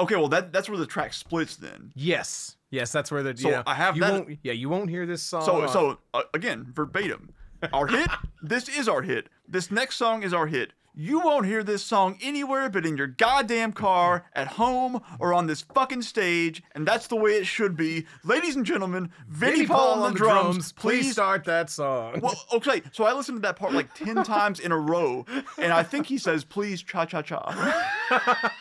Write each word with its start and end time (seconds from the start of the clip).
Okay, 0.00 0.16
well 0.16 0.28
that 0.28 0.52
that's 0.52 0.68
where 0.68 0.78
the 0.78 0.86
track 0.86 1.12
splits 1.12 1.56
then. 1.56 1.92
Yes, 1.94 2.56
yes, 2.70 2.92
that's 2.92 3.10
where 3.10 3.22
the. 3.22 3.36
So 3.36 3.50
yeah, 3.50 3.62
I 3.66 3.74
have 3.74 3.96
you 3.96 4.02
that- 4.02 4.12
Won't, 4.12 4.38
yeah, 4.42 4.52
you 4.52 4.68
won't 4.68 4.90
hear 4.90 5.06
this 5.06 5.22
song. 5.22 5.42
So 5.44 5.62
on- 5.62 5.68
so 5.68 5.98
uh, 6.14 6.22
again, 6.34 6.66
verbatim. 6.72 7.30
Our 7.72 7.88
hit, 7.88 8.08
this 8.42 8.68
is 8.68 8.88
our 8.88 9.02
hit. 9.02 9.28
This 9.48 9.70
next 9.70 9.96
song 9.96 10.22
is 10.22 10.32
our 10.32 10.46
hit. 10.46 10.72
You 11.00 11.20
won't 11.20 11.46
hear 11.46 11.62
this 11.62 11.84
song 11.84 12.18
anywhere 12.20 12.68
but 12.68 12.84
in 12.84 12.96
your 12.96 13.06
goddamn 13.06 13.72
car, 13.72 14.26
at 14.32 14.48
home, 14.48 15.00
or 15.20 15.32
on 15.32 15.46
this 15.46 15.62
fucking 15.62 16.02
stage, 16.02 16.60
and 16.74 16.86
that's 16.86 17.06
the 17.06 17.14
way 17.14 17.32
it 17.32 17.46
should 17.46 17.76
be. 17.76 18.04
Ladies 18.24 18.56
and 18.56 18.66
gentlemen, 18.66 19.10
Vinnie 19.28 19.64
Paul 19.66 20.02
on 20.02 20.12
the 20.12 20.18
drums, 20.18 20.72
Please 20.72 21.12
start 21.12 21.44
that 21.44 21.70
song. 21.70 22.18
Well, 22.20 22.34
okay, 22.52 22.82
so 22.92 23.04
I 23.04 23.12
listened 23.12 23.36
to 23.38 23.42
that 23.42 23.54
part 23.56 23.72
like 23.74 23.94
10 23.94 24.24
times 24.24 24.58
in 24.58 24.72
a 24.72 24.78
row, 24.78 25.24
and 25.56 25.72
I 25.72 25.84
think 25.84 26.06
he 26.06 26.18
says, 26.18 26.42
please, 26.44 26.82
cha 26.82 27.04
cha 27.04 27.22
cha. 27.22 27.84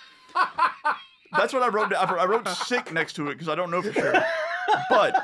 That's 1.32 1.54
what 1.54 1.64
I 1.64 1.68
wrote. 1.68 1.94
I 1.94 2.26
wrote 2.26 2.48
sick 2.48 2.92
next 2.92 3.14
to 3.14 3.30
it 3.30 3.34
because 3.34 3.50
I 3.50 3.56
don't 3.56 3.72
know 3.72 3.82
for 3.82 3.94
sure. 3.94 4.14
But 4.90 5.24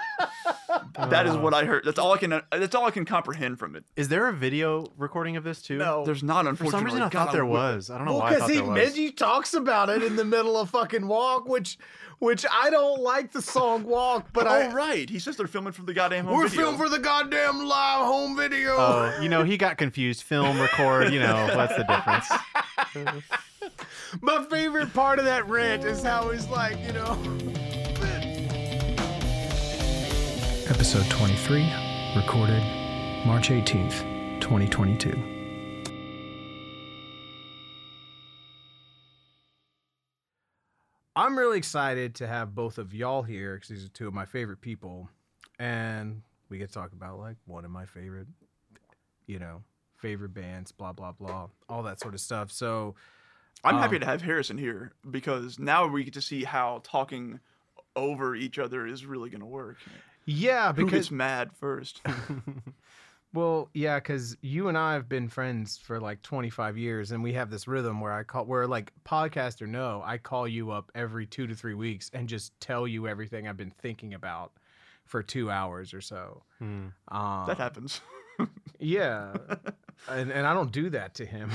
that 1.09 1.25
is 1.27 1.35
what 1.35 1.53
I 1.53 1.61
uh. 1.61 1.65
heard. 1.65 1.85
That's 1.85 1.99
all 1.99 2.13
I 2.13 2.17
can. 2.17 2.41
That's 2.51 2.75
all 2.75 2.85
I 2.85 2.91
can 2.91 3.05
comprehend 3.05 3.59
from 3.59 3.75
it. 3.75 3.83
Is 3.95 4.07
there 4.09 4.27
a 4.27 4.33
video 4.33 4.91
recording 4.97 5.35
of 5.37 5.43
this 5.43 5.61
too? 5.61 5.77
No. 5.77 6.05
There's 6.05 6.23
not, 6.23 6.43
For 6.45 6.49
unfortunately. 6.49 6.71
some 6.79 6.85
reason, 6.85 7.01
I 7.01 7.09
God, 7.09 7.25
thought 7.25 7.33
there 7.33 7.45
would- 7.45 7.53
was. 7.53 7.89
I 7.89 7.97
don't 7.97 8.05
know 8.05 8.13
Well, 8.13 8.21
why 8.21 8.33
because 8.35 8.95
he 8.95 9.03
there 9.07 9.11
talks 9.11 9.53
about 9.53 9.89
it 9.89 10.03
in 10.03 10.15
the 10.15 10.25
middle 10.25 10.57
of 10.57 10.69
fucking 10.69 11.07
walk, 11.07 11.47
which 11.47 11.77
which 12.19 12.45
I 12.49 12.69
don't 12.69 13.01
like 13.01 13.33
the 13.33 13.41
song 13.41 13.83
walk, 13.83 14.27
but 14.31 14.47
oh 14.47 14.49
I 14.49 14.71
right, 14.73 15.09
he 15.09 15.19
says 15.19 15.35
they're 15.35 15.47
filming 15.47 15.73
from 15.73 15.87
the 15.87 15.93
goddamn 15.93 16.25
home 16.25 16.37
we're 16.37 16.47
video. 16.47 16.71
filming 16.71 16.79
for 16.79 16.89
the 16.89 16.99
goddamn 16.99 17.65
live 17.65 18.05
home 18.05 18.37
video. 18.37 18.75
Oh, 18.77 19.19
you 19.21 19.27
know, 19.27 19.43
he 19.43 19.57
got 19.57 19.77
confused. 19.77 20.23
Film, 20.23 20.59
record. 20.59 21.11
You 21.11 21.19
know, 21.19 21.49
what's 21.55 21.75
the 21.75 21.83
difference? 21.83 23.21
My 24.21 24.45
favorite 24.49 24.93
part 24.93 25.19
of 25.19 25.25
that 25.25 25.47
rant 25.49 25.83
is 25.83 26.01
how 26.03 26.29
he's 26.29 26.47
like, 26.47 26.77
you 26.85 26.93
know. 26.93 27.82
Episode 30.67 31.09
23, 31.09 31.73
recorded 32.15 32.61
March 33.25 33.49
18th, 33.49 34.39
2022. 34.39 35.11
I'm 41.15 41.37
really 41.37 41.57
excited 41.57 42.15
to 42.15 42.27
have 42.27 42.55
both 42.55 42.77
of 42.77 42.93
y'all 42.93 43.21
here 43.23 43.55
because 43.55 43.69
these 43.69 43.85
are 43.85 43.89
two 43.89 44.07
of 44.07 44.13
my 44.13 44.25
favorite 44.25 44.61
people, 44.61 45.09
and 45.59 46.21
we 46.49 46.57
get 46.57 46.69
to 46.69 46.73
talk 46.73 46.91
about 46.93 47.19
like 47.19 47.35
one 47.45 47.65
of 47.65 47.71
my 47.71 47.85
favorite, 47.85 48.27
you 49.27 49.39
know, 49.39 49.61
favorite 49.97 50.33
bands, 50.33 50.71
blah 50.71 50.91
blah 50.93 51.11
blah, 51.11 51.49
all 51.69 51.83
that 51.83 51.99
sort 51.99 52.13
of 52.15 52.19
stuff. 52.19 52.51
So 52.51 52.95
I'm 53.63 53.75
happy 53.75 53.97
Um, 53.97 54.01
to 54.01 54.07
have 54.07 54.21
Harrison 54.21 54.57
here 54.57 54.93
because 55.11 55.59
now 55.59 55.85
we 55.87 56.03
get 56.03 56.13
to 56.15 56.21
see 56.21 56.43
how 56.43 56.81
talking 56.83 57.39
over 57.95 58.35
each 58.35 58.57
other 58.57 58.87
is 58.87 59.05
really 59.05 59.29
going 59.29 59.41
to 59.41 59.45
work. 59.45 59.77
Yeah, 60.25 60.71
because 60.71 60.91
Who 60.91 60.97
gets 60.97 61.11
mad 61.11 61.51
first? 61.53 62.01
Well, 63.33 63.69
yeah, 63.73 63.97
because 63.97 64.37
you 64.41 64.67
and 64.67 64.77
I 64.77 64.93
have 64.93 65.09
been 65.09 65.27
friends 65.27 65.77
for 65.77 65.99
like 65.99 66.21
25 66.21 66.77
years, 66.77 67.11
and 67.11 67.23
we 67.23 67.33
have 67.33 67.49
this 67.49 67.67
rhythm 67.67 67.99
where 67.99 68.13
I 68.13 68.21
call, 68.21 68.45
where 68.45 68.67
like 68.67 68.93
podcast 69.05 69.59
or 69.59 69.65
no, 69.65 70.03
I 70.05 70.19
call 70.19 70.47
you 70.47 70.69
up 70.69 70.91
every 70.93 71.25
two 71.25 71.47
to 71.47 71.55
three 71.55 71.73
weeks 71.73 72.11
and 72.13 72.29
just 72.29 72.57
tell 72.59 72.87
you 72.87 73.07
everything 73.07 73.47
I've 73.47 73.57
been 73.57 73.73
thinking 73.81 74.13
about 74.13 74.51
for 75.05 75.23
two 75.23 75.49
hours 75.49 75.95
or 75.95 76.01
so. 76.01 76.43
Hmm. 76.59 76.89
Um, 77.07 77.45
that 77.47 77.57
happens. 77.57 78.01
Yeah, 78.79 79.33
and 80.09 80.31
and 80.31 80.45
I 80.45 80.53
don't 80.53 80.71
do 80.71 80.91
that 80.91 81.15
to 81.15 81.25
him 81.25 81.49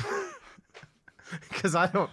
because 1.48 1.76
I 1.76 1.86
don't, 1.86 2.10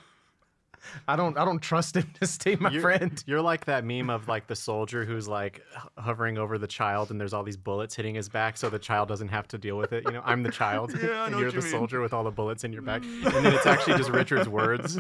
I 1.08 1.16
don't, 1.16 1.38
I 1.38 1.46
don't 1.46 1.62
trust 1.62 1.96
him 1.98 2.10
to 2.20 2.28
stay 2.28 2.56
my 2.56 2.70
You're, 2.70 2.82
friend. 2.82 3.24
you're 3.28 3.42
like 3.42 3.66
that 3.66 3.84
meme 3.86 4.10
of 4.10 4.28
like 4.28 4.48
the 4.48 4.56
soldier 4.56 5.06
who's 5.06 5.28
like 5.28 5.62
hovering 5.98 6.38
over 6.38 6.58
the 6.58 6.68
child 6.68 7.12
and 7.12 7.20
there's 7.20 7.34
all 7.34 7.44
these 7.44 7.58
bullets 7.58 7.96
hitting 7.96 8.16
his 8.16 8.30
back 8.30 8.58
so 8.58 8.70
the 8.70 8.80
child 8.80 9.08
doesn't 9.08 9.30
have 9.30 9.48
to 9.50 9.58
deal 9.58 9.78
with 9.78 9.94
it. 9.94 10.04
You 10.06 10.14
know, 10.14 10.22
I'm 10.26 10.44
the 10.44 10.52
child 10.52 10.92
Yeah, 11.02 11.22
I 11.22 11.26
and 11.26 11.32
know 11.34 11.40
you're 11.40 11.48
what 11.48 11.56
the 11.56 11.62
mean. 11.62 11.72
soldier 11.72 12.02
with 12.02 12.14
all 12.14 12.24
the 12.24 12.32
bullets 12.32 12.64
in 12.64 12.72
your 12.74 12.82
back. 12.82 13.04
And 13.26 13.46
then 13.46 13.54
it's 13.54 13.66
actually 13.66 13.98
just 13.98 14.10
Richard's 14.10 14.48
words. 14.50 14.98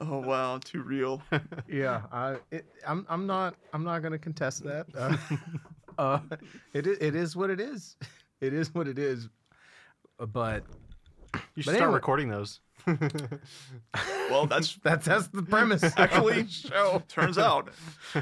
oh 0.00 0.18
wow, 0.18 0.58
too 0.62 0.82
real. 0.82 1.22
Yeah, 1.68 2.02
I, 2.12 2.36
it, 2.50 2.66
I'm, 2.86 3.06
I'm 3.08 3.26
not, 3.26 3.54
I'm 3.72 3.84
not 3.84 4.02
gonna 4.02 4.18
contest 4.18 4.64
that. 4.64 4.86
Uh, 4.96 5.16
uh, 5.98 6.18
it 6.74 6.86
it 6.86 7.14
is 7.14 7.36
what 7.36 7.50
it 7.50 7.60
is. 7.60 7.96
It 8.40 8.52
is 8.52 8.74
what 8.74 8.86
it 8.88 8.98
is. 8.98 9.28
Uh, 10.20 10.26
But 10.26 10.64
You 11.34 11.38
should 11.38 11.40
But 11.56 11.62
start 11.64 11.76
anyway- 11.82 11.94
recording 11.94 12.28
those. 12.28 12.60
Well, 14.30 14.46
that's 14.46 14.74
that's 14.82 15.06
that's 15.06 15.28
the 15.28 15.42
premise. 15.42 15.82
actually 15.96 16.46
show. 16.48 17.02
turns 17.08 17.38
out. 17.38 17.70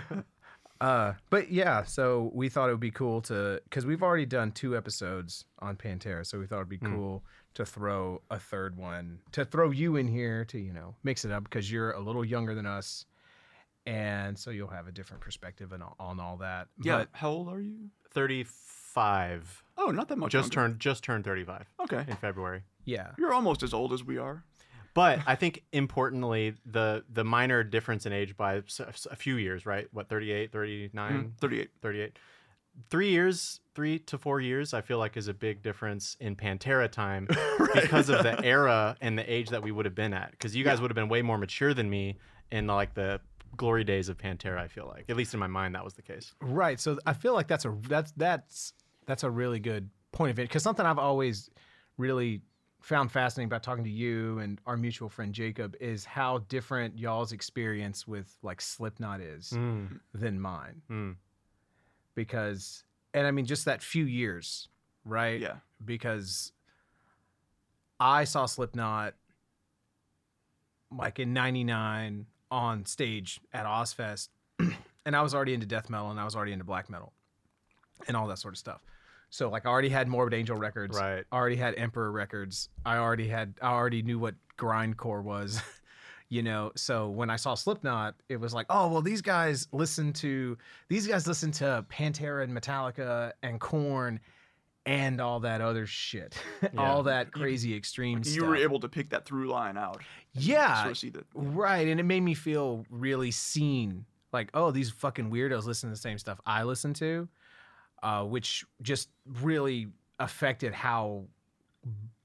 Uh, 0.81 1.15
but 1.31 1.51
yeah, 1.51 1.83
so 1.85 2.31
we 2.35 2.49
thought 2.49 2.69
it 2.69 2.73
would 2.73 2.81
be 2.81 2.91
cool 2.91 3.23
to 3.23 3.59
because 3.65 3.87
we've 3.87 4.03
already 4.03 4.27
done 4.27 4.51
two 4.51 4.77
episodes 4.77 5.47
on 5.61 5.77
Pantera, 5.77 6.27
so 6.27 6.39
we 6.39 6.47
thought 6.47 6.57
it'd 6.57 6.69
be 6.69 6.77
cool 6.79 7.23
to 7.55 7.65
throw 7.65 8.21
a 8.31 8.39
third 8.39 8.77
one 8.77 9.21
to 9.33 9.45
throw 9.47 9.71
you 9.71 9.97
in 9.97 10.09
here 10.09 10.45
to 10.47 10.59
you 10.59 10.73
know 10.75 10.95
mix 11.05 11.25
it 11.25 11.31
up 11.31 11.45
because 11.45 11.71
you're 11.71 11.93
a 11.93 12.01
little 12.01 12.25
younger 12.25 12.55
than 12.55 12.67
us, 12.67 13.07
and 13.87 14.37
so 14.39 14.51
you'll 14.51 14.69
have 14.69 14.87
a 14.89 14.93
different 14.93 15.23
perspective 15.23 15.73
on, 15.73 15.81
all- 15.81 15.97
on 16.01 16.21
all 16.21 16.37
that. 16.39 16.67
Yeah. 16.83 16.99
But 16.99 17.09
How 17.13 17.31
old 17.31 17.49
are 17.49 17.61
you? 17.61 17.89
35. 18.13 19.63
Oh, 19.79 19.91
not 19.91 20.09
that 20.09 20.19
much. 20.19 20.33
Just 20.33 20.53
younger. 20.55 20.69
turned 20.71 20.81
just 20.81 21.05
turned 21.05 21.25
35 21.25 21.67
Okay. 21.85 22.05
in 22.09 22.17
February. 22.17 22.63
yeah, 22.85 23.13
You're 23.17 23.33
almost 23.33 23.63
as 23.63 23.73
old 23.73 23.93
as 23.93 24.03
we 24.05 24.19
are. 24.19 24.45
But 24.95 25.21
I 25.27 25.35
think 25.35 25.65
importantly, 25.73 26.55
the 26.65 27.05
the 27.13 27.25
minor 27.25 27.65
difference 27.65 28.07
in 28.07 28.13
age 28.13 28.37
by 28.37 28.63
a 28.79 29.17
few 29.17 29.37
years, 29.37 29.67
right? 29.67 29.89
What 29.93 30.09
38, 30.09 30.53
39, 30.53 31.13
mm-hmm. 31.13 31.29
38. 31.41 31.71
38. 31.83 32.19
Three 32.91 33.11
years, 33.11 33.61
three 33.75 34.01
to 34.01 34.19
four 34.19 34.41
years, 34.41 34.75
I 34.75 34.81
feel 34.81 34.99
like 34.99 35.17
is 35.17 35.29
a 35.29 35.35
big 35.35 35.63
difference 35.63 36.17
in 36.19 36.35
Pantera 36.35 36.91
time 36.91 37.29
because 37.75 38.09
of 38.09 38.23
the 38.25 38.43
era 38.45 38.97
and 39.01 39.17
the 39.17 39.33
age 39.33 39.51
that 39.51 39.63
we 39.63 39.71
would 39.71 39.85
have 39.85 39.95
been 39.95 40.13
at. 40.13 40.33
Because 40.33 40.57
you 40.57 40.65
guys 40.65 40.81
would 40.81 40.91
have 40.91 40.97
been 40.97 41.09
way 41.09 41.23
more 41.23 41.39
mature 41.39 41.73
than 41.75 41.89
me 41.89 42.19
in 42.51 42.67
like 42.67 42.95
the 42.95 43.21
glory 43.57 43.85
days 43.85 44.09
of 44.09 44.19
Pantera. 44.19 44.59
I 44.59 44.69
feel 44.69 44.87
like, 44.87 45.05
at 45.09 45.17
least 45.17 45.35
in 45.35 45.41
my 45.41 45.47
mind, 45.47 45.75
that 45.75 45.85
was 45.85 45.95
the 45.95 46.03
case. 46.03 46.35
right. 46.41 46.81
So 46.81 46.99
I 47.07 47.13
feel 47.13 47.35
like 47.35 47.47
that's 47.47 47.65
a 47.65 47.77
that's 47.89 48.13
that's 48.13 48.73
that's 49.07 49.23
a 49.23 49.31
really 49.31 49.61
good 49.61 49.91
point 50.13 50.31
of 50.31 50.39
it 50.39 50.43
because 50.43 50.63
something 50.63 50.87
I've 50.87 50.99
always 50.99 51.51
really 51.97 52.43
found 52.85 53.11
fascinating 53.11 53.47
about 53.49 53.63
talking 53.63 53.83
to 53.83 53.89
you 53.91 54.39
and 54.41 54.61
our 54.67 54.77
mutual 54.77 55.09
friend 55.09 55.33
Jacob 55.33 55.75
is 55.81 56.05
how 56.05 56.37
different 56.51 56.99
y'all's 56.99 57.33
experience 57.33 58.07
with 58.07 58.37
like 58.43 58.61
Slipknot 58.61 59.23
is 59.23 59.53
Mm, 59.57 60.01
than 60.13 60.39
mine. 60.39 60.83
mm. 60.91 61.17
Because 62.15 62.85
and 63.15 63.27
I 63.27 63.31
mean 63.31 63.47
just 63.47 63.65
that 63.65 63.83
few 63.83 64.05
years, 64.05 64.69
right? 65.07 65.41
Yeah. 65.41 65.57
Because 65.83 66.53
I 67.99 68.25
saw 68.25 68.45
Slipknot 68.45 69.15
like 70.95 71.19
in 71.19 71.33
99 71.33 72.27
on 72.51 72.85
stage 72.85 73.41
at 73.55 73.65
Ozzfest 73.65 74.29
and 75.07 75.17
I 75.17 75.23
was 75.23 75.35
already 75.35 75.55
into 75.55 75.67
death 75.67 75.89
metal 75.89 76.11
and 76.11 76.21
I 76.21 76.25
was 76.25 76.37
already 76.37 76.53
into 76.53 76.65
black 76.67 76.91
metal 76.91 77.13
and 78.07 78.17
all 78.17 78.27
that 78.29 78.39
sort 78.39 78.53
of 78.53 78.59
stuff. 78.59 78.83
So 79.35 79.49
like 79.49 79.67
I 79.67 79.69
already 79.69 79.89
had 79.89 80.07
Morbid 80.07 80.33
Angel 80.33 80.57
records. 80.57 80.97
Right. 80.97 81.25
I 81.33 81.37
already 81.37 81.57
had 81.57 81.75
Emperor 81.77 82.13
records. 82.13 82.69
I 82.87 82.99
already 82.99 83.27
had 83.27 83.55
I 83.61 83.73
already 83.73 84.01
knew 84.01 84.17
what 84.17 84.37
grindcore 84.57 85.25
was. 85.25 85.61
you 86.29 86.41
know, 86.41 86.71
so 86.77 87.09
when 87.09 87.31
I 87.31 87.35
saw 87.35 87.57
Slipknot, 87.57 88.15
it 88.29 88.37
was 88.37 88.55
like, 88.55 88.67
oh 88.71 88.87
well 88.87 89.03
these 89.03 89.23
guys 89.23 89.67
listen 89.73 90.13
to 90.15 90.57
these 90.89 91.09
guys 91.09 91.27
listen 91.27 91.51
to 91.51 91.85
Pantera 91.91 92.45
and 92.45 92.57
Metallica 92.57 93.33
and 93.43 93.59
Korn 93.59 94.21
and 94.87 95.21
all 95.21 95.41
that 95.41 95.61
other 95.61 95.85
shit. 95.85 96.37
all 96.79 97.03
that 97.03 97.33
crazy 97.33 97.75
extreme 97.75 98.23
stuff. 98.23 98.35
You 98.37 98.43
stuff. 98.43 98.51
were 98.51 98.57
able 98.57 98.79
to 98.79 98.89
pick 98.89 99.11
that 99.11 99.25
through 99.25 99.49
line 99.49 99.77
out. 99.77 100.01
yeah. 100.35 100.83
Sort 100.83 100.93
of 100.93 100.99
see 100.99 101.11
that. 101.11 101.25
Right, 101.35 101.89
and 101.89 101.99
it 101.99 102.05
made 102.05 102.23
me 102.23 102.35
feel 102.35 102.87
really 102.89 103.33
seen. 103.33 104.05
Like, 104.33 104.51
oh, 104.55 104.71
these 104.71 104.91
fucking 104.91 105.31
weirdos 105.31 105.65
listen 105.65 105.89
to 105.91 105.95
the 105.95 106.01
same 106.01 106.19
stuff 106.19 106.41
I 106.47 106.63
listen 106.65 106.95
to, 106.95 107.29
uh, 108.05 108.23
which 108.23 108.65
just 108.83 109.09
really 109.41 109.89
affected 110.21 110.75
how 110.75 111.25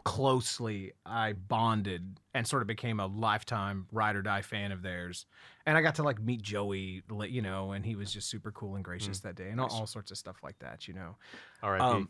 closely 0.03 0.91
I 1.05 1.33
bonded 1.33 2.19
and 2.33 2.45
sort 2.45 2.61
of 2.61 2.67
became 2.67 2.99
a 2.99 3.07
lifetime 3.07 3.87
ride 3.91 4.15
or 4.15 4.21
die 4.21 4.41
fan 4.41 4.71
of 4.71 4.81
theirs. 4.81 5.25
And 5.65 5.77
I 5.77 5.81
got 5.81 5.95
to 5.95 6.03
like 6.03 6.21
meet 6.21 6.41
Joey, 6.41 7.03
you 7.27 7.41
know, 7.41 7.71
and 7.71 7.85
he 7.85 7.95
was 7.95 8.11
just 8.11 8.29
super 8.29 8.51
cool 8.51 8.75
and 8.75 8.83
gracious 8.83 9.19
that 9.21 9.35
day, 9.35 9.49
and 9.49 9.61
all, 9.61 9.69
all 9.71 9.87
sorts 9.87 10.11
of 10.11 10.17
stuff 10.17 10.37
like 10.43 10.59
that, 10.59 10.87
you 10.87 10.93
know. 10.93 11.15
All 11.63 11.71
right. 11.71 11.81
Um, 11.81 12.09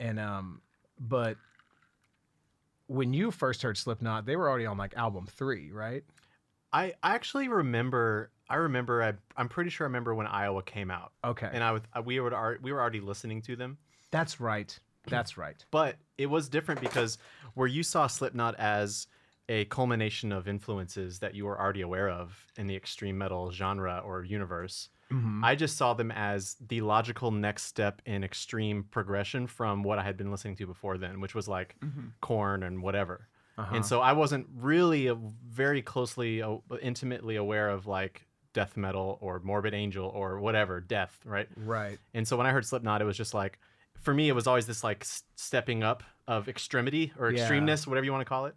and 0.00 0.18
um, 0.18 0.60
but 0.98 1.36
when 2.88 3.14
you 3.14 3.30
first 3.30 3.62
heard 3.62 3.76
Slipknot, 3.76 4.26
they 4.26 4.34
were 4.34 4.48
already 4.48 4.66
on 4.66 4.78
like 4.78 4.96
album 4.96 5.26
three, 5.26 5.70
right? 5.70 6.04
I, 6.72 6.92
I 7.02 7.14
actually 7.14 7.48
remember. 7.48 8.30
I 8.48 8.56
remember. 8.56 9.02
I, 9.02 9.14
I'm 9.36 9.48
pretty 9.48 9.70
sure 9.70 9.86
I 9.86 9.88
remember 9.88 10.14
when 10.14 10.26
Iowa 10.26 10.62
came 10.62 10.90
out, 10.90 11.12
Okay, 11.24 11.48
and 11.52 11.62
I 11.64 11.72
was 11.72 11.82
we 12.04 12.20
were 12.20 12.58
we 12.62 12.72
were 12.72 12.80
already 12.80 13.00
listening 13.00 13.42
to 13.42 13.56
them. 13.56 13.78
that's 14.10 14.40
right. 14.40 14.78
That's 15.08 15.36
right. 15.38 15.64
But 15.70 15.96
it 16.18 16.26
was 16.26 16.48
different 16.48 16.80
because 16.80 17.18
where 17.54 17.68
you 17.68 17.82
saw 17.84 18.08
Slipknot 18.08 18.56
as 18.58 19.06
a 19.48 19.64
culmination 19.66 20.32
of 20.32 20.48
influences 20.48 21.20
that 21.20 21.34
you 21.36 21.44
were 21.44 21.60
already 21.60 21.82
aware 21.82 22.08
of 22.08 22.36
in 22.56 22.66
the 22.66 22.74
extreme 22.74 23.16
metal 23.16 23.52
genre 23.52 24.02
or 24.04 24.24
universe. 24.24 24.88
Mhm. 25.12 25.44
I 25.44 25.54
just 25.54 25.76
saw 25.76 25.94
them 25.94 26.10
as 26.10 26.56
the 26.66 26.80
logical 26.80 27.30
next 27.30 27.62
step 27.66 28.02
in 28.06 28.24
extreme 28.24 28.82
progression 28.90 29.46
from 29.46 29.84
what 29.84 30.00
I 30.00 30.02
had 30.02 30.16
been 30.16 30.32
listening 30.32 30.56
to 30.56 30.66
before 30.66 30.98
then, 30.98 31.20
which 31.20 31.32
was 31.36 31.46
like 31.46 31.76
Mhm. 31.80 32.10
Korn 32.20 32.64
and 32.64 32.82
whatever. 32.82 33.28
Uh-huh. 33.56 33.76
And 33.76 33.86
so 33.86 34.00
I 34.00 34.12
wasn't 34.12 34.48
really 34.56 35.08
uh, 35.08 35.14
very 35.46 35.80
closely, 35.82 36.42
uh, 36.42 36.56
intimately 36.82 37.36
aware 37.36 37.68
of 37.70 37.86
like 37.86 38.26
death 38.56 38.74
metal 38.76 39.18
or 39.20 39.38
morbid 39.44 39.74
angel 39.74 40.08
or 40.08 40.40
whatever, 40.40 40.80
death, 40.80 41.18
right? 41.26 41.46
right. 41.56 41.98
And 42.14 42.26
so 42.26 42.38
when 42.38 42.46
I 42.46 42.50
heard 42.52 42.64
Slipknot, 42.64 43.02
it 43.02 43.04
was 43.04 43.16
just 43.18 43.34
like, 43.34 43.58
for 44.00 44.14
me, 44.14 44.30
it 44.30 44.34
was 44.34 44.46
always 44.46 44.66
this 44.66 44.82
like 44.82 45.04
stepping 45.36 45.82
up 45.82 46.02
of 46.26 46.48
extremity 46.48 47.12
or 47.18 47.30
Yeah. 47.30 47.46
extremeness, 47.48 47.86
whatever 47.86 48.06
you 48.06 48.12
want 48.12 48.22
to 48.22 48.28
call 48.28 48.46
it. 48.46 48.54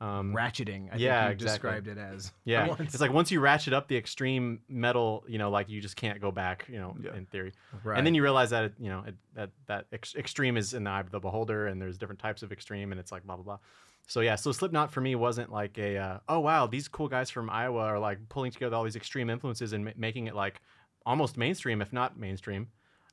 Um, 0.00 0.34
Ratcheting. 0.34 0.92
I 0.92 0.96
yeah, 0.96 1.28
think 1.28 1.40
you 1.40 1.46
exactly. 1.46 1.70
described 1.70 1.88
it 1.88 1.96
as. 1.96 2.32
yeah, 2.44 2.74
it's 2.80 3.00
like 3.00 3.12
once 3.12 3.30
you 3.30 3.38
ratchet 3.40 3.72
up 3.72 3.86
the 3.88 3.96
extreme 3.96 4.60
metal, 4.68 5.24
you 5.28 5.38
know, 5.38 5.48
like 5.48 5.70
you 5.70 5.80
just 5.80 5.96
can't 5.96 6.20
go 6.20 6.30
back, 6.32 6.66
you 6.68 6.78
know, 6.78 6.96
Yeah. 7.02 7.14
in 7.16 7.24
theory. 7.26 7.52
Right. 7.84 7.96
And 7.96 8.06
then 8.06 8.14
you 8.14 8.22
realize 8.22 8.50
that 8.50 8.64
it, 8.64 8.74
you 8.78 8.90
know 8.90 9.04
it, 9.06 9.14
that 9.34 9.50
that 9.68 9.86
ex- 9.92 10.14
extreme 10.16 10.56
is 10.58 10.74
in 10.74 10.84
the 10.84 10.90
eye 10.90 11.00
of 11.00 11.10
the 11.12 11.20
beholder, 11.20 11.66
and 11.68 11.80
there's 11.80 11.96
different 11.96 12.18
types 12.20 12.42
of 12.42 12.50
extreme, 12.52 12.90
and 12.92 12.98
it's 13.00 13.10
like 13.12 13.24
blah 13.24 13.36
blah 13.36 13.44
blah. 13.44 13.58
So 14.06 14.20
yeah, 14.20 14.36
so 14.36 14.52
Slipknot 14.52 14.92
for 14.92 15.00
me 15.00 15.14
wasn't 15.16 15.50
like 15.52 15.76
a 15.78 15.96
uh, 15.98 16.18
oh 16.28 16.40
wow 16.40 16.66
these 16.66 16.88
cool 16.88 17.08
guys 17.08 17.28
from 17.30 17.50
Iowa 17.50 17.80
are 17.80 17.98
like 17.98 18.18
pulling 18.28 18.52
together 18.52 18.76
all 18.76 18.84
these 18.84 18.96
extreme 18.96 19.28
influences 19.30 19.72
and 19.72 19.84
ma- 19.84 19.90
making 19.96 20.26
it 20.28 20.34
like 20.34 20.60
almost 21.04 21.36
mainstream, 21.36 21.82
if 21.82 21.92
not 21.92 22.18
mainstream. 22.18 22.68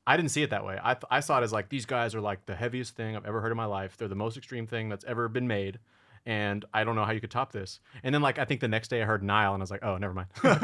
I 0.06 0.16
didn't 0.16 0.30
see 0.32 0.42
it 0.42 0.50
that 0.50 0.64
way. 0.66 0.78
I, 0.82 0.92
th- 0.94 1.04
I 1.10 1.20
saw 1.20 1.40
it 1.40 1.44
as 1.44 1.52
like 1.52 1.70
these 1.70 1.86
guys 1.86 2.14
are 2.14 2.20
like 2.20 2.44
the 2.46 2.54
heaviest 2.54 2.94
thing 2.94 3.16
I've 3.16 3.24
ever 3.24 3.40
heard 3.40 3.50
in 3.50 3.56
my 3.56 3.64
life. 3.64 3.96
They're 3.96 4.06
the 4.08 4.14
most 4.14 4.36
extreme 4.36 4.66
thing 4.66 4.90
that's 4.90 5.04
ever 5.06 5.28
been 5.28 5.48
made, 5.48 5.78
and 6.26 6.62
I 6.74 6.84
don't 6.84 6.94
know 6.94 7.06
how 7.06 7.12
you 7.12 7.22
could 7.22 7.30
top 7.30 7.52
this. 7.52 7.80
And 8.02 8.14
then 8.14 8.20
like 8.20 8.38
I 8.38 8.44
think 8.44 8.60
the 8.60 8.68
next 8.68 8.88
day 8.88 9.00
I 9.02 9.06
heard 9.06 9.22
Nile, 9.22 9.54
and 9.54 9.62
I 9.62 9.64
was 9.64 9.70
like, 9.70 9.82
oh, 9.82 9.96
never 9.96 10.12
mind. 10.12 10.28
but 10.42 10.60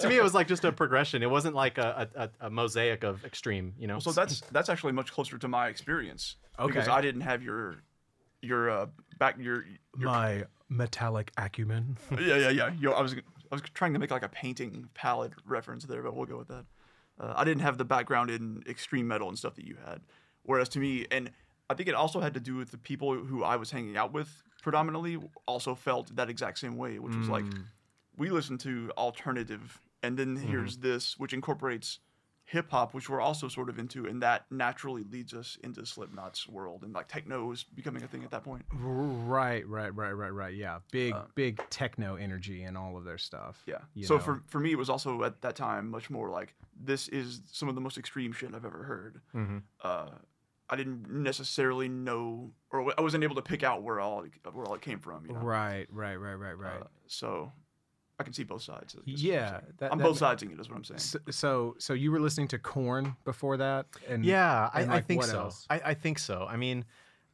to 0.00 0.08
me, 0.08 0.16
it 0.16 0.22
was 0.22 0.34
like 0.34 0.48
just 0.48 0.64
a 0.64 0.72
progression. 0.72 1.22
It 1.22 1.30
wasn't 1.30 1.54
like 1.54 1.78
a, 1.78 2.08
a, 2.14 2.22
a- 2.24 2.30
a 2.46 2.50
mosaic 2.50 3.04
of 3.04 3.24
extreme, 3.24 3.74
you 3.78 3.86
know. 3.86 3.98
So 3.98 4.12
that's 4.12 4.40
that's 4.52 4.68
actually 4.68 4.92
much 4.92 5.12
closer 5.12 5.38
to 5.38 5.48
my 5.48 5.68
experience 5.68 6.36
because 6.66 6.86
I 6.92 7.00
didn't 7.00 7.22
have 7.22 7.42
your 7.42 7.82
your 8.42 8.70
uh, 8.70 8.86
back 9.18 9.36
your, 9.38 9.64
your 9.98 10.06
My 10.08 10.44
metallic 10.68 11.30
acumen. 11.36 11.96
yeah 12.20 12.36
yeah 12.36 12.48
yeah. 12.50 12.70
Yo, 12.80 12.92
I 12.92 13.02
was 13.02 13.14
I 13.14 13.54
was 13.54 13.62
trying 13.74 13.92
to 13.92 13.98
make 13.98 14.10
like 14.10 14.22
a 14.22 14.28
painting 14.28 14.88
palette 14.94 15.32
reference 15.44 15.84
there, 15.84 16.02
but 16.02 16.14
we'll 16.14 16.26
go 16.26 16.38
with 16.38 16.48
that. 16.48 16.64
Uh, 17.20 17.34
I 17.36 17.44
didn't 17.44 17.62
have 17.62 17.76
the 17.78 17.84
background 17.84 18.30
in 18.30 18.62
extreme 18.68 19.06
metal 19.08 19.28
and 19.28 19.38
stuff 19.38 19.54
that 19.56 19.66
you 19.66 19.76
had, 19.84 20.00
whereas 20.44 20.68
to 20.70 20.78
me, 20.78 21.06
and 21.10 21.30
I 21.68 21.74
think 21.74 21.88
it 21.88 21.94
also 21.94 22.20
had 22.20 22.34
to 22.34 22.40
do 22.40 22.56
with 22.56 22.70
the 22.70 22.78
people 22.78 23.14
who 23.14 23.44
I 23.44 23.56
was 23.56 23.70
hanging 23.70 23.96
out 23.96 24.12
with 24.12 24.42
predominantly 24.62 25.18
also 25.46 25.74
felt 25.74 26.14
that 26.16 26.30
exact 26.30 26.58
same 26.58 26.76
way, 26.76 26.98
which 26.98 27.16
was 27.16 27.28
like 27.28 27.44
Mm. 27.44 27.64
we 28.16 28.30
listened 28.30 28.60
to 28.60 28.90
alternative, 28.96 29.80
and 30.02 30.16
then 30.18 30.36
Mm-hmm. 30.36 30.48
here's 30.48 30.78
this, 30.78 31.18
which 31.18 31.32
incorporates 31.32 31.98
hip 32.50 32.68
hop, 32.68 32.94
which 32.94 33.08
we're 33.08 33.20
also 33.20 33.46
sort 33.46 33.68
of 33.68 33.78
into, 33.78 34.06
and 34.06 34.20
that 34.22 34.44
naturally 34.50 35.04
leads 35.04 35.32
us 35.32 35.56
into 35.62 35.86
Slipknot's 35.86 36.48
world, 36.48 36.82
and 36.82 36.92
like 36.92 37.06
techno 37.06 37.52
is 37.52 37.62
becoming 37.62 38.02
a 38.02 38.08
thing 38.08 38.24
at 38.24 38.30
that 38.32 38.42
point. 38.42 38.64
Right, 38.72 39.66
right, 39.68 39.94
right, 39.94 40.10
right, 40.10 40.30
right. 40.30 40.54
Yeah, 40.54 40.80
big, 40.90 41.14
Uh, 41.14 41.26
big 41.36 41.62
techno 41.70 42.16
energy 42.16 42.64
and 42.64 42.76
all 42.76 42.96
of 42.96 43.04
their 43.04 43.18
stuff. 43.18 43.62
Yeah. 43.66 43.78
so 44.02 44.16
know. 44.16 44.20
for 44.20 44.42
for 44.48 44.58
me, 44.58 44.72
it 44.72 44.78
was 44.78 44.90
also 44.90 45.22
at 45.22 45.40
that 45.42 45.54
time 45.54 45.90
much 45.90 46.10
more 46.10 46.28
like 46.28 46.54
this 46.74 47.06
is 47.08 47.40
some 47.46 47.68
of 47.68 47.76
the 47.76 47.80
most 47.80 47.96
extreme 47.98 48.32
shit 48.32 48.52
I've 48.52 48.64
ever 48.64 48.82
heard. 48.82 49.20
Mhm. 49.32 49.62
Uh, 49.80 50.10
I 50.68 50.76
didn't 50.76 51.08
necessarily 51.08 51.88
know, 51.88 52.52
or 52.70 52.92
I 52.98 53.00
wasn't 53.00 53.22
able 53.22 53.36
to 53.36 53.42
pick 53.42 53.62
out 53.62 53.82
where 53.82 54.00
all 54.00 54.24
where 54.52 54.66
all 54.66 54.74
it 54.74 54.80
came 54.80 54.98
from. 54.98 55.24
You 55.26 55.34
know? 55.34 55.40
Right, 55.40 55.86
right, 55.92 56.16
right, 56.16 56.34
right, 56.34 56.58
right. 56.58 56.82
Uh, 56.82 56.86
so 57.06 57.52
I 58.20 58.22
can 58.22 58.34
see 58.34 58.44
both 58.44 58.62
sides. 58.62 58.94
I 58.94 59.10
guess 59.10 59.18
is 59.18 59.24
what 59.24 59.32
I'm 59.32 59.34
yeah, 59.34 59.60
that, 59.78 59.92
I'm 59.92 59.98
that 59.98 60.04
both 60.04 60.20
ma- 60.20 60.34
sidesing 60.34 60.52
it. 60.52 60.60
Is 60.60 60.68
what 60.68 60.76
I'm 60.76 60.84
saying. 60.84 60.98
So, 60.98 61.18
so, 61.30 61.74
so 61.78 61.94
you 61.94 62.12
were 62.12 62.20
listening 62.20 62.48
to 62.48 62.58
Korn 62.58 63.16
before 63.24 63.56
that, 63.56 63.86
and 64.06 64.24
Yeah, 64.24 64.68
I, 64.74 64.82
and, 64.82 64.90
I 64.90 64.96
like, 64.96 65.06
think 65.06 65.22
what 65.22 65.30
so. 65.30 65.40
else? 65.40 65.66
I, 65.70 65.80
I 65.86 65.94
think 65.94 66.18
so. 66.18 66.46
I 66.48 66.56
mean, 66.56 66.84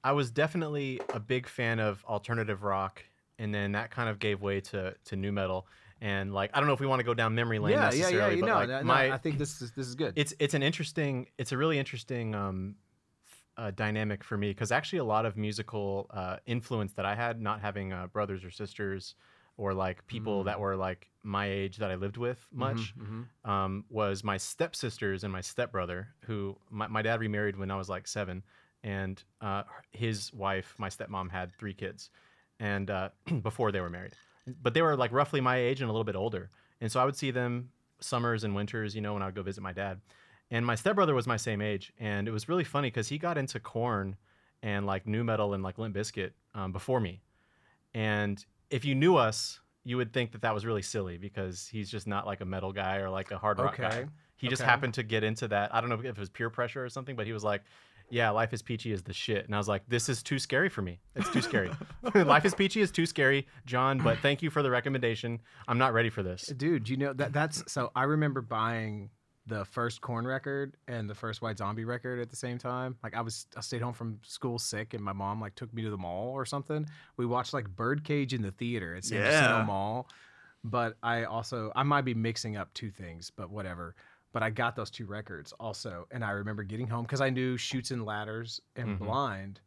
I 0.05 0.13
was 0.13 0.31
definitely 0.31 1.01
a 1.13 1.19
big 1.19 1.49
fan 1.49 1.81
of 1.81 2.05
alternative 2.09 2.63
rock, 2.63 3.03
and 3.41 3.53
then 3.53 3.73
that 3.73 3.91
kind 3.91 4.09
of 4.09 4.21
gave 4.21 4.41
way 4.41 4.61
to 4.61 4.95
to 5.07 5.17
nu 5.17 5.33
metal. 5.33 5.67
And 6.01 6.33
like, 6.33 6.51
I 6.55 6.61
don't 6.61 6.69
know 6.69 6.75
if 6.75 6.81
we 6.81 6.87
want 6.87 7.01
to 7.01 7.05
go 7.05 7.15
down 7.15 7.35
memory 7.35 7.59
lane 7.59 7.73
yeah, 7.73 7.85
yeah, 7.85 7.87
necessarily, 7.87 8.19
yeah. 8.19 8.37
You 8.37 8.41
but 8.43 8.47
know, 8.47 8.55
like 8.55 8.69
no, 8.69 8.79
no, 8.79 8.85
my 8.85 9.13
I 9.13 9.19
think 9.19 9.39
this 9.39 9.61
is 9.61 9.73
this 9.73 9.89
is 9.89 9.97
good. 9.97 10.13
it's 10.15 10.33
it's 10.39 10.55
an 10.55 10.63
interesting 10.63 11.27
it's 11.39 11.51
a 11.51 11.57
really 11.57 11.79
interesting 11.79 12.35
um 12.35 12.77
uh, 13.57 13.71
dynamic 13.71 14.23
for 14.23 14.37
me 14.37 14.51
because 14.51 14.71
actually 14.71 14.99
a 14.99 15.05
lot 15.05 15.25
of 15.25 15.37
musical 15.37 16.07
uh, 16.11 16.37
influence 16.47 16.93
that 16.93 17.07
I 17.07 17.15
had 17.15 17.41
not 17.41 17.61
having 17.61 17.93
uh, 17.93 18.07
brothers 18.07 18.45
or 18.45 18.51
sisters 18.51 19.15
or 19.57 19.73
like 19.75 20.07
people 20.07 20.45
that 20.45 20.61
were 20.61 20.77
like 20.77 21.09
my 21.23 21.47
age 21.51 21.79
that 21.79 21.91
I 21.91 21.95
lived 21.97 22.17
with 22.17 22.47
much 22.53 22.95
Mhm, 22.99 23.27
um, 23.45 23.85
was 23.89 24.23
my 24.23 24.37
stepsisters 24.37 25.25
and 25.25 25.33
my 25.33 25.41
stepbrother 25.41 26.09
who 26.27 26.57
my, 26.71 26.87
my 26.87 27.03
dad 27.03 27.21
remarried 27.21 27.57
when 27.57 27.71
I 27.71 27.77
was 27.77 27.89
like 27.89 28.07
seven 28.07 28.43
and 28.83 29.23
uh, 29.41 29.63
his 29.93 30.33
wife 30.33 30.75
my 30.79 30.89
stepmom 30.89 31.31
had 31.31 31.53
three 31.59 31.75
kids 31.75 32.11
and 32.61 32.91
uh, 32.91 33.09
before 33.43 33.73
they 33.73 33.81
were 33.81 33.91
married. 33.91 34.13
But 34.63 34.75
they 34.75 34.83
were 34.83 34.97
like 34.97 35.13
roughly 35.13 35.41
my 35.41 35.57
age 35.57 35.81
and 35.81 35.89
a 35.89 35.93
little 35.93 36.05
bit 36.05 36.17
older 36.17 36.51
and 36.81 36.91
so 36.93 37.01
I 37.01 37.05
would 37.05 37.17
see 37.17 37.31
them 37.31 37.71
summers 38.01 38.45
and 38.45 38.55
winters 38.55 38.95
you 38.95 39.01
know 39.01 39.15
when 39.15 39.23
I 39.23 39.27
would 39.27 39.35
go 39.35 39.43
visit 39.43 39.63
my 39.63 39.73
dad. 39.73 40.01
And 40.51 40.65
my 40.65 40.77
stepbrother 40.77 41.15
was 41.15 41.27
my 41.27 41.37
same 41.39 41.61
age 41.61 41.93
and 41.99 42.29
it 42.29 42.31
was 42.31 42.49
really 42.49 42.65
funny 42.65 42.89
because 42.89 43.09
he 43.09 43.19
got 43.19 43.39
into 43.39 43.59
Korn 43.59 44.17
and 44.63 44.87
like 44.87 45.07
nu 45.07 45.25
metal 45.25 45.55
and 45.55 45.63
like 45.63 45.79
Limp 45.79 45.95
Bizkit 45.97 46.33
um, 46.55 46.73
before 46.73 47.01
me. 47.01 47.23
And 47.95 48.45
if 48.71 48.85
you 48.85 48.95
knew 48.95 49.17
us 49.17 49.61
you 49.85 49.97
would 49.97 50.13
think 50.13 50.33
that 50.33 50.43
that 50.43 50.53
was 50.53 50.67
really 50.67 50.83
silly 50.83 51.17
because 51.17 51.69
he's 51.69 51.89
just 51.91 52.07
not 52.09 52.27
like 52.27 52.41
a 52.41 52.45
metal 52.45 52.73
guy 52.73 52.97
or 52.97 53.09
like 53.09 53.31
a 53.31 53.39
hard 53.39 53.59
rock 53.59 53.77
guy 53.77 53.87
Okay. 53.87 54.05
he 54.37 54.49
just 54.49 54.63
happened 54.63 54.95
to 54.95 55.03
get 55.03 55.23
into 55.25 55.47
that 55.49 55.75
i 55.75 55.81
don't 55.81 55.89
know 55.91 55.97
if 55.97 56.05
it 56.05 56.19
was 56.19 56.29
peer 56.31 56.51
pressure 56.51 56.85
or 56.85 56.89
something 56.89 57.15
but 57.17 57.27
he 57.27 57.33
was 57.33 57.45
like 57.45 57.63
yeah 58.11 58.31
life 58.31 58.53
is 58.53 58.63
peachy 58.63 58.93
is 58.93 59.03
the 59.03 59.13
shit 59.13 59.45
and 59.47 59.55
i 59.55 59.59
was 59.59 59.67
like 59.69 59.83
this 59.89 60.09
is 60.09 60.23
too 60.23 60.39
scary 60.39 60.69
for 60.69 60.83
me 60.83 61.01
it's 61.15 61.29
too 61.31 61.41
scary 61.43 61.71
life 62.15 62.45
is 62.45 62.55
peachy 62.55 62.81
is 62.81 62.91
too 62.91 63.07
scary 63.07 63.47
john 63.65 63.99
but 63.99 64.19
thank 64.19 64.43
you 64.43 64.51
for 64.51 64.63
the 64.63 64.71
recommendation 64.71 65.41
i'm 65.69 65.79
not 65.79 65.93
ready 65.93 66.11
for 66.11 66.23
this 66.23 66.47
dude. 66.57 66.89
You 66.89 66.97
know 66.97 67.13
that 67.13 67.33
that's 67.33 67.63
so. 67.73 67.91
I 67.97 68.05
remember 68.05 68.41
buying 68.43 69.11
the 69.49 69.65
first 69.65 70.01
Korn 70.01 70.27
record 70.27 70.77
and 70.89 71.09
the 71.09 71.15
first 71.15 71.41
White 71.41 71.59
Zombie 71.59 71.85
record 71.85 72.19
at 72.21 72.31
the 72.31 72.37
same 72.37 72.59
time. 72.59 72.97
Like 73.03 73.15
I 73.15 73.21
was, 73.21 73.47
I 73.57 73.61
stayed 73.61 73.81
home 73.83 73.93
from 73.95 74.19
school 74.23 74.59
sick, 74.59 74.93
and 74.95 75.03
my 75.03 75.13
mom 75.13 75.41
like 75.41 75.55
took 75.55 75.73
me 75.73 75.83
to 75.83 75.91
the 75.91 75.97
mall 75.97 76.33
or 76.33 76.45
something. 76.45 76.87
We 77.17 77.27
watched 77.27 77.55
like 77.55 77.69
Birdcage 77.69 78.35
in 78.35 78.43
the 78.43 78.51
theater 78.51 78.95
at 78.97 79.05
San 79.05 79.21
Yeah. 79.23 79.65
Mall. 79.65 80.09
But 80.65 80.97
I 81.01 81.25
also, 81.25 81.71
I 81.77 81.85
might 81.85 82.05
be 82.05 82.15
mixing 82.15 82.57
up 82.57 82.75
two 82.75 82.91
things, 82.91 83.31
but 83.31 83.51
whatever. 83.51 83.95
But 84.33 84.43
I 84.43 84.51
got 84.51 84.75
those 84.75 84.91
two 84.91 85.07
records 85.07 85.53
also, 85.61 86.09
and 86.11 86.25
I 86.25 86.31
remember 86.31 86.65
getting 86.65 86.89
home 86.89 87.03
because 87.05 87.21
I 87.21 87.31
knew 87.31 87.57
Shoots 87.57 87.93
and 87.93 88.05
Ladders 88.05 88.61
and 88.75 88.99
Mhm. 88.99 88.99
Blind 88.99 89.61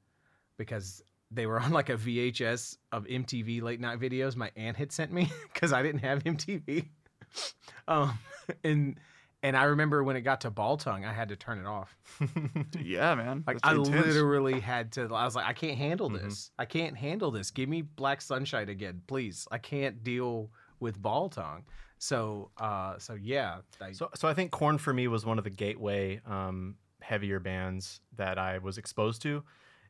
because 0.57 1.01
they 1.31 1.45
were 1.45 1.59
on 1.61 1.71
like 1.71 1.89
a 1.89 1.95
VHS 1.95 2.77
of 2.91 3.05
MTV 3.05 3.61
late 3.61 3.79
night 3.79 3.99
videos 3.99 4.35
my 4.35 4.51
aunt 4.57 4.75
had 4.75 4.91
sent 4.91 5.13
me 5.13 5.31
because 5.53 5.71
I 5.71 5.81
didn't 5.83 6.01
have 6.01 6.23
MTV. 6.25 6.89
um, 7.87 8.19
and 8.63 8.99
and 9.43 9.55
I 9.57 9.63
remember 9.65 10.03
when 10.03 10.15
it 10.15 10.21
got 10.21 10.41
to 10.41 10.49
Ball 10.51 10.77
Tongue, 10.77 11.05
I 11.05 11.13
had 11.13 11.29
to 11.29 11.35
turn 11.35 11.59
it 11.59 11.65
off. 11.65 11.95
Yeah, 12.81 13.15
man. 13.15 13.43
Like 13.47 13.59
I 13.63 13.73
intense. 13.75 14.07
literally 14.07 14.59
had 14.59 14.91
to. 14.93 15.03
I 15.13 15.25
was 15.25 15.35
like, 15.35 15.45
I 15.47 15.53
can't 15.53 15.77
handle 15.77 16.09
Mhm. 16.09 16.21
this. 16.21 16.51
I 16.57 16.65
can't 16.65 16.97
handle 16.97 17.31
this. 17.31 17.51
Give 17.51 17.67
me 17.69 17.81
Black 17.81 18.21
Sunshine 18.21 18.69
again, 18.69 19.01
please. 19.07 19.47
I 19.51 19.57
can't 19.57 20.03
deal 20.03 20.51
with 20.79 21.01
Ball 21.01 21.29
Tongue. 21.29 21.63
So, 21.97 22.51
uh, 22.57 22.97
so 22.97 23.13
yeah. 23.15 23.59
I, 23.81 23.91
So, 23.91 24.09
so 24.15 24.27
I 24.27 24.33
think 24.33 24.51
Korn 24.51 24.77
for 24.77 24.93
me 24.93 25.07
was 25.07 25.25
one 25.25 25.37
of 25.37 25.43
the 25.43 25.49
gateway 25.49 26.21
um, 26.25 26.75
heavier 27.01 27.39
bands 27.39 27.99
that 28.15 28.37
I 28.37 28.57
was 28.59 28.77
exposed 28.77 29.21
to, 29.23 29.43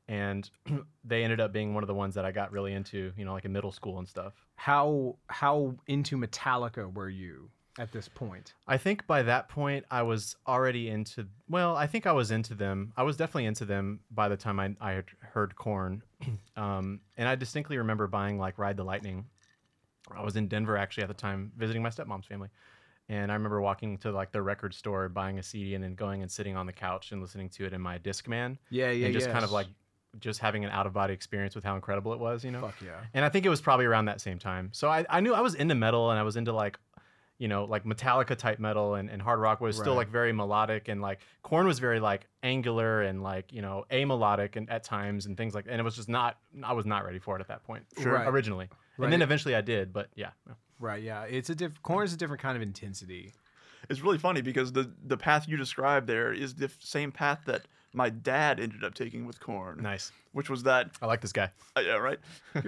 and 0.08 0.50
they 1.04 1.24
ended 1.24 1.40
up 1.40 1.54
being 1.54 1.74
one 1.76 1.84
of 1.84 1.88
the 1.88 1.94
ones 1.94 2.16
that 2.16 2.26
I 2.26 2.32
got 2.32 2.52
really 2.52 2.74
into. 2.74 3.14
You 3.16 3.26
know, 3.26 3.34
like 3.34 3.46
in 3.46 3.52
middle 3.54 3.72
school 3.72 4.00
and 4.00 4.08
stuff. 4.08 4.34
how 4.56 5.18
how 5.28 5.76
into 5.88 6.18
Metallica 6.18 6.92
were 6.94 7.10
you 7.10 7.50
at 7.80 7.92
this 7.92 8.08
point? 8.08 8.54
I 8.68 8.78
think 8.78 9.08
by 9.08 9.24
that 9.24 9.50
point 9.50 9.86
I 9.90 10.04
was 10.04 10.36
already 10.48 10.90
into. 10.90 11.26
Well, 11.50 11.76
I 11.76 11.88
think 11.88 12.06
I 12.06 12.12
was 12.12 12.30
into 12.30 12.54
them. 12.54 12.94
I 12.96 13.04
was 13.04 13.18
definitely 13.18 13.46
into 13.46 13.66
them 13.66 14.02
by 14.12 14.28
the 14.30 14.38
time 14.38 14.60
I 14.60 14.76
I 14.80 14.92
had 14.92 15.06
heard 15.22 15.56
Korn, 15.56 16.04
um, 16.56 17.00
and 17.18 17.28
I 17.28 17.36
distinctly 17.36 17.78
remember 17.78 18.06
buying 18.08 18.38
like 18.38 18.58
Ride 18.60 18.78
the 18.78 18.84
Lightning. 18.84 19.26
I 20.16 20.24
was 20.24 20.36
in 20.36 20.48
Denver 20.48 20.78
actually 20.78 21.04
at 21.04 21.08
the 21.10 21.14
time 21.16 21.52
visiting 21.58 21.82
my 21.82 21.90
stepmom's 21.90 22.26
family. 22.28 22.50
And 23.10 23.32
I 23.32 23.34
remember 23.36 23.60
walking 23.60 23.98
to 24.00 24.12
like 24.12 24.32
the 24.32 24.42
record 24.42 24.74
store, 24.74 25.10
buying 25.10 25.40
a 25.40 25.44
CD, 25.44 25.74
and 25.74 25.84
then 25.84 25.96
going 25.96 26.22
and 26.22 26.32
sitting 26.32 26.56
on 26.56 26.68
the 26.68 26.74
couch 26.74 27.12
and 27.12 27.22
listening 27.22 27.50
to 27.50 27.66
it 27.66 27.74
in 27.74 27.82
my 27.82 27.98
Discman, 27.98 28.58
Yeah, 28.70 28.86
yeah, 28.86 28.92
yeah. 28.92 29.06
and 29.08 29.14
just 29.16 29.30
kind 29.32 29.44
of 29.44 29.52
like 29.52 29.66
just 30.20 30.40
having 30.40 30.64
an 30.66 30.72
out 30.72 30.86
of 30.88 30.94
body 30.94 31.14
experience 31.14 31.56
with 31.56 31.64
how 31.64 31.76
incredible 31.76 32.14
it 32.14 32.20
was, 32.20 32.44
you 32.44 32.52
know. 32.52 32.62
fuck 32.62 32.76
yeah. 32.84 33.00
And 33.14 33.24
I 33.26 33.30
think 33.30 33.46
it 33.46 33.50
was 33.50 33.62
probably 33.62 33.86
around 33.86 34.06
that 34.06 34.22
same 34.22 34.38
time. 34.40 34.70
So 34.74 34.90
I, 34.90 35.06
I 35.10 35.20
knew 35.22 35.34
I 35.34 35.42
was 35.42 35.54
into 35.56 35.76
metal 35.76 36.10
and 36.12 36.20
I 36.20 36.24
was 36.24 36.36
into 36.36 36.52
like, 36.54 36.80
you 37.40 37.48
know, 37.48 37.64
like 37.64 37.86
Metallica 37.86 38.36
type 38.38 38.60
metal 38.60 38.94
and, 38.96 39.10
and 39.10 39.22
hard 39.22 39.40
rock 39.40 39.62
was 39.62 39.76
still 39.78 39.96
like 39.96 40.10
very 40.10 40.32
melodic 40.34 40.90
and 40.90 41.02
like 41.02 41.20
Korn 41.42 41.66
was 41.66 41.80
very 41.80 42.00
like 42.00 42.28
angular 42.44 43.02
and 43.02 43.24
like, 43.24 43.52
you 43.52 43.62
know, 43.64 43.86
amelodic 43.90 44.56
and 44.58 44.70
at 44.70 44.84
times 44.84 45.26
and 45.26 45.36
things 45.38 45.56
like 45.56 45.66
and 45.68 45.80
it 45.80 45.84
was 45.84 45.96
just 45.96 46.10
not 46.10 46.38
I 46.64 46.74
was 46.74 46.86
not 46.86 47.06
ready 47.06 47.18
for 47.18 47.38
it 47.38 47.40
at 47.42 47.48
that 47.48 47.64
point. 47.64 47.86
Sure. 48.00 48.14
Right. 48.14 48.28
Originally. 48.28 48.70
And 49.00 49.12
then 49.12 49.22
eventually 49.22 49.56
I 49.56 49.62
did, 49.62 49.94
but 49.94 50.10
yeah. 50.16 50.32
Right. 50.80 51.02
Yeah. 51.02 51.24
It's 51.24 51.50
a 51.50 51.56
diff. 51.56 51.82
Korn 51.82 52.04
is 52.06 52.14
a 52.14 52.18
different 52.18 52.42
kind 52.42 52.56
of 52.58 52.62
intensity. 52.62 53.34
It's 53.90 54.02
really 54.02 54.18
funny 54.18 54.42
because 54.42 54.74
the 54.74 54.92
the 55.06 55.18
path 55.18 55.48
you 55.48 55.56
described 55.56 56.06
there 56.08 56.34
is 56.34 56.56
the 56.56 56.66
f- 56.66 56.78
same 56.82 57.12
path 57.12 57.40
that 57.46 57.62
my 57.94 58.10
dad 58.10 58.60
ended 58.60 58.84
up 58.84 58.94
taking 58.94 59.26
with 59.26 59.40
Korn, 59.40 59.82
Nice. 59.82 60.12
which 60.34 60.50
was 60.50 60.64
that 60.64 60.92
I 61.02 61.06
like 61.08 61.22
this 61.22 61.32
guy. 61.32 61.50
Uh, 61.76 61.82
yeah, 61.82 61.94
right. 61.96 62.20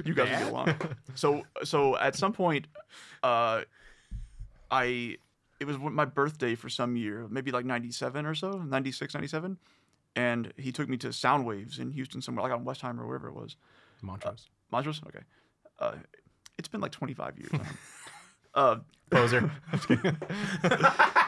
You 0.03 0.13
guys 0.15 0.29
will 0.29 0.37
get 0.39 0.47
along. 0.47 0.75
So, 1.15 1.43
so 1.63 1.95
at 1.97 2.15
some 2.15 2.33
point, 2.33 2.67
uh, 3.21 3.61
I 4.71 5.17
it 5.59 5.67
was 5.67 5.77
my 5.77 6.05
birthday 6.05 6.55
for 6.55 6.69
some 6.69 6.95
year, 6.95 7.27
maybe 7.29 7.51
like 7.51 7.65
'97 7.65 8.25
or 8.25 8.33
so, 8.33 8.51
'96, 8.51 9.13
'97, 9.13 9.57
and 10.15 10.53
he 10.57 10.71
took 10.71 10.89
me 10.89 10.97
to 10.97 11.09
Soundwaves 11.09 11.79
in 11.79 11.91
Houston, 11.91 12.21
somewhere 12.21 12.43
like 12.43 12.53
on 12.57 12.65
Westheimer 12.65 13.01
or 13.01 13.07
wherever 13.07 13.27
it 13.27 13.35
was. 13.35 13.57
Montrose. 14.01 14.47
Montrose, 14.71 15.01
okay. 15.07 15.23
Uh, 15.77 15.93
it's 16.57 16.67
been 16.67 16.81
like 16.81 16.91
25 16.91 17.37
years. 17.37 17.51
now. 17.53 17.59
uh, 18.55 18.77
Poser. 19.11 19.51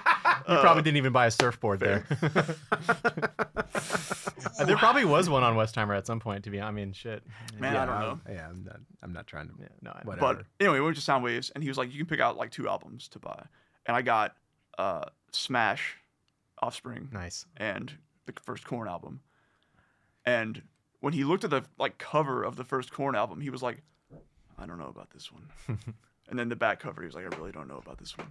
I'm 0.48 0.48
just 0.48 0.48
kidding. 0.48 0.56
you 0.56 0.62
probably 0.62 0.84
didn't 0.84 0.98
even 0.98 1.14
buy 1.14 1.26
a 1.28 1.32
surfboard 1.32 1.80
there. 1.80 2.06
Uh, 4.60 4.66
there 4.66 4.78
probably 4.78 5.06
was 5.06 5.30
one 5.30 5.44
on 5.44 5.56
Westheimer 5.56 5.98
at 5.98 6.06
some 6.06 6.20
point. 6.20 6.44
To 6.46 6.50
be, 6.50 6.62
I 6.62 6.72
mean, 6.72 6.94
shit. 6.94 7.24
man, 7.60 7.76
I 7.76 7.86
don't 7.86 8.00
know. 8.00 8.20
Yeah. 8.34 8.48
I'm 8.50 8.64
not. 8.64 8.80
I'm 9.02 9.14
not 9.14 9.28
trying 9.28 9.48
to. 9.50 9.54
Yeah, 9.60 9.68
no, 9.82 9.92
I- 9.92 10.02
Whatever. 10.04 10.36
But 10.36 10.46
anyway, 10.60 10.80
we 10.80 10.86
went 10.86 10.98
to 10.98 11.02
Soundwaves, 11.02 11.52
and 11.54 11.64
he 11.64 11.70
was 11.70 11.78
like, 11.78 11.92
"You 11.92 11.98
can 11.98 12.08
pick 12.08 12.20
out 12.20 12.38
like 12.38 12.52
two 12.52 12.68
albums 12.68 13.08
to 13.10 13.20
buy," 13.20 13.44
and 13.86 13.96
I 13.98 14.02
got 14.02 14.36
uh, 14.78 15.06
Smash, 15.32 15.98
Offspring, 16.62 17.10
nice. 17.12 17.46
and 17.58 17.92
the 18.26 18.34
first 18.46 18.66
Korn 18.66 18.88
album. 18.88 19.22
And 20.26 20.62
when 21.02 21.14
he 21.14 21.24
looked 21.24 21.44
at 21.44 21.50
the 21.50 21.64
like 21.78 21.98
cover 21.98 22.44
of 22.44 22.56
the 22.56 22.64
first 22.64 22.92
Korn 22.94 23.16
album, 23.16 23.42
he 23.42 23.50
was 23.50 23.62
like, 23.62 23.82
"I 24.58 24.66
don't 24.66 24.80
know 24.80 24.88
about 24.88 25.10
this 25.12 25.32
one." 25.32 25.48
and 26.30 26.40
then 26.40 26.50
the 26.50 26.56
back 26.56 26.80
cover, 26.80 27.02
he 27.02 27.06
was 27.08 27.16
like, 27.16 27.26
"I 27.32 27.36
really 27.38 27.52
don't 27.52 27.68
know 27.68 27.78
about 27.78 27.98
this 27.98 28.18
one," 28.18 28.28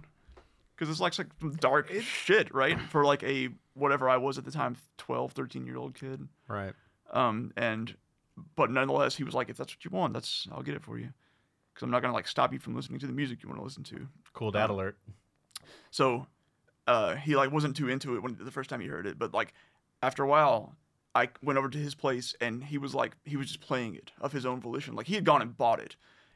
because 0.83 0.93
it's 0.93 1.01
like 1.01 1.13
some 1.13 1.55
dark 1.59 1.91
shit, 2.01 2.53
right? 2.53 2.79
For 2.79 3.05
like 3.05 3.23
a 3.23 3.49
whatever 3.73 4.09
I 4.09 4.17
was 4.17 4.37
at 4.37 4.45
the 4.45 4.51
time, 4.51 4.75
12, 4.97 5.31
13 5.31 5.65
year 5.65 5.77
old 5.77 5.95
kid. 5.95 6.27
right. 6.47 6.73
Um, 7.11 7.53
and 7.55 7.95
but 8.55 8.71
nonetheless, 8.71 9.15
he 9.15 9.23
was 9.23 9.33
like, 9.33 9.49
"If 9.49 9.57
that's 9.57 9.75
what 9.75 9.85
you 9.85 9.91
want, 9.91 10.13
that's 10.13 10.47
I'll 10.51 10.63
get 10.63 10.75
it 10.75 10.83
for 10.83 10.97
you." 10.97 11.09
Because 11.73 11.83
I'm 11.83 11.91
not 11.91 12.01
gonna 12.01 12.13
like 12.13 12.27
stop 12.27 12.51
you 12.51 12.59
from 12.59 12.75
listening 12.75 12.99
to 12.99 13.07
the 13.07 13.13
music 13.13 13.43
you 13.43 13.49
want 13.49 13.59
to 13.59 13.63
listen 13.63 13.83
to. 13.83 14.07
Cool 14.33 14.51
dad 14.51 14.69
alert. 14.69 14.97
So 15.91 16.27
uh, 16.87 17.15
he 17.15 17.35
like 17.35 17.51
wasn't 17.51 17.75
too 17.75 17.87
into 17.89 18.15
it 18.15 18.23
when 18.23 18.37
the 18.39 18.51
first 18.51 18.69
time 18.69 18.81
he 18.81 18.87
heard 18.87 19.05
it, 19.05 19.17
but 19.19 19.33
like 19.33 19.53
after 20.01 20.23
a 20.23 20.27
while, 20.27 20.75
I 21.15 21.29
went 21.43 21.59
over 21.59 21.69
to 21.69 21.77
his 21.77 21.95
place 21.95 22.35
and 22.41 22.63
he 22.63 22.77
was 22.77 22.95
like 22.95 23.15
he 23.23 23.37
was 23.37 23.47
just 23.47 23.61
playing 23.61 23.95
it 23.95 24.11
of 24.19 24.31
his 24.31 24.45
own 24.45 24.59
volition. 24.59 24.95
Like 24.95 25.07
he 25.07 25.15
had 25.15 25.23
gone 25.23 25.41
and 25.41 25.55
bought 25.57 25.79
it. 25.79 25.95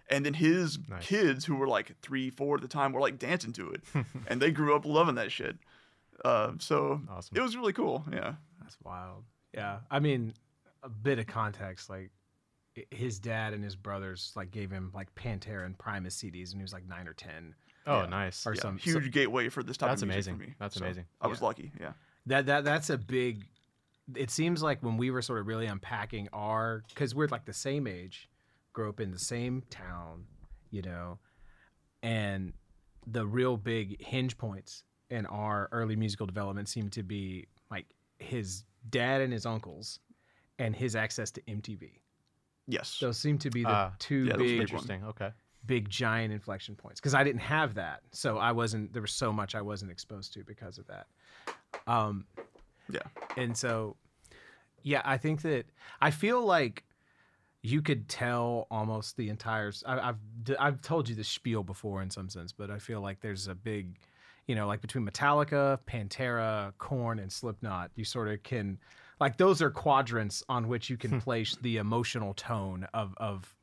And 0.09 0.25
then 0.25 0.33
his 0.35 0.79
Nice. 0.89 1.05
kids, 1.05 1.45
who 1.45 1.55
were 1.55 1.67
like 1.67 1.91
three, 2.01 2.29
four 2.29 2.55
at 2.55 2.61
the 2.61 2.67
time, 2.67 2.93
were 2.93 3.01
like 3.01 3.19
dancing 3.19 3.51
to 3.53 3.71
it, 3.71 3.81
and 4.27 4.41
they 4.41 4.51
grew 4.51 4.75
up 4.75 4.85
loving 4.85 5.15
that 5.15 5.31
shit. 5.31 5.57
Uh, 6.23 6.53
so 6.59 7.01
Awesome. 7.09 7.37
it 7.37 7.41
was 7.41 7.55
really 7.57 7.73
cool. 7.73 8.05
Yeah, 8.11 8.35
That's 8.61 8.77
wild. 8.83 9.23
Yeah. 9.53 9.79
I 9.91 9.99
mean, 9.99 10.33
a 10.83 10.89
bit 10.89 11.19
of 11.19 11.27
context. 11.27 11.89
Like, 11.89 12.11
his 12.91 13.19
dad 13.19 13.53
and 13.53 13.63
his 13.63 13.75
brothers 13.75 14.31
like 14.35 14.51
gave 14.51 14.69
him 14.71 14.91
like 14.93 15.13
Pantera 15.15 15.65
and 15.65 15.77
Primus 15.77 16.15
CDs, 16.15 16.51
and 16.51 16.59
he 16.59 16.63
was 16.63 16.73
like 16.73 16.87
nine 16.87 17.07
or 17.07 17.13
ten. 17.13 17.53
Oh, 17.85 18.01
Yeah. 18.01 18.05
nice. 18.07 18.45
Or 18.47 18.53
yeah. 18.53 18.61
some 18.61 18.77
huge 18.77 19.11
gateway 19.11 19.49
for 19.49 19.63
this 19.63 19.77
type 19.77 19.89
That's 19.89 20.01
of 20.03 20.07
music 20.09 20.33
amazing. 20.33 20.37
for 20.45 20.49
me. 20.51 20.55
That's 20.59 20.75
So 20.75 20.85
amazing. 20.85 21.05
I 21.21 21.27
was 21.27 21.39
Yeah. 21.41 21.45
lucky. 21.45 21.71
Yeah. 21.79 21.93
That 22.27 22.45
that 22.47 22.63
that's 22.65 22.89
a 22.89 22.97
big. 22.97 23.45
It 24.15 24.29
seems 24.31 24.61
like 24.63 24.81
when 24.83 24.95
we 24.97 25.11
were 25.11 25.21
sort 25.21 25.39
of 25.39 25.47
really 25.47 25.65
unpacking 25.65 26.29
our, 26.31 26.83
because 26.89 27.13
we're 27.13 27.27
like 27.27 27.43
the 27.45 27.51
same 27.53 27.87
age, 27.87 28.29
grew 28.77 28.89
up 28.89 28.99
in 28.99 29.09
the 29.09 29.17
same 29.17 29.63
town, 29.71 30.23
you 30.69 30.83
know, 30.83 31.17
and 32.03 32.53
the 33.07 33.25
real 33.25 33.57
big 33.57 33.99
hinge 34.05 34.37
points 34.37 34.83
in 35.09 35.25
our 35.25 35.67
early 35.71 35.95
musical 35.95 36.27
development 36.27 36.69
seem 36.69 36.87
to 36.87 37.01
be 37.01 37.47
like 37.71 37.87
his 38.19 38.65
dad 38.91 39.19
and 39.21 39.33
his 39.33 39.47
uncles, 39.47 39.99
and 40.59 40.75
his 40.75 40.95
access 40.95 41.31
to 41.31 41.41
MTV. 41.47 41.89
Yes. 42.67 42.99
Those 43.01 43.17
seem 43.17 43.39
to 43.39 43.49
be 43.49 43.63
the 43.63 43.69
Ah, 43.69 43.93
two 43.97 44.25
yeah, 44.25 44.35
big, 44.35 44.47
big 44.47 44.61
Interesting. 44.61 45.03
Okay. 45.05 45.31
big 45.65 45.89
giant 45.89 46.31
inflection 46.31 46.75
points 46.75 46.99
because 46.99 47.15
I 47.15 47.23
didn't 47.23 47.41
have 47.41 47.73
that, 47.75 48.01
so 48.11 48.37
I 48.37 48.51
wasn't. 48.51 48.93
There 48.93 49.01
was 49.01 49.11
so 49.11 49.33
much 49.33 49.55
I 49.55 49.61
wasn't 49.61 49.89
exposed 49.89 50.33
to 50.33 50.43
because 50.43 50.77
of 50.77 50.85
that. 50.85 51.07
Um, 51.87 52.27
Yeah. 52.91 52.99
and 53.37 53.57
so, 53.57 53.97
yeah, 54.83 55.01
I 55.03 55.17
think 55.17 55.41
that 55.41 55.65
I 55.99 56.11
feel 56.11 56.45
like 56.45 56.83
you 57.63 57.81
could 57.81 58.07
tell 58.07 58.67
almost 58.71 59.17
the 59.17 59.29
entire. 59.29 59.71
I, 59.85 60.09
I've 60.09 60.17
I've 60.59 60.81
told 60.81 61.09
you 61.09 61.15
the 61.15 61.23
spiel 61.23 61.63
before 61.63 62.01
in 62.01 62.09
some 62.09 62.29
sense, 62.29 62.51
but 62.51 62.69
I 62.69 62.79
feel 62.79 63.01
like 63.01 63.19
there's 63.21 63.47
a 63.47 63.55
big, 63.55 63.97
you 64.47 64.55
know, 64.55 64.67
like 64.67 64.81
between 64.81 65.05
Metallica, 65.05 65.79
Pantera, 65.87 66.73
Korn, 66.77 67.19
and 67.19 67.31
Slipknot, 67.31 67.91
you 67.95 68.05
sort 68.05 68.27
of 68.29 68.41
can, 68.43 68.77
like 69.19 69.37
those 69.37 69.61
are 69.61 69.69
quadrants 69.71 70.43
on 70.47 70.67
which 70.67 70.89
you 70.89 70.97
can 70.97 71.19
place 71.21 71.57
the 71.61 71.77
emotional 71.77 72.33
tone 72.33 72.87
of 72.93 73.13
of 73.17 73.53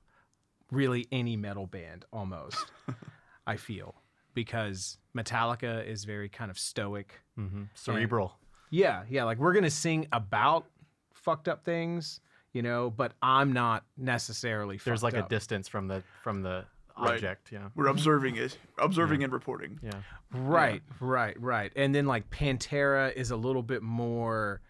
really 0.70 1.06
any 1.12 1.36
metal 1.36 1.66
band 1.66 2.04
almost. 2.12 2.66
I 3.46 3.56
feel 3.56 3.94
because 4.34 4.98
Metallica 5.16 5.86
is 5.86 6.04
very 6.04 6.28
kind 6.28 6.50
of 6.50 6.58
stoic. 6.58 7.20
hmm 7.36 7.64
Cerebral. 7.74 8.36
Yeah, 8.70 9.04
yeah. 9.08 9.24
Like 9.24 9.38
we're 9.38 9.52
gonna 9.52 9.70
sing 9.70 10.08
about 10.12 10.66
fucked 11.12 11.46
up 11.48 11.64
things, 11.64 12.20
you 12.54 12.62
know, 12.62 12.88
but 12.88 13.12
I'm 13.20 13.52
not 13.52 13.84
necessarily. 13.98 14.78
There's 14.82 15.02
like 15.02 15.14
up. 15.14 15.26
a 15.26 15.28
distance 15.28 15.68
from 15.68 15.88
the 15.88 16.02
from 16.22 16.40
the 16.42 16.64
Right. 16.96 17.14
object. 17.14 17.50
Yeah. 17.50 17.70
We're 17.74 17.88
observing 17.88 18.36
it, 18.36 18.56
observing 18.78 19.24
and 19.24 19.32
reporting. 19.32 19.80
Yeah. 19.82 19.90
Right, 20.32 20.80
right, 21.00 21.36
right. 21.40 21.72
And 21.74 21.92
then 21.92 22.06
like 22.06 22.30
Pantera 22.30 23.12
is 23.12 23.32
a 23.32 23.36
little 23.36 23.64
bit 23.64 23.82
more 23.82 24.60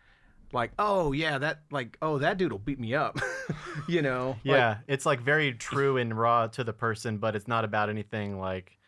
like, 0.50 0.73
oh 0.79 1.12
yeah, 1.12 1.37
that 1.37 1.61
like, 1.71 1.99
oh 2.00 2.17
that 2.21 2.38
dude 2.38 2.50
will 2.50 2.59
beat 2.59 2.81
me 2.81 2.95
up, 2.95 3.19
you 3.87 4.00
know? 4.00 4.29
Like, 4.43 4.57
Yeah, 4.57 4.79
it's 4.88 5.05
like 5.05 5.21
very 5.21 5.53
true 5.53 5.99
and 5.99 6.17
raw 6.19 6.47
to 6.47 6.64
the 6.64 6.73
person, 6.73 7.19
but 7.19 7.37
it's 7.37 7.47
not 7.47 7.62
about 7.62 7.91
anything 7.91 8.38
like 8.41 8.79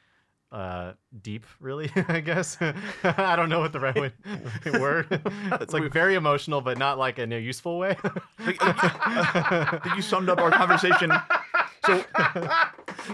uh 0.53 0.93
deep 1.23 1.45
really 1.61 1.91
i 2.09 2.21
guess 2.21 2.57
i 3.05 3.35
don't 3.35 3.49
know 3.49 3.61
what 3.61 3.73
the 3.73 3.81
right 3.81 3.97
way, 3.97 4.13
word 4.81 5.07
it's 5.61 5.73
like 5.73 5.93
very 5.93 6.15
emotional 6.15 6.61
but 6.61 6.79
not 6.79 6.99
like 6.99 7.19
in 7.19 7.33
a 7.33 7.39
useful 7.39 7.79
way 7.79 7.97
I 8.39 9.81
think 9.83 9.97
you 9.97 10.03
summed 10.03 10.29
up 10.29 10.39
our 10.39 10.51
conversation. 10.51 11.11
So, 11.87 12.05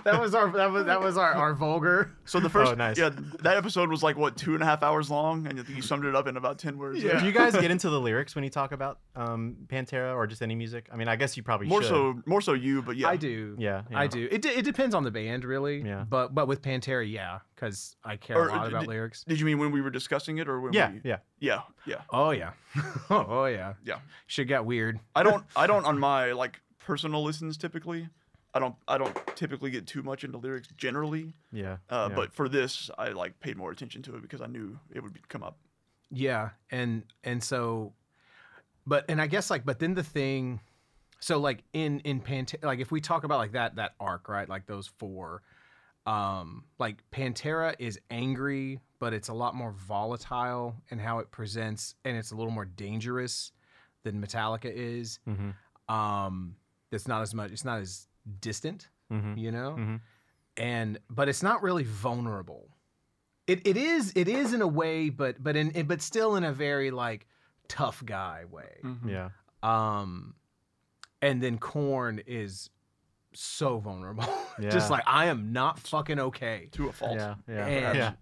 that 0.05 0.21
was 0.21 0.35
our 0.35 0.51
that 0.53 0.71
was 0.71 0.87
that 0.87 1.01
was 1.01 1.17
our, 1.17 1.33
our 1.35 1.55
vulgar. 1.55 2.13
so 2.25 2.41
the 2.41 2.49
first, 2.49 2.73
Oh, 2.73 2.75
nice. 2.75 2.97
yeah, 2.99 3.11
that 3.43 3.57
episode 3.57 3.91
was 3.91 4.03
like 4.03 4.17
what 4.17 4.37
two 4.37 4.55
and 4.55 4.63
a 4.63 4.67
half 4.67 4.83
hours 4.83 5.11
long, 5.11 5.47
and 5.47 5.61
I 5.61 5.65
you 5.73 5.83
summed 5.83 6.05
it 6.05 6.15
up 6.15 6.27
in 6.27 6.37
about 6.37 6.59
ten 6.59 6.79
words. 6.79 7.01
do 7.01 7.25
you 7.25 7.33
guys 7.33 7.53
get 7.55 7.71
into 7.71 7.91
the 7.91 8.01
lyrics 8.01 8.35
when 8.35 8.45
you 8.45 8.51
talk 8.51 8.73
about 8.73 9.01
um 9.17 9.57
pantera 9.67 10.15
or 10.15 10.27
just 10.27 10.41
any 10.41 10.55
music 10.55 10.89
i 10.91 10.97
mean 10.97 11.07
i 11.09 11.17
guess 11.17 11.37
you 11.37 11.43
probably 11.43 11.67
more 11.67 11.83
should. 11.83 11.89
so, 11.91 12.23
more 12.27 12.41
so 12.41 12.53
you, 12.55 12.81
but 12.83 12.97
yeah, 12.97 13.09
I 13.09 13.17
do. 13.17 13.57
yeah, 13.59 13.83
I 13.95 14.07
do. 14.07 14.29
It, 14.31 14.43
de- 14.43 14.57
it 14.59 14.65
depends 14.65 14.95
on 14.95 15.03
the 15.05 15.11
band, 15.11 15.45
really. 15.45 15.83
Yeah. 15.83 16.05
But 16.09 16.35
but 16.35 16.49
with 16.49 16.63
Pantera, 16.63 17.11
yeah, 17.11 17.41
because 17.55 17.97
I 18.05 18.17
care 18.17 18.37
Or, 18.39 18.49
a 18.49 18.53
lot 18.53 18.69
about 18.69 18.81
did- 18.83 18.89
lyrics. 18.89 19.25
Did 19.25 19.39
you 19.41 19.47
mean 19.47 19.59
when 19.59 19.71
we 19.73 19.81
were 19.81 19.91
discussing 19.91 20.39
it, 20.39 20.49
or 20.49 20.61
when 20.61 20.73
yeah 20.73 20.93
we? 20.93 21.01
yeah 21.05 21.19
yeah, 21.41 21.61
yeah, 21.87 22.01
Oh 22.11 22.31
yeah. 22.31 22.53
oh 23.11 23.45
yeah. 23.47 23.75
yeah. 23.85 23.99
Shit 24.27 24.49
got 24.49 24.65
weird. 24.65 25.01
I 25.15 25.23
don't, 25.23 25.45
I 25.57 25.67
don't 25.67 25.85
on 25.93 25.99
my 25.99 26.33
like 26.33 26.61
personal 26.79 27.23
listens 27.23 27.57
typically. 27.57 28.09
I 28.55 28.59
don't, 28.59 28.75
I 28.87 28.99
don't 28.99 29.17
typically 29.37 29.71
get 29.71 29.87
too 29.87 30.03
much 30.03 30.25
into 30.25 30.39
lyrics 30.39 30.69
generally. 30.77 31.35
yeah, 31.53 31.79
Uh, 31.89 32.09
yeah. 32.11 32.17
But 32.17 32.33
for 32.35 32.49
this, 32.49 32.91
I 32.99 33.09
like 33.09 33.39
paid 33.41 33.57
more 33.57 33.71
attention 33.71 34.03
to 34.03 34.17
it 34.17 34.23
because 34.23 34.41
I 34.41 34.47
knew 34.47 34.79
it 34.95 35.03
would 35.03 35.15
be, 35.15 35.21
come 35.29 35.43
up. 35.43 35.57
Yeah, 36.11 36.51
and 36.71 37.05
and 37.25 37.43
so, 37.43 37.95
but 38.87 39.07
and 39.09 39.21
I 39.21 39.27
guess 39.27 39.49
like, 39.51 39.65
but 39.65 39.79
then 39.79 39.95
the 39.95 40.03
thing, 40.03 40.61
so 41.21 41.39
like 41.39 41.65
in 41.73 42.01
in 42.01 42.21
Pantera, 42.21 42.65
like 42.65 42.81
if 42.81 42.91
we 42.93 43.01
talk 43.01 43.25
about 43.25 43.39
like 43.39 43.53
that 43.53 43.77
that 43.77 43.95
arc, 43.99 44.29
right, 44.29 44.47
like 44.47 44.67
those 44.67 44.89
four, 44.99 45.41
um, 46.05 46.65
like 46.79 47.03
Pantera 47.11 47.75
is 47.79 47.99
angry, 48.11 48.81
but 48.99 49.15
it's 49.15 49.29
a 49.29 49.33
lot 49.33 49.55
more 49.55 49.73
volatile 49.73 50.77
in 50.91 50.99
how 50.99 51.21
it 51.21 51.31
presents, 51.31 51.95
and 52.05 52.15
it's 52.15 52.33
a 52.33 52.37
little 52.37 52.53
more 52.53 52.67
dangerous 52.67 53.53
than 54.03 54.21
Metallica 54.21 54.71
is. 54.71 55.19
Mm-hmm. 55.27 55.95
Um, 55.95 56.57
it's 56.91 57.09
not 57.09 57.23
as 57.23 57.33
much. 57.35 57.53
It's 57.53 57.65
not 57.65 57.81
as 57.81 58.07
distant, 58.41 58.89
Mhm. 59.11 59.39
you 59.39 59.51
know, 59.53 59.77
Mhm. 59.79 60.01
and 60.57 60.99
but 61.11 61.29
it's 61.29 61.43
not 61.43 61.63
really 61.63 61.85
vulnerable. 61.85 62.69
It 63.47 63.67
it 63.67 63.77
is 63.77 64.13
it 64.15 64.29
is 64.29 64.53
in 64.53 64.63
a 64.63 64.69
way, 64.69 65.11
but 65.11 65.43
but 65.43 65.57
in 65.57 65.87
but 65.87 66.01
still 66.01 66.37
in 66.37 66.45
a 66.45 66.53
very 66.53 66.91
like 66.91 67.27
tough 67.69 68.05
guy 68.05 68.45
way. 68.45 68.81
yeah 69.05 69.31
Um, 69.63 70.35
and 71.21 71.43
then 71.43 71.59
Korn 71.59 72.21
is 72.27 72.71
so 73.33 73.79
vulnerable, 73.79 74.25
Yeah. 74.59 74.71
just 74.71 74.91
like 74.91 75.03
I 75.07 75.27
am 75.27 75.53
not 75.53 75.79
fucking 75.79 76.19
okay. 76.19 76.69
To 76.73 76.89
a 76.89 76.93
fault. 76.93 77.17
yeah 77.17 77.35
yeah 77.49 77.67
And 77.67 77.99
yeah 77.99 78.13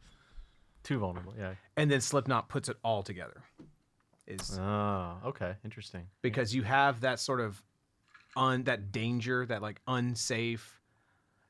Too 0.83 0.99
vulnerable. 0.99 1.35
Yeah. 1.39 1.55
and 1.77 1.91
then 1.91 2.01
Slipknot 2.01 2.49
puts 2.49 2.69
it 2.69 2.79
all 2.83 3.03
together. 3.03 3.43
Is 4.27 4.57
Oh, 4.59 5.19
okay. 5.27 5.57
Interesting. 5.65 6.07
because 6.23 6.55
you 6.55 6.63
have 6.63 7.01
that 7.01 7.19
sort 7.21 7.41
of 7.41 7.63
un 8.37 8.65
that 8.65 8.93
danger, 8.93 9.47
that 9.47 9.63
like 9.63 9.81
unsafe, 9.87 10.81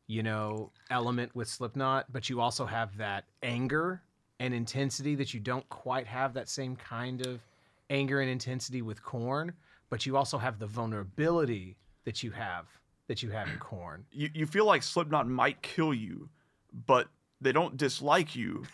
you 0.06 0.22
know, 0.22 0.70
element 0.90 1.34
with 1.34 1.48
Slipknot, 1.48 2.12
but 2.12 2.28
you 2.28 2.40
also 2.40 2.66
have 2.66 2.96
that 2.98 3.24
anger 3.42 4.02
and 4.38 4.54
intensity 4.54 5.14
that 5.14 5.34
you 5.34 5.40
don't 5.40 5.68
quite 5.68 6.06
have 6.06 6.34
that 6.34 6.48
same 6.48 6.74
kind 6.74 7.26
of 7.26 7.40
anger 7.90 8.20
and 8.20 8.30
intensity 8.30 8.82
with 8.82 9.02
Korn, 9.02 9.52
but 9.90 10.06
you 10.06 10.16
also 10.16 10.38
have 10.38 10.58
the 10.58 10.66
vulnerability 10.66 11.76
that 12.04 12.22
you 12.22 12.30
have 12.30 12.66
that 13.08 13.22
you 13.22 13.30
have 13.30 13.48
in 13.48 13.58
Korn. 13.60 14.04
You 14.12 14.30
you 14.34 14.46
feel 14.46 14.64
like 14.64 14.82
Slipknot 14.82 15.28
might 15.28 15.60
kill 15.62 15.92
you, 15.92 16.28
but 16.86 17.08
they 17.40 17.52
don't 17.52 17.76
dislike 17.76 18.34
you. 18.34 18.64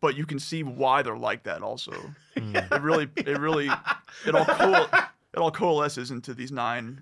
But 0.00 0.16
you 0.16 0.26
can 0.26 0.38
see 0.38 0.62
why 0.62 1.02
they're 1.02 1.16
like 1.16 1.42
that. 1.42 1.60
Also, 1.60 1.92
hmm. 2.36 2.54
it 2.54 2.80
really 2.80 3.08
it 3.16 3.38
really 3.38 3.68
it 4.26 4.34
all 4.34 4.44
coal 4.44 4.86
it 5.34 5.38
all 5.38 5.50
coalesces 5.50 6.10
into 6.10 6.34
these 6.34 6.52
nine 6.52 7.00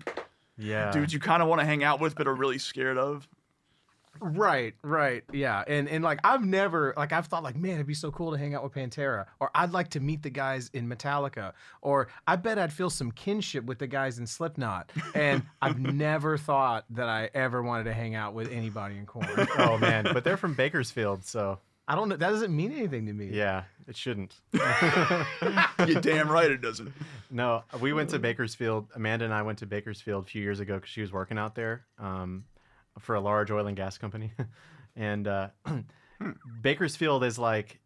Yeah. 0.57 0.91
dudes 0.91 1.13
you 1.13 1.19
kind 1.19 1.41
of 1.41 1.47
want 1.47 1.61
to 1.61 1.65
hang 1.65 1.83
out 1.83 1.99
with, 1.99 2.15
but 2.15 2.27
are 2.27 2.33
really 2.35 2.57
scared 2.59 2.97
of. 2.97 3.27
Right, 4.19 4.73
right, 4.81 5.23
yeah, 5.31 5.63
and 5.67 5.87
and 5.87 6.03
like 6.03 6.19
I've 6.23 6.43
never 6.43 6.91
like 6.97 7.13
I've 7.13 7.27
thought 7.27 7.43
like 7.43 7.55
man 7.55 7.75
it'd 7.75 7.85
be 7.85 7.93
so 7.93 8.09
cool 8.09 8.31
to 8.31 8.37
hang 8.39 8.55
out 8.55 8.63
with 8.63 8.73
Pantera, 8.73 9.27
or 9.39 9.51
I'd 9.53 9.73
like 9.73 9.89
to 9.89 9.99
meet 9.99 10.23
the 10.23 10.31
guys 10.31 10.71
in 10.73 10.89
Metallica, 10.89 11.53
or 11.83 12.07
I 12.25 12.35
bet 12.35 12.57
I'd 12.57 12.73
feel 12.73 12.89
some 12.89 13.11
kinship 13.11 13.65
with 13.65 13.77
the 13.77 13.85
guys 13.85 14.17
in 14.17 14.25
Slipknot, 14.25 14.91
and 15.13 15.43
I've 15.61 15.77
never 15.77 16.35
thought 16.35 16.85
that 16.89 17.07
I 17.07 17.29
ever 17.35 17.61
wanted 17.61 17.83
to 17.83 17.93
hang 17.93 18.15
out 18.15 18.33
with 18.33 18.51
anybody 18.51 18.97
in 18.97 19.05
Korn. 19.05 19.27
oh 19.59 19.77
man, 19.77 20.05
but 20.11 20.23
they're 20.23 20.35
from 20.35 20.55
Bakersfield, 20.55 21.23
so 21.23 21.59
I 21.87 21.95
don't 21.95 22.09
know 22.09 22.17
that 22.17 22.29
doesn't 22.29 22.53
mean 22.55 22.73
anything 22.73 23.05
to 23.05 23.13
me. 23.13 23.29
yeah, 23.31 23.63
it 23.87 23.95
shouldn't. 23.95 24.35
You're 24.53 26.01
damn 26.01 26.29
right 26.29 26.51
it 26.51 26.61
doesn't. 26.61 26.91
No, 27.31 27.63
we 27.79 27.93
went 27.93 28.09
to 28.09 28.19
Bakersfield. 28.19 28.87
Amanda 28.95 29.25
and 29.25 29.33
I 29.33 29.41
went 29.43 29.59
to 29.59 29.65
Bakersfield 29.65 30.25
a 30.25 30.27
few 30.27 30.41
years 30.41 30.59
ago 30.59 30.75
because 30.75 30.89
she 30.89 31.01
was 31.01 31.11
working 31.13 31.37
out 31.37 31.55
there 31.55 31.85
um, 31.97 32.43
for 32.99 33.15
a 33.15 33.21
large 33.21 33.51
oil 33.51 33.67
and 33.67 33.77
gas 33.77 33.97
company, 33.97 34.31
and 34.95 35.27
uh, 35.27 35.49
Bakersfield 36.61 37.23
is 37.23 37.39
like 37.39 37.79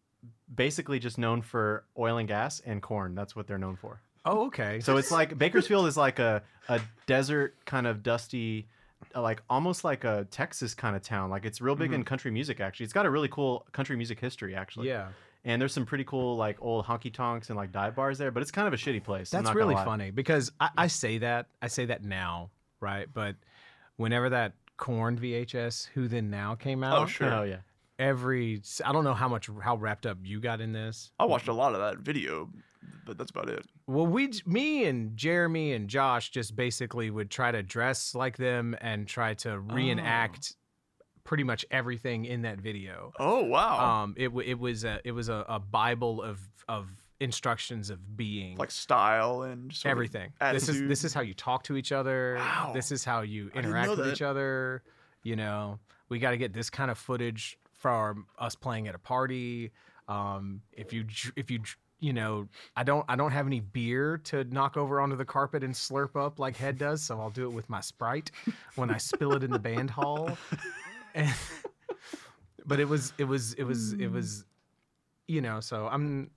basically 0.52 0.98
just 0.98 1.18
known 1.18 1.42
for 1.42 1.84
oil 1.98 2.18
and 2.18 2.28
gas 2.28 2.60
and 2.60 2.82
corn. 2.82 3.14
That's 3.14 3.36
what 3.36 3.46
they're 3.46 3.58
known 3.58 3.76
for. 3.76 4.00
Oh, 4.24 4.46
okay. 4.46 4.80
So 4.80 4.96
it's 4.96 5.10
like 5.10 5.36
Bakersfield 5.38 5.86
is 5.86 5.96
like 5.96 6.18
a 6.18 6.42
a 6.68 6.80
desert 7.06 7.56
kind 7.66 7.86
of 7.86 8.02
dusty, 8.02 8.68
like 9.14 9.42
almost 9.48 9.84
like 9.84 10.04
a 10.04 10.26
Texas 10.30 10.74
kind 10.74 10.96
of 10.96 11.02
town. 11.02 11.30
Like 11.30 11.44
it's 11.44 11.60
real 11.60 11.74
big 11.74 11.92
in 11.92 12.00
mm-hmm. 12.00 12.06
country 12.06 12.30
music. 12.30 12.60
Actually, 12.60 12.84
it's 12.84 12.92
got 12.92 13.06
a 13.06 13.10
really 13.10 13.28
cool 13.28 13.66
country 13.72 13.96
music 13.96 14.20
history. 14.20 14.54
Actually, 14.54 14.88
yeah, 14.88 15.08
And 15.44 15.60
there's 15.60 15.72
some 15.72 15.86
pretty 15.86 16.04
cool 16.04 16.36
like 16.36 16.56
old 16.60 16.84
honky 16.86 17.12
tonks 17.12 17.48
and 17.48 17.56
like 17.56 17.72
dive 17.72 17.94
bars 17.94 18.18
there, 18.18 18.30
but 18.30 18.42
it's 18.42 18.50
kind 18.50 18.66
of 18.66 18.74
a 18.74 18.76
shitty 18.76 19.02
place. 19.02 19.32
I'm 19.32 19.38
that's 19.38 19.54
not 19.54 19.56
really 19.56 19.74
funny 19.74 20.10
because 20.10 20.52
I, 20.60 20.70
I 20.76 20.86
say 20.86 21.18
that 21.18 21.46
I 21.60 21.68
say 21.68 21.86
that 21.86 22.04
now, 22.04 22.50
right? 22.80 23.06
But 23.12 23.36
whenever 23.96 24.30
that 24.30 24.54
Korn 24.76 25.18
VHS 25.18 25.88
Who 25.94 26.08
Then 26.08 26.30
Now 26.30 26.54
came 26.54 26.82
oh, 26.82 26.86
out, 26.86 27.02
Oh 27.02 27.06
sure. 27.06 27.32
Oh 27.32 27.42
yeah. 27.42 27.58
every 27.98 28.62
I 28.84 28.92
don't 28.92 29.04
know 29.04 29.14
how 29.14 29.28
much 29.28 29.48
how 29.62 29.76
wrapped 29.76 30.06
up 30.06 30.18
you 30.22 30.40
got 30.40 30.60
in 30.60 30.72
this. 30.72 31.10
I 31.18 31.24
watched 31.24 31.48
a 31.48 31.52
lot 31.52 31.74
of 31.74 31.80
that 31.80 31.98
video, 31.98 32.50
but 33.04 33.18
that's 33.18 33.30
about 33.30 33.48
it. 33.48 33.64
Well, 33.86 34.06
we 34.06 34.32
me 34.46 34.84
and 34.84 35.16
Jeremy 35.16 35.72
and 35.72 35.88
Josh 35.88 36.30
just 36.30 36.54
basically 36.56 37.10
would 37.10 37.30
try 37.30 37.50
to 37.50 37.62
dress 37.62 38.14
like 38.14 38.36
them 38.36 38.76
and 38.80 39.06
try 39.06 39.34
to 39.34 39.58
reenact 39.58 40.56
pretty 41.24 41.44
much 41.44 41.64
everything 41.70 42.24
in 42.24 42.42
that 42.42 42.58
video. 42.58 43.12
Oh 43.18 43.44
wow. 43.44 44.02
Um, 44.02 44.14
it 44.16 44.28
it 44.44 44.58
was 44.58 44.84
a 44.84 45.00
it 45.04 45.12
was 45.12 45.28
a, 45.28 45.44
a 45.48 45.58
bible 45.58 46.22
of 46.22 46.40
of 46.68 46.88
instructions 47.20 47.90
of 47.90 48.16
being 48.16 48.56
like 48.56 48.70
style 48.70 49.42
and 49.42 49.72
everything. 49.84 50.32
This 50.40 50.68
is 50.68 50.82
this 50.88 51.04
is 51.04 51.14
how 51.14 51.20
you 51.20 51.34
talk 51.34 51.64
to 51.64 51.76
each 51.76 51.92
other. 51.92 52.36
Wow. 52.38 52.72
This 52.74 52.92
is 52.92 53.04
how 53.04 53.22
you 53.22 53.50
interact 53.54 53.90
with 53.90 53.98
that. 53.98 54.12
each 54.12 54.22
other. 54.22 54.82
You 55.22 55.36
know, 55.36 55.78
we 56.08 56.18
got 56.18 56.32
to 56.32 56.36
get 56.36 56.52
this 56.52 56.68
kind 56.68 56.90
of 56.90 56.98
footage 56.98 57.58
from 57.78 58.26
us 58.38 58.54
playing 58.54 58.88
at 58.88 58.94
a 58.94 58.98
party. 58.98 59.70
Um, 60.08 60.62
if 60.72 60.92
you 60.92 61.06
if 61.36 61.50
you 61.50 61.60
you 62.02 62.12
know, 62.12 62.48
I 62.76 62.82
don't 62.82 63.04
I 63.08 63.16
don't 63.16 63.30
have 63.30 63.46
any 63.46 63.60
beer 63.60 64.18
to 64.24 64.44
knock 64.44 64.76
over 64.76 65.00
onto 65.00 65.16
the 65.16 65.24
carpet 65.24 65.62
and 65.62 65.72
slurp 65.72 66.16
up 66.16 66.38
like 66.38 66.56
Head 66.56 66.76
does, 66.76 67.00
so 67.02 67.20
I'll 67.20 67.30
do 67.30 67.44
it 67.46 67.52
with 67.52 67.70
my 67.70 67.80
Sprite 67.80 68.32
when 68.74 68.90
I 68.90 68.98
spill 68.98 69.32
it 69.34 69.44
in 69.44 69.50
the 69.50 69.58
band 69.58 69.88
hall. 69.88 70.36
And, 71.14 71.32
but 72.66 72.80
it 72.80 72.88
was 72.88 73.12
it 73.18 73.24
was 73.24 73.54
it 73.54 73.64
was 73.64 73.92
it 73.92 74.00
mm. 74.00 74.12
was 74.12 74.44
you 75.28 75.40
know, 75.40 75.60
so 75.60 75.88
I'm 75.90 76.30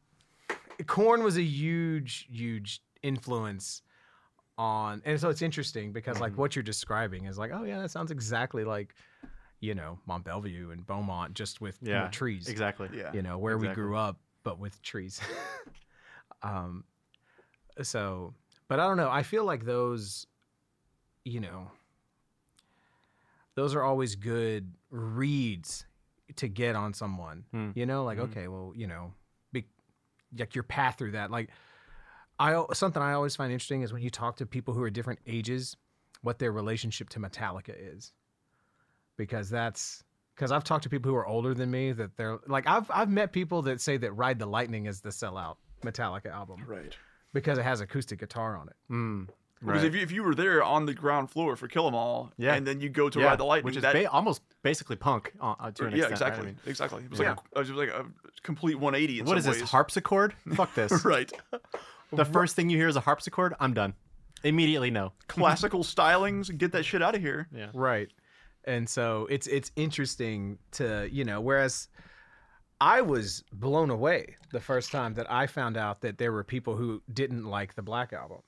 Korn 0.86 1.24
was 1.24 1.38
a 1.38 1.44
huge, 1.44 2.28
huge 2.32 2.82
influence 3.02 3.82
on, 4.58 5.02
and 5.06 5.20
so 5.20 5.30
it's 5.30 5.42
interesting 5.42 5.92
because 5.92 6.20
like 6.20 6.34
mm-hmm. 6.34 6.42
what 6.42 6.56
you're 6.56 6.64
describing 6.64 7.26
is 7.26 7.38
like, 7.38 7.52
oh 7.54 7.64
yeah, 7.64 7.82
that 7.82 7.92
sounds 7.92 8.12
exactly 8.12 8.64
like, 8.64 8.94
you 9.60 9.74
know, 9.74 10.00
Mont 10.06 10.24
Belvieu 10.24 10.72
and 10.72 10.86
Beaumont, 10.86 11.34
just 11.34 11.62
with 11.62 11.82
more 11.82 11.94
Yeah. 11.94 12.08
trees. 12.10 12.48
Exactly. 12.48 12.90
yeah. 12.94 13.12
You 13.14 13.22
know, 13.22 13.38
where 13.38 13.56
Exactly. 13.56 13.70
we 13.70 13.88
grew 13.88 13.98
up, 13.98 14.20
but 14.46 14.60
with 14.60 14.82
trees. 14.82 15.20
um, 16.42 16.86
so, 17.82 18.34
but 18.70 18.80
I 18.80 18.88
don't 18.88 18.96
know. 18.96 19.10
I 19.10 19.24
feel 19.24 19.44
like 19.44 19.66
those, 19.66 20.26
you 21.26 21.42
know, 21.42 21.70
those 23.56 23.76
are 23.76 23.82
always 23.82 24.16
good 24.16 24.72
reads 24.90 25.86
to 26.38 26.48
get 26.48 26.78
on 26.78 26.94
someone. 26.94 27.44
Hmm. 27.52 27.72
You 27.76 27.86
know, 27.86 28.06
like 28.06 28.20
Mhm. 28.20 28.32
okay, 28.32 28.48
well, 28.48 28.72
you 28.74 28.88
know, 28.88 29.14
be, 29.52 29.66
like 30.38 30.56
your 30.56 30.64
path 30.64 30.98
through 30.98 31.12
that. 31.12 31.32
Like, 31.32 31.50
I 32.40 32.64
something 32.74 33.02
I 33.02 33.14
always 33.14 33.36
find 33.36 33.52
interesting 33.52 33.82
is 33.82 33.92
when 33.92 34.02
you 34.02 34.10
talk 34.10 34.38
to 34.38 34.46
people 34.46 34.74
who 34.74 34.84
are 34.84 34.90
different 34.90 35.20
ages, 35.26 35.76
what 36.22 36.40
their 36.40 36.52
relationship 36.52 37.10
to 37.10 37.20
Metallica 37.20 37.74
is, 37.78 38.14
because 39.18 39.50
that's 39.50 40.04
because 40.36 40.52
I've 40.52 40.64
talked 40.64 40.84
to 40.84 40.90
people 40.90 41.10
who 41.12 41.18
are 41.18 41.26
older 41.28 41.54
than 41.54 41.72
me 41.72 41.92
that 41.94 42.16
they're 42.18 42.38
like 42.48 42.68
I've 42.68 42.90
I've 42.92 43.10
met 43.10 43.32
people 43.32 43.62
that 43.64 43.82
say 43.82 43.98
that 43.98 44.12
Ride 44.14 44.40
the 44.40 44.46
Lightning 44.46 44.86
is 44.86 45.02
the 45.02 45.10
sellout 45.10 45.56
Metallica 45.84 46.28
album 46.32 46.64
Right. 46.68 46.96
because 47.34 47.58
it 47.58 47.64
has 47.64 47.82
acoustic 47.82 48.20
guitar 48.20 48.58
on 48.58 48.68
it. 48.70 48.76
Mm, 48.92 49.28
Because 49.60 49.82
right. 49.82 49.86
if 49.86 49.96
you, 49.96 50.02
if 50.02 50.12
you 50.12 50.24
were 50.24 50.36
there 50.36 50.64
on 50.64 50.86
the 50.86 50.94
ground 50.94 51.30
floor 51.32 51.56
for 51.56 51.68
Kill 51.68 51.88
'Em 51.88 51.96
All, 51.96 52.32
Yeah. 52.38 52.56
and 52.56 52.66
then 52.68 52.82
you 52.82 52.90
go 52.90 53.10
to 53.10 53.20
yeah, 53.20 53.28
Ride 53.28 53.38
the 53.40 53.46
Lightning, 53.46 53.66
which 53.66 53.76
is 53.78 53.82
that, 53.84 53.94
ba- 53.94 54.10
almost 54.12 54.42
basically 54.64 54.96
punk 54.96 55.32
uh, 55.40 55.56
uh, 55.60 55.72
to 55.72 55.86
an 55.86 55.92
yeah, 55.96 56.08
extent. 56.08 56.10
right? 56.10 56.12
exactly, 56.12 56.42
I 56.42 56.46
mean, 56.46 56.60
exactly. 56.66 57.04
It 57.04 57.10
was 57.12 57.20
Yeah. 57.20 57.30
like 57.30 57.40
a, 57.40 57.44
it 57.56 57.60
was 57.60 57.70
like 57.72 57.90
a 57.90 58.06
complete 58.44 58.76
180. 58.80 59.20
In 59.20 59.26
what 59.26 59.32
some 59.42 59.52
is 59.52 59.60
this 59.60 59.70
harpsichord? 59.70 60.34
Fuck 60.56 60.74
this. 60.76 61.06
right. 61.06 61.32
The 62.12 62.26
first 62.26 62.56
thing 62.56 62.70
you 62.70 62.78
hear 62.78 62.88
is 62.88 62.96
a 62.96 63.02
harpsichord. 63.02 63.54
I'm 63.60 63.74
done. 63.74 63.94
Immediately, 64.44 64.92
no. 64.92 65.12
Classical 65.28 65.84
stylings. 65.84 66.56
Get 66.58 66.72
that 66.74 66.84
shit 66.84 67.02
out 67.02 67.16
of 67.16 67.22
here. 67.22 67.48
Yeah. 67.54 67.70
Right. 67.74 68.10
And 68.66 68.90
so 68.90 69.28
it's 69.30 69.48
it's 69.48 69.72
interesting 69.76 70.58
to, 70.72 71.08
you 71.12 71.24
know, 71.24 71.40
whereas 71.40 71.88
I 72.82 73.02
was 73.02 73.44
blown 73.54 73.90
away 73.90 74.36
the 74.52 74.60
first 74.60 74.92
time 74.92 75.14
that 75.16 75.32
I 75.32 75.48
found 75.48 75.78
out 75.78 76.02
that 76.02 76.18
there 76.18 76.32
were 76.32 76.44
people 76.44 76.76
who 76.76 77.02
didn't 77.14 77.46
like 77.46 77.76
the 77.76 77.82
Black 77.82 78.12
album. 78.12 78.40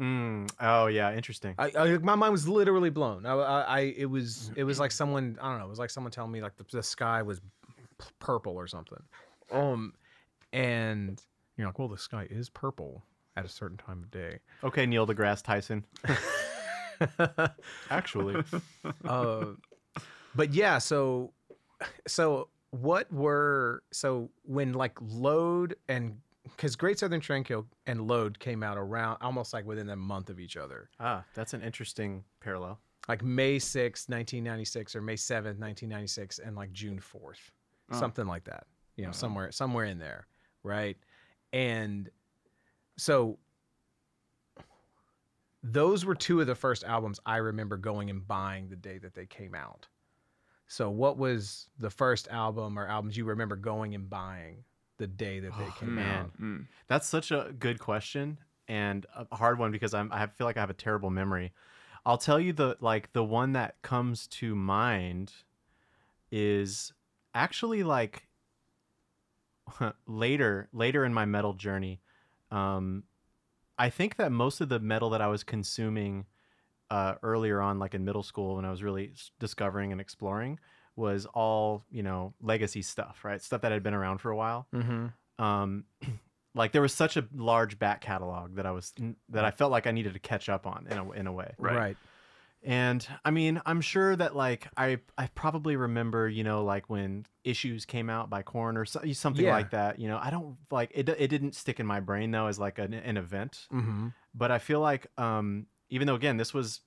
Mm, 0.00 0.50
oh 0.60 0.86
yeah, 0.86 1.14
interesting. 1.14 1.54
I, 1.58 1.70
I 1.76 1.98
my 1.98 2.14
mind 2.14 2.32
was 2.32 2.48
literally 2.48 2.90
blown. 2.90 3.26
I, 3.26 3.34
I, 3.34 3.60
I 3.60 3.80
it 3.96 4.06
was 4.06 4.50
it 4.56 4.64
was 4.64 4.80
like 4.80 4.90
someone 4.90 5.38
I 5.40 5.50
don't 5.50 5.58
know. 5.58 5.66
It 5.66 5.70
was 5.70 5.78
like 5.78 5.90
someone 5.90 6.10
telling 6.10 6.32
me 6.32 6.42
like 6.42 6.56
the, 6.56 6.64
the 6.70 6.82
sky 6.82 7.22
was 7.22 7.40
p- 8.00 8.06
purple 8.18 8.54
or 8.56 8.66
something. 8.66 9.02
Um, 9.52 9.92
and 10.52 11.22
you're 11.56 11.68
like, 11.68 11.78
well, 11.78 11.88
the 11.88 11.98
sky 11.98 12.26
is 12.28 12.48
purple 12.48 13.04
at 13.36 13.44
a 13.44 13.48
certain 13.48 13.76
time 13.76 14.02
of 14.02 14.10
day. 14.10 14.38
Okay, 14.64 14.86
Neil 14.86 15.06
deGrasse 15.06 15.42
Tyson. 15.42 15.84
Actually, 17.90 18.42
uh, 19.04 19.46
but 20.34 20.52
yeah, 20.54 20.78
so 20.78 21.32
so 22.06 22.48
what 22.70 23.10
were 23.12 23.82
so 23.92 24.30
when 24.44 24.72
like 24.72 24.96
load 25.00 25.76
and 25.88 26.16
because 26.44 26.76
Great 26.76 26.98
Southern 26.98 27.20
Trendkill 27.20 27.64
and 27.86 28.06
Load 28.06 28.38
came 28.38 28.62
out 28.62 28.76
around 28.76 29.16
almost 29.22 29.52
like 29.54 29.64
within 29.64 29.88
a 29.90 29.96
month 29.96 30.28
of 30.30 30.38
each 30.38 30.56
other, 30.56 30.90
ah, 31.00 31.24
that's 31.34 31.54
an 31.54 31.62
interesting 31.62 32.22
parallel. 32.40 32.78
like 33.08 33.22
May 33.22 33.58
sixth, 33.58 34.08
nineteen 34.08 34.44
ninety 34.44 34.64
six, 34.64 34.94
or 34.94 35.00
May 35.02 35.16
seventh, 35.16 35.58
nineteen 35.58 35.88
ninety 35.88 36.06
six, 36.06 36.38
and 36.38 36.54
like 36.56 36.72
June 36.72 36.98
fourth, 36.98 37.50
Oh. 37.90 37.98
something 37.98 38.26
like 38.26 38.44
that. 38.44 38.66
You 38.96 39.06
know, 39.06 39.12
somewhere 39.12 39.50
somewhere 39.52 39.84
in 39.86 39.98
there, 39.98 40.26
right? 40.62 40.96
And 41.52 42.10
so 42.96 43.38
those 45.64 46.04
were 46.04 46.14
two 46.14 46.40
of 46.42 46.46
the 46.46 46.54
first 46.54 46.84
albums 46.84 47.18
I 47.24 47.38
remember 47.38 47.76
going 47.78 48.10
and 48.10 48.26
buying 48.26 48.68
the 48.68 48.76
day 48.76 48.98
that 48.98 49.14
they 49.14 49.24
came 49.24 49.54
out. 49.54 49.88
So 50.66 50.90
what 50.90 51.16
was 51.16 51.68
the 51.78 51.90
first 51.90 52.28
album 52.28 52.78
or 52.78 52.86
albums 52.86 53.16
you 53.16 53.24
remember 53.24 53.56
going 53.56 53.94
and 53.94 54.08
buying 54.08 54.64
the 54.98 55.06
day 55.06 55.40
that 55.40 55.52
they 55.58 55.64
Oh, 55.64 55.74
came 55.80 55.94
man. 55.94 56.20
out? 56.24 56.40
Mm. 56.40 56.66
That's 56.86 57.08
such 57.08 57.30
a 57.30 57.54
good 57.58 57.78
question 57.78 58.38
and 58.68 59.06
a 59.14 59.34
hard 59.36 59.58
one 59.58 59.72
because 59.72 59.94
I'm, 59.94 60.10
I 60.12 60.26
feel 60.26 60.46
like 60.46 60.56
I 60.56 60.60
have 60.60 60.70
a 60.70 60.74
terrible 60.74 61.10
memory. 61.10 61.52
I'll 62.06 62.18
tell 62.18 62.38
you 62.38 62.52
the 62.52 62.76
like 62.80 63.12
the 63.14 63.24
one 63.24 63.52
that 63.52 63.80
comes 63.80 64.26
to 64.28 64.54
mind 64.54 65.32
is 66.30 66.92
actually 67.34 67.82
like 67.82 68.28
later 70.06 70.68
later 70.72 71.04
in 71.04 71.14
my 71.14 71.24
metal 71.24 71.54
journey, 71.54 72.00
um, 72.50 73.04
I 73.78 73.90
think 73.90 74.16
that 74.16 74.30
most 74.32 74.60
of 74.60 74.68
the 74.68 74.80
metal 74.80 75.10
that 75.10 75.20
I 75.20 75.28
was 75.28 75.42
consuming 75.42 76.26
uh, 76.90 77.14
earlier 77.22 77.60
on, 77.60 77.78
like 77.78 77.94
in 77.94 78.04
middle 78.04 78.22
school, 78.22 78.56
when 78.56 78.64
I 78.64 78.70
was 78.70 78.82
really 78.82 79.10
s- 79.12 79.30
discovering 79.40 79.92
and 79.92 80.00
exploring, 80.00 80.60
was 80.96 81.26
all 81.26 81.84
you 81.90 82.02
know 82.02 82.34
legacy 82.40 82.82
stuff, 82.82 83.24
right? 83.24 83.42
Stuff 83.42 83.62
that 83.62 83.72
had 83.72 83.82
been 83.82 83.94
around 83.94 84.18
for 84.18 84.30
a 84.30 84.36
while. 84.36 84.68
Mm-hmm. 84.72 85.44
Um, 85.44 85.84
like 86.54 86.72
there 86.72 86.82
was 86.82 86.92
such 86.92 87.16
a 87.16 87.26
large 87.34 87.78
back 87.78 88.00
catalog 88.00 88.56
that 88.56 88.66
I 88.66 88.70
was 88.70 88.92
that 89.30 89.44
I 89.44 89.50
felt 89.50 89.72
like 89.72 89.86
I 89.86 89.90
needed 89.90 90.14
to 90.14 90.20
catch 90.20 90.48
up 90.48 90.66
on 90.66 90.86
in 90.88 90.98
a 90.98 91.10
in 91.12 91.26
a 91.26 91.32
way. 91.32 91.54
Right. 91.58 91.76
Right. 91.76 91.96
And 92.66 93.06
I 93.26 93.30
mean, 93.30 93.60
I'm 93.66 93.82
sure 93.82 94.16
that 94.16 94.34
like 94.34 94.68
I 94.76 94.98
I 95.18 95.26
probably 95.34 95.76
remember, 95.76 96.28
you 96.28 96.42
know, 96.44 96.64
like 96.64 96.88
when 96.88 97.26
issues 97.44 97.84
came 97.84 98.08
out 98.08 98.30
by 98.30 98.40
Korn 98.42 98.78
or 98.78 98.86
so, 98.86 99.00
something 99.12 99.44
Yeah. 99.44 99.52
like 99.52 99.70
that. 99.72 99.98
You 99.98 100.08
know, 100.08 100.18
I 100.20 100.30
don't 100.30 100.56
like 100.70 100.90
it. 100.94 101.08
It 101.10 101.28
didn't 101.28 101.54
stick 101.54 101.78
in 101.78 101.84
my 101.86 102.00
brain 102.00 102.30
though 102.30 102.46
as 102.46 102.58
like 102.58 102.78
an, 102.78 102.94
an 102.94 103.18
event. 103.18 103.66
Mm-hmm. 103.70 104.08
But 104.34 104.50
I 104.50 104.58
feel 104.58 104.80
like, 104.80 105.06
um, 105.18 105.66
even 105.90 106.06
though 106.06 106.14
again 106.14 106.38
this 106.38 106.54
was 106.54 106.80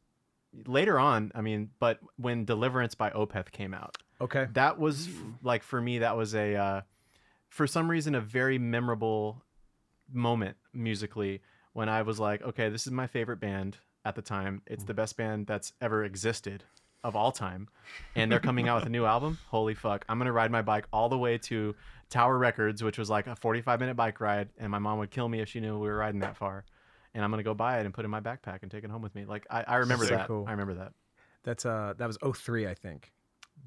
later 0.66 0.98
on, 0.98 1.32
I 1.36 1.42
mean, 1.42 1.70
but 1.80 2.00
when 2.16 2.44
Deliverance 2.46 2.96
by 2.96 3.12
Opeth 3.12 3.52
came 3.52 3.76
out, 3.76 3.98
Okay. 4.20 4.48
that 4.54 4.80
was 4.80 5.08
like 5.44 5.62
for 5.62 5.80
me 5.80 6.00
that 6.00 6.18
was 6.18 6.34
a 6.34 6.56
uh, 6.56 6.82
for 7.50 7.68
some 7.68 7.88
reason 7.90 8.16
a 8.16 8.22
very 8.22 8.58
memorable 8.58 9.44
moment 10.12 10.58
musically 10.74 11.42
when 11.74 11.88
I 11.88 12.02
was 12.02 12.20
like, 12.20 12.42
okay, 12.42 12.70
this 12.70 12.88
is 12.88 12.92
my 12.94 13.06
favorite 13.06 13.40
band 13.40 13.78
at 14.08 14.16
the 14.16 14.22
time. 14.22 14.62
It's 14.66 14.84
the 14.86 14.94
best 14.94 15.18
band 15.18 15.48
that's 15.48 15.74
ever 15.82 16.04
existed 16.06 16.64
of 17.04 17.16
all 17.16 17.32
time, 17.32 17.68
and 18.16 18.32
they're 18.32 18.40
coming 18.40 18.68
out 18.68 18.78
with 18.78 18.86
a 18.88 18.90
new 18.90 19.06
album. 19.06 19.38
Holy 19.50 19.74
fuck! 19.76 20.06
I'm 20.10 20.18
gonna 20.18 20.32
ride 20.32 20.50
my 20.52 20.62
bike 20.62 20.86
all 20.92 21.10
the 21.10 21.18
way 21.18 21.38
to 21.40 21.76
Tower 22.10 22.38
Records, 22.38 22.82
which 22.84 22.98
was 22.98 23.10
like 23.10 23.28
a 23.28 23.36
45 23.36 23.80
minute 23.80 23.96
bike 23.96 24.20
ride, 24.22 24.50
and 24.58 24.72
my 24.72 24.80
mom 24.80 24.98
would 25.00 25.12
kill 25.12 25.28
me 25.30 25.42
if 25.42 25.50
she 25.50 25.60
knew 25.60 25.78
we 25.78 25.88
were 25.88 25.98
riding 25.98 26.22
that 26.22 26.38
far. 26.38 26.64
And 27.14 27.24
I'm 27.24 27.32
gonna 27.32 27.44
go 27.44 27.54
buy 27.54 27.80
it 27.80 27.86
and 27.86 27.94
put 27.94 28.04
it 28.04 28.08
in 28.08 28.12
my 28.12 28.20
backpack 28.22 28.60
and 28.62 28.72
take 28.72 28.84
it 28.84 28.90
home 28.90 29.02
with 29.02 29.14
me. 29.16 29.26
Like 29.26 29.46
I, 29.50 29.64
I 29.68 29.76
remember 29.78 30.06
So 30.06 30.16
that. 30.16 30.28
cool. 30.28 30.46
I 30.48 30.52
remember 30.52 30.76
that. 30.76 30.94
That's 31.44 31.66
uh 31.66 31.94
that 31.98 32.08
was 32.08 32.18
03, 32.36 32.68
I 32.68 32.74
think. 32.74 33.12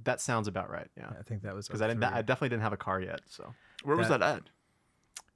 That 0.05 0.21
sounds 0.21 0.47
about 0.49 0.71
right. 0.71 0.89
Yeah, 0.97 1.11
I 1.19 1.23
think 1.23 1.43
that 1.43 1.55
was 1.55 1.67
because 1.67 1.83
I 1.83 1.89
didn't. 1.89 2.05
I 2.05 2.23
definitely 2.23 2.51
didn't 2.51 2.63
have 2.63 2.73
a 2.73 2.77
car 2.79 3.01
yet. 3.01 3.21
So 3.27 3.53
Where 3.85 3.97
was 3.97 4.09
That- 4.09 4.21
that 4.21 4.37
at? 4.39 4.43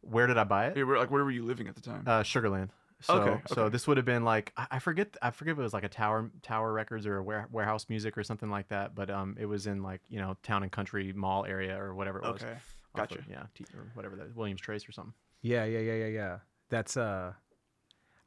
where 0.03 0.27
did 0.27 0.37
I 0.37 0.45
buy 0.45 0.67
it? 0.67 0.77
Yeah, 0.77 0.83
where, 0.85 0.99
like 0.99 1.11
where 1.11 1.25
were 1.25 1.31
you 1.31 1.45
living 1.45 1.67
at 1.67 1.75
the 1.75 1.81
time? 1.81 2.03
Uh, 2.07 2.23
Sugarland. 2.23 2.69
So, 3.07 3.15
Okay, 3.21 3.43
so 3.49 3.69
this 3.69 3.87
would 3.87 3.99
have 3.99 4.07
been 4.07 4.25
like 4.25 4.53
I, 4.57 4.67
I 4.73 4.79
forget 4.79 5.15
I 5.21 5.31
forget 5.31 5.53
if 5.53 5.59
it 5.59 5.63
was 5.63 5.75
like 5.75 5.85
a 5.85 5.89
Tower 5.91 6.31
Tower 6.43 6.73
Records 6.73 7.07
or 7.07 7.19
a 7.19 7.23
ware, 7.23 7.47
Warehouse 7.53 7.87
Music 7.91 8.17
or 8.17 8.23
something 8.23 8.49
like 8.49 8.69
that. 8.69 8.95
But 8.95 9.11
um, 9.11 9.37
it 9.39 9.45
was 9.45 9.67
in 9.67 9.83
like 9.83 10.01
you 10.09 10.19
know 10.19 10.37
Town 10.43 10.63
and 10.63 10.73
Country 10.73 11.13
Mall 11.13 11.45
area 11.45 11.79
or 11.79 11.95
whatever 11.95 12.19
it 12.21 12.25
was. 12.25 12.43
okay, 12.43 12.55
gotcha. 12.97 13.19
of- 13.19 13.29
yeah, 13.29 13.43
or 13.75 13.91
whatever 13.93 14.17
that 14.17 14.35
Williams 14.35 14.63
Trace 14.63 14.89
or 14.89 14.93
something. 14.93 15.13
Yeah, 15.43 15.65
yeah, 15.65 15.81
yeah, 15.81 15.95
yeah, 15.95 16.07
yeah. 16.07 16.39
That's 16.71 16.97
uh 16.97 17.35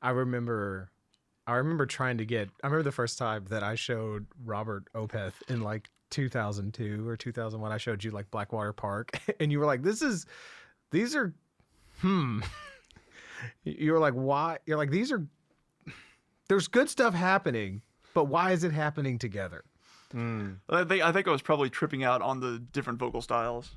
I 0.01 0.11
remember 0.11 0.91
I 1.47 1.55
remember 1.55 1.87
trying 1.87 2.19
to 2.19 2.25
get 2.25 2.49
I 2.63 2.67
remember 2.67 2.83
the 2.83 2.91
first 2.91 3.17
time 3.17 3.45
that 3.49 3.63
I 3.63 3.73
showed 3.73 4.27
Robert 4.45 4.89
Opeth 4.93 5.33
in 5.49 5.61
like 5.61 5.89
2002 6.11 7.07
or 7.07 7.17
2001 7.17 7.71
I 7.71 7.77
showed 7.77 8.03
you 8.03 8.11
like 8.11 8.29
Blackwater 8.29 8.73
Park 8.73 9.19
and 9.39 9.51
you 9.51 9.59
were 9.59 9.65
like 9.65 9.81
this 9.81 10.01
is 10.03 10.25
these 10.91 11.15
are 11.15 11.33
hmm 12.01 12.41
you 13.63 13.91
were 13.91 13.99
like 13.99 14.13
why 14.13 14.57
you're 14.65 14.77
like 14.77 14.91
these 14.91 15.11
are 15.11 15.25
there's 16.49 16.67
good 16.67 16.89
stuff 16.89 17.13
happening 17.13 17.81
but 18.13 18.25
why 18.25 18.51
is 18.51 18.63
it 18.63 18.71
happening 18.71 19.17
together 19.19 19.63
I 20.13 20.83
think 20.85 21.03
I 21.03 21.11
think 21.11 21.27
I 21.27 21.31
was 21.31 21.41
probably 21.41 21.69
tripping 21.69 22.03
out 22.03 22.21
on 22.21 22.39
the 22.39 22.59
different 22.59 22.97
vocal 22.99 23.21
styles 23.21 23.75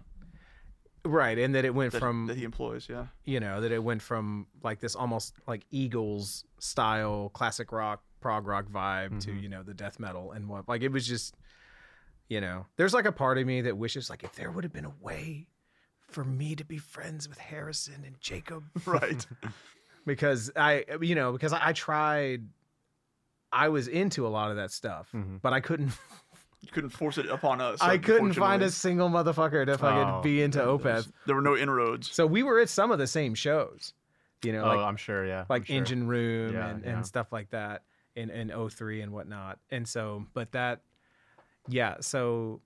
right 1.05 1.39
and 1.39 1.55
that 1.55 1.65
it 1.65 1.75
went 1.75 1.93
that, 1.93 1.99
from 1.99 2.27
that 2.27 2.37
he 2.37 2.45
employs. 2.45 2.87
Yeah. 2.89 3.07
you 3.25 3.41
know 3.41 3.61
that 3.63 3.73
it 3.73 3.83
went 3.83 4.03
from 4.03 4.47
like 4.63 4.81
this 4.81 4.95
almost 4.95 5.35
like 5.47 5.65
eagles 5.71 6.45
style 6.59 7.31
classic 7.33 7.73
rock 7.73 8.03
prog 8.21 8.47
rock 8.47 8.67
vibe 8.67 9.19
to 9.25 9.31
Mhm. 9.31 9.43
you 9.43 9.49
know 9.49 9.63
the 9.63 9.75
death 9.75 9.99
metal 9.99 10.33
and 10.33 10.47
what 10.49 10.69
like 10.69 10.83
it 10.83 10.93
was 10.93 11.07
just 11.07 11.35
you 12.29 12.41
know 12.41 12.67
there's 12.77 12.95
like 12.95 13.07
a 13.07 13.13
part 13.13 13.39
of 13.39 13.47
me 13.47 13.63
that 13.63 13.77
wishes 13.77 14.09
like 14.11 14.23
if 14.23 14.35
there 14.37 14.51
would 14.51 14.63
have 14.63 14.73
been 14.75 14.85
a 14.85 14.93
way 15.01 15.49
for 16.11 16.25
me 16.25 16.55
to 16.57 16.65
be 16.65 16.79
friends 16.79 17.29
with 17.29 17.39
harrison 17.39 18.03
and 18.07 18.21
jacob 18.21 18.65
Right. 18.87 19.27
because 20.07 20.51
i 20.57 20.85
you 21.01 21.15
know 21.15 21.33
because 21.33 21.53
i, 21.53 21.69
I 21.69 21.73
tried 21.73 22.47
i 23.53 23.69
was 23.69 23.89
into 23.89 24.27
a 24.27 24.29
lot 24.31 24.51
of 24.51 24.57
that 24.57 24.71
stuff 24.73 25.09
Mhm. 25.15 25.41
but 25.43 25.53
i 25.53 25.61
couldn't 25.61 25.93
you 26.63 26.69
couldn't 26.73 26.91
force 26.91 27.17
it 27.19 27.27
upon 27.31 27.61
us. 27.61 27.81
i 27.81 27.97
couldn't 27.99 28.35
find 28.35 28.63
a 28.63 28.71
single 28.71 29.09
motherfucker 29.09 29.65
to 29.67 29.79
fucking 29.79 30.15
Oh, 30.15 30.21
be 30.23 30.43
into 30.43 30.59
There 30.59 30.67
opeth 30.67 31.11
There 31.27 31.35
were 31.35 31.43
no 31.43 31.57
inroads. 31.57 32.11
so 32.13 32.27
we 32.27 32.43
were 32.43 32.61
at 32.61 32.69
some 32.69 32.91
of 32.91 32.99
the 32.99 33.07
same 33.07 33.35
shows 33.35 33.95
you 34.43 34.53
know 34.53 34.65
oh, 34.65 34.69
like 34.69 34.79
I'm 34.79 34.97
sure. 34.97 35.27
Yeah, 35.27 35.45
like 35.51 35.67
sure. 35.67 35.77
engine 35.77 36.07
room 36.09 36.55
Yeah, 36.55 36.69
and, 36.69 36.83
yeah. 36.85 36.91
and 36.97 37.07
stuff 37.07 37.31
like 37.33 37.51
that 37.51 37.83
in 38.17 38.31
in 38.31 38.51
03 38.71 39.03
and 39.03 39.13
whatnot 39.13 39.59
and 39.71 39.87
so 39.87 40.25
but 40.35 40.53
that 40.53 40.81
yeah 41.69 41.97
so 42.01 42.61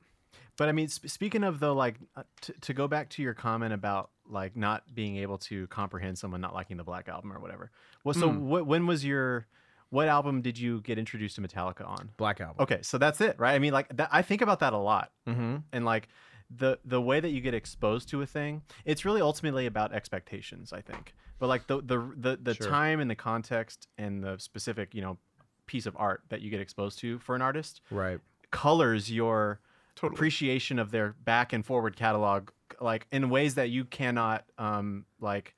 But 0.56 0.68
I 0.68 0.72
mean, 0.72 0.88
sp- 0.88 1.08
speaking 1.08 1.42
of 1.44 1.60
though, 1.60 1.74
like 1.74 1.96
uh, 2.16 2.22
t- 2.40 2.52
to 2.60 2.74
go 2.74 2.86
back 2.88 3.08
to 3.10 3.22
your 3.22 3.34
comment 3.34 3.72
about 3.72 4.10
like 4.28 4.56
not 4.56 4.82
being 4.94 5.16
able 5.16 5.38
to 5.38 5.66
comprehend 5.66 6.18
someone 6.18 6.40
not 6.40 6.54
liking 6.54 6.76
the 6.76 6.84
Black 6.84 7.08
album 7.08 7.32
or 7.32 7.40
whatever. 7.40 7.70
Well, 8.04 8.14
so 8.14 8.30
Mm. 8.30 8.38
what, 8.40 8.66
when 8.66 8.86
was 8.86 9.04
your 9.04 9.46
what 9.90 10.08
album 10.08 10.42
did 10.42 10.58
you 10.58 10.80
get 10.80 10.98
introduced 10.98 11.36
to 11.36 11.42
Metallica 11.42 11.86
on? 11.86 12.10
black 12.16 12.40
album 12.40 12.56
Okay, 12.64 12.80
so 12.82 12.98
that's 12.98 13.20
it, 13.20 13.38
right? 13.38 13.54
I 13.54 13.58
mean, 13.60 13.72
like 13.72 13.94
that, 13.96 14.08
I 14.10 14.22
think 14.22 14.40
about 14.42 14.58
that 14.60 14.72
a 14.72 14.78
lot, 14.78 15.12
mm-hmm. 15.28 15.56
and 15.72 15.84
like 15.84 16.08
the 16.50 16.78
the 16.84 17.00
way 17.00 17.20
that 17.20 17.30
you 17.30 17.40
get 17.40 17.54
exposed 17.54 18.08
to 18.10 18.20
a 18.22 18.26
thing, 18.26 18.62
it's 18.84 19.04
really 19.04 19.20
ultimately 19.20 19.66
about 19.66 19.92
expectations, 19.92 20.72
I 20.72 20.80
think. 20.80 21.14
But 21.38 21.48
like 21.48 21.66
the 21.66 21.80
the 21.80 22.12
the, 22.16 22.38
the 22.42 22.54
Sure. 22.54 22.68
time 22.68 23.00
and 23.00 23.10
the 23.10 23.14
context 23.16 23.88
and 23.98 24.22
the 24.22 24.38
specific, 24.38 24.94
you 24.94 25.02
know, 25.02 25.18
piece 25.66 25.86
of 25.86 25.96
art 25.98 26.22
that 26.28 26.40
you 26.42 26.50
get 26.50 26.60
exposed 26.60 26.98
to 27.00 27.18
for 27.20 27.34
an 27.34 27.42
artist 27.42 27.80
right 27.90 28.20
colors 28.50 29.10
your 29.10 29.58
Totally. 29.96 30.16
appreciation 30.16 30.78
of 30.78 30.90
their 30.90 31.14
back 31.24 31.52
and 31.52 31.64
forward 31.64 31.96
catalog 31.96 32.50
like 32.80 33.06
in 33.12 33.30
ways 33.30 33.54
that 33.54 33.70
you 33.70 33.84
cannot 33.84 34.44
um 34.58 35.04
like 35.20 35.54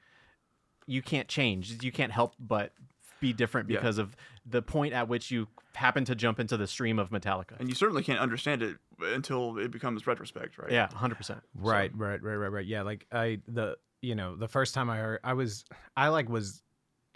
you 0.86 1.02
can't 1.02 1.26
change 1.28 1.82
you 1.82 1.90
can't 1.92 2.12
help 2.12 2.34
but 2.38 2.72
be 3.20 3.32
different 3.32 3.70
Yeah. 3.70 3.78
because 3.78 3.98
of 3.98 4.14
the 4.44 4.60
point 4.62 4.92
at 4.92 5.08
which 5.08 5.30
you 5.30 5.48
happen 5.74 6.04
to 6.04 6.14
jump 6.14 6.38
into 6.38 6.56
the 6.56 6.66
stream 6.66 6.98
of 6.98 7.10
metallica 7.10 7.58
And 7.58 7.68
you 7.68 7.74
certainly 7.74 8.02
can't 8.02 8.20
understand 8.20 8.62
it 8.62 8.76
until 9.00 9.58
it 9.58 9.70
becomes 9.70 10.06
retrospect, 10.06 10.58
right? 10.58 10.70
yeah 10.70 10.88
100% 10.88 11.40
right 11.54 11.90
right 11.96 12.22
right 12.22 12.34
right 12.36 12.52
right 12.52 12.66
yeah 12.66 12.82
like 12.82 13.06
i 13.12 13.38
the 13.48 13.76
you 14.02 14.14
know 14.14 14.36
the 14.36 14.48
first 14.48 14.74
time 14.74 14.90
i 14.90 14.98
heard 14.98 15.20
i 15.24 15.32
was 15.32 15.64
i 15.96 16.08
like 16.08 16.28
was 16.28 16.62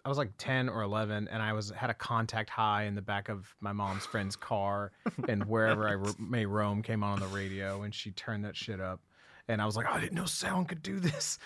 i 0.04 0.08
was 0.08 0.18
like 0.18 0.30
10 0.38 0.68
or 0.68 0.82
11 0.82 1.28
and 1.30 1.42
i 1.42 1.52
was 1.52 1.70
had 1.70 1.90
a 1.90 1.94
contact 1.94 2.50
high 2.50 2.84
in 2.84 2.94
the 2.94 3.02
back 3.02 3.28
of 3.28 3.54
my 3.60 3.72
mom's 3.72 4.06
friend's 4.06 4.36
car 4.36 4.92
and 5.28 5.44
wherever 5.48 5.88
i 5.88 5.94
ro- 5.94 6.14
may 6.18 6.46
roam 6.46 6.82
came 6.82 7.02
on 7.02 7.12
on 7.12 7.20
the 7.20 7.36
radio 7.36 7.82
and 7.82 7.94
she 7.94 8.10
turned 8.12 8.44
that 8.44 8.56
shit 8.56 8.80
up 8.80 9.00
and 9.48 9.60
i 9.60 9.66
was 9.66 9.76
like 9.76 9.86
"Oh, 9.88 9.94
i 9.94 10.00
didn't 10.00 10.14
know 10.14 10.26
sound 10.26 10.68
could 10.68 10.82
do 10.82 11.00
this. 11.00 11.38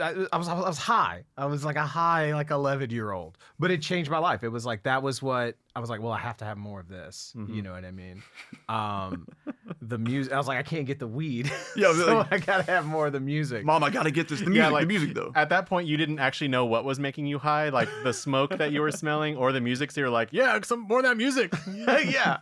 I, 0.00 0.26
I 0.32 0.38
was 0.38 0.48
i 0.48 0.54
was 0.54 0.64
I 0.64 0.68
was 0.68 0.78
high. 0.78 1.24
I 1.36 1.46
was 1.46 1.64
like 1.64 1.76
a 1.76 1.86
high 1.86 2.32
like 2.32 2.50
11 2.50 2.90
year 2.90 3.12
old 3.12 3.38
but 3.58 3.70
it 3.70 3.82
changed 3.82 4.10
my 4.10 4.18
life. 4.18 4.42
It 4.42 4.48
was 4.48 4.64
like 4.66 4.82
that 4.84 5.02
was 5.02 5.22
what 5.22 5.56
i 5.76 5.78
was 5.78 5.90
like 5.90 6.00
well 6.00 6.12
i 6.12 6.18
have 6.18 6.36
to 6.38 6.44
have 6.44 6.56
more 6.58 6.80
of 6.80 6.88
this 6.88 7.32
you 7.36 7.42
Mhm. 7.42 7.62
know 7.64 7.72
what 7.72 7.84
i 7.84 7.90
mean 7.90 8.22
um 8.68 9.26
the 9.82 9.98
music 9.98 10.32
i 10.32 10.36
was 10.36 10.48
like 10.48 10.58
i 10.58 10.62
can't 10.62 10.86
get 10.86 10.98
the 10.98 11.06
weed 11.06 11.52
Yeah, 11.76 11.92
so 11.96 12.16
like- 12.18 12.32
i 12.32 12.38
gotta 12.38 12.62
have 12.64 12.86
more 12.86 13.06
of 13.08 13.12
the 13.12 13.20
music 13.20 13.64
Mom, 13.64 13.84
I 13.84 13.90
gotta 13.90 14.10
get 14.10 14.26
this. 14.28 14.40
The 14.40 14.46
music, 14.46 14.62
Yeah, 14.62 14.68
like- 14.70 14.82
the 14.82 14.86
music 14.88 15.14
though. 15.14 15.32
at 15.34 15.50
that 15.50 15.66
point 15.66 15.86
you 15.86 15.96
didn't 15.96 16.18
actually 16.18 16.48
know 16.48 16.64
what 16.66 16.84
was 16.84 16.98
making 16.98 17.26
you 17.26 17.38
high 17.38 17.68
like 17.68 17.88
the 18.02 18.12
smoke 18.12 18.56
that 18.58 18.72
you 18.72 18.80
were 18.80 18.90
smelling 19.02 19.36
or 19.36 19.52
the 19.52 19.60
music 19.60 19.90
so 19.92 20.00
you're 20.00 20.10
like 20.10 20.30
yeah 20.32 20.58
some 20.62 20.80
more 20.80 20.98
of 21.00 21.04
that 21.04 21.16
music 21.16 21.52
yeah 21.68 22.38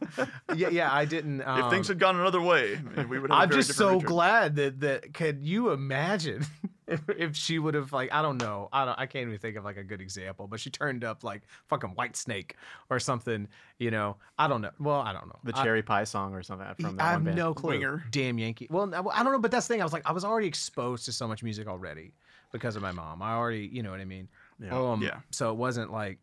yeah 0.54 0.68
yeah 0.70 0.92
i 0.92 1.04
didn't 1.04 1.42
um, 1.42 1.58
if 1.60 1.70
things 1.70 1.88
had 1.88 1.98
gone 1.98 2.16
another 2.16 2.40
way, 2.40 2.76
I 2.76 2.96
mean, 2.98 3.08
we 3.08 3.18
would 3.18 3.30
i'm 3.32 3.50
just 3.50 3.74
so 3.74 3.94
Richard. 3.94 4.06
glad 4.06 4.56
that 4.56 4.80
that 4.80 5.12
could 5.12 5.42
you 5.44 5.70
imagine 5.70 6.46
if, 6.86 7.00
if 7.08 7.34
she 7.36 7.58
would 7.58 7.74
have 7.74 7.92
like 7.92 8.12
i 8.12 8.20
don't 8.22 8.38
know 8.40 8.68
i 8.72 8.84
don't 8.84 8.98
i 8.98 9.06
can't 9.06 9.26
even 9.26 9.38
think 9.38 9.56
of 9.56 9.64
like 9.64 9.76
a 9.76 9.82
good 9.84 10.00
example 10.00 10.46
but 10.46 10.60
she 10.60 10.68
turned 10.70 11.02
up 11.04 11.24
like 11.24 11.42
fucking 11.68 11.94
Whitesnake 11.96 12.52
or 12.90 12.98
something 12.98 13.48
you 13.78 13.90
know 13.90 14.16
i 14.38 14.46
don't 14.46 14.60
know 14.60 14.70
well 14.78 15.00
i 15.00 15.12
don't 15.12 15.26
know 15.26 15.38
the 15.44 15.56
I- 15.56 15.64
cherry 15.64 15.82
pie 15.82 16.04
song 16.04 16.34
or 16.34 16.42
something 16.42 16.66
from 16.78 16.96
that 16.96 17.02
I 17.02 17.06
have 17.12 17.16
one 17.20 17.24
band. 17.24 17.36
no 17.36 17.54
clue. 17.54 17.70
Winger. 17.70 18.04
Damn 18.10 18.38
Yankee. 18.38 18.66
Well, 18.70 18.92
I 19.12 19.22
don't 19.22 19.32
know, 19.32 19.38
but 19.38 19.50
that's 19.50 19.66
the 19.66 19.74
thing. 19.74 19.80
I 19.80 19.84
was 19.84 19.92
like, 19.92 20.08
I 20.08 20.12
was 20.12 20.24
already 20.24 20.46
exposed 20.46 21.04
to 21.06 21.12
so 21.12 21.26
much 21.28 21.42
music 21.42 21.66
already 21.68 22.12
because 22.52 22.76
of 22.76 22.82
my 22.82 22.92
mom. 22.92 23.20
I 23.22 23.32
already, 23.34 23.68
you 23.72 23.82
know 23.82 23.90
what 23.90 24.00
I 24.00 24.04
mean. 24.04 24.28
Yeah. 24.60 24.76
Um, 24.78 25.02
Yeah. 25.02 25.20
So 25.30 25.50
it 25.50 25.56
wasn't 25.56 25.90
like, 25.92 26.18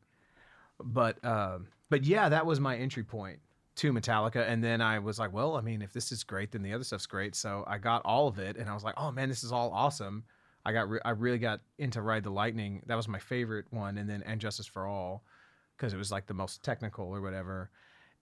but, 0.84 1.24
um, 1.26 1.68
but 1.90 2.04
yeah, 2.06 2.30
that 2.30 2.46
was 2.46 2.60
my 2.60 2.76
entry 2.78 3.04
point 3.04 3.40
to 3.78 3.94
Metallica, 3.94 4.48
and 4.48 4.64
then 4.64 4.82
I 4.82 5.00
was 5.00 5.18
like, 5.20 5.32
well, 5.34 5.56
I 5.56 5.62
mean, 5.62 5.82
if 5.82 5.94
this 5.94 6.12
is 6.12 6.24
great, 6.24 6.52
then 6.52 6.62
the 6.62 6.74
other 6.74 6.84
stuff's 6.84 7.06
great. 7.06 7.36
So 7.36 7.64
I 7.68 7.78
got 7.78 8.02
all 8.06 8.28
of 8.28 8.38
it, 8.40 8.58
and 8.58 8.70
I 8.70 8.74
was 8.74 8.84
like, 8.84 8.96
oh 8.98 9.12
man, 9.12 9.30
this 9.30 9.44
is 9.44 9.52
all 9.52 9.72
awesome. 9.72 10.24
I 10.66 10.74
got, 10.74 10.90
re- 10.90 11.00
I 11.04 11.12
really 11.12 11.40
got 11.40 11.62
into 11.78 12.02
Ride 12.02 12.24
the 12.24 12.30
Lightning. 12.30 12.84
That 12.86 12.96
was 12.96 13.08
my 13.08 13.20
favorite 13.20 13.66
one, 13.72 13.98
and 13.98 14.10
then 14.10 14.24
And 14.24 14.40
Justice 14.40 14.68
for 14.68 14.86
All, 14.86 15.24
because 15.76 15.94
it 15.94 15.98
was 15.98 16.12
like 16.12 16.28
the 16.28 16.34
most 16.34 16.64
technical 16.64 17.06
or 17.06 17.22
whatever. 17.22 17.70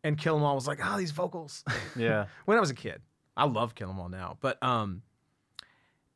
And 0.04 0.18
Kill 0.18 0.38
'Em 0.38 0.44
All 0.44 0.56
was 0.56 0.68
like, 0.68 0.80
oh, 0.84 0.98
these 0.98 1.12
vocals 1.12 1.64
yeah 1.98 2.26
when 2.46 2.58
I 2.58 2.62
was 2.62 2.70
a 2.70 2.76
kid. 2.76 3.02
I 3.36 3.46
love 3.46 3.76
Kill 3.76 3.90
'Em 3.90 4.00
All 4.00 4.10
now, 4.10 4.38
but 4.40 4.62
um, 4.64 5.02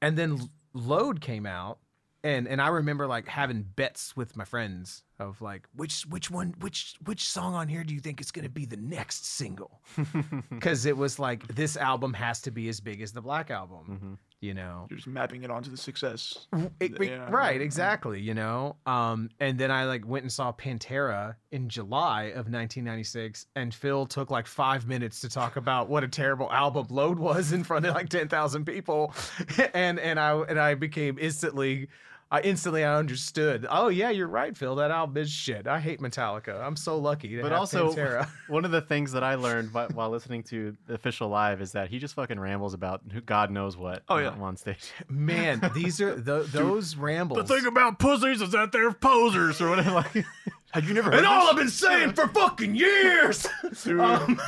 and 0.02 0.18
then 0.18 0.40
Load 0.74 1.20
came 1.22 1.46
out, 1.46 1.80
and 2.24 2.48
and 2.48 2.62
I 2.62 2.70
remember 2.70 3.08
like 3.08 3.28
having 3.28 3.64
bets 3.64 4.16
with 4.16 4.36
my 4.38 4.46
friends 4.46 5.04
of 5.20 5.42
like 5.42 5.68
which 5.76 6.04
which 6.04 6.32
one 6.32 6.56
which 6.60 6.96
which 7.06 7.28
song 7.30 7.54
on 7.54 7.68
here 7.68 7.84
do 7.84 7.94
you 7.94 8.00
think 8.00 8.22
is 8.22 8.32
going 8.32 8.44
to 8.44 8.50
be 8.52 8.66
the 8.66 8.78
next 8.78 9.26
single? 9.26 9.82
Because 10.50 10.86
it 10.86 10.96
was 10.96 11.20
like 11.20 11.46
this 11.48 11.76
album 11.78 12.14
has 12.14 12.42
to 12.44 12.52
be 12.52 12.70
as 12.70 12.80
big 12.80 13.02
as 13.02 13.12
the 13.12 13.22
Black 13.22 13.52
album, 13.52 14.18
you 14.44 14.54
know. 14.54 14.88
You're 14.90 14.98
just 14.98 15.08
mapping 15.08 15.44
it 15.44 15.50
onto 15.50 15.72
the 15.72 15.78
success. 15.78 16.48
It- 16.80 17.02
Yeah. 17.02 17.30
right 17.30 17.60
exactly 17.62 18.20
you 18.22 18.34
know 18.34 18.76
um 18.86 19.30
and 19.40 19.58
then 19.58 19.72
i 19.72 19.86
like 19.86 20.06
went 20.08 20.24
and 20.24 20.32
saw 20.32 20.52
pantera 20.52 21.36
in 21.52 21.70
july 21.70 22.24
of 22.26 22.48
1996 22.50 23.46
and 23.56 23.74
phil 23.74 24.06
took 24.06 24.30
like 24.30 24.48
five 24.48 24.88
minutes 24.88 25.22
to 25.22 25.30
talk 25.30 25.56
about 25.56 25.90
what 25.90 26.04
a 26.04 26.08
terrible 26.08 26.52
album 26.52 26.86
load 26.90 27.20
was 27.20 27.52
in 27.54 27.64
front 27.64 27.86
of 27.86 27.94
like 27.96 28.10
10000 28.10 28.66
people 28.66 29.14
and 29.74 30.00
and 30.00 30.20
i 30.20 30.34
and 30.42 30.60
i 30.60 30.74
became 30.76 31.18
instantly 31.20 31.88
I 32.34 32.42
instantly 32.42 32.84
I 32.84 32.96
understood. 32.98 33.68
Oh 33.70 33.90
yeah, 33.90 34.10
you're 34.10 34.28
right, 34.28 34.58
Phil. 34.58 34.74
That 34.78 34.90
album 34.90 35.18
is 35.18 35.30
shit. 35.30 35.68
I 35.68 35.80
hate 35.80 36.00
Metallica. 36.02 36.60
I'm 36.66 36.76
so 36.76 36.98
lucky 36.98 37.40
But 37.40 37.52
have 37.52 37.60
also, 37.60 37.94
Pantera. 37.94 38.28
one 38.48 38.66
of 38.66 38.72
the 38.72 38.82
things 38.82 39.12
that 39.12 39.24
I 39.24 39.36
learned 39.36 39.70
whi- 39.72 39.90
while 39.94 40.10
listening 40.10 40.42
to 40.46 40.76
the 40.88 40.96
official 40.96 41.30
live 41.30 41.62
is 41.62 41.74
that 41.74 41.90
he 41.92 42.00
just 42.00 42.16
fucking 42.16 42.40
rambles 42.40 42.74
about 42.74 43.02
who 43.12 43.22
God 43.22 43.52
knows 43.52 43.78
what. 43.78 44.02
Oh, 44.10 44.18
yeah. 44.18 44.30
on 44.30 44.58
stage. 44.58 44.92
Man, 45.08 45.62
these 45.76 46.02
are 46.02 46.16
th- 46.20 46.48
those 46.48 46.96
rambles. 46.96 47.46
The 47.48 47.56
thing 47.56 47.68
about 47.68 48.00
pussies 48.00 48.42
is 48.42 48.50
that 48.50 48.72
they're 48.72 48.92
posers 48.94 49.62
or 49.62 49.70
whatever. 49.70 49.92
Like, 49.92 50.26
Had 50.72 50.86
you 50.86 50.96
never 50.96 51.12
heard 51.12 51.20
and 51.20 51.28
all? 51.28 51.50
I've 51.52 51.56
been 51.56 51.70
saying 51.70 52.14
for 52.14 52.28
fucking 52.30 52.74
years. 52.74 53.46
Dude. 53.84 54.00
Um, 54.00 54.42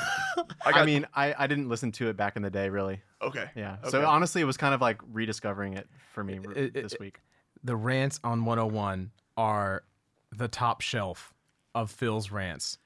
I 0.66 0.72
I, 0.72 0.86
mean, 0.88 1.06
I, 1.14 1.36
I 1.38 1.46
didn't 1.46 1.70
listen 1.70 1.92
to 1.94 2.10
it 2.10 2.18
back 2.18 2.36
in 2.36 2.42
the 2.42 2.50
day, 2.50 2.68
really. 2.70 3.04
okay. 3.22 3.46
Yeah. 3.56 3.78
Okay. 3.82 3.92
So 3.92 4.04
honestly, 4.08 4.42
it 4.42 4.46
was 4.46 4.58
kind 4.58 4.74
of 4.74 4.82
like 4.82 5.00
rediscovering 5.14 5.76
it 5.76 5.88
for 6.16 6.24
me 6.24 6.40
It- 6.56 6.76
it- 6.78 6.82
this 6.82 6.96
week. 7.00 7.20
The 7.66 7.76
rants 7.76 8.20
on 8.24 8.46
101 8.46 9.12
are 9.36 9.84
the 10.32 10.48
top 10.48 10.82
shelf 10.82 11.34
of 11.74 11.92
Phil's 11.92 12.32
rants. 12.32 12.78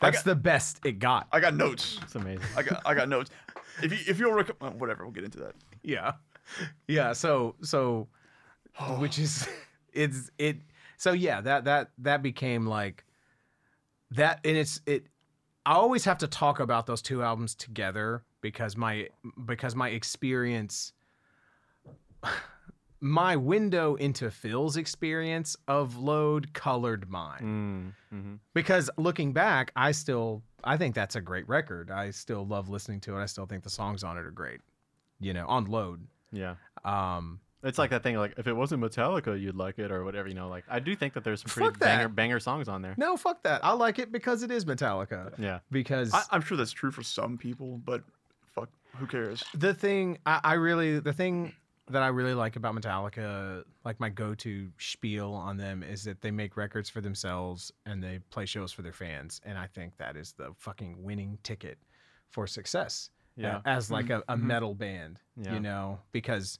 I 0.00 0.06
That's 0.10 0.18
got- 0.22 0.30
the 0.30 0.36
best 0.36 0.80
it 0.84 0.98
got. 1.00 1.26
I 1.32 1.40
got 1.40 1.54
notes. 1.54 1.98
It's 2.02 2.14
amazing. 2.14 2.46
I 2.56 2.62
got 2.62 2.80
I 2.86 2.94
got 2.94 3.08
notes. 3.08 3.30
If 3.82 3.92
you 3.92 3.98
if 4.10 4.18
you'll 4.18 4.32
rec- 4.32 4.62
whatever, 4.62 5.04
we'll 5.04 5.12
get 5.12 5.24
into 5.24 5.38
that. 5.40 5.54
yeah. 5.82 6.12
Yeah, 6.86 7.12
so 7.12 7.56
so 7.62 8.08
which 8.98 9.18
is 9.18 9.48
it's 9.92 10.30
it 10.38 10.56
so 10.96 11.12
yeah, 11.12 11.40
that 11.40 11.64
that 11.64 11.90
that 11.98 12.22
became 12.22 12.66
like 12.66 13.04
that 14.12 14.40
and 14.44 14.56
it's 14.56 14.80
it 14.86 15.06
I 15.66 15.72
always 15.74 16.04
have 16.06 16.18
to 16.18 16.26
talk 16.28 16.60
about 16.60 16.86
those 16.86 17.02
two 17.02 17.22
albums 17.22 17.54
together 17.54 18.22
because 18.40 18.76
my 18.76 19.08
because 19.44 19.74
my 19.74 19.88
experience 19.90 20.92
my 23.00 23.36
window 23.36 23.94
into 23.94 24.30
Phil's 24.30 24.76
experience 24.76 25.56
of 25.68 25.96
load 25.96 26.52
colored 26.52 27.08
mine. 27.08 27.94
Mm, 28.10 28.16
hmm 28.16 28.34
because 28.54 28.90
looking 28.96 29.32
back, 29.32 29.70
I 29.76 29.92
still 29.92 30.42
I 30.64 30.76
think 30.76 30.94
that's 30.94 31.14
a 31.16 31.20
great 31.20 31.48
record. 31.48 31.90
I 31.90 32.10
still 32.10 32.44
love 32.46 32.68
listening 32.68 33.00
to 33.02 33.16
it. 33.16 33.22
I 33.22 33.26
still 33.26 33.46
think 33.46 33.62
the 33.62 33.70
songs 33.70 34.02
on 34.02 34.18
it 34.18 34.24
are 34.26 34.30
great. 34.32 34.60
You 35.20 35.32
know, 35.32 35.46
on 35.46 35.66
load. 35.66 36.06
Yeah. 36.32 36.56
Um, 36.84 37.40
It's 37.62 37.78
like 37.78 37.90
that 37.90 38.02
thing, 38.02 38.16
like 38.16 38.34
if 38.36 38.46
it 38.46 38.52
wasn't 38.52 38.82
Metallica, 38.82 39.40
you'd 39.40 39.56
like 39.56 39.78
it 39.78 39.90
or 39.92 40.04
whatever. 40.04 40.28
You 40.28 40.34
know, 40.34 40.48
like 40.48 40.64
I 40.68 40.78
do 40.80 40.94
think 40.96 41.14
that 41.14 41.22
there's 41.24 41.42
some 41.42 41.50
pretty 41.50 41.78
banger 41.78 42.08
banger 42.08 42.40
songs 42.40 42.68
on 42.68 42.82
there. 42.82 42.94
no, 42.96 43.16
fuck 43.16 43.42
that. 43.44 43.64
I 43.64 43.72
like 43.72 43.98
it 44.00 44.10
because 44.12 44.42
it 44.42 44.50
is 44.50 44.64
Metallica. 44.64 45.32
Yeah. 45.38 45.60
Because 45.70 46.12
I, 46.12 46.22
I'm 46.32 46.40
sure 46.42 46.56
that's 46.56 46.72
true 46.72 46.90
for 46.90 47.02
some 47.04 47.38
people, 47.38 47.80
but 47.84 48.02
fuck, 48.54 48.68
who 48.96 49.06
cares? 49.06 49.44
the 49.54 49.72
thing 49.74 50.18
I, 50.26 50.40
I 50.42 50.54
really 50.54 50.98
the 50.98 51.12
thing 51.12 51.52
that 51.90 52.02
I 52.02 52.08
really 52.08 52.34
like 52.34 52.56
about 52.56 52.74
Metallica, 52.74 53.64
like 53.84 53.98
my 54.00 54.08
go-to 54.08 54.70
spiel 54.78 55.32
on 55.32 55.56
them, 55.56 55.82
is 55.82 56.04
that 56.04 56.20
they 56.20 56.30
make 56.30 56.56
records 56.56 56.88
for 56.90 57.00
themselves 57.00 57.72
and 57.86 58.02
they 58.02 58.20
play 58.30 58.46
shows 58.46 58.72
for 58.72 58.82
their 58.82 58.92
fans, 58.92 59.40
and 59.44 59.56
I 59.58 59.66
think 59.66 59.96
that 59.98 60.16
is 60.16 60.32
the 60.32 60.52
fucking 60.56 61.02
winning 61.02 61.38
ticket 61.42 61.78
for 62.30 62.46
success. 62.46 63.10
uh, 63.56 63.60
as 63.64 63.90
like 63.90 64.10
a, 64.10 64.22
a 64.28 64.36
metal 64.36 64.74
band, 64.74 65.20
Yeah. 65.36 65.54
you 65.54 65.60
know, 65.60 66.00
because 66.12 66.58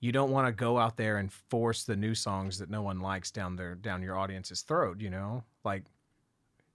you 0.00 0.12
don't 0.12 0.30
want 0.30 0.46
to 0.48 0.52
go 0.52 0.78
out 0.78 0.96
there 0.96 1.18
and 1.18 1.30
force 1.32 1.84
the 1.84 1.96
new 1.96 2.14
songs 2.14 2.58
that 2.58 2.70
no 2.70 2.82
one 2.82 3.00
likes 3.00 3.30
down 3.30 3.56
their 3.56 3.74
down 3.74 4.02
your 4.02 4.16
audience's 4.18 4.62
throat, 4.62 5.00
you 5.00 5.10
know? 5.10 5.44
Like 5.64 5.84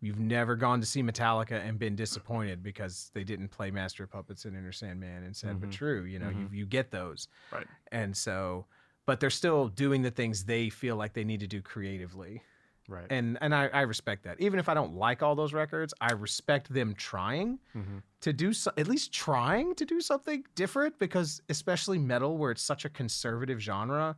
you've 0.01 0.19
never 0.19 0.55
gone 0.55 0.79
to 0.79 0.85
see 0.85 1.03
Metallica 1.03 1.59
and 1.67 1.77
been 1.79 1.95
disappointed 1.95 2.63
because 2.63 3.12
they 3.13 3.23
didn't 3.23 3.49
play 3.49 3.71
Master 3.71 4.03
of 4.03 4.12
Puppets 4.12 4.45
and 4.45 4.55
Enter 4.55 4.71
Sandman 4.71 5.23
and 5.23 5.35
Sad 5.35 5.59
but 5.59 5.69
Mhm. 5.69 5.73
True, 5.73 6.03
you 6.03 6.19
know, 6.19 6.29
you 6.29 6.49
you 6.51 6.65
get 6.65 6.91
those. 6.91 7.27
Right. 7.51 7.67
And 7.91 8.15
so 8.15 8.67
but 9.05 9.19
they're 9.19 9.29
still 9.31 9.69
doing 9.69 10.03
the 10.03 10.12
things 10.12 10.45
they 10.45 10.69
feel 10.69 10.95
like 10.95 11.13
they 11.13 11.23
need 11.23 11.39
to 11.39 11.47
do 11.47 11.62
creatively. 11.62 12.43
Right. 12.88 13.07
And 13.12 13.38
and 13.41 13.53
I, 13.55 13.67
I 13.67 13.81
respect 13.81 14.23
that. 14.23 14.39
Even 14.39 14.59
if 14.59 14.69
I 14.69 14.73
don't 14.73 14.93
like 14.95 15.21
all 15.23 15.35
those 15.35 15.53
records, 15.53 15.93
I 16.01 16.13
respect 16.13 16.71
them 16.73 16.95
trying 16.95 17.59
Mhm. 17.75 18.03
to 18.21 18.33
do 18.33 18.53
so, 18.53 18.71
at 18.77 18.88
least 18.88 19.13
trying 19.13 19.75
to 19.75 19.85
do 19.85 20.01
something 20.01 20.43
different 20.55 20.99
because 20.99 21.41
especially 21.49 21.99
metal 21.99 22.38
where 22.38 22.51
it's 22.51 22.62
such 22.63 22.85
a 22.85 22.89
conservative 22.89 23.59
genre 23.59 24.17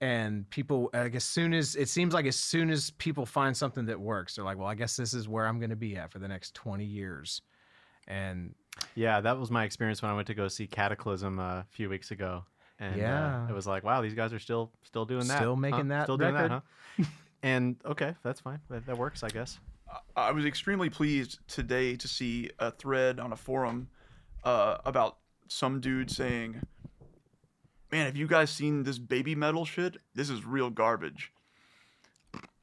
and 0.00 0.48
people 0.50 0.90
like 0.92 1.14
as 1.14 1.24
soon 1.24 1.54
as 1.54 1.74
it 1.76 1.88
seems 1.88 2.12
like 2.12 2.26
as 2.26 2.36
soon 2.36 2.70
as 2.70 2.90
people 2.92 3.24
find 3.24 3.56
something 3.56 3.86
that 3.86 3.98
works 3.98 4.34
they're 4.34 4.44
like 4.44 4.58
well 4.58 4.66
i 4.66 4.74
guess 4.74 4.96
this 4.96 5.14
is 5.14 5.26
where 5.26 5.46
i'm 5.46 5.58
going 5.58 5.70
to 5.70 5.76
be 5.76 5.96
at 5.96 6.10
for 6.10 6.18
the 6.18 6.28
next 6.28 6.54
20 6.54 6.84
years 6.84 7.40
and 8.08 8.54
Yeah, 8.94 9.20
that 9.20 9.38
was 9.38 9.50
my 9.50 9.64
experience 9.64 10.02
when 10.02 10.10
I 10.10 10.14
went 10.14 10.26
to 10.28 10.34
go 10.34 10.48
see 10.48 10.66
Kataklysm 10.66 11.38
uh, 11.38 11.60
a 11.60 11.66
few 11.70 11.88
weeks 11.88 12.10
ago. 12.10 12.44
And 12.78 12.98
Yeah. 12.98 13.44
uh, 13.44 13.48
it 13.48 13.52
was 13.52 13.66
like, 13.66 13.84
wow, 13.84 14.02
these 14.02 14.14
guys 14.14 14.32
are 14.32 14.38
still 14.38 14.70
still 14.84 15.04
doing 15.04 15.26
that. 15.28 15.38
Still 15.38 15.54
huh? 15.56 15.60
making 15.60 15.88
that 15.88 16.04
Still 16.04 16.18
doing 16.18 16.34
that, 16.34 16.50
huh? 16.50 17.04
and 17.42 17.76
okay, 17.84 18.14
that's 18.22 18.40
fine. 18.40 18.60
That, 18.68 18.86
that 18.86 18.98
works, 18.98 19.22
I 19.22 19.30
guess. 19.30 19.58
I 20.14 20.30
was 20.32 20.44
extremely 20.44 20.90
pleased 20.90 21.38
today 21.48 21.96
to 21.96 22.06
see 22.08 22.50
a 22.58 22.70
thread 22.70 23.18
on 23.18 23.32
a 23.32 23.36
forum 23.36 23.88
uh, 24.44 24.78
about 24.84 25.18
some 25.48 25.80
dude 25.80 26.10
saying, 26.10 26.60
"Man, 27.90 28.06
have 28.06 28.16
you 28.16 28.26
guys 28.26 28.50
seen 28.50 28.82
this 28.82 28.98
Babymetal 28.98 29.66
shit? 29.66 29.98
This 30.14 30.30
is 30.30 30.44
real 30.44 30.70
garbage." 30.70 31.32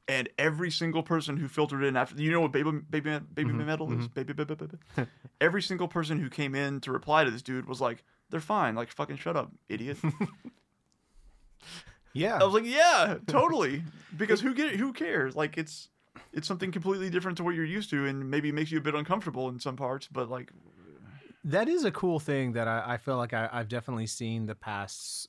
And 0.06 0.28
every 0.38 0.70
single 0.70 1.02
person 1.02 1.38
who 1.38 1.48
filtered 1.48 1.82
in 1.82 1.96
after, 1.96 2.20
you 2.20 2.30
know 2.30 2.42
what 2.42 2.52
baby 2.52 2.70
baby 2.90 3.18
baby 3.32 3.50
mm-hmm, 3.50 3.64
metal 3.64 3.90
is? 3.92 4.06
Mm-hmm. 4.06 4.14
Baby, 4.14 4.32
baby, 4.34 4.54
baby, 4.54 4.76
baby. 4.96 5.08
every 5.40 5.62
single 5.62 5.88
person 5.88 6.18
who 6.18 6.28
came 6.28 6.54
in 6.54 6.80
to 6.82 6.92
reply 6.92 7.24
to 7.24 7.30
this 7.30 7.42
dude 7.42 7.66
was 7.66 7.80
like, 7.80 8.04
"They're 8.30 8.40
fine. 8.40 8.74
Like, 8.74 8.90
fucking 8.90 9.16
shut 9.16 9.36
up, 9.36 9.50
idiot." 9.68 9.96
yeah 12.12 12.38
I 12.38 12.44
was 12.44 12.52
like, 12.52 12.66
"Yeah, 12.66 13.16
totally." 13.26 13.82
Because 14.16 14.42
who 14.42 14.54
get 14.54 14.76
who 14.76 14.92
cares? 14.92 15.34
Like, 15.34 15.56
it's 15.56 15.88
it's 16.34 16.46
something 16.46 16.70
completely 16.70 17.08
different 17.08 17.38
to 17.38 17.44
what 17.44 17.54
you're 17.54 17.64
used 17.64 17.90
to, 17.90 18.06
and 18.06 18.30
maybe 18.30 18.52
makes 18.52 18.70
you 18.70 18.78
a 18.78 18.82
bit 18.82 18.94
uncomfortable 18.94 19.48
in 19.48 19.58
some 19.58 19.76
parts. 19.76 20.08
But 20.10 20.28
like, 20.28 20.52
that 21.44 21.68
is 21.68 21.84
a 21.84 21.90
cool 21.90 22.18
thing 22.18 22.52
that 22.52 22.66
i, 22.68 22.94
I 22.94 22.96
feel 22.96 23.16
like 23.16 23.32
I, 23.34 23.48
i've 23.52 23.68
definitely 23.68 24.06
seen 24.06 24.46
the 24.46 24.54
past 24.54 25.28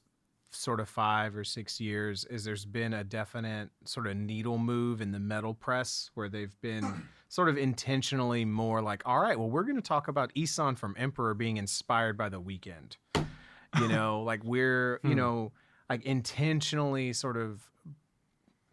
sort 0.51 0.79
of 0.79 0.87
five 0.87 1.35
or 1.35 1.43
six 1.43 1.81
years 1.81 2.23
is 2.25 2.45
there's 2.45 2.65
been 2.65 2.93
a 2.93 3.03
definite 3.03 3.69
sort 3.83 4.07
of 4.07 4.15
needle 4.15 4.57
move 4.57 5.01
in 5.01 5.11
the 5.11 5.19
metal 5.19 5.53
press 5.53 6.09
where 6.13 6.29
they've 6.29 6.55
been 6.61 7.03
sort 7.27 7.49
of 7.49 7.57
intentionally 7.57 8.45
more 8.45 8.81
like 8.81 9.01
all 9.05 9.19
right 9.19 9.37
well 9.37 9.49
we're 9.49 9.63
going 9.63 9.75
to 9.75 9.81
talk 9.81 10.07
about 10.07 10.33
Ihsahn 10.33 10.77
from 10.77 10.95
emperor 10.97 11.33
being 11.33 11.57
inspired 11.57 12.17
by 12.17 12.29
the 12.29 12.39
Weeknd 12.39 12.95
you 13.15 13.87
know 13.89 14.21
like 14.21 14.43
we're 14.45 15.01
you 15.03 15.09
Hmm. 15.11 15.15
know 15.15 15.51
like 15.89 16.03
intentionally 16.03 17.11
sort 17.11 17.35
of 17.35 17.69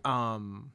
um 0.05 0.71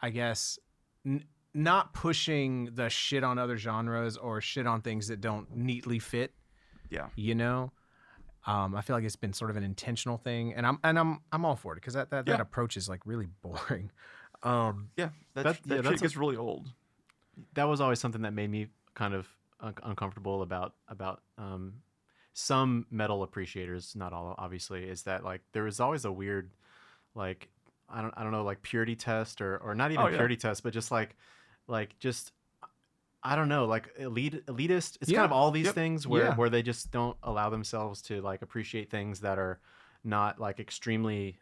i 0.00 0.10
guess 0.10 0.58
n- 1.04 1.24
not 1.54 1.94
pushing 1.94 2.70
the 2.74 2.88
shit 2.90 3.22
on 3.24 3.38
other 3.38 3.56
genres 3.56 4.16
or 4.16 4.40
shit 4.40 4.66
on 4.66 4.82
things 4.82 5.08
that 5.08 5.20
don't 5.20 5.54
neatly 5.56 5.98
fit 5.98 6.32
yeah, 6.90 7.08
you 7.16 7.34
know 7.34 7.72
um, 8.46 8.74
I 8.74 8.82
feel 8.82 8.94
like 8.94 9.04
it's 9.06 9.16
been 9.16 9.32
sort 9.32 9.50
of 9.50 9.56
an 9.56 9.62
intentional 9.62 10.18
thing, 10.18 10.52
and 10.52 10.66
I'm 10.66 10.78
and 10.84 10.98
I'm 10.98 11.20
I'm 11.32 11.46
all 11.46 11.56
for 11.56 11.72
it 11.72 11.76
because 11.76 11.94
that 11.94 12.10
that, 12.10 12.26
that 12.26 12.40
approach 12.40 12.76
is 12.76 12.88
like 12.90 13.00
really 13.06 13.28
boring. 13.42 13.90
Um, 14.42 14.90
yeah, 14.98 15.08
that, 15.32 15.44
That- 15.44 15.62
that 15.62 15.68
yeah, 15.68 15.76
shit 15.76 15.84
that's 15.84 16.00
a- 16.02 16.04
gets 16.04 16.16
really 16.18 16.36
old. 16.36 16.68
that 17.54 17.64
was 17.64 17.80
always 17.80 17.98
something 17.98 18.20
that 18.20 18.32
made 18.34 18.50
me 18.50 18.66
kind 18.92 19.14
of 19.14 19.26
un- 19.60 19.74
uncomfortable 19.82 20.42
about 20.42 20.74
about 20.88 21.22
um, 21.38 21.76
some 22.34 22.84
metal 22.90 23.22
appreciators, 23.22 23.96
not 23.96 24.12
all 24.12 24.34
obviously, 24.36 24.84
is 24.84 25.04
that 25.04 25.24
like 25.24 25.40
there 25.52 25.62
was 25.62 25.80
always 25.80 26.04
a 26.04 26.12
weird 26.12 26.50
like 27.14 27.48
I 27.88 28.02
don't 28.02 28.12
I 28.18 28.22
don't 28.22 28.32
know 28.32 28.44
like 28.44 28.60
purity 28.60 28.94
test 28.96 29.40
or 29.40 29.56
or 29.56 29.74
not 29.74 29.90
even 29.92 30.04
Oh, 30.04 30.08
yeah. 30.08 30.16
purity 30.16 30.36
test, 30.36 30.62
but 30.62 30.74
just 30.74 30.90
like 30.90 31.16
like 31.66 31.98
just 31.98 32.32
I 33.22 33.36
don't 33.36 33.48
know 33.48 33.64
like 33.64 33.88
elite 33.98 34.44
elitist. 34.46 34.98
It's 35.00 35.10
Yeah. 35.10 35.18
kind 35.20 35.24
of 35.26 35.32
all 35.32 35.50
these 35.50 35.66
Yep. 35.66 35.74
things 35.74 36.06
where 36.06 36.24
Yeah. 36.24 36.34
where 36.36 36.50
they 36.50 36.62
just 36.62 36.90
don't 36.90 37.16
allow 37.22 37.48
themselves 37.50 38.02
to 38.02 38.20
like 38.20 38.42
appreciate 38.42 38.90
things 38.90 39.20
that 39.20 39.38
are 39.38 39.60
not 40.04 40.38
like 40.38 40.60
extremely 40.60 41.38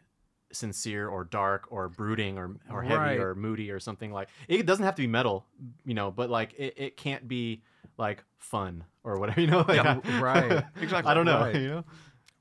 sincere 0.51 1.07
or 1.09 1.23
dark 1.23 1.65
or 1.71 1.89
brooding 1.89 2.37
or 2.37 2.55
or 2.71 2.83
heavy 2.83 2.95
Right. 2.99 3.19
or 3.19 3.33
moody 3.35 3.71
or 3.71 3.79
something 3.79 4.11
like 4.13 4.29
it 4.47 4.65
doesn't 4.67 4.85
have 4.85 4.93
to 4.95 5.01
be 5.01 5.07
metal 5.07 5.47
you 5.83 5.95
know 5.95 6.11
but 6.11 6.29
like 6.29 6.53
it, 6.53 6.75
it 6.77 6.95
can't 6.95 7.27
be 7.27 7.63
like 7.97 8.23
fun 8.37 8.83
or 9.03 9.17
whatever 9.19 9.41
you 9.41 9.47
know 9.47 9.65
like 9.67 9.83
Yeah, 9.83 9.99
right. 10.21 10.63
Exactly. 10.81 11.09
i 11.09 11.13
don't 11.15 11.25
know 11.25 11.39
Right. 11.39 11.55
you 11.55 11.67
know 11.69 11.83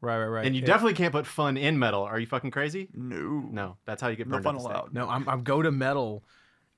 Right, 0.03 0.19
right, 0.19 0.27
right. 0.27 0.47
And 0.47 0.57
you 0.57 0.63
Yeah. 0.63 0.67
definitely 0.67 0.95
can't 0.95 1.13
put 1.13 1.29
fun 1.29 1.57
in 1.57 1.79
metal. 1.79 2.03
Are 2.03 2.19
you 2.19 2.27
fucking 2.27 2.51
crazy? 2.51 2.89
No. 2.93 3.49
No, 3.53 3.77
that's 3.85 4.03
how 4.03 4.09
you 4.09 4.17
get 4.17 4.27
No 4.27 4.33
burned 4.33 4.45
fun 4.47 4.55
at 4.57 4.59
the 4.59 4.65
stake. 4.65 4.77
allowed. 4.77 4.93
No, 4.95 5.09
I'm, 5.09 5.29
I'm 5.29 5.45
go 5.45 5.63
to 5.63 5.71
metal 5.71 6.25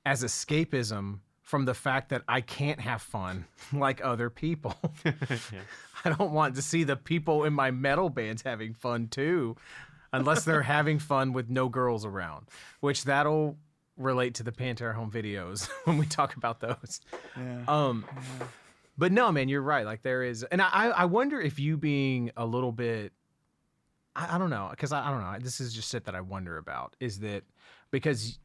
as 0.05 0.23
escapism 0.23 1.19
from 1.41 1.65
the 1.65 1.73
fact 1.73 2.09
that 2.09 2.23
I 2.27 2.41
can't 2.41 2.79
have 2.79 3.01
fun 3.01 3.45
like 3.73 4.03
other 4.03 4.29
people. 4.29 4.75
Yeah. 5.03 5.13
I 6.05 6.09
don't 6.09 6.31
want 6.31 6.55
to 6.55 6.61
see 6.61 6.83
the 6.83 6.95
people 6.95 7.45
in 7.45 7.53
my 7.53 7.71
metal 7.71 8.09
bands 8.09 8.43
having 8.43 8.73
fun 8.73 9.07
too, 9.07 9.55
unless 10.13 10.45
they're 10.45 10.61
having 10.61 10.99
fun 10.99 11.33
with 11.33 11.49
no 11.49 11.67
girls 11.67 12.05
around, 12.05 12.47
which 12.79 13.05
that'll 13.05 13.57
relate 13.97 14.35
to 14.35 14.43
the 14.43 14.51
Pantera 14.51 14.93
home 14.93 15.09
videos 15.09 15.69
when 15.85 15.97
we 15.97 16.05
talk 16.05 16.35
about 16.35 16.59
those. 16.59 17.01
Yeah. 17.35 17.63
Um, 17.67 18.05
but 18.97 19.11
no, 19.11 19.31
man, 19.31 19.49
you're 19.49 19.61
right. 19.61 19.85
Like 19.85 20.03
there 20.03 20.23
is, 20.23 20.43
and 20.43 20.61
I, 20.61 20.89
I 20.89 21.05
wonder 21.05 21.39
if 21.41 21.59
you 21.59 21.77
being 21.77 22.31
a 22.37 22.45
little 22.45 22.71
bit, 22.71 23.13
I, 24.15 24.35
I 24.35 24.37
don't 24.37 24.49
know, 24.49 24.67
because 24.69 24.91
I, 24.91 25.07
I 25.07 25.09
don't 25.09 25.21
know. 25.21 25.37
This 25.39 25.59
is 25.59 25.73
just 25.73 25.91
shit 25.91 26.05
that 26.05 26.15
I 26.15 26.21
wonder 26.21 26.57
about. 26.57 26.95
Is 26.99 27.19
that 27.19 27.43
because 27.89 28.37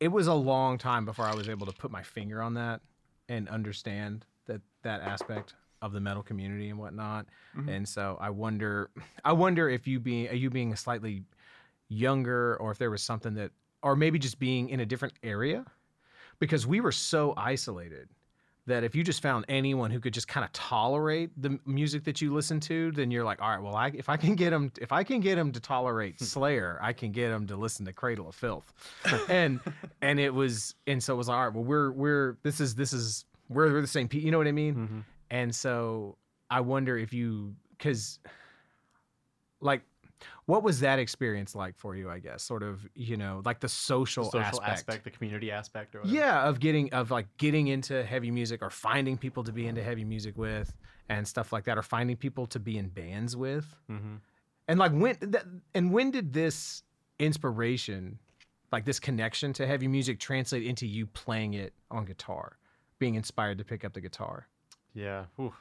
it 0.00 0.08
was 0.08 0.26
a 0.26 0.34
long 0.34 0.78
time 0.78 1.04
before 1.04 1.26
I 1.26 1.34
was 1.34 1.48
able 1.48 1.66
to 1.66 1.72
put 1.72 1.90
my 1.90 2.02
finger 2.02 2.42
on 2.42 2.54
that 2.54 2.80
and 3.28 3.48
understand 3.48 4.26
that 4.46 4.60
that 4.82 5.00
aspect 5.00 5.54
of 5.80 5.92
the 5.92 6.00
metal 6.00 6.22
community 6.22 6.70
and 6.70 6.78
whatnot. 6.78 7.26
Mm-hmm. 7.56 7.68
And 7.68 7.88
so 7.88 8.16
I 8.20 8.30
wonder, 8.30 8.90
I 9.24 9.32
wonder 9.32 9.68
if 9.68 9.86
you 9.86 10.00
being, 10.00 10.34
you 10.34 10.50
being 10.50 10.72
a 10.72 10.76
slightly 10.76 11.22
younger, 11.88 12.56
or 12.56 12.70
if 12.70 12.78
there 12.78 12.90
was 12.90 13.02
something 13.02 13.34
that, 13.34 13.50
or 13.82 13.94
maybe 13.94 14.18
just 14.18 14.38
being 14.38 14.70
in 14.70 14.80
a 14.80 14.86
different 14.86 15.14
area, 15.22 15.64
because 16.38 16.66
we 16.66 16.80
were 16.80 16.92
so 16.92 17.34
isolated 17.36 18.08
that 18.66 18.82
if 18.82 18.94
you 18.94 19.04
just 19.04 19.20
found 19.20 19.44
anyone 19.48 19.90
who 19.90 20.00
could 20.00 20.14
just 20.14 20.26
kind 20.26 20.44
of 20.44 20.52
tolerate 20.52 21.30
the 21.40 21.58
music 21.66 22.04
that 22.04 22.22
you 22.22 22.32
listen 22.32 22.60
to, 22.60 22.90
then 22.92 23.10
you're 23.10 23.24
like, 23.24 23.42
all 23.42 23.50
right, 23.50 23.62
well, 23.62 23.76
I, 23.76 23.88
if 23.94 24.08
I 24.08 24.16
can 24.16 24.34
get 24.34 24.50
them, 24.50 24.72
if 24.80 24.90
I 24.90 25.04
can 25.04 25.20
get 25.20 25.36
them 25.36 25.52
to 25.52 25.60
tolerate 25.60 26.18
Slayer, 26.20 26.78
I 26.80 26.92
can 26.94 27.12
get 27.12 27.28
them 27.28 27.46
to 27.48 27.56
listen 27.56 27.84
to 27.86 27.92
Cradle 27.92 28.28
of 28.28 28.34
Filth, 28.34 28.72
and 29.28 29.60
and 30.00 30.18
it 30.18 30.32
was, 30.32 30.74
and 30.86 31.02
so 31.02 31.14
it 31.14 31.16
was 31.16 31.28
like, 31.28 31.36
all 31.36 31.44
right. 31.44 31.54
Well, 31.54 31.64
we're 31.64 31.90
we're 31.92 32.36
this 32.42 32.58
is 32.60 32.74
this 32.74 32.92
is 32.92 33.24
we're, 33.50 33.70
we're 33.72 33.80
the 33.82 33.86
same 33.86 34.08
people, 34.08 34.24
you 34.24 34.32
know 34.32 34.38
what 34.38 34.46
I 34.48 34.52
mean? 34.52 34.74
Mhm. 34.74 35.04
And 35.30 35.54
so 35.54 36.16
I 36.50 36.60
wonder 36.60 36.96
if 36.96 37.12
you, 37.12 37.54
because, 37.76 38.18
like, 39.60 39.82
what 40.46 40.62
was 40.62 40.80
that 40.80 40.98
experience 40.98 41.54
like 41.54 41.76
for 41.76 41.96
you? 41.96 42.10
I 42.10 42.18
guess, 42.18 42.42
sort 42.42 42.62
of, 42.62 42.86
you 42.94 43.16
know, 43.16 43.40
like 43.44 43.60
the 43.60 43.68
social, 43.68 44.24
The 44.24 44.30
social 44.30 44.62
aspect. 44.62 44.68
aspect. 44.68 45.04
the 45.04 45.10
community 45.10 45.50
aspect, 45.50 45.94
or 45.94 46.00
whatever. 46.00 46.16
Yeah, 46.16 46.48
of 46.48 46.60
getting 46.60 46.92
of 46.92 47.10
like 47.10 47.26
getting 47.38 47.68
into 47.68 48.04
heavy 48.04 48.30
music 48.30 48.62
or 48.62 48.70
finding 48.70 49.16
people 49.16 49.42
to 49.44 49.52
be 49.52 49.66
into 49.66 49.82
heavy 49.82 50.04
music 50.04 50.36
with 50.36 50.74
and 51.08 51.26
stuff 51.26 51.52
like 51.52 51.64
that, 51.64 51.76
or 51.78 51.82
finding 51.82 52.16
people 52.16 52.46
to 52.48 52.58
be 52.58 52.76
in 52.78 52.88
bands 52.88 53.36
with. 53.36 53.74
Mhm. 53.90 54.20
And 54.68 54.78
like 54.78 54.92
when 54.92 55.16
that, 55.20 55.44
and 55.74 55.92
when 55.92 56.10
did 56.10 56.32
this 56.32 56.82
inspiration, 57.18 58.18
like 58.72 58.84
this 58.84 58.98
connection 59.00 59.52
to 59.54 59.66
heavy 59.66 59.88
music, 59.88 60.18
translate 60.18 60.64
into 60.66 60.86
you 60.86 61.06
playing 61.06 61.54
it 61.54 61.74
on 61.90 62.04
guitar, 62.04 62.58
being 62.98 63.14
inspired 63.14 63.58
to 63.58 63.64
pick 63.64 63.84
up 63.84 63.92
the 63.92 64.00
guitar? 64.00 64.48
Yeah. 64.94 65.26
Oof. 65.40 65.54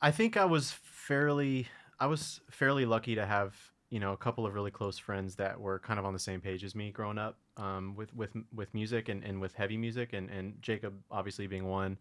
I 0.00 0.10
think 0.10 0.36
I 0.36 0.44
was 0.44 0.72
fairly 0.72 1.68
I 1.98 2.06
was 2.06 2.40
fairly 2.50 2.84
lucky 2.86 3.14
to 3.14 3.24
have, 3.26 3.54
you 3.90 4.00
know, 4.00 4.12
a 4.12 4.16
couple 4.16 4.44
of 4.46 4.54
really 4.54 4.70
close 4.70 4.98
friends 4.98 5.36
that 5.36 5.58
were 5.60 5.78
kind 5.78 5.98
of 5.98 6.04
on 6.04 6.12
the 6.12 6.18
same 6.18 6.40
page 6.40 6.64
as 6.64 6.74
me 6.74 6.90
growing 6.90 7.18
up 7.18 7.38
um, 7.56 7.94
with, 7.96 8.14
with 8.14 8.30
with 8.54 8.72
music 8.74 9.08
and, 9.08 9.22
and 9.24 9.40
with 9.40 9.54
heavy 9.54 9.76
music 9.76 10.12
and, 10.12 10.28
and 10.30 10.60
Jacob 10.60 10.94
obviously 11.10 11.46
being 11.46 11.66
one. 11.66 11.96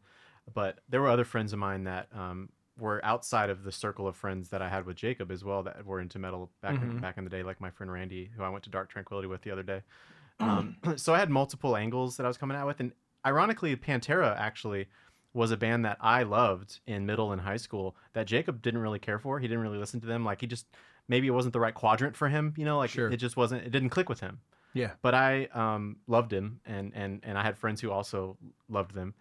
But 0.54 0.80
there 0.90 1.02
were 1.02 1.10
other 1.10 1.26
friends 1.26 1.54
of 1.54 1.60
mine 1.60 1.86
that 1.86 2.08
um, 2.14 2.50
were 2.78 3.04
outside 3.06 3.50
of 3.50 3.64
the 3.64 3.72
circle 3.72 4.08
of 4.08 4.16
friends 4.16 4.50
that 4.50 4.62
I 4.62 4.70
had 4.70 4.86
with 4.86 4.98
Jacob 4.98 5.32
as 5.32 5.44
well 5.44 5.64
that 5.64 5.86
were 5.86 6.02
into 6.02 6.20
metal 6.20 6.52
back 6.62 6.76
in, 6.82 6.90
Mhm. 6.96 7.02
back 7.02 7.18
in 7.18 7.24
the 7.24 7.30
day, 7.30 7.42
like 7.42 7.62
my 7.62 7.70
friend 7.70 7.92
Randy, 7.92 8.30
who 8.36 8.44
I 8.44 8.50
went 8.50 8.64
to 8.66 8.70
Dark 8.70 8.90
Tranquillity 8.90 9.28
with 9.28 9.42
the 9.44 9.52
other 9.52 9.64
day. 9.64 9.82
Um, 10.40 10.76
so 10.98 11.14
I 11.14 11.20
had 11.20 11.30
multiple 11.30 11.78
angles 11.78 12.18
that 12.18 12.26
I 12.26 12.28
was 12.28 12.38
coming 12.38 12.58
out 12.58 12.68
with, 12.68 12.80
and 12.82 12.92
ironically, 13.26 13.76
Pantera 13.78 14.36
actually 14.38 14.88
was 15.36 15.52
a 15.52 15.58
band 15.58 15.86
that 15.86 15.98
I 16.02 16.24
loved 16.24 16.80
in 16.88 17.06
middle 17.06 17.32
and 17.32 17.42
high 17.42 17.58
school 17.58 17.96
that 18.14 18.26
Jacob 18.26 18.62
didn't 18.62 18.80
really 18.82 19.00
care 19.00 19.20
for. 19.20 19.40
He 19.40 19.48
didn't 19.48 19.62
really 19.64 19.78
listen 19.78 20.00
to 20.02 20.08
them. 20.08 20.24
Like 20.26 20.42
he 20.42 20.48
just 20.48 20.66
maybe 21.08 21.28
it 21.28 21.32
wasn't 21.32 21.54
the 21.54 21.60
right 21.60 21.74
quadrant 21.74 22.16
for 22.16 22.30
him. 22.30 22.54
You 22.58 22.66
know, 22.66 22.78
like 22.78 22.90
Sure. 22.90 23.12
it 23.12 23.18
just 23.18 23.38
wasn't. 23.38 23.64
It 23.66 23.70
didn't 23.72 23.90
click 23.90 24.10
with 24.10 24.22
him. 24.22 24.40
Yeah. 24.74 24.92
But 25.02 25.14
I 25.14 25.46
um, 25.54 25.98
loved 26.08 26.34
him, 26.34 26.60
and 26.66 26.92
and 26.96 27.20
and 27.24 27.38
I 27.38 27.44
had 27.44 27.58
friends 27.58 27.82
who 27.82 27.92
also 27.92 28.38
loved 28.70 28.94
them. 28.96 29.14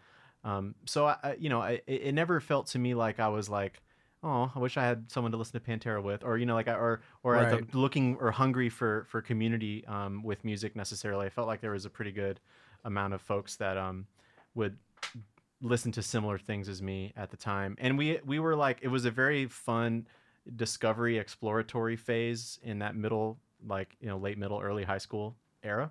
Um, 0.45 0.75
so 0.85 1.07
I, 1.07 1.17
I- 1.23 1.37
you 1.39 1.49
know, 1.49 1.61
I, 1.61 1.81
it 1.87 2.15
never 2.15 2.41
felt 2.41 2.67
to 2.69 2.79
me 2.79 2.95
like 2.95 3.19
I 3.21 3.29
was 3.29 3.49
like, 3.49 3.81
oh, 4.23 4.51
I 4.55 4.59
wish 4.59 4.77
I 4.77 4.85
had 4.85 5.11
someone 5.11 5.33
to 5.33 5.39
listen 5.39 5.59
to 5.61 5.67
Pantera 5.67 6.03
with, 6.03 6.23
or 6.25 6.39
you 6.39 6.47
know, 6.47 6.55
like 6.55 6.69
I, 6.69 6.75
or 6.75 7.01
or 7.23 7.33
Right. 7.35 7.75
looking 7.75 8.17
or 8.21 8.31
hungry 8.31 8.69
for 8.69 9.05
for 9.11 9.21
community 9.23 9.85
um, 9.87 10.23
with 10.23 10.45
music 10.45 10.77
necessarily. 10.77 11.27
I 11.27 11.31
felt 11.31 11.47
like 11.49 11.61
there 11.61 11.73
was 11.73 11.87
a 11.87 11.91
pretty 11.91 12.13
good 12.13 12.41
amount 12.85 13.15
of 13.15 13.21
folks 13.23 13.57
that 13.57 13.77
um, 13.79 14.07
would 14.55 14.77
listen 15.65 15.91
to 15.93 16.03
similar 16.03 16.39
things 16.39 16.69
as 16.69 16.81
me 16.81 17.13
at 17.17 17.31
the 17.31 17.37
time, 17.37 17.75
and 17.81 17.99
we 17.99 18.21
we 18.25 18.39
were 18.39 18.55
like, 18.55 18.79
it 18.83 18.89
was 18.89 19.05
a 19.05 19.11
very 19.11 19.47
fun 19.47 20.07
discovery 20.55 21.19
exploratory 21.19 21.97
phase 21.97 22.59
in 22.63 22.81
that 22.81 22.95
middle 22.95 23.39
like 23.67 23.97
you 24.01 24.07
know 24.09 24.19
late 24.19 24.37
middle 24.37 24.61
early 24.61 24.85
high 24.85 24.99
school 24.99 25.35
era 25.63 25.91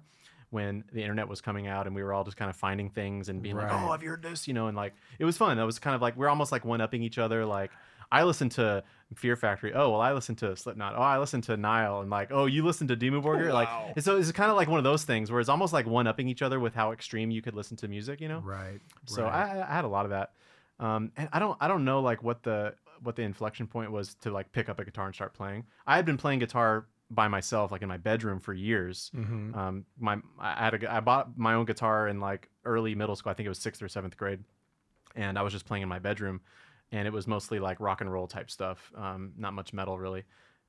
when 0.52 0.84
the 0.94 1.02
internet 1.02 1.28
was 1.28 1.42
coming 1.42 1.66
out 1.66 1.88
and 1.88 1.96
we 1.96 2.04
were 2.04 2.14
all 2.14 2.24
just 2.24 2.38
kind 2.38 2.50
of 2.50 2.56
finding 2.56 2.88
things 2.88 3.30
and 3.30 3.42
being 3.42 3.56
like 3.56 3.68
Right. 3.72 3.84
oh 3.88 3.92
have 3.92 4.04
you 4.04 4.10
heard 4.10 4.22
this? 4.22 4.48
You 4.48 4.54
know 4.54 4.68
and 4.68 4.78
like 4.78 4.94
it 5.18 5.26
was 5.26 5.36
fun. 5.38 5.58
It 5.58 5.64
was 5.64 5.80
kind 5.80 5.96
of 5.96 6.02
like 6.04 6.16
we're 6.16 6.30
almost 6.30 6.52
like 6.52 6.64
one 6.64 6.82
upping 6.82 7.02
each 7.02 7.18
other 7.18 7.44
like 7.44 7.72
I 8.14 8.24
listened 8.24 8.52
to 8.54 8.84
Fear 9.16 9.36
Factory. 9.36 9.74
Oh 9.74 9.90
well, 9.92 10.02
I 10.02 10.14
listened 10.14 10.38
to 10.40 10.56
Slipknot. 10.56 10.94
Oh, 10.96 11.02
I 11.02 11.18
listened 11.20 11.44
to 11.46 11.58
Nile, 11.58 12.02
and 12.02 12.10
like, 12.10 12.30
oh, 12.32 12.46
you 12.46 12.64
listened 12.64 12.90
to 12.90 12.96
Dimmu 12.96 13.22
Borgir. 13.24 13.52
Wow. 13.54 13.92
Like, 13.96 14.02
so 14.02 14.18
it's 14.18 14.32
kind 14.32 14.50
of 14.52 14.56
like 14.58 14.68
one 14.68 14.78
of 14.78 14.84
those 14.84 15.04
things 15.04 15.32
where 15.32 15.40
it's 15.40 15.50
almost 15.50 15.74
like 15.74 15.86
one 15.88 16.08
upping 16.08 16.28
each 16.30 16.42
other 16.42 16.60
with 16.60 16.74
how 16.76 16.92
extreme 16.92 17.32
you 17.32 17.42
could 17.42 17.56
listen 17.56 17.76
to 17.78 17.88
music. 17.88 18.22
You 18.22 18.28
know, 18.30 18.40
Right. 18.40 18.80
so 19.06 19.24
right. 19.24 19.34
I, 19.58 19.66
I 19.70 19.74
had 19.74 19.86
a 19.86 19.88
lot 19.88 20.06
of 20.06 20.12
that, 20.12 20.34
um, 20.80 21.12
and 21.18 21.28
I 21.34 21.40
don't 21.40 21.58
I 21.60 21.68
don't 21.68 21.86
know 21.86 22.02
like 22.02 22.24
what 22.24 22.44
the 22.44 22.76
what 23.02 23.16
the 23.16 23.24
inflection 23.24 23.68
point 23.68 23.92
was 23.92 24.14
to 24.22 24.32
like 24.32 24.52
pick 24.52 24.70
up 24.70 24.80
a 24.80 24.86
guitar 24.86 25.06
and 25.08 25.14
start 25.16 25.34
playing. 25.34 25.66
I 25.86 25.96
had 25.98 26.06
been 26.06 26.18
playing 26.18 26.40
guitar 26.40 26.86
by 27.12 27.28
myself 27.28 27.72
like 27.72 27.82
in 27.82 27.88
my 27.90 27.98
bedroom 27.98 28.40
for 28.40 28.54
years. 28.54 29.12
Mhm. 29.16 29.56
Um, 29.56 29.86
my 30.00 30.18
I 30.40 30.64
had 30.66 30.74
a 30.84 30.94
I 30.96 31.00
bought 31.02 31.38
my 31.38 31.54
own 31.56 31.66
guitar 31.66 32.08
in 32.08 32.20
like 32.20 32.50
early 32.66 32.96
middle 32.96 33.16
school. 33.16 33.32
I 33.32 33.34
think 33.34 33.46
it 33.46 33.50
was 33.50 33.60
sixth 33.60 33.82
or 33.84 33.88
seventh 33.90 34.18
grade, 34.18 34.40
and 35.16 35.38
I 35.38 35.42
was 35.42 35.54
just 35.54 35.66
playing 35.66 35.84
in 35.84 35.90
my 35.90 36.00
bedroom, 36.00 36.42
and 36.94 37.08
it 37.08 37.12
was 37.12 37.28
mostly 37.28 37.60
like 37.60 37.80
rock 37.80 38.00
and 38.00 38.14
roll 38.14 38.28
type 38.28 38.50
stuff. 38.50 38.92
Um, 38.96 39.34
not 39.36 39.54
much 39.54 39.74
metal 39.74 39.98
really. 39.98 40.24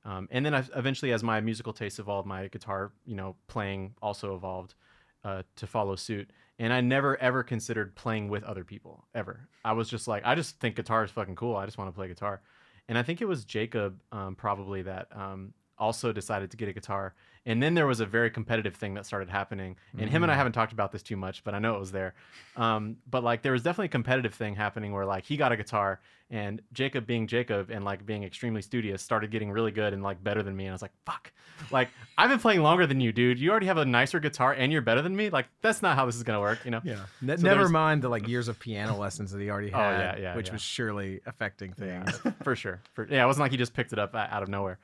Um, 0.07 0.27
and 0.31 0.45
then 0.45 0.55
I, 0.55 0.65
eventually, 0.75 1.13
as 1.13 1.23
my 1.23 1.41
musical 1.41 1.73
taste 1.73 1.99
evolved, 1.99 2.27
my 2.27 2.49
guitar, 2.49 2.93
you 3.07 3.15
know, 3.15 3.37
playing 3.47 3.95
also 4.03 4.35
evolved 4.35 4.75
uh, 5.23 5.43
to 5.57 5.67
follow 5.67 5.97
suit. 5.97 6.31
And 6.59 6.73
I 6.73 6.81
never 6.81 7.17
ever 7.19 7.43
considered 7.43 7.95
playing 7.95 8.29
with 8.29 8.43
other 8.43 8.65
people 8.65 9.07
ever. 9.15 9.49
I 9.65 9.73
was 9.73 9.89
just 9.89 10.09
like, 10.09 10.23
I 10.25 10.35
just 10.35 10.59
think 10.61 10.77
guitar 10.77 11.05
is 11.05 11.11
fucking 11.11 11.37
cool. 11.37 11.57
I 11.57 11.67
just 11.67 11.79
want 11.79 11.89
to 11.89 11.95
play 11.95 12.09
guitar. 12.09 12.41
And 12.89 12.99
I 12.99 13.03
think 13.03 13.21
it 13.21 13.27
was 13.27 13.45
Jacob 13.45 14.01
um, 14.13 14.35
probably 14.35 14.83
that 14.83 15.09
um, 15.15 15.53
also 15.79 16.13
decided 16.13 16.51
to 16.51 16.57
get 16.57 16.69
a 16.69 16.73
guitar. 16.73 17.15
And 17.47 17.63
then 17.63 17.75
there 17.75 17.87
was 17.87 18.01
a 18.01 18.07
very 18.07 18.31
competitive 18.31 18.75
thing 18.75 18.95
that 18.95 19.05
started 19.05 19.29
happening. 19.29 19.77
And 19.99 20.09
him 20.09 20.23
and 20.23 20.33
I 20.33 20.35
haven't 20.35 20.53
talked 20.53 20.73
about 20.73 20.93
this 20.93 21.03
too 21.03 21.17
much, 21.17 21.45
but 21.45 21.53
I 21.55 21.59
know 21.59 21.75
it 21.75 21.81
was 21.81 21.93
there. 21.93 22.15
Um, 22.57 22.97
but 23.11 23.23
like 23.23 23.43
there 23.43 23.53
was 23.53 23.63
definitely 23.63 23.87
a 23.87 23.89
competitive 23.91 24.33
thing 24.35 24.55
happening 24.55 24.93
where 24.93 25.05
like 25.05 25.25
he 25.27 25.37
got 25.37 25.53
a 25.53 25.57
guitar 25.57 26.01
and 26.31 26.63
Jacob 26.73 27.07
being 27.07 27.27
Jacob 27.27 27.69
and 27.71 27.85
like 27.85 28.07
being 28.07 28.25
extremely 28.25 28.63
studious 28.63 29.03
started 29.03 29.31
getting 29.31 29.51
really 29.51 29.73
good 29.73 29.93
and 29.93 30.03
like 30.03 30.25
better 30.25 30.43
than 30.43 30.57
me. 30.57 30.65
And 30.65 30.71
I 30.73 30.75
was 30.75 30.81
like, 30.81 30.93
fuck, 31.05 31.33
like 31.71 31.91
I've 32.19 32.31
been 32.31 32.39
playing 32.39 32.63
longer 32.63 32.87
than 32.87 32.99
you, 33.01 33.13
dude. 33.13 33.39
You 33.39 33.51
already 33.51 33.67
have 33.67 33.77
a 33.77 33.85
nicer 33.85 34.21
guitar 34.21 34.53
and 34.55 34.73
you're 34.73 34.81
better 34.81 35.03
than 35.03 35.15
me. 35.15 35.29
Like 35.29 35.47
that's 35.61 35.83
not 35.83 35.97
how 35.97 36.07
this 36.07 36.17
is 36.17 36.23
gonna 36.23 36.41
work, 36.41 36.61
you 36.65 36.71
know? 36.71 36.81
Yeah. 36.83 37.05
Ne- 37.21 37.37
So 37.37 37.43
never 37.43 37.57
there's- 37.57 37.71
mind 37.71 38.01
the 38.01 38.09
like 38.09 38.27
years 38.35 38.49
of 38.49 38.59
piano 38.59 38.97
lessons 38.97 39.33
that 39.33 39.41
he 39.41 39.51
already 39.51 39.71
Oh, 39.71 39.77
had, 39.79 39.99
yeah, 40.19 40.23
yeah, 40.23 40.37
which 40.37 40.47
yeah. 40.47 40.53
was 40.55 40.63
surely 40.63 41.21
affecting 41.27 41.75
things. 41.75 42.11
for 42.43 42.57
sure. 42.57 42.81
For, 42.95 43.07
yeah, 43.11 43.23
it 43.23 43.27
wasn't 43.27 43.43
like 43.43 43.51
he 43.53 43.59
just 43.59 43.75
picked 43.75 43.93
it 43.93 43.99
up 43.99 44.15
out 44.15 44.43
of 44.43 44.49
nowhere. 44.49 44.79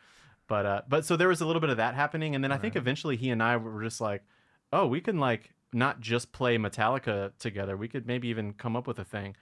But 0.51 0.67
uh, 0.67 0.83
but 0.89 1.05
so 1.05 1.15
there 1.17 1.29
was 1.29 1.41
a 1.41 1.47
little 1.47 1.61
bit 1.61 1.71
of 1.71 1.77
that 1.77 1.95
happening, 1.95 2.35
and 2.35 2.43
then 2.43 2.51
I 2.51 2.59
think 2.59 2.75
Right. 2.75 2.83
eventually 2.83 3.17
he 3.17 3.31
and 3.31 3.41
I 3.41 3.57
were 3.57 3.85
just 3.85 4.01
like, 4.01 4.25
oh, 4.73 4.85
we 4.89 5.01
can 5.01 5.21
like 5.21 5.55
not 5.73 6.01
just 6.01 6.33
play 6.33 6.59
Metallica 6.59 7.31
together. 7.39 7.77
We 7.77 7.87
could 7.87 8.05
maybe 8.05 8.27
even 8.29 8.55
come 8.55 8.75
up 8.75 8.89
with 8.89 8.99
a 8.99 9.05
thing. 9.05 9.37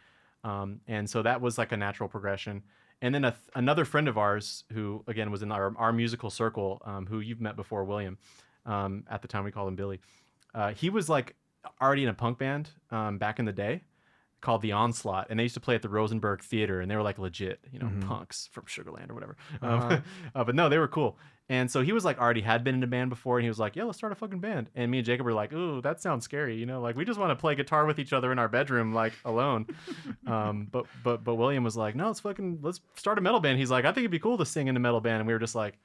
Um, 0.44 0.80
and 0.86 1.08
so 1.08 1.22
that 1.22 1.40
was 1.40 1.56
like 1.56 1.72
a 1.72 1.78
natural 1.78 2.10
progression. 2.10 2.62
And 3.00 3.14
then 3.14 3.24
a 3.24 3.30
th- 3.30 3.40
another 3.54 3.86
friend 3.86 4.06
of 4.06 4.18
ours 4.18 4.64
who 4.74 5.02
again 5.06 5.30
was 5.30 5.40
in 5.42 5.50
our, 5.50 5.74
our 5.78 5.94
musical 5.94 6.28
circle, 6.28 6.82
um, 6.84 7.06
who 7.06 7.20
you've 7.20 7.40
met 7.40 7.56
before, 7.56 7.84
William. 7.84 8.18
Um, 8.66 9.04
at 9.10 9.22
the 9.22 9.28
time 9.28 9.44
we 9.44 9.50
called 9.50 9.68
him 9.68 9.76
Billy. 9.76 10.00
Uh, 10.54 10.72
he 10.74 10.90
was 10.90 11.08
like 11.08 11.36
already 11.80 12.02
in 12.02 12.10
a 12.10 12.14
punk 12.14 12.36
band 12.36 12.68
um, 12.90 13.16
back 13.16 13.38
in 13.38 13.46
the 13.46 13.52
day, 13.52 13.82
called 14.40 14.62
the 14.62 14.72
Onslaught, 14.72 15.26
and 15.30 15.38
they 15.38 15.44
used 15.44 15.54
to 15.54 15.60
play 15.60 15.74
at 15.74 15.82
the 15.82 15.88
Rosenberg 15.88 16.42
Theater, 16.42 16.80
and 16.80 16.90
they 16.90 16.96
were 16.96 17.02
like 17.02 17.18
legit, 17.18 17.60
you 17.72 17.78
know, 17.78 17.90
punks 18.06 18.48
from 18.52 18.64
Sugar 18.66 18.90
Land 18.92 19.10
or 19.10 19.14
whatever. 19.14 19.36
Um, 19.62 20.02
uh, 20.34 20.44
but 20.44 20.54
no, 20.54 20.68
they 20.68 20.78
were 20.78 20.88
cool. 20.88 21.16
And 21.50 21.70
so 21.70 21.80
he 21.80 21.92
was 21.92 22.04
like 22.04 22.18
already 22.18 22.42
had 22.42 22.62
been 22.62 22.74
in 22.74 22.82
a 22.82 22.86
band 22.86 23.08
before, 23.08 23.38
and 23.38 23.44
he 23.44 23.48
was 23.48 23.58
like, 23.58 23.74
"Yeah, 23.74 23.84
let's 23.84 23.96
start 23.96 24.12
a 24.12 24.16
fucking 24.16 24.40
band." 24.40 24.68
And 24.74 24.90
me 24.90 24.98
and 24.98 25.06
Jacob 25.06 25.24
were 25.24 25.32
like, 25.32 25.52
"Ooh, 25.52 25.80
that 25.80 26.00
sounds 26.00 26.24
scary," 26.24 26.56
you 26.56 26.66
know, 26.66 26.82
like 26.82 26.94
we 26.94 27.06
just 27.06 27.18
want 27.18 27.30
to 27.30 27.36
play 27.36 27.54
guitar 27.54 27.86
with 27.86 27.98
each 27.98 28.12
other 28.12 28.30
in 28.32 28.38
our 28.38 28.48
bedroom, 28.48 28.92
like 28.92 29.14
alone. 29.24 29.66
um, 30.26 30.68
but 30.70 30.84
but 31.02 31.24
but 31.24 31.36
William 31.36 31.64
was 31.64 31.76
like, 31.76 31.96
"No, 31.96 32.08
let's 32.08 32.20
fucking 32.20 32.58
let's 32.60 32.80
start 32.96 33.16
a 33.16 33.22
metal 33.22 33.40
band." 33.40 33.58
He's 33.58 33.70
like, 33.70 33.86
"I 33.86 33.88
think 33.88 34.00
it'd 34.00 34.10
be 34.10 34.18
cool 34.18 34.36
to 34.36 34.44
sing 34.44 34.68
in 34.68 34.76
a 34.76 34.80
metal 34.80 35.00
band," 35.00 35.20
and 35.20 35.26
we 35.26 35.32
were 35.32 35.38
just 35.38 35.54
like, 35.54 35.78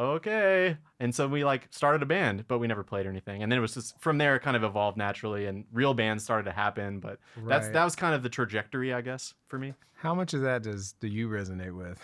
okay 0.00 0.76
and 0.98 1.14
so 1.14 1.28
we 1.28 1.44
like 1.44 1.68
started 1.70 2.02
a 2.02 2.06
band 2.06 2.44
but 2.48 2.58
we 2.58 2.66
never 2.66 2.82
played 2.82 3.04
or 3.06 3.10
anything 3.10 3.42
and 3.42 3.52
then 3.52 3.58
it 3.58 3.62
was 3.62 3.74
just 3.74 4.00
from 4.00 4.16
there 4.18 4.34
it 4.36 4.40
kind 4.40 4.56
of 4.56 4.64
evolved 4.64 4.96
naturally 4.96 5.44
and 5.46 5.64
real 5.72 5.92
bands 5.94 6.24
started 6.24 6.44
to 6.44 6.52
happen 6.52 6.98
but 6.98 7.18
that's 7.46 7.68
that 7.68 7.84
was 7.84 7.94
kind 7.94 8.14
of 8.14 8.22
the 8.22 8.28
trajectory 8.30 8.94
i 8.94 9.00
guess 9.02 9.34
for 9.46 9.58
me 9.58 9.74
How 9.96 10.14
much 10.14 10.32
of 10.32 10.40
that 10.40 10.62
does 10.62 10.94
do 11.00 11.06
you 11.06 11.28
resonate 11.28 11.76
with? 11.76 12.00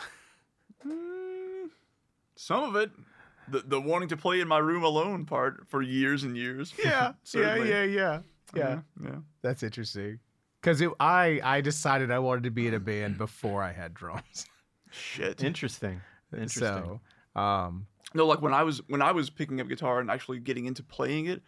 Mm, 0.87 1.71
some 2.35 2.63
of 2.65 2.77
it, 2.77 2.91
the 3.49 3.61
the 3.61 3.81
wanting 3.81 4.09
to 4.11 4.17
play 4.19 4.41
in 4.41 4.49
my 4.49 4.59
room 4.59 4.83
alone 4.85 5.25
part 5.25 5.67
for 5.69 5.81
years 5.81 6.23
and 6.25 6.37
years. 6.37 6.75
Yeah, 6.85 7.13
Certainly. 7.25 7.71
yeah, 7.71 7.85
yeah, 7.85 8.21
yeah. 8.55 8.81
yeah. 9.03 9.17
That's 9.43 9.63
interesting. 9.63 10.19
Because 10.61 10.83
I 11.01 11.41
I 11.43 11.61
decided 11.63 12.11
I 12.11 12.19
wanted 12.19 12.45
to 12.45 12.51
be 12.51 12.67
in 12.67 12.75
a 12.75 12.81
band 12.81 13.17
before 13.17 13.63
I 13.63 13.73
had 13.73 13.95
drums. 13.95 14.47
Shit. 14.91 15.43
interesting 15.43 16.01
interesting 16.33 16.63
So, 16.63 17.01
um, 17.37 17.87
No, 18.15 18.27
like 18.27 18.41
when 18.43 18.55
I 18.55 18.63
was 18.63 18.81
when 18.89 19.03
I 19.03 19.13
was 19.13 19.31
picking 19.31 19.61
up 19.61 19.69
guitar 19.69 20.01
and 20.01 20.11
actually 20.11 20.39
getting 20.41 20.65
into 20.67 20.83
playing 20.83 21.27
it, 21.27 21.43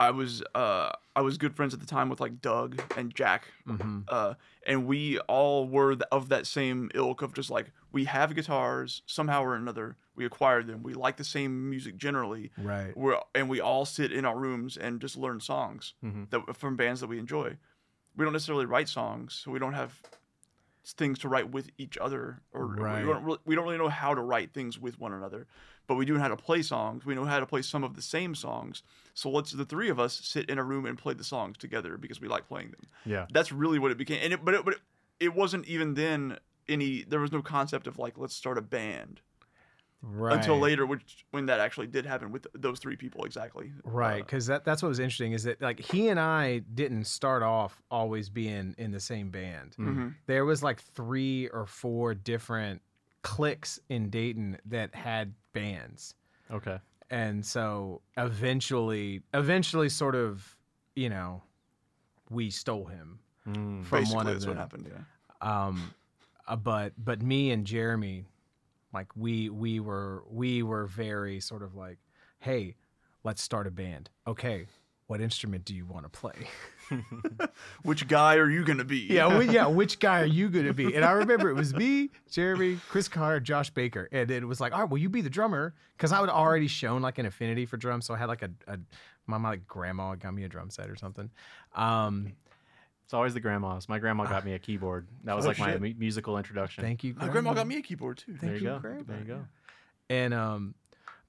I 0.00 0.10
was 0.10 0.42
uh 0.54 0.90
I 1.16 1.20
was 1.22 1.38
good 1.38 1.54
friends 1.56 1.74
at 1.74 1.80
the 1.80 1.86
time 1.86 2.08
with 2.08 2.20
like 2.20 2.40
Doug 2.40 2.80
and 2.96 3.14
Jack, 3.14 3.48
mhm. 3.66 4.04
uh, 4.08 4.34
and 4.66 4.86
we 4.86 5.18
all 5.20 5.66
were 5.68 5.96
of 6.12 6.28
that 6.28 6.46
same 6.46 6.90
ilk 6.94 7.22
of 7.22 7.34
just 7.34 7.50
like 7.50 7.72
we 7.92 8.04
have 8.04 8.34
guitars 8.34 9.02
somehow 9.06 9.42
or 9.42 9.54
another 9.56 9.96
we 10.14 10.24
acquired 10.24 10.66
them 10.66 10.82
we 10.82 10.94
like 10.94 11.16
the 11.16 11.24
same 11.24 11.68
music 11.70 11.96
generally 11.96 12.50
right. 12.58 12.96
we're 12.96 13.18
and 13.34 13.48
we 13.48 13.60
all 13.60 13.84
sit 13.84 14.12
in 14.12 14.24
our 14.24 14.36
rooms 14.38 14.76
and 14.76 15.00
just 15.00 15.16
learn 15.16 15.40
songs 15.40 15.94
Mhm. 16.04 16.30
that 16.30 16.56
from 16.56 16.76
bands 16.76 17.00
that 17.00 17.06
we 17.08 17.18
enjoy. 17.18 17.56
We 18.16 18.24
don't 18.24 18.32
necessarily 18.32 18.66
write 18.66 18.88
songs, 18.88 19.34
so 19.34 19.50
we 19.52 19.58
don't 19.60 19.74
have 19.74 20.00
things 20.92 21.18
to 21.20 21.28
write 21.28 21.50
with 21.50 21.70
each 21.78 21.98
other, 21.98 22.40
or 22.52 22.66
Right. 22.66 23.04
we, 23.04 23.12
don't 23.12 23.24
really, 23.24 23.38
we 23.44 23.54
don't 23.54 23.64
really 23.64 23.78
know 23.78 23.88
how 23.88 24.14
to 24.14 24.20
write 24.20 24.52
things 24.52 24.78
with 24.78 24.98
one 24.98 25.12
another. 25.12 25.46
But 25.86 25.94
we 25.94 26.04
do 26.04 26.14
know 26.14 26.20
how 26.20 26.28
to 26.28 26.36
play 26.36 26.60
songs. 26.60 27.06
We 27.06 27.14
know 27.14 27.24
how 27.24 27.40
to 27.40 27.46
play 27.46 27.62
some 27.62 27.82
of 27.82 27.96
the 27.96 28.02
same 28.02 28.34
songs. 28.34 28.82
So 29.14 29.30
let's 29.30 29.52
the 29.52 29.64
three 29.64 29.88
of 29.88 29.98
us 29.98 30.20
sit 30.22 30.50
in 30.50 30.58
a 30.58 30.62
room 30.62 30.84
and 30.84 30.98
play 30.98 31.14
the 31.14 31.24
songs 31.24 31.56
together 31.56 31.96
because 31.96 32.20
we 32.20 32.28
like 32.28 32.46
playing 32.46 32.72
them. 32.72 32.86
yeah 33.06 33.26
That's 33.32 33.50
really 33.52 33.78
what 33.78 33.90
it 33.90 33.96
became. 33.96 34.20
And 34.22 34.32
it, 34.34 34.44
but 34.44 34.54
it, 34.54 34.64
but 34.64 34.74
it, 34.74 34.80
it 35.18 35.34
wasn't 35.34 35.66
even 35.66 35.94
then 35.94 36.38
any. 36.68 37.04
There 37.04 37.20
was 37.20 37.32
no 37.32 37.40
concept 37.40 37.86
of 37.86 37.98
like 37.98 38.18
let's 38.18 38.34
start 38.34 38.58
a 38.58 38.62
band 38.62 39.22
Right. 40.00 40.36
until 40.36 40.58
later, 40.60 40.86
which 40.86 41.26
when 41.32 41.46
that 41.46 41.58
actually 41.58 41.88
did 41.88 42.06
happen 42.06 42.30
with 42.30 42.46
those 42.54 42.78
three 42.78 42.94
people 42.96 43.24
exactly. 43.24 43.72
Right, 43.84 44.20
Uh, 44.22 44.24
because 44.24 44.46
that, 44.46 44.64
that's 44.64 44.80
what 44.82 44.88
was 44.88 45.00
interesting 45.00 45.32
is 45.32 45.42
that 45.42 45.60
like 45.60 45.80
he 45.80 46.08
and 46.08 46.20
I 46.20 46.58
didn't 46.58 47.04
start 47.06 47.42
off 47.42 47.82
always 47.90 48.28
being 48.30 48.74
in 48.78 48.92
the 48.92 49.00
same 49.00 49.30
band. 49.30 49.74
mhm. 49.76 50.14
There 50.26 50.44
was 50.44 50.62
like 50.62 50.80
three 50.80 51.48
or 51.48 51.66
four 51.66 52.14
different 52.14 52.80
cliques 53.22 53.80
in 53.88 54.08
Dayton 54.10 54.58
that 54.66 54.94
had 54.94 55.34
bands. 55.52 56.14
okay 56.50 56.78
and 57.10 57.44
so 57.44 58.00
eventually 58.16 59.22
eventually 59.34 59.88
sort 59.88 60.14
of 60.14 60.56
you 60.94 61.08
know 61.08 61.42
we 62.30 62.50
stole 62.50 62.84
him 62.86 63.18
Mm. 63.46 63.82
from 63.84 64.00
Basically, 64.00 64.14
one 64.16 64.26
of 64.26 64.32
that's 64.34 64.44
them 64.44 64.54
what 64.56 64.60
happened. 64.60 64.90
Yeah. 64.92 65.66
um 65.66 65.94
uh, 66.46 66.54
but 66.56 66.92
but 67.02 67.22
me 67.22 67.50
and 67.50 67.66
jeremy 67.66 68.26
like 68.92 69.14
we 69.16 69.48
we 69.48 69.80
were 69.80 70.24
we 70.30 70.62
were 70.62 70.86
very 70.86 71.40
sort 71.40 71.62
of 71.62 71.74
like 71.74 71.98
hey 72.40 72.74
let's 73.24 73.42
start 73.42 73.66
a 73.66 73.70
band. 73.70 74.10
Okay 74.26 74.66
what 75.08 75.22
instrument 75.22 75.64
do 75.64 75.74
you 75.74 75.86
want 75.86 76.04
to 76.04 76.10
play? 76.10 76.34
Which 77.82 78.06
guy 78.08 78.36
are 78.36 78.48
you 78.48 78.62
gonna 78.62 78.84
be? 78.84 78.98
yeah 79.08 79.40
yeah 79.40 79.66
which 79.66 79.98
guy 80.00 80.20
are 80.20 80.26
you 80.26 80.50
gonna 80.50 80.74
be? 80.74 80.94
And 80.94 81.04
i 81.04 81.12
remember 81.12 81.48
it 81.50 81.54
was 81.54 81.74
me 81.74 82.10
jeremy 82.30 82.78
chris 82.88 83.08
connor 83.08 83.40
josh 83.40 83.70
baker. 83.70 84.08
And 84.12 84.30
it 84.30 84.44
was 84.46 84.60
like 84.60 84.72
all 84.72 84.80
right 84.80 84.90
well 84.90 84.98
you 84.98 85.08
be 85.08 85.22
the 85.22 85.30
drummer. 85.30 85.74
Because 85.96 86.12
i 86.12 86.20
would 86.20 86.30
already 86.30 86.68
shown 86.68 87.02
like 87.02 87.18
an 87.18 87.26
affinity 87.26 87.64
for 87.66 87.78
drums. 87.78 88.06
So 88.06 88.14
i 88.14 88.18
had 88.18 88.26
like 88.28 88.42
a, 88.42 88.50
a 88.66 88.78
my, 89.26 89.38
my 89.38 89.50
like 89.50 89.66
grandma 89.66 90.14
got 90.14 90.34
me 90.34 90.44
a 90.44 90.48
drum 90.48 90.70
set 90.70 90.90
or 90.90 90.96
something. 90.96 91.30
Um 91.74 92.34
it's 93.08 93.14
always 93.14 93.32
the 93.32 93.40
grandmas. 93.40 93.88
My 93.88 93.98
grandma 93.98 94.26
got 94.26 94.44
me 94.44 94.52
a 94.52 94.58
keyboard. 94.58 95.08
That 95.24 95.34
was 95.34 95.46
Oh, 95.46 95.48
like 95.48 95.58
my 95.58 95.72
shit. 95.72 95.80
mu- 95.80 95.94
musical 95.96 96.36
introduction. 96.36 96.84
Thank 96.84 97.02
you 97.04 97.14
My 97.16 97.28
grandma 97.28 97.54
got 97.54 97.66
me 97.66 97.78
a 97.78 97.80
keyboard 97.80 98.18
too. 98.18 98.34
there 98.38 98.50
you, 98.50 98.58
you, 98.58 98.64
go. 98.66 98.78
grandma, 98.80 99.02
there 99.06 99.18
you 99.18 99.24
go. 99.24 99.46
And 100.10 100.34
um 100.34 100.74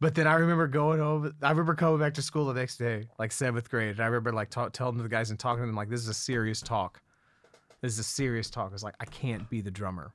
but 0.02 0.14
then 0.14 0.28
i 0.28 0.34
remember 0.34 0.68
going 0.68 1.00
over 1.00 1.32
i 1.42 1.50
remember 1.50 1.76
coming 1.76 1.98
back 2.00 2.14
to 2.16 2.22
school 2.22 2.46
the 2.48 2.54
next 2.54 2.76
day 2.78 3.08
like 3.18 3.32
seventh 3.32 3.70
grade 3.70 3.92
and 3.92 4.00
i 4.02 4.06
remember 4.06 4.32
like 4.34 4.50
ta- 4.50 4.68
telling 4.70 4.98
the 4.98 5.08
guys 5.10 5.30
and 5.30 5.40
talking 5.40 5.62
to 5.62 5.68
them 5.68 5.76
like 5.76 5.90
this 5.90 6.02
is 6.02 6.08
a 6.10 6.14
serious 6.14 6.62
talk. 6.62 7.02
This 7.82 7.94
is 7.94 8.00
a 8.00 8.04
serious 8.04 8.50
talk. 8.50 8.70
I 8.72 8.74
was 8.74 8.84
like 8.84 8.96
i 9.00 9.06
can't 9.06 9.50
be 9.50 9.62
the 9.62 9.72
drummer. 9.72 10.12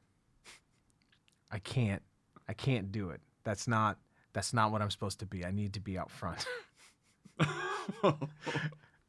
I 1.51 1.61
can't 1.61 2.03
i 2.47 2.53
can't 2.53 2.93
do 2.93 3.09
it. 3.09 3.23
That's 3.43 3.67
not 3.67 3.97
that's 4.35 4.53
not 4.53 4.71
what 4.71 4.83
i'm 4.83 4.91
supposed 4.91 5.19
to 5.21 5.27
be. 5.27 5.47
I 5.47 5.51
need 5.51 5.73
to 5.75 5.81
be 5.81 5.97
out 5.99 6.11
front 6.11 6.45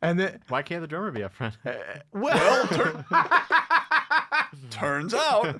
and 0.02 0.20
then 0.20 0.42
why 0.50 0.62
can't 0.62 0.82
the 0.82 0.88
drummer 0.88 1.12
be 1.12 1.24
up 1.24 1.34
front 1.34 1.58
well, 2.14 2.68
Turns 4.70 5.14
out, 5.14 5.60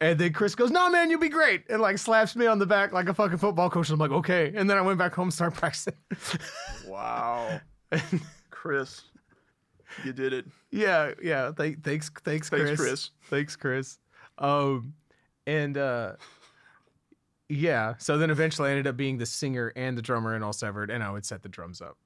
and 0.00 0.18
then 0.18 0.32
Chris 0.32 0.54
goes, 0.54 0.70
"No, 0.70 0.90
man, 0.90 1.10
you'll 1.10 1.20
be 1.20 1.28
great," 1.28 1.64
and 1.68 1.80
like 1.80 1.98
slaps 1.98 2.36
me 2.36 2.46
on 2.46 2.58
the 2.58 2.66
back 2.66 2.92
like 2.92 3.08
a 3.08 3.14
fucking 3.14 3.38
football 3.38 3.70
coach. 3.70 3.90
I'm 3.90 3.98
like, 3.98 4.10
"Okay," 4.10 4.52
and 4.54 4.68
then 4.68 4.76
I 4.76 4.82
went 4.82 4.98
back 4.98 5.14
home, 5.14 5.26
and 5.26 5.34
started 5.34 5.58
practicing. 5.58 5.94
wow, 6.86 7.60
Chris, 8.50 9.02
you 10.04 10.12
did 10.12 10.32
it. 10.32 10.46
Yeah, 10.70 11.12
yeah. 11.22 11.52
Th- 11.56 11.78
thanks, 11.82 12.10
thanks, 12.24 12.50
Chris. 12.50 12.66
Thanks, 12.66 12.80
Chris. 12.80 13.10
Thanks, 13.30 13.56
Chris. 13.56 13.98
Um, 14.38 14.94
and 15.46 15.78
uh, 15.78 16.12
yeah. 17.48 17.94
So 17.98 18.18
then 18.18 18.30
eventually, 18.30 18.68
I 18.68 18.72
ended 18.72 18.86
up 18.86 18.96
being 18.96 19.18
the 19.18 19.26
singer 19.26 19.72
and 19.76 19.96
the 19.96 20.02
drummer 20.02 20.34
in 20.36 20.42
All 20.42 20.52
Severed, 20.52 20.90
and 20.90 21.02
I 21.02 21.10
would 21.10 21.24
set 21.24 21.42
the 21.42 21.48
drums 21.48 21.80
up 21.80 21.96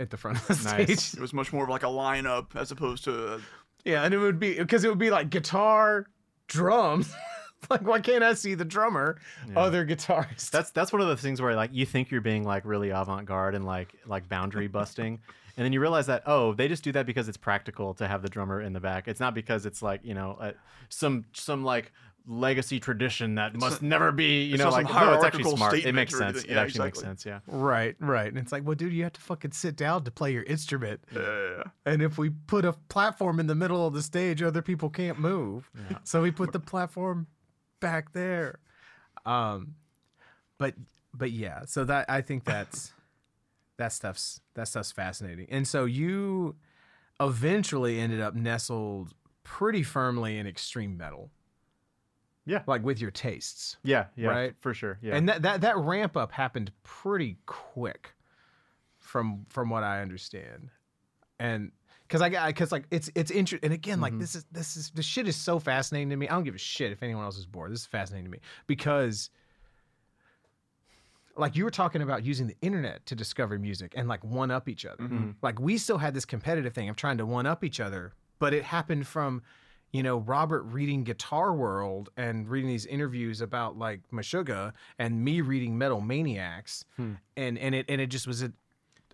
at 0.00 0.10
the 0.10 0.16
front 0.16 0.38
of 0.38 0.46
the 0.48 0.54
Nice. 0.70 1.00
stage. 1.00 1.14
It 1.14 1.20
was 1.20 1.32
much 1.32 1.52
more 1.52 1.64
of 1.64 1.70
like 1.70 1.82
a 1.84 1.86
lineup 1.86 2.56
as 2.56 2.72
opposed 2.72 3.04
to. 3.04 3.34
A, 3.34 3.40
Yeah, 3.84 4.02
and 4.04 4.12
it 4.12 4.18
would 4.18 4.40
be 4.40 4.58
because 4.58 4.82
it 4.84 4.88
would 4.88 4.98
be 4.98 5.10
like 5.10 5.30
guitar, 5.30 6.06
drums. 6.48 7.14
like, 7.70 7.82
why 7.82 8.00
can't 8.00 8.24
I 8.24 8.34
see 8.34 8.54
the 8.54 8.64
drummer? 8.64 9.18
Other 9.54 9.86
guitarists. 9.86 10.50
That's 10.50 10.70
that's 10.70 10.92
one 10.92 11.02
of 11.02 11.08
the 11.08 11.16
things 11.16 11.40
where 11.40 11.54
like 11.54 11.70
you 11.72 11.86
think 11.86 12.10
you're 12.10 12.20
being 12.20 12.44
like 12.44 12.64
really 12.64 12.90
avant-garde 12.90 13.54
and 13.54 13.64
like 13.66 13.94
like 14.06 14.28
boundary 14.28 14.66
busting, 14.68 15.20
and 15.56 15.64
then 15.64 15.72
you 15.72 15.80
realize 15.80 16.06
that 16.06 16.22
oh 16.26 16.54
they 16.54 16.66
just 16.68 16.82
do 16.82 16.92
that 16.92 17.06
because 17.06 17.28
it's 17.28 17.36
practical 17.36 17.94
to 17.94 18.08
have 18.08 18.22
the 18.22 18.28
drummer 18.28 18.62
in 18.62 18.72
the 18.72 18.80
back. 18.80 19.06
It's 19.06 19.20
not 19.20 19.34
because 19.34 19.66
it's 19.66 19.82
like 19.82 20.00
you 20.02 20.14
know 20.14 20.36
uh, 20.40 20.52
some 20.88 21.26
some 21.34 21.62
like 21.62 21.92
legacy 22.26 22.78
tradition 22.78 23.34
that 23.36 23.54
must 23.56 23.82
never 23.82 24.12
be 24.12 24.42
you 24.44 24.56
know 24.56 24.70
like 24.70 24.86
some 24.86 24.94
no 24.96 25.14
it's 25.14 25.24
actually 25.24 25.42
hierarchical 25.44 25.56
smart. 25.56 25.74
It 25.74 25.94
makes 25.94 26.12
sense. 26.12 26.22
anything. 26.36 26.50
It 26.50 26.54
Yeah, 26.54 26.60
actually 26.62 26.84
makes 26.86 27.00
sense. 27.00 27.26
Yeah. 27.26 27.40
right, 27.46 27.96
right. 27.98 28.28
And 28.28 28.38
it's 28.38 28.52
like, 28.52 28.64
well, 28.64 28.74
dude, 28.76 28.92
you 28.92 29.02
have 29.04 29.12
to 29.14 29.20
fucking 29.20 29.52
sit 29.52 29.76
down 29.76 30.04
to 30.04 30.10
play 30.10 30.32
your 30.32 30.42
instrument. 30.44 31.00
uh, 31.16 31.64
And 31.86 32.02
if 32.02 32.18
we 32.18 32.30
put 32.30 32.64
a 32.64 32.72
platform 32.88 33.40
in 33.40 33.46
the 33.46 33.54
middle 33.54 33.86
of 33.86 33.94
the 33.94 34.02
stage, 34.02 34.42
other 34.42 34.62
people 34.62 34.90
can't 34.90 35.18
move. 35.18 35.70
Yeah. 35.90 35.98
So 36.04 36.22
we 36.22 36.30
put 36.30 36.52
the 36.52 36.60
platform 36.60 37.26
back 37.80 38.12
there. 38.12 38.58
Um, 39.26 39.74
but 40.58 40.74
but 41.12 41.30
yeah, 41.32 41.64
so 41.66 41.84
that 41.84 42.08
I 42.08 42.20
think 42.20 42.44
that's 42.44 42.92
that 43.78 43.92
stuff's 43.92 44.40
that 44.54 44.68
stuff's 44.68 44.92
fascinating. 44.92 45.46
And 45.50 45.66
so 45.66 45.84
you 45.86 46.56
eventually 47.18 47.98
ended 48.00 48.20
up 48.20 48.34
nestled 48.34 49.14
pretty 49.42 49.82
firmly 49.82 50.38
in 50.38 50.46
extreme 50.46 50.96
metal. 50.96 51.30
Yeah. 52.50 52.62
Like 52.66 52.82
with 52.84 53.00
your 53.00 53.12
tastes. 53.12 53.76
Yeah, 53.84 54.06
yeah, 54.16 54.28
Right? 54.28 54.54
for 54.58 54.74
sure. 54.74 54.98
Yeah, 55.00 55.14
And 55.16 55.28
that, 55.28 55.42
that 55.42 55.60
that 55.60 55.76
ramp 55.78 56.16
up 56.16 56.32
happened 56.32 56.72
pretty 56.82 57.38
quick 57.46 58.12
from 58.98 59.46
from 59.48 59.70
what 59.70 59.84
I 59.84 60.02
understand. 60.02 60.70
And 61.38 61.70
cuz 62.08 62.20
I 62.20 62.28
got 62.28 62.52
cuz 62.56 62.72
like 62.72 62.86
it's 62.90 63.08
it's 63.14 63.30
interesting 63.30 63.68
and 63.68 63.72
again 63.72 64.00
like 64.00 64.12
mm-hmm. 64.12 64.20
this 64.20 64.34
is 64.34 64.44
this 64.50 64.76
is 64.76 64.90
this 64.90 65.06
shit 65.06 65.28
is 65.28 65.36
so 65.36 65.60
fascinating 65.60 66.10
to 66.10 66.16
me. 66.16 66.28
I 66.28 66.32
don't 66.32 66.42
give 66.42 66.56
a 66.56 66.58
shit 66.58 66.90
if 66.90 67.04
anyone 67.04 67.24
else 67.24 67.38
is 67.38 67.46
bored. 67.46 67.70
This 67.70 67.80
is 67.80 67.86
fascinating 67.86 68.24
to 68.24 68.30
me 68.32 68.40
because 68.66 69.30
like 71.36 71.54
you 71.54 71.62
were 71.62 71.70
talking 71.70 72.02
about 72.02 72.24
using 72.24 72.48
the 72.48 72.56
internet 72.62 73.06
to 73.06 73.14
discover 73.14 73.60
music 73.60 73.92
and 73.96 74.08
like 74.08 74.24
one 74.24 74.50
up 74.50 74.68
each 74.68 74.84
other. 74.84 75.04
Mm-hmm. 75.04 75.30
Like 75.40 75.60
we 75.60 75.78
still 75.78 75.98
had 75.98 76.14
this 76.14 76.24
competitive 76.24 76.74
thing 76.74 76.88
of 76.88 76.96
trying 76.96 77.18
to 77.18 77.26
one 77.26 77.46
up 77.46 77.62
each 77.62 77.78
other, 77.78 78.12
but 78.40 78.52
it 78.52 78.64
happened 78.64 79.06
from 79.06 79.42
you 79.92 80.02
know 80.02 80.18
Robert 80.18 80.62
reading 80.62 81.04
Guitar 81.04 81.52
World 81.52 82.10
and 82.16 82.48
reading 82.48 82.68
these 82.68 82.86
interviews 82.86 83.40
about 83.40 83.78
like 83.78 84.00
Meshuggah 84.12 84.72
and 84.98 85.24
me 85.24 85.40
reading 85.40 85.78
Metal 85.78 86.00
Maniacs, 86.00 86.84
hmm. 86.96 87.14
and 87.36 87.58
and 87.58 87.74
it 87.74 87.86
and 87.88 88.00
it 88.00 88.08
just 88.08 88.26
was 88.26 88.42
a 88.42 88.52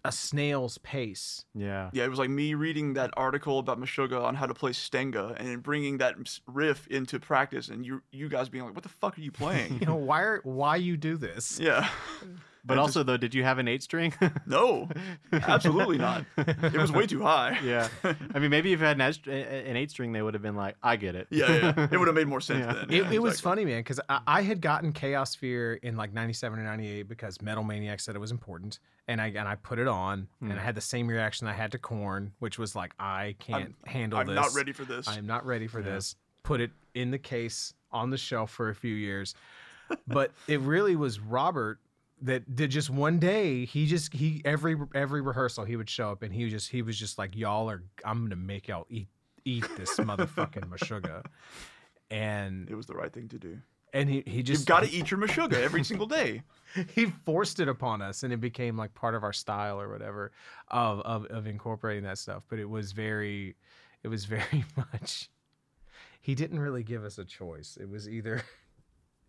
a 0.07 0.13
snail's 0.13 0.79
pace. 0.79 1.45
Yeah. 1.55 1.91
Yeah, 1.93 2.05
it 2.05 2.11
was 2.11 2.19
like 2.19 2.31
me 2.31 2.55
reading 2.55 2.95
that 2.95 3.11
article 3.17 3.59
about 3.59 3.81
Meshuggah 3.81 4.23
on 4.23 4.37
how 4.37 4.47
to 4.47 4.55
play 4.55 4.73
Stengah 4.73 5.35
and 5.37 5.63
bringing 5.63 5.99
that 5.99 6.15
riff 6.47 6.87
into 6.87 7.19
practice, 7.19 7.69
and 7.69 7.85
you 7.85 8.03
you 8.13 8.29
guys 8.29 8.49
being 8.49 8.65
like, 8.65 8.75
"What 8.75 8.85
the 8.85 8.89
fuck 8.89 9.19
are 9.19 9.21
you 9.21 9.33
playing?" 9.33 9.81
You 9.87 9.87
know 9.87 9.97
why? 9.97 10.23
Are, 10.23 10.41
why 10.45 10.77
you 10.77 10.97
do 10.97 11.17
this? 11.17 11.61
yeah, 11.61 11.89
But 12.67 12.75
And 12.75 12.81
also 12.81 13.05
though, 13.05 13.17
did 13.17 13.33
you 13.33 13.45
have 13.45 13.59
an 13.59 13.69
eight 13.69 13.83
string? 13.83 14.13
no, 14.47 14.89
absolutely 15.33 15.99
not. 15.99 16.25
It 16.37 16.77
was 16.77 16.91
way 16.91 17.07
too 17.07 17.23
high. 17.23 17.61
yeah. 17.65 17.89
I 18.35 18.41
mean, 18.41 18.51
maybe 18.51 18.73
if 18.73 18.81
you 18.81 18.87
had 18.87 19.01
an, 19.01 19.03
eight- 19.03 19.27
an 19.27 19.77
eight 19.77 19.91
string, 19.93 20.13
they 20.13 20.21
would 20.21 20.35
have 20.35 20.43
been 20.43 20.57
like, 20.57 20.75
I 20.83 20.97
get 20.97 21.15
it. 21.15 21.29
yeah, 21.31 21.75
yeah. 21.77 21.89
It 21.91 21.97
would 21.97 22.09
have 22.09 22.17
made 22.17 22.27
more 22.27 22.41
sense 22.41 22.67
Yeah. 22.67 22.73
then. 22.73 22.91
It, 22.91 23.05
Yeah, 23.05 23.13
it 23.13 23.23
was 23.23 23.41
funny, 23.41 23.65
man, 23.65 23.81
because 23.81 24.01
I, 24.09 24.21
I 24.27 24.43
had 24.43 24.61
gotten 24.61 24.93
Chaosphere 24.93 25.79
in 25.83 25.97
like 25.97 26.13
'97 26.13 26.59
or 26.59 26.65
'98 26.65 27.09
because 27.09 27.41
Metal 27.41 27.63
Maniac 27.63 28.01
said 28.01 28.17
it 28.17 28.21
was 28.21 28.33
important, 28.33 28.81
and 29.07 29.21
I 29.21 29.29
and 29.29 29.47
I 29.47 29.55
put 29.55 29.79
it 29.79 29.87
on, 29.89 30.27
and 30.41 30.53
I 30.53 30.57
hmm. 30.57 30.61
had 30.61 30.75
the 30.75 30.81
same 30.81 31.07
reaction 31.07 31.47
I 31.47 31.53
had 31.53 31.71
to 31.73 31.79
Korn, 31.79 32.33
which 32.41 32.59
was 32.59 32.75
like, 32.75 32.95
I 32.99 33.37
can't 33.39 33.77
handle 33.85 34.19
this. 34.19 34.29
I'm 34.29 34.35
not 34.35 34.55
ready 34.55 34.73
for 34.73 34.85
this. 34.85 35.07
I 35.07 35.19
am 35.19 35.27
not 35.27 35.47
ready 35.47 35.69
for 35.69 35.83
this. 35.83 36.17
Put 36.43 36.61
it 36.61 36.73
in 36.95 37.13
the 37.13 37.19
case 37.19 37.75
on 37.93 38.11
the 38.11 38.19
shelf 38.19 38.51
for 38.51 38.71
a 38.71 38.75
few 38.75 38.95
years. 38.95 39.35
But 40.09 40.33
it 40.49 40.61
really 40.61 40.97
was 40.97 41.21
Robert 41.21 41.79
that 42.23 42.55
did 42.57 42.71
just 42.71 42.89
one 42.91 43.19
day. 43.19 43.65
He 43.67 43.87
just 43.87 44.13
he 44.15 44.43
every 44.45 44.77
every 44.95 45.21
rehearsal 45.21 45.65
he 45.65 45.77
would 45.77 45.91
show 45.91 46.11
up 46.11 46.23
and 46.23 46.33
he 46.33 46.45
was 46.45 46.53
just 46.53 46.71
he 46.71 46.83
was 46.83 46.99
just 46.99 47.19
like 47.19 47.37
y'all 47.37 47.69
are 47.71 47.83
I'm 48.05 48.25
gonna 48.25 48.37
make 48.37 48.69
y'all 48.69 48.87
eat 48.89 49.09
eat 49.45 49.65
this 49.77 49.97
motherfucking 49.99 50.69
Meshuggah. 50.69 51.25
And 52.11 52.69
It 52.71 52.75
was 52.75 52.87
the 52.87 52.95
right 52.95 53.13
thing 53.13 53.29
to 53.29 53.39
do. 53.39 53.59
and 53.93 54.09
he 54.09 54.23
he 54.27 54.43
just 54.43 54.61
You've 54.61 54.67
got 54.67 54.85
to 54.85 54.91
eat 54.91 55.11
your 55.11 55.21
Meshuggah 55.21 55.55
every 55.63 55.85
single 55.85 56.07
day. 56.07 56.43
he 56.95 57.07
forced 57.25 57.61
it 57.61 57.69
upon 57.69 58.03
us 58.03 58.23
and 58.23 58.33
it 58.33 58.41
became 58.41 58.77
like 58.77 58.95
part 58.95 59.15
of 59.15 59.23
our 59.25 59.33
style 59.33 59.81
or 59.81 59.89
whatever 59.89 60.33
of, 60.69 61.01
of 61.01 61.25
of 61.27 61.47
incorporating 61.47 62.05
that 62.05 62.19
stuff 62.19 62.43
but 62.49 62.59
it 62.59 62.69
was 62.69 62.93
very 62.93 63.57
it 64.03 64.09
was 64.09 64.25
very 64.27 64.65
much 64.77 65.31
he 66.21 66.35
didn't 66.35 66.61
really 66.61 66.83
give 66.83 67.05
us 67.05 67.19
a 67.19 67.25
choice 67.25 67.79
it 67.81 67.89
was 67.89 68.09
either 68.09 68.43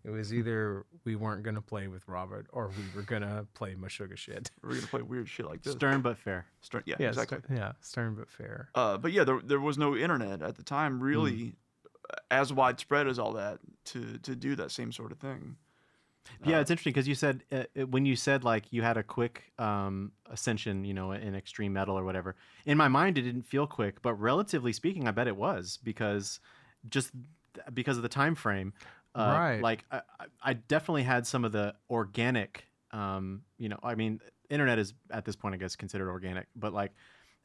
it 0.08 0.12
was 0.12 0.34
either 0.34 0.86
we 1.03 1.16
weren't 1.16 1.43
going 1.43 1.55
to 1.55 1.62
play 1.62 1.88
with 1.88 2.08
robert 2.08 2.47
or 2.53 2.70
we 2.70 2.84
were 2.95 3.03
going 3.03 3.22
to 3.22 3.45
play 3.53 3.76
Meshuggah 3.76 4.18
shit 4.18 4.49
We're 4.64 4.76
gonna 4.76 4.88
play 4.88 5.01
weird 5.01 5.30
shit 5.30 5.45
like 5.45 5.62
this. 5.62 5.74
Stern 5.74 6.01
but 6.01 6.18
fair. 6.18 6.45
Stern- 6.62 6.84
yeah, 6.86 6.95
yeah 6.99 7.10
exactly. 7.10 7.39
st- 7.45 7.60
yeah 7.60 7.72
stern 7.82 8.16
but 8.16 8.30
fair 8.30 8.70
Uh, 8.74 8.97
but 8.97 9.12
yeah, 9.12 9.24
there, 9.24 9.41
there 9.43 9.60
was 9.60 9.78
no 9.78 9.95
internet 9.95 10.41
at 10.41 10.55
the 10.55 10.64
time, 10.64 11.01
really, 11.03 11.55
as 12.32 12.53
widespread 12.53 13.08
as 13.08 13.20
all 13.20 13.34
that 13.34 13.60
to 13.86 14.18
to 14.20 14.36
do 14.36 14.55
that 14.55 14.72
same 14.72 14.91
sort 14.91 15.12
of 15.12 15.20
thing. 15.20 15.58
Yeah, 16.43 16.60
it's 16.60 16.70
interesting 16.70 16.91
because 16.91 17.08
you 17.08 17.16
said 17.16 17.43
uh, 17.51 17.64
uh, 17.80 17.88
when 17.88 18.05
you 18.05 18.16
said 18.16 18.43
like 18.43 18.72
you 18.72 18.82
had 18.82 18.97
a 18.97 19.03
quick 19.03 19.51
um, 19.58 20.12
ascension, 20.30 20.84
you 20.84 20.93
know, 20.93 21.12
in 21.12 21.36
extreme 21.36 21.74
metal 21.74 21.97
or 21.97 22.03
whatever. 22.03 22.36
In 22.66 22.78
my 22.78 22.88
mind, 22.88 23.18
it 23.18 23.22
didn't 23.22 23.43
feel 23.43 23.66
quick, 23.66 24.01
but 24.01 24.14
relatively 24.16 24.74
speaking, 24.74 25.08
I 25.08 25.12
bet 25.12 25.28
it 25.28 25.38
was 25.38 25.80
because 25.84 26.39
just 26.89 27.12
because 27.74 27.97
of 27.97 28.03
the 28.03 28.10
time 28.10 28.36
frame. 28.36 28.74
Uh, 29.18 29.38
Right. 29.39 29.61
Like 29.61 29.86
I, 29.91 30.01
I- 30.41 30.53
definitely 30.53 31.03
had 31.03 31.26
some 31.26 31.43
of 31.43 31.51
the 31.51 31.76
organic. 31.89 32.65
Um, 32.91 33.41
you 33.57 33.70
know, 33.70 33.80
I 33.84 33.95
mean, 33.95 34.22
internet 34.49 34.80
is 34.80 34.93
at 35.11 35.26
this 35.26 35.36
point, 35.36 35.55
I 35.55 35.57
guess, 35.57 35.76
considered 35.76 36.09
organic, 36.09 36.47
but 36.55 36.74
like 36.74 36.91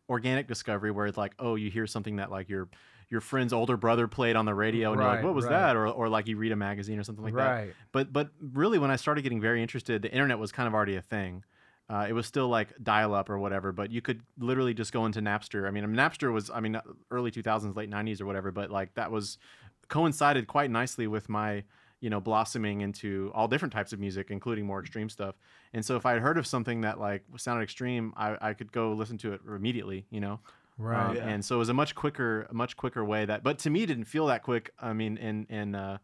organic 0.08 0.46
discovery 0.46 0.90
where 0.90 1.06
it's 1.06 1.16
like, 1.16 1.34
oh, 1.38 1.54
you 1.54 1.70
hear 1.70 1.86
something 1.86 2.16
that 2.16 2.30
like 2.30 2.48
your 2.48 2.68
your 3.08 3.20
friend's 3.20 3.52
older 3.52 3.76
brother 3.76 4.08
played 4.08 4.36
on 4.36 4.46
the 4.46 4.54
radio, 4.54 4.92
and 4.92 5.00
you're 5.00 5.08
like, 5.08 5.22
what 5.22 5.34
was 5.34 5.44
right. 5.44 5.52
that? 5.52 5.76
Or 5.76 5.86
or 5.88 6.08
like 6.08 6.28
you 6.28 6.36
read 6.36 6.52
a 6.52 6.56
magazine 6.56 6.98
or 6.98 7.02
something 7.02 7.24
like 7.24 7.34
that 7.34 7.50
right 7.50 7.74
but 7.92 8.12
but 8.12 8.30
really 8.40 8.78
when 8.78 8.90
i 8.90 8.96
started 8.96 9.22
getting 9.22 9.40
very 9.40 9.62
interested 9.62 10.02
the 10.02 10.10
internet 10.10 10.38
was 10.38 10.52
kind 10.52 10.66
of 10.66 10.74
already 10.74 10.96
a 10.96 11.02
thing 11.02 11.44
uh, 11.88 12.06
it 12.08 12.12
was 12.14 12.26
still 12.26 12.48
like 12.48 12.68
dial 12.82 13.14
up 13.14 13.28
or 13.28 13.38
whatever 13.38 13.70
but 13.72 13.90
you 13.90 14.00
could 14.00 14.22
literally 14.38 14.72
just 14.72 14.92
go 14.92 15.04
into 15.04 15.20
napster 15.20 15.66
i 15.66 15.70
mean 15.70 15.84
napster 15.88 16.32
was 16.32 16.50
i 16.50 16.60
mean 16.60 16.80
early 17.10 17.30
2000s 17.30 17.76
late 17.76 17.90
90s 17.90 18.20
or 18.20 18.26
whatever 18.26 18.50
but 18.50 18.70
like 18.70 18.94
that 18.94 19.10
was 19.10 19.38
coincided 19.89 20.47
quite 20.47 20.70
nicely 20.70 21.07
with 21.07 21.28
my 21.28 21.62
you 22.01 22.11
know 22.11 22.20
blossoming 22.20 22.80
into 22.80 23.30
all 23.35 23.47
different 23.49 23.72
types 23.72 23.93
of 23.93 24.01
music 24.01 24.30
including 24.30 24.66
more 24.66 24.80
extreme 24.80 25.09
stuff 25.09 25.37
and 25.72 25.85
so 25.85 25.97
if 25.97 26.05
i 26.05 26.12
had 26.12 26.22
heard 26.22 26.37
of 26.39 26.47
something 26.47 26.80
that 26.80 26.99
like 26.99 27.22
sounded 27.37 27.62
extreme 27.62 28.12
i, 28.16 28.37
I 28.41 28.55
could 28.55 28.72
go 28.72 28.93
listen 28.93 29.18
to 29.18 29.33
it 29.35 29.41
immediately 29.47 30.07
you 30.11 30.20
know 30.20 30.41
right 30.78 31.11
um, 31.11 31.16
Yeah. 31.16 31.28
and 31.28 31.45
so 31.45 31.57
it 31.57 31.59
was 31.59 31.68
a 31.68 31.74
much 31.74 31.95
quicker, 31.95 32.49
much 32.51 32.76
quicker 32.76 33.05
way 33.05 33.24
that, 33.26 33.45
but 33.45 33.59
to 33.61 33.70
me, 33.70 33.83
it 33.83 33.87
didn't 33.87 34.07
feel 34.07 34.26
that 34.26 34.43
quick. 34.43 34.70
I 34.80 34.95
mean, 34.95 35.18
in 35.18 35.47
in 35.51 35.74
uh, 35.74 35.99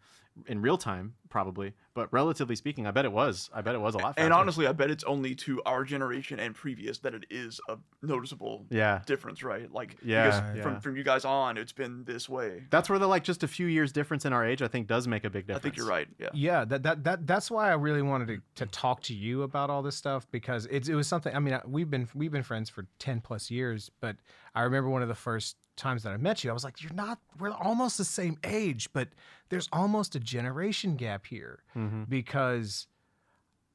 in 0.46 0.60
real 0.60 0.76
time, 0.76 1.14
probably, 1.28 1.74
but 1.94 2.12
relatively 2.12 2.56
speaking, 2.56 2.86
I 2.86 2.90
bet 2.90 3.04
it 3.04 3.12
was. 3.12 3.50
I 3.54 3.60
bet 3.60 3.74
it 3.74 3.80
was 3.80 3.94
a 3.94 3.98
lot. 3.98 4.16
Faster. 4.16 4.22
And 4.22 4.32
honestly, 4.32 4.66
I 4.66 4.72
bet 4.72 4.90
it's 4.90 5.04
only 5.04 5.34
to 5.36 5.62
our 5.64 5.84
generation 5.84 6.38
and 6.40 6.54
previous 6.54 6.98
that 7.00 7.14
it 7.14 7.24
is 7.30 7.60
a 7.68 7.76
noticeable 8.02 8.66
yeah, 8.70 9.02
difference, 9.06 9.42
right? 9.42 9.72
Like, 9.72 9.96
Yeah, 10.02 10.54
yeah. 10.54 10.62
from 10.62 10.80
from 10.80 10.96
you 10.96 11.02
guys 11.02 11.24
on, 11.24 11.56
it's 11.58 11.72
been 11.72 12.04
this 12.04 12.28
way. 12.28 12.64
that's 12.70 12.88
where 12.88 12.98
the 12.98 13.06
like 13.06 13.24
just 13.24 13.42
a 13.42 13.48
few 13.48 13.66
years 13.66 13.92
difference 13.92 14.24
in 14.24 14.32
our 14.32 14.44
age, 14.44 14.62
I 14.62 14.68
think, 14.68 14.86
does 14.86 15.06
make 15.06 15.24
a 15.24 15.30
big 15.30 15.46
difference. 15.46 15.60
I 15.60 15.62
think 15.62 15.76
you're 15.76 15.86
right. 15.86 16.08
Yeah. 16.18 16.28
yeah 16.32 16.64
that, 16.64 16.82
that 16.82 17.04
that 17.04 17.26
that's 17.26 17.50
why 17.50 17.70
i 17.70 17.74
really 17.74 18.02
wanted 18.02 18.28
to, 18.28 18.64
to 18.64 18.66
talk 18.70 19.02
to 19.02 19.14
you 19.14 19.42
about 19.42 19.70
all 19.70 19.82
this 19.82 19.96
stuff 19.96 20.26
because 20.30 20.66
it, 20.66 20.88
it 20.88 20.94
was 20.94 21.06
something 21.06 21.34
i 21.34 21.38
mean 21.38 21.58
we've 21.66 21.90
been 21.90 22.08
we've 22.14 22.32
been 22.32 22.42
friends 22.42 22.68
for 22.70 22.86
10 22.98 23.20
plus 23.20 23.50
years 23.50 23.90
but 24.00 24.16
i 24.54 24.62
remember 24.62 24.88
one 24.90 25.02
of 25.02 25.08
the 25.08 25.14
first 25.14 25.56
times 25.76 26.02
that 26.02 26.12
i 26.12 26.16
met 26.16 26.42
you 26.42 26.50
i 26.50 26.52
was 26.52 26.64
like 26.64 26.82
you're 26.82 26.92
not 26.92 27.18
we're 27.38 27.50
almost 27.50 27.98
the 27.98 28.04
same 28.04 28.36
age 28.44 28.88
but 28.92 29.08
there's 29.48 29.68
almost 29.72 30.14
a 30.16 30.20
generation 30.20 30.96
gap 30.96 31.17
here 31.26 31.62
hmm 31.74 32.04
because 32.08 32.86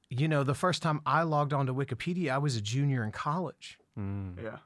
you 0.09 0.27
know 0.27 0.43
the 0.43 0.53
first 0.55 0.81
time 0.81 1.01
i 1.05 1.23
logged 1.23 1.53
onto 1.53 1.73
wikipedia 1.73 2.31
i 2.31 2.37
was 2.37 2.55
a 2.55 2.61
junior 2.61 3.03
in 3.03 3.11
college 3.11 3.77
Mm. 3.97 4.41
Yeah. 4.41 4.57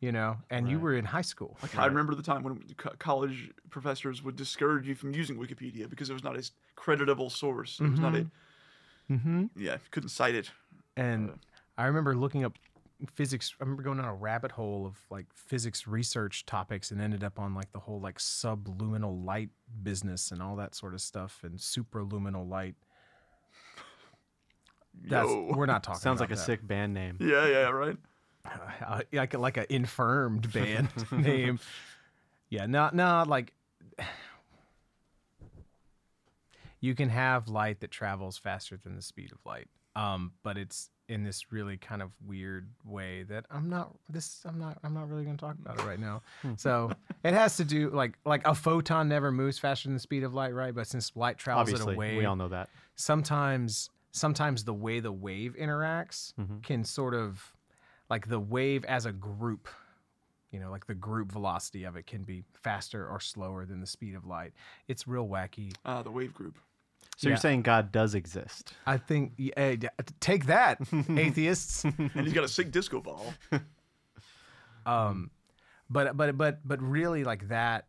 you 0.00 0.10
know 0.10 0.38
and 0.50 0.68
you 0.68 0.80
were 0.80 0.94
in 0.96 1.04
high 1.04 1.22
school 1.22 1.56
Like 1.62 1.78
I 1.78 1.86
remember 1.86 2.14
the 2.16 2.22
time 2.22 2.42
when 2.42 2.62
co- 2.76 2.94
college 2.98 3.52
professors 3.70 4.22
would 4.24 4.34
discourage 4.36 4.88
you 4.88 4.94
from 4.96 5.12
using 5.14 5.36
Wikipedia 5.36 5.88
because 5.88 6.10
it 6.10 6.14
was 6.14 6.24
not 6.24 6.36
a 6.36 6.42
creditable 6.74 7.30
source. 7.30 7.78
It 7.80 7.88
was 7.90 8.00
not 8.00 8.14
a 8.16 8.26
mm-hmm. 9.10 9.44
yeah, 9.56 9.74
you 9.74 9.78
couldn't 9.92 10.08
cite 10.08 10.34
it. 10.34 10.50
And 10.96 11.30
Uh, 11.30 11.34
I 11.78 11.86
remember 11.86 12.16
looking 12.16 12.44
up 12.44 12.58
physics. 13.06 13.54
I 13.60 13.64
remember 13.64 13.82
going 13.82 13.98
down 13.98 14.06
a 14.06 14.14
rabbit 14.14 14.52
hole 14.52 14.86
of 14.86 14.98
like 15.10 15.26
physics 15.34 15.86
research 15.86 16.46
topics 16.46 16.90
and 16.90 17.00
ended 17.00 17.24
up 17.24 17.38
on 17.38 17.54
like 17.54 17.72
the 17.72 17.78
whole 17.78 18.00
like 18.00 18.18
subluminal 18.18 19.24
light 19.24 19.50
business 19.82 20.30
and 20.30 20.42
all 20.42 20.56
that 20.56 20.74
sort 20.74 20.94
of 20.94 21.00
stuff 21.00 21.40
and 21.42 21.58
supraluminal 21.58 22.48
light. 22.48 22.74
That's, 25.02 25.28
Yo. 25.28 25.52
we're 25.54 25.66
not 25.66 25.82
talking. 25.82 26.00
Sounds 26.00 26.20
about 26.20 26.30
like 26.30 26.36
a 26.36 26.40
that. 26.40 26.46
sick 26.46 26.66
band 26.66 26.94
name. 26.94 27.16
Yeah, 27.20 27.46
yeah, 27.46 27.70
right. 27.70 27.96
uh, 28.86 29.02
like 29.12 29.34
a, 29.34 29.38
like 29.38 29.56
an 29.56 29.66
infirmed 29.68 30.52
band 30.52 30.88
name. 31.12 31.58
Yeah, 32.48 32.66
not 32.66 32.94
not 32.94 33.28
like 33.28 33.52
you 36.80 36.94
can 36.94 37.08
have 37.08 37.48
light 37.48 37.80
that 37.80 37.90
travels 37.90 38.36
faster 38.38 38.76
than 38.76 38.96
the 38.96 39.02
speed 39.02 39.32
of 39.32 39.38
light. 39.44 39.68
Um, 39.96 40.32
but 40.42 40.56
it's 40.56 40.90
in 41.10 41.24
this 41.24 41.50
really 41.52 41.76
kind 41.76 42.00
of 42.02 42.10
weird 42.24 42.68
way 42.84 43.24
that 43.24 43.44
I'm 43.50 43.68
not 43.68 43.94
this 44.08 44.42
I'm 44.44 44.58
not 44.58 44.78
I'm 44.84 44.94
not 44.94 45.08
really 45.08 45.24
going 45.24 45.36
to 45.36 45.44
talk 45.44 45.56
about 45.58 45.78
it 45.80 45.84
right 45.84 45.98
now. 45.98 46.22
so 46.56 46.92
it 47.24 47.34
has 47.34 47.56
to 47.56 47.64
do 47.64 47.90
like 47.90 48.16
like 48.24 48.46
a 48.46 48.54
photon 48.54 49.08
never 49.08 49.32
moves 49.32 49.58
faster 49.58 49.88
than 49.88 49.94
the 49.94 50.00
speed 50.00 50.22
of 50.22 50.32
light, 50.34 50.54
right? 50.54 50.74
But 50.74 50.86
since 50.86 51.10
light 51.16 51.36
travels 51.36 51.68
Obviously, 51.68 51.92
at 51.92 51.96
a 51.96 51.98
wave, 51.98 52.16
we 52.18 52.24
all 52.24 52.36
know 52.36 52.48
that. 52.48 52.70
sometimes 52.94 53.90
sometimes 54.12 54.64
the 54.64 54.72
way 54.74 55.00
the 55.00 55.12
wave 55.12 55.54
interacts 55.60 56.32
Mhm. 56.34 56.62
can 56.62 56.84
sort 56.84 57.14
of 57.14 57.54
like 58.08 58.28
the 58.28 58.40
wave 58.40 58.84
as 58.86 59.04
a 59.06 59.12
group 59.12 59.68
you 60.50 60.58
know 60.58 60.70
like 60.70 60.86
the 60.86 60.94
group 60.94 61.30
velocity 61.30 61.84
of 61.84 61.94
it 61.96 62.06
can 62.06 62.22
be 62.24 62.42
faster 62.54 63.06
or 63.08 63.20
slower 63.20 63.64
than 63.66 63.80
the 63.80 63.86
speed 63.86 64.14
of 64.16 64.24
light 64.26 64.52
it's 64.88 65.06
real 65.06 65.28
wacky 65.28 65.72
Ah, 65.84 66.02
the 66.02 66.10
wave 66.10 66.32
group. 66.34 66.58
So 67.20 67.28
Yeah. 67.28 67.32
you're 67.32 67.40
saying 67.40 67.62
God 67.62 67.92
does 67.92 68.14
exist? 68.14 68.72
i 68.86 68.96
think 68.96 69.34
y- 69.38 69.50
eh, 69.54 69.76
take 70.20 70.46
that 70.46 70.78
atheists 71.10 71.84
And 71.84 72.10
he's 72.14 72.32
got 72.32 72.44
a 72.44 72.48
sick 72.48 72.70
disco 72.72 73.00
ball. 73.02 73.34
um 74.86 75.30
but 75.90 76.16
but 76.16 76.36
but 76.38 76.66
but 76.66 76.80
really 76.80 77.24
like 77.24 77.48
that 77.48 77.86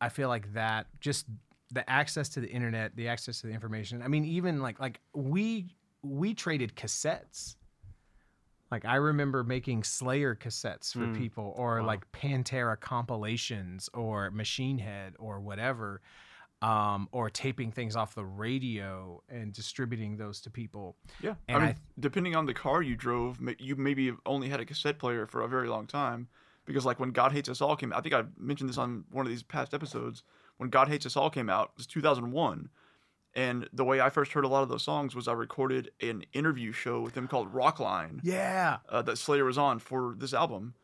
i 0.00 0.08
feel 0.08 0.28
like 0.28 0.52
that 0.54 0.86
just 1.00 1.26
the 1.70 1.88
access 1.88 2.28
to 2.30 2.40
the 2.40 2.48
internet 2.48 2.94
the 2.96 3.06
access 3.08 3.40
to 3.40 3.46
the 3.46 3.52
information 3.52 4.02
i 4.02 4.08
mean 4.08 4.24
even 4.24 4.60
like 4.60 4.80
like 4.80 5.00
we 5.14 5.74
we 6.02 6.34
traded 6.34 6.74
cassettes 6.74 7.54
like 8.72 8.84
i 8.84 8.96
remember 8.96 9.44
making 9.44 9.84
slayer 9.84 10.34
cassettes 10.34 10.92
for 10.92 11.06
Mm. 11.06 11.16
people 11.16 11.54
or 11.56 11.80
Wow. 11.80 11.86
like 11.86 12.10
pantera 12.12 12.78
compilations 12.78 13.88
or 13.94 14.30
machine 14.32 14.78
head 14.78 15.14
or 15.20 15.38
whatever 15.40 16.00
um, 16.62 17.08
or 17.12 17.28
taping 17.28 17.72
things 17.72 17.96
off 17.96 18.14
the 18.14 18.24
radio 18.24 19.22
and 19.28 19.52
distributing 19.52 20.16
those 20.16 20.40
to 20.42 20.50
people 20.50 20.96
Yeah. 21.20 21.34
And 21.48 21.56
I 21.56 21.60
mean, 21.60 21.68
I- 21.70 21.76
depending 21.98 22.36
on 22.36 22.46
the 22.46 22.54
car 22.54 22.82
you 22.82 22.96
drove, 22.96 23.38
you 23.58 23.76
maybe 23.76 24.12
only 24.26 24.48
had 24.48 24.60
a 24.60 24.64
cassette 24.64 24.98
player 24.98 25.26
for 25.26 25.42
a 25.42 25.48
very 25.48 25.68
long 25.68 25.86
time. 25.86 26.28
Because 26.64 26.86
like 26.86 27.00
when 27.00 27.10
God 27.10 27.32
Hates 27.32 27.48
Us 27.48 27.60
All 27.60 27.74
came, 27.74 27.92
I 27.92 28.00
think 28.00 28.14
I 28.14 28.22
mentioned 28.38 28.70
this 28.70 28.78
on 28.78 29.04
one 29.10 29.26
of 29.26 29.30
these 29.30 29.42
past 29.42 29.74
episodes. 29.74 30.22
When 30.58 30.70
God 30.70 30.86
Hates 30.88 31.04
Us 31.06 31.16
All 31.16 31.28
came 31.28 31.50
out, 31.50 31.70
it 31.74 31.78
was 31.78 31.86
2001, 31.88 32.68
And 33.34 33.68
the 33.72 33.84
way 33.84 34.00
I 34.00 34.10
first 34.10 34.32
heard 34.32 34.44
a 34.44 34.48
lot 34.48 34.62
of 34.62 34.68
those 34.68 34.82
songs 34.84 35.14
was 35.16 35.26
I 35.26 35.32
recorded 35.32 35.90
an 36.00 36.22
interview 36.34 36.70
show 36.70 37.00
with 37.00 37.14
them 37.14 37.26
called 37.26 37.52
Rockline 37.52 38.20
Yeah. 38.22 38.78
uh, 38.88 39.00
that 39.02 39.16
Slayer 39.16 39.44
was 39.46 39.56
on 39.58 39.78
for 39.80 40.14
this 40.16 40.32
album 40.34 40.74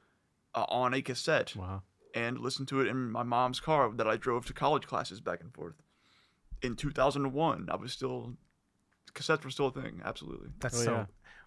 uh, 0.55 0.65
on 0.69 0.95
a 0.95 1.03
cassette 1.03 1.55
Wow. 1.55 1.83
And 2.19 2.39
listened 2.41 2.69
to 2.69 2.81
it 2.81 2.87
in 2.89 3.11
my 3.11 3.23
mom's 3.23 3.61
car 3.61 3.91
that 3.99 4.09
I 4.09 4.17
drove 4.17 4.47
to 4.47 4.53
college 4.53 4.87
classes 4.87 5.21
back 5.21 5.41
and 5.41 5.53
forth. 5.53 5.75
In 6.63 6.75
2001, 6.77 7.69
I 7.71 7.77
was 7.77 7.93
still 7.93 8.35
cassettes 9.15 9.45
were 9.45 9.51
still 9.51 9.67
a 9.69 9.73
thing, 9.73 10.03
absolutely. 10.05 10.51
That's 10.61 10.81
Oh, 10.81 10.85
so 10.85 10.93
yeah. 10.93 11.05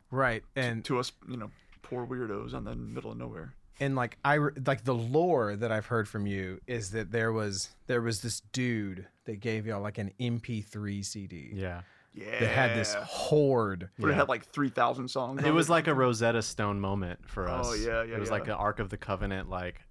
right. 0.10 0.44
And 0.56 0.84
To 0.86 1.00
us, 1.00 1.12
you 1.28 1.38
know, 1.38 1.52
poor 1.82 2.06
weirdos 2.06 2.54
in 2.54 2.64
the 2.64 2.76
middle 2.76 3.12
of 3.12 3.18
nowhere. 3.18 3.54
and 3.80 3.96
like 3.96 4.18
I 4.24 4.38
like 4.66 4.84
the 4.84 4.94
lore 4.96 5.56
that 5.56 5.72
I've 5.72 5.88
heard 5.88 6.08
from 6.08 6.26
you 6.28 6.60
is 6.68 6.92
that 6.92 7.12
there 7.12 7.32
was 7.32 7.70
there 7.88 8.02
was 8.02 8.22
this 8.22 8.42
dude 8.54 9.08
that 9.26 9.40
gave 9.40 9.66
y'all 9.68 9.82
like 9.82 9.98
an 9.98 10.12
MP3 10.20 11.04
CD 11.06 11.52
Yeah. 11.54 11.82
Yeah. 12.14 12.40
that 12.42 12.50
had 12.50 12.78
this 12.78 12.94
horde. 12.94 13.90
But 13.98 14.10
it 14.12 14.16
had 14.16 14.28
like 14.28 14.46
3,000 14.48 15.08
songs. 15.08 15.42
It 15.42 15.48
on 15.48 15.56
was 15.56 15.70
like 15.70 15.88
a 15.88 15.94
Rosetta 15.94 16.42
Stone 16.42 16.80
moment 16.82 17.20
for 17.28 17.48
oh, 17.48 17.54
us. 17.54 17.68
Oh, 17.70 17.74
yeah, 17.74 18.04
yeah, 18.04 18.16
It 18.16 18.20
was 18.20 18.28
yeah. 18.30 18.34
like 18.34 18.46
the 18.46 18.56
Ark 18.56 18.80
of 18.80 18.90
the 18.90 18.98
Covenant, 18.98 19.50
like 19.50 19.82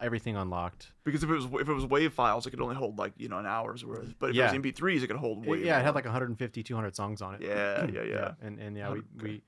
everything 0.00 0.36
unlocked. 0.36 0.92
because 1.04 1.22
if 1.22 1.30
it 1.30 1.34
was 1.34 1.44
if 1.60 1.68
it 1.68 1.72
was 1.72 1.86
wave 1.86 2.12
files, 2.12 2.46
it 2.46 2.50
could 2.50 2.60
only 2.60 2.74
hold 2.76 2.98
like 2.98 3.12
you 3.16 3.28
know 3.28 3.38
an 3.38 3.46
hour's 3.46 3.84
worth. 3.84 4.14
But 4.18 4.30
if 4.30 4.36
Yeah. 4.36 4.52
it 4.52 4.58
was 4.58 4.72
MP3s, 4.72 5.02
it 5.02 5.06
could 5.06 5.16
hold 5.16 5.46
way. 5.46 5.64
yeah, 5.64 5.78
it 5.78 5.84
had 5.84 5.94
like 5.94 6.04
150, 6.04 6.62
200 6.62 6.94
songs 6.96 7.22
on 7.22 7.34
it. 7.34 7.40
Yeah, 7.48 7.86
yeah, 7.92 8.02
yeah. 8.02 8.30
And 8.42 8.58
and 8.58 8.76
yeah, 8.76 8.88
we, 8.90 8.98
Hundred- 9.00 9.22
we 9.22 9.42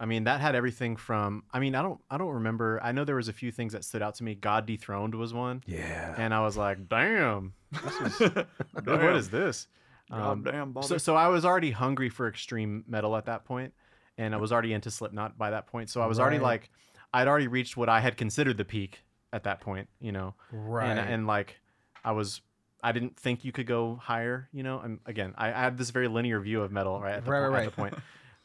I 0.00 0.04
mean 0.06 0.24
that 0.24 0.40
had 0.40 0.54
everything 0.54 0.96
from 0.96 1.42
I 1.52 1.58
mean 1.60 1.74
I 1.74 1.82
don't 1.82 2.00
I 2.10 2.18
don't 2.18 2.32
remember 2.34 2.80
I 2.82 2.92
know 2.92 3.04
there 3.04 3.16
was 3.16 3.28
a 3.28 3.32
few 3.32 3.50
things 3.50 3.72
that 3.72 3.84
stood 3.84 4.02
out 4.02 4.14
to 4.16 4.24
me. 4.24 4.34
God 4.34 4.66
Dethroned 4.66 5.14
was 5.14 5.32
one. 5.34 5.62
Yeah. 5.66 6.14
And 6.16 6.32
I 6.34 6.40
was 6.40 6.56
like, 6.56 6.88
damn, 6.88 7.54
this 7.72 8.20
is 8.20 8.30
Damn. 8.84 9.16
is 9.16 9.30
this? 9.30 9.66
Um, 10.10 10.42
God 10.42 10.44
damn, 10.52 10.72
Bobby. 10.72 10.86
so 10.86 10.98
so 10.98 11.16
I 11.16 11.28
was 11.28 11.44
already 11.44 11.70
hungry 11.72 12.08
for 12.08 12.28
extreme 12.28 12.84
metal 12.88 13.14
at 13.16 13.26
that 13.26 13.44
point, 13.44 13.74
and 14.16 14.34
I 14.34 14.38
was 14.38 14.52
already 14.52 14.72
into 14.72 14.90
Slipknot 14.90 15.36
by 15.36 15.50
that 15.50 15.66
point. 15.66 15.90
So 15.90 16.00
I 16.00 16.06
was 16.06 16.18
already 16.18 16.38
like, 16.38 16.70
I'd 17.12 17.28
already 17.28 17.46
reached 17.48 17.76
what 17.76 17.88
I 17.90 18.00
had 18.00 18.16
considered 18.16 18.56
the 18.56 18.64
peak 18.64 19.02
at 19.32 19.44
that 19.44 19.60
point, 19.60 19.88
you 20.00 20.12
know. 20.12 20.34
Right. 20.52 20.88
And 20.88 20.98
and 20.98 21.26
like, 21.26 21.56
I 22.04 22.12
was. 22.12 22.40
I 22.80 22.92
didn't 22.92 23.16
think 23.18 23.44
you 23.44 23.50
could 23.50 23.66
go 23.66 23.96
higher, 24.00 24.48
you 24.52 24.62
know. 24.62 24.78
And 24.78 25.00
again, 25.04 25.34
I, 25.36 25.48
I 25.48 25.62
had 25.64 25.76
this 25.76 25.90
very 25.90 26.06
linear 26.06 26.38
view 26.38 26.62
of 26.62 26.70
metal, 26.70 27.00
right? 27.00 27.14
At 27.14 27.24
the, 27.24 27.30
Right, 27.32 27.40
point, 27.40 27.52
right, 27.52 27.66
At 27.66 27.70
the 27.70 27.76
point, 27.76 27.94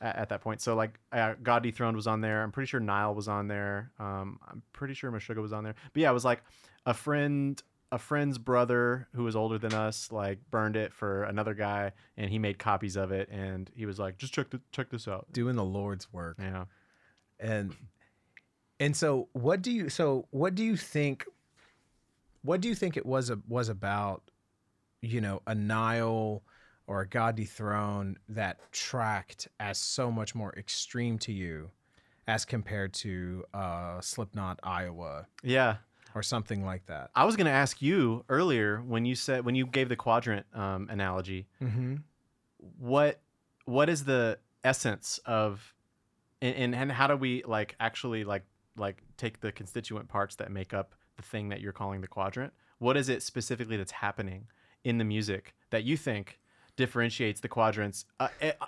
at, 0.01 0.15
at 0.15 0.29
that 0.29 0.41
point. 0.41 0.59
So 0.59 0.73
like, 0.75 0.99
uh, 1.11 1.35
God 1.43 1.61
Dethroned 1.61 1.95
was 1.95 2.07
on 2.07 2.21
there. 2.21 2.41
I'm 2.41 2.51
pretty 2.51 2.65
sure 2.67 2.79
Nile 2.79 3.13
was 3.13 3.27
on 3.27 3.47
there. 3.47 3.91
Um, 3.99 4.39
I'm 4.47 4.63
pretty 4.73 4.95
sure 4.95 5.11
Meshuggah 5.11 5.39
was 5.39 5.53
on 5.53 5.63
there. 5.63 5.75
But 5.93 6.01
yeah, 6.01 6.09
it 6.09 6.13
was 6.13 6.25
like 6.25 6.41
a 6.87 6.95
friend, 6.95 7.61
a 7.91 7.99
friend's 7.99 8.39
brother 8.39 9.07
who 9.13 9.23
was 9.23 9.35
older 9.35 9.59
than 9.59 9.75
us, 9.75 10.11
like 10.11 10.39
burned 10.49 10.77
it 10.77 10.93
for 10.95 11.25
another 11.25 11.53
guy, 11.53 11.91
and 12.17 12.31
he 12.31 12.39
made 12.39 12.57
copies 12.57 12.95
of 12.95 13.11
it, 13.11 13.29
and 13.31 13.69
he 13.75 13.85
was 13.85 13.99
like, 13.99 14.17
just 14.17 14.33
check 14.33 14.49
the, 14.49 14.59
check 14.71 14.89
this 14.89 15.07
out. 15.07 15.27
doing 15.31 15.55
the 15.55 15.63
Lord's 15.63 16.11
work. 16.11 16.37
Yeah. 16.39 16.65
and 17.39 17.75
and 18.79 18.95
so 18.95 19.27
what 19.33 19.61
do 19.61 19.71
you 19.71 19.89
so 19.89 20.27
what 20.31 20.55
do 20.55 20.63
you 20.63 20.75
think 20.77 21.25
what 22.43 22.59
do 22.61 22.67
you 22.67 22.75
think 22.75 22.97
it 22.97 23.05
was 23.05 23.29
a, 23.29 23.39
was 23.47 23.69
about 23.69 24.23
you 25.01 25.21
know 25.21 25.41
a 25.47 25.55
nile 25.55 26.43
or 26.87 27.01
a 27.01 27.07
god 27.07 27.35
dethroned 27.35 28.17
that 28.27 28.59
tracked 28.71 29.47
as 29.59 29.77
so 29.77 30.11
much 30.11 30.35
more 30.35 30.53
extreme 30.57 31.17
to 31.17 31.31
you 31.31 31.69
as 32.27 32.45
compared 32.45 32.93
to 32.93 33.43
uh 33.53 33.99
slipknot 34.01 34.59
iowa 34.63 35.25
Yeah. 35.43 35.77
or 36.15 36.23
something 36.23 36.65
like 36.65 36.85
that 36.87 37.09
I 37.15 37.25
was 37.25 37.35
gonna 37.35 37.49
ask 37.49 37.81
you 37.81 38.23
earlier 38.29 38.77
when 38.81 39.05
you 39.05 39.15
said 39.15 39.45
when 39.45 39.55
you 39.55 39.65
gave 39.65 39.89
the 39.89 39.95
quadrant 39.95 40.45
um, 40.53 40.87
analogy. 40.89 41.47
mm-hmm. 41.61 41.95
what 42.79 43.19
what 43.65 43.89
is 43.89 44.03
the 44.05 44.39
essence 44.63 45.19
of 45.25 45.73
and, 46.41 46.55
and 46.55 46.75
and 46.75 46.91
how 46.91 47.07
do 47.07 47.15
we 47.17 47.43
like 47.45 47.75
actually 47.79 48.23
like 48.23 48.43
like 48.77 49.03
take 49.17 49.41
the 49.41 49.51
constituent 49.51 50.07
parts 50.07 50.35
that 50.35 50.51
make 50.51 50.73
up 50.73 50.95
the 51.17 51.23
thing 51.23 51.49
that 51.49 51.61
you're 51.61 51.73
calling 51.73 52.01
the 52.01 52.07
quadrant 52.07 52.53
what 52.79 52.97
is 52.97 53.09
it 53.09 53.21
specifically 53.21 53.77
that's 53.77 53.91
happening 53.91 54.47
in 54.83 54.97
the 54.97 55.03
music 55.03 55.53
that 55.69 55.83
you 55.83 55.95
think 55.95 56.39
differentiates 56.75 57.39
the 57.39 57.47
quadrants 57.47 58.05
uh, 58.19 58.27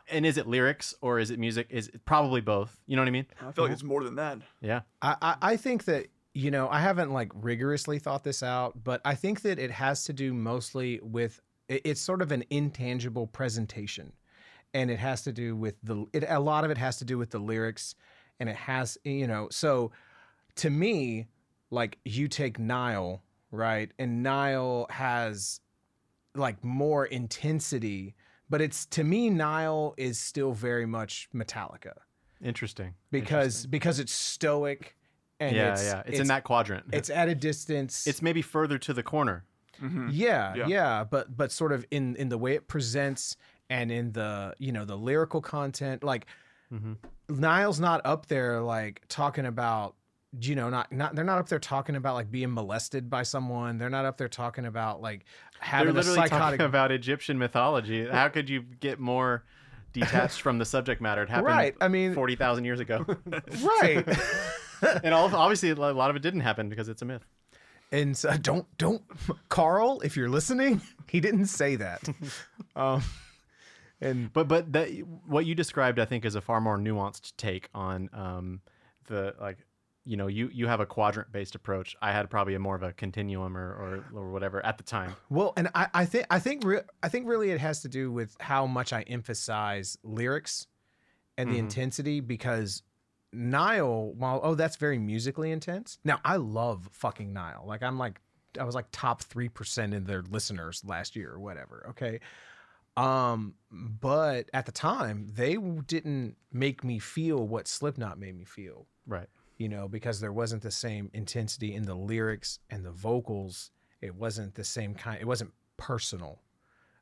and 0.10 0.26
is 0.26 0.38
it 0.38 0.48
lyrics 0.48 0.94
or 1.02 1.20
is 1.20 1.32
it 1.32 1.40
music? 1.40 1.68
Is 1.70 1.88
it 1.88 2.06
probably 2.06 2.42
both. 2.42 2.80
You 2.86 2.96
know 2.96 3.02
what 3.02 3.08
i 3.08 3.12
mean? 3.12 3.26
I 3.42 3.52
feel 3.52 3.64
like 3.64 3.74
it's 3.74 3.84
more 3.84 4.04
than 4.04 4.16
that. 4.16 4.40
yeah. 4.62 4.82
I, 5.02 5.16
I 5.22 5.36
I 5.42 5.58
think 5.58 5.86
that 5.86 6.08
you 6.34 6.52
know 6.52 6.68
I 6.70 6.80
haven't 6.80 7.12
like 7.12 7.32
rigorously 7.34 8.00
thought 8.00 8.24
this 8.24 8.44
out, 8.44 8.84
but 8.84 9.02
I 9.06 9.16
think 9.16 9.42
that 9.42 9.60
it 9.60 9.72
has 9.72 10.04
to 10.06 10.14
do 10.14 10.34
mostly 10.34 11.00
with 11.02 11.42
it's 11.68 12.02
sort 12.02 12.22
of 12.22 12.32
an 12.32 12.44
intangible 12.50 13.28
presentation, 13.28 14.14
and 14.74 14.92
it 14.92 15.00
has 15.00 15.24
to 15.24 15.32
do 15.32 15.56
with 15.56 15.76
the 15.82 16.06
it, 16.14 16.26
a 16.28 16.40
lot 16.40 16.64
of 16.64 16.72
it 16.72 16.78
has 16.78 16.98
to 16.98 17.06
do 17.06 17.18
with 17.18 17.32
the 17.32 17.40
lyrics, 17.40 17.96
and 18.40 18.50
it 18.50 18.56
has 18.56 18.98
you 19.04 19.28
know 19.28 19.48
so 19.52 19.92
to 20.56 20.70
me 20.70 21.28
like 21.72 21.98
you 22.06 22.28
take 22.28 22.60
Nile 22.60 23.22
right, 23.52 23.92
and 24.00 24.22
Nile 24.24 24.86
has 24.90 25.62
like 26.36 26.64
more 26.64 27.06
intensity, 27.06 28.16
but 28.50 28.62
it's 28.62 28.86
to 28.88 29.04
me 29.04 29.30
Nile 29.30 29.94
is 29.98 30.20
still 30.20 30.52
very 30.52 30.86
much 30.86 31.30
Metallica. 31.34 31.94
Interesting. 32.44 32.94
Because 33.12 33.66
because 33.66 34.00
it's 34.00 34.12
stoic 34.14 34.96
and 35.40 35.56
yeah 35.56 35.72
it's, 35.74 35.84
yeah. 35.84 36.04
It's, 36.06 36.20
in 36.20 36.28
that 36.28 36.44
quadrant. 36.44 36.86
it's 36.92 37.10
at 37.10 37.30
a 37.30 37.36
distance. 37.36 38.06
It's 38.08 38.22
maybe 38.22 38.42
further 38.42 38.78
to 38.80 38.94
the 38.94 39.04
corner. 39.04 39.46
Mhm. 39.82 40.10
yeah, 40.12 40.56
Yeah. 40.56 40.68
yeah 40.68 41.04
but 41.04 41.36
but 41.36 41.52
sort 41.52 41.72
of 41.74 41.86
in 41.92 42.16
in 42.16 42.30
the 42.30 42.38
way 42.38 42.56
it 42.56 42.68
presents 42.68 43.36
and 43.70 43.92
in 43.92 44.14
the 44.14 44.54
you 44.58 44.72
know 44.72 44.86
the 44.86 44.96
lyrical 44.96 45.42
content 45.42 46.04
like 46.04 46.28
Mhm. 46.74 46.98
Nile's 47.30 47.80
not 47.80 48.02
up 48.06 48.28
there 48.28 48.62
like 48.62 49.02
talking 49.08 49.46
about 49.46 49.96
you 50.42 50.54
know 50.56 50.70
not 50.70 50.92
not 50.92 51.16
they're 51.16 51.24
not 51.24 51.38
up 51.38 51.48
there 51.48 51.60
talking 51.60 51.96
about 51.96 52.14
like 52.16 52.30
being 52.30 52.54
molested 52.54 53.10
by 53.10 53.24
someone 53.24 53.78
they're 53.78 53.90
not 53.90 54.04
up 54.04 54.18
there 54.18 54.28
talking 54.28 54.66
about 54.66 55.02
like 55.02 55.24
they're 55.62 55.70
having 55.70 55.90
a 55.92 55.94
literally 55.94 56.18
psychotic 56.18 56.60
talking 56.60 56.66
about 56.66 56.92
egyptian 56.92 57.38
mythology 57.38 58.06
how 58.06 58.28
could 58.28 58.50
you 58.50 58.62
get 58.82 59.00
more 59.00 59.46
detached 59.94 60.42
from 60.42 60.58
the 60.58 60.66
subject 60.66 61.00
matter 61.00 61.24
it 61.24 61.30
happened 61.30 61.48
right 61.48 61.76
i 61.80 61.88
mean 61.88 62.14
40,000 62.14 62.66
years 62.66 62.82
ago. 62.82 63.06
right 63.64 64.06
and 65.06 65.14
all, 65.14 65.34
obviously, 65.34 65.70
a 65.70 65.76
lot 65.76 66.10
of 66.10 66.18
it 66.18 66.22
didn't 66.22 66.42
happen 66.42 66.68
because 66.68 66.90
it's 66.90 67.02
a 67.02 67.06
myth. 67.06 67.26
and 67.94 68.18
so 68.18 68.36
don't 68.36 68.68
don't 68.78 69.04
carl 69.48 70.02
if 70.02 70.18
you're 70.18 70.28
listening 70.30 70.82
he 71.08 71.22
didn't 71.22 71.46
say 71.46 71.78
that 71.78 72.10
um 72.76 73.02
and 74.02 74.32
But 74.34 74.48
but 74.48 74.74
that 74.74 74.90
what 75.26 75.46
you 75.46 75.56
described, 75.56 76.00
I 76.00 76.06
think, 76.06 76.26
is 76.26 76.36
a 76.36 76.42
far 76.42 76.60
more 76.62 76.78
nuanced 76.78 77.34
take 77.38 77.70
on 77.74 78.10
um, 78.14 78.62
the 79.08 79.36
like. 79.40 79.58
You 80.08 80.18
know, 80.18 80.28
you 80.28 80.52
you 80.54 80.68
have 80.68 80.80
a 80.82 80.86
quadrant 80.86 81.32
based 81.32 81.56
approach. 81.56 81.96
I 82.00 82.12
had 82.12 82.30
probably 82.30 82.54
a 82.54 82.60
more 82.60 82.76
of 82.76 82.84
a 82.84 82.94
continuum 82.94 83.58
or, 83.58 84.04
or 84.14 84.20
or 84.20 84.30
whatever 84.32 84.64
at 84.64 84.78
the 84.78 84.84
time. 84.84 85.16
Well, 85.32 85.54
and 85.58 85.68
I, 85.74 85.88
I 85.96 86.06
think 86.06 86.28
I 86.30 86.38
think 86.38 86.64
re- 86.64 86.82
I 87.02 87.10
think 87.10 87.28
really 87.28 87.50
it 87.50 87.60
has 87.60 87.82
to 87.82 87.90
do 87.90 88.12
with 88.12 88.36
how 88.40 88.68
much 88.68 88.94
I 88.94 89.02
emphasize 89.02 89.98
lyrics 90.04 90.68
and 91.40 91.50
the 91.50 91.56
Mhm. 91.56 91.60
intensity 91.60 92.20
because 92.20 92.84
Nile, 93.34 94.14
while 94.14 94.40
oh 94.44 94.54
that's 94.56 94.76
very 94.76 95.00
musically 95.00 95.52
intense. 95.52 95.98
Now 96.04 96.20
I 96.24 96.36
love 96.36 96.88
fucking 96.92 97.34
Nile. 97.34 97.64
Like 97.66 97.82
I'm 97.82 97.98
like 97.98 98.22
I 98.60 98.64
was 98.64 98.76
like 98.76 98.86
top 98.92 99.24
three 99.24 99.50
percent 99.50 99.94
in 99.96 100.06
their 100.06 100.22
listeners 100.22 100.84
last 100.86 101.16
year 101.16 101.32
or 101.32 101.40
whatever. 101.40 101.88
Okay. 101.90 102.20
Um, 102.98 103.56
but 103.72 104.50
at 104.54 104.66
the 104.66 104.72
time, 104.72 105.32
they 105.34 105.56
didn't 105.56 106.38
make 106.52 106.84
me 106.84 107.00
feel 107.00 107.46
what 107.48 107.68
Slipknot 107.68 108.18
made 108.18 108.38
me 108.38 108.46
feel 108.46 108.88
Right. 109.06 109.28
you 109.58 109.68
know, 109.70 109.88
because 109.88 110.20
there 110.20 110.32
wasn't 110.34 110.62
the 110.64 110.72
same 110.72 111.10
intensity 111.14 111.74
in 111.76 111.84
the 111.84 111.96
lyrics 111.96 112.60
and 112.70 112.86
the 112.86 112.92
vocals. 112.92 113.72
It 114.02 114.16
wasn't 114.16 114.56
the 114.56 114.64
same 114.64 114.94
kind. 114.96 115.20
It 115.20 115.26
wasn't 115.28 115.52
personal, 115.78 116.42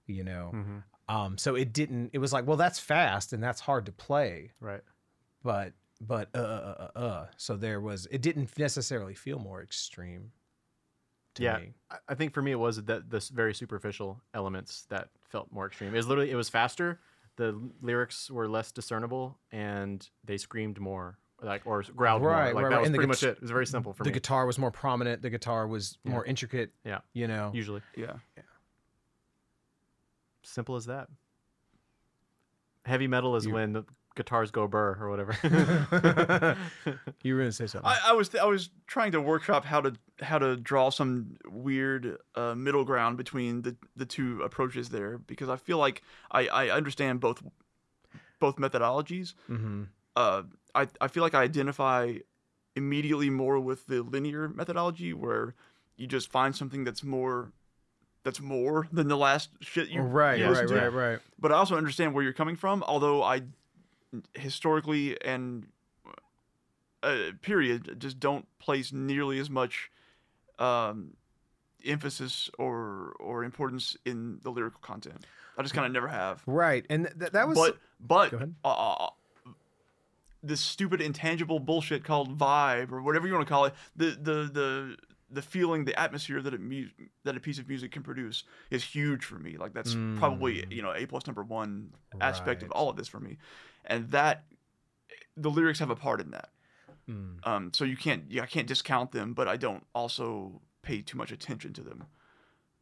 you 0.07 0.23
know. 0.23 0.49
hmm 0.51 0.77
Um, 1.09 1.37
so 1.37 1.55
it 1.55 1.73
didn't. 1.73 2.09
It 2.13 2.19
was 2.19 2.31
like, 2.33 2.47
well, 2.47 2.57
that's 2.57 2.79
fast 2.79 3.33
and 3.33 3.43
that's 3.43 3.61
hard 3.61 3.85
to 3.87 3.91
play, 3.91 4.51
Right. 4.59 4.81
but 5.43 5.73
but 6.01 6.29
uh 6.33 6.39
uh 6.39 6.41
uh. 6.41 6.91
uh, 6.95 6.99
uh. 6.99 7.27
So 7.37 7.55
there 7.55 7.79
was. 7.81 8.07
It 8.11 8.21
didn't 8.21 8.57
necessarily 8.57 9.13
feel 9.13 9.37
more 9.39 9.61
extreme. 9.61 10.31
To 11.35 11.43
Yeah. 11.43 11.57
me. 11.57 11.73
I- 11.89 11.97
I 12.09 12.15
think 12.15 12.33
for 12.33 12.41
me, 12.41 12.51
it 12.51 12.55
was 12.59 12.83
that 12.83 13.09
this 13.09 13.29
very 13.29 13.53
superficial 13.55 14.21
elements 14.33 14.85
that 14.89 15.09
felt 15.29 15.51
more 15.51 15.65
extreme. 15.65 15.93
It 15.93 15.97
was 15.97 16.07
literally 16.07 16.29
it 16.31 16.35
was 16.35 16.49
faster. 16.49 16.99
The 17.37 17.59
lyrics 17.81 18.29
were 18.29 18.47
less 18.47 18.71
discernible, 18.71 19.39
and 19.51 20.07
they 20.23 20.37
screamed 20.37 20.79
more, 20.79 21.17
like 21.41 21.65
or 21.65 21.81
growled 21.81 22.21
Right, 22.21 22.53
more. 22.53 22.53
Like 22.53 22.53
right, 22.55 22.69
that 22.69 22.75
right. 22.75 22.79
was 22.81 22.85
And 22.87 22.93
the 22.93 22.97
pretty 22.99 23.07
guit- 23.07 23.09
much 23.09 23.23
it. 23.23 23.37
It 23.37 23.41
was 23.41 23.49
very 23.51 23.65
simple 23.65 23.93
for 23.93 24.03
the 24.03 24.09
me. 24.09 24.11
The 24.13 24.19
guitar 24.19 24.45
was 24.45 24.59
more 24.59 24.69
prominent. 24.71 25.23
The 25.23 25.31
guitar 25.31 25.65
was 25.67 25.97
Yeah. 26.03 26.11
more 26.11 26.23
intricate. 26.25 26.71
Yeah. 26.83 26.99
You 27.13 27.27
know. 27.27 27.49
Usually, 27.53 27.81
Yeah, 27.95 28.17
Yeah. 28.37 28.43
simple 30.43 30.75
as 30.75 30.85
that. 30.85 31.09
Heavy 32.85 33.07
metal 33.07 33.35
is 33.35 33.45
You- 33.45 33.53
when 33.53 33.73
the 33.73 33.83
guitars 34.15 34.51
go 34.51 34.67
burr 34.67 34.97
or 34.99 35.09
whatever. 35.09 35.35
you 37.23 37.35
were 37.35 37.41
gonna 37.41 37.51
say 37.51 37.67
something. 37.67 37.89
I, 37.89 38.09
I 38.09 38.13
was 38.13 38.33
I 38.35 38.45
was 38.45 38.69
trying 38.87 39.11
to 39.13 39.21
workshop 39.21 39.65
how 39.65 39.81
to 39.81 39.93
how 40.21 40.39
to 40.39 40.55
draw 40.55 40.89
some 40.89 41.37
weird 41.45 42.17
uh, 42.35 42.55
middle 42.55 42.85
ground 42.85 43.17
between 43.17 43.61
the 43.63 43.75
the 43.95 44.05
two 44.05 44.41
approaches 44.41 44.89
there 44.89 45.17
because 45.17 45.49
I 45.49 45.57
feel 45.57 45.77
like 45.77 46.03
I, 46.31 46.47
I 46.47 46.69
understand 46.69 47.19
both 47.19 47.43
both 48.39 48.57
methodologies. 48.57 49.33
mm-hmm. 49.49 49.83
Uh, 50.15 50.43
I 50.75 50.87
I 51.01 51.07
feel 51.07 51.23
like 51.23 51.33
I 51.33 51.41
identify 51.41 52.15
immediately 52.75 53.29
more 53.29 53.59
with 53.59 53.87
the 53.87 54.01
linear 54.01 54.49
methodology 54.49 55.13
where 55.13 55.55
you 55.95 56.07
just 56.07 56.31
find 56.31 56.55
something 56.55 56.83
that's 56.83 57.03
more 57.03 57.51
that's 58.23 58.39
more 58.39 58.87
than 58.91 59.07
the 59.07 59.17
last 59.17 59.49
shit 59.59 59.89
you 59.89 60.01
Right, 60.01 60.39
you 60.39 60.49
right, 60.49 60.67
to. 60.67 60.75
right, 60.75 60.93
right. 60.93 61.19
But 61.37 61.51
I 61.51 61.55
also 61.55 61.75
understand 61.75 62.13
where 62.13 62.23
you're 62.23 62.33
coming 62.33 62.55
from, 62.55 62.83
although 62.87 63.21
I 63.21 63.41
historically 64.33 65.19
and 65.23 65.67
uh, 67.01 67.31
period 67.41 67.95
just 67.99 68.19
don't 68.19 68.45
place 68.59 68.93
nearly 68.93 69.39
as 69.39 69.49
much 69.49 69.91
um, 70.59 71.13
emphasis 71.85 72.49
or 72.57 73.13
or 73.19 73.43
importance 73.43 73.97
in 74.05 74.39
the 74.43 74.49
lyrical 74.49 74.79
content. 74.81 75.25
I 75.57 75.61
just 75.61 75.73
kind 75.73 75.85
of 75.85 75.91
never 75.91 76.07
have. 76.07 76.41
Right, 76.47 76.85
and 76.89 77.09
th- 77.19 77.31
that 77.31 77.47
was. 77.47 77.57
but 77.57 77.77
but 77.99 78.33
uh, 78.63 79.09
this 80.41 80.59
stupid 80.59 81.01
intangible 81.01 81.59
bullshit 81.59 82.03
called 82.03 82.37
vibe 82.37 82.91
or 82.91 83.01
whatever 83.01 83.27
you 83.27 83.33
want 83.33 83.47
to 83.47 83.51
call 83.51 83.65
it, 83.65 83.73
the 83.95 84.05
the 84.11 84.49
the 84.51 84.97
the 85.31 85.41
feeling, 85.41 85.85
the 85.85 85.99
atmosphere 85.99 86.41
that 86.41 86.53
it 86.53 86.61
mu- 86.61 86.89
that 87.23 87.35
a 87.35 87.39
piece 87.39 87.59
of 87.59 87.67
music 87.67 87.91
can 87.91 88.03
produce 88.03 88.43
is 88.69 88.83
huge 88.83 89.25
for 89.25 89.39
me. 89.39 89.57
Like 89.57 89.73
that's 89.73 89.95
probably 90.17 90.65
you 90.69 90.81
know 90.81 90.93
a 90.93 91.05
plus 91.05 91.27
number 91.27 91.43
one 91.43 91.91
aspect 92.21 92.63
of 92.63 92.71
all 92.71 92.89
of 92.89 92.95
this 92.95 93.07
for 93.07 93.19
me, 93.19 93.37
and 93.85 94.09
that 94.11 94.45
the 95.35 95.49
lyrics 95.49 95.79
have 95.79 95.89
a 95.89 95.95
part 95.95 96.21
in 96.21 96.31
that. 96.31 96.49
Mm. 97.09 97.45
Um, 97.45 97.71
so 97.73 97.83
you 97.83 97.97
can't 97.97 98.23
yeah 98.29 98.43
I 98.43 98.45
can't 98.45 98.67
discount 98.67 99.11
them, 99.11 99.33
but 99.33 99.47
I 99.47 99.57
don't 99.57 99.85
also 99.93 100.61
pay 100.81 101.01
too 101.01 101.17
much 101.17 101.31
attention 101.31 101.73
to 101.73 101.81
them. 101.81 102.05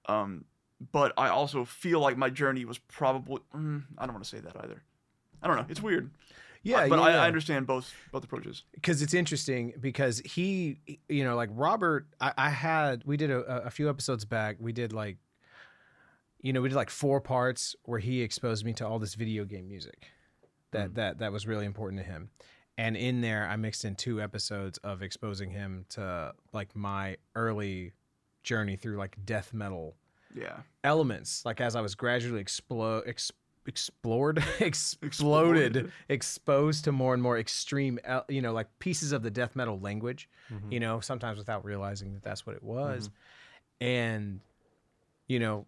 Um, 0.07 0.45
but 0.91 1.13
I 1.17 1.29
also 1.29 1.65
feel 1.65 1.99
like 1.99 2.17
my 2.17 2.29
journey 2.29 2.65
was 2.65 2.77
probably 2.77 3.41
mm, 3.55 3.83
I 3.97 4.05
don't 4.05 4.13
want 4.13 4.23
to 4.23 4.29
say 4.29 4.39
that 4.39 4.55
either. 4.63 4.83
I 5.41 5.47
don't 5.47 5.57
know. 5.57 5.65
It's 5.69 5.81
weird. 5.81 6.11
yeah, 6.63 6.87
but 6.87 6.99
yeah, 6.99 7.05
I. 7.05 7.11
I 7.23 7.27
understand 7.27 7.65
both 7.65 7.91
both 8.11 8.23
approaches. 8.23 8.63
because 8.73 9.01
it's 9.01 9.13
interesting 9.13 9.73
because 9.79 10.19
he 10.19 10.77
you 11.09 11.23
know 11.23 11.35
like 11.35 11.49
robert 11.53 12.07
i, 12.19 12.31
I 12.37 12.49
had 12.49 13.03
we 13.05 13.17
did 13.17 13.31
a, 13.31 13.65
a 13.65 13.69
few 13.71 13.89
episodes 13.89 14.25
back 14.25 14.57
we 14.59 14.71
did 14.71 14.93
like 14.93 15.17
you 16.41 16.53
know 16.53 16.61
we 16.61 16.69
did 16.69 16.75
like 16.75 16.91
four 16.91 17.21
parts 17.21 17.75
where 17.83 17.99
he 17.99 18.21
exposed 18.21 18.65
me 18.65 18.73
to 18.73 18.87
all 18.87 18.99
this 18.99 19.15
video 19.15 19.45
game 19.45 19.67
music 19.67 20.07
that 20.71 20.95
that 20.95 21.19
that 21.19 21.31
was 21.31 21.45
really 21.47 21.65
important 21.65 22.01
to 22.01 22.07
him 22.07 22.29
and 22.77 22.95
in 22.97 23.21
there 23.21 23.47
i 23.47 23.55
mixed 23.55 23.83
in 23.85 23.95
two 23.95 24.21
episodes 24.21 24.77
of 24.79 25.01
exposing 25.03 25.51
him 25.51 25.85
to 25.89 26.33
like 26.53 26.75
my 26.75 27.17
early 27.35 27.91
journey 28.43 28.75
through 28.75 28.97
like 28.97 29.15
death 29.25 29.53
metal 29.53 29.95
Yeah. 30.33 30.57
elements 30.83 31.45
like 31.45 31.61
as 31.61 31.75
i 31.75 31.81
was 31.81 31.95
gradually 31.95 32.41
explode 32.41 33.03
ex- 33.07 33.31
explored 33.67 34.37
exploded 34.59 35.75
Exploded. 35.75 35.91
exposed 36.09 36.83
to 36.85 36.91
more 36.91 37.13
and 37.13 37.21
more 37.21 37.37
extreme 37.37 37.99
you 38.29 38.41
know 38.41 38.53
like 38.53 38.67
pieces 38.79 39.11
of 39.11 39.21
the 39.21 39.29
death 39.31 39.55
metal 39.55 39.79
language 39.79 40.27
Mhm. 40.51 40.71
you 40.71 40.79
know 40.79 40.99
sometimes 40.99 41.37
without 41.37 41.63
realizing 41.63 42.13
that 42.13 42.23
that's 42.23 42.45
what 42.47 42.55
it 42.55 42.63
was 42.63 43.09
and 43.79 44.39
you 45.27 45.39
know 45.39 45.65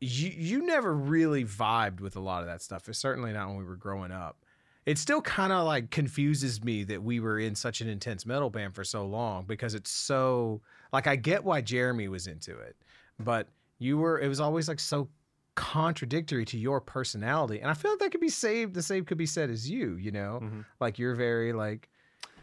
you 0.00 0.30
you 0.30 0.64
never 0.64 0.94
really 0.94 1.44
vibed 1.44 2.00
with 2.00 2.16
a 2.16 2.20
lot 2.20 2.40
of 2.42 2.46
that 2.46 2.62
stuff 2.62 2.88
it's 2.88 2.98
certainly 2.98 3.32
not 3.32 3.48
when 3.48 3.56
we 3.56 3.64
were 3.64 3.76
growing 3.76 4.12
up 4.12 4.44
it 4.86 4.96
still 4.96 5.20
kind 5.20 5.52
of 5.52 5.66
like 5.66 5.90
confuses 5.90 6.64
me 6.64 6.82
that 6.84 7.02
we 7.02 7.20
were 7.20 7.38
in 7.38 7.54
such 7.54 7.82
an 7.82 7.88
intense 7.88 8.24
metal 8.24 8.48
band 8.48 8.74
for 8.74 8.84
so 8.84 9.04
long 9.04 9.44
because 9.44 9.74
it's 9.74 9.90
so 9.90 10.62
like 10.94 11.06
I 11.06 11.14
get 11.16 11.44
why 11.44 11.60
Jeremy 11.60 12.08
was 12.08 12.26
into 12.26 12.56
it, 12.58 12.74
but 13.18 13.48
you 13.78 13.98
were 13.98 14.18
it 14.18 14.28
was 14.28 14.40
always 14.40 14.66
like 14.66 14.80
so 14.80 15.10
contradictory 15.56 16.46
to 16.46 16.56
your 16.56 16.80
personality. 16.80 17.60
And 17.60 17.70
I 17.70 17.74
feel 17.74 17.90
like 17.90 18.00
that 18.00 18.12
could 18.12 18.20
be 18.22 18.30
saved 18.30 18.72
the 18.72 18.82
same 18.82 19.04
could 19.04 19.18
be 19.18 19.26
said 19.26 19.50
as 19.50 19.68
you, 19.68 19.96
you 19.96 20.10
know? 20.10 20.40
Mhm. 20.42 20.64
Like 20.80 20.98
you're 20.98 21.14
very 21.16 21.52
like 21.52 21.90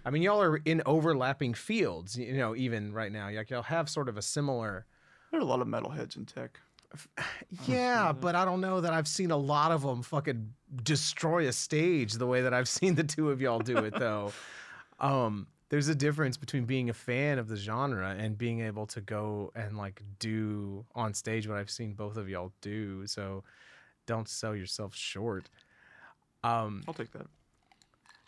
I 0.05 0.11
mean 0.11 0.21
y'all 0.21 0.41
are 0.41 0.57
in 0.57 0.83
overlapping 0.85 1.55
fields, 1.55 2.15
you 2.15 2.37
know, 2.37 2.55
even 2.55 2.93
right 2.93 3.11
now. 3.11 3.27
Like 3.31 3.49
y'all 3.49 3.63
have 3.63 3.89
sort 3.89 4.07
of 4.07 4.17
a 4.17 4.21
similar 4.21 4.85
There 5.31 5.39
are 5.39 5.43
a 5.43 5.45
lot 5.45 5.61
of 5.61 5.67
metalheads 5.67 6.15
in 6.15 6.25
tech. 6.27 6.59
yeah, 7.67 8.11
but 8.11 8.35
I 8.35 8.45
don't 8.45 8.61
know 8.61 8.81
that 8.81 8.93
I've 8.93 9.07
seen 9.07 9.31
a 9.31 9.37
lot 9.37 9.71
of 9.71 9.81
them 9.81 10.01
fucking 10.01 10.53
destroy 10.83 11.47
a 11.47 11.51
stage 11.51 12.13
the 12.13 12.27
way 12.27 12.41
that 12.41 12.53
I've 12.53 12.67
seen 12.67 12.95
the 12.95 13.03
two 13.03 13.31
of 13.31 13.41
y'all 13.41 13.59
do 13.59 13.77
it 13.77 13.93
though. 13.99 14.31
um, 14.99 15.47
there's 15.69 15.87
a 15.87 15.95
difference 15.95 16.37
between 16.37 16.65
being 16.65 16.89
a 16.89 16.93
fan 16.93 17.39
of 17.39 17.47
the 17.47 17.55
genre 17.55 18.15
and 18.17 18.37
being 18.37 18.61
able 18.61 18.85
to 18.85 19.01
go 19.01 19.51
and 19.55 19.77
like 19.77 20.01
do 20.19 20.85
on 20.93 21.13
stage 21.13 21.47
what 21.47 21.57
I've 21.57 21.71
seen 21.71 21.93
both 21.93 22.17
of 22.17 22.29
y'all 22.29 22.51
do. 22.61 23.07
So 23.07 23.43
don't 24.05 24.29
sell 24.29 24.55
yourself 24.55 24.95
short. 24.95 25.49
Um, 26.43 26.83
I'll 26.87 26.93
take 26.93 27.11
that. 27.13 27.25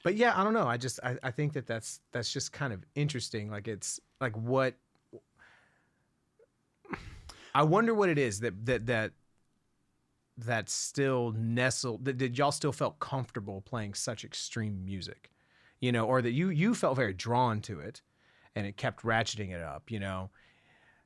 but 0.03 0.15
yeah, 0.15 0.33
I 0.35 0.43
don't 0.43 0.53
know. 0.53 0.67
I 0.67 0.77
just 0.77 0.99
I, 1.03 1.17
I 1.21 1.31
think 1.31 1.53
that 1.53 1.67
that's 1.67 1.99
that's 2.11 2.33
just 2.33 2.51
kind 2.51 2.73
of 2.73 2.83
interesting. 2.95 3.51
Like 3.51 3.67
it's 3.67 3.99
like 4.19 4.35
what 4.35 4.73
I 7.57 7.63
wonder 7.63 7.93
what 7.93 8.09
it 8.09 8.19
is 8.19 8.39
that 8.41 8.65
that 8.67 8.85
that 8.85 9.13
that 10.37 10.69
still 10.69 11.31
nestled 11.31 12.05
that, 12.05 12.19
that 12.19 12.37
y'all 12.37 12.51
still 12.51 12.71
felt 12.71 12.99
comfortable 12.99 13.61
playing 13.61 13.95
such 13.95 14.23
extreme 14.23 14.85
music, 14.85 15.31
you 15.79 15.91
know, 15.91 16.05
or 16.05 16.21
that 16.21 16.33
you 16.33 16.49
you 16.49 16.75
felt 16.75 16.95
very 16.95 17.13
drawn 17.13 17.59
to 17.61 17.79
it, 17.79 18.03
and 18.55 18.67
it 18.67 18.77
kept 18.77 19.03
ratcheting 19.03 19.49
it 19.51 19.61
up, 19.61 19.89
you 19.89 19.99
know. 19.99 20.29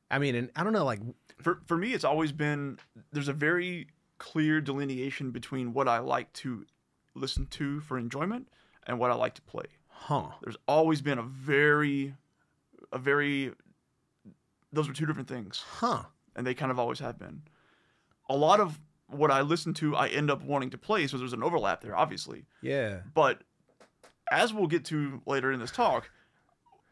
I 0.10 0.20
mean, 0.20 0.36
and 0.36 0.52
I 0.58 0.66
don't 0.66 0.74
know, 0.74 0.84
like, 0.84 1.00
For 1.42 1.62
for 1.66 1.78
me, 1.78 1.94
it's 1.94 2.04
always 2.04 2.34
been 2.34 2.80
there's 3.14 3.30
a 3.30 3.34
very 3.34 3.88
clear 4.18 4.60
delineation 4.60 5.32
between 5.32 5.72
what 5.74 5.88
I 5.88 6.00
like 6.00 6.34
to 6.34 6.66
listen 7.16 7.46
to 7.48 7.80
for 7.80 7.98
enjoyment 7.98 8.50
and 8.86 9.00
what 9.00 9.10
I 9.10 9.14
like 9.14 9.36
to 9.36 9.42
play. 9.42 9.68
huh? 9.88 10.32
There's 10.44 10.58
always 10.68 11.02
been 11.02 11.18
a 11.18 11.24
very, 11.24 12.16
a 12.92 12.98
very. 12.98 13.54
Those 14.74 14.90
are 14.90 14.94
two 14.94 15.06
different 15.06 15.30
things, 15.30 15.64
Huh? 15.80 16.04
And 16.36 16.46
they 16.46 16.54
kind 16.54 16.72
of 16.72 16.80
always 16.80 17.00
have 17.00 17.18
been. 17.20 17.44
A 18.30 18.36
lot 18.36 18.60
of 18.60 18.80
what 19.08 19.32
I 19.32 19.42
listen 19.42 19.74
to, 19.76 19.96
I 19.96 20.08
end 20.08 20.32
up 20.32 20.42
wanting 20.44 20.70
to 20.70 20.78
play, 20.78 21.06
so 21.08 21.18
there's 21.18 21.34
an 21.34 21.44
overlap 21.44 21.82
there, 21.82 21.96
obviously. 21.96 22.46
Yeah. 22.62 23.02
But 23.14 23.42
as 24.32 24.54
we'll 24.54 24.68
get 24.68 24.86
to 24.86 25.22
later 25.26 25.52
in 25.52 25.60
this 25.60 25.72
talk, 25.72 26.10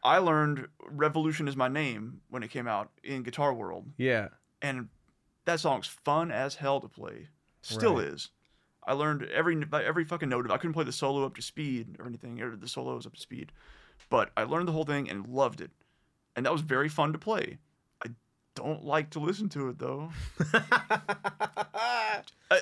I 0.04 0.18
learned 0.18 0.66
Revolution 0.86 1.48
is 1.48 1.56
my 1.56 1.68
name 1.68 2.20
when 2.28 2.42
it 2.42 2.50
came 2.50 2.66
out 2.66 2.90
in 3.02 3.22
Guitar 3.22 3.54
World, 3.54 3.86
Yeah. 3.96 4.28
and 4.60 4.88
that 5.46 5.60
song's 5.60 5.86
fun 5.86 6.30
as 6.30 6.54
hell 6.56 6.80
to 6.80 6.88
play. 6.88 7.28
Still 7.62 7.96
Right. 7.96 8.04
is. 8.08 8.30
I 8.86 8.92
learned 8.94 9.24
every 9.24 9.62
every 9.72 10.04
fucking 10.04 10.28
note 10.30 10.44
of 10.46 10.50
it. 10.50 10.54
I 10.54 10.58
couldn't 10.58 10.72
play 10.72 10.84
the 10.84 10.92
solo 10.92 11.24
up 11.24 11.34
to 11.36 11.42
speed 11.42 11.96
or 11.98 12.06
anything, 12.06 12.40
or 12.40 12.56
the 12.56 12.68
solos 12.68 13.06
up 13.06 13.14
to 13.14 13.20
speed, 13.20 13.52
but 14.08 14.30
I 14.36 14.42
learned 14.44 14.68
the 14.68 14.72
whole 14.72 14.84
thing 14.86 15.08
and 15.08 15.26
loved 15.26 15.60
it, 15.60 15.70
and 16.34 16.44
that 16.46 16.52
was 16.52 16.62
very 16.62 16.88
fun 16.88 17.12
to 17.12 17.18
play. 17.18 17.58
Don't 18.54 18.84
like 18.84 19.10
to 19.10 19.20
listen 19.20 19.48
to 19.50 19.68
it 19.68 19.78
though. 19.78 20.10
a, 22.50 22.58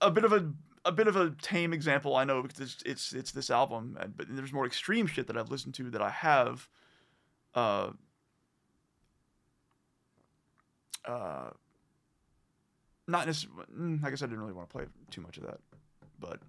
a 0.00 0.10
bit 0.10 0.24
of 0.24 0.32
a 0.32 0.52
a 0.84 0.92
bit 0.92 1.06
of 1.06 1.16
a 1.16 1.30
tame 1.42 1.72
example 1.72 2.16
I 2.16 2.24
know 2.24 2.42
because 2.42 2.60
it's 2.60 2.82
it's, 2.84 3.12
it's 3.12 3.32
this 3.32 3.50
album, 3.50 3.98
but 4.16 4.26
there's 4.28 4.52
more 4.52 4.66
extreme 4.66 5.06
shit 5.06 5.26
that 5.26 5.36
I've 5.36 5.50
listened 5.50 5.74
to 5.74 5.90
that 5.90 6.02
I 6.02 6.10
have. 6.10 6.68
Uh, 7.54 7.90
uh, 11.04 11.50
not 13.06 13.26
necessarily. 13.26 13.64
I 14.04 14.10
guess 14.10 14.22
I 14.22 14.26
didn't 14.26 14.40
really 14.40 14.52
want 14.52 14.68
to 14.68 14.72
play 14.72 14.84
too 15.10 15.20
much 15.20 15.36
of 15.36 15.44
that, 15.44 15.60
but 16.18 16.40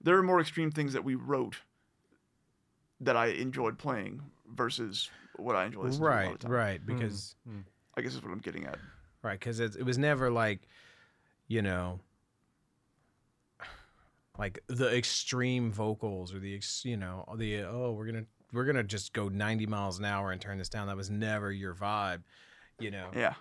there 0.00 0.16
are 0.16 0.22
more 0.22 0.40
extreme 0.40 0.70
things 0.70 0.92
that 0.92 1.04
we 1.04 1.14
wrote 1.14 1.56
that 3.00 3.16
I 3.16 3.26
enjoyed 3.26 3.78
playing 3.78 4.22
versus 4.52 5.10
what 5.42 5.56
I 5.56 5.66
enjoy 5.66 5.82
listening 5.82 6.00
to 6.00 6.06
a 6.06 6.08
lot 6.08 6.14
Right. 6.16 6.26
of 6.32 6.38
the 6.38 6.44
time. 6.44 6.52
Right. 6.52 6.80
Hmm, 6.80 6.86
because. 6.96 7.34
Hmm. 7.46 7.60
I 7.96 8.02
guess 8.02 8.14
is 8.14 8.22
what 8.22 8.32
I'm 8.32 8.38
getting 8.38 8.66
at. 8.66 8.78
right 9.22 9.38
because 9.38 9.60
it, 9.60 9.74
it 9.76 9.82
was 9.84 9.98
never 9.98 10.30
like 10.30 10.60
you 11.48 11.60
know 11.60 12.00
like 14.38 14.60
the 14.68 14.96
extreme 14.96 15.70
vocals 15.72 16.32
or 16.32 16.38
the 16.38 16.54
ex, 16.54 16.84
you 16.84 16.96
know 16.96 17.24
the 17.36 17.62
oh 17.64 17.92
we're 17.92 18.06
gonna 18.06 18.24
we're 18.52 18.64
gonna 18.64 18.82
just 18.84 19.12
go 19.12 19.28
90 19.28 19.66
miles 19.66 19.98
an 19.98 20.04
hour 20.04 20.30
and 20.32 20.40
turn 20.40 20.56
this 20.58 20.68
down 20.68 20.86
that 20.86 20.96
was 20.96 21.10
never 21.10 21.52
your 21.52 21.74
vibe 21.74 22.22
you 22.78 22.90
know 22.90 23.08
Yeah. 23.14 23.34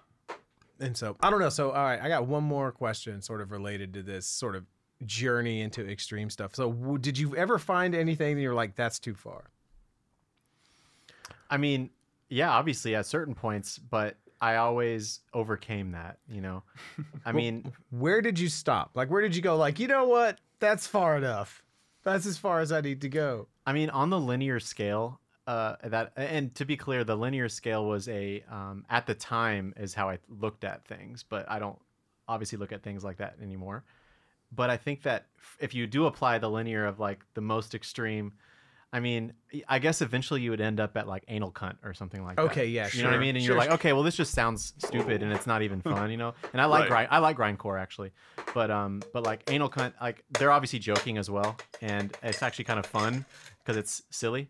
and 0.79 0.97
so 0.97 1.15
i 1.21 1.29
don't 1.29 1.39
know 1.39 1.49
so 1.49 1.71
all 1.71 1.83
right 1.83 2.01
i 2.01 2.09
got 2.09 2.25
one 2.27 2.43
more 2.43 2.71
question 2.71 3.21
sort 3.21 3.39
of 3.41 3.51
related 3.51 3.93
to 3.93 4.03
this 4.03 4.27
sort 4.27 4.55
of 4.55 4.65
journey 5.05 5.61
into 5.61 5.87
extreme 5.87 6.29
stuff 6.29 6.53
so 6.55 6.71
w- 6.71 6.97
did 6.97 7.17
you 7.17 7.35
ever 7.35 7.57
find 7.57 7.95
anything 7.95 8.35
that 8.35 8.41
you're 8.41 8.53
like 8.53 8.75
that's 8.75 8.99
too 8.99 9.13
far 9.15 9.45
I 11.49 11.57
mean, 11.57 11.89
yeah, 12.29 12.51
obviously 12.51 12.95
at 12.95 13.05
certain 13.05 13.35
points, 13.35 13.77
but 13.77 14.17
I 14.41 14.55
always 14.55 15.19
overcame 15.33 15.91
that. 15.91 16.19
You 16.27 16.41
know, 16.41 16.63
I 17.25 17.31
mean, 17.33 17.71
Where 17.89 18.21
did 18.21 18.39
you 18.39 18.49
stop? 18.49 18.91
Like, 18.93 19.09
where 19.09 19.21
did 19.21 19.35
you 19.35 19.41
go? 19.41 19.57
Like, 19.57 19.79
you 19.79 19.87
know 19.87 20.05
what? 20.07 20.39
That's 20.59 20.87
far 20.87 21.17
enough. 21.17 21.63
That's 22.03 22.25
as 22.25 22.37
far 22.37 22.59
as 22.59 22.71
I 22.71 22.81
need 22.81 23.01
to 23.01 23.09
go. 23.09 23.47
I 23.65 23.73
mean, 23.73 23.89
on 23.89 24.09
the 24.09 24.19
linear 24.19 24.59
scale, 24.59 25.19
uh, 25.47 25.75
that 25.83 26.13
and 26.15 26.53
to 26.55 26.65
be 26.65 26.77
clear, 26.77 27.03
the 27.03 27.17
linear 27.17 27.49
scale 27.49 27.85
was 27.85 28.07
a 28.07 28.43
um, 28.49 28.85
at 28.89 29.05
the 29.05 29.15
time 29.15 29.73
is 29.77 29.93
how 29.93 30.09
I 30.09 30.19
looked 30.29 30.63
at 30.63 30.85
things, 30.85 31.23
but 31.27 31.49
I 31.49 31.59
don't 31.59 31.77
obviously 32.27 32.57
look 32.57 32.71
at 32.71 32.83
things 32.83 33.03
like 33.03 33.17
that 33.17 33.35
anymore. 33.41 33.83
But 34.51 34.69
I 34.69 34.77
think 34.77 35.03
that 35.03 35.25
if 35.59 35.73
you 35.73 35.87
do 35.87 36.05
apply 36.05 36.37
the 36.37 36.49
linear 36.49 36.85
of 36.85 36.99
like 36.99 37.25
the 37.33 37.41
most 37.41 37.75
extreme, 37.75 38.33
I 38.91 38.99
mean, 38.99 39.33
I 39.67 39.77
guess 39.77 40.01
eventually 40.01 40.41
you 40.41 40.49
would 40.49 40.61
end 40.61 40.79
up 40.79 40.97
at 40.97 41.07
like 41.07 41.23
anal 41.27 41.51
cunt 41.51 41.75
or 41.83 41.93
something 41.93 42.23
like 42.23 42.37
that. 42.37 42.41
Okay, 42.45 42.65
yeah, 42.65 42.89
You 42.91 43.03
know 43.03 43.09
what 43.09 43.17
I 43.17 43.19
mean? 43.19 43.35
And 43.35 43.45
sure, 43.45 43.53
you're 43.53 43.59
like, 43.59 43.69
okay, 43.71 43.93
well, 43.93 44.01
this 44.01 44.15
just 44.15 44.33
sounds 44.33 44.73
stupid 44.79 45.21
and 45.21 45.31
it's 45.31 45.45
not 45.45 45.61
even 45.61 45.79
fun, 45.81 46.09
you 46.09 46.17
know. 46.17 46.33
And 46.53 46.61
I 46.61 46.65
like 46.65 46.81
Right. 46.81 46.89
grind, 46.89 47.07
I 47.11 47.19
like 47.19 47.37
grindcore 47.37 47.79
actually, 47.79 48.11
but 48.55 48.71
um, 48.71 49.01
but 49.13 49.23
like 49.23 49.43
anal 49.51 49.69
cunt, 49.69 49.93
like 50.01 50.23
they're 50.39 50.51
obviously 50.51 50.79
joking 50.79 51.17
as 51.19 51.29
well, 51.29 51.55
and 51.81 52.15
it's 52.23 52.41
actually 52.41 52.65
kind 52.65 52.79
of 52.79 52.85
fun 52.87 53.25
because 53.59 53.77
it's 53.77 54.01
silly. 54.09 54.49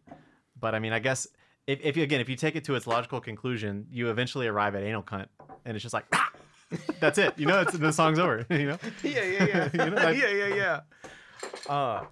But 0.58 0.74
I 0.74 0.80
mean, 0.80 0.94
I 0.94 1.00
guess 1.00 1.28
if, 1.68 1.82
if 1.82 1.98
you 1.98 2.04
again, 2.04 2.22
if 2.22 2.30
you 2.30 2.38
take 2.38 2.56
it 2.56 2.64
to 2.66 2.76
its 2.76 2.88
logical 2.88 3.20
conclusion, 3.20 3.88
you 3.92 4.10
eventually 4.10 4.48
arrive 4.48 4.74
at 4.74 4.84
anal 4.84 5.04
cunt, 5.04 5.28
and 5.66 5.76
it's 5.76 5.84
just 5.84 5.94
like, 5.94 6.06
that's 7.02 7.18
it. 7.18 7.34
You 7.38 7.46
know, 7.46 7.60
it's, 7.62 7.78
the 7.78 7.92
song's 7.92 8.20
over. 8.20 8.46
You 8.50 8.68
know. 8.68 8.78
Yeah, 9.04 9.24
yeah, 9.24 9.46
yeah. 9.46 9.70
You 9.86 9.92
know, 9.92 9.96
like- 10.02 10.18
yeah, 10.18 10.30
yeah, 10.30 10.56
yeah. 10.56 10.80
Uh, 11.68 12.06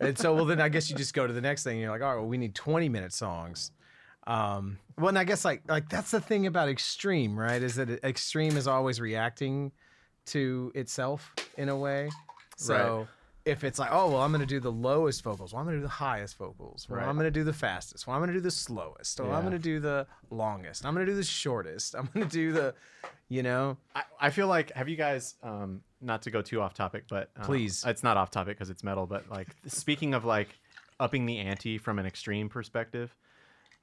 and 0.00 0.18
so, 0.18 0.34
well, 0.34 0.44
then 0.44 0.60
I 0.60 0.68
guess 0.68 0.90
you 0.90 0.96
just 0.96 1.14
go 1.14 1.26
to 1.26 1.32
the 1.32 1.40
next 1.40 1.62
thing. 1.64 1.74
And 1.74 1.82
You're 1.82 1.90
like, 1.90 2.02
all 2.02 2.08
right, 2.14 2.20
well, 2.20 2.28
we 2.28 2.38
need 2.38 2.54
20 2.54 2.88
minute 2.88 3.12
songs. 3.12 3.70
Um, 4.26 4.78
well, 4.98 5.08
and 5.08 5.18
I 5.18 5.24
guess 5.24 5.44
like 5.44 5.62
like 5.68 5.88
that's 5.88 6.10
the 6.10 6.20
thing 6.20 6.46
about 6.46 6.68
extreme, 6.68 7.38
right? 7.38 7.62
Is 7.62 7.76
that 7.76 8.02
extreme 8.04 8.56
is 8.56 8.66
always 8.66 9.00
reacting 9.00 9.70
to 10.26 10.72
itself 10.74 11.32
in 11.56 11.68
a 11.68 11.76
way. 11.76 12.10
So 12.56 13.06
if 13.44 13.62
it's 13.62 13.78
like, 13.78 13.90
oh 13.92 14.10
well, 14.10 14.22
I'm 14.22 14.32
gonna 14.32 14.44
do 14.46 14.58
the 14.58 14.72
lowest 14.72 15.22
vocals, 15.22 15.52
well, 15.52 15.60
I'm 15.60 15.66
gonna 15.66 15.76
do 15.78 15.82
the 15.84 15.88
highest 15.88 16.36
vocals, 16.36 16.88
well, 16.88 16.98
Right. 16.98 17.06
I'm 17.08 17.16
gonna 17.16 17.30
do 17.30 17.44
the 17.44 17.52
fastest, 17.52 18.06
well, 18.06 18.16
I'm 18.16 18.22
gonna 18.22 18.32
do 18.32 18.40
the 18.40 18.50
slowest, 18.50 19.20
or 19.20 19.32
I'm 19.32 19.44
gonna 19.44 19.58
do 19.60 19.78
the 19.78 20.08
longest, 20.30 20.84
I'm 20.84 20.94
gonna 20.94 21.06
do 21.06 21.14
the 21.14 21.22
shortest, 21.22 21.94
I'm 21.94 22.08
gonna 22.12 22.26
do 22.26 22.50
the, 22.52 22.74
you 23.28 23.44
know, 23.44 23.76
I, 23.94 24.02
I 24.20 24.30
feel 24.30 24.48
like 24.48 24.72
have 24.72 24.88
you 24.88 24.96
guys 24.96 25.36
um 25.44 25.82
not 26.06 26.22
to 26.22 26.30
go 26.30 26.40
too 26.40 26.60
off 26.60 26.72
topic 26.74 27.04
but 27.08 27.30
um, 27.36 27.44
Please. 27.44 27.84
it's 27.86 28.02
not 28.02 28.16
off 28.16 28.30
topic 28.30 28.56
because 28.56 28.70
it's 28.70 28.82
metal 28.82 29.06
but 29.06 29.28
like 29.30 29.48
speaking 29.66 30.14
of 30.14 30.24
like 30.24 30.48
upping 30.98 31.26
the 31.26 31.38
ante 31.38 31.78
from 31.78 31.98
an 31.98 32.06
extreme 32.06 32.48
perspective 32.48 33.14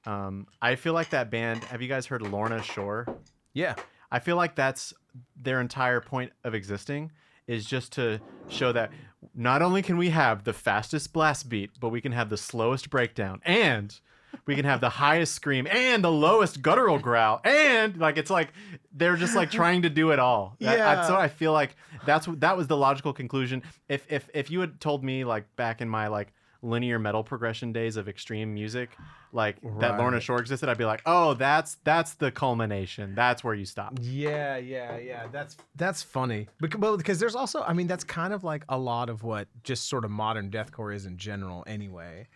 um 0.06 0.46
i 0.60 0.74
feel 0.74 0.94
like 0.94 1.10
that 1.10 1.30
band 1.30 1.62
have 1.64 1.80
you 1.80 1.88
guys 1.88 2.06
heard 2.06 2.22
lorna 2.22 2.62
shore? 2.62 3.06
Yeah, 3.52 3.76
i 4.10 4.18
feel 4.18 4.36
like 4.36 4.56
that's 4.56 4.92
their 5.40 5.60
entire 5.60 6.00
point 6.00 6.32
of 6.42 6.54
existing 6.54 7.12
is 7.46 7.66
just 7.66 7.92
to 7.92 8.20
show 8.48 8.72
that 8.72 8.90
not 9.34 9.62
only 9.62 9.82
can 9.82 9.96
we 9.96 10.10
have 10.10 10.44
the 10.44 10.52
fastest 10.52 11.12
blast 11.12 11.48
beat 11.48 11.70
but 11.78 11.90
we 11.90 12.00
can 12.00 12.12
have 12.12 12.30
the 12.30 12.36
slowest 12.36 12.90
breakdown. 12.90 13.40
And 13.44 13.98
we 14.46 14.54
can 14.54 14.64
have 14.64 14.80
the 14.80 14.88
highest 14.88 15.34
scream 15.34 15.66
and 15.70 16.02
the 16.04 16.10
lowest 16.10 16.62
guttural 16.62 16.98
growl 16.98 17.40
and 17.44 17.96
like 17.98 18.16
it's 18.16 18.30
like 18.30 18.52
they're 18.92 19.16
just 19.16 19.34
like 19.34 19.50
trying 19.50 19.82
to 19.82 19.90
do 19.90 20.10
it 20.10 20.18
all 20.18 20.56
That- 20.60 20.78
Yeah. 20.78 20.94
that's 20.94 21.10
what 21.10 21.20
i 21.20 21.28
feel 21.28 21.52
like 21.52 21.76
that's 22.06 22.26
what 22.28 22.40
that 22.40 22.56
was 22.56 22.66
the 22.66 22.76
logical 22.76 23.12
conclusion 23.12 23.62
if 23.88 24.10
if 24.10 24.28
if 24.34 24.50
you 24.50 24.60
had 24.60 24.80
told 24.80 25.02
me 25.04 25.24
like 25.24 25.44
back 25.56 25.80
in 25.80 25.88
my 25.88 26.08
like 26.08 26.32
linear 26.62 26.98
metal 26.98 27.22
progression 27.22 27.72
days 27.72 27.96
of 27.96 28.08
extreme 28.08 28.54
music 28.54 28.96
like 29.32 29.56
that 29.80 29.98
lorna 29.98 30.18
shore 30.20 30.38
existed 30.40 30.66
i'd 30.68 30.78
be 30.78 30.84
like 30.86 31.02
oh 31.04 31.34
that's 31.34 31.76
that's 31.84 32.14
the 32.14 32.30
culmination 32.30 33.14
that's 33.14 33.44
where 33.44 33.52
you 33.54 33.64
stop 33.66 33.98
Yeah, 34.00 34.56
yeah, 34.56 34.96
yeah. 34.96 35.26
That's 35.30 35.56
that's 35.76 36.02
funny. 36.02 36.46
Because, 36.60 36.80
well, 36.80 36.96
because 36.96 37.18
there's 37.18 37.34
also, 37.34 37.62
I 37.62 37.72
mean, 37.72 37.86
that's 37.88 38.04
kind 38.04 38.32
of 38.32 38.44
like 38.44 38.64
a 38.68 38.78
lot 38.78 39.08
of 39.10 39.22
what 39.24 39.48
just 39.64 39.88
sort 39.88 40.04
of 40.04 40.10
modern 40.10 40.50
deathcore 40.50 40.94
is 40.94 41.04
in 41.04 41.16
general. 41.18 41.64
Anyway, 41.66 42.28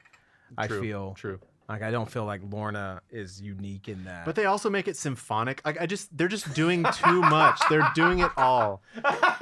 I 0.59 0.67
feel 0.67 1.15
true 1.15 1.39
like 1.69 1.83
I 1.83 1.91
don't 1.91 2.11
feel 2.11 2.25
like 2.25 2.41
Lorna 2.51 3.03
is 3.11 3.43
unique 3.43 3.89
in 3.89 4.05
that. 4.05 4.25
But 4.25 4.37
they 4.37 4.47
also 4.47 4.71
make 4.71 4.89
it 4.89 4.97
symphonic. 4.97 5.61
Like 5.67 5.79
I 5.79 5.85
just 5.85 6.17
they're 6.17 6.27
just 6.27 6.55
doing 6.55 6.85
too 6.95 7.21
much. 7.21 7.61
They're 7.69 7.91
doing 7.95 8.21
it 8.21 8.31
all. 8.39 8.83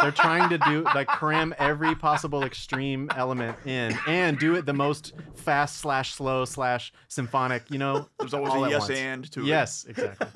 They're 0.00 0.10
trying 0.10 0.48
to 0.50 0.58
do 0.58 0.82
like 0.94 1.06
cram 1.06 1.54
every 1.56 1.94
possible 1.94 2.42
extreme 2.42 3.08
element 3.14 3.56
in 3.64 3.96
and 4.08 4.38
do 4.38 4.56
it 4.56 4.66
the 4.66 4.72
most 4.72 5.12
fast 5.36 5.78
slash 5.78 6.14
slow 6.14 6.44
slash 6.44 6.92
symphonic, 7.06 7.70
you 7.70 7.78
know. 7.78 8.08
There's 8.18 8.34
always 8.34 8.52
all 8.52 8.64
a 8.64 8.70
yes 8.70 8.88
once. 8.88 8.98
and 8.98 9.32
to 9.32 9.40
it. 9.40 9.46
Yes, 9.46 9.84
exactly. 9.88 10.26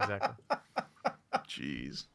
Exactly. 0.00 0.56
Jeez. 1.46 2.06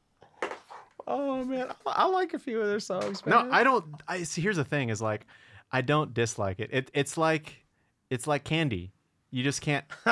oh 1.08 1.44
man, 1.46 1.68
I, 1.86 1.92
I 1.92 2.06
like 2.08 2.34
a 2.34 2.40
few 2.40 2.60
of 2.60 2.68
their 2.68 2.80
songs. 2.82 3.26
No. 3.26 3.48
I 3.50 3.64
don't 3.64 3.86
I 4.08 4.24
see 4.24 4.42
here's 4.42 4.58
the 4.58 4.66
thing 4.66 4.90
is 4.90 5.02
like 5.02 5.26
I 5.72 5.82
don't 5.82 6.14
dislike 6.14 6.60
it. 6.60 6.70
It 6.74 6.92
it's 6.94 7.18
like 7.18 7.66
it's 8.10 8.28
like 8.28 8.44
candy. 8.44 8.92
You 9.36 9.44
just 9.44 9.60
can't 9.60 9.84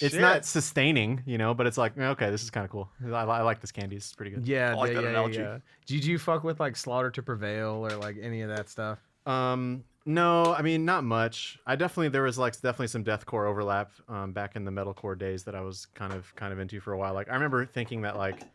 it's 0.00 0.14
Shit. 0.14 0.20
not 0.20 0.44
sustaining, 0.44 1.22
you 1.26 1.38
know, 1.38 1.54
but 1.54 1.68
it's 1.68 1.78
like 1.78 1.96
okay, 1.96 2.28
this 2.28 2.42
is 2.42 2.50
kind 2.50 2.64
of 2.64 2.70
cool. 2.72 2.90
I, 3.06 3.20
I 3.20 3.42
like 3.42 3.60
this 3.60 3.70
candy. 3.70 3.94
It's 3.94 4.12
pretty 4.12 4.32
good. 4.32 4.48
Yeah, 4.48 4.72
I 4.72 4.74
like 4.74 4.88
yeah, 4.88 4.94
that 4.96 5.02
yeah, 5.04 5.10
analogy. 5.10 5.38
yeah. 5.38 5.58
Did 5.86 6.04
you 6.04 6.18
fuck 6.18 6.42
with 6.42 6.58
like 6.58 6.74
Slaughter 6.74 7.12
to 7.12 7.22
Prevail 7.22 7.86
or 7.86 7.90
like 7.90 8.16
any 8.20 8.42
of 8.42 8.48
that 8.48 8.68
stuff? 8.68 8.98
Um, 9.26 9.84
no, 10.06 10.54
I 10.54 10.62
mean 10.62 10.84
not 10.84 11.04
much. 11.04 11.60
I 11.68 11.76
definitely 11.76 12.08
there 12.08 12.22
was 12.22 12.36
like 12.36 12.54
definitely 12.54 12.88
some 12.88 13.04
deathcore 13.04 13.46
overlap 13.46 13.92
um, 14.08 14.32
back 14.32 14.56
in 14.56 14.64
the 14.64 14.72
metalcore 14.72 15.16
days 15.16 15.44
that 15.44 15.54
I 15.54 15.60
was 15.60 15.86
kind 15.94 16.12
of 16.12 16.34
kind 16.34 16.52
of 16.52 16.58
into 16.58 16.80
for 16.80 16.92
a 16.92 16.98
while. 16.98 17.14
Like 17.14 17.30
I 17.30 17.34
remember 17.34 17.64
thinking 17.64 18.02
that 18.02 18.16
like 18.16 18.40
th- 18.40 18.50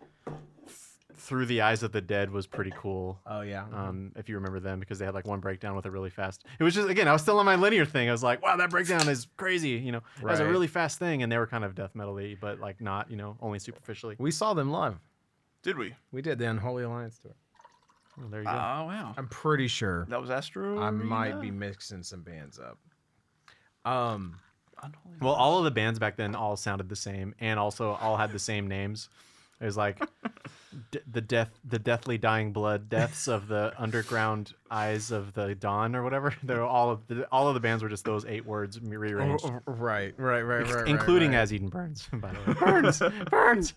through 1.16 1.46
the 1.46 1.62
eyes 1.62 1.84
of 1.84 1.92
the 1.92 2.02
dead 2.02 2.32
was 2.32 2.48
pretty 2.48 2.72
cool. 2.78 3.20
Oh 3.26 3.42
yeah. 3.42 3.66
Um, 3.74 4.12
if 4.16 4.30
you 4.30 4.36
remember 4.36 4.60
them, 4.60 4.80
because 4.80 5.00
they 5.00 5.06
had 5.06 5.14
like 5.14 5.28
one 5.28 5.40
breakdown 5.40 5.76
with 5.76 5.86
it 5.86 5.92
really 5.92 6.10
fast. 6.10 6.46
It 6.60 6.64
was 6.64 6.74
just 6.74 6.90
again, 6.90 7.08
I 7.08 7.14
was 7.14 7.22
still 7.22 7.40
on 7.40 7.46
my 7.46 7.56
linear 7.56 7.86
thing. 7.86 8.10
I 8.10 8.12
was 8.12 8.24
like, 8.24 8.42
wow, 8.42 8.58
that 8.58 8.70
breakdown 8.70 9.08
is 9.08 9.28
crazy. 9.38 9.70
You 9.70 9.92
know, 9.94 10.02
it 10.20 10.26
was 10.26 10.40
a 10.40 10.46
really 10.46 10.68
fast 10.68 11.00
thing, 11.00 11.24
and 11.24 11.32
they 11.32 11.38
were 11.38 11.48
kind 11.48 11.64
of 11.64 11.76
death 11.76 11.96
metal-y, 11.96 12.36
but 12.40 12.60
like 12.60 12.82
not, 12.82 13.10
you 13.10 13.18
know, 13.18 13.38
only 13.42 13.60
superficially. 13.60 14.16
we 14.20 14.32
saw 14.32 14.54
them 14.54 14.72
live. 14.72 14.96
Did 15.62 15.78
we? 15.78 15.94
We 16.12 16.22
did 16.22 16.40
the 16.40 16.50
Unholy 16.50 16.84
Alliance 16.84 17.20
tour. 17.20 17.36
Oh, 18.20 18.28
there 18.30 18.42
you 18.42 18.46
go. 18.46 18.52
Oh 18.52 18.54
go. 18.54 18.58
wow. 18.88 19.14
I'm 19.18 19.28
pretty 19.28 19.68
sure. 19.68 20.06
That 20.10 20.22
was 20.22 20.30
Astro. 20.30 20.80
I 20.80 20.92
might 20.92 21.42
be 21.42 21.52
mixing 21.52 22.04
some 22.04 22.22
bands 22.22 22.60
up. 22.60 22.78
Um, 23.90 24.38
Well, 25.22 25.34
all 25.34 25.58
of 25.58 25.64
the 25.64 25.72
bands 25.72 26.00
back 26.00 26.18
then 26.18 26.36
all 26.36 26.58
sounded 26.58 26.90
the 26.90 26.96
same, 26.96 27.34
and 27.40 27.60
also 27.60 27.92
all 27.94 28.18
had 28.18 28.32
the 28.32 28.40
same 28.40 28.68
names. 28.68 29.10
It 29.62 29.66
was 29.66 29.78
like 29.78 30.02
d- 30.92 31.00
the 31.10 31.22
death, 31.22 31.60
the 31.64 31.80
deathly 31.80 32.18
dying 32.18 32.52
blood 32.52 32.90
deaths 32.90 33.28
of 33.28 33.48
the 33.48 33.74
underground 33.78 34.54
eyes 34.70 35.12
of 35.12 35.34
the 35.34 35.56
dawn, 35.56 35.96
or 35.96 36.04
whatever. 36.04 36.34
They're 36.44 36.64
all 36.64 36.92
of 36.92 37.08
the 37.08 37.28
all 37.32 37.48
of 37.48 37.54
the 37.54 37.60
bands 37.60 37.84
were 37.84 37.90
just 37.90 38.06
those 38.06 38.26
eight 38.26 38.46
words 38.46 38.80
rearranged, 38.80 39.46
oh, 39.46 39.62
oh 39.68 39.72
right, 39.74 40.14
right, 40.18 40.42
right, 40.42 40.68
right, 40.70 40.88
including 40.88 41.32
right. 41.32 41.40
as 41.40 41.54
Eden 41.54 41.70
Burns. 41.70 42.08
By 42.14 42.34
the 42.34 42.40
way, 42.40 42.58
Burns, 42.60 43.02
Burns. 43.30 43.74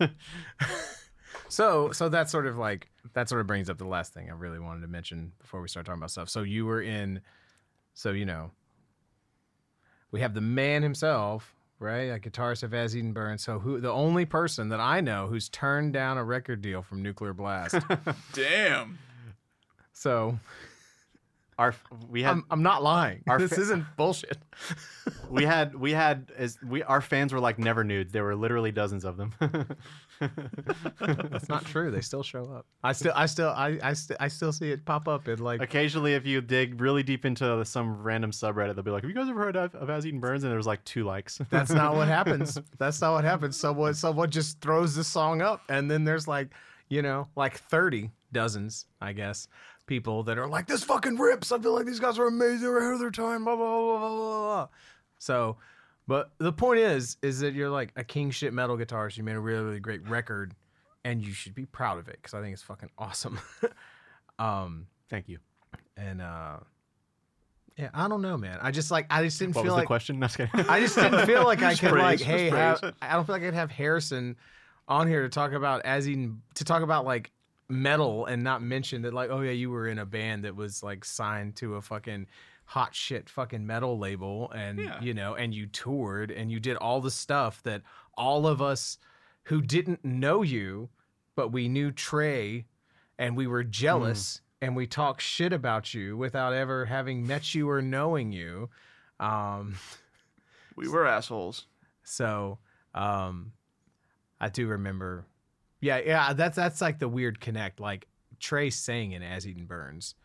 So, 1.49 1.91
so 1.91 2.09
that 2.09 2.29
sort 2.29 2.45
of 2.45 2.57
like 2.57 2.89
that 3.13 3.29
sort 3.29 3.41
of 3.41 3.47
brings 3.47 3.69
up 3.69 3.77
the 3.77 3.85
last 3.85 4.13
thing 4.13 4.29
I 4.29 4.33
really 4.33 4.59
wanted 4.59 4.81
to 4.81 4.87
mention 4.87 5.31
before 5.39 5.61
we 5.61 5.67
start 5.67 5.85
talking 5.85 5.99
about 5.99 6.11
stuff. 6.11 6.29
So 6.29 6.43
you 6.43 6.65
were 6.65 6.81
in, 6.81 7.21
so 7.93 8.11
you 8.11 8.25
know, 8.25 8.51
we 10.11 10.21
have 10.21 10.33
the 10.33 10.41
man 10.41 10.83
himself, 10.83 11.55
right? 11.79 12.11
A 12.11 12.19
guitarist 12.19 12.63
of 12.63 12.73
As 12.73 12.95
Eden 12.95 13.13
Burns. 13.13 13.43
So 13.43 13.59
who 13.59 13.79
the 13.79 13.91
only 13.91 14.25
person 14.25 14.69
that 14.69 14.79
I 14.79 15.01
know 15.01 15.27
who's 15.27 15.49
turned 15.49 15.93
down 15.93 16.17
a 16.17 16.23
record 16.23 16.61
deal 16.61 16.81
from 16.81 17.01
Nuclear 17.03 17.33
Blast. 17.33 17.75
Damn. 18.33 18.97
so 19.93 20.39
Our 21.57 21.73
we 22.09 22.23
had 22.23 22.31
I'm 22.31 22.45
I'm 22.51 22.63
not 22.63 22.83
lying. 22.83 23.23
Our 23.27 23.37
this 23.39 23.53
fa- 23.53 23.61
isn't 23.61 23.85
bullshit. 23.97 24.37
we 25.29 25.43
had 25.43 25.75
we 25.75 25.91
had 25.91 26.31
as 26.37 26.57
we 26.61 26.83
our 26.83 27.01
fans 27.01 27.33
were 27.33 27.39
like 27.39 27.57
never 27.59 27.83
nudes. 27.83 28.11
There 28.13 28.23
were 28.23 28.35
literally 28.35 28.71
dozens 28.71 29.05
of 29.05 29.17
them. 29.17 29.33
That's 30.99 31.49
not 31.49 31.65
true. 31.65 31.91
They 31.91 32.01
still 32.01 32.23
show 32.23 32.45
up. 32.45 32.65
I 32.83 32.91
still, 32.91 33.13
I 33.15 33.25
still, 33.25 33.49
I, 33.49 33.77
I, 33.83 33.93
st- 33.93 34.17
I 34.19 34.27
still 34.27 34.51
see 34.51 34.71
it 34.71 34.85
pop 34.85 35.07
up 35.07 35.27
in 35.27 35.39
like 35.39 35.61
Occasionally, 35.61 36.13
if 36.13 36.25
you 36.25 36.41
dig 36.41 36.81
really 36.81 37.03
deep 37.03 37.25
into 37.25 37.63
some 37.65 38.01
random 38.01 38.31
subreddit, 38.31 38.75
they'll 38.75 38.83
be 38.83 38.91
like, 38.91 39.03
"Have 39.03 39.09
you 39.09 39.15
guys 39.15 39.29
ever 39.29 39.39
heard 39.39 39.55
of, 39.55 39.75
of 39.75 39.89
As 39.89 40.05
Eden 40.05 40.19
Burns?" 40.19 40.43
And 40.43 40.51
there 40.51 40.57
was 40.57 40.67
like 40.67 40.83
two 40.83 41.03
likes. 41.03 41.39
That's 41.49 41.71
not 41.71 41.95
what 41.95 42.07
happens. 42.07 42.57
That's 42.77 42.99
not 43.01 43.13
what 43.13 43.23
happens. 43.23 43.57
Someone 43.57 43.93
someone 43.93 44.29
just 44.29 44.61
throws 44.61 44.95
the 44.95 45.03
song 45.03 45.41
up 45.41 45.61
and 45.69 45.89
then 45.89 46.03
there's 46.03 46.27
like, 46.27 46.49
you 46.89 47.01
know, 47.01 47.27
like 47.35 47.57
30 47.57 48.11
dozens, 48.31 48.85
I 49.01 49.13
guess, 49.13 49.47
people 49.85 50.23
that 50.23 50.37
are 50.37 50.47
like, 50.47 50.67
this 50.67 50.83
fucking 50.83 51.17
rips. 51.17 51.51
I 51.51 51.59
feel 51.59 51.73
like 51.73 51.85
these 51.85 51.99
guys 51.99 52.19
are 52.19 52.27
amazing. 52.27 52.61
They're 52.61 52.77
ahead 52.79 52.93
of 52.93 52.99
their 52.99 53.11
time. 53.11 53.45
Blah, 53.45 53.55
blah, 53.55 53.79
blah, 53.79 53.99
blah, 53.99 54.09
blah, 54.09 54.39
blah. 54.41 54.67
So, 55.19 55.57
but 56.07 56.31
the 56.37 56.53
point 56.53 56.79
is, 56.79 57.17
is 57.21 57.39
that 57.41 57.53
you're 57.53 57.69
like 57.69 57.91
a 57.95 58.03
king 58.03 58.31
shit 58.31 58.53
metal 58.53 58.77
guitarist. 58.77 59.17
You 59.17 59.23
made 59.23 59.35
a 59.35 59.39
really, 59.39 59.63
really 59.63 59.79
great 59.79 60.07
record 60.07 60.55
and 61.03 61.21
you 61.21 61.33
should 61.33 61.55
be 61.55 61.65
proud 61.65 61.99
of 61.99 62.07
it 62.07 62.17
because 62.21 62.33
I 62.33 62.41
think 62.41 62.53
it's 62.53 62.63
fucking 62.63 62.89
awesome. 62.97 63.39
um, 64.39 64.87
Thank 65.09 65.29
you. 65.29 65.39
and, 65.95 66.21
uh, 66.21 66.57
yeah, 67.77 67.89
I 67.93 68.07
don't 68.07 68.23
know, 68.23 68.37
man. 68.37 68.57
I 68.61 68.71
just 68.71 68.89
like, 68.89 69.05
I 69.09 69.23
just 69.23 69.37
didn't 69.37 69.55
What 69.55 69.65
feel 69.65 69.73
like, 69.73 69.85
question? 69.85 70.17
No, 70.19 70.27
just. 70.27 70.39
I 70.69 70.79
just 70.79 70.95
didn't 70.95 71.25
feel 71.27 71.43
like 71.43 71.61
I 71.63 71.75
could 71.75 71.91
praise, 71.91 72.03
like, 72.03 72.19
hey, 72.21 72.49
have, 72.49 72.81
I 73.01 73.13
don't 73.13 73.25
feel 73.25 73.35
like 73.35 73.43
I'd 73.43 73.53
have 73.53 73.69
Harrison 73.69 74.35
on 74.87 75.07
here 75.07 75.21
to 75.21 75.29
talk 75.29 75.51
about 75.51 75.85
as 75.85 76.09
Eden 76.09 76.41
to 76.55 76.63
talk 76.63 76.81
about 76.81 77.05
like 77.05 77.31
metal 77.69 78.25
and 78.25 78.43
not 78.43 78.61
mention 78.61 79.01
that 79.01 79.13
like 79.13 79.29
oh 79.29 79.41
yeah 79.41 79.51
you 79.51 79.69
were 79.69 79.87
in 79.87 79.99
a 79.99 80.05
band 80.05 80.45
that 80.45 80.55
was 80.55 80.81
like 80.81 81.03
signed 81.03 81.55
to 81.57 81.75
a 81.75 81.81
fucking 81.81 82.25
hot 82.67 82.93
shit 82.93 83.29
fucking 83.29 83.65
metal 83.65 83.97
label 83.97 84.51
and 84.51 84.77
Yeah. 84.79 85.01
you 85.01 85.13
know 85.13 85.35
and 85.35 85.53
you 85.53 85.65
toured 85.67 86.31
and 86.31 86.51
you 86.51 86.59
did 86.59 86.75
all 86.77 86.99
the 87.01 87.09
stuff 87.11 87.63
that 87.63 87.81
all 88.15 88.45
of 88.45 88.61
us 88.61 88.97
who 89.43 89.61
didn't 89.61 90.03
know 90.03 90.41
you 90.41 90.89
but 91.35 91.49
we 91.53 91.69
knew 91.69 91.91
Trey 91.91 92.65
and 93.17 93.35
we 93.37 93.47
were 93.47 93.63
jealous 93.63 94.41
and 94.61 94.75
we 94.75 94.85
talked 94.85 95.21
shit 95.21 95.53
about 95.53 95.93
you 95.93 96.17
without 96.17 96.51
ever 96.53 96.85
having 96.85 97.25
met 97.25 97.55
you 97.55 97.69
or 97.69 97.81
knowing 97.81 98.31
you 98.31 98.69
um 99.19 99.75
We 100.75 100.87
were 100.89 101.07
assholes. 101.07 101.65
so 102.03 102.59
um 102.93 103.53
I 104.41 104.49
do 104.49 104.67
remember 104.67 105.25
yeah, 105.79 105.99
yeah, 105.99 106.33
that's 106.33 106.55
that's 106.55 106.81
like 106.81 106.97
the 106.99 107.07
weird 107.07 107.39
connect. 107.39 107.79
Like 107.79 108.07
Trey 108.39 108.71
sang 108.71 109.11
in 109.11 109.21
As 109.21 109.47
Eden 109.47 109.65
Burns. 109.65 110.15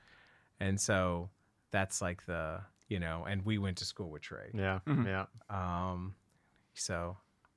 And 0.59 0.81
so 0.81 1.29
that's 1.73 2.01
like 2.01 2.25
the 2.27 2.61
you 2.89 3.01
know, 3.01 3.25
and 3.29 3.45
we 3.45 3.59
went 3.59 3.79
to 3.79 3.85
school 3.85 4.11
with 4.11 4.23
Trey. 4.23 4.51
Yeah, 4.55 4.79
Mhm. 4.87 5.07
yeah. 5.07 5.27
Um 5.51 6.15
so 6.75 7.17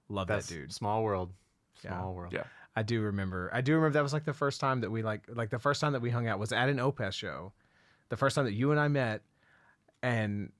love 0.09 0.28
That's 0.28 0.47
that 0.47 0.53
dude. 0.53 0.74
Small 0.74 1.03
world. 1.03 1.32
Yeah. 1.84 1.91
Small 1.91 2.13
world. 2.16 2.34
Yeah. 2.34 2.43
I 2.76 2.84
do 2.84 3.01
remember. 3.01 3.49
I 3.53 3.61
do 3.61 3.74
remember 3.76 3.93
that 3.93 4.03
was 4.03 4.13
like 4.13 4.26
the 4.26 4.34
first 4.34 4.59
time 4.59 4.82
that 4.82 4.89
we 4.91 5.01
like 5.03 5.24
like 5.34 5.49
the 5.49 5.59
first 5.59 5.80
time 5.82 5.93
that 5.93 6.01
we 6.01 6.09
hung 6.09 6.28
out 6.28 6.39
was 6.39 6.51
at 6.51 6.68
an 6.70 6.78
Opeth 6.78 7.13
show. 7.13 7.53
The 8.09 8.18
first 8.18 8.36
time 8.36 8.45
that 8.45 8.53
you 8.53 8.72
and 8.72 8.80
I 8.80 8.88
met 8.88 9.22
and 10.03 10.51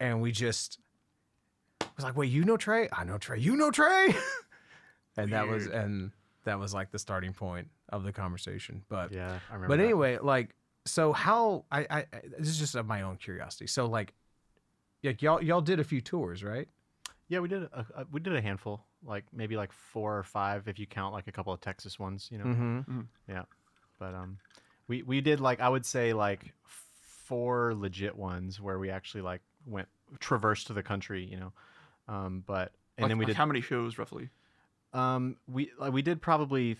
and 0.00 0.20
we 0.20 0.32
just 0.32 0.78
was 1.96 2.04
like, 2.04 2.16
"Wait, 2.16 2.30
you 2.30 2.44
know 2.44 2.56
Trey? 2.56 2.88
I 2.92 3.04
know 3.04 3.18
Trey. 3.18 3.38
You 3.38 3.56
know 3.56 3.70
Trey?" 3.70 4.14
and 5.16 5.32
that 5.32 5.48
was 5.48 5.66
and 5.66 6.12
that 6.44 6.58
was 6.58 6.74
like 6.74 6.90
the 6.90 6.98
starting 6.98 7.32
point 7.32 7.68
of 7.88 8.04
the 8.04 8.12
conversation. 8.12 8.82
But 8.88 9.12
Yeah, 9.12 9.38
I 9.50 9.54
remember. 9.54 9.68
but 9.68 9.76
that. 9.78 9.84
anyway, 9.84 10.18
like 10.20 10.54
so 10.86 11.12
how 11.12 11.64
I 11.70 11.80
I 11.90 11.98
I- 11.98 12.06
this 12.38 12.48
is 12.48 12.58
just 12.58 12.74
of 12.74 12.86
my 12.86 13.02
own 13.02 13.16
curiosity. 13.16 13.66
So 13.66 13.86
like 13.86 14.14
like 15.02 15.22
y'all 15.22 15.42
y'all 15.42 15.60
did 15.60 15.80
a 15.80 15.84
few 15.84 16.00
tours, 16.00 16.42
right? 16.44 16.68
yeah, 17.28 17.38
we 17.40 17.48
did 17.48 17.62
a, 17.62 17.86
a, 17.96 18.06
we 18.12 18.20
did 18.20 18.36
a 18.36 18.40
handful, 18.40 18.84
like 19.02 19.24
maybe 19.32 19.56
like 19.56 19.72
four 19.72 20.18
or 20.18 20.22
five 20.22 20.68
if 20.68 20.78
you 20.78 20.86
count 20.86 21.14
like 21.14 21.26
a 21.26 21.32
couple 21.32 21.52
of 21.54 21.60
Texas 21.60 21.98
ones, 21.98 22.28
you 22.30 22.36
know. 22.38 22.44
Mm-hmm. 22.44 23.40
But 23.98 24.14
um, 24.14 24.38
we 24.88 25.02
we 25.02 25.20
did 25.22 25.40
like 25.40 25.60
I 25.60 25.68
would 25.68 25.86
say 25.86 26.12
like 26.12 26.52
four 26.64 27.74
legit 27.74 28.14
ones 28.16 28.60
where 28.60 28.78
we 28.78 28.90
actually 28.90 29.22
like 29.22 29.40
went 29.66 29.88
traversed 30.20 30.66
to 30.68 30.72
the 30.74 30.82
country, 30.82 31.24
you 31.24 31.38
know. 31.38 31.52
Um, 32.08 32.44
but 32.46 32.72
and 32.98 33.04
Like- 33.04 33.08
then 33.10 33.18
we 33.18 33.24
like 33.24 33.28
did 33.28 33.36
how 33.36 33.46
many 33.46 33.60
shows 33.62 33.96
roughly? 33.98 34.28
Um, 34.92 35.36
we 35.48 35.70
like, 35.78 35.92
we 35.92 36.02
did 36.02 36.20
probably 36.20 36.76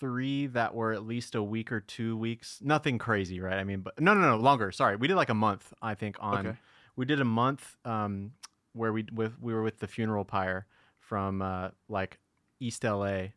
three 0.00 0.46
that 0.48 0.74
were 0.74 0.92
at 0.92 1.06
least 1.06 1.34
a 1.34 1.42
week 1.42 1.70
or 1.70 1.80
two 1.80 2.16
weeks. 2.16 2.58
Nothing 2.62 2.98
crazy, 2.98 3.38
right? 3.40 3.58
I 3.58 3.64
mean, 3.64 3.80
but 3.80 4.00
no, 4.00 4.14
no, 4.14 4.20
no, 4.20 4.36
longer. 4.36 4.72
Sorry, 4.72 4.96
we 4.96 5.06
did 5.06 5.14
like 5.16 5.28
a 5.28 5.34
month. 5.34 5.72
I 5.80 5.94
think 5.94 6.16
on 6.20 6.46
Okay. 6.46 6.58
we 6.96 7.04
did 7.04 7.20
a 7.20 7.24
month 7.24 7.76
um, 7.84 8.32
where 8.72 8.92
we 8.92 9.04
with 9.12 9.40
we 9.40 9.52
were 9.54 9.62
with 9.62 9.78
the 9.78 9.86
funeral 9.86 10.24
pyre 10.24 10.66
from 10.98 11.42
uh, 11.42 11.68
like 11.88 12.18
East 12.58 12.82
LA. 12.84 13.28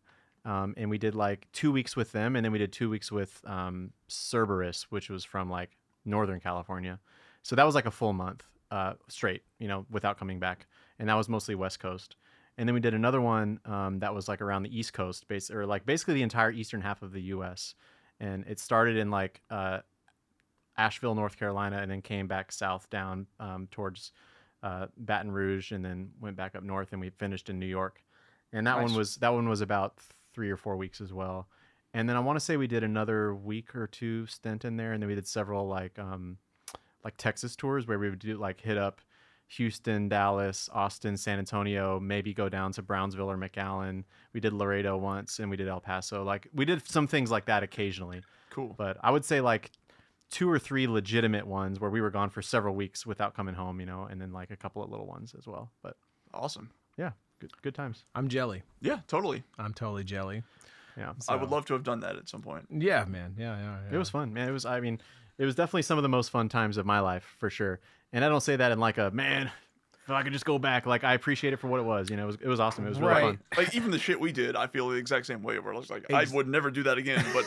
Um, 0.46 0.74
and 0.76 0.90
we 0.90 0.98
did 0.98 1.16
like 1.16 1.48
two 1.54 1.72
weeks 1.72 1.96
with 1.96 2.12
them, 2.12 2.36
and 2.36 2.44
then 2.44 2.52
we 2.52 2.58
did 2.58 2.74
two 2.74 2.90
weeks 2.90 3.10
with 3.10 3.42
um, 3.46 3.92
Cerberus, 4.10 4.84
which 4.90 5.10
was 5.10 5.24
from 5.24 5.50
like 5.50 5.78
Northern 6.04 6.42
California. 6.42 7.00
So 7.44 7.56
that 7.56 7.66
was 7.66 7.76
like 7.76 7.86
a 7.86 7.92
full 7.92 8.12
month 8.12 8.44
uh, 8.70 8.94
straight, 9.08 9.44
you 9.60 9.70
know, 9.70 9.86
without 9.90 10.18
coming 10.20 10.40
back, 10.40 10.66
and 11.00 11.08
that 11.08 11.14
was 11.14 11.30
mostly 11.30 11.56
West 11.56 11.80
Coast. 11.80 12.18
And 12.58 12.68
then 12.68 12.74
we 12.74 12.80
did 12.80 12.94
another 12.94 13.20
one 13.20 13.60
um, 13.66 14.00
that 14.00 14.14
was 14.14 14.28
like 14.28 14.42
around 14.42 14.64
the 14.64 14.78
East 14.78 14.94
Coast, 14.94 15.28
base 15.28 15.50
or 15.50 15.66
like 15.66 15.86
basically 15.86 16.14
the 16.14 16.22
entire 16.22 16.52
eastern 16.52 16.82
half 16.82 17.02
of 17.02 17.12
the 17.12 17.22
U.S. 17.22 17.76
And 18.20 18.46
it 18.48 18.60
started 18.60 18.96
in 18.96 19.10
like 19.10 19.42
uh, 19.50 19.80
Asheville, 20.78 21.16
North 21.16 21.38
Carolina, 21.38 21.80
and 21.80 21.90
then 21.90 22.02
came 22.02 22.28
back 22.28 22.52
south 22.52 22.90
down 22.90 23.28
um, 23.40 23.68
towards 23.72 24.12
uh, 24.62 24.88
Baton 24.98 25.32
Rouge, 25.32 25.72
and 25.72 25.84
then 25.84 26.12
went 26.22 26.36
back 26.36 26.56
up 26.56 26.64
north, 26.64 26.92
and 26.92 27.02
we 27.02 27.10
finished 27.10 27.50
in 27.50 27.60
New 27.60 27.66
York. 27.66 28.04
And 28.52 28.68
that 28.68 28.80
one 28.80 28.94
was 28.94 29.16
that 29.18 29.34
one 29.34 29.50
was 29.50 29.62
about 29.62 29.98
three 30.34 30.50
or 30.50 30.58
four 30.58 30.78
weeks 30.78 31.02
as 31.02 31.12
well. 31.12 31.48
And 31.96 32.08
then 32.08 32.16
I 32.16 32.20
want 32.20 32.38
to 32.38 32.40
say 32.40 32.58
we 32.58 32.68
did 32.68 32.84
another 32.84 33.36
week 33.36 33.76
or 33.76 33.88
two 33.88 34.26
stint 34.26 34.66
in 34.66 34.78
there, 34.78 34.94
and 34.94 35.02
then 35.02 35.08
we 35.08 35.16
did 35.16 35.28
several 35.28 35.68
like 35.68 35.98
um, 35.98 36.38
like 37.04 37.18
Texas 37.18 37.56
tours 37.56 37.88
where 37.88 38.00
we 38.00 38.10
would 38.10 38.20
do 38.20 38.38
like 38.38 38.62
hit 38.62 38.78
up 38.78 39.02
Houston, 39.50 40.10
Dallas, 40.10 40.70
Austin, 40.74 41.16
San 41.18 41.38
Antonio, 41.40 42.00
maybe 42.00 42.34
go 42.34 42.50
down 42.50 42.72
to 42.74 42.82
Brownsville 42.82 43.30
or 43.30 43.38
McAllen. 43.38 44.04
We 44.34 44.40
did 44.40 44.54
Laredo 44.54 44.98
once, 44.98 45.40
and 45.40 45.50
we 45.50 45.58
did 45.58 45.68
El 45.68 45.80
Paso. 45.80 46.24
Like 46.24 46.48
we 46.54 46.66
did 46.66 46.88
some 46.90 47.08
things 47.08 47.30
like 47.30 47.46
that 47.46 47.62
occasionally, 47.64 48.22
Cool. 48.50 48.74
but 48.78 48.98
I 49.02 49.12
would 49.12 49.26
say 49.26 49.42
like 49.42 49.72
two 50.32 50.50
or 50.50 50.58
three 50.58 50.88
legitimate 50.88 51.46
ones 51.46 51.80
where 51.80 51.92
we 51.92 52.02
were 52.02 52.10
gone 52.10 52.30
for 52.32 52.42
several 52.42 52.74
weeks 52.74 53.06
without 53.06 53.36
coming 53.36 53.54
home, 53.54 53.80
you 53.80 53.86
know, 53.86 54.08
and 54.10 54.20
then 54.20 54.32
like 54.34 54.50
a 54.50 54.56
couple 54.58 54.84
of 54.84 54.90
little 54.90 55.06
ones 55.06 55.36
as 55.38 55.46
well. 55.46 55.70
But 55.84 55.96
Awesome. 56.34 56.72
yeah, 56.98 57.12
good 57.40 57.52
good 57.62 57.76
times. 57.76 58.06
I'm 58.16 58.28
jelly. 58.30 58.64
Yeah, 58.82 59.00
totally. 59.08 59.44
I'm 59.60 59.74
totally 59.74 60.04
jelly. 60.04 60.42
Yeah, 60.98 61.14
I 61.28 61.36
would 61.36 61.50
love 61.50 61.66
to 61.66 61.74
have 61.74 61.84
done 61.84 62.02
that 62.02 62.18
at 62.18 62.30
some 62.30 62.42
point. 62.44 62.68
Yeah, 62.70 63.06
man. 63.06 63.36
Yeah, 63.38 63.58
yeah. 63.58 63.78
yeah. 63.90 63.96
it 63.96 63.98
was 63.98 64.10
fun, 64.12 64.32
man. 64.34 64.48
It 64.48 64.52
was. 64.52 64.64
I 64.66 64.80
mean, 64.80 65.00
it 65.38 65.46
was 65.46 65.56
definitely 65.56 65.82
some 65.84 65.98
of 65.98 66.04
the 66.04 66.10
most 66.10 66.30
fun 66.30 66.50
times 66.50 66.78
of 66.78 66.86
my 66.86 67.00
life 67.00 67.36
for 67.40 67.50
sure. 67.50 67.80
And 68.12 68.24
I 68.24 68.30
don't 68.30 68.42
say 68.42 68.56
that 68.56 68.72
in 68.72 68.80
like 68.80 68.98
a 68.98 69.12
man. 69.12 69.52
If 70.06 70.10
I 70.12 70.22
could 70.24 70.34
just 70.34 70.44
go 70.46 70.60
back, 70.60 70.86
like 70.86 71.04
I 71.06 71.14
appreciate 71.14 71.54
it 71.54 71.58
for 71.58 71.68
what 71.68 71.80
it 71.80 71.84
was. 71.84 72.10
You 72.10 72.18
know, 72.18 72.24
it 72.24 72.28
was 72.28 72.36
it 72.42 72.48
was 72.48 72.60
awesome. 72.60 72.86
It 72.86 72.90
was 72.90 73.00
really 73.00 73.14
Right. 73.14 73.22
fun. 73.22 73.40
Like 73.58 73.74
even 73.76 73.90
the 73.90 73.98
shit 74.00 74.20
we 74.20 74.32
did, 74.34 74.56
I 74.56 74.68
feel 74.68 74.90
the 74.90 74.98
exact 74.98 75.26
same 75.26 75.42
way. 75.44 75.58
Where 75.60 75.74
I 75.74 75.78
was 75.78 75.90
like, 75.90 76.12
I 76.12 76.26
would 76.34 76.48
never 76.48 76.70
do 76.72 76.84
that 76.84 76.98
again. 76.98 77.26
But 77.34 77.46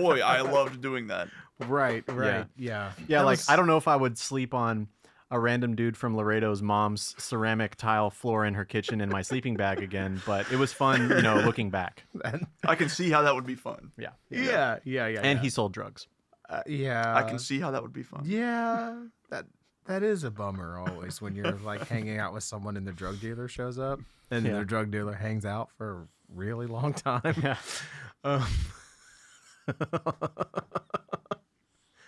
boy, 0.00 0.20
I 0.20 0.40
loved 0.52 0.80
doing 0.80 1.08
that. 1.08 1.28
Right, 1.66 2.04
right. 2.08 2.46
Yeah. 2.56 2.92
Yeah, 3.08 3.18
That 3.18 3.24
like 3.26 3.38
was- 3.38 3.48
I 3.50 3.56
don't 3.56 3.66
know 3.66 3.76
if 3.76 3.88
I 3.88 3.96
would 3.96 4.16
sleep 4.16 4.54
on 4.54 4.88
a 5.30 5.38
random 5.38 5.76
dude 5.76 5.94
from 5.98 6.16
Laredo's 6.16 6.62
mom's 6.62 7.14
ceramic 7.18 7.76
tile 7.76 8.08
floor 8.08 8.46
in 8.46 8.54
her 8.54 8.64
kitchen 8.64 9.02
in 9.02 9.10
my 9.10 9.20
sleeping 9.20 9.56
bag 9.56 9.82
again, 9.82 10.22
but 10.24 10.50
it 10.50 10.56
was 10.56 10.72
fun, 10.72 11.10
you 11.10 11.20
know, 11.20 11.36
looking 11.40 11.68
back. 11.68 12.04
I 12.64 12.74
can 12.76 12.88
see 12.88 13.10
how 13.10 13.20
that 13.22 13.34
would 13.34 13.44
be 13.44 13.54
fun. 13.54 13.92
Yeah. 13.98 14.10
Yeah, 14.30 14.78
yeah, 14.84 15.06
yeah. 15.08 15.20
And 15.22 15.38
yeah. 15.38 15.42
he 15.42 15.50
sold 15.50 15.74
drugs. 15.74 16.06
Uh, 16.48 16.62
yeah. 16.66 17.14
I 17.16 17.22
can 17.24 17.38
see 17.38 17.60
how 17.60 17.70
that 17.72 17.82
would 17.82 17.92
be 17.92 18.02
fun. 18.02 18.22
Yeah, 18.24 19.02
that 19.30 19.46
that 19.86 20.02
is 20.02 20.24
a 20.24 20.30
bummer 20.30 20.78
always 20.78 21.20
when 21.20 21.34
you're 21.34 21.52
like 21.52 21.86
hanging 21.88 22.18
out 22.18 22.32
with 22.34 22.42
someone 22.44 22.76
and 22.76 22.86
the 22.86 22.92
drug 22.92 23.20
dealer 23.20 23.48
shows 23.48 23.78
up 23.78 24.00
and 24.30 24.44
Yeah. 24.46 24.58
the 24.58 24.64
drug 24.64 24.90
dealer 24.90 25.14
hangs 25.14 25.44
out 25.44 25.70
for 25.76 25.90
a 26.02 26.06
really 26.34 26.66
long 26.66 26.92
time. 26.94 27.34
Yeah. 27.42 27.56
Um, 28.24 28.44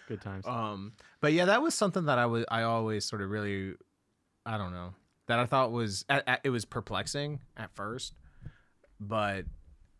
Good 0.08 0.20
times. 0.22 0.44
um, 0.46 0.92
but 1.20 1.32
yeah, 1.32 1.44
that 1.44 1.62
was 1.62 1.72
something 1.74 2.06
that 2.06 2.18
I 2.18 2.26
was 2.26 2.44
I 2.50 2.62
always 2.62 3.04
sort 3.04 3.22
of 3.22 3.30
really, 3.30 3.74
I 4.44 4.58
don't 4.58 4.72
know, 4.72 4.94
that 5.28 5.38
I 5.38 5.46
thought 5.46 5.70
was 5.70 6.04
at, 6.08 6.26
at, 6.26 6.40
it 6.42 6.50
was 6.50 6.64
perplexing 6.64 7.38
at 7.56 7.70
first, 7.76 8.14
but 8.98 9.44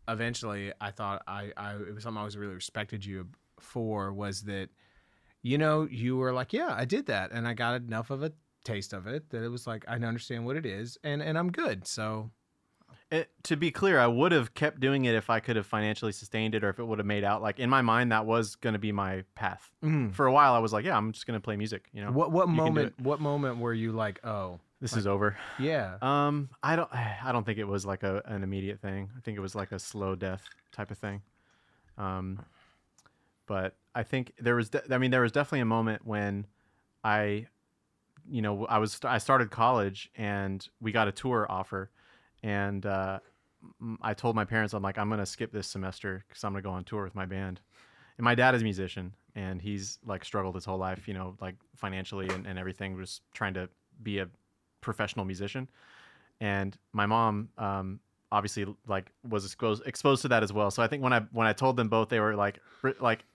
eventually 0.09 0.73
I 0.81 0.91
thought 0.91 1.21
I 1.27 1.53
I 1.55 1.75
it 1.75 1.93
was 1.95 2.03
something 2.03 2.17
I 2.17 2.21
always 2.21 2.35
really 2.35 2.55
respected 2.55 3.05
you 3.05 3.27
for 3.61 4.11
was 4.13 4.43
that, 4.43 4.69
you 5.41 5.57
know, 5.57 5.87
you 5.89 6.17
were 6.17 6.33
like, 6.33 6.53
yeah, 6.53 6.73
I 6.75 6.85
did 6.85 7.05
that, 7.07 7.31
and 7.31 7.47
I 7.47 7.53
got 7.53 7.81
enough 7.81 8.09
of 8.09 8.23
a 8.23 8.31
taste 8.63 8.93
of 8.93 9.07
it 9.07 9.29
that 9.31 9.43
it 9.43 9.49
was 9.49 9.65
like 9.65 9.83
I 9.87 9.95
understand 9.95 10.45
what 10.45 10.55
it 10.55 10.65
is, 10.65 10.97
and 11.03 11.21
and 11.21 11.37
I'm 11.37 11.51
good. 11.51 11.87
So 11.87 12.29
It, 13.09 13.29
to 13.43 13.57
be 13.57 13.71
clear, 13.71 13.99
I 13.99 14.07
would 14.07 14.31
have 14.31 14.53
kept 14.53 14.79
doing 14.79 15.05
it 15.05 15.15
if 15.15 15.29
I 15.29 15.39
could 15.39 15.55
have 15.55 15.65
financially 15.65 16.11
sustained 16.11 16.55
it 16.55 16.63
or 16.63 16.69
if 16.69 16.79
it 16.79 16.83
would 16.85 16.99
have 16.99 17.05
made 17.05 17.23
out. 17.23 17.41
Like 17.41 17.59
in 17.59 17.69
my 17.69 17.81
mind, 17.81 18.11
that 18.11 18.25
was 18.25 18.55
going 18.55 18.73
to 18.73 18.79
be 18.79 18.91
my 18.91 19.23
path. 19.35 19.69
For 20.13 20.27
a 20.27 20.31
while, 20.31 20.53
I 20.53 20.59
was 20.59 20.71
like, 20.71 20.85
yeah, 20.85 20.95
I'm 20.95 21.11
just 21.11 21.25
going 21.27 21.37
to 21.39 21.43
play 21.43 21.57
music. 21.57 21.89
You 21.91 22.03
know, 22.05 22.11
what 22.11 22.31
what 22.31 22.47
You 22.47 22.53
moment 22.55 22.99
what 22.99 23.19
moment 23.19 23.57
were 23.57 23.73
you 23.73 23.91
like, 23.91 24.23
oh, 24.23 24.59
this 24.79 24.95
is 24.95 25.05
over. 25.07 25.37
yeah, 25.59 25.97
Um, 26.01 26.49
I 26.63 26.75
don't, 26.75 26.89
I 26.93 27.31
don't 27.31 27.45
think 27.45 27.57
it 27.57 27.67
was 27.67 27.85
like 27.85 28.03
a 28.03 28.21
an 28.25 28.43
immediate 28.43 28.79
thing. 28.79 29.09
I 29.17 29.21
think 29.21 29.37
it 29.37 29.41
was 29.41 29.55
like 29.55 29.71
a 29.71 29.79
slow 29.79 30.15
death 30.15 30.43
type 30.71 30.91
of 30.91 30.97
thing. 30.97 31.21
Um, 31.97 32.45
but 33.51 33.75
I 33.93 34.03
think 34.03 34.31
there 34.39 34.55
was, 34.55 34.69
de- 34.69 34.93
I 34.93 34.97
mean, 34.97 35.11
there 35.11 35.19
was 35.19 35.33
definitely 35.33 35.59
a 35.59 35.65
moment 35.65 36.07
when 36.07 36.47
I, 37.03 37.47
you 38.25 38.41
know, 38.41 38.65
I 38.67 38.77
was, 38.77 38.97
I 39.03 39.17
started 39.17 39.51
college 39.51 40.09
and 40.15 40.65
we 40.79 40.93
got 40.93 41.09
a 41.09 41.11
tour 41.11 41.45
offer, 41.49 41.91
and 42.43 42.85
uh, 42.85 43.19
I 44.01 44.13
told 44.13 44.37
my 44.37 44.45
parents, 44.45 44.73
I'm 44.73 44.81
like, 44.81 44.97
I'm 44.97 45.09
gonna 45.09 45.25
skip 45.25 45.51
this 45.51 45.67
semester 45.67 46.23
because 46.29 46.45
I'm 46.45 46.53
gonna 46.53 46.61
go 46.61 46.69
on 46.71 46.85
tour 46.85 47.03
with 47.03 47.13
my 47.13 47.25
band. 47.25 47.59
And 48.17 48.23
my 48.23 48.35
dad 48.35 48.55
is 48.55 48.61
a 48.61 48.63
musician, 48.63 49.13
and 49.35 49.61
he's 49.61 49.99
like 50.05 50.23
struggled 50.23 50.55
his 50.55 50.63
whole 50.63 50.77
life, 50.77 51.05
you 51.05 51.13
know, 51.13 51.35
like 51.41 51.55
financially 51.75 52.29
and, 52.29 52.47
and 52.47 52.57
everything, 52.57 52.97
just 52.97 53.21
trying 53.33 53.55
to 53.55 53.67
be 54.01 54.19
a 54.19 54.29
professional 54.79 55.25
musician. 55.25 55.67
And 56.39 56.77
my 56.93 57.05
mom, 57.05 57.49
um, 57.57 57.99
obviously, 58.31 58.65
like 58.87 59.11
was 59.27 59.43
exposed 59.43 59.85
exposed 59.85 60.21
to 60.21 60.29
that 60.29 60.41
as 60.41 60.53
well. 60.53 60.71
So 60.71 60.81
I 60.81 60.87
think 60.87 61.03
when 61.03 61.11
I 61.11 61.19
when 61.33 61.47
I 61.47 61.51
told 61.51 61.75
them 61.75 61.89
both, 61.89 62.07
they 62.07 62.21
were 62.21 62.33
like, 62.37 62.61
like, 63.01 63.25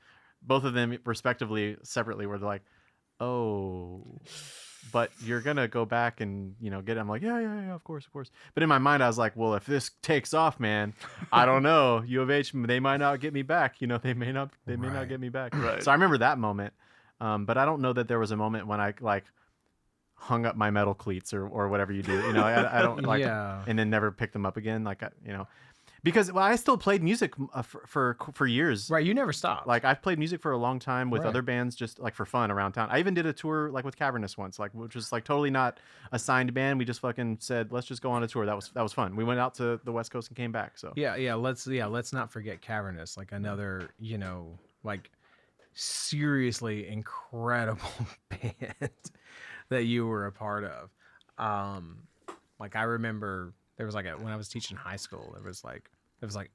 both 0.47 0.65
of 0.65 0.75
them 0.75 0.97
respectively, 1.05 1.77
separately, 1.83 2.27
were 2.27 2.39
like, 2.39 2.63
oh, 3.21 4.03
but 4.93 5.11
you're 5.21 5.41
gonna 5.41 5.67
go 5.69 5.85
back 5.85 6.21
and 6.21 6.55
you 6.61 6.71
know 6.71 6.81
get. 6.83 6.97
it." 6.97 7.01
I'm 7.01 7.09
like, 7.09 7.23
yeah, 7.23 7.39
yeah, 7.41 7.61
yeah, 7.67 7.75
of 7.75 7.83
course, 7.85 8.07
of 8.07 8.13
course. 8.13 8.31
But 8.55 8.63
in 8.63 8.69
my 8.69 8.79
mind, 8.79 9.03
I 9.03 9.07
was 9.09 9.19
like, 9.19 9.33
well, 9.37 9.55
if 9.55 9.67
this 9.67 9.91
takes 10.03 10.33
off, 10.35 10.61
man, 10.61 10.95
I 11.33 11.45
don't 11.47 11.63
know. 11.71 12.03
U 12.07 12.23
of 12.23 12.31
H, 12.31 12.53
they 12.55 12.79
might 12.81 12.99
not 12.99 13.21
get 13.21 13.33
me 13.33 13.43
back. 13.43 13.81
You 13.81 13.87
know, 13.89 13.99
they 13.99 14.15
may 14.15 14.33
not, 14.33 14.51
they 14.67 14.77
may 14.77 14.89
Right. 14.89 14.95
not 14.95 15.09
get 15.09 15.19
me 15.21 15.29
back. 15.29 15.55
Right. 15.55 15.83
So 15.83 15.91
I 15.91 15.95
remember 15.95 16.19
that 16.19 16.39
moment, 16.39 16.73
um, 17.21 17.47
but 17.47 17.59
I 17.59 17.65
don't 17.65 17.81
know 17.81 17.93
that 17.93 18.07
there 18.09 18.19
was 18.19 18.31
a 18.31 18.37
moment 18.37 18.67
when 18.67 18.81
I 18.81 18.95
like 19.01 19.25
hung 20.15 20.47
up 20.47 20.57
my 20.57 20.71
metal 20.71 20.95
cleats 20.95 21.35
or 21.35 21.47
or 21.47 21.69
whatever 21.69 21.93
you 21.93 22.03
do. 22.03 22.13
You 22.13 22.33
know, 22.33 22.45
I, 22.45 22.79
I 22.79 22.83
don't 22.83 23.03
like, 23.05 23.21
Yeah. 23.25 23.65
and 23.67 23.79
then 23.79 23.91
never 23.91 24.11
picked 24.13 24.33
them 24.33 24.47
up 24.47 24.57
again. 24.57 24.85
Like, 24.85 25.03
you 25.25 25.33
know, 25.33 25.47
because 26.07 26.33
well, 26.33 26.45
I 26.45 26.57
still 26.57 26.79
played 26.79 27.03
music 27.03 27.35
uh, 27.53 27.61
for, 27.63 27.83
for 27.87 28.17
for 28.33 28.47
years. 28.47 28.89
Right, 28.89 29.05
you 29.05 29.13
never 29.13 29.33
stop. 29.33 29.67
Like 29.67 29.85
I've 29.85 30.01
played 30.01 30.19
music 30.19 30.41
for 30.41 30.53
a 30.53 30.57
long 30.57 30.79
time 30.79 31.11
with 31.11 31.23
Right. 31.25 31.29
other 31.29 31.43
bands, 31.43 31.75
just 31.75 31.99
like 31.99 32.15
for 32.15 32.25
fun 32.25 32.51
around 32.51 32.73
town. 32.73 32.89
I 32.91 33.01
even 33.01 33.13
did 33.13 33.27
a 33.27 33.33
tour 33.33 33.71
like 33.71 33.85
with 33.85 33.97
Cavernous 33.97 34.39
once, 34.39 34.59
like 34.59 34.73
which 34.73 34.95
was 34.95 35.11
like 35.13 35.25
totally 35.25 35.51
not 35.51 35.81
a 36.13 36.19
signed 36.19 36.55
band. 36.55 36.79
We 36.79 36.85
just 36.85 37.01
fucking 37.01 37.39
said 37.41 37.73
let's 37.73 37.87
just 37.87 38.01
go 38.01 38.11
on 38.13 38.23
a 38.23 38.29
tour. 38.29 38.47
That 38.47 38.57
was 38.57 38.71
that 38.71 38.83
was 38.83 38.93
fun. 38.93 39.17
We 39.17 39.25
went 39.25 39.41
out 39.41 39.55
to 39.57 39.81
the 39.85 39.93
West 39.93 40.11
Coast 40.13 40.29
and 40.29 40.37
came 40.37 40.53
back. 40.53 40.79
So 40.79 40.93
Yeah, 40.97 41.17
yeah. 41.17 41.35
Let's 41.35 41.67
yeah, 41.67 41.87
let's 41.87 42.13
not 42.13 42.33
forget 42.33 42.63
Cavernous, 42.63 43.17
like 43.17 43.33
another, 43.33 43.91
you 43.99 44.17
know, 44.17 44.59
like 44.85 45.11
seriously 45.75 46.89
incredible 46.89 47.81
band 48.31 48.91
that 49.69 49.85
you 49.85 50.07
were 50.07 50.27
a 50.27 50.33
part 50.33 50.65
of. 50.65 50.91
Um, 51.39 51.99
like 52.59 52.77
I 52.77 52.85
remember 52.85 53.53
there 53.77 53.85
was 53.85 53.95
like 53.95 54.07
a, 54.07 54.13
when 54.13 54.33
I 54.33 54.37
was 54.37 54.49
teaching 54.49 54.77
high 54.77 54.97
school, 54.97 55.33
there 55.35 55.43
was 55.43 55.63
like 55.65 55.91
there 56.21 56.27
was 56.27 56.37
like, 56.37 56.51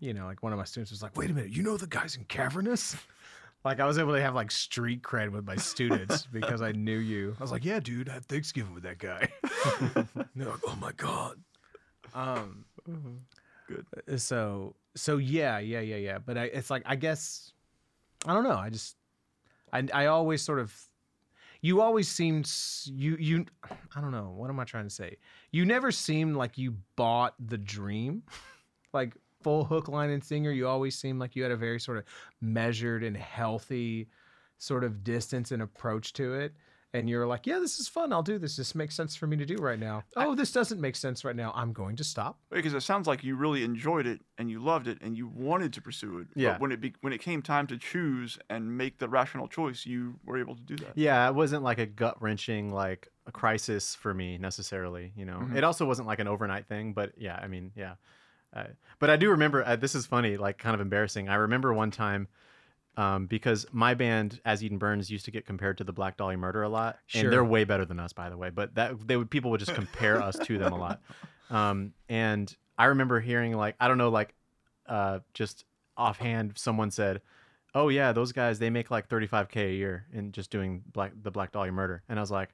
you 0.00 0.14
know, 0.14 0.26
like 0.26 0.42
one 0.42 0.52
of 0.52 0.58
my 0.58 0.64
students 0.64 0.90
was 0.90 1.02
like, 1.02 1.16
"Wait 1.16 1.30
a 1.30 1.32
minute, 1.32 1.50
you 1.50 1.62
know 1.62 1.76
the 1.76 1.86
guys 1.86 2.16
in 2.16 2.24
Cavernous?" 2.24 2.96
Like 3.64 3.80
I 3.80 3.86
was 3.86 3.98
able 3.98 4.12
to 4.12 4.20
have 4.20 4.36
like 4.36 4.52
street 4.52 5.02
cred 5.02 5.30
with 5.32 5.44
my 5.44 5.56
students 5.56 6.24
because 6.32 6.62
I 6.62 6.70
knew 6.70 6.98
you. 6.98 7.34
I 7.36 7.42
was 7.42 7.50
like, 7.50 7.64
"Yeah, 7.64 7.80
dude, 7.80 8.08
I 8.08 8.12
had 8.12 8.24
Thanksgiving 8.26 8.72
with 8.74 8.84
that 8.84 8.98
guy." 8.98 9.28
They're 10.36 10.46
like, 10.46 10.60
"Oh 10.68 10.76
my 10.80 10.92
god." 10.92 11.42
Um, 12.14 12.64
Good. 13.66 14.20
so 14.20 14.76
so 14.94 15.16
yeah 15.18 15.58
yeah 15.58 15.80
yeah 15.80 15.96
yeah 15.96 16.18
but 16.18 16.38
I, 16.38 16.44
it's 16.44 16.70
like 16.70 16.82
i 16.86 16.94
guess 16.96 17.52
i 18.24 18.32
don't 18.32 18.44
know 18.44 18.56
i 18.56 18.70
just 18.70 18.96
i 19.72 19.86
i 19.92 20.06
always 20.06 20.40
sort 20.40 20.58
of 20.58 20.72
you 21.60 21.80
always 21.80 22.08
seemed 22.08 22.50
you 22.86 23.16
you 23.18 23.44
i 23.94 24.00
don't 24.00 24.12
know 24.12 24.32
what 24.36 24.50
am 24.50 24.60
i 24.60 24.64
trying 24.64 24.84
to 24.84 24.94
say 24.94 25.16
you 25.50 25.64
never 25.64 25.90
seemed 25.90 26.36
like 26.36 26.56
you 26.56 26.76
bought 26.94 27.34
the 27.44 27.58
dream 27.58 28.22
like 29.00 29.12
full 29.42 29.64
hook 29.64 29.86
line 29.88 30.10
and 30.10 30.24
singer 30.24 30.50
you 30.50 30.66
always 30.66 30.98
seemed 30.98 31.20
like 31.20 31.36
you 31.36 31.42
had 31.42 31.52
a 31.52 31.56
very 31.56 31.78
sort 31.78 31.98
of 31.98 32.04
measured 32.40 33.02
and 33.04 33.16
healthy 33.16 34.08
sort 34.58 34.82
of 34.84 35.04
distance 35.04 35.52
and 35.52 35.62
approach 35.62 36.12
to 36.14 36.34
it 36.34 36.52
and 36.94 37.08
you're 37.10 37.26
like 37.26 37.46
yeah 37.46 37.58
this 37.58 37.78
is 37.78 37.86
fun 37.88 38.12
i'll 38.12 38.22
do 38.22 38.38
this 38.38 38.56
this 38.56 38.74
makes 38.74 38.94
sense 38.96 39.14
for 39.14 39.26
me 39.26 39.36
to 39.36 39.44
do 39.44 39.56
right 39.56 39.78
now 39.78 40.02
oh 40.16 40.34
this 40.34 40.50
doesn't 40.52 40.80
make 40.80 40.96
sense 40.96 41.24
right 41.24 41.36
now 41.36 41.52
i'm 41.54 41.72
going 41.72 41.94
to 41.96 42.02
stop 42.04 42.38
Because 42.50 42.72
it 42.74 42.80
sounds 42.82 43.06
like 43.06 43.22
you 43.22 43.36
really 43.36 43.62
enjoyed 43.64 44.06
it 44.06 44.20
and 44.38 44.50
you 44.50 44.58
loved 44.60 44.88
it 44.88 44.98
and 45.02 45.14
you 45.16 45.26
wanted 45.28 45.72
to 45.74 45.80
pursue 45.82 46.18
it. 46.20 46.26
Yeah. 46.34 46.52
But 46.52 46.60
when 46.62 46.72
it 46.72 46.80
be, 46.80 46.94
when 47.02 47.12
it 47.12 47.20
came 47.22 47.40
time 47.42 47.66
to 47.68 47.76
choose 47.78 48.38
and 48.50 48.76
make 48.76 48.98
the 48.98 49.08
rational 49.08 49.48
choice, 49.48 49.86
you 49.86 50.14
were 50.26 50.38
able 50.38 50.54
to 50.56 50.62
do 50.62 50.76
that. 50.76 50.92
yeah, 50.94 51.26
it 51.28 51.34
wasn't 51.34 51.62
like 51.62 51.78
a 51.78 51.86
gut 51.86 52.16
wrenching 52.22 52.64
like 52.84 53.08
a 53.26 53.32
crisis 53.32 53.94
for 53.94 54.12
me 54.12 54.36
necessarily. 54.38 55.12
You 55.16 55.24
know, 55.24 55.38
Mhm. 55.42 55.56
it 55.56 55.64
also 55.64 55.84
wasn't 55.86 56.06
like 56.08 56.18
an 56.20 56.28
overnight 56.28 56.66
thing. 56.66 56.92
But 56.92 57.12
yeah, 57.16 57.38
I 57.42 57.46
mean, 57.48 57.72
yeah. 57.76 57.94
Uh, 58.56 58.64
but 58.98 59.10
I 59.10 59.16
do 59.16 59.30
remember 59.30 59.62
uh, 59.64 59.76
this 59.76 59.94
is 59.94 60.06
funny, 60.06 60.36
like 60.36 60.56
kind 60.58 60.74
of 60.74 60.80
embarrassing. 60.80 61.28
I 61.28 61.34
remember 61.36 61.72
one 61.74 61.90
time. 61.90 62.28
Um, 62.98 63.26
because 63.26 63.66
my 63.72 63.92
band, 63.92 64.40
As 64.46 64.64
Eden 64.64 64.78
Burns, 64.78 65.10
used 65.10 65.26
to 65.26 65.30
get 65.30 65.44
compared 65.44 65.76
to 65.76 65.84
the 65.84 65.92
Black 65.92 66.16
Dahlia 66.16 66.38
Murder 66.38 66.62
a 66.62 66.68
lot, 66.70 66.96
Sure. 67.04 67.24
and 67.24 67.30
they're 67.32 67.44
way 67.44 67.64
better 67.64 67.84
than 67.84 68.00
us, 68.00 68.14
by 68.14 68.30
the 68.30 68.38
way. 68.38 68.48
But 68.48 68.74
that 68.76 69.06
they 69.06 69.18
would 69.18 69.28
people 69.30 69.50
would 69.50 69.60
just 69.60 69.74
compare 69.74 70.22
us 70.22 70.38
to 70.38 70.56
them 70.58 70.72
a 70.72 70.78
lot. 70.78 71.02
Um, 71.50 71.92
and 72.08 72.52
I 72.76 72.86
remember 72.86 73.20
hearing 73.20 73.52
like 73.52 73.76
I 73.78 73.86
don't 73.86 73.98
know, 73.98 74.08
like 74.08 74.34
uh, 74.88 75.20
just 75.34 75.64
offhand, 75.96 76.54
someone 76.56 76.90
said, 76.90 77.20
"Oh 77.74 77.88
yeah, 77.88 78.12
those 78.12 78.32
guys 78.32 78.58
they 78.58 78.70
make 78.70 78.90
like 78.90 79.08
35k 79.08 79.56
a 79.68 79.74
year 79.74 80.06
in 80.12 80.32
just 80.32 80.50
doing 80.50 80.82
black 80.92 81.12
the 81.22 81.30
Black 81.30 81.52
Dahlia 81.52 81.70
murder," 81.70 82.02
and 82.08 82.18
I 82.18 82.22
was 82.22 82.32
like, 82.32 82.52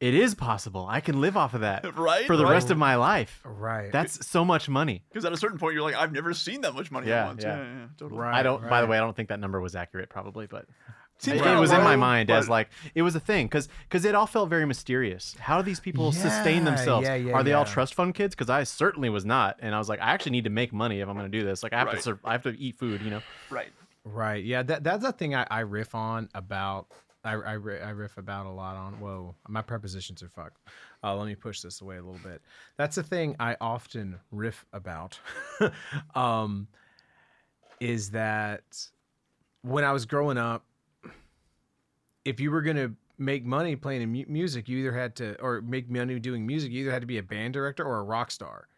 "It 0.00 0.14
is 0.14 0.34
possible. 0.34 0.86
I 0.88 1.00
can 1.00 1.20
live 1.20 1.36
off 1.36 1.54
of 1.54 1.60
that 1.60 1.84
right? 1.96 2.26
for 2.26 2.36
the 2.36 2.44
Right? 2.44 2.52
rest 2.52 2.70
of 2.70 2.78
my 2.78 2.96
life. 2.96 3.40
right 3.44 3.92
That's 3.92 4.26
so 4.26 4.44
much 4.44 4.68
money." 4.68 5.04
Because 5.10 5.24
at 5.24 5.32
a 5.32 5.36
certain 5.36 5.58
point, 5.58 5.74
you're 5.74 5.82
like, 5.82 5.94
I've 5.94 6.12
never 6.12 6.32
seen 6.34 6.62
that 6.62 6.74
much 6.74 6.90
money 6.90 7.08
Yeah, 7.08 7.22
at 7.22 7.26
once. 7.28 7.42
yeah. 7.44 7.56
Yeah, 7.56 7.62
yeah, 7.62 7.78
yeah, 7.80 7.86
totally. 7.98 8.20
Right. 8.20 8.34
I 8.34 8.42
don't. 8.42 8.68
By 8.68 8.80
the 8.80 8.86
way, 8.86 8.96
I 8.96 9.00
don't 9.00 9.14
think 9.14 9.28
that 9.28 9.38
number 9.40 9.60
was 9.60 9.76
accurate, 9.76 10.08
probably, 10.08 10.46
but 10.46 10.66
Seems 11.18 11.38
it, 11.38 11.44
kinda 11.44 11.60
was 11.60 11.70
in 11.70 11.82
my 11.82 11.90
low, 11.90 11.96
mind 11.98 12.30
as 12.30 12.48
like 12.48 12.70
it 12.94 13.02
was 13.02 13.14
a 13.14 13.20
thing 13.20 13.44
because 13.46 13.68
because 13.86 14.06
it 14.06 14.14
all 14.14 14.26
felt 14.26 14.48
very 14.48 14.64
mysterious. 14.64 15.36
How 15.38 15.58
do 15.58 15.62
these 15.62 15.78
people 15.78 16.12
sustain 16.12 16.64
themselves? 16.64 17.06
yeah, 17.06 17.14
yeah, 17.14 17.34
Are 17.34 17.42
they 17.42 17.52
all 17.52 17.66
trust 17.66 17.92
fund 17.94 18.14
kids? 18.14 18.34
Because 18.34 18.48
I 18.48 18.64
certainly 18.64 19.10
was 19.10 19.26
not, 19.26 19.58
and 19.60 19.74
I 19.74 19.78
was 19.78 19.86
like, 19.90 20.00
I 20.00 20.12
actually 20.12 20.32
need 20.32 20.44
to 20.44 20.50
make 20.50 20.72
money 20.72 21.00
if 21.00 21.08
I'm 21.10 21.16
going 21.18 21.30
to 21.30 21.38
do 21.38 21.44
this. 21.44 21.62
Like 21.62 21.74
I 21.74 21.78
have 21.78 21.88
to, 21.90 21.96
Right. 21.96 22.02
sur- 22.02 22.20
I 22.24 22.32
have 22.32 22.42
to 22.44 22.58
eat 22.58 22.78
food, 22.78 23.02
you 23.02 23.10
know. 23.10 23.20
Right. 23.50 23.68
Right. 24.02 24.42
Yeah. 24.42 24.62
That 24.62 24.82
that's 24.82 25.04
a 25.04 25.12
thing 25.12 25.34
I, 25.34 25.46
I 25.50 25.60
riff 25.60 25.94
on 25.94 26.30
about. 26.34 26.86
I, 27.24 27.34
I, 27.34 27.52
I 27.52 27.56
riff 27.90 28.16
about 28.16 28.46
a 28.46 28.50
lot 28.50 28.76
on. 28.76 29.00
Whoa, 29.00 29.34
my 29.48 29.62
prepositions 29.62 30.22
are 30.22 30.28
fucked. 30.28 30.58
Uh, 31.04 31.14
let 31.16 31.26
me 31.26 31.34
push 31.34 31.60
this 31.60 31.80
away 31.80 31.96
a 31.96 32.02
little 32.02 32.20
bit. 32.22 32.40
That's 32.76 32.96
a 32.96 33.02
thing 33.02 33.36
I 33.38 33.56
often 33.60 34.18
riff 34.30 34.64
about. 34.72 35.18
um, 36.14 36.68
is 37.80 38.10
that 38.10 38.62
when 39.62 39.84
I 39.84 39.92
was 39.92 40.06
growing 40.06 40.38
up, 40.38 40.64
if 42.24 42.40
you 42.40 42.50
were 42.50 42.62
gonna 42.62 42.92
make 43.18 43.44
money 43.44 43.76
playing 43.76 44.02
in 44.02 44.12
mu- 44.12 44.24
music, 44.28 44.68
you 44.68 44.78
either 44.78 44.92
had 44.92 45.14
to, 45.16 45.40
or 45.40 45.60
make 45.60 45.90
money 45.90 46.18
doing 46.18 46.46
music, 46.46 46.72
you 46.72 46.82
either 46.82 46.90
had 46.90 47.02
to 47.02 47.06
be 47.06 47.18
a 47.18 47.22
band 47.22 47.52
director 47.54 47.84
or 47.84 47.98
a 47.98 48.02
rock 48.02 48.30
star. 48.30 48.68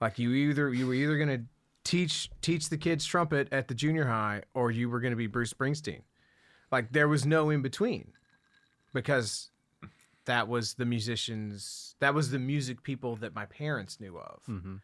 Like 0.00 0.18
you 0.18 0.32
either 0.32 0.72
you 0.72 0.86
were 0.86 0.94
either 0.94 1.16
gonna 1.18 1.44
teach 1.84 2.30
teach 2.40 2.68
the 2.68 2.76
kids 2.76 3.04
trumpet 3.04 3.48
at 3.52 3.68
the 3.68 3.74
junior 3.74 4.06
high 4.06 4.42
or 4.54 4.70
you 4.70 4.88
were 4.88 5.00
to 5.00 5.16
be 5.16 5.26
Bruce 5.26 5.52
Springsteen. 5.52 6.02
Like 6.72 6.92
there 6.92 7.06
was 7.06 7.24
no 7.26 7.50
in 7.50 7.62
between 7.62 8.12
because 8.92 9.50
that 10.24 10.48
was 10.48 10.74
the 10.74 10.86
musicians 10.86 11.94
that 12.00 12.14
was 12.14 12.30
the 12.30 12.38
music 12.38 12.82
people 12.82 13.16
that 13.16 13.34
my 13.34 13.46
parents 13.46 14.00
knew 14.00 14.18
of. 14.18 14.42
Mm-hmm. 14.48 14.76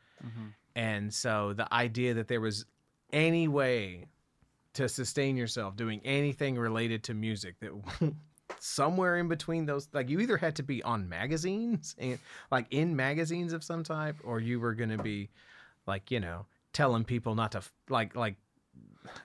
And 0.77 1.13
so 1.13 1.55
the 1.55 1.73
idea 1.73 2.15
that 2.15 2.29
there 2.29 2.41
was 2.41 2.67
any 3.13 3.49
way 3.49 4.07
to 4.75 4.89
sustain 4.89 5.37
yourself 5.37 5.77
doing 5.77 6.01
anything 6.05 6.57
related 6.57 7.03
to 7.05 7.15
music 7.15 7.57
that 7.61 7.73
somewhere 8.61 9.17
in 9.17 9.29
between 9.29 9.67
those 9.67 9.89
like 9.93 10.09
you 10.09 10.21
either 10.21 10.37
had 10.37 10.57
to 10.57 10.63
be 10.63 10.83
on 10.83 11.09
magazines 11.09 11.97
and 11.99 12.19
like 12.51 12.67
in 12.71 12.95
magazines 12.95 13.53
of 13.53 13.65
some 13.65 13.83
type 13.83 14.17
or 14.25 14.41
you 14.41 14.61
were 14.61 14.75
going 14.75 14.91
to 14.91 14.99
be 14.99 15.29
like 15.87 16.11
you 16.11 16.21
know 16.21 16.47
telling 16.73 17.05
people 17.05 17.35
not 17.35 17.53
to 17.53 17.63
like 17.89 18.15
like 18.15 18.37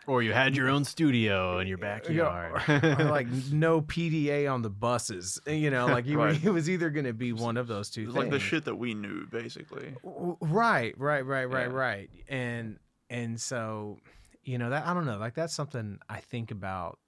Or 0.06 0.22
you 0.22 0.34
had 0.34 0.56
your 0.56 0.70
own 0.70 0.84
studio 0.84 1.60
in 1.60 1.68
your 1.68 1.78
you 1.78 1.84
know, 1.84 2.26
backyard. 2.30 3.00
or, 3.00 3.06
like 3.06 3.28
no 3.28 3.82
PDA 3.82 4.52
on 4.52 4.62
the 4.62 4.70
buses 4.70 5.40
eh, 5.48 5.54
you 5.54 5.70
know 5.70 5.88
like 5.88 6.06
you 6.06 6.18
Right. 6.18 6.42
were, 6.44 6.50
it 6.50 6.54
was 6.54 6.70
either 6.70 6.90
going 6.90 7.06
to 7.06 7.14
be 7.14 7.32
one 7.34 7.56
of 7.58 7.68
those 7.68 7.90
two 7.90 8.02
It 8.02 8.06
was 8.08 8.16
things 8.16 8.26
like 8.26 8.32
the 8.32 8.40
shit 8.40 8.66
that 8.66 8.76
we 8.76 8.94
knew, 8.94 9.26
basically. 9.28 9.96
Right, 10.04 10.94
right, 10.98 11.26
right, 11.26 11.46
right, 11.46 11.68
Yeah. 11.70 11.74
right. 11.74 12.10
And 12.28 12.80
and 13.10 13.40
so, 13.40 14.00
you 14.44 14.58
know, 14.58 14.70
that 14.72 14.86
I 14.86 14.94
don't 14.94 15.06
know, 15.06 15.18
like 15.18 15.36
that's 15.36 15.54
something 15.54 16.00
I 16.10 16.20
think 16.20 16.52
about 16.52 17.00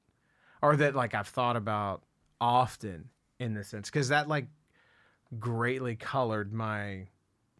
or 0.61 0.75
that 0.77 0.95
like 0.95 1.13
I've 1.13 1.27
thought 1.27 1.55
about 1.57 2.03
often 2.39 3.09
in 3.39 3.53
the 3.53 3.63
sense 3.63 3.89
cuz 3.89 4.07
that 4.09 4.27
like 4.29 4.47
greatly 5.39 5.95
colored 5.95 6.53
my 6.53 7.07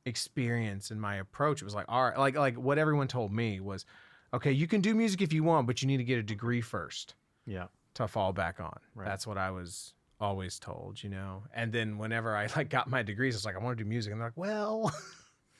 experience 0.05 0.91
and 0.91 1.01
my 1.01 1.15
approach. 1.15 1.61
It 1.61 1.65
was 1.65 1.75
like, 1.75 1.85
all 1.89 2.03
right, 2.03 2.17
like 2.17 2.35
like 2.37 2.55
what 2.57 2.77
everyone 2.77 3.07
told 3.07 3.33
me 3.33 3.59
was, 3.59 3.85
okay, 4.33 4.51
you 4.51 4.67
can 4.67 4.81
do 4.81 4.95
music 4.95 5.21
if 5.21 5.33
you 5.33 5.43
want, 5.43 5.67
but 5.67 5.81
you 5.81 5.87
need 5.87 5.97
to 5.97 6.03
get 6.03 6.17
a 6.17 6.23
degree 6.23 6.61
first 6.61 7.15
yeah. 7.45 7.67
to 7.95 8.07
fall 8.07 8.33
back 8.33 8.59
on. 8.59 8.77
Right. 8.93 9.05
That's 9.05 9.25
what 9.25 9.37
I 9.37 9.51
was 9.51 9.93
always 10.19 10.59
told, 10.59 11.01
you 11.03 11.09
know. 11.09 11.43
And 11.53 11.71
then 11.71 11.97
whenever 11.97 12.35
I 12.35 12.47
like 12.55 12.69
got 12.69 12.89
my 12.89 13.03
degrees, 13.03 13.35
it's 13.35 13.45
like 13.45 13.55
I 13.55 13.59
want 13.59 13.77
to 13.77 13.83
do 13.83 13.89
music, 13.89 14.11
and 14.11 14.21
they're 14.21 14.27
like, 14.27 14.37
well, 14.37 14.93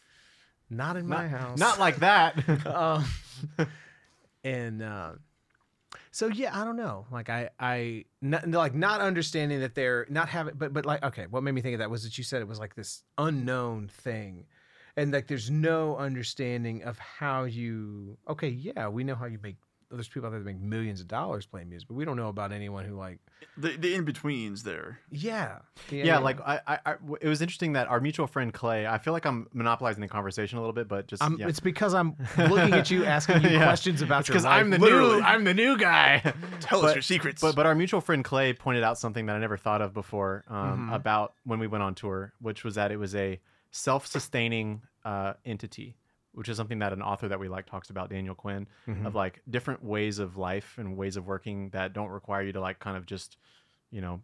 not 0.70 0.98
in 0.98 1.08
my 1.08 1.28
house, 1.28 1.60
Not 1.60 1.80
like 1.80 1.98
that. 1.98 2.38
um, 2.66 3.06
and 4.44 4.82
uh, 4.82 5.12
so 6.12 6.28
yeah, 6.28 6.60
I 6.60 6.64
don't 6.64 6.78
know. 6.78 7.06
Like 7.12 7.30
I, 7.30 7.50
I 7.60 8.06
not, 8.22 8.48
like 8.50 8.74
not 8.74 9.02
understanding 9.02 9.60
that 9.62 9.76
they're 9.76 10.06
not 10.10 10.30
having, 10.30 10.56
but 10.56 10.74
but 10.74 10.86
like 10.86 11.04
okay, 11.04 11.26
what 11.30 11.44
made 11.44 11.54
me 11.54 11.62
think 11.62 11.74
of 11.74 11.80
that 11.80 11.90
was 11.90 12.04
that 12.04 12.18
you 12.18 12.24
said 12.24 12.42
it 12.42 12.48
was 12.48 12.60
like 12.60 12.76
this 12.76 13.04
unknown 13.18 13.90
thing, 13.90 14.46
and 14.98 15.12
like 15.12 15.28
there's 15.28 15.50
no 15.52 15.98
understanding 15.98 16.84
of 16.84 16.98
how 17.00 17.44
you. 17.44 18.18
Okay, 18.28 18.50
yeah, 18.50 18.88
we 18.88 19.04
know 19.04 19.16
how 19.16 19.26
you 19.26 19.40
make 19.42 19.56
there's 19.92 20.08
people 20.08 20.26
out 20.28 20.32
there 20.32 20.40
that 20.40 20.46
make 20.46 20.60
millions 20.60 21.00
of 21.00 21.08
dollars 21.08 21.46
playing 21.46 21.70
music, 21.70 21.88
but 21.88 21.94
we 21.94 22.04
don't 22.04 22.18
know 22.18 22.28
about 22.28 22.52
anyone 22.52 22.84
who 22.86 22.96
like 22.98 23.20
The 23.56 23.70
the 23.78 23.94
in 23.94 24.04
betweens 24.04 24.64
there. 24.64 25.00
yeah 25.12 25.60
Yeah, 25.92 26.18
like 26.18 26.42
I, 26.42 26.60
I, 26.68 26.80
I, 26.86 26.96
it 27.22 27.28
was 27.28 27.40
interesting 27.42 27.74
that 27.74 27.88
our 27.88 28.00
mutual 28.02 28.26
friend 28.26 28.52
Clay. 28.52 28.88
I 28.88 28.98
feel 28.98 29.14
like 29.14 29.26
I'm 29.26 29.48
monopolizing 29.54 30.02
the 30.02 30.08
conversation 30.08 30.58
a 30.58 30.62
little 30.62 30.74
bit, 30.74 30.88
but 30.88 31.06
just 31.08 31.22
I'm, 31.24 31.38
yeah. 31.38 31.48
it's 31.48 31.60
because 31.60 31.94
I'm 31.94 32.16
looking 32.36 32.74
at 32.74 32.90
you 32.90 33.06
asking 33.06 33.44
you 33.44 33.50
Yeah. 33.52 33.64
questions 33.64 34.02
about 34.02 34.28
your 34.28 34.34
because. 34.34 34.44
I'm 34.44 34.72
the 34.72 34.80
literally. 34.80 35.18
new, 35.18 35.24
I'm 35.24 35.44
the 35.44 35.54
new 35.54 35.78
guy. 35.78 36.34
Tell 36.62 36.84
us 36.84 36.96
your 36.96 37.02
secrets. 37.04 37.40
But 37.42 37.56
but 37.56 37.66
our 37.68 37.76
mutual 37.76 38.02
friend 38.02 38.24
Clay 38.26 38.54
pointed 38.54 38.84
out 38.84 38.98
something 38.98 39.28
that 39.28 39.36
I 39.36 39.40
never 39.40 39.56
thought 39.56 39.82
of 39.84 39.94
before 39.94 40.44
um, 40.50 40.90
Mhm. 40.90 40.96
about 40.96 41.36
when 41.46 41.60
we 41.60 41.68
went 41.68 41.84
on 41.84 41.94
tour, 41.96 42.34
which 42.42 42.64
was 42.64 42.76
that 42.76 42.92
it 42.92 42.98
was 42.98 43.14
a 43.16 43.40
self-sustaining 43.76 44.82
uh, 45.04 45.34
entity, 45.46 45.96
which 46.34 46.50
is 46.50 46.58
something 46.58 46.80
that 46.80 46.94
an 46.94 47.02
author 47.02 47.28
that 47.28 47.40
we 47.40 47.48
like 47.48 47.66
talks 47.66 47.90
about, 47.90 48.10
Daniel 48.10 48.36
Quinn, 48.36 48.68
Mhm. 48.88 49.06
of 49.06 49.16
like 49.16 49.42
different 49.50 49.84
ways 49.84 50.20
of 50.20 50.38
life 50.38 50.78
and 50.78 50.98
ways 50.98 51.18
of 51.18 51.28
working 51.28 51.70
that 51.70 51.94
don't 51.94 52.10
require 52.10 52.42
you 52.44 52.52
to 52.54 52.62
like 52.62 52.80
kind 52.80 52.98
of 52.98 53.06
just, 53.06 53.38
you 53.92 54.02
know, 54.02 54.22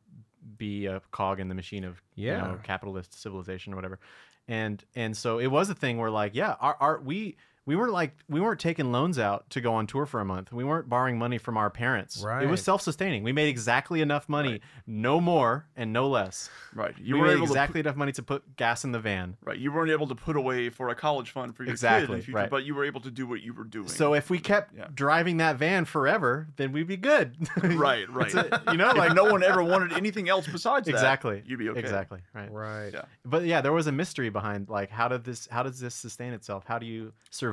be 0.58 0.88
a 0.88 1.00
cog 1.12 1.40
in 1.40 1.48
the 1.50 1.56
machine 1.56 1.84
of 1.84 2.02
you 2.16 2.32
know 2.32 2.54
Yeah. 2.56 2.58
capitalist 2.64 3.14
civilization 3.22 3.74
or 3.74 3.76
whatever. 3.76 4.00
And 4.48 4.84
and 4.96 5.16
so 5.16 5.38
it 5.40 5.48
was 5.48 5.70
a 5.70 5.76
thing 5.76 5.98
where 5.98 6.10
like 6.10 6.34
yeah, 6.34 6.56
our, 6.60 6.76
our 6.80 7.00
we 7.00 7.38
we 7.68 7.76
weren't 7.76 7.94
like 7.94 8.16
we 8.28 8.40
weren't 8.42 8.60
taking 8.60 8.92
loans 8.92 9.20
out 9.20 9.48
to 9.52 9.62
go 9.62 9.74
on 9.74 9.86
tour 9.86 10.06
for 10.08 10.20
a 10.20 10.26
month. 10.26 10.52
We 10.52 10.64
weren't 10.64 10.90
borrowing 10.90 11.20
money 11.20 11.38
from 11.38 11.58
our 11.58 11.70
parents. 11.70 12.24
Right. 12.26 12.42
It 12.44 12.48
was 12.48 12.62
self-sustaining. 12.64 13.24
We 13.24 13.34
made 13.34 13.50
exactly 13.50 14.02
enough 14.02 14.28
money, 14.28 14.62
no 14.88 15.22
more 15.22 15.68
and 15.76 15.94
no 15.94 16.10
less. 16.10 16.50
right, 16.74 16.96
You 16.98 17.06
you 17.06 17.14
we 17.16 17.22
were 17.22 17.28
made 17.28 17.34
able 17.34 17.44
exactly 17.46 17.84
to 17.84 17.88
enough 17.90 17.98
money 17.98 18.12
to 18.14 18.24
put 18.24 18.56
gas 18.56 18.84
in 18.84 18.92
the 18.92 19.00
van. 19.00 19.38
right. 19.46 19.60
You 19.60 19.72
weren't 19.72 19.92
able 19.92 20.08
to 20.08 20.16
put 20.16 20.36
away 20.36 20.70
for 20.70 20.90
a 20.90 20.96
college 20.96 21.30
fund 21.30 21.56
for 21.56 21.62
your 21.64 21.68
kid 21.68 21.74
Exactly, 21.74 22.14
in 22.16 22.20
the 22.20 22.26
future, 22.26 22.36
right. 22.38 22.50
but 22.50 22.64
you 22.66 22.74
were 22.74 22.84
able 22.84 23.02
to 23.02 23.12
do 23.12 23.28
what 23.28 23.42
you 23.42 23.54
were 23.54 23.64
doing. 23.64 23.88
So 23.90 24.16
if 24.16 24.32
we 24.32 24.40
kept 24.40 24.76
Yeah. 24.76 24.88
driving 24.94 25.38
that 25.38 25.58
van 25.58 25.86
forever, 25.86 26.48
then 26.56 26.72
we'd 26.72 26.88
be 26.88 26.98
good. 26.98 27.36
right, 27.64 28.10
right. 28.10 28.34
You 28.72 28.78
know, 28.78 28.90
if 28.90 28.98
like 28.98 29.14
no 29.14 29.26
one 29.26 29.44
ever 29.44 29.64
wanted 29.64 29.94
anything 29.94 30.30
else 30.30 30.48
besides 30.48 30.88
that, 30.88 30.94
exactly. 30.94 31.44
you'd 31.46 31.60
be 31.60 31.70
okay. 31.70 31.80
Exactly. 31.80 32.22
Right. 32.34 32.52
right. 32.52 32.92
Yeah. 32.92 33.04
But 33.24 33.44
yeah, 33.46 33.62
there 33.62 33.72
was 33.74 33.86
a 33.86 33.92
mystery 33.92 34.30
behind 34.32 34.68
like 34.68 34.90
how 34.90 35.08
did 35.08 35.24
this 35.24 35.48
how 35.52 35.62
does 35.62 35.80
this 35.80 35.94
sustain 35.94 36.34
itself? 36.34 36.64
How 36.66 36.80
do 36.80 36.88
you 36.88 37.14
survive 37.30 37.51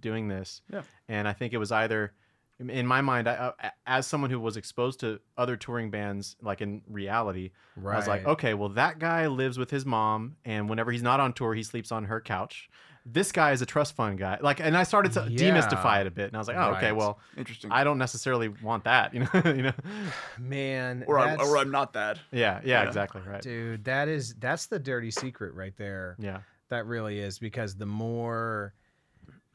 doing 0.00 0.28
this? 0.28 0.62
Yeah. 0.72 0.82
And 1.08 1.26
I 1.28 1.32
think 1.32 1.52
it 1.52 1.58
was 1.58 1.72
either 1.72 2.12
in- 2.58 2.70
in 2.70 2.86
my 2.86 3.02
mind, 3.02 3.28
I, 3.28 3.52
I, 3.60 3.70
as 3.86 4.06
someone 4.06 4.30
who 4.30 4.40
was 4.40 4.56
exposed 4.56 5.00
to 5.00 5.20
other 5.36 5.56
touring 5.58 5.90
bands, 5.90 6.36
like 6.40 6.62
in 6.62 6.80
reality, 6.88 7.50
Right. 7.76 7.94
I 7.94 7.96
was 7.98 8.08
like, 8.08 8.24
okay, 8.26 8.54
well, 8.54 8.70
that 8.70 8.98
guy 8.98 9.26
lives 9.26 9.58
with 9.58 9.70
his 9.70 9.84
mom, 9.84 10.36
and 10.44 10.68
whenever 10.70 10.90
he's 10.90 11.02
not 11.02 11.20
on 11.20 11.34
tour, 11.34 11.52
he 11.54 11.62
sleeps 11.62 11.92
on 11.92 12.04
her 12.04 12.18
couch. 12.20 12.70
This 13.08 13.30
guy 13.30 13.52
is 13.52 13.60
a 13.62 13.66
trust 13.66 13.94
fund 13.94 14.18
guy. 14.18 14.38
Like, 14.40 14.58
and 14.58 14.74
I 14.76 14.82
started 14.84 15.12
to 15.12 15.26
Yeah. 15.30 15.38
demystify 15.54 16.00
it 16.00 16.06
a 16.06 16.10
bit, 16.10 16.28
and 16.28 16.34
I 16.34 16.38
was 16.38 16.48
like, 16.48 16.56
oh, 16.56 16.74
okay, 16.76 16.92
well, 16.92 17.20
Interesting. 17.36 17.70
I 17.70 17.84
don't 17.84 17.98
necessarily 17.98 18.48
want 18.48 18.84
that, 18.84 19.12
you 19.14 19.20
know, 19.20 19.28
you 19.44 19.62
know. 19.62 19.72
man, 20.38 21.04
or 21.06 21.18
I'm, 21.18 21.38
or 21.40 21.58
I'm 21.58 21.70
not 21.70 21.92
that. 21.92 22.18
Yeah, 22.32 22.60
yeah, 22.64 22.82
Yeah. 22.82 22.88
exactly, 22.88 23.20
right. 23.26 23.42
dude, 23.42 23.84
that 23.84 24.08
is 24.08 24.34
that's 24.36 24.66
the 24.66 24.78
dirty 24.78 25.10
secret 25.10 25.54
right 25.54 25.76
there. 25.76 26.16
Yeah, 26.18 26.40
That 26.70 26.86
really 26.86 27.18
is 27.18 27.38
because 27.38 27.76
the 27.76 27.86
more, 27.86 28.74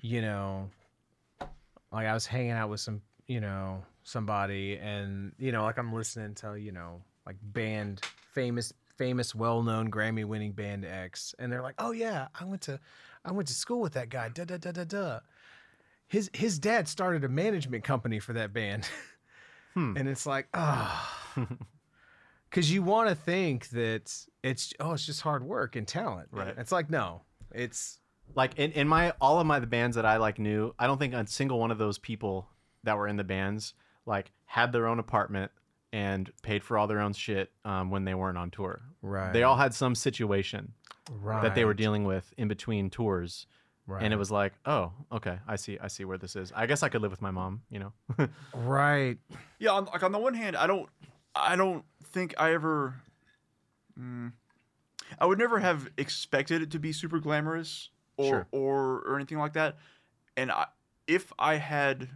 you 0.01 0.21
know, 0.21 0.69
like 1.91 2.07
I 2.07 2.13
was 2.13 2.25
hanging 2.25 2.51
out 2.51 2.69
with 2.69 2.79
some, 2.79 3.01
you 3.27 3.39
know, 3.39 3.83
somebody 4.03 4.77
and, 4.77 5.31
you 5.37 5.51
know, 5.51 5.63
like 5.63 5.77
I'm 5.77 5.93
listening 5.93 6.33
to, 6.35 6.55
you 6.55 6.71
know, 6.71 7.01
like 7.25 7.37
band, 7.41 8.01
famous, 8.33 8.73
famous, 8.97 9.35
well 9.35 9.61
known 9.61 9.91
Grammy 9.91 10.25
winning 10.25 10.51
band 10.51 10.85
X. 10.85 11.35
And 11.37 11.51
they're 11.51 11.61
like, 11.61 11.75
oh 11.77 11.91
yeah, 11.91 12.27
I 12.39 12.45
went 12.45 12.61
to, 12.63 12.79
I 13.23 13.31
went 13.31 13.47
to 13.49 13.53
school 13.53 13.79
with 13.79 13.93
that 13.93 14.09
guy. 14.09 14.29
Da 14.29 14.43
da 14.43 14.57
da 14.57 14.71
da 14.71 14.83
da. 14.83 15.19
His, 16.07 16.29
his 16.33 16.59
dad 16.59 16.87
started 16.87 17.23
a 17.23 17.29
management 17.29 17.83
company 17.83 18.19
for 18.19 18.33
that 18.33 18.53
band. 18.53 18.87
Hmm. 19.73 19.95
And 19.95 20.09
it's 20.09 20.25
like, 20.25 20.49
oh, 20.53 21.09
because 22.49 22.69
you 22.69 22.83
want 22.83 23.07
to 23.07 23.15
think 23.15 23.69
that 23.69 24.13
it's, 24.43 24.73
oh, 24.81 24.91
it's 24.91 25.05
just 25.05 25.21
hard 25.21 25.45
work 25.45 25.77
and 25.77 25.87
talent. 25.87 26.27
Right. 26.29 26.53
It's 26.57 26.73
like, 26.73 26.89
no, 26.89 27.21
it's, 27.55 28.00
like 28.35 28.57
in, 28.57 28.71
in 28.71 28.87
my 28.87 29.13
all 29.21 29.39
of 29.39 29.47
my 29.47 29.59
the 29.59 29.67
bands 29.67 29.95
that 29.95 30.05
I 30.05 30.17
like 30.17 30.39
knew, 30.39 30.73
I 30.77 30.87
don't 30.87 30.97
think 30.97 31.13
a 31.13 31.25
single 31.27 31.59
one 31.59 31.71
of 31.71 31.77
those 31.77 31.97
people 31.97 32.47
that 32.83 32.97
were 32.97 33.07
in 33.07 33.17
the 33.17 33.23
bands 33.23 33.73
like 34.05 34.31
had 34.45 34.71
their 34.71 34.87
own 34.87 34.99
apartment 34.99 35.51
and 35.93 36.31
paid 36.41 36.63
for 36.63 36.77
all 36.77 36.87
their 36.87 36.99
own 36.99 37.13
shit 37.13 37.51
um, 37.65 37.89
when 37.89 38.05
they 38.05 38.13
weren't 38.13 38.37
on 38.37 38.49
tour. 38.49 38.81
Right. 39.01 39.33
They 39.33 39.43
all 39.43 39.57
had 39.57 39.73
some 39.73 39.95
situation 39.95 40.73
right. 41.21 41.43
that 41.43 41.55
they 41.55 41.65
were 41.65 41.73
dealing 41.73 42.05
with 42.05 42.33
in 42.37 42.47
between 42.47 42.89
tours, 42.89 43.45
right. 43.87 44.01
and 44.01 44.13
it 44.13 44.17
was 44.17 44.31
like, 44.31 44.53
oh, 44.65 44.93
okay, 45.11 45.39
I 45.47 45.57
see, 45.57 45.77
I 45.79 45.87
see 45.87 46.05
where 46.05 46.17
this 46.17 46.35
is. 46.35 46.51
I 46.55 46.65
guess 46.65 46.83
I 46.83 46.89
could 46.89 47.01
live 47.01 47.11
with 47.11 47.21
my 47.21 47.31
mom, 47.31 47.63
you 47.69 47.79
know. 47.79 48.29
right. 48.53 49.17
Yeah, 49.59 49.71
on, 49.71 49.85
like 49.85 50.03
on 50.03 50.11
the 50.11 50.19
one 50.19 50.33
hand, 50.33 50.55
I 50.55 50.65
don't, 50.65 50.89
I 51.35 51.55
don't 51.55 51.83
think 52.05 52.33
I 52.37 52.53
ever, 52.53 52.95
mm, 53.99 54.31
I 55.19 55.25
would 55.25 55.39
never 55.39 55.59
have 55.59 55.89
expected 55.97 56.61
it 56.61 56.71
to 56.71 56.79
be 56.79 56.93
super 56.93 57.19
glamorous 57.19 57.89
or 58.17 58.25
Sure. 58.25 58.47
or 58.51 58.99
or 59.07 59.15
anything 59.15 59.37
like 59.37 59.53
that. 59.53 59.77
And 60.37 60.51
I, 60.51 60.67
if 61.07 61.31
I 61.39 61.55
had, 61.55 62.09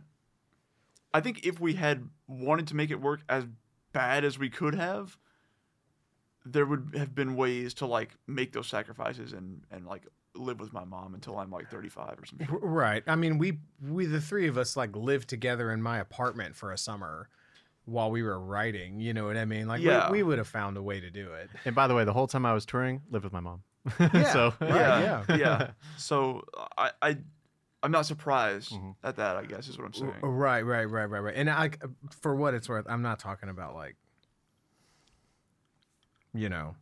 I 1.14 1.22
think 1.22 1.46
if 1.46 1.60
we 1.60 1.74
had 1.74 2.08
wanted 2.28 2.68
to 2.68 2.76
make 2.76 2.92
it 2.92 3.02
work 3.02 3.22
as 3.30 3.46
bad 3.92 4.24
as 4.24 4.38
we 4.40 4.50
could 4.50 4.76
have, 4.76 5.18
there 6.46 6.66
would 6.66 6.94
have 6.96 7.16
been 7.16 7.36
ways 7.36 7.74
to 7.76 7.86
like 7.86 8.16
make 8.28 8.54
those 8.54 8.68
sacrifices 8.68 9.34
and 9.34 9.62
and 9.72 9.86
like 9.86 10.06
live 10.36 10.60
with 10.60 10.74
my 10.74 10.84
mom 10.84 11.14
until 11.16 11.38
I'm 11.38 11.50
like 11.50 11.70
35 11.72 12.20
or 12.20 12.26
something. 12.26 12.48
Right. 12.62 13.04
I 13.08 13.16
mean, 13.16 13.38
we 13.38 13.60
we 13.82 14.06
the 14.06 14.22
three 14.22 14.48
of 14.48 14.58
us 14.58 14.76
like 14.78 14.96
lived 14.96 15.30
together 15.30 15.72
in 15.72 15.82
my 15.82 16.00
apartment 16.00 16.56
for 16.56 16.72
a 16.72 16.78
summer 16.78 17.30
while 17.86 18.12
we 18.12 18.22
were 18.24 18.40
writing. 18.40 19.00
You 19.00 19.14
know 19.14 19.26
what 19.26 19.38
I 19.38 19.46
mean? 19.46 19.68
Like, 19.68 19.82
Yeah. 19.82 20.10
we, 20.12 20.18
we 20.18 20.24
would 20.24 20.38
have 20.40 20.48
found 20.48 20.76
a 20.76 20.82
way 20.82 21.00
to 21.00 21.10
do 21.12 21.32
it. 21.34 21.50
and 21.66 21.74
by 21.76 21.88
the 21.88 21.94
way, 21.96 22.04
the 22.04 22.14
whole 22.14 22.28
time 22.28 22.46
I 22.46 22.54
was 22.54 22.66
touring, 22.66 23.02
lived 23.12 23.24
with 23.24 23.32
my 23.34 23.40
mom. 23.40 23.62
Yeah, 24.00 24.34
so 24.34 24.54
right, 24.60 24.70
yeah, 24.70 25.24
yeah. 25.30 25.36
yeah. 25.38 25.70
So 25.98 26.44
I, 26.78 26.92
I, 27.02 27.18
I'm 27.84 27.92
not 27.92 28.06
surprised 28.06 28.72
Mhm. 28.72 28.96
at 29.04 29.16
that. 29.18 29.36
I 29.36 29.46
guess 29.46 29.68
is 29.68 29.78
what 29.78 29.86
I'm 29.86 29.94
saying. 29.94 30.14
R- 30.24 30.30
Right. 30.30 30.62
Right. 30.64 30.86
Right. 30.86 31.06
Right. 31.06 31.20
Right. 31.20 31.36
And 31.36 31.50
I, 31.50 31.70
for 32.22 32.36
what 32.36 32.54
it's 32.54 32.68
worth, 32.68 32.86
I'm 32.90 33.02
not 33.04 33.20
talking 33.20 33.50
about 33.50 33.76
like, 33.76 33.96
you 36.34 36.50
know, 36.50 36.76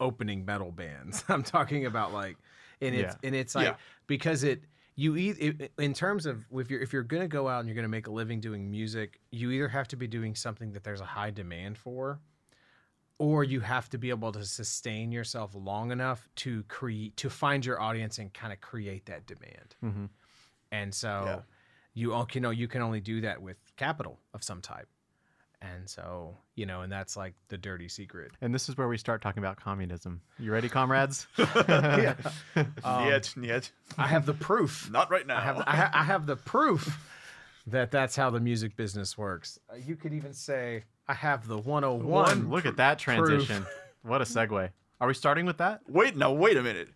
opening 0.00 0.44
metal 0.44 0.72
bands. 0.72 1.24
I'm 1.28 1.42
talking 1.42 1.86
about 1.86 2.12
like, 2.12 2.36
and 2.80 2.94
it's 2.94 3.14
Yeah. 3.22 3.26
and 3.28 3.34
it's 3.34 3.54
like 3.54 3.66
Yeah. 3.66 3.74
because 4.06 4.42
it 4.44 4.62
you 4.96 5.16
either 5.16 5.68
in 5.78 5.94
terms 5.94 6.26
of 6.26 6.44
if 6.52 6.70
you're 6.70 6.80
if 6.80 6.92
you're 6.92 7.02
gonna 7.02 7.28
go 7.28 7.48
out 7.48 7.60
and 7.60 7.68
you're 7.68 7.76
gonna 7.76 7.88
make 7.88 8.06
a 8.06 8.10
living 8.10 8.40
doing 8.40 8.70
music, 8.70 9.20
you 9.30 9.50
either 9.50 9.68
have 9.68 9.88
to 9.88 9.96
be 9.96 10.06
doing 10.06 10.34
something 10.34 10.72
that 10.72 10.84
there's 10.84 11.00
a 11.00 11.04
high 11.06 11.30
demand 11.30 11.78
for, 11.78 12.18
or 13.20 13.44
you 13.44 13.60
have 13.60 13.86
to 13.90 13.98
be 13.98 14.08
able 14.08 14.32
to 14.32 14.42
sustain 14.46 15.12
yourself 15.12 15.54
long 15.54 15.92
enough 15.92 16.26
to 16.36 16.62
create 16.68 17.14
to 17.18 17.28
find 17.28 17.66
your 17.66 17.78
audience 17.78 18.18
and 18.18 18.32
kind 18.32 18.50
of 18.50 18.60
create 18.62 19.04
that 19.06 19.26
demand. 19.26 19.76
Mhm. 19.84 20.08
And 20.72 20.94
so 20.94 21.24
Yeah. 21.26 21.40
you 21.92 22.14
all 22.14 22.26
you 22.32 22.40
know 22.40 22.48
you 22.50 22.66
can 22.66 22.80
only 22.80 23.00
do 23.00 23.20
that 23.20 23.42
with 23.42 23.58
capital 23.76 24.18
of 24.32 24.42
some 24.42 24.62
type. 24.62 24.88
And 25.62 25.86
so, 25.90 26.38
you 26.54 26.64
know, 26.64 26.80
and 26.80 26.90
that's 26.90 27.14
like 27.18 27.34
the 27.48 27.58
dirty 27.58 27.88
secret. 27.88 28.32
And 28.40 28.54
this 28.54 28.70
is 28.70 28.78
where 28.78 28.88
we 28.88 28.96
start 28.96 29.20
talking 29.20 29.42
about 29.42 29.58
communism. 29.58 30.22
You 30.38 30.52
ready, 30.52 30.70
comrades? 30.70 31.26
yeah. 31.68 32.14
Um, 32.82 33.06
yet, 33.06 33.34
yet, 33.36 33.70
I 33.98 34.06
have 34.06 34.24
the 34.24 34.32
proof. 34.32 34.90
not 34.98 35.10
right 35.10 35.26
now. 35.26 35.36
I 35.36 35.40
have 35.42 35.58
I, 35.66 35.76
ha- 35.76 35.90
I 35.92 36.04
have 36.04 36.24
the 36.24 36.36
proof 36.36 36.98
that 37.66 37.90
that's 37.90 38.16
how 38.16 38.30
the 38.30 38.40
music 38.40 38.76
business 38.76 39.18
works. 39.18 39.58
Uh, 39.70 39.76
you 39.76 39.96
could 39.96 40.14
even 40.14 40.32
say 40.32 40.84
I 41.10 41.14
have 41.14 41.48
the 41.48 41.58
101. 41.58 42.50
Look 42.50 42.66
at 42.66 42.76
that 42.76 43.00
transition. 43.00 43.66
What 44.02 44.20
a 44.22 44.24
segue. 44.24 44.70
Are 45.00 45.08
we 45.08 45.14
starting 45.14 45.44
with 45.44 45.58
that? 45.58 45.80
wait, 45.88 46.16
now 46.16 46.32
wait 46.32 46.56
a 46.56 46.62
minute. 46.62 46.90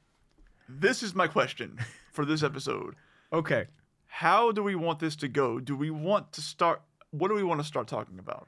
This 0.69 1.03
is 1.03 1.17
my 1.17 1.27
question 1.27 1.81
for 2.13 2.25
this 2.25 2.45
episode. 2.45 2.95
Okay. 3.33 3.67
How 4.07 4.53
do 4.53 4.63
we 4.63 4.77
want 4.77 5.01
this 5.01 5.17
to 5.17 5.27
go? 5.27 5.59
Do 5.59 5.75
we 5.75 5.91
want 5.91 6.33
to 6.35 6.41
start? 6.41 6.81
What 7.11 7.27
do 7.27 7.35
we 7.35 7.43
want 7.43 7.61
to 7.61 7.67
start 7.67 7.89
talking 7.89 8.21
about? 8.21 8.47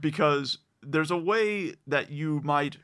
Because 0.00 0.56
there's 0.82 1.10
a 1.10 1.18
way 1.18 1.74
that 1.86 2.10
you 2.10 2.40
might. 2.42 2.78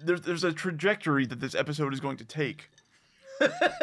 There's 0.00 0.20
there's 0.20 0.44
a 0.44 0.52
trajectory 0.52 1.26
that 1.26 1.40
this 1.40 1.56
episode 1.56 1.92
is 1.92 1.98
going 1.98 2.18
to 2.18 2.24
take. 2.24 2.70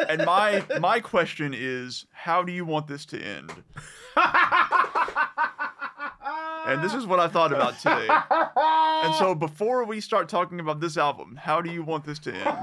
and 0.08 0.24
my 0.24 0.64
my 0.80 1.00
question 1.00 1.52
is, 1.54 2.06
how 2.12 2.42
do 2.42 2.50
you 2.50 2.64
want 2.64 2.86
this 2.86 3.04
to 3.06 3.20
end? 3.20 3.52
and 6.66 6.82
this 6.82 6.94
is 6.94 7.06
what 7.06 7.20
I 7.20 7.28
thought 7.28 7.52
about 7.52 7.78
today. 7.78 8.08
And 9.04 9.14
so 9.14 9.34
before 9.46 9.84
we 9.84 10.00
start 10.00 10.28
talking 10.28 10.60
about 10.60 10.80
this 10.80 10.96
album, 10.96 11.36
how 11.36 11.60
do 11.60 11.70
you 11.70 11.82
want 11.82 12.04
this 12.04 12.18
to 12.20 12.34
end? 12.34 12.56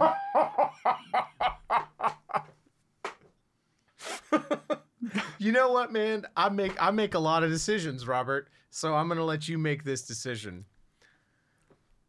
You 5.37 5.51
know 5.51 5.71
what, 5.73 5.91
man? 5.91 6.25
I 6.37 6.47
make 6.47 6.81
I 6.81 6.91
make 6.91 7.13
a 7.15 7.19
lot 7.19 7.43
of 7.43 7.49
decisions, 7.49 8.07
Robert. 8.07 8.47
So 8.69 8.95
I'm 8.95 9.09
gonna 9.09 9.25
let 9.25 9.49
you 9.49 9.57
make 9.57 9.83
this 9.83 10.01
decision. 10.01 10.65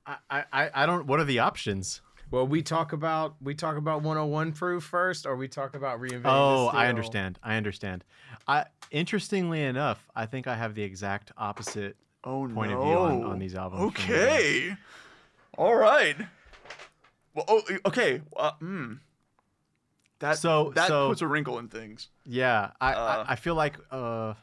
I, 0.07 0.45
I, 0.53 0.71
I 0.73 0.87
don't. 0.87 1.07
What 1.07 1.19
are 1.19 1.25
the 1.25 1.41
options? 1.41 2.01
Well, 2.35 2.49
we 2.49 2.63
talk 2.63 2.93
about 2.93 3.37
we 3.41 3.55
talk 3.55 3.77
about 3.77 4.03
101 4.03 4.53
proof 4.55 4.83
first, 4.83 5.25
or 5.25 5.37
we 5.37 5.47
talk 5.47 5.77
about 5.77 6.01
reinventing. 6.01 6.23
the 6.25 6.31
Oh, 6.31 6.67
I 6.73 6.89
understand. 6.89 7.39
I 7.45 7.55
understand. 7.55 8.03
I 8.49 8.65
interestingly 8.91 9.63
enough, 9.63 10.05
I 10.17 10.27
think 10.27 10.49
I 10.49 10.57
have 10.57 10.75
the 10.75 10.83
exact 10.83 11.31
opposite 11.39 11.97
Oh 12.25 12.49
point 12.49 12.73
no. 12.73 12.81
of 12.81 12.87
view 12.89 12.97
on, 12.97 13.23
on 13.25 13.39
these 13.39 13.55
albums. 13.55 13.95
from 13.95 14.05
you 14.13 14.19
guys. 14.19 14.31
Okay. 14.33 14.77
All 15.57 15.77
right. 15.77 16.17
Well, 17.35 17.45
oh, 17.47 17.63
okay. 17.87 18.21
Uh, 18.37 18.51
mm. 18.61 18.99
That 20.19 20.37
So- 20.39 20.73
that 20.75 20.89
so- 20.89 21.11
puts 21.11 21.21
a 21.23 21.29
wrinkle 21.29 21.61
in 21.61 21.69
things. 21.69 22.09
Yeah, 22.25 22.73
I, 22.81 22.95
Uh, 22.95 23.25
I 23.29 23.33
I 23.33 23.37
feel 23.37 23.55
like 23.55 23.77
uh 23.93 24.35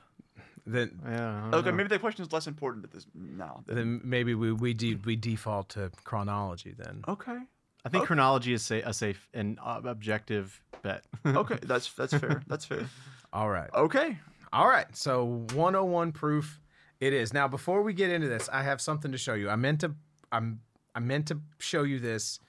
Then 0.66 0.98
yeah. 1.06 1.50
Okay, 1.56 1.70
know. 1.72 1.76
maybe 1.76 1.90
the 1.90 2.00
question 2.00 2.24
is 2.26 2.32
less 2.32 2.48
important 2.48 2.86
at 2.86 2.92
this 2.92 3.06
now. 3.14 3.64
then. 3.66 3.76
then 3.76 4.02
maybe 4.06 4.34
we 4.34 4.54
we 4.54 4.74
de- 4.74 4.96
we 4.96 5.18
default 5.18 5.68
to 5.70 5.92
chronology 6.06 6.72
then. 6.78 7.04
Okay. 7.06 7.40
I 7.84 7.90
think 7.90 8.02
okay. 8.02 8.08
chronology 8.08 8.54
is 8.54 8.64
sa- 8.64 8.82
a 8.84 8.94
safe 8.94 9.28
and 9.34 9.58
uh, 9.64 9.82
objective 9.86 10.62
bet. 10.82 11.04
Okay, 11.26 11.58
that's 11.64 11.92
that's 11.94 12.14
fair. 12.14 12.42
That's 12.48 12.66
fair. 12.66 12.86
All 13.34 13.50
right. 13.50 13.70
Okay. 13.74 14.18
All 14.54 14.68
right. 14.68 14.86
So 14.96 15.46
101 15.54 16.12
proof 16.12 16.60
it 17.00 17.14
is. 17.14 17.34
Now 17.34 17.48
before 17.48 17.82
we 17.82 17.94
get 17.94 18.12
into 18.12 18.28
this, 18.28 18.50
I 18.52 18.64
have 18.64 18.82
something 18.82 19.12
to 19.12 19.18
show 19.18 19.34
you. 19.34 19.50
I 19.50 19.56
meant 19.56 19.82
to 19.82 19.96
I'm 20.32 20.62
I 20.94 21.00
meant 21.00 21.28
to 21.28 21.40
show 21.60 21.84
you 21.84 22.00
this 22.00 22.40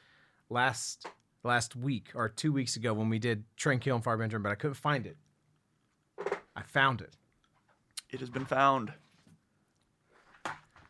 last 0.50 1.06
last 1.44 1.76
week 1.76 2.10
or 2.14 2.28
2 2.28 2.52
weeks 2.52 2.76
ago 2.76 2.92
when 2.92 3.08
we 3.08 3.18
did 3.18 3.44
Trendkill 3.56 3.94
and 3.94 4.04
Far 4.04 4.16
Beyond 4.16 4.30
Driven, 4.30 4.42
but 4.42 4.52
I 4.52 4.56
couldn't 4.56 4.74
find 4.74 5.06
it. 5.06 5.16
I 6.54 6.62
found 6.62 7.00
it. 7.00 7.16
It 8.10 8.20
has 8.20 8.30
been 8.30 8.44
found. 8.44 8.92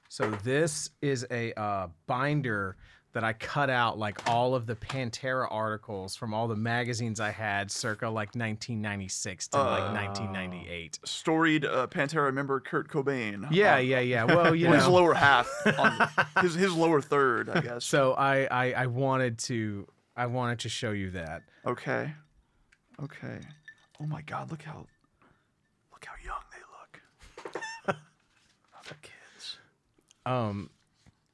So 0.08 0.30
this 0.42 0.90
is 1.00 1.26
a 1.30 1.58
uh, 1.58 1.88
binder 2.06 2.76
that 3.12 3.24
I 3.24 3.34
cut 3.34 3.68
out 3.68 3.98
like 3.98 4.28
all 4.28 4.54
of 4.54 4.66
the 4.66 4.74
Pantera 4.74 5.46
articles 5.50 6.16
from 6.16 6.32
all 6.32 6.48
the 6.48 6.56
magazines 6.56 7.20
I 7.20 7.30
had 7.30 7.70
circa 7.70 8.06
like 8.06 8.34
1996 8.34 9.48
to 9.48 9.58
like 9.58 9.94
1998. 9.94 11.00
Storied 11.04 11.64
uh, 11.64 11.86
Pantera 11.88 12.32
member 12.32 12.58
Kurt 12.60 12.88
Cobain. 12.88 13.46
Yeah, 13.50 13.76
on 13.76 13.86
yeah, 13.86 14.00
yeah. 14.00 14.24
Well, 14.24 14.54
you 14.54 14.68
know. 14.68 14.74
His 14.74 14.88
lower 14.88 15.14
half, 15.14 15.50
on 15.78 16.08
his 16.40 16.54
his 16.54 16.72
lower 16.72 17.00
third, 17.00 17.50
I 17.50 17.60
guess. 17.60 17.84
So 17.84 18.14
I, 18.14 18.44
I 18.50 18.72
I 18.72 18.86
wanted 18.86 19.38
to 19.40 19.86
I 20.16 20.26
wanted 20.26 20.60
to 20.60 20.68
show 20.68 20.92
you 20.92 21.10
that. 21.10 21.42
Okay. 21.66 22.12
Okay. 23.02 23.40
Oh 24.00 24.06
my 24.06 24.22
God! 24.22 24.50
Look 24.50 24.62
how 24.62 24.86
look 25.92 26.04
how 26.04 26.14
young 26.24 26.42
they 26.50 27.86
look. 27.88 27.96
the 28.88 28.94
kids. 29.02 29.58
Um, 30.24 30.70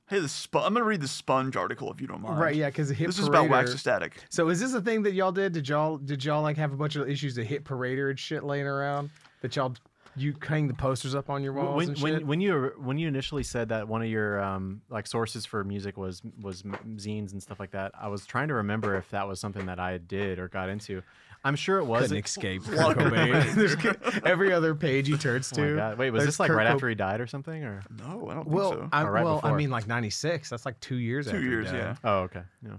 Hey, 0.08 0.20
the 0.20 0.28
sp- 0.28 0.56
I'm 0.64 0.72
gonna 0.74 0.84
read 0.84 1.00
the 1.00 1.08
Sponge 1.08 1.54
article 1.56 1.92
if 1.92 2.00
you 2.00 2.06
don't 2.06 2.22
mind. 2.22 2.40
right, 2.40 2.54
yeah, 2.56 2.66
because 2.68 2.88
hit 2.90 3.06
This 3.06 3.18
is 3.18 3.26
about 3.28 3.48
Wax 3.48 3.70
Parader- 3.72 3.78
Static. 3.78 4.24
So 4.30 4.48
is 4.48 4.58
this 4.60 4.72
a 4.74 4.80
thing 4.80 5.02
that 5.02 5.12
y'all 5.12 5.32
did? 5.32 5.52
Did 5.52 5.68
y'all 5.68 5.98
did 5.98 6.24
y'all 6.24 6.42
like 6.42 6.56
have 6.56 6.72
a 6.72 6.76
bunch 6.76 6.96
of 6.96 7.08
issues 7.08 7.36
of 7.38 7.46
hit 7.46 7.64
parader 7.64 8.10
and 8.10 8.18
shit 8.18 8.42
laying 8.44 8.66
around 8.66 9.10
that 9.42 9.54
y'all 9.54 9.74
you 10.16 10.34
hang 10.42 10.66
the 10.66 10.74
posters 10.74 11.14
up 11.14 11.30
on 11.30 11.44
your 11.44 11.52
walls 11.52 11.76
when 11.76 11.88
and 11.90 11.98
when 12.00 12.26
when 12.26 12.40
you 12.40 12.72
when 12.78 12.98
you 12.98 13.06
initially 13.06 13.42
said 13.44 13.68
that 13.68 13.86
one 13.86 14.02
of 14.02 14.08
your 14.08 14.42
um 14.42 14.80
like 14.88 15.06
sources 15.06 15.46
for 15.46 15.62
music 15.62 15.96
was 15.96 16.22
was 16.40 16.62
zines 16.62 17.32
and 17.32 17.42
stuff 17.42 17.60
like 17.60 17.70
that, 17.72 17.92
I 18.00 18.08
was 18.08 18.24
trying 18.26 18.48
to 18.48 18.54
remember 18.54 18.96
if 18.96 19.08
that 19.10 19.28
was 19.28 19.38
something 19.38 19.66
that 19.66 19.78
I 19.78 19.98
did 19.98 20.38
or 20.38 20.48
got 20.48 20.70
into. 20.70 21.02
I'm 21.48 21.56
sure 21.56 21.78
it 21.78 21.84
was. 21.84 22.02
Couldn't 22.08 22.24
escape 22.24 22.62
Kurt 22.66 22.96
Cobain. 22.96 24.22
Every 24.26 24.52
other 24.52 24.74
page 24.74 25.08
he 25.08 25.16
turns 25.16 25.52
Oh 25.56 25.60
my 25.60 25.66
to. 25.68 25.76
God. 25.76 25.98
Wait, 25.98 26.10
was 26.10 26.24
this 26.24 26.38
like 26.38 26.48
Kurt 26.48 26.56
right 26.58 26.68
Co- 26.68 26.74
after 26.74 26.88
he 26.88 26.94
died 26.94 27.20
or 27.20 27.26
something? 27.26 27.64
Or 27.64 27.82
No, 27.98 28.28
I 28.30 28.34
don't 28.34 28.46
Well, 28.46 28.70
think 28.70 28.82
so. 28.82 28.88
I, 28.92 29.02
right 29.04 29.24
well, 29.24 29.40
I 29.42 29.52
mean, 29.54 29.70
like 29.70 29.86
'96. 29.88 30.50
That's 30.50 30.64
like 30.66 30.78
two 30.80 30.96
years. 30.96 31.26
Two 31.26 31.30
after 31.30 31.40
he 31.42 31.48
years, 31.48 31.66
died. 31.66 31.74
yeah. 31.74 31.94
oh, 32.04 32.18
okay, 32.20 32.42
yeah. 32.64 32.76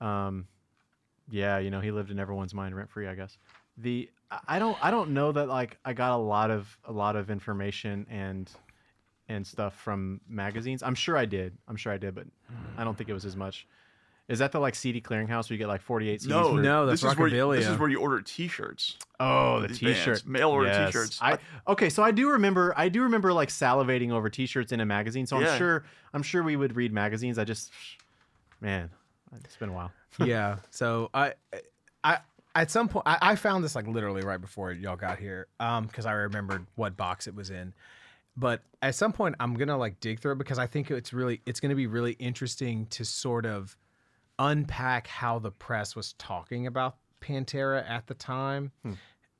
Um, 0.00 0.46
yeah, 1.30 1.58
you 1.58 1.70
know, 1.70 1.80
he 1.80 1.90
lived 1.90 2.10
in 2.10 2.18
everyone's 2.18 2.54
mind 2.54 2.74
rent 2.74 2.90
free, 2.90 3.06
I 3.06 3.14
guess. 3.14 3.36
The 3.76 4.08
I- 4.30 4.40
I 4.48 4.58
don't 4.58 4.76
I 4.84 4.90
don't 4.90 5.10
know 5.10 5.32
that 5.32 5.48
like 5.48 5.78
I 5.84 5.92
got 5.92 6.12
a 6.12 6.16
lot 6.22 6.50
of 6.50 6.76
a 6.84 6.92
lot 6.92 7.16
of 7.16 7.30
information 7.30 8.06
and 8.10 8.50
and 9.28 9.46
stuff 9.46 9.74
from 9.78 10.20
magazines. 10.28 10.82
I'm 10.82 10.94
sure 10.94 11.16
I 11.16 11.26
did. 11.26 11.56
I'm 11.68 11.76
sure 11.76 11.92
I 11.92 11.98
did, 11.98 12.14
but 12.14 12.26
I 12.78 12.84
don't 12.84 12.96
think 12.96 13.10
it 13.10 13.14
was 13.14 13.24
as 13.26 13.36
much. 13.36 13.66
Is 14.28 14.40
that 14.40 14.52
the 14.52 14.58
like 14.60 14.74
CD 14.74 15.00
clearinghouse 15.00 15.48
where 15.48 15.54
you 15.54 15.58
get 15.58 15.68
like 15.68 15.80
48 15.80 16.20
CDs? 16.20 16.26
No, 16.28 16.50
for- 16.54 16.60
No, 16.60 16.84
that's 16.86 17.00
this 17.00 17.10
is 17.12 17.18
where 17.18 17.28
you, 17.28 17.52
this 17.56 17.66
is 17.66 17.78
where 17.78 17.88
you 17.88 17.98
order 17.98 18.20
T-shirts. 18.20 18.96
Oh, 19.18 19.60
the. 19.60 19.68
T-shirt, 19.68 20.26
Mail 20.26 20.50
order 20.50 20.68
Yes. 20.68 20.88
T-shirts. 20.92 21.18
I 21.22 21.38
okay, 21.66 21.88
so 21.88 22.02
I 22.02 22.10
do 22.10 22.30
remember. 22.30 22.74
I 22.76 22.90
do 22.90 23.02
remember 23.02 23.32
like 23.32 23.48
salivating 23.48 24.12
over 24.12 24.28
T-shirts 24.28 24.70
in 24.70 24.80
a 24.80 24.84
magazine. 24.86 25.26
So 25.26 25.38
Yeah. 25.40 25.52
I'm 25.52 25.58
sure. 25.58 25.84
I'm 26.12 26.22
sure 26.22 26.42
we 26.42 26.56
would 26.56 26.76
read 26.76 26.92
magazines. 26.92 27.38
I 27.38 27.44
just, 27.44 27.70
man, 28.60 28.90
it's 29.44 29.56
been 29.56 29.70
a 29.70 29.72
while. 29.72 29.92
yeah. 30.24 30.56
So 30.70 31.08
I, 31.14 31.32
I 32.04 32.18
at 32.54 32.70
some 32.70 32.88
point 32.88 33.04
I, 33.06 33.18
I 33.22 33.36
found 33.36 33.64
this 33.64 33.74
like 33.74 33.86
literally 33.86 34.22
right 34.22 34.40
before 34.40 34.72
y'all 34.72 34.96
got 34.96 35.18
here, 35.18 35.46
um, 35.58 35.86
because 35.86 36.04
I 36.06 36.12
remembered 36.12 36.66
what 36.74 36.96
box 36.98 37.26
it 37.26 37.34
was 37.34 37.48
in. 37.50 37.72
But 38.36 38.62
at 38.82 38.94
some 38.94 39.12
point 39.12 39.36
I'm 39.40 39.54
gonna 39.54 39.76
like 39.78 40.00
dig 40.00 40.20
through 40.20 40.32
it 40.32 40.38
because 40.38 40.58
I 40.58 40.66
think 40.66 40.90
it's 40.90 41.12
really 41.12 41.40
it's 41.46 41.60
gonna 41.60 41.74
be 41.74 41.86
really 41.86 42.12
interesting 42.12 42.86
to 42.90 43.04
sort 43.06 43.46
of 43.46 43.76
unpack 44.38 45.06
how 45.06 45.38
the 45.38 45.50
press 45.50 45.96
was 45.96 46.14
talking 46.14 46.66
about 46.66 46.96
Pantera 47.20 47.88
at 47.88 48.06
the 48.06 48.14
time. 48.14 48.72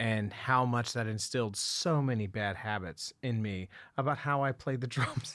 And 0.01 0.33
how 0.33 0.65
much 0.65 0.93
that 0.93 1.09
instilled 1.09 1.57
so 1.57 2.01
many 2.01 2.29
bad 2.29 2.55
habits 2.55 3.13
in 3.25 3.43
me 3.43 3.69
about 3.97 4.17
how 4.17 4.45
I 4.45 4.53
played 4.53 4.81
the 4.81 4.87
drums, 4.97 5.35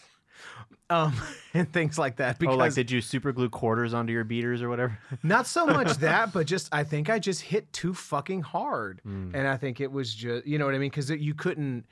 um, 0.89 1.13
and 1.53 1.71
things 1.71 1.97
like 1.97 2.17
that. 2.17 2.39
Because 2.39 2.55
oh, 2.55 2.57
like 2.57 2.73
did 2.73 2.91
you 2.91 3.01
super 3.01 3.31
glue 3.31 3.49
quarters 3.49 3.93
onto 3.93 4.13
your 4.13 4.23
beaters 4.23 4.61
or 4.61 4.69
whatever? 4.69 4.97
not 5.23 5.47
so 5.47 5.65
much 5.65 5.97
that, 5.97 6.33
but 6.33 6.47
just 6.47 6.69
I 6.73 6.83
think 6.83 7.09
I 7.09 7.19
just 7.19 7.41
hit 7.41 7.71
too 7.73 7.93
fucking 7.93 8.41
hard, 8.41 9.01
and 9.03 9.47
I 9.47 9.57
think 9.57 9.81
it 9.81 9.91
was 9.91 10.13
just 10.13 10.45
you 10.45 10.57
know 10.57 10.65
what 10.65 10.75
I 10.75 10.77
mean 10.77 10.89
because 10.89 11.09
you 11.09 11.33
couldn't. 11.33 11.85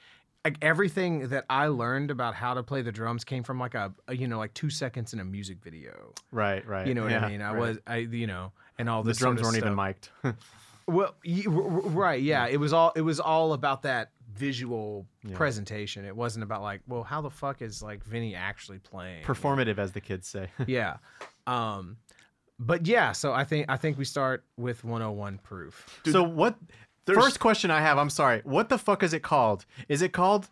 Like 0.44 0.58
everything 0.62 1.28
that 1.30 1.46
I 1.50 1.68
learned 1.68 2.10
about 2.10 2.34
how 2.34 2.56
to 2.56 2.64
play 2.64 2.82
the 2.82 2.92
drums 2.92 3.24
came 3.24 3.44
from 3.44 3.60
like 3.60 3.76
a, 3.76 3.94
a, 4.08 4.16
you 4.16 4.28
know 4.28 4.40
like 4.40 4.54
two 4.56 4.70
seconds 4.72 5.14
in 5.14 5.20
a 5.20 5.24
music 5.24 5.60
video. 5.64 6.14
right, 6.32 6.66
right. 6.68 6.88
You 6.88 6.96
know 6.96 7.04
what 7.04 7.12
Yeah, 7.12 7.26
I 7.26 7.30
mean? 7.30 7.42
I 7.42 7.52
right. 7.52 7.60
was 7.60 7.78
I 7.86 7.98
you 7.98 8.26
know 8.28 8.52
and 8.80 8.90
all 8.90 9.04
The 9.04 9.14
drums 9.14 9.40
sort 9.40 9.40
of 9.40 9.44
weren't 9.46 9.58
even 9.58 9.76
stuff. 9.76 10.32
mic'd. 10.34 10.38
Well, 10.88 11.16
y- 11.24 11.44
r- 11.48 11.54
r- 11.54 11.70
right, 11.92 12.22
yeah. 12.22 12.48
It 12.48 12.58
was 12.60 12.74
all 12.74 12.92
it 12.96 13.02
was 13.02 13.20
all 13.20 13.54
about 13.54 13.84
that 13.84 14.10
visual 14.34 15.06
presentation. 15.36 16.06
It 16.06 16.16
wasn't 16.16 16.44
about 16.44 16.64
like, 16.64 16.82
well, 16.88 17.04
how 17.04 17.22
the 17.22 17.30
fuck 17.30 17.62
is 17.62 17.84
like 17.84 18.04
Vinnie 18.04 18.34
actually 18.36 18.80
playing? 18.80 19.24
Performative, 19.24 19.78
as 19.78 19.92
the 19.92 20.02
kids 20.02 20.28
say. 20.28 20.48
yeah. 20.68 20.98
Um, 21.46 21.98
but 22.60 22.88
yeah, 22.88 23.12
so 23.12 23.32
I 23.32 23.44
think 23.44 23.68
I 23.70 23.78
think 23.78 24.00
we 24.00 24.06
start 24.06 24.44
with 24.58 24.84
101 24.84 25.38
proof. 25.44 26.02
so 26.06 26.24
what? 26.24 26.58
There's- 27.06 27.24
First 27.24 27.40
question 27.40 27.72
I 27.72 27.82
have. 27.82 27.98
I'm 27.98 28.10
sorry. 28.10 28.42
What 28.44 28.70
the 28.70 28.78
fuck 28.78 29.04
is 29.04 29.14
it 29.14 29.22
called? 29.24 29.66
Is 29.90 30.02
it 30.02 30.14
called 30.14 30.48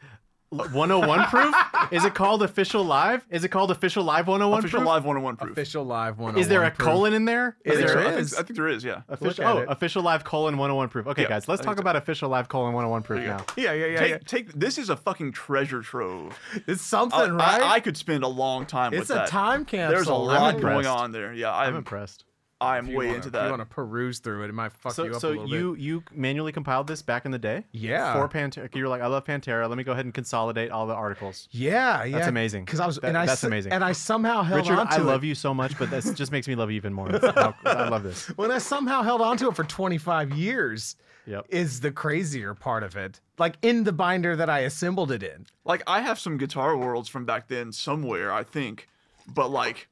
101 0.52 1.26
proof? 1.30 1.54
Is 1.92 2.04
it 2.06 2.16
called 2.16 2.42
official 2.42 2.84
live? 2.84 3.24
Is 3.30 3.44
it 3.44 3.50
called 3.50 3.70
official 3.70 4.04
live 4.04 4.26
101 4.28 4.60
Official 4.60 4.80
proof? 4.80 4.88
live 4.88 5.06
101 5.06 5.36
proof. 5.38 5.52
Official 5.52 5.84
live 5.84 6.18
101. 6.18 6.42
Is 6.42 6.48
there 6.48 6.64
a 6.64 6.72
proof. 6.72 6.88
colon 6.88 7.14
in 7.14 7.26
there? 7.26 7.56
I 7.66 7.70
Is 7.70 7.76
think 7.76 7.88
there 7.88 7.88
so. 7.90 8.00
I 8.00 8.04
think. 8.16 8.34
I 8.34 8.42
think 8.44 8.56
there 8.58 8.68
is. 8.68 8.84
Yeah. 8.84 9.02
Official, 9.10 9.46
oh, 9.46 9.58
it. 9.60 9.68
official 9.70 10.02
live 10.02 10.24
colon 10.24 10.56
101 10.58 10.90
proof. 10.90 11.06
Okay, 11.06 11.22
Yeah, 11.24 11.30
guys, 11.30 11.48
let's 11.48 11.62
talk 11.64 11.78
so. 11.78 11.82
about 11.82 11.96
official 11.96 12.30
live 12.30 12.48
colon 12.48 12.74
101 12.74 13.04
proof 13.04 13.24
now. 13.24 13.46
Yeah, 13.56 13.74
yeah, 13.74 13.86
yeah. 13.86 14.00
Take, 14.00 14.10
yeah. 14.10 14.18
take 14.26 14.54
this 14.54 14.80
is 14.80 14.90
a 14.90 14.96
fucking 14.98 15.34
treasure 15.34 15.82
trove. 15.82 16.36
It's 16.68 16.82
something, 16.82 17.20
I- 17.20 17.28
right? 17.30 17.62
I, 17.62 17.80
could 17.80 17.96
spend 17.96 18.24
a 18.24 18.28
long 18.28 18.66
time 18.66 18.90
with 18.92 19.00
it. 19.00 19.02
it's 19.02 19.10
with 19.10 19.18
a 19.18 19.22
that. 19.22 19.28
time 19.30 19.66
capsule. 19.66 19.90
There's 19.96 20.08
a 20.08 20.14
I'm 20.14 20.20
lot 20.26 20.56
impressed. 20.56 20.74
going 20.74 20.86
on 20.88 21.12
there. 21.12 21.32
Yeah, 21.32 21.54
I'm 21.54 21.70
I'm 21.70 21.76
impressed. 21.76 22.24
I'm 22.62 22.88
way 22.88 23.06
wanna- 23.08 23.14
into 23.18 23.28
If 23.30 23.34
you 23.36 23.50
want 23.50 23.62
to 23.62 23.66
peruse 23.66 24.20
through 24.20 24.44
it, 24.44 24.50
it 24.50 24.54
might 24.54 24.74
fuck 24.74 24.98
you 24.98 25.06
up 25.16 25.22
so 25.22 25.30
a 25.30 25.32
little 25.32 25.48
you 25.50 25.72
bit. 25.76 25.82
you 25.82 26.04
manually 26.14 26.52
compiled 26.52 26.88
this 26.88 27.02
back 27.02 27.24
in 27.26 27.32
the 27.32 27.40
day? 27.40 27.64
Yeah. 27.72 28.14
For 28.14 28.28
Pantera, 28.28 28.74
you're 28.76 28.90
like, 28.90 29.02
I 29.02 29.08
love 29.08 29.24
Pantera. 29.26 29.70
Let 29.70 29.78
me 29.78 29.84
go 29.86 29.94
ahead 29.94 30.04
and 30.06 30.14
consolidate 30.14 30.70
all 30.70 30.86
the 30.86 30.94
articles. 30.94 31.48
Yeah, 31.52 32.04
yeah. 32.04 32.18
That's 32.18 32.28
amazing. 32.28 32.66
Because 32.66 32.80
I 32.82 32.86
was, 32.86 32.98
That- 32.98 33.08
and 33.08 33.18
I, 33.18 33.26
that's 33.26 33.44
amazing. 33.46 33.72
And 33.72 33.84
I 33.84 33.94
somehow 33.94 34.44
held 34.44 34.62
Richard, 34.62 34.78
on 34.80 34.88
to 34.88 34.94
I 34.94 34.98
it. 34.98 35.04
love 35.04 35.24
you 35.24 35.36
so 35.36 35.54
much, 35.54 35.78
but 35.80 35.90
that 35.92 36.04
just 36.16 36.32
makes 36.32 36.48
me 36.48 36.56
love 36.56 36.70
you 36.70 36.76
even 36.76 36.94
more. 36.94 37.10
How- 37.12 37.56
I 37.66 37.88
love 37.90 38.04
this. 38.04 38.28
When 38.38 38.52
I 38.52 38.58
somehow 38.58 39.04
held 39.04 39.22
on 39.22 39.38
to 39.38 39.48
it 39.50 39.56
for 39.56 39.64
25 39.64 40.32
years 40.38 40.96
Yep. 41.28 41.46
is 41.50 41.80
the 41.82 41.92
crazier 41.92 42.56
part 42.56 42.82
of 42.84 42.98
it. 42.98 43.22
Like 43.38 43.56
in 43.62 43.84
the 43.84 43.92
binder 43.94 44.36
that 44.36 44.50
I 44.50 44.60
assembled 44.62 45.12
it 45.12 45.22
in. 45.24 45.46
like 45.64 45.84
I 45.88 46.02
have 46.02 46.18
some 46.20 46.38
guitar 46.38 46.76
worlds 46.76 47.08
from 47.08 47.24
back 47.26 47.48
then 47.48 47.72
somewhere, 47.72 48.32
I 48.34 48.44
think, 48.44 48.88
but 49.28 49.50
like 49.52 49.88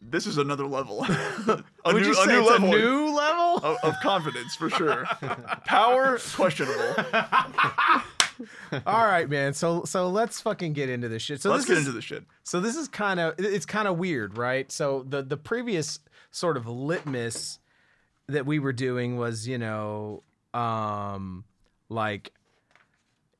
this 0.00 0.26
is 0.26 0.38
another 0.38 0.66
level. 0.66 1.04
a 1.08 1.62
Would 1.86 2.02
new, 2.02 2.08
you 2.08 2.14
say 2.14 2.24
a 2.24 2.26
new 2.26 2.46
level 2.46 2.74
a 2.74 2.78
new 2.78 3.14
level? 3.14 3.56
of, 3.62 3.76
of 3.82 3.94
confidence 4.02 4.54
for 4.54 4.70
sure. 4.70 5.06
Power 5.64 6.18
questionable. 6.34 6.94
All 8.86 9.06
right, 9.06 9.28
man. 9.28 9.54
So 9.54 9.84
so 9.84 10.08
let's 10.08 10.40
fucking 10.40 10.72
get 10.72 10.88
into 10.88 11.08
this 11.08 11.22
shit. 11.22 11.40
So 11.40 11.50
Let's 11.50 11.64
get 11.64 11.74
is, 11.74 11.80
into 11.80 11.92
this 11.92 12.04
shit. 12.04 12.24
So 12.42 12.60
this 12.60 12.76
is 12.76 12.88
kind 12.88 13.20
of 13.20 13.34
it's 13.38 13.66
kind 13.66 13.88
of 13.88 13.98
weird, 13.98 14.36
right? 14.36 14.70
So 14.70 15.04
the 15.08 15.22
the 15.22 15.36
previous 15.36 16.00
sort 16.30 16.56
of 16.56 16.66
litmus 16.66 17.58
that 18.26 18.46
we 18.46 18.58
were 18.58 18.72
doing 18.72 19.16
was, 19.16 19.46
you 19.46 19.58
know, 19.58 20.22
um 20.52 21.44
like 21.88 22.32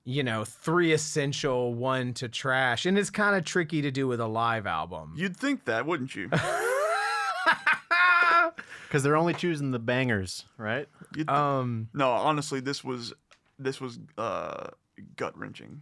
you 0.04 0.22
know, 0.22 0.44
three 0.44 0.92
essential, 0.92 1.72
one 1.74 2.12
to 2.14 2.28
trash. 2.28 2.84
And 2.86 2.98
it's 2.98 3.10
kind 3.10 3.36
of 3.36 3.44
tricky 3.44 3.80
to 3.82 3.90
do 3.90 4.06
with 4.06 4.20
a 4.20 4.26
live 4.26 4.66
album. 4.66 5.14
You'd 5.16 5.36
think 5.36 5.64
that, 5.64 5.86
wouldn't 5.86 6.14
you? 6.14 6.30
Because 8.88 9.02
they're 9.02 9.16
only 9.16 9.34
choosing 9.34 9.72
the 9.72 9.80
bangers, 9.80 10.44
right? 10.56 10.88
You- 11.16 11.26
Um, 11.26 11.88
no, 11.92 12.10
honestly, 12.12 12.60
this 12.60 12.84
was 12.84 13.12
this 13.58 13.80
was 13.80 13.98
uh, 14.16 14.68
gut 15.16 15.36
wrenching. 15.36 15.80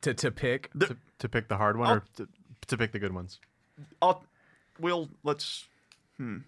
to 0.00 0.14
to 0.14 0.30
pick. 0.30 0.70
The- 0.74 0.86
To, 0.86 0.96
to 1.18 1.28
pick 1.28 1.48
the 1.48 1.58
hard 1.58 1.76
one 1.76 1.88
I'll- 1.88 1.96
or 1.96 2.04
to, 2.16 2.28
to 2.68 2.78
pick 2.78 2.92
the 2.92 2.98
good 2.98 3.12
ones? 3.12 3.38
I'll, 4.00 4.24
we'll 4.80 5.10
let's. 5.24 5.66
Hmm. 6.16 6.38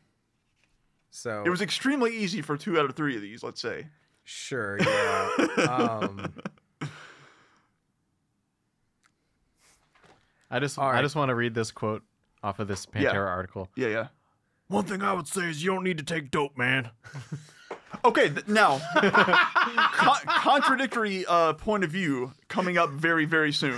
So 1.10 1.42
It 1.44 1.50
was 1.50 1.60
extremely 1.60 2.16
easy 2.16 2.40
for 2.40 2.56
two 2.56 2.78
out 2.78 2.86
of 2.86 2.94
three 2.96 3.16
of 3.16 3.20
these. 3.22 3.42
Let's 3.42 3.60
say. 3.60 3.88
Sure, 4.26 4.78
yeah. 4.80 5.30
um, 5.70 6.32
I 10.50 10.58
just 10.60 10.78
All 10.78 10.88
I 10.88 11.00
just 11.02 11.16
want 11.16 11.30
to 11.30 11.34
read 11.34 11.54
this 11.54 11.70
quote 11.72 12.02
off 12.42 12.58
of 12.58 12.68
this 12.68 12.84
Pantera 12.86 13.26
article. 13.28 13.68
Yeah, 13.74 13.88
yeah. 13.88 14.06
One 14.68 14.84
thing 14.84 15.02
I 15.02 15.12
would 15.12 15.26
say 15.28 15.48
is 15.48 15.62
you 15.64 15.72
don't 15.72 15.84
need 15.84 15.98
to 15.98 16.04
take 16.04 16.30
dope, 16.30 16.56
man. 16.56 16.90
Okay, 18.04 18.28
th- 18.28 18.46
now 18.46 18.78
con- 18.96 20.20
contradictory 20.26 21.24
uh, 21.26 21.54
point 21.54 21.82
of 21.82 21.90
view 21.90 22.32
coming 22.46 22.76
up 22.76 22.90
very 22.90 23.24
very 23.24 23.52
soon. 23.52 23.76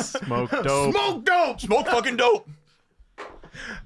Smoke 0.00 0.50
dope. 0.62 0.92
Smoke 0.94 1.24
dope. 1.24 1.60
Smoke 1.60 1.86
fucking 1.88 2.16
dope. 2.16 2.48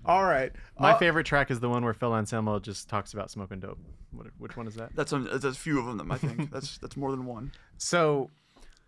all 0.04 0.22
right. 0.24 0.52
My 0.78 0.92
Uh, 0.92 0.98
favorite 0.98 1.24
track 1.26 1.50
is 1.50 1.58
the 1.60 1.68
one 1.68 1.82
where 1.84 1.92
Phil 1.94 2.14
Anselmo 2.14 2.60
just 2.60 2.88
talks 2.88 3.12
about 3.14 3.30
smoking 3.30 3.58
dope. 3.58 3.78
What, 4.12 4.26
which 4.38 4.56
one 4.56 4.66
is 4.66 4.74
that? 4.76 4.94
That's 4.94 5.12
a, 5.12 5.18
that's 5.18 5.44
a 5.44 5.52
few 5.52 5.78
of 5.78 5.96
them. 5.98 6.10
I 6.10 6.18
think 6.18 6.50
that's 6.52 6.78
that's 6.78 6.96
more 6.96 7.10
than 7.10 7.26
one. 7.26 7.52
So, 7.76 8.30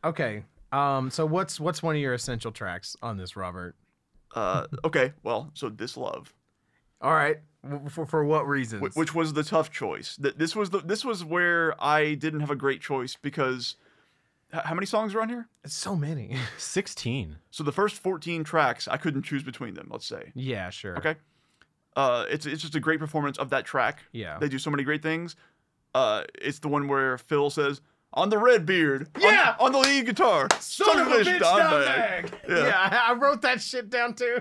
okay. 0.04 0.44
Um, 0.72 1.10
so 1.10 1.26
what's 1.26 1.58
what's 1.60 1.82
one 1.82 1.96
of 1.96 2.00
your 2.00 2.14
essential 2.14 2.52
tracks 2.52 2.96
on 3.02 3.16
this, 3.16 3.36
Robert? 3.36 3.74
Uh, 4.34 4.66
okay, 4.84 5.12
well, 5.24 5.50
so 5.54 5.68
this 5.68 5.96
love, 5.96 6.32
All 7.00 7.12
right. 7.12 7.38
For 7.88 8.06
for 8.06 8.24
what 8.24 8.46
reasons? 8.48 8.94
wh- 8.94 8.96
which 8.96 9.14
was 9.14 9.32
the 9.34 9.42
tough 9.42 9.70
choice. 9.70 10.16
Th- 10.16 10.34
This 10.36 10.54
was 10.56 10.70
the 10.70 10.78
this 10.78 11.04
was 11.04 11.24
where 11.24 11.74
I 11.82 12.14
didn't 12.14 12.40
have 12.40 12.50
a 12.50 12.56
great 12.56 12.80
choice 12.80 13.16
because 13.20 13.74
h- 14.54 14.62
how 14.64 14.74
many 14.74 14.86
songs 14.86 15.14
are 15.14 15.20
on 15.20 15.28
here? 15.28 15.48
So 15.66 15.94
many. 15.96 16.36
16. 16.56 17.36
So 17.50 17.62
the 17.64 17.72
first 17.72 17.96
14 17.96 18.44
tracks, 18.44 18.88
I 18.88 18.96
couldn't 18.96 19.24
choose 19.24 19.42
between 19.42 19.74
them. 19.74 19.88
Let's 19.90 20.06
say. 20.06 20.30
yeah, 20.34 20.70
sure. 20.70 20.96
Okay. 20.98 21.16
Uh, 22.00 22.24
it's 22.30 22.46
it's 22.46 22.62
just 22.62 22.74
a 22.74 22.80
great 22.80 22.98
performance 22.98 23.36
of 23.38 23.50
that 23.50 23.64
track. 23.66 24.04
Yeah. 24.12 24.38
They 24.38 24.48
do 24.48 24.58
so 24.58 24.70
many 24.70 24.84
great 24.84 25.02
things. 25.02 25.36
Uh, 25.94 26.24
it's 26.40 26.58
the 26.60 26.68
one 26.68 26.88
where 26.88 27.18
Phil 27.18 27.50
says, 27.50 27.82
"On 28.14 28.30
the 28.30 28.38
red 28.38 28.64
beard, 28.64 29.08
on- 29.16 29.22
Yeah! 29.22 29.54
on, 29.60 29.72
the 29.72 29.78
lead 29.78 30.06
guitar, 30.06 30.48
son, 30.60 30.98
of 30.98 31.06
a 31.08 31.10
bitch, 31.10 31.38
Dimebag." 31.40 32.32
Yeah. 32.48 32.56
Yeah. 32.68 32.78
I 32.78 33.08
I 33.10 33.12
wrote 33.14 33.42
that 33.42 33.60
shit 33.60 33.90
down 33.90 34.14
too. 34.14 34.40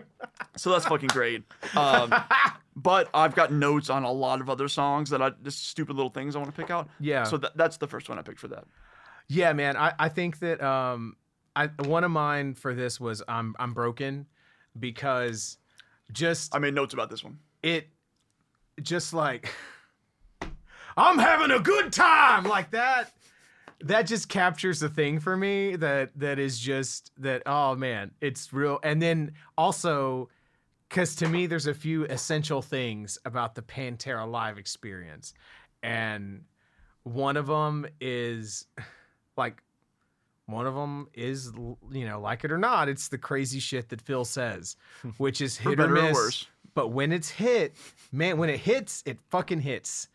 So 0.55 0.71
that's 0.71 0.85
fucking 0.85 1.09
great. 1.09 1.43
Um, 1.75 2.13
but 2.75 3.09
I've 3.13 3.35
got 3.35 3.51
notes 3.51 3.89
on 3.89 4.03
a 4.03 4.11
lot 4.11 4.39
of 4.41 4.49
other 4.49 4.67
songs 4.69 5.09
that 5.09 5.21
I 5.21 5.31
just 5.43 5.67
stupid 5.67 5.95
little 5.97 6.11
things 6.11 6.35
I 6.35 6.39
want 6.39 6.55
to 6.55 6.61
pick 6.61 6.71
out. 6.71 6.87
Yeah. 6.99 7.23
So 7.23 7.35
that, 7.37 7.57
that's 7.57 7.75
the 7.77 7.87
first 7.87 8.07
one 8.07 8.17
I 8.17 8.21
picked 8.21 8.39
for 8.39 8.47
that. 8.49 8.63
Yeah, 9.27 9.51
man. 9.53 9.75
I, 9.75 9.91
I 9.99 10.07
think 10.09 10.39
that 10.39 10.61
um 10.61 11.17
I 11.57 11.67
one 11.85 12.03
of 12.05 12.11
mine 12.11 12.53
for 12.53 12.73
this 12.73 12.99
was 13.01 13.21
I'm 13.27 13.53
I'm 13.59 13.73
broken 13.73 14.27
because 14.79 15.57
just 16.11 16.55
I 16.55 16.59
made 16.59 16.73
notes 16.73 16.93
about 16.93 17.09
this 17.09 17.23
one. 17.23 17.39
It 17.63 17.87
just 18.81 19.13
like 19.13 19.53
I'm 20.97 21.17
having 21.17 21.51
a 21.51 21.59
good 21.59 21.93
time 21.93 22.43
like 22.43 22.71
that. 22.71 23.13
That 23.81 24.01
just 24.03 24.27
captures 24.27 24.81
the 24.81 24.89
thing 24.89 25.21
for 25.21 25.37
me 25.37 25.77
that 25.77 26.11
that 26.19 26.37
is 26.39 26.59
just 26.59 27.11
that 27.17 27.43
oh 27.45 27.75
man 27.75 28.11
it's 28.19 28.51
real. 28.51 28.79
And 28.83 29.01
then 29.01 29.31
also 29.57 30.29
because 30.89 31.15
to 31.17 31.29
me 31.29 31.47
there's 31.47 31.67
a 31.67 31.73
few 31.73 32.03
essential 32.05 32.61
things 32.61 33.17
about 33.23 33.55
the 33.55 33.61
pantera 33.61 34.29
live 34.29 34.57
experience. 34.57 35.33
And 35.81 36.43
one 37.03 37.37
of 37.37 37.47
them 37.47 37.85
is 38.01 38.65
like 39.37 39.63
one 40.47 40.65
of 40.65 40.73
them 40.73 41.07
is 41.13 41.51
you 41.91 42.05
know 42.05 42.19
like 42.19 42.43
it 42.43 42.51
or 42.51 42.57
not 42.57 42.89
it's 42.89 43.07
the 43.07 43.17
crazy 43.17 43.59
shit 43.59 43.87
that 43.89 44.01
phil 44.01 44.25
says 44.25 44.75
which 45.17 45.41
is 45.41 45.55
hit 45.55 45.79
or 45.79 45.85
or 45.85 45.89
miss. 45.89 46.13
worse. 46.13 46.47
But 46.79 46.87
when 46.89 47.11
it's 47.11 47.29
hit 47.29 47.75
man 48.11 48.37
when 48.37 48.49
it 48.49 48.59
hits 48.59 49.03
it 49.05 49.17
fucking 49.29 49.59
hits 49.61 50.07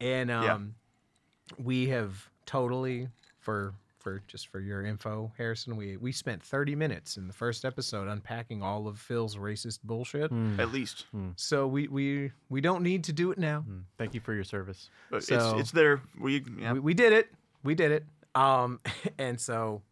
and 0.00 0.30
um 0.30 0.44
Yeah. 0.44 1.56
we 1.58 1.88
have 1.88 2.30
totally 2.46 3.08
for 3.40 3.74
for 3.98 4.22
just 4.26 4.48
for 4.48 4.60
your 4.60 4.84
info 4.84 5.32
harrison 5.38 5.76
we 5.76 5.96
we 5.96 6.12
spent 6.12 6.42
30 6.42 6.76
minutes 6.76 7.16
in 7.16 7.26
the 7.26 7.32
first 7.32 7.64
episode 7.64 8.06
unpacking 8.06 8.62
all 8.62 8.86
of 8.86 8.98
phil's 8.98 9.36
racist 9.36 9.80
bullshit 9.82 10.30
At 10.58 10.70
least, 10.72 11.06
so 11.36 11.66
we 11.66 11.88
we 11.88 12.30
we 12.48 12.60
don't 12.60 12.82
need 12.82 13.02
to 13.04 13.12
do 13.12 13.30
it 13.32 13.38
now 13.38 13.60
Hmm. 13.62 13.78
Thank 13.98 14.14
you 14.14 14.20
for 14.20 14.34
your 14.34 14.44
service. 14.44 14.90
but 15.10 15.24
So- 15.24 15.34
it's 15.52 15.60
it's 15.60 15.70
there. 15.72 16.00
We 16.20 16.44
yeah. 16.58 16.74
we, 16.74 16.80
we 16.80 16.94
did 16.94 17.12
it 17.12 17.26
we 17.62 17.74
did 17.74 17.90
it 17.92 18.04
um 18.34 18.78
and 19.18 19.40
so 19.40 19.82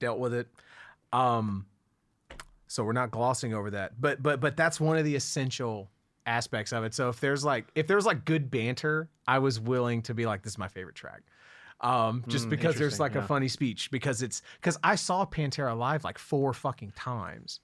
dealt 0.00 0.18
with 0.18 0.34
it 0.34 0.48
um 1.12 1.66
so 2.74 2.82
we're 2.82 2.92
not 2.92 3.12
glossing 3.12 3.54
over 3.54 3.70
that. 3.70 4.00
But 4.00 4.20
but 4.20 4.40
but 4.40 4.56
that's 4.56 4.80
one 4.80 4.98
of 4.98 5.04
the 5.04 5.14
essential 5.14 5.90
aspects 6.26 6.72
of 6.72 6.82
it. 6.82 6.92
So 6.92 7.08
if 7.08 7.20
there's 7.20 7.44
like 7.44 7.66
if 7.74 7.86
there's 7.86 8.04
like 8.06 8.24
good 8.24 8.50
banter 8.50 9.08
i 9.28 9.38
was 9.38 9.60
willing 9.60 10.02
to 10.02 10.14
be 10.14 10.26
like 10.26 10.42
this 10.42 10.54
is 10.54 10.58
my 10.58 10.68
favorite 10.68 10.96
track. 10.96 11.22
Um 11.80 12.24
just 12.26 12.46
Mm, 12.46 12.50
because 12.50 12.76
there's 12.76 12.98
like 12.98 13.14
a 13.14 13.22
funny 13.22 13.48
speech 13.48 13.90
because 13.90 14.22
it's 14.22 14.42
because 14.60 14.76
i 14.82 14.96
saw 14.96 15.24
pantera 15.24 15.76
live 15.76 16.02
like 16.02 16.18
four 16.18 16.52
fucking 16.52 16.92
times. 16.96 17.60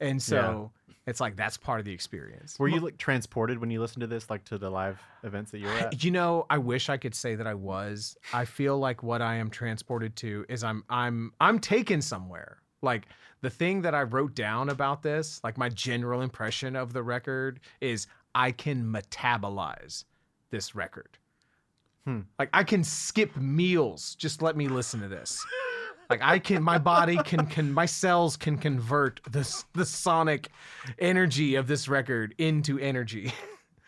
And 0.00 0.22
so 0.22 0.70
it's 1.06 1.20
like 1.20 1.34
that's 1.34 1.56
part 1.56 1.80
of 1.80 1.84
the 1.84 1.92
experience. 1.92 2.58
Were 2.58 2.68
you 2.68 2.80
like 2.80 2.96
transported 2.98 3.58
when 3.58 3.70
you 3.70 3.80
listened 3.80 4.02
to 4.02 4.06
this, 4.06 4.30
like 4.30 4.44
to 4.46 4.58
the 4.58 4.70
live 4.70 5.02
events 5.22 5.50
that 5.50 5.58
you 5.58 5.66
were 5.66 5.72
at? 5.72 6.04
you 6.04 6.10
know, 6.10 6.46
I 6.48 6.58
wish 6.58 6.88
I 6.88 6.96
could 6.96 7.14
say 7.14 7.34
that 7.34 7.46
I 7.46 7.54
was. 7.54 8.16
I 8.32 8.44
feel 8.44 8.78
like 8.78 9.02
what 9.02 9.20
I 9.20 9.36
am 9.36 9.50
transported 9.50 10.14
to 10.16 10.46
is 10.48 10.62
I'm 10.62 10.84
I'm 10.88 11.32
I'm 11.40 11.58
taken 11.58 12.02
somewhere. 12.02 12.58
Like 12.84 13.08
the 13.40 13.50
thing 13.50 13.82
that 13.82 13.94
I 13.94 14.02
wrote 14.02 14.34
down 14.34 14.68
about 14.68 15.02
this, 15.02 15.40
like 15.42 15.58
my 15.58 15.68
general 15.68 16.20
impression 16.22 16.76
of 16.76 16.92
the 16.92 17.02
record 17.02 17.60
is 17.80 18.06
I 18.34 18.52
can 18.52 18.84
metabolize 18.84 20.04
this 20.50 20.74
record. 20.74 21.18
Hmm. 22.06 22.20
Like 22.38 22.50
I 22.52 22.62
can 22.64 22.84
skip 22.84 23.36
meals. 23.36 24.14
Just 24.14 24.42
let 24.42 24.56
me 24.56 24.68
listen 24.68 25.00
to 25.00 25.08
this. 25.08 25.44
Like 26.10 26.20
I 26.22 26.38
can, 26.38 26.62
my 26.62 26.76
body 26.78 27.16
can, 27.24 27.46
can, 27.46 27.72
my 27.72 27.86
cells 27.86 28.36
can 28.36 28.58
convert 28.58 29.20
this 29.30 29.64
the 29.72 29.86
sonic 29.86 30.50
energy 30.98 31.54
of 31.54 31.66
this 31.66 31.88
record 31.88 32.34
into 32.38 32.78
energy. 32.78 33.32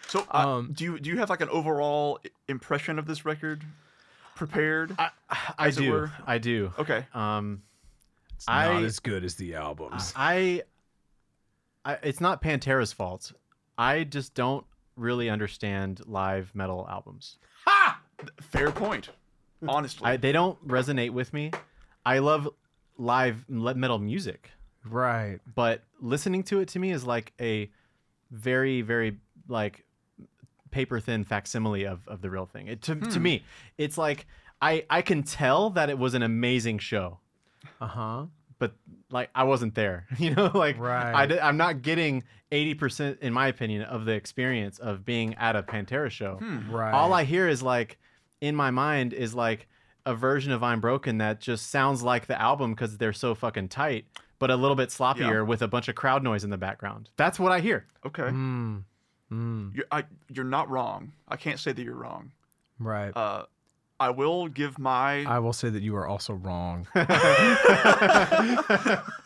So, 0.08 0.24
uh, 0.30 0.48
Um, 0.48 0.70
do 0.72 0.84
you 0.84 1.00
do 1.00 1.10
you 1.10 1.18
have 1.18 1.30
like 1.30 1.40
an 1.40 1.48
overall 1.48 2.20
impression 2.46 3.00
of 3.00 3.06
this 3.06 3.24
record 3.24 3.64
prepared? 4.36 4.94
I 4.96 5.10
As 5.58 5.78
it 5.78 5.80
do. 5.80 5.90
were. 5.90 6.12
I 6.24 6.38
do. 6.38 6.72
okay. 6.78 7.06
Um, 7.12 7.62
It's 8.36 8.44
I- 8.48 8.72
not 8.72 8.84
as 8.84 8.98
good 8.98 9.24
as 9.24 9.34
the 9.34 9.54
albums. 9.54 10.12
I, 10.14 10.62
I, 11.84 11.94
it's 12.02 12.20
not 12.20 12.42
Pantera's 12.42 12.92
fault. 12.92 13.32
I 13.78 14.04
just 14.04 14.34
don't 14.34 14.64
really 14.96 15.28
understand 15.28 16.00
live 16.06 16.50
metal 16.54 16.86
albums. 16.88 17.38
Ha! 17.64 18.00
Fair 18.40 18.70
point. 18.70 19.10
Honestly, 19.68 20.06
I, 20.06 20.16
they 20.16 20.32
don't 20.32 20.66
resonate 20.66 21.10
with 21.10 21.32
me. 21.32 21.50
I 22.04 22.18
love 22.18 22.48
live 22.98 23.44
metal 23.48 23.98
music, 23.98 24.50
right. 24.84 25.40
but 25.54 25.82
listening 26.00 26.42
to 26.44 26.60
it 26.60 26.68
to 26.68 26.78
me 26.78 26.92
is 26.92 27.04
like 27.04 27.32
a 27.40 27.70
very, 28.30 28.82
very 28.82 29.16
like 29.48 29.84
paper 30.70 31.00
thin 31.00 31.24
facsimile 31.24 31.84
of, 31.84 32.06
of 32.06 32.20
the 32.20 32.30
real 32.30 32.46
thing. 32.46 32.68
It, 32.68 32.82
to, 32.82 32.94
to 32.94 33.16
hmm. 33.16 33.22
me, 33.22 33.44
it's 33.78 33.98
like 33.98 34.26
I, 34.60 34.84
I 34.88 35.02
can 35.02 35.22
tell 35.22 35.70
that 35.70 35.90
it 35.90 35.98
was 35.98 36.14
an 36.14 36.22
amazing 36.22 36.78
show. 36.78 37.18
Uh 37.80 37.86
huh. 37.86 38.26
but 38.58 38.72
like 39.10 39.30
I 39.34 39.44
wasn't 39.44 39.74
there, 39.74 40.06
you 40.18 40.34
know, 40.34 40.50
like 40.54 40.78
Right. 40.78 41.30
I, 41.32 41.48
am 41.48 41.56
not 41.56 41.82
getting 41.82 42.24
80% 42.52 43.20
in 43.20 43.32
my 43.32 43.48
opinion 43.48 43.82
of 43.82 44.04
the 44.04 44.12
experience 44.12 44.78
of 44.78 45.04
being 45.04 45.34
at 45.34 45.56
a 45.56 45.62
Pantera 45.62 46.10
show. 46.10 46.38
Right. 46.70 46.92
All 46.92 47.12
I 47.12 47.24
hear 47.24 47.48
is 47.48 47.62
like 47.62 47.98
in 48.40 48.54
my 48.56 48.70
mind 48.70 49.12
is 49.12 49.34
like 49.34 49.68
a 50.04 50.14
version 50.14 50.52
of 50.52 50.62
I'm 50.62 50.80
Broken 50.80 51.18
that 51.18 51.40
just 51.40 51.70
sounds 51.70 52.02
like 52.02 52.26
the 52.26 52.40
album 52.40 52.72
because 52.72 52.96
they're 52.98 53.12
so 53.12 53.34
fucking 53.34 53.68
tight, 53.68 54.04
but 54.38 54.50
a 54.50 54.56
little 54.56 54.76
bit 54.76 54.90
sloppier 54.90 55.18
Yeah. 55.34 55.40
with 55.42 55.62
a 55.62 55.68
bunch 55.68 55.88
of 55.88 55.94
crowd 55.96 56.22
noise 56.22 56.44
in 56.44 56.50
the 56.50 56.56
background. 56.56 57.10
That's 57.16 57.38
what 57.40 57.50
I 57.52 57.60
hear. 57.60 57.86
okay. 58.06 58.22
Mm. 58.24 58.84
Mm. 59.32 59.74
You're, 59.74 59.86
I, 59.90 60.04
you're 60.32 60.44
not 60.44 60.70
wrong. 60.70 61.12
I 61.28 61.36
can't 61.36 61.58
say 61.58 61.72
that 61.72 61.82
you're 61.82 61.96
wrong. 61.96 62.30
Right. 62.78 63.10
Uh, 63.16 63.46
I 63.98 64.10
will 64.10 64.48
give 64.48 64.78
my. 64.78 65.24
I 65.24 65.38
will 65.38 65.54
say 65.54 65.70
that 65.70 65.82
you 65.82 65.96
are 65.96 66.06
also 66.06 66.34
wrong. 66.34 66.86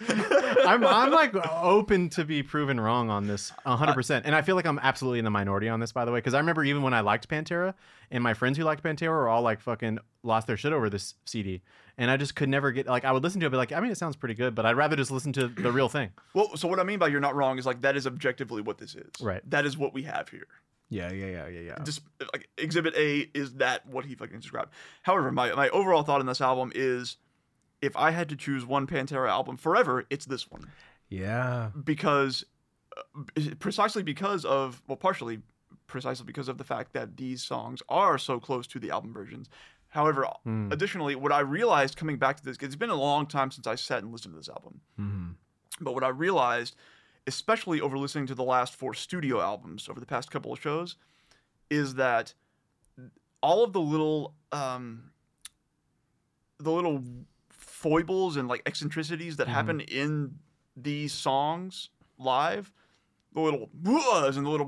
I'm 0.08 0.84
I'm 0.84 1.10
like 1.10 1.34
open 1.34 2.08
to 2.10 2.24
be 2.24 2.42
proven 2.42 2.78
wrong 2.78 3.10
on 3.10 3.26
this 3.26 3.52
100%. 3.66 4.22
And 4.24 4.34
I 4.34 4.42
feel 4.42 4.54
like 4.56 4.66
I'm 4.66 4.78
absolutely 4.78 5.18
in 5.18 5.24
the 5.24 5.30
minority 5.30 5.68
on 5.68 5.80
this 5.80 5.90
by 5.92 6.04
the 6.04 6.12
way 6.12 6.18
because 6.18 6.34
I 6.34 6.38
remember 6.38 6.62
even 6.64 6.82
when 6.82 6.94
I 6.94 7.00
liked 7.00 7.28
Pantera 7.28 7.74
and 8.10 8.22
my 8.22 8.34
friends 8.34 8.58
who 8.58 8.64
liked 8.64 8.82
Pantera 8.84 9.08
were 9.08 9.28
all 9.28 9.42
like 9.42 9.60
fucking 9.60 9.98
lost 10.22 10.46
their 10.46 10.56
shit 10.56 10.72
over 10.72 10.88
this 10.88 11.14
CD. 11.24 11.62
And 11.98 12.10
I 12.10 12.16
just 12.16 12.36
could 12.36 12.48
never 12.48 12.70
get 12.70 12.86
like 12.86 13.04
I 13.04 13.10
would 13.12 13.24
listen 13.24 13.40
to 13.40 13.46
it 13.46 13.50
but 13.50 13.56
like 13.56 13.72
I 13.72 13.80
mean 13.80 13.90
it 13.90 13.98
sounds 13.98 14.14
pretty 14.16 14.34
good 14.34 14.54
but 14.54 14.66
I'd 14.66 14.76
rather 14.76 14.94
just 14.94 15.10
listen 15.10 15.32
to 15.34 15.48
the 15.48 15.72
real 15.72 15.88
thing. 15.88 16.10
well, 16.34 16.56
so 16.56 16.68
what 16.68 16.78
I 16.78 16.84
mean 16.84 16.98
by 16.98 17.08
you're 17.08 17.20
not 17.20 17.34
wrong 17.34 17.58
is 17.58 17.66
like 17.66 17.80
that 17.82 17.96
is 17.96 18.06
objectively 18.06 18.62
what 18.62 18.78
this 18.78 18.94
is. 18.94 19.10
Right. 19.20 19.42
That 19.50 19.66
is 19.66 19.76
what 19.76 19.92
we 19.92 20.04
have 20.04 20.28
here. 20.28 20.46
Yeah, 20.90 21.10
yeah, 21.12 21.26
yeah, 21.26 21.48
yeah, 21.48 21.60
yeah. 21.60 21.78
Just 21.84 22.02
like 22.32 22.48
Exhibit 22.58 22.94
A 22.96 23.30
is 23.32 23.54
that 23.54 23.86
what 23.86 24.04
he 24.04 24.14
fucking 24.14 24.40
described. 24.40 24.70
However, 25.02 25.32
my 25.32 25.54
my 25.54 25.68
overall 25.70 26.02
thought 26.02 26.20
on 26.20 26.26
this 26.26 26.40
album 26.40 26.72
is, 26.74 27.16
if 27.80 27.96
I 27.96 28.10
had 28.10 28.28
to 28.28 28.36
choose 28.36 28.66
one 28.66 28.86
Pantera 28.86 29.28
album 29.28 29.56
forever, 29.56 30.04
it's 30.10 30.26
this 30.26 30.50
one 30.50 30.66
yeah. 31.08 31.70
because, 31.82 32.44
uh, 32.96 33.40
precisely 33.58 34.02
because 34.02 34.44
of 34.44 34.82
well, 34.86 34.96
partially 34.96 35.40
precisely 35.86 36.24
because 36.26 36.48
of 36.48 36.58
the 36.58 36.64
fact 36.64 36.92
that 36.92 37.16
these 37.16 37.42
songs 37.42 37.82
are 37.88 38.16
so 38.18 38.38
close 38.38 38.66
to 38.68 38.78
the 38.78 38.90
album 38.90 39.12
versions. 39.12 39.48
However, 39.88 40.24
Hmm. 40.44 40.70
additionally, 40.70 41.16
what 41.16 41.32
I 41.32 41.40
realized 41.40 41.96
coming 41.96 42.16
back 42.16 42.36
to 42.36 42.44
this, 42.44 42.56
it's 42.60 42.76
been 42.76 42.90
a 42.90 42.94
long 42.94 43.26
time 43.26 43.50
since 43.50 43.66
I 43.66 43.74
sat 43.74 44.02
and 44.02 44.12
listened 44.12 44.34
to 44.34 44.38
this 44.38 44.48
album. 44.48 44.80
Mhm. 44.98 45.34
But 45.80 45.94
what 45.94 46.04
I 46.04 46.08
realized, 46.08 46.76
especially 47.26 47.80
over 47.80 47.96
listening 47.98 48.26
to 48.26 48.34
the 48.34 48.44
last 48.44 48.74
four 48.74 48.94
studio 48.94 49.40
albums 49.40 49.88
over 49.88 50.00
the 50.00 50.06
past 50.06 50.30
couple 50.30 50.52
of 50.52 50.60
shows, 50.60 50.96
is 51.70 51.94
that 51.94 52.34
all 53.42 53.62
of 53.64 53.72
the 53.72 53.80
little 53.80 54.34
um, 54.52 55.10
the 56.58 56.70
little 56.70 57.02
foibles 57.50 58.36
and 58.36 58.48
like 58.48 58.62
eccentricities 58.66 59.36
that 59.36 59.48
happen 59.48 59.80
in 59.80 60.34
these 60.76 61.12
songs 61.12 61.90
live, 62.18 62.72
the 63.32 63.40
little 63.40 63.70
whoas 63.82 64.36
and 64.36 64.44
the 64.44 64.50
little 64.50 64.66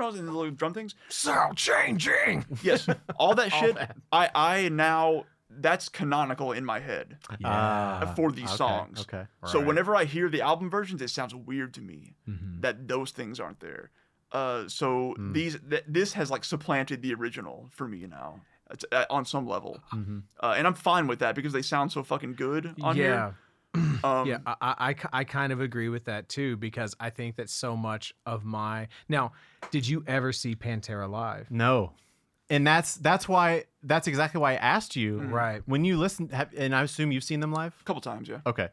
and 0.00 0.26
the 0.28 0.32
little 0.32 0.50
drum 0.50 0.72
things. 0.74 0.94
So 1.08 1.50
changing. 1.54 2.44
Yes, 2.62 2.88
all 3.16 3.34
that 3.34 3.52
All 3.52 3.60
shit. 3.60 3.74
that. 3.76 3.96
I 4.12 4.30
I 4.34 4.68
now 4.68 5.24
that's 5.58 5.88
canonical 5.88 6.52
in 6.52 6.64
my 6.64 6.78
head 6.80 7.18
Ah, 7.44 8.12
for 8.16 8.30
these 8.32 8.46
okay, 8.48 8.56
songs. 8.56 9.00
Okay. 9.00 9.24
So 9.44 9.60
whenever 9.60 9.96
I 9.96 10.04
hear 10.04 10.28
the 10.28 10.42
album 10.42 10.70
versions, 10.70 11.02
it 11.02 11.10
sounds 11.10 11.34
weird 11.34 11.74
to 11.74 11.80
me 11.80 12.14
Mhm. 12.28 12.60
that 12.62 12.86
those 12.88 13.10
things 13.10 13.40
aren't 13.40 13.60
there. 13.60 13.90
Uh, 14.32 14.68
so 14.68 15.14
Hmm. 15.16 15.32
these 15.32 15.58
th- 15.68 15.84
this 15.88 16.12
has 16.12 16.30
like 16.30 16.44
supplanted 16.44 17.02
the 17.02 17.12
original 17.14 17.68
for 17.72 17.88
me 17.88 18.06
now 18.06 18.40
It's, 18.72 18.84
uh, 18.92 19.04
on 19.10 19.24
some 19.24 19.48
level, 19.48 19.82
Mhm. 19.92 20.22
uh, 20.40 20.54
and 20.56 20.64
I'm 20.68 20.74
fine 20.74 21.08
with 21.08 21.18
that 21.18 21.34
because 21.34 21.52
they 21.52 21.62
sound 21.62 21.90
so 21.90 22.04
fucking 22.04 22.34
good 22.34 22.72
on 22.80 22.96
yeah. 22.96 23.02
here. 23.02 23.36
Um, 24.04 24.28
yeah, 24.28 24.38
I, 24.46 24.54
I, 24.60 24.74
I 24.90 24.94
I 25.20 25.24
kind 25.24 25.52
of 25.52 25.60
agree 25.60 25.88
with 25.88 26.04
that 26.06 26.28
too 26.28 26.56
because 26.56 26.94
I 27.00 27.10
think 27.10 27.34
that 27.36 27.50
so 27.50 27.76
much 27.76 28.14
of 28.24 28.44
my 28.44 28.86
now, 29.08 29.32
did 29.72 29.86
you 29.88 30.02
ever 30.06 30.32
see 30.32 30.54
Pantera 30.56 31.08
live? 31.10 31.50
No. 31.50 31.92
And 32.50 32.66
that's 32.66 32.96
that's 32.96 33.28
why 33.28 33.64
that's 33.82 34.06
exactly 34.08 34.40
why 34.40 34.52
I 34.52 34.56
asked 34.56 34.96
you. 34.96 35.20
Right. 35.20 35.62
When 35.66 35.84
you 35.84 35.96
listen 35.96 36.28
have, 36.30 36.50
and 36.56 36.74
I 36.74 36.82
assume 36.82 37.12
you've 37.12 37.24
seen 37.24 37.40
them 37.40 37.52
live? 37.52 37.74
a 37.80 37.84
couple 37.84 38.00
times, 38.02 38.28
yeah. 38.28 38.40
Okay. 38.44 38.68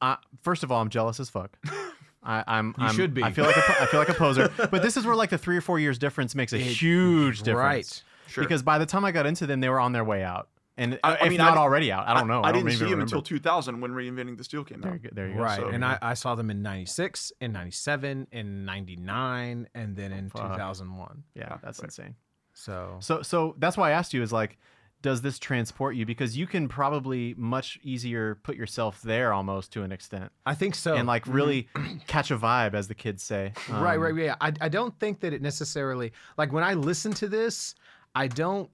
Uh, 0.00 0.16
first 0.42 0.62
of 0.62 0.70
all, 0.70 0.80
I'm 0.80 0.88
jealous 0.90 1.18
as 1.18 1.28
fuck. 1.28 1.58
I, 2.22 2.44
I'm. 2.46 2.74
You 2.78 2.84
I'm- 2.86 2.94
should 2.94 3.14
be. 3.14 3.22
I 3.24 3.32
feel 3.32 3.44
like 3.44 3.56
a, 3.56 3.82
I 3.82 3.86
feel 3.86 3.98
like 4.00 4.08
a 4.08 4.14
poser. 4.14 4.50
But 4.56 4.82
this 4.82 4.96
is 4.96 5.04
where 5.04 5.16
like 5.16 5.30
the 5.30 5.38
three 5.38 5.56
or 5.56 5.60
four 5.60 5.78
years 5.80 5.98
difference 5.98 6.34
makes 6.36 6.52
a 6.52 6.58
huge 6.58 7.42
difference. 7.42 7.56
Right. 7.58 8.02
Sure. 8.28 8.44
Because 8.44 8.62
by 8.62 8.78
the 8.78 8.86
time 8.86 9.04
I 9.04 9.10
got 9.12 9.26
into 9.26 9.46
them, 9.46 9.60
they 9.60 9.68
were 9.68 9.80
on 9.80 9.92
their 9.92 10.04
way 10.04 10.22
out, 10.22 10.48
and 10.76 10.98
I- 11.02 11.12
I, 11.12 11.14
I 11.14 11.24
if 11.24 11.28
mean, 11.30 11.38
not 11.38 11.56
I- 11.56 11.60
already 11.60 11.90
out. 11.90 12.06
I 12.06 12.14
don't 12.14 12.28
know. 12.28 12.42
I, 12.42 12.52
don't 12.52 12.64
didn't 12.64 12.78
see 12.78 12.90
them 12.90 13.00
until 13.00 13.22
2000 13.22 13.80
when 13.80 13.90
Reinventing 13.92 14.36
the 14.36 14.44
Steel 14.44 14.62
came 14.64 14.80
There 14.82 14.92
out. 14.92 15.02
you 15.02 15.08
go. 15.08 15.14
There 15.14 15.28
you 15.28 15.34
go. 15.34 15.40
Right. 15.40 15.58
so- 15.60 15.68
and 15.68 15.84
I, 15.84 15.98
I 16.02 16.14
saw 16.14 16.34
them 16.34 16.50
in 16.50 16.60
96, 16.62 17.32
in 17.40 17.52
97, 17.52 18.26
in 18.32 18.64
99, 18.66 19.68
and 19.74 19.96
then 19.96 20.12
in 20.12 20.28
Fuck. 20.28 20.42
2001. 20.52 21.22
Yeah, 21.34 21.48
Ah, 21.50 21.58
that's 21.62 21.78
right. 21.80 21.84
insane. 21.86 22.14
So, 22.58 22.96
So 23.00 23.22
so 23.22 23.54
that's 23.58 23.76
why 23.76 23.90
I 23.90 23.92
asked 23.92 24.12
you 24.14 24.22
is 24.22 24.32
like, 24.32 24.58
does 25.00 25.22
this 25.22 25.38
transport 25.38 25.94
you? 25.94 26.04
Because 26.04 26.36
you 26.36 26.46
can 26.48 26.66
probably 26.66 27.32
much 27.38 27.78
easier 27.84 28.34
put 28.42 28.56
yourself 28.56 29.00
there 29.02 29.32
almost 29.32 29.72
to 29.74 29.84
an 29.84 29.92
extent, 29.92 30.32
I 30.44 30.54
think 30.54 30.74
so. 30.74 30.96
and 30.96 31.06
like 31.06 31.24
really 31.28 31.68
catch 32.08 32.32
a 32.32 32.36
vibe, 32.36 32.74
as 32.74 32.88
the 32.88 32.94
kids 32.96 33.22
say. 33.22 33.52
right, 33.70 33.94
Um, 33.96 34.00
right, 34.02 34.14
yeah. 34.16 34.34
I, 34.40 34.52
I 34.60 34.68
don't 34.68 34.98
think 34.98 35.20
that 35.20 35.32
it 35.32 35.40
necessarily 35.40 36.12
like 36.36 36.52
when 36.52 36.64
I 36.64 36.74
listen 36.74 37.12
to 37.14 37.28
this, 37.28 37.76
I 38.16 38.26
don't 38.26 38.70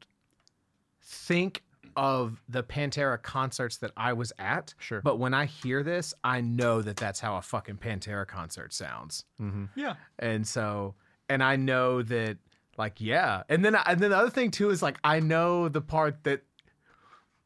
think 1.02 1.62
of 1.96 2.42
the 2.48 2.62
Pantera 2.62 3.22
concerts 3.22 3.76
that 3.76 3.92
I 3.96 4.14
was 4.14 4.32
at. 4.38 4.74
Sure. 4.78 5.00
But 5.02 5.18
when 5.18 5.34
I 5.34 5.44
hear 5.44 5.82
this, 5.82 6.14
I 6.24 6.40
know 6.40 6.82
that 6.82 6.96
that's 6.96 7.20
how 7.20 7.36
a 7.36 7.42
fucking 7.42 7.76
Pantera 7.76 8.26
concert 8.26 8.72
sounds. 8.72 9.24
mhm. 9.40 9.68
Yeah. 9.76 9.94
And 10.18 10.46
so, 10.46 10.94
and 11.28 11.42
I 11.42 11.56
know 11.56 12.02
that, 12.02 12.38
like, 12.78 13.00
yeah. 13.00 13.42
And 13.48 13.64
then, 13.64 13.74
and 13.74 14.00
then 14.00 14.10
the 14.10 14.16
other 14.16 14.30
thing 14.30 14.50
too 14.50 14.70
is 14.70 14.82
like, 14.82 14.98
I 15.04 15.20
know 15.20 15.68
the 15.68 15.80
part 15.80 16.24
that, 16.24 16.42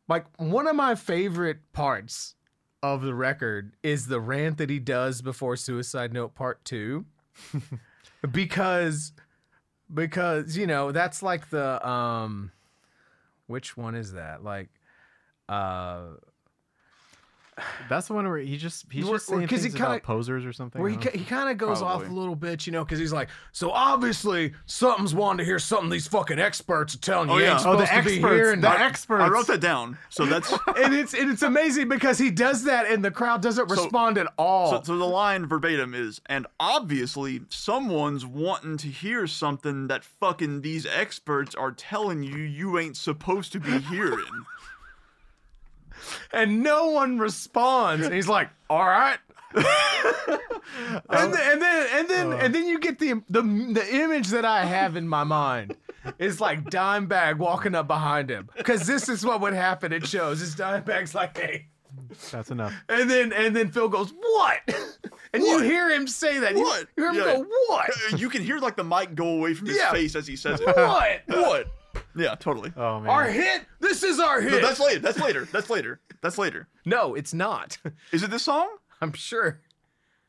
like, 0.09 0.27
one 0.39 0.67
of 0.67 0.77
my 0.77 0.95
favorite 0.95 1.59
parts 1.73 2.35
of 2.83 3.03
the 3.03 3.15
record 3.15 3.75
is 3.83 4.07
the 4.07 4.21
rant 4.21 4.59
that 4.59 4.71
he 4.71 4.79
does 4.79 5.23
before 5.23 5.57
Suicide 5.57 6.13
Note 6.13 6.35
Part 6.35 6.65
Two, 6.65 7.07
because, 8.31 9.13
because 9.93 10.57
you 10.57 10.67
know 10.67 10.93
that's 10.93 11.23
like 11.23 11.51
the 11.51 11.87
um, 11.87 12.53
which 13.47 13.77
one 13.77 13.95
is 13.95 14.13
that? 14.13 14.43
Like, 14.43 14.69
uh. 15.49 16.15
That's 17.89 18.09
the 18.09 18.15
one 18.15 18.27
where 18.29 18.39
he 18.39 18.57
just 18.57 18.87
he's 18.91 19.05
Where- 19.05 19.15
just 19.15 19.27
saying 19.27 19.41
'cause 19.43 19.51
things 19.61 19.65
he 19.65 19.71
kinda- 19.71 19.87
about 19.87 20.03
posers 20.03 20.45
or 20.47 20.53
something. 20.53 20.81
Where 20.81 20.91
he, 20.91 20.97
don't 20.97 21.05
know. 21.07 21.11
ki- 21.13 21.19
he 21.19 21.25
kind 21.25 21.49
of 21.51 21.59
goes 21.59 21.83
off 21.83 22.07
a 22.07 22.13
little 22.13 22.37
bit, 22.37 22.67
you 22.67 22.73
know, 22.73 22.85
because 22.85 22.99
he's 22.99 23.13
like, 23.13 23.29
so 23.53 23.71
obviously 23.71 24.53
something's 24.67 25.15
wanting 25.15 25.39
to 25.39 25.45
hear 25.45 25.59
something 25.59 25.91
these 25.91 26.07
fucking 26.09 26.39
experts 26.39 26.95
are 26.95 26.99
telling 26.99 27.29
you 27.29 27.35
Oh, 27.35 27.39
you 27.39 27.45
yeah. 27.45 27.57
ain't 27.59 27.67
Oh, 27.67 27.77
the 27.77 27.87
supposed 27.87 28.05
to 28.05 28.09
be 28.11 28.17
experts, 28.17 28.35
hearing 28.35 28.61
the 28.61 28.69
that. 28.69 28.81
experts. 28.81 29.23
I 29.25 29.29
wrote 29.29 29.47
that 29.49 29.61
down. 29.61 29.99
So 30.09 30.27
that's 30.27 30.53
and 30.77 30.95
it's 30.95 31.15
and 31.15 31.31
it's 31.31 31.43
amazing 31.43 31.89
because 31.89 32.19
he 32.19 32.31
does 32.31 32.65
that 32.65 32.87
and 32.87 33.05
the 33.05 33.11
crowd 33.11 33.43
doesn't 33.43 33.69
So- 33.69 33.75
respond 33.75 34.19
at 34.19 34.27
all. 34.39 34.71
So, 34.71 34.83
so 34.85 34.99
the 34.99 35.05
line 35.05 35.47
verbatim 35.47 35.95
is, 35.95 36.21
and 36.27 36.47
obviously 36.61 37.43
someone's 37.49 38.25
wanting 38.27 38.77
to 38.79 38.89
hear 38.89 39.27
something 39.27 39.89
that 39.89 40.05
fucking 40.05 40.61
these 40.63 40.87
experts 40.87 41.55
are 41.55 41.73
telling 41.73 42.23
you 42.23 42.37
you 42.37 42.79
ain't 42.79 42.97
supposed 42.97 43.53
to 43.53 43.61
be 43.61 43.79
hearing. 43.79 44.25
and 46.33 46.63
no 46.63 46.91
one 46.91 47.19
responds. 47.19 48.05
And 48.05 48.15
he's 48.15 48.29
like, 48.29 48.49
"All 48.71 48.85
right." 48.87 49.19
and, 49.55 51.33
then, 51.33 51.53
and 51.53 51.63
then 51.63 51.87
and 51.93 52.09
then 52.09 52.33
and 52.35 52.55
then 52.55 52.67
you 52.67 52.79
get 52.79 52.99
the 52.99 53.15
the 53.31 53.43
the 53.43 53.87
image 53.97 54.29
that 54.29 54.45
I 54.45 54.65
have 54.65 54.97
in 54.97 55.09
my 55.09 55.25
mind 55.25 55.75
is 56.19 56.41
like 56.41 56.65
Dimebag 56.65 57.39
walking 57.39 57.75
up 57.75 57.87
behind 57.87 58.31
him 58.31 58.49
because 58.57 58.87
this 58.87 59.09
is 59.09 59.25
what 59.25 59.41
would 59.41 59.55
happen 59.55 59.93
at 59.93 60.07
shows. 60.07 60.43
Is 60.43 60.55
Dimebag's 60.55 61.15
like, 61.15 61.37
"Hey," 61.37 61.67
That's 62.31 62.51
enough. 62.51 62.75
and 62.89 63.11
then 63.11 63.33
and 63.33 63.55
then 63.57 63.71
Phil 63.71 63.89
goes, 63.89 64.13
"What?" 64.13 64.59
And 65.33 65.43
you 65.43 65.61
hear 65.61 65.91
him 65.91 66.07
say 66.07 66.39
that. 66.39 66.55
You- 66.57 66.63
What? 66.63 66.87
You, 66.97 67.05
hear 67.05 67.09
him 67.11 67.17
Yeah. 67.17 67.37
go, 67.37 67.47
"What?" 67.69 67.91
You 68.21 68.29
can 68.31 68.43
hear 68.43 68.59
like 68.59 68.77
the 68.77 68.85
mic 68.85 69.15
go 69.15 69.27
away 69.29 69.55
from 69.55 69.69
his 69.69 69.77
Yeah. 69.77 69.91
face 69.93 70.15
as 70.15 70.27
he 70.27 70.37
says 70.37 70.61
it. 70.61 70.67
What? 70.77 71.23
what? 71.27 71.67
Yeah, 72.17 72.35
totally. 72.35 72.73
Oh 72.77 73.01
man. 73.01 73.11
Our 73.11 73.25
hit. 73.25 73.63
This 73.81 74.03
is 74.03 74.19
our 74.19 74.41
hit. 74.41 74.53
No, 74.53 74.61
that's 74.61 74.81
later. 74.81 74.99
That's 75.01 75.19
later. 75.21 75.49
That's 75.53 75.71
later. 75.71 76.01
That's 76.21 76.39
later. 76.39 76.69
no, 76.85 77.15
it's 77.15 77.33
not. 77.33 77.79
Is 78.13 78.23
it 78.23 78.31
this 78.31 78.43
song? 78.43 78.69
I'm 79.01 79.13
sure. 79.13 79.61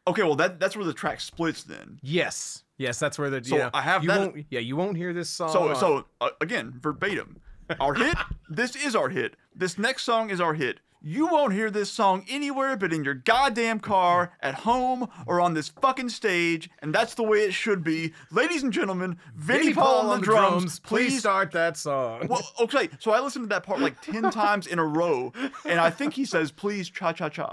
Okay, 0.07 0.23
well 0.23 0.35
that 0.35 0.59
that's 0.59 0.75
where 0.75 0.85
the 0.85 0.93
track 0.93 1.19
splits 1.19 1.63
then. 1.63 1.99
Yes. 2.01 2.63
Yes, 2.77 2.99
that's 2.99 3.17
where 3.19 3.29
the. 3.29 3.43
So 3.43 3.55
you 3.55 3.61
know, 3.63 3.69
I 3.73 3.81
have 3.81 4.03
you 4.03 4.09
that- 4.09 4.19
Won't, 4.19 4.45
yeah, 4.49 4.59
you 4.59 4.75
won't 4.75 4.97
hear 4.97 5.13
this 5.13 5.29
song. 5.29 5.51
So 5.51 5.69
on- 5.69 5.75
so 5.75 6.05
uh, 6.21 6.29
again, 6.41 6.75
verbatim. 6.81 7.37
Our 7.79 7.93
hit. 7.93 8.15
This 8.49 8.75
is 8.75 8.95
our 8.95 9.09
hit. 9.09 9.35
This 9.55 9.77
next 9.77 10.03
song 10.03 10.29
is 10.31 10.41
our 10.41 10.53
hit. 10.55 10.79
You 11.01 11.27
won't 11.27 11.53
hear 11.53 11.71
this 11.71 11.89
song 11.89 12.25
anywhere 12.29 12.75
but 12.75 12.91
in 12.91 13.05
your 13.05 13.13
goddamn 13.13 13.79
car, 13.79 14.33
at 14.41 14.53
home, 14.53 15.07
or 15.25 15.39
on 15.39 15.53
this 15.53 15.69
fucking 15.69 16.09
stage, 16.09 16.69
and 16.79 16.93
that's 16.93 17.13
the 17.13 17.23
way 17.23 17.39
it 17.39 17.53
should 17.53 17.85
be. 17.85 18.11
Ladies 18.31 18.63
and 18.63 18.73
gentlemen, 18.73 19.17
Vinnie 19.33 19.73
Paul 19.73 20.09
on 20.09 20.19
the 20.19 20.25
drums, 20.25 20.79
Please 20.79 21.11
please. 21.11 21.19
start 21.19 21.51
that 21.51 21.77
song. 21.77 22.27
Well, 22.27 22.41
okay, 22.59 22.89
so 22.99 23.11
I 23.11 23.21
listened 23.21 23.45
to 23.45 23.49
that 23.49 23.63
part 23.63 23.79
like 23.79 24.01
10 24.01 24.23
times 24.31 24.67
in 24.67 24.77
a 24.77 24.85
row, 24.85 25.31
and 25.63 25.79
I 25.79 25.89
think 25.89 26.13
he 26.13 26.25
says, 26.25 26.51
please, 26.51 26.89
cha 26.89 27.13
cha 27.13 27.29
cha. 27.29 27.47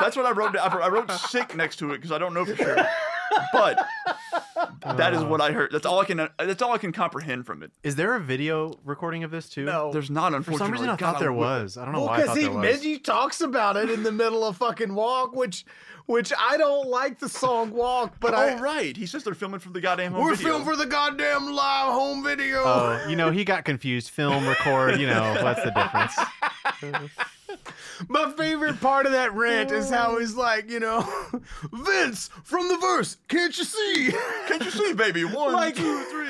That's 0.00 0.16
what 0.16 0.26
I 0.26 0.30
wrote. 0.30 0.56
I 0.56 0.88
wrote 0.88 1.10
sick 1.10 1.56
next 1.56 1.76
to 1.76 1.90
it 1.92 1.96
because 1.96 2.12
I 2.12 2.18
don't 2.18 2.34
know 2.34 2.44
for 2.44 2.54
sure. 2.56 2.76
But 3.52 3.84
that 4.84 5.14
is 5.14 5.22
uh, 5.22 5.26
what 5.26 5.40
I 5.40 5.52
heard. 5.52 5.70
That's 5.72 5.86
all 5.86 6.00
I 6.00 6.04
can. 6.04 6.28
That's 6.38 6.62
all 6.62 6.72
I 6.72 6.78
can 6.78 6.92
comprehend 6.92 7.46
from 7.46 7.62
it. 7.62 7.70
Is 7.82 7.96
there 7.96 8.14
a 8.14 8.20
video 8.20 8.78
recording 8.84 9.24
of 9.24 9.30
this 9.30 9.48
too? 9.48 9.64
No. 9.64 9.92
There's 9.92 10.10
not, 10.10 10.30
For 10.32 10.36
unfortunately. 10.36 10.66
some 10.66 10.72
reason, 10.72 10.88
I 10.90 10.96
God, 10.96 11.12
thought 11.12 11.20
there 11.20 11.32
would- 11.32 11.40
was. 11.40 11.76
I 11.76 11.84
don't 11.84 11.92
know 11.92 12.00
well, 12.00 12.08
why 12.08 12.22
Because 12.22 12.36
he 12.36 12.48
there 12.48 12.76
he 12.76 12.98
talks 12.98 13.40
about 13.40 13.76
it 13.76 13.90
in 13.90 14.02
the 14.02 14.12
middle 14.12 14.44
of 14.44 14.56
fucking 14.58 14.94
walk, 14.94 15.34
which 15.34 15.64
which 16.06 16.32
I 16.38 16.58
don't 16.58 16.88
like 16.88 17.18
the 17.18 17.28
song 17.30 17.70
walk, 17.70 18.16
but 18.20 18.34
oh 18.34 18.36
I 18.36 18.60
right, 18.60 18.94
he 18.96 19.06
says 19.06 19.24
they're 19.24 19.32
filming 19.34 19.60
for 19.60 19.70
the 19.70 19.80
goddamn 19.80 20.12
home 20.12 20.22
we're 20.22 20.34
video. 20.34 20.48
filming 20.58 20.66
for 20.66 20.76
the 20.76 20.86
goddamn 20.86 21.52
live 21.54 21.92
home 21.92 22.22
video. 22.22 22.58
Oh, 22.62 23.06
you 23.08 23.16
know, 23.16 23.30
he 23.30 23.44
got 23.44 23.64
confused. 23.64 24.10
Film, 24.10 24.46
record, 24.46 25.00
you 25.00 25.06
know, 25.06 25.38
what's 25.42 25.62
the 25.62 25.70
difference? 25.70 27.10
My 28.08 28.32
favorite 28.36 28.80
part 28.80 29.06
of 29.06 29.12
that 29.12 29.32
rant 29.34 29.70
is 29.70 29.88
how 29.90 30.18
he's 30.18 30.34
like, 30.34 30.70
you 30.70 30.80
know, 30.80 31.06
Vince 31.72 32.28
from 32.44 32.68
the 32.68 32.76
verse, 32.78 33.16
can't 33.28 33.56
you 33.56 33.64
see? 33.64 34.10
Can't 34.48 34.64
you 34.64 34.70
see, 34.70 34.92
baby? 34.94 35.24
One, 35.24 35.52
Like- 35.52 35.76
two, 35.76 36.04
three. 36.04 36.28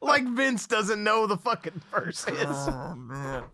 like 0.00 0.24
Vince 0.26 0.66
doesn't 0.66 1.02
know 1.02 1.26
the 1.26 1.36
fucking 1.36 1.80
verse 1.90 2.26
is. 2.28 2.46
Oh 2.48 2.94
man. 2.96 3.44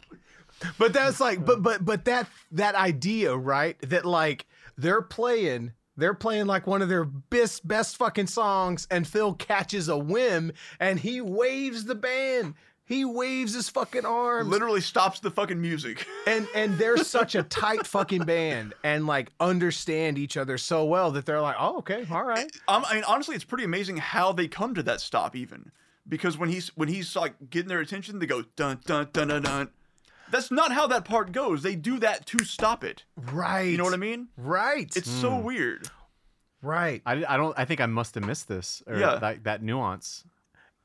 But 0.78 0.92
that's 0.92 1.20
like, 1.20 1.44
but 1.44 1.62
but 1.62 1.84
but 1.84 2.04
that 2.06 2.28
that 2.52 2.74
idea, 2.74 3.36
right? 3.36 3.76
That 3.82 4.04
like 4.04 4.46
they're 4.76 5.02
playing, 5.02 5.72
they're 5.96 6.14
playing 6.14 6.46
like 6.46 6.66
one 6.66 6.82
of 6.82 6.88
their 6.88 7.04
best 7.04 7.66
best 7.66 7.96
fucking 7.96 8.26
songs, 8.26 8.86
and 8.90 9.06
Phil 9.06 9.34
catches 9.34 9.88
a 9.88 9.96
whim 9.96 10.52
and 10.80 10.98
he 10.98 11.20
waves 11.20 11.84
the 11.84 11.94
band. 11.94 12.54
He 12.88 13.04
waves 13.04 13.52
his 13.52 13.68
fucking 13.68 14.06
arms. 14.06 14.48
Literally 14.48 14.80
stops 14.80 15.20
the 15.20 15.30
fucking 15.30 15.60
music. 15.60 16.06
and 16.26 16.48
and 16.54 16.78
they're 16.78 16.96
such 16.96 17.34
a 17.34 17.42
tight 17.42 17.86
fucking 17.86 18.22
band 18.24 18.72
and 18.82 19.06
like 19.06 19.30
understand 19.38 20.16
each 20.16 20.36
other 20.38 20.56
so 20.56 20.84
well 20.86 21.10
that 21.12 21.26
they're 21.26 21.40
like, 21.42 21.56
oh 21.58 21.78
okay, 21.78 22.06
all 22.10 22.24
right. 22.24 22.50
Um, 22.66 22.84
I 22.88 22.94
mean, 22.94 23.04
honestly, 23.04 23.36
it's 23.36 23.44
pretty 23.44 23.64
amazing 23.64 23.98
how 23.98 24.32
they 24.32 24.48
come 24.48 24.74
to 24.74 24.82
that 24.84 25.00
stop, 25.02 25.36
even 25.36 25.70
because 26.08 26.38
when 26.38 26.48
he's 26.48 26.68
when 26.76 26.88
he's 26.88 27.14
like 27.14 27.34
getting 27.50 27.68
their 27.68 27.80
attention, 27.80 28.18
they 28.18 28.26
go 28.26 28.42
dun 28.56 28.80
dun 28.86 29.08
dun 29.12 29.28
dun 29.28 29.42
dun. 29.42 29.68
That's 30.30 30.50
not 30.50 30.72
how 30.72 30.86
that 30.88 31.04
part 31.04 31.32
goes. 31.32 31.62
They 31.62 31.74
do 31.74 31.98
that 32.00 32.24
to 32.26 32.44
stop 32.44 32.84
it. 32.84 33.04
Right. 33.16 33.62
You 33.62 33.76
know 33.78 33.84
what 33.84 33.94
I 33.94 33.98
mean? 33.98 34.28
Right. 34.36 34.90
It's 34.96 35.10
so 35.10 35.36
weird. 35.38 35.88
right. 36.62 37.00
I, 37.06 37.24
I 37.26 37.36
don't. 37.36 37.58
I 37.58 37.64
think 37.64 37.80
I 37.80 37.86
must 37.86 38.14
have 38.14 38.24
missed 38.24 38.48
this 38.48 38.82
or 38.86 38.98
Yeah. 38.98 39.16
that, 39.16 39.44
that 39.44 39.62
nuance. 39.62 40.24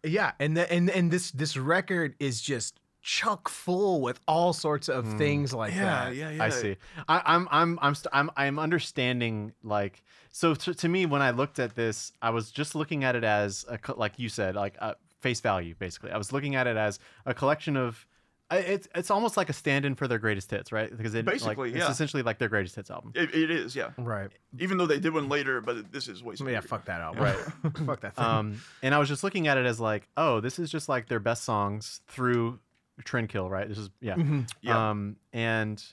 Yeah, 0.03 0.31
and 0.39 0.57
the, 0.57 0.71
and 0.71 0.89
and 0.89 1.11
this 1.11 1.31
this 1.31 1.55
record 1.57 2.15
is 2.19 2.41
just 2.41 2.79
chock 3.01 3.49
full 3.49 4.01
with 4.01 4.19
all 4.27 4.53
sorts 4.53 4.87
of 4.89 5.05
things 5.17 5.53
like 5.53 5.73
Yeah, 5.73 6.05
that. 6.05 6.15
yeah, 6.15 6.29
yeah. 6.29 6.43
I 6.43 6.49
see. 6.49 6.77
I, 7.07 7.21
I'm 7.25 7.47
I'm 7.51 7.79
I'm 7.81 7.95
st- 7.95 8.13
I'm 8.13 8.29
I'm 8.37 8.59
understanding 8.59 9.53
like 9.63 10.03
so 10.31 10.55
to, 10.55 10.73
to 10.73 10.87
me 10.89 11.05
when 11.05 11.21
I 11.21 11.31
looked 11.31 11.59
at 11.59 11.75
this, 11.75 12.11
I 12.21 12.29
was 12.31 12.51
just 12.51 12.75
looking 12.75 13.03
at 13.03 13.15
it 13.15 13.23
as 13.23 13.65
a 13.69 13.77
co- 13.77 13.95
like 13.97 14.17
you 14.17 14.29
said 14.29 14.55
like 14.55 14.75
uh, 14.79 14.93
face 15.21 15.39
value 15.41 15.75
basically. 15.77 16.11
I 16.11 16.17
was 16.17 16.31
looking 16.31 16.55
at 16.55 16.67
it 16.67 16.77
as 16.77 16.99
a 17.25 17.33
collection 17.33 17.77
of. 17.77 18.05
I- 18.53 18.57
It's 18.59 18.87
it's 18.95 19.11
almost 19.11 19.37
like 19.37 19.49
a 19.49 19.53
stand-in 19.53 19.95
for 19.95 20.07
their 20.07 20.19
greatest 20.19 20.49
hits, 20.51 20.71
right? 20.71 20.95
Because 20.95 21.13
it 21.15 21.25
Basically, 21.25 21.69
like, 21.71 21.77
yeah. 21.77 21.83
it's 21.83 21.91
essentially 21.91 22.23
like 22.23 22.37
their 22.39 22.49
greatest 22.49 22.75
hits 22.75 22.89
album. 22.91 23.11
It, 23.15 23.33
it 23.33 23.51
is, 23.51 23.75
yeah. 23.75 23.91
Right. 23.97 24.29
Even 24.59 24.77
though 24.77 24.85
they 24.85 24.99
did 24.99 25.13
one 25.13 25.29
later, 25.29 25.61
but 25.61 25.91
this 25.91 26.07
is 26.07 26.23
way. 26.23 26.31
Yeah, 26.33 26.37
superior. 26.37 26.61
fuck 26.61 26.85
that 26.85 27.01
album. 27.01 27.23
Right. 27.23 27.35
fuck 27.85 28.01
that 28.01 28.15
thing. 28.15 28.25
Um, 28.25 28.61
and 28.81 28.93
I 28.95 28.99
was 28.99 29.09
just 29.09 29.23
looking 29.23 29.47
at 29.47 29.57
it 29.57 29.65
as 29.65 29.79
like, 29.79 30.07
oh, 30.17 30.39
this 30.39 30.59
is 30.59 30.69
just 30.71 30.87
like 30.89 31.07
their 31.07 31.19
best 31.19 31.43
songs 31.43 32.01
through 32.07 32.59
Trendkill, 33.03 33.49
right? 33.49 33.67
This 33.67 33.77
is 33.77 33.89
yeah. 34.01 34.15
Mhm. 34.15 34.49
Yeah. 34.61 34.89
Um, 34.91 35.15
and 35.33 35.83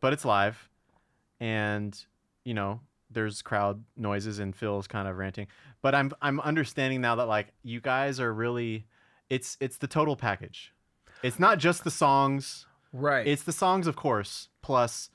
but 0.00 0.12
it's 0.12 0.24
live, 0.24 0.68
and 1.40 1.98
you 2.44 2.54
know 2.54 2.80
there's 3.10 3.42
crowd 3.42 3.84
noises 3.96 4.38
and 4.40 4.54
Phil's 4.56 4.86
kind 4.86 5.06
of 5.08 5.16
ranting. 5.16 5.46
But 5.82 5.94
I'm 5.94 6.12
I'm 6.22 6.40
understanding 6.40 7.00
now 7.00 7.14
that 7.16 7.26
like 7.26 7.48
you 7.62 7.80
guys 7.80 8.20
are 8.20 8.32
really, 8.32 8.86
it's 9.30 9.56
it's 9.60 9.78
the 9.78 9.86
total 9.86 10.16
package. 10.16 10.72
It's 11.24 11.40
not 11.40 11.58
just 11.58 11.84
the 11.84 11.90
songs. 11.90 12.66
Right. 12.92 13.26
It's 13.26 13.42
the 13.42 13.52
songs, 13.52 13.86
of 13.86 13.96
course, 13.96 14.48
plus 14.62 15.10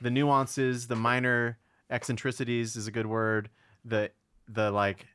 the 0.00 0.10
nuances, 0.10 0.86
the 0.86 0.96
minor 0.96 1.58
eccentricities 1.90 2.76
is 2.76 2.86
a 2.86 2.90
good 2.90 3.06
word. 3.06 3.48
The 3.84 4.10
the 4.48 4.70
like 4.70 5.06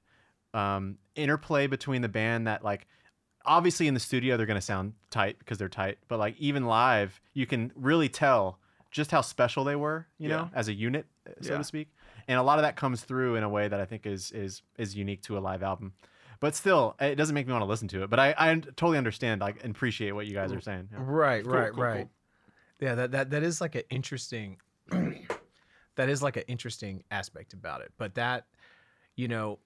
um, 0.54 0.98
interplay 1.16 1.68
between 1.68 2.02
the 2.02 2.10
band 2.10 2.48
that 2.48 2.64
like 2.64 2.88
obviously 3.46 3.88
in 3.88 3.94
the 3.94 4.00
studio 4.00 4.36
they're 4.36 4.46
gonna 4.46 4.62
sound 4.62 4.94
tight 5.10 5.38
because 5.40 5.58
they're 5.58 5.70
tight, 5.70 6.00
but 6.08 6.18
like 6.20 6.36
even 6.40 6.66
live 6.66 7.22
you 7.34 7.46
can 7.46 7.72
really 7.76 8.10
tell 8.10 8.60
just 8.90 9.12
how 9.12 9.22
special 9.22 9.64
they 9.64 9.76
were, 9.76 10.08
you 10.18 10.28
know, 10.28 10.50
as 10.54 10.68
a 10.68 10.74
unit, 10.74 11.06
so 11.40 11.54
Yeah. 11.54 11.58
to 11.60 11.64
speak. 11.64 11.88
And 12.28 12.38
a 12.40 12.44
lot 12.44 12.60
of 12.60 12.64
that 12.64 12.76
comes 12.76 13.04
through 13.04 13.36
in 13.36 13.44
a 13.44 13.50
way 13.50 13.68
that 13.68 13.80
I 13.80 13.86
think 13.86 14.06
is 14.06 14.32
is 14.32 14.64
is 14.78 14.96
unique 14.96 15.22
to 15.24 15.38
a 15.38 15.40
live 15.40 15.64
album. 15.64 15.94
But 16.42 16.56
still, 16.56 16.96
it 17.00 17.16
doesn't 17.16 17.36
make 17.36 17.46
me 17.46 17.54
want 17.54 17.62
to 17.62 17.68
listen 17.68 17.88
to 17.90 18.04
it. 18.04 18.10
But 18.10 18.20
I, 18.20 18.34
I 18.36 18.56
totally 18.56 18.98
understand, 18.98 19.42
like, 19.42 19.64
and 19.64 19.74
appreciate 19.74 20.12
what 20.12 20.26
you 20.26 20.34
guys 20.34 20.52
are 20.52 20.60
saying. 20.60 20.90
Yeah. 20.92 20.98
Right, 21.00 21.44
Cool, 21.44 21.54
right, 21.54 21.72
cool, 21.72 21.84
right. 21.84 22.08
Yeah, 22.80 22.96
that 22.96 23.12
that 23.12 23.30
that 23.30 23.44
is 23.44 23.62
like 23.62 23.76
an 23.76 23.84
interesting 23.92 24.58
that 25.96 26.10
is 26.10 26.24
like 26.24 26.38
an 26.38 26.44
interesting 26.48 27.04
aspect 27.12 27.54
about 27.54 27.82
it. 27.82 27.92
But 27.96 28.16
that, 28.16 28.48
you 29.16 29.28
know, 29.28 29.60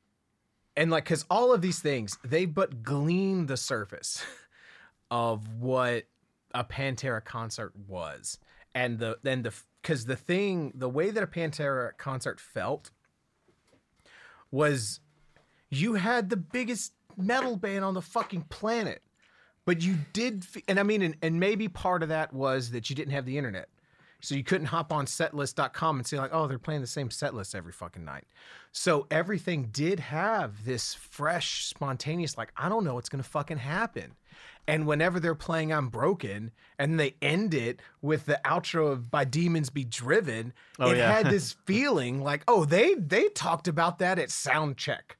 and 0.75 0.91
like 0.91 1.05
cuz 1.05 1.25
all 1.29 1.53
of 1.53 1.61
these 1.61 1.79
things, 1.79 2.17
they 2.25 2.45
but 2.45 2.83
glean 2.83 3.45
the 3.45 3.55
surface 3.55 4.23
of 5.09 5.47
what 5.61 6.03
a 6.53 6.65
Pantera 6.65 7.23
concert 7.23 7.73
was. 7.87 8.37
And 8.73 8.99
the 8.99 9.17
then 9.23 9.43
the 9.43 9.53
cuz 9.81 10.05
the 10.05 10.17
thing, 10.17 10.73
the 10.75 10.89
way 10.89 11.09
that 11.09 11.23
a 11.23 11.27
Pantera 11.27 11.97
concert 11.97 12.41
felt 12.41 12.91
was 14.51 14.99
you 15.75 15.93
had 15.95 16.29
the 16.29 16.37
biggest 16.37 16.93
metal 17.17 17.55
band 17.57 17.83
on 17.85 17.93
the 17.93 18.01
fucking 18.01 18.43
planet. 18.49 19.01
But 19.65 19.81
you 19.81 19.95
did 20.13 20.43
f- 20.43 20.61
and 20.67 20.79
i 20.79 20.83
mean 20.83 21.01
and, 21.01 21.15
and 21.23 21.39
maybe 21.39 21.67
part 21.67 22.03
of 22.03 22.09
that 22.09 22.31
was 22.33 22.69
that 22.71 22.89
you 22.89 22.95
didn't 22.95 23.13
have 23.13 23.25
the 23.25 23.37
internet. 23.37 23.67
So 24.21 24.33
you 24.33 24.43
couldn't 24.43 24.67
hop 24.67 24.91
on 24.91 25.05
setlist.com 25.05 25.97
and 25.97 26.05
see 26.07 26.17
like 26.17 26.31
oh 26.33 26.47
they're 26.47 26.59
playing 26.59 26.81
the 26.81 26.87
same 26.87 27.09
setlist 27.09 27.55
every 27.55 27.71
fucking 27.71 28.05
night. 28.05 28.25
So 28.71 29.07
everything 29.09 29.69
did 29.71 29.99
have 29.99 30.65
this 30.65 30.93
fresh 30.93 31.65
spontaneous 31.65 32.37
like 32.37 32.51
i 32.57 32.69
don't 32.69 32.83
know 32.83 32.93
what's 32.95 33.09
gonna 33.09 33.23
fucking 33.23 33.57
happen. 33.57 34.15
And 34.67 34.85
whenever 34.87 35.19
they're 35.19 35.33
playing 35.35 35.73
i'm 35.73 35.89
broken 35.89 36.51
and 36.77 36.99
they 36.99 37.15
end 37.21 37.53
it 37.55 37.81
with 38.03 38.25
the 38.27 38.39
outro 38.45 38.91
of 38.91 39.09
by 39.09 39.23
demons 39.25 39.69
be 39.71 39.83
driven 39.83 40.53
Oh, 40.79 40.91
it 40.91 40.97
yeah. 40.97 41.11
had 41.11 41.25
this 41.31 41.53
feeling 41.65 42.21
like 42.21 42.43
oh 42.47 42.65
they 42.65 42.93
they 42.95 43.29
talked 43.29 43.67
about 43.67 43.97
that 43.99 44.19
at 44.19 44.29
sound 44.29 44.77
check 44.77 45.17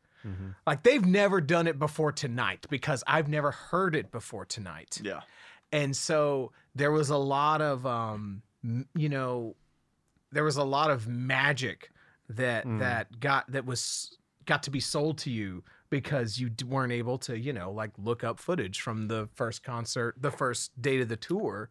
like 0.66 0.84
they've 0.84 1.06
never 1.06 1.42
done 1.42 1.68
it 1.68 1.78
before 1.80 2.12
tonight 2.12 2.66
because 2.70 3.04
I've 3.08 3.28
never 3.28 3.52
heard 3.52 3.96
it 3.96 4.12
before 4.12 4.46
tonight. 4.46 5.00
Yeah. 5.04 5.22
And 5.72 5.96
so 5.96 6.52
there 6.74 6.92
was 6.92 7.10
a 7.10 7.18
lot 7.18 7.62
of 7.62 7.86
um 7.86 8.42
you 8.96 9.10
know 9.10 9.56
there 10.32 10.44
was 10.44 10.58
a 10.58 10.64
lot 10.64 10.92
of 10.92 11.08
magic 11.08 11.92
that 12.30 12.66
that 12.80 13.20
got 13.20 13.52
that 13.52 13.66
was 13.66 14.18
got 14.46 14.64
to 14.64 14.72
be 14.72 14.80
sold 14.80 15.18
to 15.20 15.30
you 15.30 15.64
because 15.90 16.40
you 16.40 16.52
weren't 16.68 16.92
able 16.92 17.18
to, 17.18 17.38
you 17.38 17.54
know, 17.54 17.72
like 17.72 17.92
look 17.98 18.24
up 18.24 18.40
footage 18.40 18.82
from 18.82 19.08
the 19.08 19.30
first 19.34 19.64
concert, 19.64 20.16
the 20.20 20.32
first 20.32 20.80
date 20.82 21.02
of 21.02 21.10
the 21.10 21.16
tour 21.16 21.70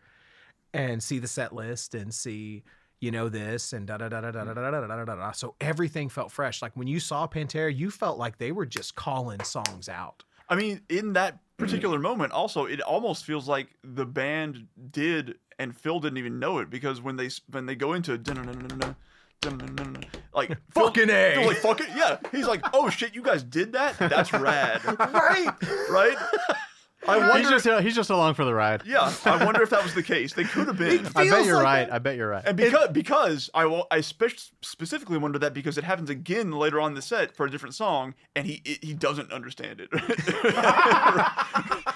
and 0.72 1.02
see 1.02 1.18
the 1.18 1.28
set 1.28 1.54
list 1.54 1.94
and 1.94 2.12
see 2.12 2.62
you 3.04 3.10
know 3.10 3.28
this 3.28 3.72
and 3.74 3.86
da 3.86 3.98
da 3.98 4.08
da 4.08 4.20
da 4.22 4.30
mm. 4.30 4.32
da 4.32 4.54
da 4.54 4.70
da 4.70 4.80
da 4.80 4.86
da 4.86 5.04
da 5.04 5.14
da. 5.14 5.32
So 5.32 5.54
everything 5.60 6.08
felt 6.08 6.32
fresh. 6.32 6.62
Like 6.62 6.72
when 6.74 6.88
you 6.88 6.98
saw 6.98 7.26
Pantera, 7.26 7.74
you 7.74 7.90
felt 7.90 8.18
like 8.18 8.38
they 8.38 8.50
were 8.50 8.66
just 8.66 8.96
calling 8.96 9.40
songs 9.42 9.88
out. 9.88 10.24
I 10.48 10.56
mean, 10.56 10.80
in 10.88 11.12
that 11.12 11.38
particular 11.58 11.98
moment, 11.98 12.32
also, 12.32 12.64
it 12.64 12.80
almost 12.80 13.24
feels 13.24 13.46
like 13.46 13.68
the 13.84 14.06
band 14.06 14.66
did, 14.90 15.36
and 15.58 15.76
Phil 15.76 16.00
didn't 16.00 16.18
even 16.18 16.38
know 16.38 16.58
it 16.58 16.70
because 16.70 17.02
when 17.02 17.16
they 17.16 17.28
when 17.50 17.66
they 17.66 17.74
go 17.74 17.92
into 17.92 18.14
like 20.34 20.56
Fucking 20.70 21.10
A. 21.10 21.34
Phil 21.34 21.46
like 21.46 21.56
fucking 21.58 21.86
yeah, 21.94 22.16
he's 22.32 22.46
like, 22.46 22.64
oh 22.72 22.88
shit, 22.88 23.14
you 23.14 23.22
guys 23.22 23.42
did 23.42 23.74
that? 23.74 23.98
That's 23.98 24.32
rad, 24.32 24.82
Right. 24.98 25.48
right? 25.90 26.16
I 27.06 27.20
He's 27.20 27.28
wonder. 27.44 27.50
just 27.58 27.82
he's 27.82 27.94
just 27.94 28.10
along 28.10 28.34
for 28.34 28.44
the 28.44 28.54
ride. 28.54 28.82
yeah, 28.86 29.12
I 29.24 29.44
wonder 29.44 29.62
if 29.62 29.70
that 29.70 29.82
was 29.82 29.94
the 29.94 30.02
case. 30.02 30.32
They 30.32 30.44
could 30.44 30.66
have 30.68 30.78
been. 30.78 31.06
I 31.14 31.28
bet 31.28 31.44
you're 31.44 31.56
like 31.56 31.64
right. 31.64 31.84
that. 31.88 31.94
I 31.94 31.98
bet 31.98 32.16
you're 32.16 32.28
right. 32.30 32.44
And 32.46 32.56
because 32.56 32.88
because 32.88 33.50
I 33.54 33.66
will 33.66 33.86
I 33.90 34.00
spe- 34.00 34.50
specifically 34.62 35.18
wonder 35.18 35.38
that 35.40 35.52
because 35.54 35.76
it 35.78 35.84
happens 35.84 36.10
again 36.10 36.52
later 36.52 36.80
on 36.80 36.92
in 36.92 36.94
the 36.94 37.02
set 37.02 37.36
for 37.36 37.46
a 37.46 37.50
different 37.50 37.74
song 37.74 38.14
and 38.34 38.46
he 38.46 38.62
he 38.82 38.94
doesn't 38.94 39.32
understand 39.32 39.80
it. 39.82 39.90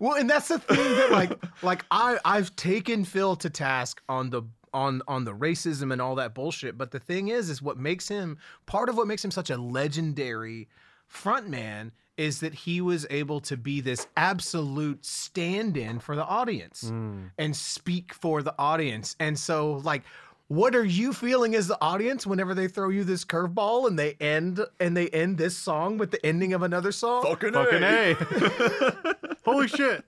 Well, 0.00 0.14
and 0.16 0.28
that's 0.28 0.48
the 0.48 0.58
thing 0.58 0.76
that 0.76 1.10
like 1.10 1.32
like 1.62 1.84
I 1.90 2.18
I've 2.24 2.54
taken 2.56 3.04
Phil 3.04 3.36
to 3.36 3.50
task 3.50 4.02
on 4.08 4.30
the 4.30 4.42
on 4.72 5.02
on 5.08 5.24
the 5.24 5.32
racism 5.34 5.92
and 5.92 6.00
all 6.00 6.14
that 6.16 6.34
bullshit, 6.34 6.76
but 6.78 6.90
the 6.90 6.98
thing 7.00 7.28
is 7.28 7.50
is 7.50 7.60
what 7.62 7.78
makes 7.78 8.08
him 8.08 8.38
part 8.66 8.88
of 8.88 8.96
what 8.96 9.06
makes 9.06 9.24
him 9.24 9.30
such 9.30 9.50
a 9.50 9.56
legendary 9.56 10.68
frontman 11.12 11.90
is 12.18 12.40
that 12.40 12.52
he 12.52 12.82
was 12.82 13.06
able 13.08 13.40
to 13.40 13.56
be 13.56 13.80
this 13.80 14.06
absolute 14.16 15.06
stand-in 15.06 16.00
for 16.00 16.16
the 16.16 16.24
audience 16.24 16.88
hmm. 16.88 17.26
and 17.38 17.56
speak 17.56 18.12
for 18.12 18.42
the 18.42 18.54
audience. 18.58 19.16
And 19.18 19.38
so 19.38 19.80
like 19.84 20.02
what 20.48 20.74
are 20.74 20.84
you 20.84 21.12
feeling 21.12 21.54
as 21.54 21.68
the 21.68 21.76
audience 21.80 22.26
whenever 22.26 22.54
they 22.54 22.68
throw 22.68 22.88
you 22.88 23.04
this 23.04 23.22
curveball 23.22 23.86
and 23.86 23.98
they 23.98 24.16
end 24.18 24.60
and 24.80 24.96
they 24.96 25.08
end 25.08 25.36
this 25.36 25.54
song 25.56 25.98
with 25.98 26.10
the 26.10 26.24
ending 26.24 26.54
of 26.54 26.62
another 26.62 26.90
song? 26.90 27.22
Fucking 27.22 27.52
Fucking 27.52 27.82
A. 27.82 28.12
A. 28.12 29.16
Holy 29.44 29.68
shit. 29.68 30.04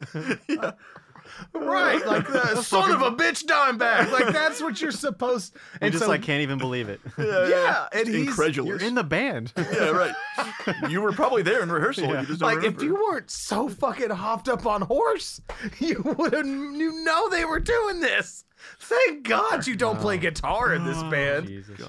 Right, 1.54 2.04
like 2.06 2.28
uh, 2.30 2.54
the 2.54 2.62
son 2.62 2.90
of 2.90 3.02
a 3.02 3.10
bitch 3.10 3.44
Dimebag. 3.44 4.10
Like 4.10 4.32
that's 4.32 4.62
what 4.62 4.80
you're 4.80 4.90
supposed. 4.90 5.54
You 5.74 5.78
And 5.82 5.92
just 5.92 6.04
so, 6.04 6.10
like 6.10 6.22
can't 6.22 6.42
even 6.42 6.58
believe 6.58 6.88
it. 6.88 7.00
yeah, 7.18 7.86
and 7.92 8.06
he's 8.06 8.28
incredulous. 8.28 8.68
You're 8.68 8.88
in 8.88 8.94
the 8.94 9.04
band. 9.04 9.52
yeah, 9.56 9.90
right. 9.90 10.14
You 10.88 11.00
were 11.00 11.12
probably 11.12 11.42
there 11.42 11.62
in 11.62 11.70
rehearsal. 11.70 12.04
Yeah. 12.04 12.20
You 12.20 12.26
just 12.26 12.40
don't 12.40 12.48
like 12.48 12.56
remember. 12.58 12.78
if 12.78 12.84
you 12.84 12.94
weren't 12.94 13.30
so 13.30 13.68
fucking 13.68 14.10
hopped 14.10 14.48
up 14.48 14.66
on 14.66 14.82
horse, 14.82 15.40
you 15.78 16.02
would 16.04 16.32
have 16.32 16.46
you 16.46 17.04
know 17.04 17.28
they 17.30 17.44
were 17.44 17.60
doing 17.60 18.00
this. 18.00 18.44
Thank 18.78 19.26
God 19.26 19.66
you 19.66 19.76
don't 19.76 20.00
play 20.00 20.16
uh, 20.16 20.20
guitar 20.20 20.74
in 20.74 20.84
this 20.84 20.98
oh, 20.98 21.10
band. 21.10 21.46
Jesus. 21.46 21.80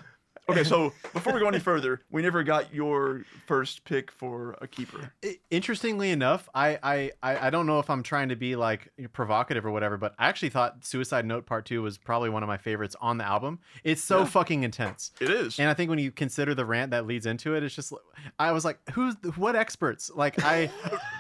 Okay, 0.52 0.64
so 0.64 0.94
before 1.14 1.34
we 1.34 1.40
go 1.40 1.48
any 1.48 1.60
further, 1.60 2.02
we 2.12 2.22
never 2.22 2.44
got 2.44 2.74
your 2.74 3.24
first 3.48 3.84
pick 3.86 4.12
for 4.12 4.56
a 4.62 4.68
keeper. 4.68 5.12
Interestingly 5.50 6.12
enough, 6.12 6.48
I, 6.54 6.80
I 6.84 7.12
I 7.24 7.50
don't 7.50 7.66
know 7.66 7.80
if 7.80 7.90
I'm 7.90 8.04
trying 8.04 8.30
to 8.30 8.36
be 8.36 8.56
like 8.56 8.92
provocative 9.14 9.66
or 9.66 9.72
whatever, 9.72 9.98
but 9.98 10.14
I 10.20 10.28
actually 10.30 10.50
thought 10.50 10.86
Suicide 10.86 11.26
Note 11.26 11.46
Part 11.46 11.66
Two 11.66 11.82
was 11.82 11.98
probably 11.98 12.30
one 12.30 12.44
of 12.44 12.48
my 12.48 12.58
favorites 12.58 12.96
on 13.02 13.18
the 13.18 13.26
album. 13.26 13.60
It's 13.84 14.04
so 14.04 14.20
Yeah. 14.20 14.26
fucking 14.26 14.64
intense. 14.64 15.12
It 15.20 15.30
is. 15.30 15.60
And 15.60 15.70
I 15.70 15.74
think 15.74 15.90
when 15.90 16.00
you 16.00 16.12
consider 16.12 16.54
the 16.56 16.66
rant 16.66 16.92
that 16.92 17.06
leads 17.06 17.26
into 17.26 17.56
it, 17.56 17.64
it's 17.64 17.76
just 17.76 17.94
I 18.40 18.52
was 18.52 18.66
like, 18.66 18.80
who's 18.92 19.16
what 19.36 19.56
experts? 19.56 20.12
Like 20.14 20.44
I, 20.44 20.70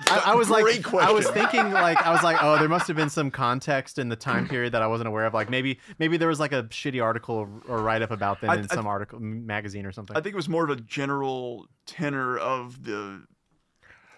I, 0.08 0.22
I 0.28 0.36
was 0.36 0.48
Great 0.50 0.86
like, 0.94 1.04
I 1.04 1.12
was 1.12 1.30
thinking 1.30 1.72
like 1.72 2.02
I 2.06 2.12
was 2.12 2.24
like, 2.24 2.38
oh, 2.42 2.58
there 2.58 2.70
must 2.70 2.88
have 2.88 2.98
been 2.98 3.10
some 3.10 3.32
context 3.32 3.98
in 4.00 4.10
the 4.10 4.16
time 4.16 4.48
period 4.48 4.74
that 4.74 4.82
I 4.82 4.88
wasn't 4.88 5.08
aware 5.08 5.26
of. 5.26 5.34
Like 5.34 5.50
maybe 5.50 5.80
maybe 6.00 6.18
there 6.18 6.28
was 6.28 6.40
like 6.40 6.52
a 6.54 6.64
shitty 6.64 7.04
article 7.04 7.48
or 7.68 7.82
write 7.82 8.02
up 8.02 8.12
about 8.12 8.42
them 8.42 8.50
I- 8.50 8.56
in 8.58 8.68
I- 8.70 8.76
some 8.76 8.88
article 8.88 9.20
magazine 9.22 9.86
or 9.86 9.92
something. 9.92 10.16
I 10.18 10.22
think 10.22 10.34
it 10.34 10.36
was 10.38 10.50
more 10.50 10.64
of 10.64 10.70
a 10.70 10.76
general 10.76 11.68
tenor 11.86 12.38
of 12.38 12.84
the. 12.84 13.24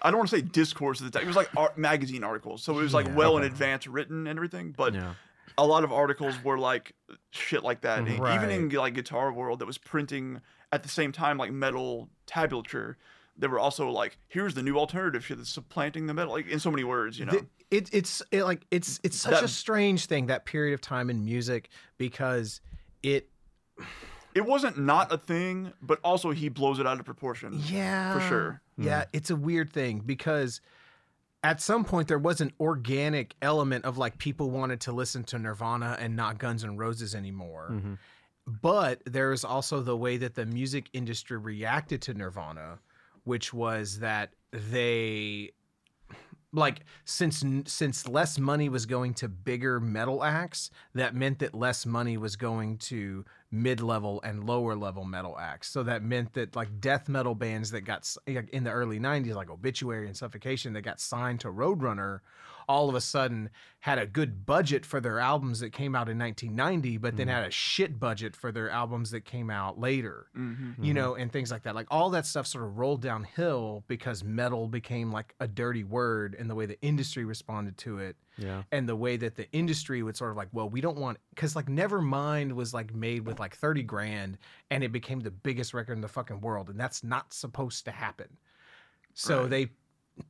I 0.02 0.12
don't 0.12 0.18
want 0.18 0.30
to 0.32 0.36
say 0.38 0.42
discourse 0.42 1.00
at 1.02 1.06
the 1.06 1.12
time. 1.12 1.24
It 1.24 1.28
was 1.28 1.36
like 1.36 1.50
art, 1.56 1.78
magazine 1.78 2.24
articles, 2.24 2.64
so 2.64 2.78
it 2.78 2.82
was 2.82 2.94
like 2.94 3.06
Yeah. 3.08 3.16
well 3.16 3.38
in 3.38 3.44
advance 3.44 3.88
written 3.88 4.28
and 4.28 4.38
everything. 4.38 4.74
But 4.76 4.94
yeah. 4.94 5.14
a 5.58 5.66
lot 5.66 5.84
of 5.86 5.94
articles 5.94 6.36
were 6.44 6.58
like 6.58 6.94
shit 7.32 7.64
like 7.64 7.82
that. 7.82 8.00
And 8.00 8.10
Even 8.10 8.50
in 8.50 8.70
like 8.70 8.96
Guitar 8.96 9.32
World, 9.32 9.60
that 9.60 9.66
was 9.66 9.78
printing 9.78 10.42
at 10.74 10.84
the 10.84 10.90
same 10.90 11.12
time 11.12 11.38
like 11.38 11.52
metal 11.52 12.10
tablature 12.28 12.96
There 13.38 13.50
were 13.50 13.60
also 13.60 13.90
like, 13.90 14.18
here's 14.28 14.56
the 14.56 14.64
new 14.64 14.78
alternative 14.78 15.24
shit 15.26 15.38
that's 15.38 15.50
supplanting 15.50 16.08
the 16.08 16.14
metal, 16.14 16.34
like 16.34 16.48
in 16.48 16.60
so 16.60 16.70
many 16.70 16.84
words, 16.84 17.18
you 17.18 17.26
know. 17.26 17.32
The- 17.34 17.48
it, 17.72 17.90
it's 17.92 18.22
it, 18.32 18.44
like 18.44 18.66
it's 18.72 19.00
it's 19.04 19.18
such 19.18 19.32
That- 19.32 19.44
a 19.44 19.48
strange 19.48 20.06
thing 20.08 20.28
that 20.28 20.46
period 20.46 20.74
of 20.74 20.82
time 20.82 21.10
in 21.10 21.24
music 21.24 21.70
because 21.98 22.60
it 23.02 23.30
it 24.36 24.46
wasn't 24.46 24.78
not 24.78 25.12
a 25.14 25.18
thing, 25.18 25.74
but 25.82 26.00
also 26.04 26.32
he 26.32 26.50
blows 26.50 26.80
it 26.80 26.88
out 26.88 27.00
of 27.00 27.06
proportion. 27.06 27.60
yeah 27.68 28.14
For 28.14 28.20
sure. 28.22 28.62
yeah 28.78 29.06
it's 29.14 29.30
a 29.30 29.36
weird 29.36 29.72
thing 29.72 30.00
because 30.06 30.62
at 31.44 31.60
some 31.62 31.84
point 31.84 32.08
there 32.08 32.18
was 32.20 32.40
an 32.42 32.54
organic 32.60 33.36
element 33.42 33.84
of 33.86 33.98
like 33.98 34.18
people 34.18 34.50
wanted 34.50 34.80
to 34.82 34.92
listen 34.94 35.24
to 35.26 35.38
Nirvana 35.40 35.98
and 36.00 36.16
not 36.16 36.38
Guns 36.38 36.64
N' 36.64 36.78
Roses 36.78 37.14
anymore. 37.16 37.70
Mhm. 37.72 37.98
But 38.46 39.02
there's 39.06 39.44
also 39.46 39.82
the 39.82 39.96
way 39.96 40.18
that 40.18 40.36
the 40.36 40.46
music 40.46 40.90
industry 40.94 41.38
reacted 41.38 42.02
to 42.04 42.14
Nirvana, 42.14 42.80
which 43.24 43.54
was 43.54 44.00
that 44.00 44.34
they 44.52 45.52
like 46.56 46.82
since 47.06 47.44
since 47.66 48.08
less 48.08 48.38
money 48.38 48.70
was 48.70 48.86
going 48.86 49.14
to 49.16 49.28
bigger 49.28 49.80
metal 49.80 50.24
acts, 50.24 50.70
that 50.94 51.16
meant 51.16 51.40
that 51.40 51.56
less 51.56 51.86
money 51.86 52.16
was 52.18 52.36
going 52.36 52.78
to 52.78 53.26
mid-level 53.54 54.20
and 54.24 54.44
lower 54.44 54.76
level 54.76 55.06
metal 55.06 55.38
acts. 55.40 55.70
So 55.70 55.84
that 55.84 56.02
meant 56.02 56.34
that 56.34 56.56
like 56.56 56.82
death 56.82 57.08
metal 57.08 57.36
bands 57.36 57.70
that 57.72 57.82
got 57.82 58.10
in 58.26 58.64
the 58.64 58.72
early 58.72 59.00
90s 59.00 59.36
like 59.36 59.52
Obituary 59.52 60.08
and 60.08 60.18
Suffocation 60.18 60.74
that 60.74 60.82
got 60.82 61.00
signed 61.00 61.42
to 61.42 61.50
Roadrunner 61.50 62.22
all 62.68 62.90
of 62.90 62.96
a 62.96 63.02
sudden 63.02 63.50
had 63.80 63.98
a 64.00 64.06
good 64.06 64.46
budget 64.46 64.86
for 64.86 65.02
their 65.02 65.20
albums 65.20 65.60
that 65.60 65.72
came 65.74 65.94
out 65.96 66.08
in 66.10 66.18
1990 66.18 66.98
but 66.98 67.18
then 67.18 67.28
had 67.28 67.46
a 67.46 67.52
shit 67.52 68.00
budget 68.00 68.36
for 68.36 68.52
their 68.52 68.70
albums 68.70 69.12
that 69.12 69.26
came 69.26 69.50
out 69.50 69.80
later 69.80 70.28
hmm 70.34 70.72
you 70.82 70.94
know 70.94 71.16
and 71.16 71.32
things 71.32 71.52
like 71.52 71.64
that. 71.64 71.76
Like 71.76 71.88
all 71.92 72.10
that 72.12 72.26
stuff 72.26 72.48
sort 72.48 72.64
of 72.66 72.78
rolled 72.78 73.02
downhill 73.02 73.84
because 73.88 74.24
metal 74.24 74.68
became 74.68 75.12
like 75.12 75.34
a 75.40 75.48
dirty 75.48 75.84
word 75.84 76.36
and 76.38 76.50
the 76.50 76.56
way 76.56 76.66
the 76.66 76.82
industry 76.82 77.26
responded 77.26 77.78
to 77.80 78.00
it 78.00 78.16
Yeah. 78.38 78.64
and 78.72 78.88
the 78.90 78.96
way 78.96 79.18
that 79.18 79.36
the 79.36 79.50
industry 79.52 80.02
would 80.04 80.18
sort 80.18 80.32
of 80.32 80.38
like 80.38 80.50
well 80.52 80.70
we 80.70 80.82
don't 80.82 80.98
want 80.98 81.18
because 81.30 81.56
like 81.56 81.68
nevermind 81.68 82.54
was 82.54 82.74
like 82.74 82.94
made 82.94 83.26
with 83.26 83.40
like 83.40 83.56
30 83.56 83.84
grand 83.84 84.38
and 84.72 84.84
it 84.84 84.92
became 84.92 85.20
the 85.20 85.32
biggest 85.32 85.74
record 85.74 85.94
in 85.94 86.02
the 86.02 86.08
fucking 86.08 86.42
world 86.42 86.70
and 86.70 86.80
that's 86.80 87.04
not 87.04 87.34
supposed 87.34 87.86
to 87.86 87.92
happen. 87.92 88.38
So 89.14 89.42
Right. 89.42 89.50
they 89.50 89.70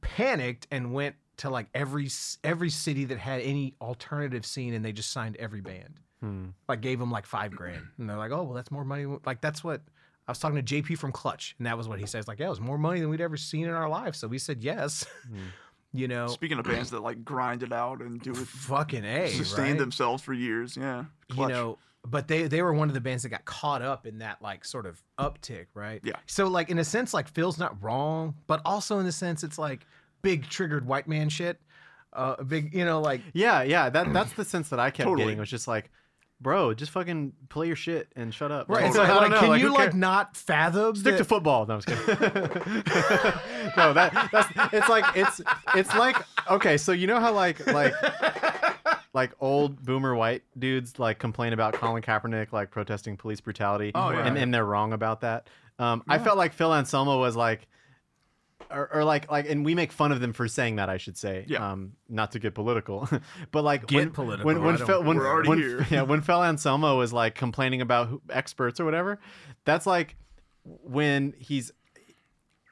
panicked 0.01 0.68
and 0.72 0.93
went 0.93 1.15
to 1.38 1.49
like 1.49 1.68
every 1.73 2.10
every 2.43 2.69
city 2.69 3.05
that 3.05 3.18
had 3.18 3.41
any 3.41 3.73
alternative 3.81 4.45
scene 4.45 4.73
and 4.73 4.84
they 4.85 4.91
just 4.91 5.11
signed 5.11 5.35
every 5.38 5.61
band 5.61 5.99
Hmm. 6.22 6.45
like 6.69 6.80
gave 6.80 6.99
them 6.99 7.11
like 7.11 7.26
five 7.26 7.51
grand 7.51 7.84
and 7.97 8.10
they're 8.10 8.15
like 8.18 8.31
oh 8.31 8.43
well 8.43 8.53
that's 8.53 8.72
more 8.72 8.85
money 8.85 9.05
like 9.26 9.41
that's 9.41 9.61
what 9.61 9.81
i 10.26 10.31
was 10.31 10.39
talking 10.39 10.64
to 10.64 10.64
jp 10.64 10.97
from 10.97 11.11
clutch 11.11 11.53
and 11.57 11.68
that 11.68 11.77
was 11.77 11.89
what 11.89 11.99
he 11.99 12.05
says 12.05 12.30
like 12.30 12.39
yeah 12.39 12.45
it 12.45 12.49
was 12.49 12.61
more 12.61 12.77
money 12.77 13.01
than 13.01 13.10
we'd 13.10 13.19
ever 13.19 13.35
seen 13.35 13.65
in 13.65 13.72
our 13.72 13.89
life 13.89 14.15
so 14.15 14.26
we 14.27 14.38
said 14.38 14.64
yes 14.64 15.05
Hmm. 15.30 15.38
you 15.91 16.07
know 16.07 16.27
Speaking 16.27 16.60
of 16.60 16.65
bands 16.65 16.91
that 16.91 17.01
like 17.01 17.26
grind 17.26 17.61
it 17.61 17.73
out 17.73 17.99
and 18.01 18.22
do 18.22 18.31
it, 18.31 18.38
fucking 18.38 19.03
a 19.03 19.27
sustain 19.31 19.65
right? 19.72 19.77
themselves 19.77 20.23
for 20.23 20.34
years, 20.34 20.77
yeah. 20.77 21.03
you 21.35 21.47
know 21.47 21.77
but 22.07 22.27
they 22.30 22.47
they 22.47 22.61
were 22.61 22.73
one 22.73 22.88
of 22.88 22.93
the 22.93 23.01
bands 23.01 23.23
that 23.23 23.30
got 23.30 23.43
caught 23.45 23.81
up 23.81 24.05
in 24.07 24.19
that 24.19 24.41
like 24.41 24.64
sort 24.65 24.85
of 24.85 25.01
uptick 25.19 25.65
right 25.73 25.99
Yeah. 26.05 26.15
so 26.26 26.47
like 26.47 26.69
in 26.69 26.80
a 26.80 26.84
sense 26.85 27.14
like 27.14 27.27
phil's 27.27 27.57
not 27.60 27.81
wrong 27.84 28.35
but 28.47 28.61
also 28.65 28.99
in 28.99 29.05
a 29.07 29.11
sense 29.11 29.43
it's 29.43 29.57
like 29.60 29.85
big 30.23 30.49
triggered 30.49 30.87
white 30.87 31.07
man 31.07 31.29
shit 31.29 31.59
uh 32.13 32.41
big 32.43 32.73
you 32.73 32.85
know 32.85 32.99
like 33.01 33.21
Yeah, 33.33 33.61
yeah. 33.63 33.89
That 33.89 34.11
that's 34.13 34.33
the 34.33 34.45
sense 34.45 34.69
that 34.69 34.79
I 34.79 34.89
kept 34.89 35.07
Totally. 35.07 35.25
getting. 35.25 35.39
Was 35.39 35.49
just 35.49 35.67
like, 35.67 35.89
bro, 36.39 36.73
just 36.73 36.91
fucking 36.91 37.33
play 37.49 37.67
your 37.67 37.75
shit 37.75 38.07
and 38.15 38.31
shut 38.33 38.51
up. 38.51 38.69
right 38.69 38.81
Like, 38.83 38.89
it's 38.91 38.97
I 38.97 39.07
like, 39.07 39.21
like, 39.21 39.31
know, 39.31 39.39
can 39.39 39.49
who 39.59 39.67
you 39.67 39.73
like 39.73 39.93
not 39.95 40.37
fathom 40.37 40.95
stick 40.95 41.17
to 41.17 41.23
football? 41.25 41.65
No, 41.65 41.75
I'm 41.75 41.81
just 41.81 42.05
kidding. 42.05 42.19
no, 43.77 43.93
that 43.93 44.29
that's 44.31 44.73
it's 44.73 44.89
like 44.89 45.05
it's 45.15 45.41
it's 45.75 45.95
like 45.95 46.17
okay, 46.49 46.77
so 46.77 46.91
you 46.91 47.07
know 47.07 47.19
how 47.19 47.33
like 47.33 47.65
like 47.67 47.93
like 49.13 49.31
old 49.39 49.83
boomer 49.83 50.13
white 50.15 50.43
dudes 50.57 50.99
like 50.99 51.17
complain 51.19 51.51
about 51.53 51.73
Colin 51.73 52.03
Kaepernick 52.03 52.51
like 52.51 52.69
protesting 52.71 53.17
police 53.17 53.41
brutality, 53.41 53.91
Oh, 53.95 54.11
yeah. 54.11 54.25
and, 54.27 54.37
and 54.37 54.53
they're 54.53 54.65
wrong 54.65 54.93
about 54.93 55.21
that. 55.21 55.49
Um, 55.79 56.03
I 56.07 56.19
felt 56.19 56.37
like 56.37 56.53
Phil 56.53 56.71
Anselmo 56.73 57.19
was 57.19 57.35
like. 57.35 57.67
Or, 58.73 58.89
or 58.93 59.03
like 59.03 59.29
like 59.31 59.47
and 59.49 59.63
we 59.63 59.75
make 59.75 59.91
fun 59.91 60.11
of 60.11 60.19
them 60.19 60.33
for 60.33 60.47
saying 60.47 60.77
that 60.77 60.89
I 60.89 60.97
should 60.97 61.17
say 61.17 61.45
Yeah. 61.47 61.71
um 61.71 61.93
not 62.09 62.31
to 62.31 62.39
get 62.39 62.55
political 62.55 63.07
but 63.51 63.63
like 63.63 63.85
Get 63.87 63.97
when, 63.97 64.09
political, 64.11 64.45
when 64.47 64.63
when 64.63 64.75
I 64.75 64.77
don't- 64.77 64.87
Phil, 64.87 65.03
when, 65.03 65.17
We're 65.17 65.27
already 65.27 65.49
when, 65.49 65.57
here. 65.59 65.87
yeah 65.91 66.01
when 66.01 66.21
Phil 66.21 66.43
Anselmo 66.43 66.97
was 66.97 67.13
like 67.13 67.35
complaining 67.35 67.81
about 67.81 68.07
who, 68.07 68.21
experts 68.29 68.79
or 68.79 68.85
whatever 68.85 69.19
that's 69.65 69.85
like 69.85 70.15
when 70.65 71.33
he's 71.37 71.71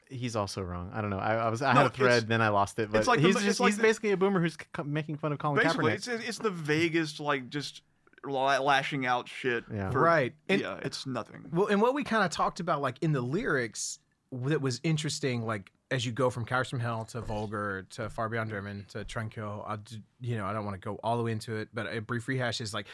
he's 0.10 0.36
also 0.36 0.62
wrong. 0.62 0.92
I 0.94 1.00
don't 1.02 1.10
know. 1.10 1.20
I, 1.20 1.36
I 1.36 1.50
was 1.50 1.62
I 1.62 1.72
No, 1.74 1.82
had 1.84 1.88
a 1.88 1.94
thread, 1.94 2.28
then 2.28 2.42
I 2.42 2.50
lost 2.50 2.78
it. 2.80 2.92
But 2.92 3.00
it's 3.00 3.08
like 3.08 3.22
the- 3.22 3.28
he's 3.28 3.36
it's 3.38 3.46
just 3.46 3.60
like 3.62 3.70
he's 3.70 3.78
the- 3.78 3.84
basically 3.84 4.12
a 4.12 4.18
boomer 4.18 4.42
who's 4.42 4.56
c- 4.56 4.84
making 4.84 5.18
fun 5.18 5.32
of 5.32 5.40
Colin 5.40 5.62
Basically, 5.64 5.92
Kaepernick. 5.94 5.96
it's 5.96 6.08
it's 6.08 6.38
the 6.38 6.50
vaguest 6.50 7.20
like 7.20 7.50
just 7.50 7.82
lashing 8.26 9.06
out 9.06 9.28
shit. 9.30 9.64
Yeah. 9.74 9.90
for- 9.90 10.00
Right. 10.02 10.34
And- 10.50 10.62
yeah, 10.62 10.80
it's 10.84 11.06
nothing. 11.06 11.46
Well, 11.52 11.68
and 11.68 11.82
what 11.82 11.94
we 11.94 12.04
kind 12.04 12.24
of 12.24 12.32
talked 12.32 12.60
about, 12.60 12.82
like 12.82 12.98
in 13.02 13.14
the 13.14 13.22
lyrics, 13.22 14.00
that 14.32 14.62
was 14.62 14.80
interesting, 14.84 15.42
like 15.46 15.72
as 15.92 16.06
you 16.06 16.12
go 16.14 16.30
from 16.30 16.46
Cowboys 16.46 16.70
from 16.70 16.80
Hell 16.80 17.06
to 17.06 17.22
Vulgar 17.22 17.86
to 17.92 18.10
Far 18.10 18.30
Beyond 18.30 18.50
Driven 18.50 18.86
to 18.90 19.04
Trendkill, 19.04 19.68
I, 19.68 19.78
you 20.22 20.38
know, 20.38 20.46
I 20.46 20.54
don't 20.54 20.66
want 20.66 20.82
to 20.82 20.84
go 20.84 20.98
all 21.04 21.18
the 21.18 21.24
way 21.24 21.34
into 21.34 21.56
it, 21.58 21.68
but 21.74 21.94
a 21.94 22.00
brief 22.00 22.28
rehash 22.28 22.62
is 22.62 22.74
like 22.74 22.88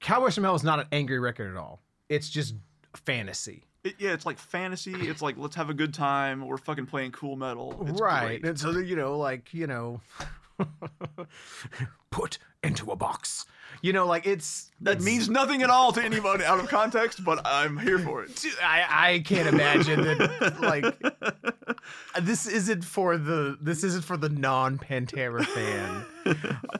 Cowboys 0.00 0.34
from 0.34 0.44
Hell 0.44 0.56
is 0.56 0.64
not 0.64 0.80
an 0.80 0.86
angry 0.90 1.20
record 1.20 1.50
at 1.50 1.56
all. 1.56 1.80
It's 2.08 2.28
just 2.28 2.54
fantasy. 2.94 3.62
It, 3.84 3.94
yeah, 3.98 4.12
it's 4.12 4.26
like 4.26 4.38
fantasy. 4.38 4.92
It's 4.92 5.22
like 5.22 5.38
let's 5.38 5.54
have 5.54 5.70
a 5.70 5.74
good 5.74 5.94
time. 5.94 6.46
We're 6.46 6.58
fucking 6.58 6.86
playing 6.86 7.12
cool 7.12 7.36
metal. 7.36 7.86
It's 7.88 8.00
right. 8.00 8.40
great. 8.40 8.44
And 8.44 8.58
so, 8.58 8.76
you 8.78 8.96
know, 8.96 9.16
like, 9.16 9.54
you 9.54 9.66
know, 9.66 10.00
put 12.10 12.38
into 12.62 12.90
a 12.90 12.96
box. 12.96 13.46
You 13.82 13.92
know, 13.94 14.06
like 14.06 14.26
it's 14.26 14.70
That 14.82 15.00
means 15.00 15.28
nothing 15.30 15.62
at 15.62 15.70
all 15.70 15.92
to 15.92 16.02
anyone 16.02 16.42
out 16.42 16.58
of 16.58 16.68
context, 16.68 17.24
but 17.24 17.40
I'm 17.46 17.78
here 17.78 17.98
for 17.98 18.22
it. 18.24 18.44
I, 18.62 19.14
I 19.14 19.18
can't 19.20 19.48
imagine 19.48 20.02
that 20.02 20.60
like 20.60 21.74
this 22.20 22.46
isn't 22.46 22.84
for 22.84 23.16
the 23.16 23.56
this 23.60 23.82
isn't 23.84 24.04
for 24.04 24.16
the 24.16 24.28
non 24.28 24.78
Pantera 24.78 25.44
fan. 25.46 26.04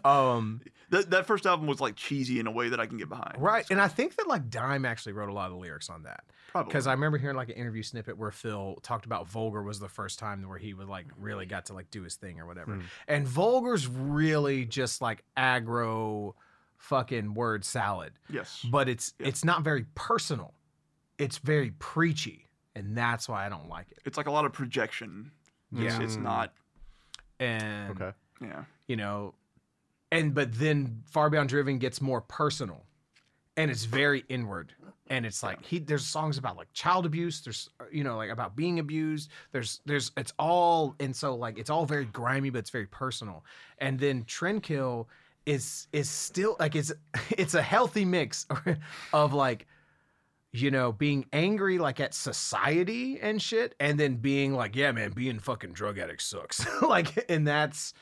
Um 0.05 0.61
That 0.91 1.11
that 1.11 1.27
first 1.27 1.47
album 1.47 1.67
was 1.67 1.81
like 1.81 1.97
cheesy 1.97 2.39
in 2.39 2.47
a 2.47 2.51
way 2.51 2.69
that 2.69 2.81
I 2.81 2.87
can 2.87 2.99
get 2.99 3.09
behind. 3.09 3.37
right. 3.39 3.65
And 3.71 3.81
I 3.81 3.89
think 3.89 4.17
that 4.17 4.27
like 4.27 4.51
Dime 4.51 4.85
actually 4.85 5.13
wrote 5.13 5.31
a 5.31 5.33
lot 5.33 5.47
of 5.47 5.53
the 5.53 5.59
lyrics 5.59 5.89
on 5.89 6.03
that. 6.03 6.25
Probably. 6.53 6.69
Because 6.71 6.87
I 6.87 6.93
remember 6.93 7.17
hearing 7.19 7.37
like 7.37 7.49
an 7.49 7.55
interview 7.55 7.83
snippet 7.83 8.19
where 8.19 8.31
Phil 8.31 8.79
talked 8.83 9.07
about 9.07 9.29
Vulgar 9.29 9.63
was 9.63 9.79
the 9.79 9.89
first 9.89 10.19
time 10.19 10.49
where 10.49 10.59
he 10.59 10.75
was 10.75 10.89
like 10.89 11.07
really 11.19 11.47
got 11.47 11.67
to 11.67 11.75
like 11.75 11.91
do 11.91 12.03
his 12.03 12.17
thing 12.17 12.41
or 12.41 12.47
whatever. 12.47 12.75
Hmm. 12.75 12.81
And 13.07 13.27
Vulgar's 13.29 13.87
really 13.87 14.65
just 14.65 15.01
like 15.01 15.23
aggro 15.37 16.35
fucking 16.79 17.35
word 17.35 17.65
salad. 17.65 18.13
yes. 18.29 18.65
But 18.71 18.89
it's 18.89 19.15
Yeah. 19.21 19.29
it's 19.29 19.45
not 19.45 19.63
very 19.63 19.85
personal. 19.95 20.55
It's 21.19 21.39
very 21.39 21.71
preachy. 21.79 22.47
And 22.75 22.97
that's 22.97 23.29
why 23.29 23.45
I 23.47 23.49
don't 23.49 23.69
like 23.69 23.91
it. 23.93 23.99
It's 24.05 24.17
like 24.17 24.27
a 24.27 24.31
lot 24.33 24.45
of 24.45 24.53
projection. 24.53 25.31
It's, 25.73 25.83
Yeah. 25.99 26.03
it's 26.03 26.17
not. 26.17 26.53
And 27.39 27.91
okay. 28.01 28.13
Yeah. 28.41 28.65
you 28.87 28.97
know 28.97 29.35
and 30.13 30.35
but 30.35 30.53
then 30.55 31.03
Far 31.07 31.31
Beyond 31.31 31.49
Driven 31.49 31.79
gets 31.79 32.01
more 32.01 32.21
personal, 32.21 32.85
and 33.57 33.71
it's 33.71 33.85
very 33.85 34.25
inward. 34.29 34.75
And 35.11 35.27
it's 35.27 35.43
like 35.43 35.65
he 35.65 35.79
there's 35.81 36.07
songs 36.07 36.39
about 36.39 36.57
like 36.57 36.73
child 36.73 37.05
abuse. 37.05 37.41
There's 37.41 37.69
uh, 37.81 37.85
you 37.91 38.05
know 38.05 38.17
like 38.17 38.31
about 38.31 38.57
being 38.57 38.79
abused. 38.79 39.31
There's 39.53 39.81
there's 39.85 40.13
it's 40.17 40.33
all 40.39 40.95
and 41.01 41.15
so 41.15 41.35
like 41.35 41.59
it's 41.59 41.69
all 41.69 41.85
very 41.85 42.07
grimy, 42.07 42.51
but 42.51 42.61
it's 42.61 42.71
very 42.71 42.87
personal. 42.87 43.45
And 43.79 43.99
then 43.99 44.25
Trendkill 44.25 45.07
is 45.47 45.89
is 45.93 46.09
still 46.09 46.57
like 46.59 46.77
it's 46.77 46.93
it's 47.31 47.55
a 47.55 47.63
healthy 47.63 48.05
mix 48.05 48.47
of 49.13 49.35
like 49.35 49.67
you 50.53 50.71
know, 50.71 50.93
being 50.93 51.27
angry 51.33 51.79
like 51.79 52.01
at 52.01 52.15
society 52.15 53.21
and 53.21 53.41
shit, 53.41 53.75
and 53.79 53.99
then 53.99 54.17
being 54.17 54.55
like, 54.55 54.75
yeah, 54.75 54.91
man, 54.93 55.13
being 55.13 55.39
fucking 55.39 55.73
drug 55.73 55.99
addict 55.99 56.23
sucks. 56.23 56.67
like, 56.83 57.25
and 57.31 57.47
that's, 57.47 57.95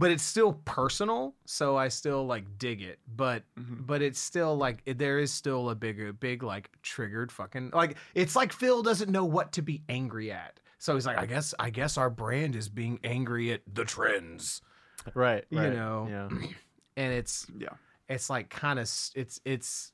but 0.00 0.10
it's 0.10 0.22
still 0.22 0.54
personal, 0.64 1.34
so 1.44 1.76
I 1.76 1.88
still 1.88 2.24
like 2.26 2.58
dig 2.58 2.80
it. 2.80 2.98
But, 3.06 3.44
Mhm. 3.58 3.86
but 3.86 4.00
it's 4.00 4.18
still 4.18 4.56
like 4.56 4.80
it- 4.86 4.96
there 4.98 5.18
is 5.18 5.30
still 5.30 5.68
a 5.68 5.74
bigger, 5.74 6.12
big 6.14 6.42
like 6.42 6.70
triggered 6.82 7.30
fucking 7.30 7.70
like 7.74 7.96
it's 8.14 8.34
like 8.34 8.52
Phil 8.52 8.82
doesn't 8.82 9.10
know 9.10 9.26
what 9.26 9.52
to 9.52 9.62
be 9.62 9.82
angry 9.90 10.32
at. 10.32 10.58
So 10.78 10.94
he's 10.94 11.04
like, 11.06 11.18
I 11.18 11.26
guess, 11.26 11.52
I 11.58 11.68
guess 11.68 11.98
our 11.98 12.08
brand 12.08 12.56
is 12.56 12.70
being 12.70 12.98
angry 13.04 13.52
at 13.52 13.60
the 13.72 13.84
trends, 13.84 14.62
Right. 15.14 15.44
You 15.50 15.58
right, 15.58 15.72
know. 15.74 16.06
Yeah. 16.08 16.28
and 16.96 17.12
it's 17.12 17.46
Yeah. 17.54 17.74
it's 18.08 18.30
like 18.30 18.48
kind 18.48 18.78
of 18.78 18.84
it's 19.14 19.40
it's 19.44 19.92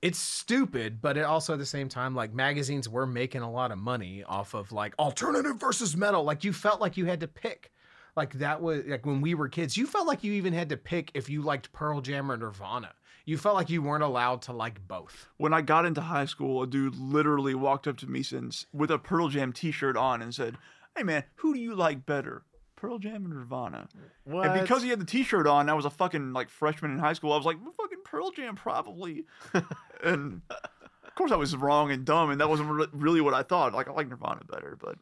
it's 0.00 0.18
stupid 0.18 1.00
but 1.02 1.16
it 1.16 1.24
also 1.24 1.52
at 1.54 1.58
the 1.58 1.66
same 1.66 1.88
time 1.88 2.14
like 2.14 2.32
magazines 2.32 2.88
were 2.88 3.04
making 3.06 3.42
a 3.42 3.50
lot 3.50 3.72
of 3.72 3.78
money 3.78 4.22
off 4.24 4.54
of 4.54 4.70
like 4.70 4.94
alternative 4.98 5.56
versus 5.58 5.96
metal 5.96 6.22
like 6.22 6.44
you 6.44 6.52
felt 6.52 6.80
like 6.80 6.96
you 6.96 7.06
had 7.06 7.18
to 7.20 7.26
pick 7.28 7.72
like 8.18 8.34
that 8.34 8.60
was 8.60 8.84
like 8.84 9.06
when 9.06 9.22
we 9.22 9.34
were 9.34 9.48
kids 9.48 9.76
you 9.76 9.86
felt 9.86 10.06
like 10.06 10.22
you 10.22 10.34
even 10.34 10.52
had 10.52 10.68
to 10.68 10.76
pick 10.76 11.10
if 11.14 11.30
you 11.30 11.40
liked 11.40 11.72
pearl 11.72 12.02
jam 12.02 12.30
or 12.30 12.36
nirvana 12.36 12.92
you 13.28 13.36
felt 13.36 13.56
like 13.56 13.68
you 13.68 13.82
weren't 13.82 14.02
allowed 14.02 14.40
to 14.42 14.54
like 14.54 14.88
both 14.88 15.28
When 15.36 15.52
I 15.52 15.60
got 15.60 15.84
into 15.84 16.00
high 16.00 16.24
school, 16.24 16.62
a 16.62 16.66
dude 16.66 16.96
literally 16.96 17.54
walked 17.54 17.86
up 17.86 17.98
to 17.98 18.06
me 18.06 18.22
since 18.22 18.64
with 18.72 18.90
a 18.90 18.98
Pearl 18.98 19.28
Jam 19.28 19.52
T-shirt 19.52 19.98
on 19.98 20.22
and 20.22 20.34
said, 20.34 20.56
"Hey 20.96 21.02
man, 21.02 21.24
who 21.34 21.52
do 21.52 21.60
you 21.60 21.74
like 21.74 22.06
better, 22.06 22.44
Pearl 22.74 22.98
Jam 22.98 23.26
or 23.26 23.28
Nirvana?" 23.28 23.88
What? 24.24 24.46
And 24.46 24.58
because 24.58 24.82
he 24.82 24.88
had 24.88 24.98
the 24.98 25.04
T-shirt 25.04 25.46
on, 25.46 25.68
I 25.68 25.74
was 25.74 25.84
a 25.84 25.90
fucking 25.90 26.32
like 26.32 26.48
freshman 26.48 26.90
in 26.90 26.98
high 26.98 27.12
school. 27.12 27.34
I 27.34 27.36
was 27.36 27.44
like, 27.44 27.58
well, 27.62 27.74
"Fucking 27.76 27.98
Pearl 28.02 28.30
Jam, 28.30 28.56
probably." 28.56 29.26
and 30.02 30.40
of 30.50 31.14
course, 31.14 31.30
I 31.30 31.36
was 31.36 31.54
wrong 31.54 31.90
and 31.90 32.06
dumb, 32.06 32.30
and 32.30 32.40
that 32.40 32.48
wasn't 32.48 32.70
re- 32.70 32.86
really 32.92 33.20
what 33.20 33.34
I 33.34 33.42
thought. 33.42 33.74
Like, 33.74 33.88
I 33.88 33.92
like 33.92 34.08
Nirvana 34.08 34.40
better, 34.50 34.78
but 34.80 34.96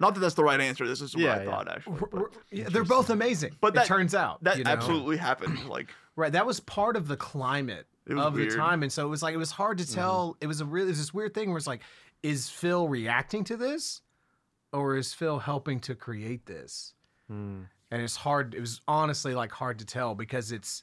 not 0.00 0.14
that 0.14 0.20
that's 0.20 0.34
the 0.34 0.44
right 0.44 0.60
answer. 0.60 0.86
This 0.86 1.00
is 1.00 1.14
what 1.14 1.22
Yeah, 1.22 1.34
I 1.34 1.42
yeah. 1.42 1.50
thought 1.50 1.68
actually. 1.68 1.92
R- 2.00 2.08
But 2.10 2.20
r- 2.20 2.30
yeah, 2.50 2.68
they're 2.70 2.84
both 2.84 3.10
amazing 3.10 3.56
But 3.60 3.74
that- 3.74 3.84
it 3.84 3.88
turns 3.88 4.14
out 4.14 4.42
that 4.44 4.58
you 4.58 4.64
know? 4.64 4.70
absolutely 4.70 5.16
happened. 5.16 5.68
Like, 5.68 5.90
Right, 6.16 6.32
that 6.32 6.46
was 6.46 6.60
part 6.60 6.96
of 6.96 7.08
the 7.08 7.16
climate 7.16 7.86
of 8.08 8.34
weird. 8.34 8.52
the 8.52 8.56
time, 8.56 8.82
and 8.82 8.90
so 8.90 9.04
it 9.04 9.10
was 9.10 9.22
like 9.22 9.34
it 9.34 9.38
was 9.38 9.50
hard 9.50 9.76
to 9.78 9.90
tell. 9.90 10.36
It 10.40 10.46
was 10.46 10.60
a 10.62 10.64
really 10.64 10.86
it 10.86 10.90
was 10.92 10.98
this 10.98 11.12
weird 11.12 11.34
thing 11.34 11.50
where 11.50 11.58
it's 11.58 11.66
like, 11.66 11.82
is 12.22 12.48
Phil 12.48 12.88
reacting 12.88 13.44
to 13.44 13.56
this, 13.56 14.00
or 14.72 14.96
is 14.96 15.12
Phil 15.12 15.38
helping 15.40 15.78
to 15.80 15.94
create 15.94 16.46
this? 16.46 16.94
Hmm. 17.28 17.62
And 17.90 18.00
it's 18.02 18.16
hard. 18.16 18.54
It 18.54 18.60
was 18.60 18.80
honestly 18.88 19.34
like 19.34 19.52
hard 19.52 19.78
to 19.80 19.84
tell 19.84 20.14
because 20.14 20.52
it's, 20.52 20.82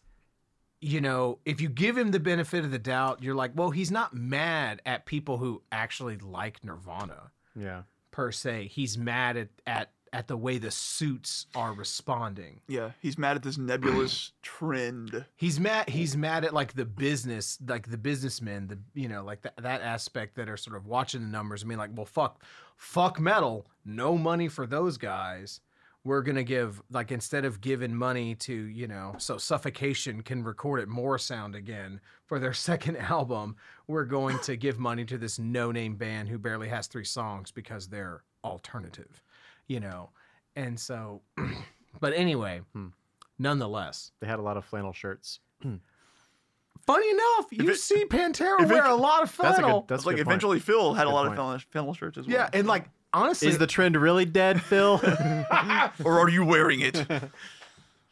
you 0.81 1.01
know, 1.01 1.39
if 1.45 1.59
you 1.61 1.67
give 1.67 1.97
him 1.97 2.11
the 2.11 2.19
benefit 2.19 2.63
of 2.63 2.69
the 2.71 2.77
doubt, 2.79 3.23
you're 3.23 3.33
like, 3.35 3.51
well, 3.55 3.71
he's 3.71 3.89
not 3.91 4.13
mad 4.13 4.81
at 4.85 5.05
people 5.07 5.37
who 5.39 5.63
actually 5.71 6.17
like 6.17 6.63
Nirvana 6.63 7.31
Yeah. 7.55 7.83
Per 8.13 8.31
se. 8.31 8.67
He's 8.71 8.97
mad 8.97 9.35
at 9.35 9.49
at 9.67 9.89
at 10.13 10.27
the 10.27 10.37
way 10.37 10.59
the 10.59 10.69
suits 10.69 11.47
are 11.55 11.73
responding. 11.73 12.61
yeah, 12.67 12.91
he's 13.01 13.17
mad 13.17 13.35
at 13.35 13.41
this 13.41 13.57
nebulous 13.57 14.31
trend. 14.43 15.25
He's 15.35 15.59
mad. 15.59 15.89
He's 15.89 16.15
mad 16.15 16.45
at 16.45 16.53
like 16.53 16.73
the 16.73 16.85
business, 16.85 17.57
like 17.67 17.89
the 17.89 17.97
businessmen, 17.97 18.67
the 18.67 18.77
you 18.93 19.09
know, 19.09 19.23
like 19.23 19.41
that 19.41 19.57
that 19.57 19.81
aspect 19.81 20.35
that 20.35 20.47
are 20.47 20.55
sort 20.55 20.77
of 20.77 20.85
watching 20.85 21.21
the 21.21 21.27
numbers. 21.27 21.63
I 21.63 21.65
mean, 21.65 21.79
like, 21.79 21.89
well, 21.95 22.05
fuck, 22.05 22.43
fuck 22.77 23.19
metal. 23.19 23.65
No 23.83 24.17
money 24.17 24.47
for 24.47 24.67
those 24.67 24.97
guys. 24.97 25.59
We're 26.05 26.21
gonna 26.21 26.43
give 26.43 26.81
like 26.91 27.11
instead 27.11 27.45
of 27.45 27.61
giving 27.61 27.95
money 27.95 28.35
to 28.35 28.53
you 28.53 28.87
know, 28.87 29.15
so 29.19 29.37
Suffocation 29.37 30.21
can 30.21 30.43
record 30.43 30.81
at 30.81 30.87
Morrisound 30.87 31.55
again 31.55 32.01
for 32.25 32.39
their 32.39 32.53
second 32.69 32.97
album. 32.97 33.55
We're 33.87 34.03
going 34.05 34.37
to 34.39 34.55
give 34.57 34.79
money 34.79 35.05
to 35.05 35.17
this 35.17 35.39
no-name 35.39 35.95
band 35.95 36.27
who 36.29 36.37
barely 36.37 36.67
has 36.69 36.87
three 36.87 37.05
songs 37.05 37.51
because 37.51 37.87
they're 37.87 38.23
alternative, 38.43 39.23
you 39.67 39.79
know, 39.79 40.09
and 40.55 40.77
so. 40.79 41.21
but 42.01 42.13
anyway, 42.13 42.61
Hmm. 42.73 42.87
nonetheless, 43.39 44.11
They 44.19 44.27
had 44.27 44.39
a 44.39 44.41
lot 44.41 44.57
of 44.57 44.65
flannel 44.65 44.91
shirts. 44.93 45.39
Funny 46.85 47.09
enough, 47.09 47.45
you 47.51 47.69
it- 47.69 47.77
see 47.77 48.03
Pantera 48.05 48.59
if 48.61 48.69
it- 48.69 48.73
wear 48.73 48.85
a 48.85 48.93
lot 48.95 49.23
of 49.23 49.37
That's 49.37 49.57
a 49.57 49.61
flannel. 49.61 49.81
good. 49.81 49.87
That's 49.87 50.03
a 50.03 50.07
like 50.07 50.15
good 50.17 50.25
point. 50.25 50.33
eventually 50.33 50.59
Phil 50.59 50.93
had 50.93 51.07
a 51.07 51.09
lot 51.09 51.21
point. 51.27 51.29
of 51.29 51.35
flannel, 51.35 51.59
flannel 51.71 51.93
shirts 51.93 52.17
as 52.17 52.27
well. 52.27 52.35
yeah, 52.35 52.49
and 52.51 52.67
like 52.67 52.89
honestly, 53.13 53.49
Is 53.49 53.57
the 53.57 53.67
trend 53.67 53.95
really 53.95 54.25
dead, 54.25 54.61
Phil? 54.61 55.01
or 56.03 56.19
are 56.19 56.29
you 56.29 56.45
wearing 56.45 56.81
it? 56.81 56.95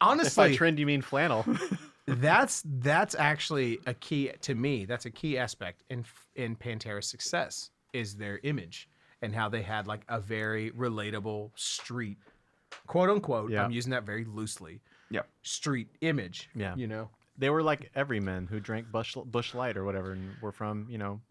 if 0.01 0.35
by 0.35 0.55
trend 0.55 0.79
you 0.79 0.85
mean 0.85 1.01
flannel. 1.01 1.45
that's 2.07 2.63
that's 2.65 3.15
actually 3.15 3.79
a 3.85 3.93
key 3.93 4.31
to 4.41 4.55
me. 4.55 4.85
That's 4.85 5.05
a 5.05 5.11
key 5.11 5.37
aspect 5.37 5.83
in 5.89 6.05
in 6.35 6.55
Pantera's 6.55 7.07
success 7.07 7.69
is 7.93 8.15
their 8.15 8.39
image 8.43 8.87
and 9.21 9.35
how 9.35 9.49
they 9.49 9.61
had 9.61 9.87
like 9.87 10.01
a 10.09 10.19
very 10.19 10.71
relatable 10.71 11.51
street, 11.55 12.17
quote 12.87 13.09
unquote. 13.09 13.51
Yeah. 13.51 13.63
I'm 13.63 13.71
using 13.71 13.91
that 13.91 14.03
very 14.03 14.25
loosely. 14.25 14.81
Yeah. 15.09 15.21
street 15.43 15.89
image. 16.01 16.49
Yeah. 16.55 16.75
you 16.75 16.87
know. 16.87 17.09
They 17.37 17.49
were 17.49 17.63
like 17.63 17.89
everymen 17.95 18.47
who 18.47 18.59
drank 18.59 18.91
Busch 18.91 19.15
Busch 19.25 19.53
Light 19.53 19.75
or 19.75 19.83
whatever, 19.83 20.11
and 20.11 20.35
were 20.41 20.51
from 20.51 20.87
you 20.89 20.97
know 20.97 21.21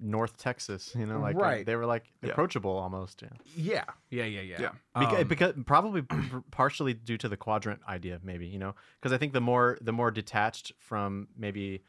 North 0.00 0.36
Texas. 0.38 0.94
You 0.98 1.06
know, 1.06 1.20
like 1.20 1.36
Right. 1.36 1.64
they 1.66 1.76
were 1.76 1.86
like 1.86 2.10
Yeah. 2.22 2.30
approachable 2.30 2.70
almost. 2.76 3.22
Yeah. 3.22 3.28
Yeah, 3.54 3.84
yeah, 4.10 4.24
yeah, 4.24 4.40
yeah. 4.40 4.60
Yeah. 4.60 4.70
Beca- 4.96 5.20
Um, 5.20 5.28
because 5.28 5.54
probably 5.66 6.02
partially 6.50 6.94
due 6.94 7.18
to 7.18 7.28
the 7.28 7.36
quadrant 7.36 7.80
idea, 7.88 8.18
maybe 8.22 8.46
you 8.46 8.58
know, 8.58 8.74
because 8.98 9.12
I 9.12 9.18
think 9.18 9.32
the 9.32 9.40
more 9.40 9.78
the 9.80 9.92
more 9.92 10.10
detached 10.10 10.72
from 10.78 11.28
maybe, 11.36 11.82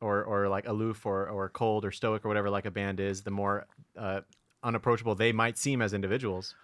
or 0.00 0.22
or 0.24 0.48
like 0.48 0.66
aloof 0.68 1.06
or 1.06 1.28
or 1.28 1.48
cold 1.48 1.84
or 1.84 1.90
stoic 1.92 2.24
or 2.24 2.28
whatever 2.28 2.50
like 2.50 2.66
a 2.66 2.70
band 2.70 3.00
is, 3.00 3.22
the 3.22 3.30
more 3.30 3.66
uh, 3.96 4.20
unapproachable 4.62 5.14
they 5.14 5.32
might 5.32 5.56
seem 5.56 5.80
as 5.80 5.92
individuals. 5.94 6.54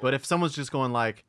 But 0.00 0.14
if 0.14 0.26
someone's 0.26 0.54
just 0.54 0.72
going 0.72 0.92
like, 0.92 1.24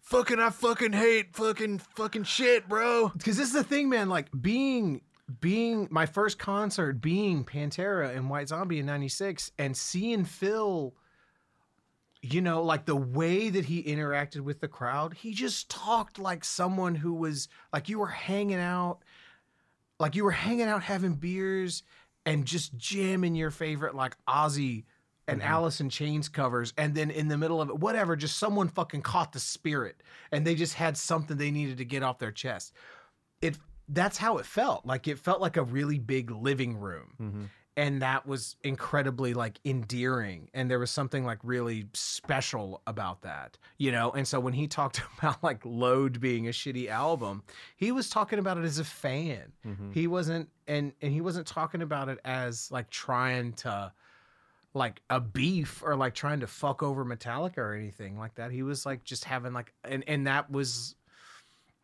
"Fucking, 0.00 0.40
I 0.40 0.50
fucking 0.50 0.92
hate 0.94 1.34
fucking 1.36 1.78
fucking 1.78 2.24
shit, 2.24 2.68
bro," 2.68 3.08
because 3.10 3.36
this 3.36 3.48
is 3.48 3.52
the 3.52 3.62
thing, 3.64 3.88
man. 3.88 4.08
Like 4.08 4.28
being 4.40 5.02
being 5.40 5.88
my 5.90 6.06
first 6.06 6.38
concert, 6.38 7.00
being 7.00 7.44
Pantera 7.44 8.14
and 8.14 8.30
White 8.30 8.48
Zombie 8.48 8.78
in 8.78 8.86
'96, 8.86 9.50
and 9.58 9.76
seeing 9.76 10.24
Phil, 10.24 10.94
you 12.22 12.40
know, 12.40 12.62
like 12.62 12.86
the 12.86 12.96
way 12.96 13.48
that 13.48 13.64
he 13.64 13.82
interacted 13.82 14.40
with 14.40 14.60
the 14.60 14.68
crowd, 14.68 15.14
he 15.14 15.32
just 15.32 15.68
talked 15.68 16.18
like 16.18 16.44
someone 16.44 16.94
who 16.94 17.12
was 17.14 17.48
like 17.72 17.88
you 17.88 17.98
were 17.98 18.06
hanging 18.06 18.60
out, 18.60 18.98
like 19.98 20.14
you 20.14 20.24
were 20.24 20.30
hanging 20.30 20.68
out 20.68 20.82
having 20.82 21.14
beers 21.14 21.82
and 22.24 22.44
just 22.44 22.76
jamming 22.76 23.34
your 23.34 23.50
favorite 23.50 23.94
like 23.94 24.16
Ozzy 24.28 24.84
and 25.28 25.40
mm-hmm. 25.40 25.50
Alice 25.50 25.80
in 25.80 25.90
Chains 25.90 26.28
covers, 26.28 26.72
and 26.78 26.94
then 26.94 27.10
in 27.10 27.26
the 27.28 27.36
middle 27.36 27.60
of 27.60 27.68
it, 27.68 27.78
whatever, 27.78 28.14
just 28.14 28.38
someone 28.38 28.68
fucking 28.68 29.02
caught 29.02 29.32
the 29.32 29.40
spirit, 29.40 30.02
and 30.30 30.46
they 30.46 30.54
just 30.54 30.74
had 30.74 30.96
something 30.96 31.36
they 31.36 31.50
needed 31.50 31.78
to 31.78 31.84
get 31.84 32.04
off 32.04 32.18
their 32.18 32.30
chest. 32.30 32.72
It 33.42 33.56
that's 33.88 34.16
how 34.16 34.38
it 34.38 34.46
felt. 34.46 34.86
Like 34.86 35.08
it 35.08 35.18
felt 35.18 35.40
like 35.40 35.56
a 35.56 35.62
really 35.62 35.98
big 35.98 36.30
living 36.30 36.76
room, 36.78 37.14
mm-hmm. 37.20 37.44
and 37.76 38.02
that 38.02 38.26
was 38.26 38.56
incredibly 38.62 39.34
like 39.34 39.58
endearing, 39.64 40.48
and 40.54 40.70
there 40.70 40.78
was 40.78 40.90
something 40.90 41.24
like 41.24 41.38
really 41.42 41.86
special 41.92 42.82
about 42.86 43.22
that, 43.22 43.58
you 43.78 43.92
know. 43.92 44.10
And 44.10 44.26
so 44.26 44.40
when 44.40 44.52
he 44.52 44.66
talked 44.66 45.00
about 45.18 45.42
like 45.42 45.60
Load 45.64 46.20
being 46.20 46.48
a 46.48 46.50
shitty 46.50 46.88
album, 46.88 47.42
he 47.76 47.92
was 47.92 48.10
talking 48.10 48.38
about 48.38 48.58
it 48.58 48.64
as 48.64 48.78
a 48.78 48.84
fan. 48.84 49.52
Mm-hmm. 49.66 49.92
He 49.92 50.06
wasn't, 50.06 50.48
and 50.66 50.92
and 51.00 51.12
he 51.12 51.20
wasn't 51.20 51.46
talking 51.46 51.82
about 51.82 52.08
it 52.08 52.18
as 52.24 52.70
like 52.70 52.90
trying 52.90 53.52
to 53.54 53.92
like 54.76 55.00
a 55.08 55.18
beef 55.18 55.82
or 55.82 55.96
like 55.96 56.14
trying 56.14 56.40
to 56.40 56.46
fuck 56.46 56.82
over 56.82 57.04
Metallica 57.04 57.58
or 57.58 57.74
anything 57.74 58.18
like 58.18 58.34
that. 58.34 58.50
He 58.50 58.62
was 58.62 58.84
like 58.84 59.04
just 59.04 59.24
having 59.24 59.52
like 59.52 59.72
and 59.84 60.04
and 60.06 60.26
that 60.26 60.50
was 60.50 60.94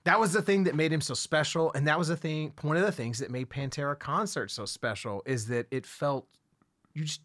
that 0.04 0.18
was 0.18 0.32
the 0.32 0.42
thing 0.42 0.64
that 0.64 0.74
made 0.74 0.92
him 0.92 1.00
so 1.00 1.14
special 1.14 1.72
and 1.74 1.86
that 1.86 1.98
was 1.98 2.08
the 2.08 2.16
thing 2.16 2.52
one 2.62 2.76
of 2.76 2.84
the 2.84 2.92
things 2.92 3.18
that 3.18 3.30
made 3.30 3.48
Pantera 3.48 3.98
concert 3.98 4.50
so 4.50 4.64
special 4.64 5.22
is 5.26 5.46
that 5.46 5.66
it 5.70 5.86
felt 5.86 6.26
you 6.94 7.04
just 7.04 7.20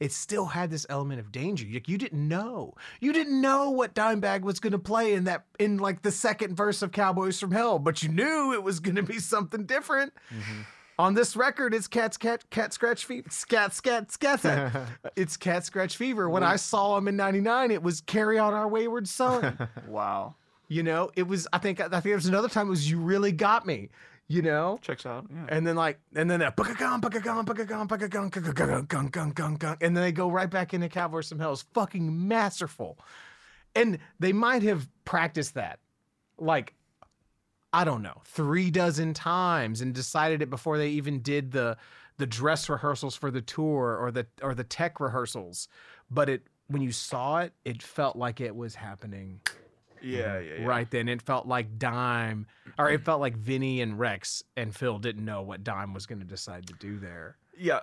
it 0.00 0.12
still 0.12 0.46
had 0.46 0.70
this 0.70 0.86
element 0.88 1.20
of 1.20 1.30
danger. 1.30 1.66
Like 1.70 1.88
you 1.88 1.98
didn't 1.98 2.26
know. 2.26 2.74
You 3.00 3.12
didn't 3.12 3.38
know 3.40 3.70
what 3.70 3.94
Dimebag 3.94 4.40
was 4.40 4.58
going 4.58 4.72
to 4.72 4.78
play 4.78 5.12
in 5.12 5.24
that 5.24 5.44
in 5.58 5.76
like 5.76 6.02
the 6.02 6.10
second 6.10 6.56
verse 6.56 6.80
of 6.80 6.90
Cowboys 6.90 7.38
from 7.38 7.52
Hell, 7.52 7.78
but 7.78 8.02
you 8.02 8.08
knew 8.08 8.54
it 8.54 8.62
was 8.62 8.80
going 8.80 8.96
to 8.96 9.02
be 9.02 9.18
something 9.18 9.66
different. 9.66 10.14
Mm-hmm. 10.34 10.62
On 10.98 11.14
this 11.14 11.36
record, 11.36 11.72
it's 11.72 11.86
cat 11.86 12.18
cat 12.18 12.48
cat 12.50 12.72
scratch 12.72 13.04
fever, 13.04 13.28
scat 13.30 13.74
scat 13.74 14.10
scat. 14.10 14.74
it's 15.16 15.36
cat 15.36 15.64
scratch 15.64 15.96
fever. 15.96 16.28
When 16.28 16.42
I 16.42 16.56
saw 16.56 16.96
him 16.96 17.08
in 17.08 17.16
'99, 17.16 17.70
it 17.70 17.82
was 17.82 18.00
"Carry 18.00 18.38
On 18.38 18.52
Our 18.52 18.68
Wayward 18.68 19.08
Son." 19.08 19.68
wow. 19.88 20.34
You 20.70 20.84
know, 20.84 21.10
it 21.16 21.26
was. 21.26 21.48
I 21.52 21.58
think. 21.58 21.80
I 21.80 21.88
think 21.88 22.04
there 22.04 22.14
was 22.14 22.26
another 22.26 22.48
time 22.48 22.68
it 22.68 22.70
was 22.70 22.88
"You 22.88 23.00
Really 23.00 23.32
Got 23.32 23.66
Me." 23.66 23.90
You 24.28 24.40
know, 24.40 24.78
checks 24.80 25.04
out. 25.04 25.26
Yeah. 25.28 25.46
And 25.48 25.66
then 25.66 25.74
like, 25.74 25.98
and 26.14 26.30
then 26.30 26.38
that 26.38 26.56
bukagon, 26.56 27.00
bukagon, 27.00 27.44
bukagon, 27.44 27.88
bukagon, 27.88 28.30
bukagon, 28.30 28.86
bukagon, 28.86 29.34
bukagon, 29.34 29.76
and 29.80 29.96
then 29.96 30.04
they 30.04 30.12
go 30.12 30.30
right 30.30 30.48
back 30.48 30.72
into 30.72 30.88
Cowboys 30.88 31.28
from 31.28 31.40
Hell. 31.40 31.52
It's 31.52 31.62
fucking 31.74 32.28
masterful, 32.28 33.00
and 33.74 33.98
they 34.20 34.32
might 34.32 34.62
have 34.62 34.88
practiced 35.04 35.54
that, 35.54 35.80
like, 36.38 36.74
I 37.72 37.82
don't 37.82 38.02
know, 38.02 38.22
three 38.24 38.70
dozen 38.70 39.12
times, 39.12 39.80
and 39.80 39.92
decided 39.92 40.40
it 40.40 40.50
before 40.50 40.78
they 40.78 40.90
even 40.90 41.20
did 41.20 41.50
the 41.50 41.76
the 42.18 42.28
dress 42.28 42.68
rehearsals 42.68 43.16
for 43.16 43.32
the 43.32 43.42
tour 43.42 43.96
or 44.00 44.12
the 44.12 44.28
or 44.40 44.54
the 44.54 44.62
tech 44.62 45.00
rehearsals. 45.00 45.66
But 46.08 46.28
it 46.28 46.46
when 46.68 46.80
you 46.80 46.92
saw 46.92 47.40
it, 47.40 47.54
it 47.64 47.82
felt 47.82 48.14
like 48.14 48.40
it 48.40 48.54
was 48.54 48.76
happening 48.76 49.40
yeah, 50.02 50.38
yeah, 50.40 50.54
yeah. 50.60 50.64
right 50.66 50.90
then. 50.90 51.08
It 51.08 51.22
felt 51.22 51.46
like 51.46 51.78
Dime, 51.78 52.46
or 52.78 52.90
it 52.90 53.04
felt 53.04 53.20
like 53.20 53.36
Vinnie 53.36 53.80
and 53.80 53.98
Rex 53.98 54.42
and 54.56 54.74
Phil 54.74 54.98
didn't 54.98 55.24
know 55.24 55.42
what 55.42 55.62
Dime 55.64 55.92
was 55.94 56.06
going 56.06 56.20
to 56.20 56.26
decide 56.26 56.66
to 56.68 56.72
do 56.74 56.98
there. 56.98 57.36
yeah 57.58 57.80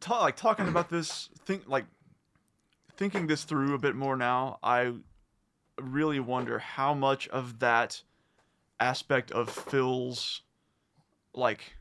ta- 0.00 0.20
like 0.20 0.36
talking 0.36 0.68
about 0.68 0.88
this 0.90 1.28
think 1.44 1.62
like 1.66 1.84
thinking 2.96 3.26
this 3.26 3.44
through 3.44 3.74
a 3.74 3.78
bit 3.78 3.94
more 3.94 4.16
now 4.16 4.58
i 4.62 4.92
really 5.80 6.18
wonder 6.20 6.58
how 6.58 6.92
much 6.94 7.28
of 7.28 7.58
that 7.60 8.02
aspect 8.80 9.30
of 9.32 9.48
phil's 9.48 10.42
like 11.34 11.74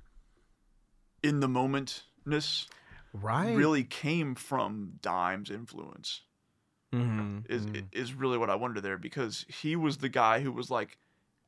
in 1.23 1.39
the 1.39 1.47
momentness 1.47 2.67
Right. 3.13 3.55
really 3.55 3.83
came 3.83 4.35
from 4.35 4.93
dime's 5.01 5.49
influence 5.49 6.21
hmm 6.91 7.39
is 7.49 7.65
is 7.91 8.13
really 8.13 8.37
what 8.37 8.49
i 8.49 8.55
wonder 8.55 8.79
there 8.79 8.97
because 8.97 9.45
he 9.49 9.75
was 9.75 9.97
the 9.97 10.09
guy 10.09 10.39
who 10.39 10.51
was 10.51 10.71
like 10.71 10.97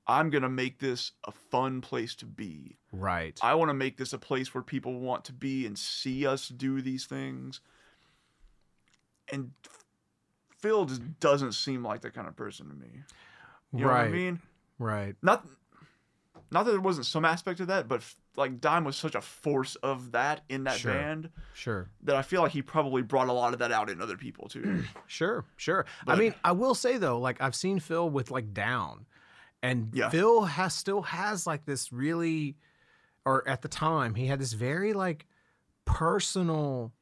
i'm 0.07 0.29
gonna 0.29 0.49
make 0.49 0.79
this 0.79 1.13
a 1.25 1.31
fun 1.31 1.81
place 1.81 2.15
to 2.15 2.25
be 2.25 2.77
Right. 2.91 3.39
I 3.41 3.53
want 3.55 3.69
to 3.69 3.73
make 3.73 3.97
this 3.97 4.13
a 4.13 4.17
place 4.17 4.53
where 4.53 4.63
people 4.63 4.99
want 4.99 5.25
to 5.25 5.33
be 5.33 5.65
and 5.65 5.77
see 5.77 6.25
us 6.25 6.47
do 6.47 6.81
these 6.81 7.05
things. 7.05 7.61
And 9.31 9.51
Phil 10.57 10.85
just 10.85 11.19
doesn't 11.19 11.53
seem 11.53 11.83
like 11.83 12.01
that 12.01 12.15
kind 12.15 12.27
of 12.27 12.35
person 12.35 12.67
to 12.69 12.73
me. 12.73 13.03
You 13.75 13.83
know 13.83 13.91
right. 13.91 13.99
what 13.99 14.07
I 14.07 14.11
mean? 14.11 14.39
Right. 14.79 15.15
Not 15.21 15.45
not 16.51 16.65
that 16.65 16.71
there 16.71 16.81
wasn't 16.81 17.05
some 17.05 17.25
aspect 17.25 17.59
of 17.59 17.67
that, 17.67 17.87
but 17.87 18.01
like 18.35 18.61
Dime 18.61 18.83
was 18.85 18.95
such 18.95 19.15
a 19.15 19.21
force 19.21 19.75
of 19.77 20.11
that 20.13 20.41
in 20.49 20.63
that 20.65 20.77
Sure. 20.77 20.93
band 20.93 21.29
Sure. 21.53 21.89
that 22.03 22.15
I 22.15 22.21
feel 22.21 22.41
like 22.41 22.51
he 22.51 22.61
probably 22.61 23.01
brought 23.01 23.27
a 23.27 23.33
lot 23.33 23.53
of 23.53 23.59
that 23.59 23.71
out 23.71 23.89
in 23.89 24.01
other 24.01 24.15
people 24.17 24.47
too. 24.47 24.83
Sure. 25.07 25.43
Sure. 25.57 25.85
I 26.07 26.15
mean, 26.15 26.33
I 26.43 26.51
will 26.53 26.75
say 26.75 26.97
though, 26.97 27.19
like 27.19 27.41
I've 27.41 27.55
seen 27.55 27.79
Phil 27.79 28.09
with 28.09 28.31
like 28.31 28.53
Down, 28.53 29.05
and 29.61 29.89
Yeah. 29.93 30.09
Phil 30.09 30.43
has 30.45 30.73
still 30.73 31.01
has 31.01 31.45
like 31.47 31.65
this 31.65 31.91
really, 31.91 32.55
or 33.25 33.45
at 33.47 33.61
the 33.61 33.67
time 33.67 34.15
he 34.15 34.27
had 34.27 34.39
this 34.39 34.53
very 34.53 34.93
like 34.93 35.25
personal. 35.85 36.93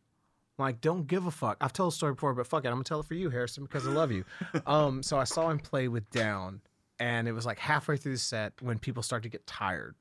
Like, 0.59 0.81
don't 0.81 1.05
give 1.05 1.27
a 1.27 1.31
fuck. 1.31 1.57
I've 1.61 1.71
told 1.73 1.91
the 1.91 1.95
story 1.95 2.13
before, 2.15 2.33
but 2.33 2.47
fuck 2.47 2.65
it. 2.65 2.69
I'm 2.69 2.73
gonna 2.75 2.83
tell 2.83 2.99
it 3.01 3.05
for 3.05 3.13
you, 3.13 3.29
Harrison, 3.29 3.63
because 3.65 3.85
I 3.87 3.91
love 3.91 4.11
you. 4.11 4.25
um, 4.65 5.03
so 5.03 5.19
I 5.19 5.23
saw 5.23 5.49
him 5.51 5.59
play 5.59 5.87
with 5.87 6.09
Down, 6.09 6.61
and 6.99 7.27
it 7.27 7.33
was 7.33 7.45
like 7.45 7.59
halfway 7.59 7.95
through 7.95 8.13
the 8.13 8.17
set 8.17 8.53
when 8.61 8.79
people 8.79 9.03
start 9.03 9.21
to 9.23 9.29
get 9.29 9.45
tired. 9.45 9.93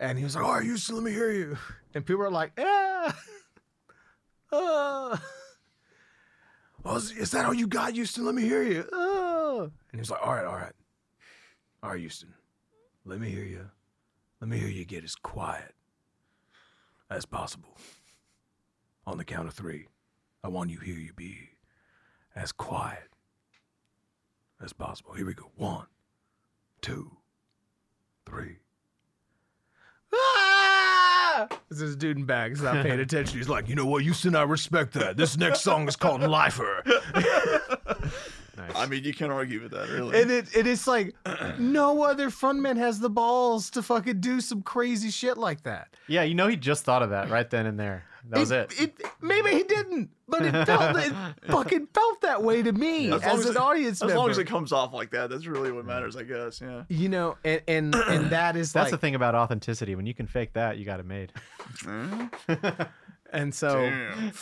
And 0.00 0.16
he 0.16 0.24
was 0.24 0.34
like, 0.34 0.44
All 0.44 0.54
right, 0.54 0.64
Houston, 0.64 0.96
let 0.96 1.04
me 1.04 1.12
hear 1.12 1.30
you. 1.30 1.56
And 1.92 2.06
people 2.06 2.20
were 2.20 2.30
like, 2.30 2.52
Yeah. 2.58 3.12
Uh. 4.50 5.16
Oh, 6.82 6.96
is, 6.96 7.10
is 7.12 7.30
that 7.32 7.44
all 7.44 7.52
you 7.52 7.66
got, 7.66 7.92
Houston? 7.92 8.24
Let 8.24 8.34
me 8.34 8.40
hear 8.40 8.62
you. 8.62 8.88
Uh. 8.90 9.64
And 9.64 9.70
he 9.92 9.98
was 9.98 10.10
like, 10.10 10.26
All 10.26 10.32
right, 10.32 10.46
all 10.46 10.56
right. 10.56 10.72
All 11.82 11.90
right, 11.90 12.00
Houston. 12.00 12.32
Let 13.04 13.20
me 13.20 13.28
hear 13.28 13.44
you. 13.44 13.68
Let 14.40 14.48
me 14.48 14.58
hear 14.58 14.68
you 14.68 14.86
get 14.86 15.04
as 15.04 15.14
quiet 15.14 15.74
as 17.10 17.26
possible. 17.26 17.76
On 19.06 19.18
the 19.18 19.24
count 19.24 19.48
of 19.48 19.54
three, 19.54 19.88
I 20.42 20.48
want 20.48 20.70
you 20.70 20.78
hear 20.78 20.96
you 20.96 21.12
be 21.12 21.36
as 22.34 22.52
quiet 22.52 23.08
as 24.62 24.72
possible. 24.72 25.12
Here 25.12 25.26
we 25.26 25.34
go. 25.34 25.50
One, 25.56 25.86
two, 26.80 27.10
three. 28.24 28.56
Ah! 31.50 31.58
This 31.68 31.80
is 31.80 31.96
dude 31.96 32.16
in 32.16 32.24
bag. 32.24 32.52
He's 32.52 32.62
not 32.70 32.82
paying 32.84 33.00
attention. 33.00 33.38
He's 33.38 33.48
like, 33.48 33.68
you 33.68 33.74
know 33.74 33.86
what, 33.86 34.02
Houston, 34.02 34.34
I 34.34 34.42
respect 34.42 34.92
that. 34.94 35.16
This 35.16 35.36
next 35.36 35.60
song 35.60 35.86
is 35.88 35.96
called 35.96 36.22
Lifer. 36.22 36.82
Nice. 38.56 38.72
I 38.76 38.84
mean, 38.86 39.04
you 39.04 39.14
can't 39.14 39.32
argue 39.32 39.62
with 39.62 39.70
that, 39.70 39.88
really. 39.88 40.20
And 40.20 40.30
it, 40.30 40.54
it 40.54 40.66
is 40.66 40.86
like 40.86 41.14
no 41.58 42.02
other 42.02 42.28
frontman 42.28 42.76
has 42.76 43.00
the 43.00 43.08
balls 43.08 43.70
to 43.70 43.82
fucking 43.82 44.20
do 44.20 44.42
some 44.42 44.60
crazy 44.60 45.08
shit 45.10 45.38
like 45.38 45.62
that. 45.62 45.88
yeah, 46.08 46.24
you 46.24 46.34
know 46.34 46.46
he 46.46 46.56
just 46.56 46.84
thought 46.84 47.02
of 47.02 47.08
that 47.08 47.30
right 47.30 47.48
then 47.48 47.64
and 47.64 47.80
there. 47.80 48.04
That 48.28 48.38
was 48.40 48.50
it. 48.50 48.72
maybe 49.22 49.50
he 49.50 49.62
didn't, 49.62 50.10
but 50.28 50.42
it 50.44 50.52
felt 50.66 50.96
it 50.96 51.12
fucking 51.50 51.88
felt 51.94 52.20
that 52.20 52.42
way 52.42 52.62
to 52.62 52.70
me 52.72 53.10
As 53.10 53.22
as, 53.22 53.26
long 53.26 53.38
as 53.38 53.44
an 53.46 53.50
it- 53.52 53.56
audience 53.58 54.02
as 54.02 54.08
member. 54.08 54.16
long 54.18 54.30
as 54.30 54.38
it 54.38 54.44
comes 54.46 54.72
off 54.72 54.92
like 54.92 55.10
that, 55.12 55.30
that's 55.30 55.46
really 55.46 55.72
what 55.72 55.86
matters, 55.86 56.16
I 56.16 56.24
guess. 56.24 56.60
Yeah. 56.60 56.82
you 56.88 57.08
know, 57.08 57.36
and 57.44 57.62
and, 57.66 57.94
and 57.94 58.30
that 58.30 58.56
is 58.56 58.72
That's 58.72 58.86
like, 58.86 58.90
the 58.92 58.98
thing 58.98 59.14
about 59.14 59.34
authenticity. 59.34 59.94
When 59.94 60.06
you 60.06 60.14
can 60.14 60.26
fake 60.26 60.52
that, 60.52 60.76
you 60.78 60.84
got 60.84 61.00
it 61.00 61.06
made. 61.06 61.32
and 63.32 63.54
so 63.54 63.90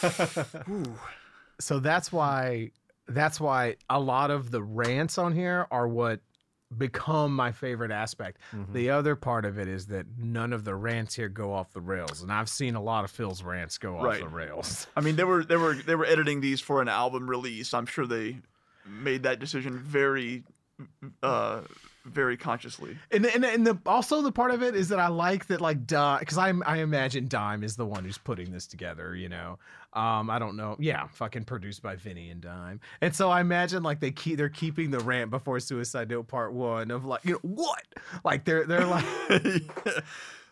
so 1.61 1.79
that's 1.81 2.13
why 2.13 2.71
that's 3.07 3.41
why 3.41 3.77
a 3.89 3.99
lot 4.01 4.31
of 4.31 4.51
the 4.51 4.63
rants 4.63 5.19
on 5.19 5.33
here 5.35 5.67
are 5.71 5.89
what 5.89 6.21
become 6.77 7.35
my 7.35 7.51
favorite 7.53 7.91
aspect. 7.91 8.39
Mm-hmm. 8.53 8.73
The 8.73 8.91
other 8.91 9.17
part 9.17 9.45
of 9.45 9.59
it 9.59 9.69
is 9.69 9.87
that 9.87 10.07
none 10.19 10.53
of 10.53 10.65
the 10.65 10.75
rants 10.75 11.15
here 11.15 11.29
go 11.29 11.53
off 11.53 11.73
the 11.73 11.81
rails, 11.81 12.23
and 12.23 12.31
I've 12.33 12.49
seen 12.49 12.75
a 12.75 12.83
lot 12.83 13.05
of 13.05 13.11
Phil's 13.11 13.43
rants 13.43 13.79
go 13.79 13.97
off 13.97 14.05
Right. 14.05 14.21
the 14.21 14.29
rails. 14.29 14.87
I 14.97 15.01
mean, 15.01 15.17
they 15.17 15.25
were 15.25 15.45
they 15.45 15.57
were 15.57 15.75
they 15.75 15.95
were 15.95 16.05
editing 16.07 16.41
these 16.41 16.61
for 16.61 16.83
an 16.83 16.89
album 16.89 17.29
release. 17.29 17.73
I'm 17.73 17.87
sure 17.87 18.07
they 18.07 18.39
made 18.87 19.23
that 19.23 19.39
decision 19.39 19.79
very, 19.79 20.45
uh, 21.23 21.61
very 22.05 22.37
consciously. 22.37 22.97
And 23.11 23.27
and 23.27 23.45
and 23.45 23.67
the 23.67 23.79
also 23.87 24.23
the 24.23 24.33
part 24.33 24.51
of 24.51 24.63
it 24.63 24.75
is 24.75 24.89
that 24.91 24.99
I 24.99 25.09
like 25.09 25.47
that 25.47 25.61
like 25.61 25.87
Dime 25.87 26.21
because 26.21 26.39
I 26.39 26.53
I 26.67 26.79
imagine 26.79 27.29
Dime 27.29 27.63
is 27.65 27.77
the 27.77 27.87
one 27.87 28.05
who's 28.05 28.19
putting 28.19 28.51
this 28.51 28.67
together. 28.67 29.15
You 29.15 29.29
know, 29.29 29.59
um, 29.93 30.31
I 30.31 30.39
don't 30.39 30.57
know. 30.57 30.77
Yeah, 30.79 31.07
fucking 31.07 31.45
produced 31.45 31.83
by 31.83 31.97
Vinnie 31.97 32.31
and 32.31 32.41
Dime, 32.41 32.81
and 33.01 33.15
so 33.15 33.31
I 33.31 33.41
imagine 33.41 33.83
like 33.83 34.01
they 34.01 34.11
keep 34.11 34.37
they're 34.37 34.49
keeping 34.49 34.91
the 34.91 35.01
rant 35.01 35.31
before 35.31 35.61
Suicide 35.61 36.11
Note 36.11 36.29
Part 36.29 36.53
One 36.53 36.91
of 36.91 37.05
like 37.05 37.25
you 37.25 37.33
know 37.33 37.41
what 37.43 37.83
like 38.25 38.45
they're 38.45 38.65
they're 38.65 38.87
like. 38.87 39.05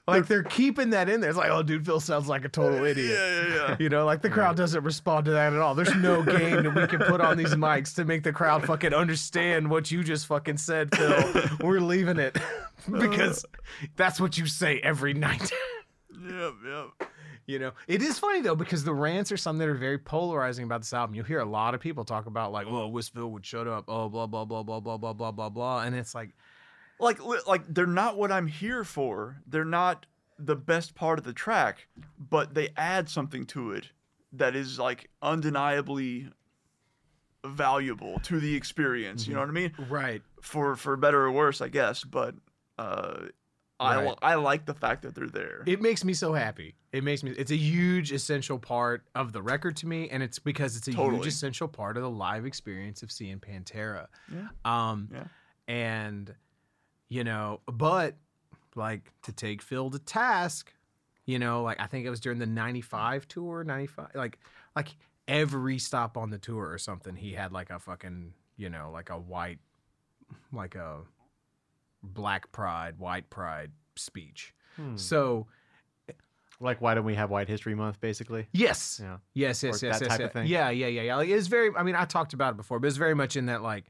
Like 0.08 0.28
they're 0.28 0.44
keeping 0.44 0.90
that 0.90 1.08
in 1.08 1.20
there. 1.20 1.30
It's 1.30 1.36
like, 1.36 1.50
oh, 1.50 1.64
dude, 1.64 1.84
Phil 1.84 1.98
sounds 1.98 2.28
like 2.28 2.44
a 2.44 2.48
total 2.48 2.84
idiot. 2.84 3.18
Yeah, 3.18 3.48
yeah, 3.48 3.54
yeah. 3.54 3.76
You 3.80 3.88
know, 3.88 4.04
like 4.04 4.22
the 4.22 4.30
crowd 4.30 4.56
doesn't 4.56 4.84
respond 4.84 5.24
to 5.24 5.32
that 5.32 5.52
at 5.52 5.58
all. 5.58 5.74
There's 5.74 5.96
no 5.96 6.22
game 6.22 6.62
that 6.62 6.74
we 6.76 6.86
can 6.86 7.00
put 7.00 7.20
on 7.20 7.36
these 7.36 7.54
mics 7.56 7.92
to 7.96 8.04
make 8.04 8.22
the 8.22 8.32
crowd 8.32 8.64
fucking 8.64 8.94
understand 8.94 9.68
what 9.68 9.90
you 9.90 10.04
just 10.04 10.26
fucking 10.26 10.58
said, 10.58 10.94
Phil. 10.94 11.48
We're 11.60 11.80
leaving 11.80 12.20
it 12.20 12.38
because 12.92 13.44
that's 13.96 14.20
what 14.20 14.38
you 14.38 14.46
say 14.46 14.78
every 14.78 15.12
night. 15.12 15.50
Yep, 16.12 16.52
yep. 16.64 17.10
You 17.46 17.60
know, 17.60 17.72
it 17.86 18.02
is 18.02 18.18
funny 18.18 18.40
though 18.40 18.56
because 18.56 18.82
the 18.82 18.94
rants 18.94 19.30
are 19.30 19.36
some 19.36 19.58
that 19.58 19.68
are 19.68 19.74
very 19.74 19.98
polarizing 19.98 20.64
about 20.64 20.80
this 20.80 20.92
album. 20.92 21.14
You'll 21.14 21.24
hear 21.26 21.38
a 21.38 21.44
lot 21.44 21.74
of 21.74 21.80
people 21.80 22.04
talk 22.04 22.26
about 22.26 22.50
like, 22.50 22.66
"Oh, 22.68 22.88
wish 22.88 23.14
would 23.14 23.46
shut 23.46 23.68
up." 23.68 23.84
Oh, 23.86 24.08
blah 24.08 24.26
blah 24.26 24.44
blah 24.44 24.64
blah 24.64 24.80
blah 24.80 24.96
blah 24.96 25.12
blah 25.12 25.30
blah 25.30 25.48
blah, 25.48 25.82
and 25.82 25.94
it's 25.94 26.14
like, 26.14 26.30
Like, 26.98 27.18
like 27.46 27.62
they're 27.72 27.86
not 27.86 28.16
what 28.16 28.32
I'm 28.32 28.48
here 28.48 28.82
for. 28.82 29.42
They're 29.46 29.64
not 29.64 30.06
the 30.38 30.56
best 30.56 30.94
part 30.94 31.18
of 31.18 31.24
the 31.24 31.32
track, 31.32 31.86
but 32.18 32.54
they 32.54 32.70
add 32.76 33.08
something 33.08 33.46
to 33.46 33.70
it 33.70 33.90
that 34.32 34.56
is 34.56 34.78
like 34.78 35.08
undeniably 35.22 36.28
valuable 37.44 38.18
to 38.24 38.40
the 38.40 38.54
experience. 38.56 39.26
You 39.26 39.34
know 39.34 39.40
what 39.40 39.48
I 39.48 39.52
mean? 39.52 39.72
right, 39.88 40.22
For 40.42 40.74
for 40.76 40.96
better 40.96 41.24
or 41.24 41.30
worse, 41.32 41.60
I 41.60 41.68
guess. 41.68 42.02
But 42.04 42.34
uh, 42.78 43.26
Right. 43.78 44.06
li- 44.08 44.14
I 44.22 44.34
like 44.36 44.64
the 44.64 44.74
fact 44.74 45.02
that 45.02 45.14
they're 45.14 45.26
there. 45.28 45.62
it 45.66 45.82
makes 45.82 46.02
me 46.04 46.14
so 46.14 46.32
happy. 46.32 46.76
It 46.92 47.04
makes 47.04 47.22
me. 47.22 47.32
It's 47.32 47.50
a 47.50 47.56
huge 47.56 48.10
essential 48.12 48.58
part 48.58 49.04
of 49.14 49.32
the 49.32 49.42
record 49.42 49.76
to 49.78 49.86
me, 49.86 50.08
and 50.08 50.22
it's 50.22 50.38
because 50.38 50.76
it's 50.76 50.88
a 50.88 50.92
huge 50.92 51.26
essential 51.26 51.68
part 51.68 51.96
of 51.98 52.02
the 52.02 52.10
live 52.10 52.46
experience 52.46 53.02
of 53.02 53.12
seeing 53.12 53.38
Pantera. 53.38 54.06
Yeah. 54.32 54.48
Um, 54.64 55.08
Yeah. 55.12 55.24
and 55.68 56.34
you 57.08 57.22
know, 57.22 57.60
but 57.66 58.14
like 58.74 59.12
to 59.22 59.32
take 59.32 59.60
Phil 59.62 59.90
to 59.90 59.98
task, 59.98 60.72
you 61.26 61.38
know, 61.38 61.62
like 61.62 61.78
I 61.80 61.86
think 61.86 62.06
it 62.06 62.10
was 62.10 62.20
during 62.20 62.38
the 62.38 62.46
'95 62.46 63.28
tour, 63.28 63.62
'95, 63.62 64.08
like 64.14 64.38
like 64.74 64.96
every 65.28 65.78
stop 65.78 66.16
on 66.16 66.30
the 66.30 66.38
tour 66.38 66.70
or 66.70 66.78
something, 66.78 67.14
he 67.16 67.32
had 67.32 67.52
like 67.52 67.68
a 67.70 67.78
fucking, 67.78 68.32
you 68.56 68.70
know, 68.70 68.90
like 68.92 69.10
a 69.10 69.18
white, 69.18 69.58
like 70.52 70.74
a 70.76 71.00
black 72.02 72.50
pride, 72.52 72.98
white 72.98 73.28
pride 73.30 73.72
speech. 73.96 74.54
Hmm. 74.76 74.96
So 74.96 75.46
Like, 76.58 76.80
why 76.80 76.94
don't 76.94 77.04
we 77.04 77.14
have 77.16 77.28
White 77.28 77.48
History 77.48 77.74
Month, 77.74 78.00
basically? 78.00 78.46
yes, 78.52 78.98
Yeah. 79.02 79.18
yes, 79.34 79.62
yes, 79.62 79.82
Or 79.82 79.86
yes, 79.86 79.98
that 79.98 80.04
yes, 80.06 80.16
type 80.16 80.26
of 80.26 80.32
thing. 80.32 80.46
Yeah, 80.46 80.70
yeah, 80.70 80.86
yeah, 80.86 81.02
yeah. 81.02 81.16
Like 81.16 81.28
it's 81.28 81.48
very. 81.48 81.70
I 81.76 81.82
mean, 81.82 81.94
I 81.94 82.04
talked 82.06 82.32
about 82.32 82.54
it 82.54 82.56
before, 82.56 82.78
but 82.78 82.86
it's 82.88 82.96
very 82.96 83.14
much 83.14 83.36
in 83.36 83.46
that 83.46 83.62
like. 83.62 83.84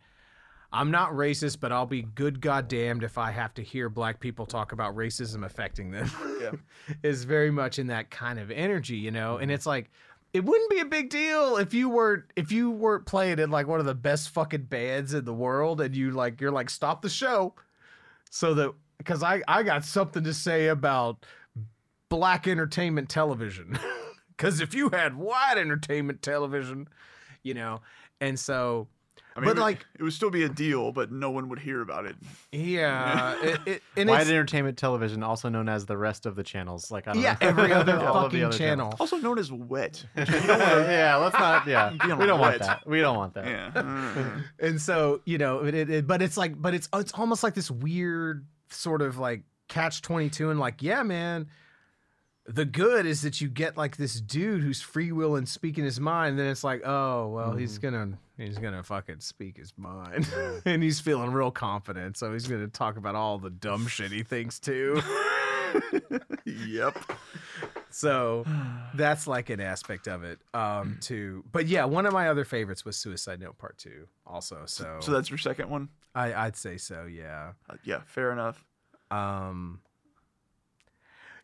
I'm 0.73 0.91
not 0.91 1.13
racist, 1.13 1.61
but 1.61 1.71
I'll 1.71 1.87
be 1.87 2.03
good 2.03 2.41
goddamned 2.41 3.05
if 3.05 3.19
I 3.19 3.31
have 3.31 3.55
to 3.55 3.63
hear 3.63 3.89
black 3.89 4.19
people 4.19 4.47
talk 4.47 4.73
about 4.73 4.97
racism 4.97 5.45
affecting 5.45 5.93
them. 5.93 6.11
Yeah. 6.43 6.51
is 7.05 7.23
very 7.23 7.53
much 7.53 7.79
in 7.79 7.87
that 7.87 8.11
kind 8.11 8.39
of 8.39 8.51
energy, 8.51 8.97
you 8.97 9.13
know? 9.13 9.37
And 9.37 9.51
it's 9.51 9.65
like 9.65 9.91
it 10.33 10.45
wouldn't 10.45 10.69
be 10.69 10.81
a 10.81 10.85
big 10.85 11.09
deal 11.09 11.57
if 11.57 11.73
you 11.73 11.89
were 11.89 12.27
if 12.35 12.51
you 12.51 12.73
weren't 12.73 13.07
playing 13.07 13.39
in 13.39 13.51
like 13.51 13.69
one 13.69 13.79
of 13.79 13.87
the 13.87 13.95
best 13.95 14.31
fucking 14.31 14.65
bands 14.65 15.15
in 15.15 15.25
the 15.25 15.33
world 15.33 15.81
and 15.81 15.95
you 15.97 16.11
like 16.11 16.41
you're 16.41 16.51
like 16.51 16.69
stop 16.69 17.01
the 17.01 17.09
show 17.09 17.55
so 18.31 18.55
that 18.55 18.73
because 18.99 19.23
I 19.23 19.43
I 19.49 19.63
got 19.63 19.85
something 19.85 20.25
to 20.25 20.35
say 20.35 20.69
about 20.69 21.27
black 22.09 22.47
entertainment 22.47 23.09
television. 23.09 23.79
Because 24.37 24.61
if 24.61 24.75
you 24.75 24.91
had 24.91 25.17
white 25.17 25.55
entertainment 25.57 26.21
television, 26.21 26.89
you 27.43 27.55
know, 27.55 27.81
and 28.21 28.39
so 28.39 28.87
I 29.37 29.41
mean, 29.41 29.51
But, 29.51 29.59
it 29.59 29.61
like- 29.61 29.87
it 29.99 30.03
would 30.03 30.13
still 30.15 30.31
be 30.31 30.45
a 30.45 30.49
deal, 30.49 30.93
but 30.93 31.13
no 31.13 31.31
one 31.31 31.49
would 31.51 31.59
hear 31.59 31.83
about 31.83 32.07
it. 32.07 32.17
yeah, 32.53 33.35
it, 33.43 33.61
it, 33.67 33.83
and 33.97 34.09
White 34.09 34.27
Entertainment 34.27 34.79
Television, 34.79 35.23
also 35.23 35.49
known 35.51 35.69
as 35.69 35.85
the 35.85 35.97
rest 35.99 36.25
of 36.25 36.37
the 36.37 36.43
channels. 36.43 36.91
Like 36.91 37.07
I 37.07 37.13
don't 37.13 37.23
yeah, 37.23 37.37
know. 37.41 37.49
every 37.49 37.73
other 37.73 37.99
All 37.99 38.25
of 38.25 38.33
the 38.33 38.39
fucking 38.39 38.45
other 38.45 38.59
channel. 38.59 38.95
Also 38.99 39.19
known 39.19 39.39
as 39.39 39.53
wet. 39.53 40.05
yeah, 40.17 41.17
let's 41.21 41.39
not. 41.39 41.67
Yeah, 41.67 41.93
we 42.17 42.27
don't 42.27 42.41
want 42.41 42.59
that. 42.61 42.87
We 42.87 43.01
don't 43.01 43.17
want 43.17 43.35
that. 43.35 43.47
Yeah. 43.47 44.41
And 44.59 44.81
so 44.81 45.21
you 45.25 45.39
know 45.39 45.65
it, 45.65 45.75
it, 45.75 45.91
it- 45.91 46.07
but 46.07 46.23
it's 46.23 46.37
like 46.37 46.61
but 46.61 46.73
it's 46.75 46.89
it's 46.95 47.13
almost 47.13 47.43
like 47.43 47.55
this 47.55 47.71
weird 47.71 48.47
sort 48.71 49.03
of 49.03 49.19
like 49.19 49.43
catch 49.69 50.01
22 50.03 50.51
and 50.51 50.59
like 50.61 50.81
yeah 50.83 51.03
man 51.03 51.47
the 52.49 52.65
good 52.65 53.07
is 53.07 53.23
that 53.23 53.41
you 53.41 53.49
get 53.49 53.77
like 53.77 53.97
this 53.97 54.21
dude 54.21 54.63
who's 54.63 54.81
free 54.81 55.11
will 55.13 55.37
and 55.37 55.49
speaking 55.49 55.85
his 55.85 55.99
mind 55.99 56.31
and 56.31 56.39
then 56.39 56.47
it's 56.47 56.63
like 56.65 56.81
oh 56.87 57.29
well 57.29 57.53
he's 57.57 57.79
gonna 57.79 58.17
he's 58.37 58.59
gonna 58.59 58.83
fucking 58.83 59.19
speak 59.21 59.57
his 59.57 59.73
mind 59.77 60.29
and 60.65 60.83
he's 60.83 61.01
feeling 61.01 61.31
real 61.33 61.51
confident 61.51 62.17
so 62.17 62.33
he's 62.33 62.47
gonna 62.47 62.69
talk 62.69 62.97
about 62.97 63.15
all 63.17 63.39
the 63.39 63.51
dumb 63.51 63.87
shit 63.89 64.13
he 64.13 64.23
thinks 64.23 64.61
too 64.61 65.01
yep. 66.45 66.97
so 67.91 68.45
that's 68.95 69.27
like 69.27 69.51
an 69.51 69.61
aspect 69.61 70.07
of 70.07 70.23
it 70.23 70.39
um 70.55 70.99
too 71.01 71.45
but 71.53 71.67
yeah 71.67 71.85
one 71.85 72.07
of 72.07 72.13
my 72.13 72.29
other 72.29 72.45
favorites 72.45 72.85
was 72.85 72.97
suicide 72.97 73.41
note 73.41 73.59
part 73.59 73.77
two 73.79 74.07
also 74.27 74.63
so, 74.67 74.99
So 75.01 75.13
that's 75.13 75.31
your 75.31 75.39
second 75.39 75.69
one. 75.71 75.89
I, 76.15 76.33
i'd 76.47 76.57
say 76.57 76.77
so 76.79 77.07
yeah 77.07 77.53
Uh, 77.69 77.75
yeah, 77.85 78.01
fair 78.07 78.33
enough. 78.33 78.65
Um. 79.11 79.81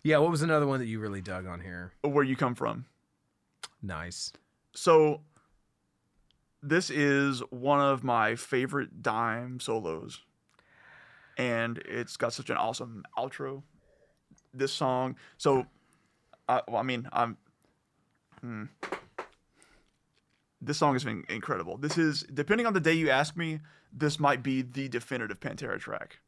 Yeah, 0.04 0.18
what 0.18 0.30
was 0.30 0.42
another 0.42 0.66
one 0.66 0.80
that 0.80 0.86
you 0.86 0.98
really 0.98 1.20
dug 1.20 1.46
on 1.46 1.60
here? 1.60 1.92
Where 2.02 2.24
you 2.24 2.34
come 2.36 2.54
from? 2.54 2.86
Nice. 3.82 4.32
So 4.74 5.20
this 6.62 6.90
is 6.90 7.40
one 7.50 7.80
of 7.80 8.02
my 8.02 8.34
favorite 8.34 9.02
dime 9.02 9.60
solos. 9.60 10.20
And 11.36 11.78
it's 11.78 12.16
got 12.16 12.32
such 12.32 12.50
an 12.50 12.56
awesome 12.56 13.04
outro. 13.16 13.62
This 14.52 14.72
song. 14.72 15.16
So 15.38 15.66
I 16.48 16.62
well, 16.68 16.78
I 16.78 16.82
mean, 16.82 17.08
I'm 17.12 17.36
hmm. 18.40 18.64
This 20.60 20.78
song 20.78 20.92
has 20.94 21.04
been 21.04 21.24
incredible. 21.28 21.76
This 21.76 21.96
is 21.98 22.22
depending 22.34 22.66
on 22.66 22.74
the 22.74 22.80
day 22.80 22.92
you 22.92 23.08
ask 23.10 23.36
me, 23.36 23.60
this 23.92 24.20
might 24.20 24.42
be 24.42 24.62
the 24.62 24.88
definitive 24.88 25.40
Pantera 25.40 25.78
track. 25.78 26.18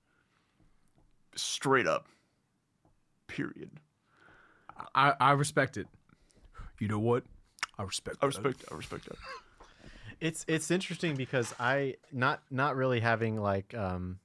Straight 1.37 1.87
up. 1.87 2.09
Period. 3.35 3.71
I 4.95 5.15
I 5.21 5.33
respect 5.33 5.77
it. 5.77 5.87
You 6.79 6.89
know 6.89 6.99
what? 6.99 7.25
I 7.79 7.83
respect. 7.83 8.19
I 8.23 8.27
that. 8.27 8.37
respect 8.37 8.65
I 8.71 8.75
respect 8.77 9.05
that. 9.07 9.17
It's 10.21 10.45
it's 10.49 10.71
interesting 10.71 11.17
because 11.17 11.53
I 11.59 11.97
not 12.13 12.43
not 12.51 12.77
really 12.77 13.01
having 13.01 13.41
like 13.41 13.75
um 13.75 14.19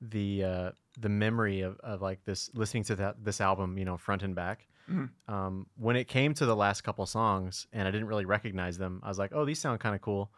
the 0.00 0.44
uh 0.44 0.70
the 0.98 1.08
memory 1.08 1.60
of, 1.62 1.78
of 1.80 2.02
like 2.02 2.24
this 2.24 2.50
listening 2.54 2.84
to 2.84 2.96
that 2.96 3.24
this 3.24 3.40
album 3.40 3.78
you 3.78 3.84
know 3.84 3.96
front 3.96 4.22
and 4.22 4.34
back. 4.34 4.66
Mhm. 4.90 5.10
Um, 5.28 5.66
when 5.76 5.96
it 5.96 6.08
came 6.08 6.34
to 6.34 6.46
the 6.46 6.56
last 6.56 6.82
couple 6.82 7.06
songs 7.06 7.66
and 7.72 7.86
I 7.86 7.90
didn't 7.92 8.08
really 8.08 8.24
recognize 8.24 8.76
them, 8.76 9.00
I 9.04 9.08
was 9.08 9.18
like, 9.18 9.30
oh, 9.32 9.44
these 9.44 9.60
sound 9.60 9.78
kind 9.78 9.94
of 9.94 10.00
cool, 10.00 10.32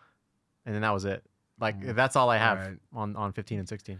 and 0.66 0.74
then 0.74 0.82
that 0.82 0.90
was 0.92 1.04
it. 1.04 1.24
Like 1.58 1.80
that's 1.80 2.16
all 2.16 2.28
I 2.30 2.38
have 2.38 2.58
Right. 2.58 2.78
on 2.92 3.16
on 3.16 3.32
15 3.32 3.58
and 3.60 3.68
16. 3.68 3.98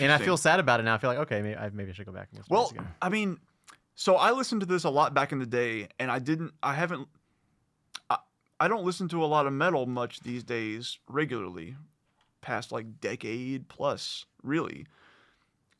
And 0.00 0.12
I 0.12 0.18
feel 0.18 0.36
sad 0.36 0.60
about 0.60 0.80
it 0.80 0.84
now. 0.84 0.94
I 0.94 0.98
feel 0.98 1.10
like 1.10 1.18
okay, 1.20 1.40
maybe 1.42 1.56
I, 1.56 1.70
maybe 1.70 1.90
I 1.90 1.94
should 1.94 2.06
go 2.06 2.12
back 2.12 2.28
and 2.30 2.38
listen 2.38 2.48
to 2.48 2.54
Well, 2.54 2.70
again. 2.70 2.86
I 3.00 3.08
mean, 3.08 3.38
so 3.94 4.16
I 4.16 4.30
listened 4.32 4.60
to 4.60 4.66
this 4.66 4.84
a 4.84 4.90
lot 4.90 5.14
back 5.14 5.32
in 5.32 5.38
the 5.38 5.46
day, 5.46 5.88
and 5.98 6.10
I 6.10 6.18
didn't. 6.18 6.52
I 6.62 6.74
haven't. 6.74 7.08
I, 8.08 8.18
I 8.58 8.68
don't 8.68 8.84
listen 8.84 9.08
to 9.08 9.24
a 9.24 9.26
lot 9.26 9.46
of 9.46 9.52
metal 9.52 9.86
much 9.86 10.20
these 10.20 10.42
days 10.42 10.98
regularly, 11.08 11.76
past 12.40 12.72
like 12.72 13.00
decade 13.00 13.68
plus, 13.68 14.24
really. 14.42 14.86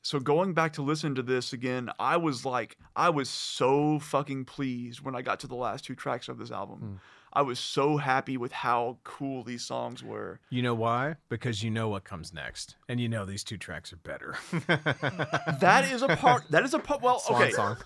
So 0.03 0.19
going 0.19 0.53
back 0.53 0.73
to 0.75 0.83
listen 0.83 1.15
to 1.15 1.23
this 1.23 1.53
again, 1.53 1.89
I 1.99 2.17
was 2.17 2.45
like, 2.45 2.77
I 2.97 3.09
was 3.11 3.31
so 3.31 4.01
fucking 4.01 4.47
pleased 4.47 5.01
when 5.01 5.15
I 5.15 5.23
got 5.23 5.39
to 5.41 5.47
the 5.47 5.55
last 5.55 5.85
two 5.85 5.95
tracks 5.95 6.29
of 6.29 6.39
this 6.39 6.51
album. 6.51 6.79
Hmm. 6.79 6.95
I 7.35 7.43
was 7.43 7.59
so 7.59 7.97
happy 7.97 8.37
with 8.37 8.53
how 8.53 8.99
cool 9.05 9.43
these 9.43 9.65
songs 9.65 10.03
were. 10.03 10.41
You 10.51 10.61
know 10.63 10.75
why? 10.75 11.17
Because 11.31 11.63
you 11.63 11.71
know 11.71 11.89
what 11.89 12.05
comes 12.05 12.35
next, 12.35 12.77
and 12.89 13.01
you 13.01 13.09
know 13.09 13.25
these 13.25 13.43
two 13.43 13.57
tracks 13.57 13.93
are 13.93 13.97
better. 13.97 14.37
That 15.61 15.91
is 15.93 16.03
a 16.03 16.09
part. 16.17 16.45
That 16.51 16.65
is 16.65 16.75
a 16.75 16.79
part. 16.79 17.03
Well, 17.03 17.19
Swan 17.19 17.43
okay. 17.43 17.53
song. 17.53 17.77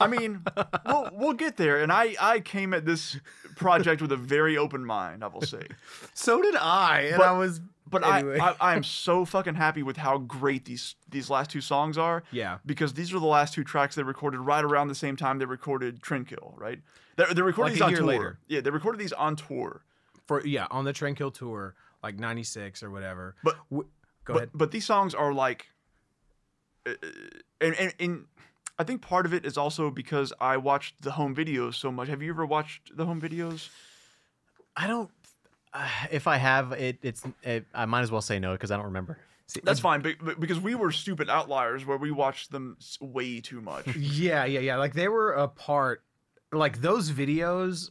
I 0.00 0.06
mean, 0.06 0.42
we'll 0.86 1.08
we'll 1.12 1.32
get 1.34 1.56
there. 1.56 1.82
And 1.82 1.92
I 1.92 2.16
I 2.20 2.40
came 2.40 2.74
at 2.74 2.84
this 2.86 3.18
project 3.56 4.00
with 4.02 4.12
a 4.12 4.16
very 4.16 4.56
open 4.56 4.84
mind. 4.84 5.22
I 5.22 5.28
will 5.28 5.42
say, 5.42 5.66
so 6.14 6.40
did 6.42 6.56
I, 6.56 7.00
and 7.10 7.18
But- 7.18 7.26
I 7.28 7.32
was. 7.38 7.60
But 7.90 8.06
Anyway. 8.06 8.38
I, 8.38 8.54
I 8.60 8.76
am 8.76 8.84
so 8.84 9.24
fucking 9.24 9.56
happy 9.56 9.82
with 9.82 9.96
how 9.96 10.18
great 10.18 10.64
these 10.64 10.94
these 11.08 11.28
last 11.28 11.50
two 11.50 11.60
songs 11.60 11.98
are. 11.98 12.22
Yeah. 12.30 12.58
Because 12.64 12.94
these 12.94 13.12
are 13.12 13.18
the 13.18 13.26
last 13.26 13.52
two 13.54 13.64
tracks 13.64 13.94
they 13.96 14.02
recorded 14.02 14.38
right 14.40 14.64
around 14.64 14.88
the 14.88 14.94
same 14.94 15.16
time 15.16 15.38
they 15.38 15.44
recorded 15.44 16.00
Trendkill, 16.00 16.58
right? 16.58 16.80
They 17.16 17.24
they 17.34 17.42
recorded 17.42 17.72
Like 17.80 17.90
these 17.90 17.98
on 18.00 18.06
tour. 18.06 18.06
later. 18.06 18.38
Yeah, 18.48 18.60
they 18.60 18.70
recorded 18.70 19.00
these 19.00 19.12
on 19.12 19.36
tour. 19.36 19.82
For 20.26 20.46
yeah, 20.46 20.66
on 20.70 20.84
the 20.84 20.92
Trendkill 20.92 21.34
tour, 21.34 21.74
like 22.02 22.16
'96 22.18 22.82
or 22.84 22.90
whatever. 22.90 23.34
But 23.42 23.56
W- 23.70 23.88
Go 24.24 24.34
but, 24.34 24.36
ahead. 24.36 24.50
But 24.54 24.70
these 24.70 24.84
songs 24.84 25.14
are 25.14 25.32
like, 25.32 25.66
uh, 26.86 26.92
and, 27.60 27.74
and 27.74 27.94
and 27.98 28.24
I 28.78 28.84
think 28.84 29.02
part 29.02 29.26
of 29.26 29.34
it 29.34 29.44
is 29.44 29.56
also 29.58 29.90
because 29.90 30.32
I 30.40 30.56
watched 30.56 31.02
the 31.02 31.12
home 31.12 31.34
videos 31.34 31.74
so 31.74 31.90
much. 31.90 32.08
Have 32.08 32.22
you 32.22 32.30
ever 32.30 32.46
watched 32.46 32.96
the 32.96 33.04
home 33.06 33.20
videos? 33.20 33.68
I 34.76 34.86
don't. 34.86 35.10
Uh, 35.72 35.88
if 36.10 36.26
I 36.26 36.36
have 36.36 36.72
it, 36.72 36.98
it's 37.02 37.22
it, 37.42 37.66
I 37.74 37.86
might 37.86 38.02
as 38.02 38.10
well 38.10 38.20
say 38.22 38.38
no 38.38 38.52
because 38.52 38.70
I 38.70 38.76
don't 38.76 38.86
remember. 38.86 39.18
See, 39.46 39.60
That's 39.64 39.80
fine, 39.80 40.00
but, 40.00 40.14
but 40.22 40.38
because 40.38 40.60
we 40.60 40.76
were 40.76 40.92
stupid 40.92 41.28
outliers 41.28 41.84
where 41.84 41.96
we 41.96 42.12
watched 42.12 42.52
them 42.52 42.76
way 43.00 43.40
too 43.40 43.60
much. 43.60 43.84
Yeah, 43.96 44.44
yeah, 44.44 44.60
yeah. 44.60 44.76
Like 44.76 44.94
they 44.94 45.08
were 45.08 45.32
a 45.32 45.48
part. 45.48 46.04
Like 46.52 46.80
those 46.82 47.10
videos 47.10 47.90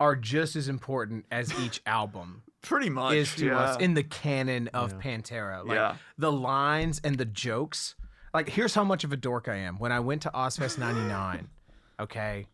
are 0.00 0.16
just 0.16 0.56
as 0.56 0.68
important 0.68 1.26
as 1.30 1.52
each 1.60 1.82
album 1.86 2.42
Pretty 2.62 2.88
much. 2.88 3.12
is 3.14 3.34
to 3.36 3.46
yeah. 3.46 3.58
us 3.58 3.78
in 3.78 3.92
the 3.94 4.02
canon 4.02 4.68
of 4.68 4.92
Yeah. 4.92 4.98
Pantera. 5.00 5.66
Like 5.66 5.76
Yeah. 5.76 5.96
the 6.16 6.32
lines 6.32 6.98
and 7.04 7.18
the 7.18 7.26
jokes. 7.26 7.94
Like 8.32 8.48
here's 8.48 8.74
how 8.74 8.84
much 8.84 9.04
of 9.04 9.12
a 9.12 9.16
dork 9.18 9.48
I 9.48 9.56
am. 9.56 9.78
When 9.78 9.92
I 9.92 10.00
went 10.00 10.22
to 10.22 10.30
Ozzfest 10.30 10.78
'99, 10.78 11.46
okay, 12.00 12.46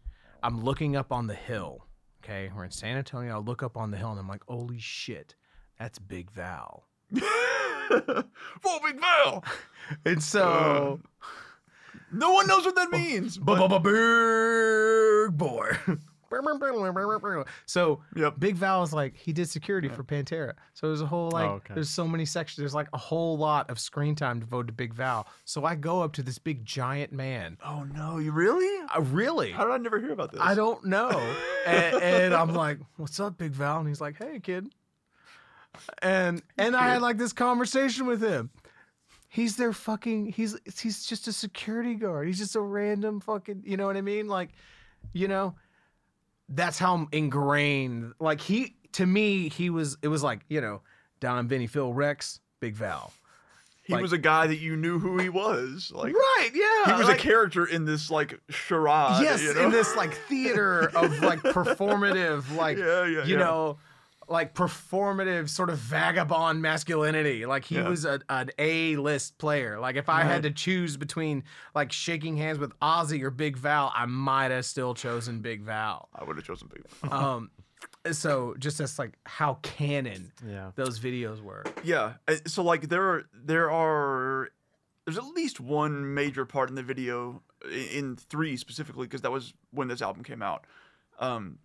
I'm 0.43 0.65
looking 0.65 0.97
up 0.97 1.12
on 1.12 1.28
the 1.28 1.35
hill. 1.35 1.86
Okay, 2.23 2.51
we're 2.55 2.65
in 2.65 2.71
San 2.71 2.97
Antonio. 2.97 3.37
I 3.37 3.39
look 3.39 3.63
up 3.63 3.77
on 3.77 3.91
the 3.91 3.97
hill 3.97 4.11
and 4.11 4.19
I'm 4.21 4.29
like, 4.29 4.43
holy 4.47 4.79
shit, 4.79 5.35
that's 5.79 5.99
Big 5.99 6.31
Val. 6.31 6.85
Full 7.19 8.81
Big 8.85 9.01
Val. 9.01 9.45
And 10.05 10.23
so, 10.23 10.45
uh. 10.45 10.97
No 12.13 12.33
one 12.33 12.47
knows 12.47 12.65
what 12.65 12.77
that 12.77 12.91
means. 12.93 13.39
but- 13.39 13.57
big 13.83 15.37
boy. 15.37 15.71
So 17.66 18.01
Yep. 18.16 18.35
Big 18.39 18.55
Val 18.57 18.82
is 18.82 18.93
like 18.93 19.16
he 19.16 19.32
did 19.32 19.48
security 19.48 19.89
for 19.89 20.02
Pantera. 20.05 20.55
So 20.74 20.86
there's 20.86 21.01
a 21.01 21.07
whole 21.07 21.31
like 21.31 21.48
Oh, 21.48 21.52
okay. 21.55 21.74
there's 21.74 21.90
so 21.90 22.07
many 22.07 22.24
sections. 22.24 22.57
There's 22.59 22.74
like 22.74 22.89
a 22.93 22.98
whole 22.98 23.36
lot 23.36 23.69
of 23.70 23.78
screen 23.78 24.15
time 24.15 24.39
devoted 24.40 24.69
to 24.69 24.73
Big 24.73 24.94
Val. 24.94 25.27
So 25.44 25.65
I 25.65 25.74
go 25.74 26.02
up 26.02 26.12
to 26.15 26.23
this 26.23 26.39
big 26.39 26.65
giant 26.65 27.12
man. 27.12 27.59
Oh 27.65 27.85
no, 27.85 28.19
you 28.19 28.32
really? 28.32 28.86
I 28.94 28.98
really 29.01 29.51
How 29.52 29.65
did 29.65 29.73
I 29.73 29.78
never 29.78 29.98
hear 30.01 30.12
about 30.12 30.32
this? 30.32 30.40
I 30.43 30.55
don't 30.55 30.85
know. 30.86 31.11
and, 31.66 31.97
and 32.02 32.35
I'm 32.35 32.55
like, 32.55 32.78
"What's 32.97 33.19
up, 33.20 33.36
Big 33.36 33.52
Val?" 33.52 33.78
And 33.81 33.89
he's 33.89 34.01
like, 34.01 34.16
"Hey, 34.23 34.40
kid." 34.40 34.70
And 36.02 36.43
and 36.59 36.74
I 36.77 36.89
had 36.89 37.02
like 37.02 37.16
this 37.19 37.32
conversation 37.32 38.07
with 38.07 38.20
him. 38.23 38.51
He's 39.28 39.57
their 39.57 39.73
fucking. 39.73 40.32
He's 40.32 40.57
he's 40.81 41.07
just 41.07 41.28
a 41.28 41.32
security 41.32 41.94
guard. 41.94 42.27
He's 42.27 42.39
just 42.39 42.57
a 42.57 42.61
random 42.61 43.20
fucking. 43.20 43.62
You 43.65 43.77
know 43.77 43.86
what 43.86 43.97
I 43.97 44.01
mean? 44.01 44.27
Like, 44.27 44.51
you 45.12 45.28
know, 45.28 45.55
that's 46.51 46.78
how 46.78 47.06
ingrained. 47.12 48.12
Like 48.20 48.40
he 48.40 48.74
to 48.93 49.06
me, 49.06 49.48
he 49.48 49.70
was. 49.70 49.97
It 50.02 50.09
was 50.09 50.22
like 50.22 50.40
you 50.48 50.60
know, 50.60 50.82
Don, 51.20 51.48
Vinnie, 51.48 51.66
Phil, 51.66 51.93
Rex, 51.93 52.40
Big 52.60 52.74
Val. 52.74 53.12
He 53.85 53.94
like- 53.94 54.02
was 54.02 54.12
a 54.12 54.18
guy 54.18 54.47
that 54.47 54.59
you 54.60 54.77
knew 54.77 54.98
who 55.01 55.18
he 55.18 55.28
was. 55.28 55.90
Like 55.94 56.14
Right? 56.14 56.51
Yeah. 56.55 56.93
he 56.94 56.98
was 56.98 57.09
like- 57.09 57.18
a 57.18 57.20
character 57.22 57.64
in 57.64 57.85
this 57.86 58.09
like 58.10 58.39
charade. 58.48 59.22
yes 59.22 59.43
you 59.43 59.55
know? 59.55 59.64
in 59.64 59.70
this 59.72 59.97
like 59.97 60.14
theater 60.14 60.90
of 60.94 61.18
like 61.22 61.40
performative 61.40 62.55
like 62.56 62.77
Yeah, 62.78 63.05
yeah, 63.06 63.24
you 63.24 63.35
yeah. 63.35 63.39
know 63.39 63.78
like 64.31 64.55
performative 64.55 65.48
sort 65.48 65.69
of 65.70 65.77
vagabond 65.78 66.62
masculinity. 66.62 67.44
Like 67.47 67.65
he 67.65 67.74
Yeah. 67.74 67.89
was 67.89 68.05
a, 68.05 68.20
an 68.28 68.51
A 68.59 68.94
list 68.97 69.36
player. 69.39 69.81
Like 69.81 69.97
if 69.97 70.09
I 70.09 70.23
had 70.23 70.44
to 70.44 70.51
choose 70.52 70.97
between 70.97 71.43
like 71.74 71.90
shaking 71.93 72.36
hands 72.36 72.59
with 72.59 72.73
Ozzy 72.78 73.23
or 73.23 73.31
Big 73.31 73.57
Val, 73.57 73.93
I 73.94 74.07
might 74.07 74.52
have 74.52 74.65
still 74.65 74.94
chosen 74.94 75.40
Big 75.40 75.62
Val. 75.62 76.09
I 76.15 76.23
would 76.24 76.36
have 76.36 76.47
chosen 76.47 76.69
Big. 76.73 76.85
Val. 77.02 77.12
Um, 77.36 77.51
so 78.12 78.55
just 78.59 78.78
as 78.81 78.98
like 78.98 79.15
how 79.27 79.55
canon 79.62 80.32
Yeah. 80.47 80.70
those 80.77 81.01
videos 81.01 81.43
were. 81.43 81.65
Yeah. 81.82 82.15
uh, 82.28 82.36
So 82.47 82.62
like 82.62 82.89
there 82.89 83.02
are 83.11 83.24
there 83.35 83.70
are 83.70 84.48
there's 85.07 85.19
at 85.19 85.24
least 85.35 85.59
one 85.61 86.15
major 86.15 86.44
part 86.47 86.69
in 86.69 86.77
the 86.77 86.82
video 86.85 87.43
in 87.69 88.16
three 88.16 88.57
specifically 88.57 89.07
because 89.09 89.23
that 89.23 89.32
was 89.32 89.55
when 89.73 89.89
this 89.89 90.01
album 90.02 90.23
came 90.23 90.40
out. 90.40 90.66
Um, 91.19 91.59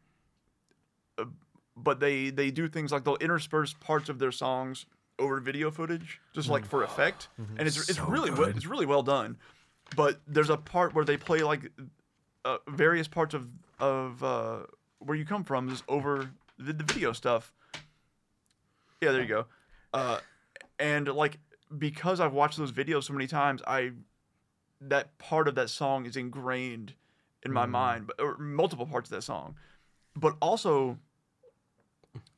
uh, 1.20 1.26
but 1.76 2.00
they 2.00 2.30
they 2.30 2.52
do 2.52 2.68
things 2.68 2.92
like 2.92 3.04
they'll 3.04 3.16
intersperse 3.18 3.74
parts 3.74 4.10
of 4.10 4.20
their 4.20 4.32
songs 4.32 4.86
over 5.20 5.40
video 5.40 5.72
footage 5.72 6.20
just 6.34 6.50
like 6.50 6.66
for 6.66 6.84
effect, 6.84 7.30
and 7.38 7.68
it's 7.68 7.78
it's 7.90 7.98
So 7.98 8.06
really 8.06 8.30
well, 8.32 8.46
good. 8.46 8.56
it's 8.58 8.66
really 8.66 8.86
well 8.86 9.04
done. 9.04 9.38
But 9.96 10.20
there's 10.28 10.50
a 10.50 10.58
part 10.58 10.94
where 10.96 11.06
they 11.06 11.18
play 11.18 11.42
like 11.44 11.72
uh, 12.44 12.58
various 12.68 13.08
parts 13.08 13.34
of 13.34 13.48
of 13.80 14.24
uh, 14.24 14.60
where 15.00 15.16
you 15.18 15.26
come 15.26 15.44
from 15.44 15.70
is 15.70 15.84
over 15.88 16.30
the, 16.58 16.74
the 16.74 16.84
video 16.84 17.14
stuff. 17.14 17.54
Yeah, 19.02 19.12
there 19.12 19.22
you 19.22 19.28
go. 19.28 19.46
Uh, 19.94 20.20
and 20.80 21.08
like 21.08 21.38
because 21.78 22.20
I've 22.20 22.34
watched 22.34 22.58
those 22.58 22.72
videos 22.72 23.04
so 23.06 23.14
many 23.14 23.28
times, 23.28 23.62
I 23.68 23.92
that 24.82 25.18
part 25.18 25.48
of 25.48 25.56
that 25.56 25.70
song 25.70 26.06
is 26.06 26.16
ingrained 26.18 26.94
in 27.44 27.54
my 27.54 27.66
mind, 27.66 28.08
but 28.08 28.20
or 28.20 28.38
multiple 28.38 28.86
parts 28.86 29.10
of 29.10 29.16
that 29.16 29.22
song. 29.22 29.56
But 30.16 30.36
also, 30.42 30.98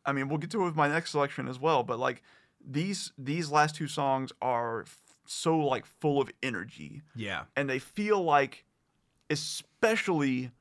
I 0.06 0.12
mean, 0.14 0.30
we'll 0.30 0.38
get 0.38 0.52
to 0.52 0.62
it 0.62 0.66
with 0.66 0.76
my 0.76 0.88
next 0.88 1.12
selection 1.12 1.48
as 1.48 1.60
well. 1.60 1.84
But 1.84 2.00
like 2.00 2.24
these 2.66 3.12
these 3.18 3.52
last 3.52 3.76
two 3.76 3.88
songs 3.88 4.32
are 4.42 4.82
f- 4.82 5.00
so 5.26 5.58
like 5.58 5.86
full 5.86 6.22
of 6.22 6.30
energy 6.42 7.02
Yeah. 7.16 7.44
and 7.56 7.70
they 7.70 7.80
feel 7.80 8.22
like 8.24 8.66
especially 9.30 10.52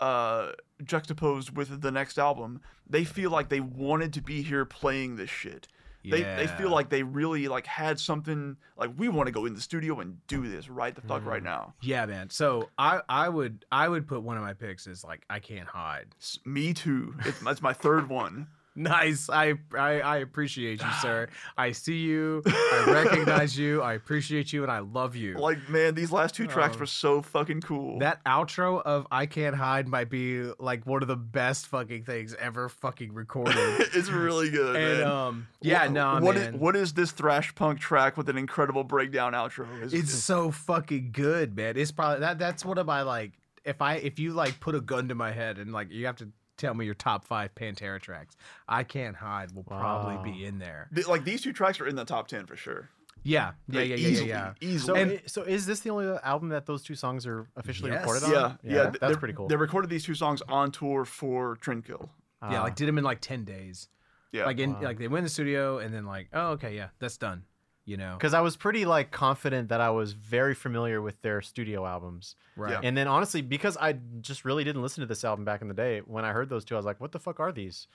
uh 0.00 0.52
juxtaposed 0.82 1.54
with 1.56 1.82
the 1.82 1.90
next 1.90 2.18
album 2.18 2.60
they 2.88 3.04
feel 3.04 3.30
like 3.30 3.48
they 3.50 3.60
wanted 3.60 4.12
to 4.14 4.22
be 4.22 4.42
here 4.42 4.64
playing 4.64 5.16
this 5.16 5.28
shit 5.28 5.68
they, 6.02 6.22
they 6.22 6.46
feel 6.46 6.70
like 6.70 6.88
they 6.88 7.02
really 7.02 7.48
like 7.48 7.66
had 7.66 8.00
something 8.00 8.56
like 8.76 8.90
we 8.96 9.08
want 9.08 9.26
to 9.26 9.32
go 9.32 9.46
in 9.46 9.54
the 9.54 9.60
studio 9.60 10.00
and 10.00 10.16
do 10.26 10.48
this 10.48 10.68
right 10.68 10.94
the 10.94 11.02
fuck 11.02 11.24
right 11.24 11.38
mm-hmm. 11.38 11.46
now. 11.46 11.74
Yeah, 11.80 12.06
man. 12.06 12.30
So 12.30 12.70
I 12.78 13.00
I 13.08 13.28
would 13.28 13.64
I 13.70 13.88
would 13.88 14.08
put 14.08 14.22
one 14.22 14.36
of 14.36 14.42
my 14.42 14.54
picks 14.54 14.86
as 14.86 15.04
like 15.04 15.24
I 15.28 15.38
can't 15.38 15.68
hide. 15.68 16.06
S- 16.18 16.38
me 16.44 16.72
too. 16.72 17.14
It's, 17.24 17.40
that's 17.40 17.62
my 17.62 17.72
third 17.72 18.08
one 18.08 18.48
Nice. 18.80 19.28
I, 19.28 19.54
I 19.76 20.00
I 20.00 20.16
appreciate 20.18 20.80
you, 20.82 20.90
sir. 21.02 21.28
I 21.58 21.72
see 21.72 21.98
you. 21.98 22.42
I 22.46 22.84
recognize 22.88 23.56
you. 23.58 23.82
I 23.82 23.92
appreciate 23.94 24.52
you, 24.52 24.62
and 24.62 24.72
I 24.72 24.78
love 24.78 25.14
you. 25.16 25.34
like 25.34 25.68
man 25.68 25.94
these 25.94 26.10
last 26.10 26.34
two 26.34 26.46
tracks 26.46 26.76
Oh. 26.76 26.80
were 26.80 26.86
so 26.86 27.20
fucking 27.22 27.60
cool 27.60 27.98
that 27.98 28.24
outro 28.24 28.80
of 28.82 29.06
"I 29.10 29.26
Can't 29.26 29.54
Hide" 29.54 29.86
might 29.86 30.08
be 30.08 30.50
like 30.58 30.86
one 30.86 31.02
of 31.02 31.08
the 31.08 31.16
best 31.16 31.66
fucking 31.66 32.04
things 32.04 32.34
ever 32.38 32.68
fucking 32.68 33.12
recorded. 33.12 33.54
it's 33.94 34.08
really 34.10 34.50
good 34.50 34.76
and 34.76 34.98
man. 35.00 35.06
um, 35.10 35.46
yeah, 35.60 35.82
What- 35.84 35.92
no, 35.92 36.20
what 36.20 36.36
is- 36.36 36.42
man. 36.50 36.58
what 36.58 36.76
is 36.76 36.92
this 36.94 37.10
thrash 37.10 37.54
punk 37.54 37.80
track 37.80 38.16
with 38.16 38.28
an 38.28 38.38
incredible 38.38 38.84
breakdown 38.84 39.32
outro 39.34 39.66
It's- 39.76 39.92
it's 39.92 40.12
so 40.14 40.50
fucking 40.50 41.10
good, 41.12 41.54
man. 41.54 41.76
It's 41.76 41.90
probably 41.92 42.20
that. 42.20 42.38
That's 42.38 42.64
one 42.64 42.78
of 42.78 42.86
my 42.86 43.02
like. 43.02 43.32
If 43.62 43.82
I 43.82 43.96
if 43.96 44.18
you 44.18 44.32
like 44.32 44.58
put 44.58 44.74
a 44.74 44.80
gun 44.80 45.08
to 45.08 45.14
my 45.14 45.32
head 45.32 45.58
and 45.58 45.70
like 45.70 45.90
you 45.92 46.06
have 46.06 46.16
to 46.16 46.28
tell 46.60 46.74
me 46.74 46.84
your 46.84 46.94
top 46.94 47.24
five 47.24 47.54
Pantera 47.54 48.00
tracks, 48.00 48.36
"I 48.68 48.84
Can't 48.84 49.16
Hide" 49.16 49.52
will 49.52 49.64
probably 49.64 50.16
Wow. 50.16 50.22
be 50.22 50.44
in 50.44 50.58
there. 50.58 50.88
th- 50.94 51.08
like 51.08 51.24
these 51.24 51.42
two 51.42 51.52
tracks 51.52 51.80
are 51.80 51.86
in 51.86 51.96
the 51.96 52.04
top 52.04 52.28
10 52.28 52.46
for 52.46 52.56
sure 52.56 52.88
Yeah, 53.22 53.52
yeah, 53.68 53.80
Like, 53.80 53.88
yeah, 53.90 53.94
yeah, 53.96 54.08
easily, 54.08 54.28
yeah. 54.30 54.50
So, 54.52 54.56
easily. 54.60 55.00
And- 55.02 55.22
so 55.26 55.42
is 55.42 55.66
this 55.66 55.80
the 55.80 55.90
only 55.90 56.06
album 56.22 56.48
that 56.50 56.64
those 56.66 56.82
two 56.82 56.94
songs 56.94 57.26
are 57.26 57.46
officially 57.56 57.90
Yes. 57.90 58.00
recorded 58.00 58.24
on? 58.24 58.30
Yeah, 58.30 58.38
yeah, 58.38 58.74
that- 58.84 58.90
th- 58.92 59.00
that's 59.00 59.12
they- 59.14 59.18
pretty 59.18 59.34
cool. 59.34 59.48
They 59.48 59.56
recorded 59.56 59.90
these 59.90 60.04
two 60.04 60.14
songs 60.14 60.40
on 60.48 60.70
tour 60.72 61.04
for 61.04 61.56
Trendkill. 61.56 62.08
Yeah, 62.42 62.60
Ah. 62.60 62.62
like 62.62 62.76
did 62.76 62.88
them 62.88 62.96
in 62.96 63.04
like 63.04 63.20
ten 63.20 63.44
days. 63.44 63.88
Yeah, 64.32 64.46
like 64.46 64.58
in 64.58 64.72
Wow. 64.74 64.80
like 64.82 64.98
they 64.98 65.08
went 65.08 65.18
in 65.18 65.24
the 65.24 65.30
studio 65.30 65.78
and 65.78 65.92
then 65.92 66.06
like 66.06 66.28
oh 66.32 66.52
okay 66.52 66.74
yeah 66.76 66.88
that's 66.98 67.16
done. 67.18 67.44
You 67.90 67.96
know. 67.96 68.14
because 68.16 68.34
I 68.34 68.40
was 68.40 68.56
pretty 68.56 68.84
like 68.84 69.10
confident 69.10 69.68
that 69.70 69.80
I 69.80 69.90
was 69.90 70.12
very 70.12 70.54
familiar 70.54 71.00
with 71.02 71.20
their 71.22 71.40
studio 71.42 71.84
albums, 71.86 72.36
Right. 72.56 72.72
Yeah. 72.72 72.80
and 72.82 72.96
then 72.96 73.08
honestly, 73.08 73.42
because 73.42 73.76
I 73.76 73.94
just 74.20 74.44
really 74.44 74.64
didn't 74.64 74.82
listen 74.82 75.00
to 75.02 75.06
this 75.06 75.24
album 75.24 75.44
back 75.44 75.60
in 75.62 75.68
the 75.68 75.74
day, 75.74 76.00
when 76.06 76.24
I 76.24 76.32
heard 76.32 76.48
those 76.48 76.64
two, 76.64 76.74
I 76.74 76.78
was 76.78 76.86
like, 76.86 77.00
"What 77.00 77.12
the 77.12 77.18
fuck 77.18 77.40
are 77.40 77.52
these?" 77.52 77.88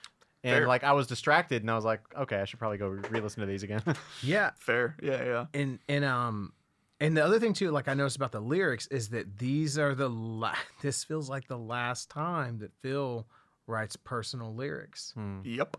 And 0.44 0.54
Fair. 0.58 0.68
like 0.68 0.84
I 0.84 0.92
was 0.92 1.06
distracted, 1.06 1.62
and 1.62 1.70
I 1.70 1.74
was 1.74 1.84
like, 1.84 2.00
"Okay, 2.16 2.36
I 2.40 2.44
should 2.44 2.58
probably 2.58 2.78
go 2.78 2.88
re-listen 2.88 3.40
to 3.40 3.46
these 3.46 3.62
again." 3.62 3.82
Yeah. 4.22 4.50
fair. 4.58 4.96
Yeah, 5.02 5.24
yeah. 5.24 5.46
And 5.54 5.78
and 5.88 6.04
um 6.04 6.52
and 7.00 7.16
the 7.16 7.24
other 7.24 7.38
thing 7.40 7.52
too, 7.54 7.70
like 7.70 7.88
I 7.88 7.94
noticed 7.94 8.16
about 8.16 8.32
the 8.32 8.40
lyrics 8.40 8.86
is 8.88 9.08
that 9.10 9.38
these 9.38 9.78
are 9.78 9.94
the 9.94 10.08
la- 10.10 10.54
this 10.82 11.04
feels 11.04 11.28
like 11.30 11.48
the 11.48 11.58
last 11.58 12.10
time 12.10 12.58
that 12.58 12.72
Phil 12.82 13.26
writes 13.66 13.96
personal 13.96 14.54
lyrics 14.54 15.12
Hmm. 15.14 15.40
Yep. 15.44 15.76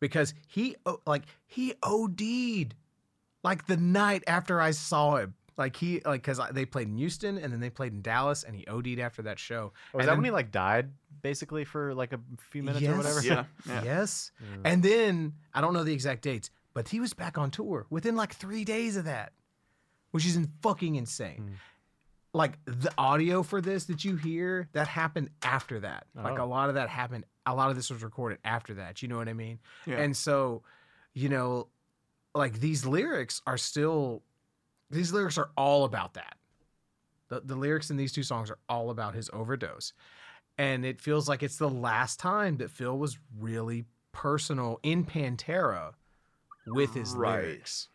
because 0.00 0.34
he 0.48 0.76
like 1.06 1.22
he 1.46 1.74
OD'd 1.82 2.74
like 3.46 3.66
the 3.66 3.76
night 3.76 4.24
after 4.26 4.60
I 4.60 4.72
saw 4.72 5.16
him. 5.16 5.34
Like 5.56 5.74
he 5.76 6.02
like 6.04 6.20
because 6.22 6.38
they 6.52 6.66
played 6.66 6.88
in 6.88 6.96
Houston 6.98 7.38
and 7.38 7.50
then 7.50 7.60
they 7.60 7.70
played 7.70 7.92
in 7.94 8.02
Dallas 8.02 8.42
and 8.42 8.54
he 8.54 8.66
OD'd 8.66 8.98
after 8.98 9.22
that 9.22 9.38
show. 9.38 9.72
Was 9.94 10.00
And 10.00 10.02
that 10.02 10.06
then- 10.06 10.18
when 10.18 10.24
he 10.26 10.30
like 10.30 10.50
died 10.50 10.90
basically 11.22 11.64
for 11.64 11.94
like 11.94 12.12
a 12.12 12.20
few 12.50 12.62
minutes 12.62 12.84
or 12.86 12.94
whatever? 12.96 13.22
Yeah, 13.22 13.44
yeah. 13.66 13.82
Yes. 13.82 14.32
Mm. 14.42 14.60
And 14.66 14.82
then 14.82 15.32
I 15.54 15.62
don't 15.62 15.72
know 15.72 15.82
the 15.84 15.94
exact 15.94 16.20
dates, 16.22 16.50
but 16.74 16.88
he 16.88 17.00
was 17.00 17.14
back 17.14 17.38
on 17.38 17.50
tour 17.50 17.86
within 17.88 18.16
like 18.16 18.34
three 18.34 18.64
days 18.66 18.98
of 18.98 19.06
that, 19.06 19.32
which 20.10 20.26
is 20.26 20.38
fucking 20.60 20.96
insane. 20.96 21.52
Mm. 21.52 21.56
Like 22.34 22.58
the 22.66 22.92
audio 22.98 23.42
for 23.42 23.62
this 23.62 23.86
that 23.86 24.04
you 24.04 24.16
hear, 24.16 24.68
that 24.72 24.88
happened 24.88 25.30
after 25.42 25.80
that. 25.80 26.04
Like 26.14 26.38
a 26.38 26.42
Oh. 26.42 26.48
lot 26.48 26.68
of 26.68 26.74
that 26.74 26.90
happened. 26.90 27.24
A 27.46 27.54
lot 27.54 27.70
of 27.70 27.76
this 27.76 27.88
was 27.88 28.02
recorded 28.02 28.38
after 28.44 28.74
that. 28.74 29.00
You 29.00 29.08
know 29.08 29.16
what 29.16 29.28
I 29.28 29.32
mean? 29.32 29.58
Yeah. 29.86 29.96
And 30.02 30.14
so, 30.14 30.62
you 31.14 31.30
know, 31.30 31.68
like 32.36 32.60
these 32.60 32.84
lyrics 32.86 33.40
are 33.46 33.58
still, 33.58 34.22
these 34.90 35.12
lyrics 35.12 35.38
are 35.38 35.50
all 35.56 35.84
about 35.84 36.14
that. 36.14 36.36
The, 37.28 37.40
the 37.40 37.56
lyrics 37.56 37.90
in 37.90 37.96
these 37.96 38.12
two 38.12 38.22
songs 38.22 38.50
are 38.50 38.58
all 38.68 38.90
about 38.90 39.14
his 39.14 39.28
overdose. 39.32 39.92
And 40.58 40.84
it 40.86 41.00
feels 41.00 41.28
like 41.28 41.42
it's 41.42 41.56
the 41.56 41.68
last 41.68 42.18
time 42.20 42.56
that 42.58 42.70
Phil 42.70 42.96
was 42.98 43.18
really 43.38 43.84
personal 44.12 44.80
in 44.82 45.04
Pantera 45.04 45.92
with 46.66 46.94
his 46.94 47.14
Right. 47.14 47.42
lyrics. 47.42 47.88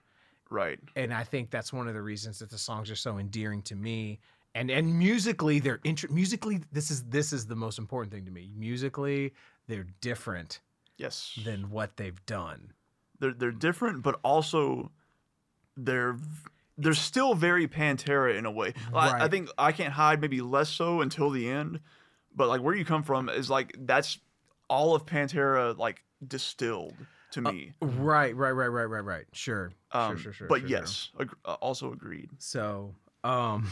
Right. 0.50 0.80
And 0.96 1.14
I 1.14 1.24
think 1.24 1.50
that's 1.50 1.72
one 1.72 1.88
of 1.88 1.94
the 1.94 2.02
reasons 2.02 2.40
that 2.40 2.50
the 2.50 2.58
songs 2.58 2.92
are 2.92 2.96
so 2.96 3.18
endearing 3.18 3.62
to 3.64 3.76
me. 3.76 4.20
And 4.54 4.70
and 4.70 5.00
musically, 5.00 5.60
they're 5.60 5.80
int- 5.86 6.12
musically. 6.12 6.60
This 6.74 6.92
is 6.92 7.04
this 7.06 7.32
is 7.32 7.46
the 7.48 7.56
most 7.56 7.80
important 7.80 8.12
thing 8.14 8.26
to 8.26 8.32
me. 8.32 8.52
Musically, 8.54 9.34
they're 9.68 9.88
different 10.02 10.60
Yes. 10.98 11.40
than 11.46 11.70
what 11.70 11.96
they've 11.96 12.24
done. 12.26 12.74
They're 13.22 13.34
they're 13.34 13.52
different, 13.52 14.04
but 14.04 14.20
also 14.24 14.92
they're 15.78 16.18
they're 16.78 16.94
still 16.94 17.34
very 17.36 17.68
Pantera 17.68 18.36
in 18.38 18.46
a 18.46 18.52
way. 18.52 18.74
I, 18.94 19.26
I 19.26 19.28
think 19.30 19.50
I 19.58 19.72
can't 19.72 19.94
hide 19.94 20.20
maybe 20.20 20.42
less 20.42 20.68
so 20.70 21.00
until 21.02 21.30
the 21.30 21.48
end, 21.50 21.80
but 22.36 22.50
like 22.50 22.62
where 22.62 22.76
you 22.76 22.84
come 22.84 23.04
from 23.04 23.30
is 23.30 23.50
like 23.50 23.76
that's 23.80 24.18
all 24.70 24.96
of 24.96 25.06
Pantera 25.06 25.78
like 25.78 26.04
distilled 26.28 26.96
to 27.32 27.42
me. 27.42 27.74
Right, 27.82 28.36
right, 28.36 28.52
right, 28.52 28.68
right, 28.68 28.86
right, 28.86 29.06
right. 29.06 29.26
Sure, 29.34 29.72
Um, 29.92 30.18
sure, 30.18 30.24
sure, 30.24 30.34
sure. 30.34 30.48
but 30.48 30.62
sure, 30.62 30.68
sure. 30.70 30.78
yes, 30.80 31.10
ag- 31.20 31.36
uh, 31.46 31.54
also 31.56 31.94
agreed. 31.94 32.30
So, 32.40 32.94
um, 33.24 33.70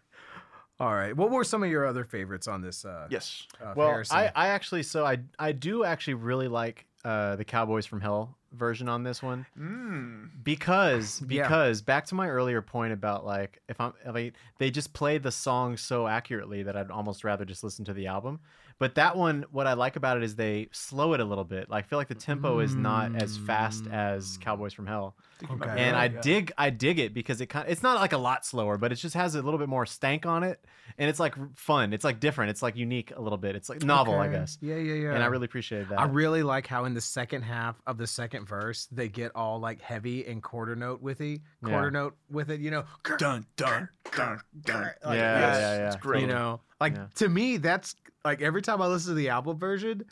all 0.80 0.94
right. 0.94 1.14
What 1.16 1.30
were 1.30 1.44
some 1.44 1.62
of 1.62 1.70
your 1.70 1.86
other 1.86 2.04
favorites 2.04 2.48
on 2.48 2.62
this? 2.62 2.84
Uh, 2.84 3.06
Yes. 3.10 3.46
uh, 3.62 3.74
Well, 3.76 4.02
I, 4.10 4.30
I 4.34 4.48
actually 4.48 4.82
so 4.82 5.04
I 5.04 5.18
I 5.38 5.52
do 5.52 5.84
actually 5.84 6.14
really 6.14 6.48
like 6.48 6.86
uh, 7.04 7.36
the 7.36 7.44
Cowboys 7.44 7.86
from 7.86 8.00
Hell 8.00 8.36
version 8.52 8.88
on 8.88 9.04
this 9.04 9.22
one 9.22 9.46
Mm. 9.58 10.30
because 10.42 11.22
Yeah. 11.28 11.42
because 11.42 11.82
back 11.82 12.06
to 12.06 12.14
my 12.14 12.28
earlier 12.28 12.60
point 12.62 12.92
about 12.92 13.24
like 13.24 13.60
if 13.68 13.80
I'm 13.80 13.92
I 14.06 14.10
mean, 14.10 14.32
they 14.58 14.70
just 14.70 14.92
play 14.92 15.18
the 15.18 15.30
song 15.30 15.76
so 15.76 16.06
accurately 16.06 16.62
that 16.64 16.76
I'd 16.76 16.90
almost 16.90 17.24
rather 17.24 17.44
just 17.44 17.62
listen 17.64 17.84
to 17.86 17.92
the 17.94 18.06
album. 18.08 18.40
But 18.80 18.94
that 18.94 19.14
one, 19.14 19.44
what 19.52 19.66
I 19.66 19.74
like 19.74 19.96
about 19.96 20.16
it 20.16 20.22
is 20.22 20.36
they 20.36 20.68
slow 20.72 21.12
it 21.12 21.20
a 21.20 21.24
little 21.24 21.44
bit. 21.44 21.68
Like 21.68 21.84
I 21.84 21.86
feel 21.86 21.98
like 21.98 22.08
the 22.08 22.14
tempo 22.14 22.60
is 22.60 22.74
not 22.74 23.14
as 23.14 23.36
fast 23.36 23.84
as 23.92 24.38
mm. 24.38 24.40
Cowboys 24.40 24.72
from 24.72 24.86
Hell, 24.86 25.14
Think 25.38 25.52
you 25.52 25.56
might 25.58 25.66
be 25.66 25.72
Okay. 25.72 25.82
and 25.82 25.96
I 25.96 26.06
yeah. 26.06 26.20
dig 26.22 26.52
I 26.56 26.70
dig 26.70 26.98
it 26.98 27.12
because 27.12 27.42
it 27.42 27.46
kind 27.46 27.68
it's 27.68 27.82
not 27.82 28.00
like 28.00 28.14
a 28.14 28.18
lot 28.18 28.46
slower, 28.46 28.78
but 28.78 28.90
it 28.90 28.94
just 28.96 29.14
has 29.14 29.34
a 29.34 29.42
little 29.42 29.58
bit 29.58 29.68
more 29.68 29.84
stank 29.84 30.24
on 30.24 30.42
it, 30.44 30.64
and 30.96 31.10
it's 31.10 31.20
like 31.20 31.34
fun. 31.58 31.92
It's 31.92 32.04
like 32.04 32.20
different. 32.20 32.50
It's 32.52 32.62
like 32.62 32.74
unique 32.74 33.12
a 33.14 33.20
little 33.20 33.36
bit. 33.36 33.54
It's 33.54 33.68
like 33.68 33.84
novel, 33.84 34.14
I 34.14 34.28
guess. 34.28 34.56
Yeah, 34.62 34.76
yeah, 34.76 34.94
yeah. 34.94 35.12
And 35.14 35.22
I 35.22 35.26
really 35.26 35.44
appreciate 35.44 35.90
that. 35.90 36.00
I 36.00 36.06
really 36.06 36.42
like 36.42 36.66
how 36.66 36.86
in 36.86 36.94
the 36.94 37.02
second 37.02 37.42
half 37.42 37.80
of 37.86 37.98
the 37.98 38.06
second 38.06 38.46
verse 38.46 38.88
they 38.90 39.08
get 39.08 39.32
all 39.34 39.60
like 39.60 39.82
heavy 39.82 40.24
and 40.26 40.42
quarter 40.42 40.74
note 40.74 41.04
withy, 41.04 41.42
quarter 41.62 41.88
Yeah. 41.88 41.90
note 41.90 42.16
with 42.30 42.50
it. 42.50 42.60
You 42.60 42.70
know, 42.70 42.84
Dun 43.18 43.44
dun 43.56 43.90
dun 44.16 44.40
dun. 44.64 44.82
Like, 44.82 44.94
yeah, 45.04 45.12
yes, 45.14 45.56
yeah, 45.60 45.76
yeah. 45.76 45.86
it's 45.88 45.96
great. 45.96 46.22
You 46.22 46.28
know, 46.28 46.60
like 46.80 46.96
Yeah. 46.96 47.06
to 47.16 47.28
me, 47.28 47.58
that's 47.58 47.94
like 48.24 48.42
every 48.42 48.62
time 48.62 48.80
I 48.82 48.86
listen 48.86 49.10
to 49.10 49.14
the 49.14 49.28
album 49.30 49.58
version, 49.58 50.04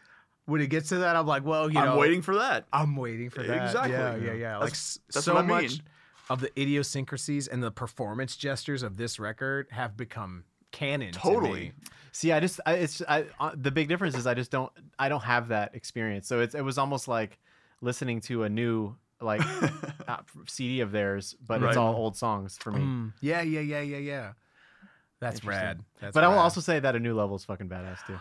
when 0.46 0.60
it 0.60 0.68
gets 0.70 0.88
to 0.90 0.98
that, 0.98 1.16
I'm 1.16 1.26
like, 1.26 1.44
well, 1.44 1.68
you 1.68 1.74
know, 1.74 1.92
I'm 1.92 1.98
waiting 1.98 2.22
for 2.22 2.36
that. 2.36 2.66
I'm 2.72 2.96
waiting 2.96 3.30
for 3.30 3.42
that. 3.42 3.66
Exactly. 3.66 3.92
Yeah, 3.92 4.16
yeah, 4.16 4.32
yeah. 4.32 4.56
Like 4.58 4.70
That's- 4.70 4.72
s- 4.96 5.00
that's 5.12 5.24
so 5.26 5.34
what 5.34 5.44
I 5.44 5.46
much 5.46 5.70
mean. 5.70 5.82
of 6.30 6.40
the 6.40 6.60
idiosyncrasies 6.60 7.48
and 7.48 7.62
the 7.62 7.70
performance 7.70 8.36
gestures 8.36 8.82
of 8.82 8.96
this 8.96 9.18
record 9.18 9.68
have 9.70 9.96
become 9.96 10.44
canon. 10.72 11.12
to 11.12 11.18
Totally. 11.18 11.60
me. 11.60 11.72
See, 12.12 12.32
I 12.32 12.40
just 12.40 12.60
I, 12.66 12.72
it's 12.74 13.02
I 13.08 13.26
uh, 13.38 13.52
the 13.54 13.70
big 13.70 13.88
difference 13.88 14.16
is 14.16 14.26
I 14.26 14.34
just 14.34 14.50
don't 14.50 14.72
I 14.98 15.08
don't 15.08 15.22
have 15.22 15.48
that 15.48 15.74
experience. 15.74 16.26
So 16.26 16.40
it's 16.40 16.54
it 16.54 16.62
was 16.62 16.78
almost 16.78 17.08
like 17.08 17.38
listening 17.80 18.20
to 18.22 18.42
a 18.44 18.48
new 18.48 18.96
like 19.20 19.40
uh, 20.08 20.18
CD 20.46 20.80
of 20.80 20.90
theirs, 20.92 21.36
but 21.46 21.60
Right. 21.60 21.68
it's 21.68 21.76
all 21.76 21.94
old 21.94 22.16
songs 22.16 22.56
for 22.56 22.70
me. 22.72 22.80
Mm, 22.80 23.12
yeah, 23.20 23.42
yeah, 23.42 23.60
yeah, 23.60 23.80
yeah, 23.80 23.98
yeah. 23.98 24.32
That's 25.20 25.36
Interesting. 25.40 25.66
rad. 25.66 25.80
That's 26.00 26.14
but 26.14 26.24
I 26.24 26.28
will 26.28 26.38
also 26.38 26.60
say 26.60 26.78
that 26.80 26.94
a 26.94 27.00
new 27.00 27.14
level 27.14 27.36
is 27.36 27.44
fucking 27.44 27.68
badass 27.68 28.06
too. 28.06 28.18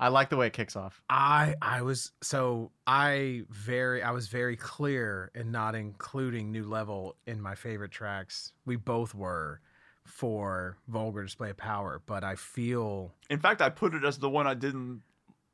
I 0.00 0.08
like 0.08 0.30
the 0.30 0.36
way 0.36 0.48
it 0.48 0.52
kicks 0.52 0.74
off. 0.74 1.00
I 1.08 1.54
I 1.62 1.82
was 1.82 2.10
so 2.22 2.72
I 2.86 3.42
very 3.50 4.02
I 4.02 4.10
was 4.10 4.26
very 4.26 4.56
clear 4.56 5.30
in 5.34 5.52
not 5.52 5.76
including 5.76 6.50
new 6.50 6.64
level 6.64 7.14
in 7.26 7.40
my 7.40 7.54
favorite 7.54 7.92
tracks. 7.92 8.52
We 8.66 8.74
both 8.76 9.14
were 9.14 9.60
for 10.04 10.76
vulgar 10.88 11.22
display 11.22 11.50
of 11.50 11.56
power, 11.56 12.02
but 12.06 12.24
I 12.24 12.34
feel 12.34 13.14
In 13.30 13.38
fact, 13.38 13.62
I 13.62 13.68
put 13.70 13.94
it 13.94 14.02
as 14.04 14.18
the 14.18 14.28
one 14.28 14.48
I 14.48 14.54
didn't. 14.54 15.02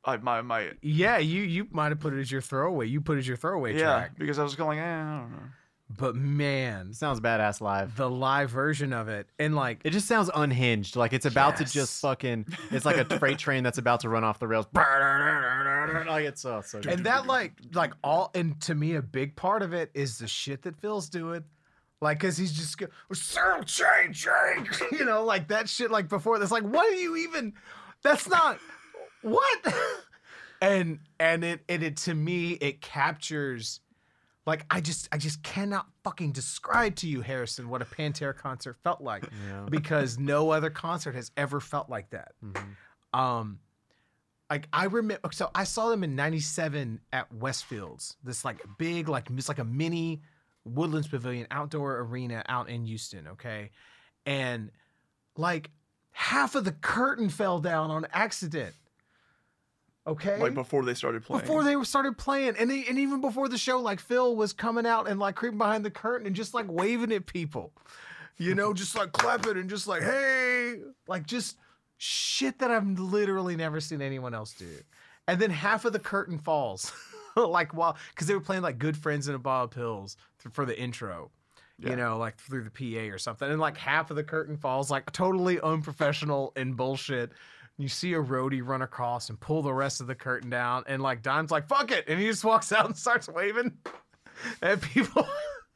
I 0.03 0.17
my 0.17 0.41
my 0.41 0.71
yeah, 0.81 1.17
you 1.19 1.43
you 1.43 1.67
might 1.69 1.89
have 1.89 1.99
put 1.99 2.13
it 2.15 2.19
as 2.19 2.31
your 2.31 2.41
throwaway. 2.41 2.87
You 2.87 3.01
put 3.01 3.17
it 3.17 3.19
as 3.19 3.27
your 3.27 3.37
throwaway 3.37 3.75
yeah 3.77 3.93
track. 3.93 4.11
because 4.17 4.39
I 4.39 4.43
was 4.43 4.55
going. 4.55 4.79
Eh, 4.79 4.83
I 4.83 5.19
don't 5.19 5.31
know. 5.31 5.43
But 5.89 6.15
man, 6.15 6.93
sounds 6.93 7.19
badass 7.19 7.61
live. 7.61 7.95
the 7.95 8.09
live 8.09 8.51
version 8.51 8.93
of 8.93 9.09
it 9.09 9.27
and 9.39 9.55
like 9.55 9.81
It 9.83 9.89
just 9.89 10.07
sounds 10.07 10.29
unhinged. 10.33 10.95
Like 10.95 11.13
it's 11.13 11.25
about 11.25 11.57
to 11.57 11.65
just 11.65 11.99
fucking. 12.01 12.45
It's 12.71 12.85
like 12.85 12.97
a 12.97 13.05
freight 13.19 13.39
train 13.39 13.63
that's 13.63 13.79
about 13.79 14.01
to 14.01 14.09
run 14.09 14.23
off 14.23 14.39
the 14.39 14.47
rails. 14.47 14.67
Like 14.73 16.25
it's 16.25 16.45
oh, 16.45 16.61
so 16.61 16.79
so. 16.79 16.81
Good. 16.81 16.93
and 16.93 17.05
that 17.05 17.25
like 17.27 17.53
like 17.73 17.93
all 18.03 18.31
and 18.35 18.59
to 18.61 18.75
me 18.75 18.95
a 18.95 19.01
big 19.01 19.35
part 19.35 19.61
of 19.63 19.73
it 19.73 19.89
is 19.93 20.19
the 20.19 20.27
shit 20.27 20.61
that 20.63 20.79
Phil's 20.79 21.09
doing. 21.09 21.43
Like, 22.01 22.19
cause 22.19 22.37
he's 22.37 22.53
just 22.53 22.77
go, 22.77 22.87
so 23.11 23.61
change, 23.63 24.25
change, 24.25 24.81
you 24.91 25.03
know, 25.03 25.25
like 25.25 25.49
that 25.49 25.67
shit. 25.67 25.91
Like 25.91 26.07
before, 26.07 26.39
that's 26.39 26.51
like, 26.51 26.63
what 26.63 26.85
are 26.85 26.95
you 26.95 27.17
even? 27.17 27.53
That's 28.03 28.27
not 28.29 28.57
what. 29.21 29.73
and 30.61 30.99
and 31.19 31.43
it 31.43 31.61
and 31.67 31.83
it 31.83 31.97
to 31.97 32.13
me 32.13 32.51
it 32.53 32.81
captures, 32.81 33.81
like 34.45 34.65
I 34.69 34.81
just 34.81 35.07
I 35.11 35.17
just 35.17 35.43
cannot 35.43 35.85
fucking 36.03 36.31
describe 36.31 36.95
to 36.97 37.07
you, 37.07 37.21
Harrison, 37.21 37.69
what 37.69 37.81
a 37.81 37.85
Pantera 37.85 38.35
concert 38.35 38.77
felt 38.83 39.01
like, 39.01 39.23
Yeah. 39.47 39.65
because 39.69 40.17
no 40.17 40.51
other 40.51 40.69
concert 40.69 41.15
has 41.15 41.31
ever 41.37 41.59
felt 41.59 41.89
like 41.89 42.09
that. 42.11 42.33
Mhm. 42.43 42.75
Um, 43.13 43.59
like 44.49 44.67
I 44.73 44.85
remember, 44.85 45.29
so 45.31 45.51
I 45.53 45.63
saw 45.63 45.89
them 45.89 46.03
in 46.03 46.15
'97 46.15 47.01
at 47.13 47.31
Westfields. 47.33 48.15
This 48.23 48.43
like 48.43 48.61
big, 48.77 49.07
like 49.07 49.29
it's 49.29 49.47
like 49.49 49.59
a 49.59 49.63
mini 49.63 50.21
Woodlands 50.65 51.07
Pavilion 51.07 51.47
outdoor 51.51 51.99
arena 51.99 52.43
out 52.49 52.69
in 52.69 52.85
Houston. 52.85 53.27
Okay, 53.27 53.69
and 54.25 54.71
like 55.37 55.69
half 56.11 56.55
of 56.55 56.65
the 56.65 56.71
curtain 56.71 57.29
fell 57.29 57.59
down 57.59 57.91
on 57.91 58.05
accident. 58.11 58.73
Okay, 60.07 60.39
Like 60.39 60.53
before 60.53 60.83
they 60.83 60.93
started 60.93 61.23
playing. 61.23 61.41
before 61.41 61.63
they 61.63 61.81
started 61.83 62.17
playing, 62.17 62.55
and 62.57 62.69
they, 62.71 62.85
and 62.87 62.97
even 62.97 63.21
before 63.21 63.47
the 63.47 63.57
show, 63.57 63.79
like 63.79 63.99
Phil 63.99 64.35
was 64.35 64.53
coming 64.53 64.85
out 64.85 65.07
and 65.07 65.19
like 65.19 65.35
creeping 65.35 65.57
behind 65.57 65.85
the 65.85 65.91
curtain 65.91 66.25
and 66.25 66.35
just 66.35 66.53
like 66.53 66.65
waving 66.69 67.11
at 67.11 67.25
people, 67.25 67.73
you 68.37 68.55
know, 68.55 68.73
just 68.73 68.95
like 68.97 69.11
clapping 69.11 69.57
and 69.57 69.69
just 69.69 69.87
like 69.87 70.01
hey, 70.01 70.77
like 71.07 71.27
just 71.27 71.57
shit 71.97 72.57
that 72.59 72.71
I've 72.71 72.87
literally 72.97 73.55
never 73.55 73.79
seen 73.79 74.01
anyone 74.01 74.33
else 74.33 74.53
do. 74.53 74.65
And 75.27 75.39
then 75.39 75.51
half 75.51 75.85
of 75.85 75.93
the 75.93 75.99
curtain 75.99 76.39
falls, 76.39 76.91
like 77.35 77.73
while 77.75 77.95
because 78.11 78.25
they 78.25 78.33
were 78.33 78.41
playing 78.41 78.63
like 78.63 78.79
"Good 78.79 78.97
Friends 78.97 79.27
and 79.27 79.35
a 79.35 79.39
Bottle 79.39 79.65
of 79.65 79.71
Pills" 79.71 80.17
for 80.51 80.65
the 80.65 80.79
intro. 80.79 81.29
Yeah. 81.77 81.91
You 81.91 81.95
know, 81.97 82.17
like 82.17 82.37
through 82.37 82.63
the 82.63 82.71
PA 82.71 83.13
or 83.13 83.17
something, 83.19 83.49
and 83.49 83.59
like 83.59 83.77
half 83.77 84.09
of 84.09 84.15
the 84.15 84.23
curtain 84.23 84.57
falls, 84.57 84.89
like 84.89 85.11
totally 85.11 85.59
unprofessional 85.61 86.51
and 86.55 86.75
bullshit. 86.75 87.31
You 87.79 87.87
see 87.87 88.11
a 88.11 88.21
roadie 88.21 88.61
run 88.61 88.81
across 88.81 89.29
and 89.29 89.39
pull 89.39 89.61
the 89.61 89.73
rest 89.73 90.01
of 90.01 90.07
the 90.07 90.13
curtain 90.13 90.49
down, 90.49 90.83
and 90.85 91.01
like 91.01 91.21
Dime's 91.21 91.49
like, 91.49 91.69
fuck 91.69 91.91
it. 91.91 92.03
And 92.09 92.19
he 92.19 92.27
just 92.27 92.43
walks 92.43 92.71
out 92.73 92.85
and 92.85 92.95
starts 92.95 93.29
waving 93.29 93.77
at 94.61 94.81
people. 94.81 95.25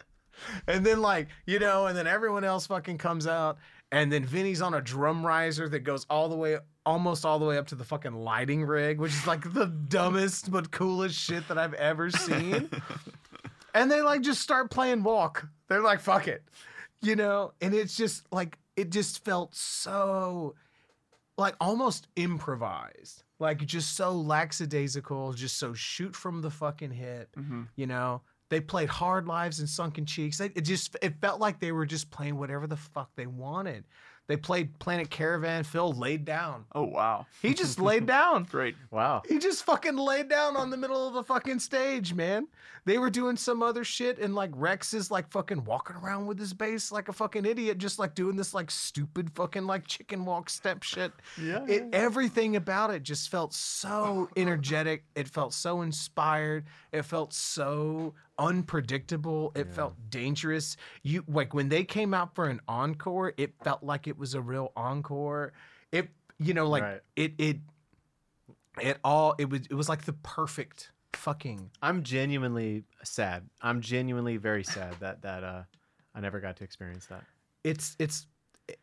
and 0.68 0.86
then, 0.86 1.02
like, 1.02 1.30
you 1.46 1.60
know, 1.60 1.88
and 1.88 1.98
then 1.98 2.06
everyone 2.06 2.44
else 2.44 2.68
fucking 2.68 2.98
comes 2.98 3.26
out. 3.26 3.58
And 3.94 4.12
then 4.12 4.26
Vinnie's 4.26 4.62
on 4.62 4.74
a 4.74 4.82
drum 4.82 5.26
riser 5.26 5.70
that 5.70 5.80
goes 5.80 6.06
all 6.10 6.28
the 6.28 6.36
way, 6.36 6.58
almost 6.86 7.24
all 7.24 7.40
the 7.40 7.46
way 7.46 7.58
up 7.58 7.68
to 7.68 7.76
the 7.76 7.86
fucking 7.86 8.14
lighting 8.14 8.66
rig, 8.66 9.00
which 9.00 9.14
is 9.14 9.26
like 9.26 9.54
the 9.54 9.68
dumbest 9.68 10.52
but 10.52 10.72
coolest 10.72 11.16
shit 11.16 11.48
that 11.48 11.58
I've 11.58 11.76
ever 11.76 12.12
seen. 12.12 12.70
and 13.74 13.90
they 13.90 14.02
like 14.02 14.22
just 14.22 14.42
start 14.42 14.70
playing 14.72 15.04
walk. 15.04 15.48
They're 15.70 15.82
like, 15.82 16.02
fuck 16.02 16.28
it. 16.28 16.44
You 17.02 17.16
know? 17.16 17.54
And 17.62 17.74
it's 17.74 17.96
just 17.96 18.26
like, 18.30 18.58
it 18.76 18.90
just 18.90 19.24
felt 19.24 19.56
so 19.56 20.56
like 21.38 21.56
almost 21.60 22.08
improvised, 22.16 23.24
like 23.40 23.66
just 23.66 23.96
so 23.96 24.12
lackadaisical, 24.12 25.34
just 25.34 25.58
so 25.58 25.74
shoot 25.74 26.16
from 26.16 26.42
the 26.42 26.50
fucking 26.52 26.92
hip. 26.92 27.36
Mhm. 27.36 27.68
You 27.76 27.88
know, 27.88 28.22
they 28.50 28.62
played 28.62 28.90
Hard 28.90 29.28
Lives 29.28 29.60
and 29.60 29.68
Sunken 29.68 30.06
Cheeks. 30.06 30.38
They, 30.38 30.48
it 30.48 30.62
just 30.62 30.96
it 31.02 31.20
felt 31.22 31.40
like 31.40 31.60
they 31.60 31.72
were 31.72 31.86
just 31.86 32.12
playing 32.12 32.38
whatever 32.38 32.68
the 32.68 32.78
fuck 32.78 33.10
they 33.16 33.26
wanted. 33.28 33.86
They 34.28 34.38
played 34.38 34.78
Planet 34.80 35.10
Caravan. 35.10 35.64
Phil 35.64 35.92
laid 35.92 36.24
down. 36.24 36.66
Oh 36.74 36.84
wow. 36.84 37.26
He 37.42 37.54
just 37.54 37.80
laid 37.80 38.06
down. 38.06 38.44
Great. 38.46 38.76
Wow. 38.90 39.22
He 39.28 39.38
just 39.38 39.64
fucking 39.64 39.98
laid 39.98 40.30
down 40.30 40.56
on 40.56 40.70
the 40.70 40.78
middle 40.78 41.08
of 41.08 41.14
the 41.14 41.24
fucking 41.24 41.60
stage, 41.60 42.14
man. 42.14 42.48
They 42.86 42.98
were 42.98 43.10
doing 43.10 43.38
some 43.38 43.64
other 43.64 43.84
shit, 43.84 44.20
and 44.20 44.36
like 44.36 44.52
Rex 44.54 44.94
is 44.94 45.10
like 45.12 45.30
fucking 45.30 45.64
walking 45.66 45.96
around 45.98 46.26
with 46.28 46.40
his 46.40 46.54
bass 46.54 46.92
like 46.92 47.10
a 47.10 47.14
fucking 47.14 47.46
idiot, 47.46 47.78
just 47.78 48.00
like 48.00 48.14
doing 48.16 48.36
this 48.36 48.54
like 48.54 48.72
stupid 48.72 49.30
fucking 49.36 49.66
like 49.66 49.88
chicken 49.88 50.26
walk 50.26 50.50
step 50.50 50.84
shit. 50.84 51.12
Yeah. 51.42 51.66
It 51.68 51.90
everything 51.94 52.56
about 52.56 52.92
it 52.92 53.04
just 53.04 53.30
felt 53.30 53.54
so 53.54 54.30
energetic. 54.38 55.04
It 55.16 55.28
felt 55.28 55.54
so 55.54 55.82
inspired. 55.82 56.66
It 56.92 57.04
felt 57.04 57.34
so 57.34 58.14
unpredictable. 58.38 59.52
It 59.56 59.68
felt 59.74 59.96
dangerous. 60.10 60.78
You 61.02 61.24
like 61.28 61.54
when 61.54 61.70
they 61.70 61.84
came 61.84 62.14
out 62.14 62.36
for 62.36 62.46
an 62.46 62.60
encore, 62.68 63.34
it 63.38 63.54
felt 63.64 63.84
like 63.84 64.08
it 64.08 64.18
was 64.18 64.34
a 64.34 64.42
real 64.42 64.72
encore. 64.76 65.54
It 65.92 66.10
you 66.40 66.54
know 66.54 66.68
like 66.68 66.84
Right. 66.84 67.02
it 67.16 67.34
it 67.38 67.58
it 68.82 68.98
all 69.04 69.36
it 69.38 69.50
was 69.50 69.62
it 69.70 69.74
was 69.76 69.90
like 69.90 70.04
the 70.06 70.14
perfect 70.14 70.92
fucking 71.14 71.70
I'm 71.82 72.04
genuinely 72.04 72.84
sad. 73.04 73.48
I'm 73.62 73.82
genuinely 73.82 74.38
very 74.38 74.64
sad 74.64 74.96
that 75.00 75.22
that 75.22 75.44
uh 75.44 75.64
I 76.16 76.20
never 76.22 76.40
got 76.40 76.58
to 76.58 76.64
experience 76.64 77.06
that. 77.08 77.24
it's 77.64 77.96
it's 78.00 78.28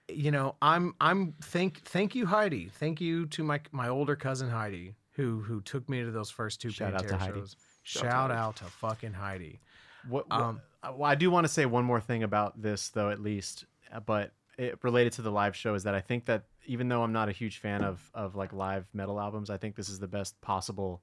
you 0.09 0.31
know 0.31 0.57
i'm 0.61 0.95
i'm 1.01 1.33
thank 1.41 1.81
thank 1.85 2.15
you 2.15 2.27
heidi 2.27 2.67
thank 2.79 3.01
you 3.01 3.25
to 3.27 3.43
my 3.43 3.59
my 3.73 3.89
older 3.89 4.15
cousin 4.15 4.51
heidi 4.51 4.95
who 5.13 5.41
who 5.41 5.63
took 5.63 5.89
me 5.89 6.03
to 6.03 6.11
those 6.11 6.31
first 6.31 6.61
two 6.61 6.69
Shout 6.71 6.95
out 6.95 7.09
to 7.09 7.15
Pantera 7.15 7.19
Heidi. 7.19 7.43
Shows 7.83 8.03
Shout 8.03 8.11
shout, 8.13 8.31
out. 8.31 8.37
out 8.37 8.57
to 8.57 8.65
fucking 8.65 9.13
heidi 9.15 9.61
What, 10.09 10.29
what 10.31 10.41
Um, 10.41 10.61
uh, 10.83 10.93
well, 10.97 11.11
I 11.11 11.15
do 11.15 11.31
want 11.31 11.45
to 11.45 11.53
say 11.53 11.67
one 11.67 11.85
more 11.85 12.01
thing 12.01 12.23
about 12.23 12.61
this 12.61 12.89
though 12.89 13.11
at 13.11 13.21
least, 13.21 13.65
uh, 13.93 14.01
but 14.01 14.33
it 14.59 14.79
related 14.83 15.13
to 15.15 15.23
the 15.23 15.31
live 15.31 15.57
show 15.57 15.75
is 15.75 15.85
that 15.85 15.95
I 15.95 16.01
think 16.01 16.27
that 16.27 16.45
even 16.67 16.89
though 16.89 17.03
I'm 17.03 17.13
not 17.13 17.29
a 17.29 17.33
huge 17.33 17.59
fan 17.59 17.83
of 17.83 18.01
of 18.15 18.35
like 18.37 18.53
live 18.53 18.87
metal 18.93 19.19
albums, 19.21 19.51
I 19.51 19.57
think 19.57 19.75
this 19.77 19.89
is 19.89 19.99
the 19.99 20.09
best 20.09 20.41
possible 20.41 21.01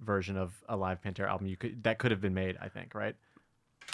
version 0.00 0.36
of 0.36 0.54
a 0.68 0.76
live 0.76 1.00
Pantera 1.02 1.28
album 1.28 1.46
you 1.46 1.56
could 1.56 1.82
that 1.84 1.98
could 1.98 2.10
have 2.10 2.20
been 2.20 2.34
made, 2.34 2.56
I 2.60 2.68
think, 2.68 2.94
right? 2.94 3.14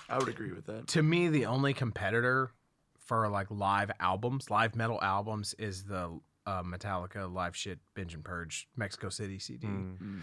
I 0.09 0.19
would 0.19 0.28
agree 0.28 0.53
with 0.53 0.66
that. 0.66 0.89
to 0.89 1.03
me 1.03 1.28
the 1.28 1.47
only 1.47 1.73
competitor 1.74 2.51
for 2.98 3.28
like 3.28 3.51
live 3.51 3.90
albums 4.01 4.51
live 4.51 4.74
metal 4.77 5.01
albums 5.03 5.55
is 5.59 5.85
the 5.85 6.20
uh, 6.44 6.62
metallica 6.62 7.32
live 7.32 7.57
shit 7.57 7.78
binge 7.94 8.15
and 8.15 8.24
purge 8.24 8.69
mexico 8.77 9.09
city 9.09 9.39
cd 9.39 9.66
Mm. 9.66 10.23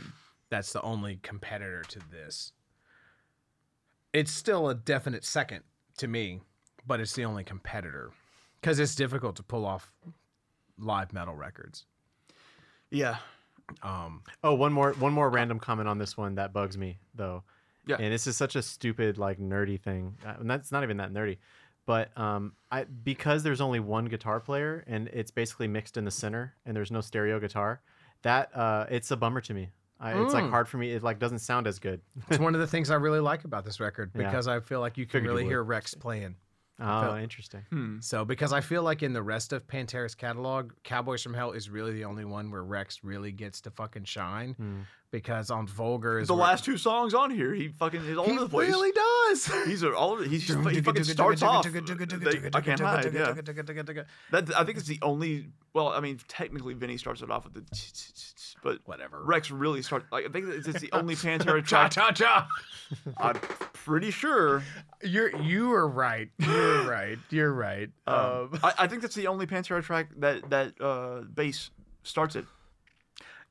That's 0.53 0.71
the 0.73 0.81
only 0.83 1.19
competitor 1.23 1.81
to 1.89 1.99
this 2.11 2.51
it's 4.13 4.31
still 4.31 4.69
a 4.69 4.75
definite 4.75 5.25
second 5.25 5.61
to 5.97 6.07
me 6.07 6.41
but 6.85 6.99
it's 6.99 7.13
the 7.13 7.25
only 7.25 7.43
competitor 7.43 8.11
because 8.61 8.77
it's 8.79 8.93
difficult 8.95 9.35
to 9.37 9.43
pull 9.43 9.65
off 9.65 9.91
live 10.77 11.11
metal 11.13 11.35
records 11.35 11.85
Yeah. 12.91 13.17
um 13.81 14.21
Oh, 14.43 14.53
one 14.53 14.73
more 14.73 14.93
one 14.93 15.13
more 15.13 15.29
random 15.29 15.59
comment 15.59 15.89
on 15.89 15.97
this 15.97 16.15
one 16.17 16.35
that 16.35 16.53
bugs 16.53 16.77
me 16.77 16.99
though. 17.15 17.43
Yeah. 17.87 17.97
And 17.99 18.13
this 18.13 18.27
is 18.27 18.37
such 18.37 18.55
a 18.55 18.61
stupid 18.61 19.17
like 19.17 19.39
nerdy 19.39 19.79
thing. 19.81 20.15
Uh, 20.25 20.35
And 20.39 20.49
that's 20.49 20.71
not 20.71 20.83
even 20.83 20.97
that 20.97 21.11
nerdy. 21.11 21.37
But 21.85 22.15
um 22.17 22.53
I 22.71 22.83
because 22.85 23.41
there's 23.43 23.61
only 23.61 23.79
one 23.79 24.05
guitar 24.05 24.39
player 24.39 24.83
and 24.87 25.07
it's 25.09 25.31
basically 25.31 25.67
mixed 25.67 25.97
in 25.97 26.05
the 26.05 26.11
center 26.11 26.53
and 26.65 26.75
there's 26.75 26.91
no 26.91 27.01
stereo 27.01 27.39
guitar, 27.39 27.81
that 28.21 28.55
uh 28.55 28.85
it's 28.89 29.09
a 29.11 29.17
bummer 29.17 29.41
to 29.41 29.53
me. 29.53 29.69
I, 30.03 30.21
it's 30.21 30.33
like 30.33 30.43
Mm. 30.43 30.49
hard 30.49 30.67
for 30.67 30.77
me. 30.77 30.91
It 30.91 31.01
like 31.01 31.17
doesn't 31.17 31.39
sound 31.39 31.65
as 31.65 31.79
good. 31.79 32.01
it's 32.29 32.37
one 32.39 32.53
of 32.53 32.61
the 32.61 32.67
things 32.73 32.91
i 32.91 32.95
really 32.95 33.19
like 33.21 33.45
about 33.45 33.63
this 33.65 33.79
record 33.79 34.11
Yeah. 34.13 34.23
because 34.25 34.47
i 34.47 34.59
feel 34.59 34.79
like 34.81 34.97
you 34.97 35.05
can 35.05 35.19
Figured 35.21 35.29
really 35.31 35.43
would. 35.43 35.49
hear 35.49 35.63
rex 35.63 35.93
playing 35.95 36.35
Oh, 36.79 37.01
Felt- 37.03 37.19
interesting. 37.19 37.61
Hmm. 37.69 37.97
So 38.01 38.25
because 38.25 38.51
I 38.51 38.59
feel 38.59 38.81
like 38.81 39.03
in 39.03 39.13
the 39.13 39.21
rest 39.21 39.53
of 39.53 39.65
Pantera's 39.67 40.15
catalog, 40.15 40.71
Cowboys 40.83 41.21
from 41.21 41.35
Hell 41.35 41.51
is 41.51 41.69
really 41.69 41.93
the 41.93 42.03
only 42.03 42.25
one 42.25 42.49
where 42.49 42.63
Rex 42.63 43.03
really 43.03 43.31
gets 43.31 43.61
to 43.61 43.69
fucking 43.71 44.05
shine. 44.05 44.53
Hmm. 44.55 44.79
Because 45.13 45.51
on 45.51 45.67
Vulgar 45.67 46.17
is 46.17 46.27
The 46.27 46.33
where- 46.33 46.41
last 46.41 46.65
two 46.65 46.75
songs 46.75 47.13
on 47.13 47.29
here, 47.29 47.53
he 47.53 47.67
fucking 47.67 48.03
is 48.03 48.17
all 48.17 48.25
he 48.25 48.31
over 48.31 48.39
the 48.45 48.49
place. 48.49 48.67
really 48.67 48.91
does. 48.91 49.45
He's 49.67 49.83
all 49.83 50.13
over, 50.13 50.23
he's 50.23 50.43
just 50.43 50.57
he 50.67 50.81
fucking 50.81 51.03
starts 51.03 51.43
off. 51.43 51.63
they- 51.71 52.49
I 52.51 52.61
can't 52.61 52.79
hide. 52.79 53.13
Yeah, 53.13 53.31
that 54.31 54.51
I 54.57 54.63
think 54.63 54.79
it's 54.79 54.87
the 54.87 54.97
only. 55.03 55.49
Well, 55.73 55.89
I 55.89 55.99
mean, 55.99 56.19
technically, 56.27 56.73
Vinnie 56.73 56.97
starts 56.97 57.21
it 57.21 57.29
off 57.29 57.43
with 57.43 57.53
the, 57.53 57.63
but 58.63 58.79
Whatever. 58.85 59.21
Rex 59.23 59.51
really 59.51 59.83
starts. 59.83 60.05
Like, 60.11 60.25
I 60.25 60.29
think 60.29 60.47
it's 60.47 60.67
it's 60.67 60.79
the 60.81 60.91
only 60.93 61.15
Pantera 61.15 61.63
Cha 61.63 61.89
track. 61.89 61.91
cha 61.91 62.11
cha. 62.11 62.47
I'm 63.17 63.35
pretty 63.73 64.09
sure. 64.09 64.63
You're 65.03 65.35
you 65.41 65.71
are 65.73 65.87
right. 65.87 66.29
You're 66.39 66.83
right. 66.89 67.19
You're 67.29 67.53
right. 67.53 67.89
Um, 68.07 68.15
Um, 68.15 68.59
I, 68.63 68.73
I 68.79 68.87
think 68.87 69.03
that's 69.03 69.15
the 69.15 69.27
only 69.27 69.45
Pantera 69.45 69.83
track 69.83 70.07
that 70.17 70.49
that 70.49 70.73
uh, 70.81 71.21
bass 71.21 71.69
starts 72.01 72.35
it. 72.35 72.45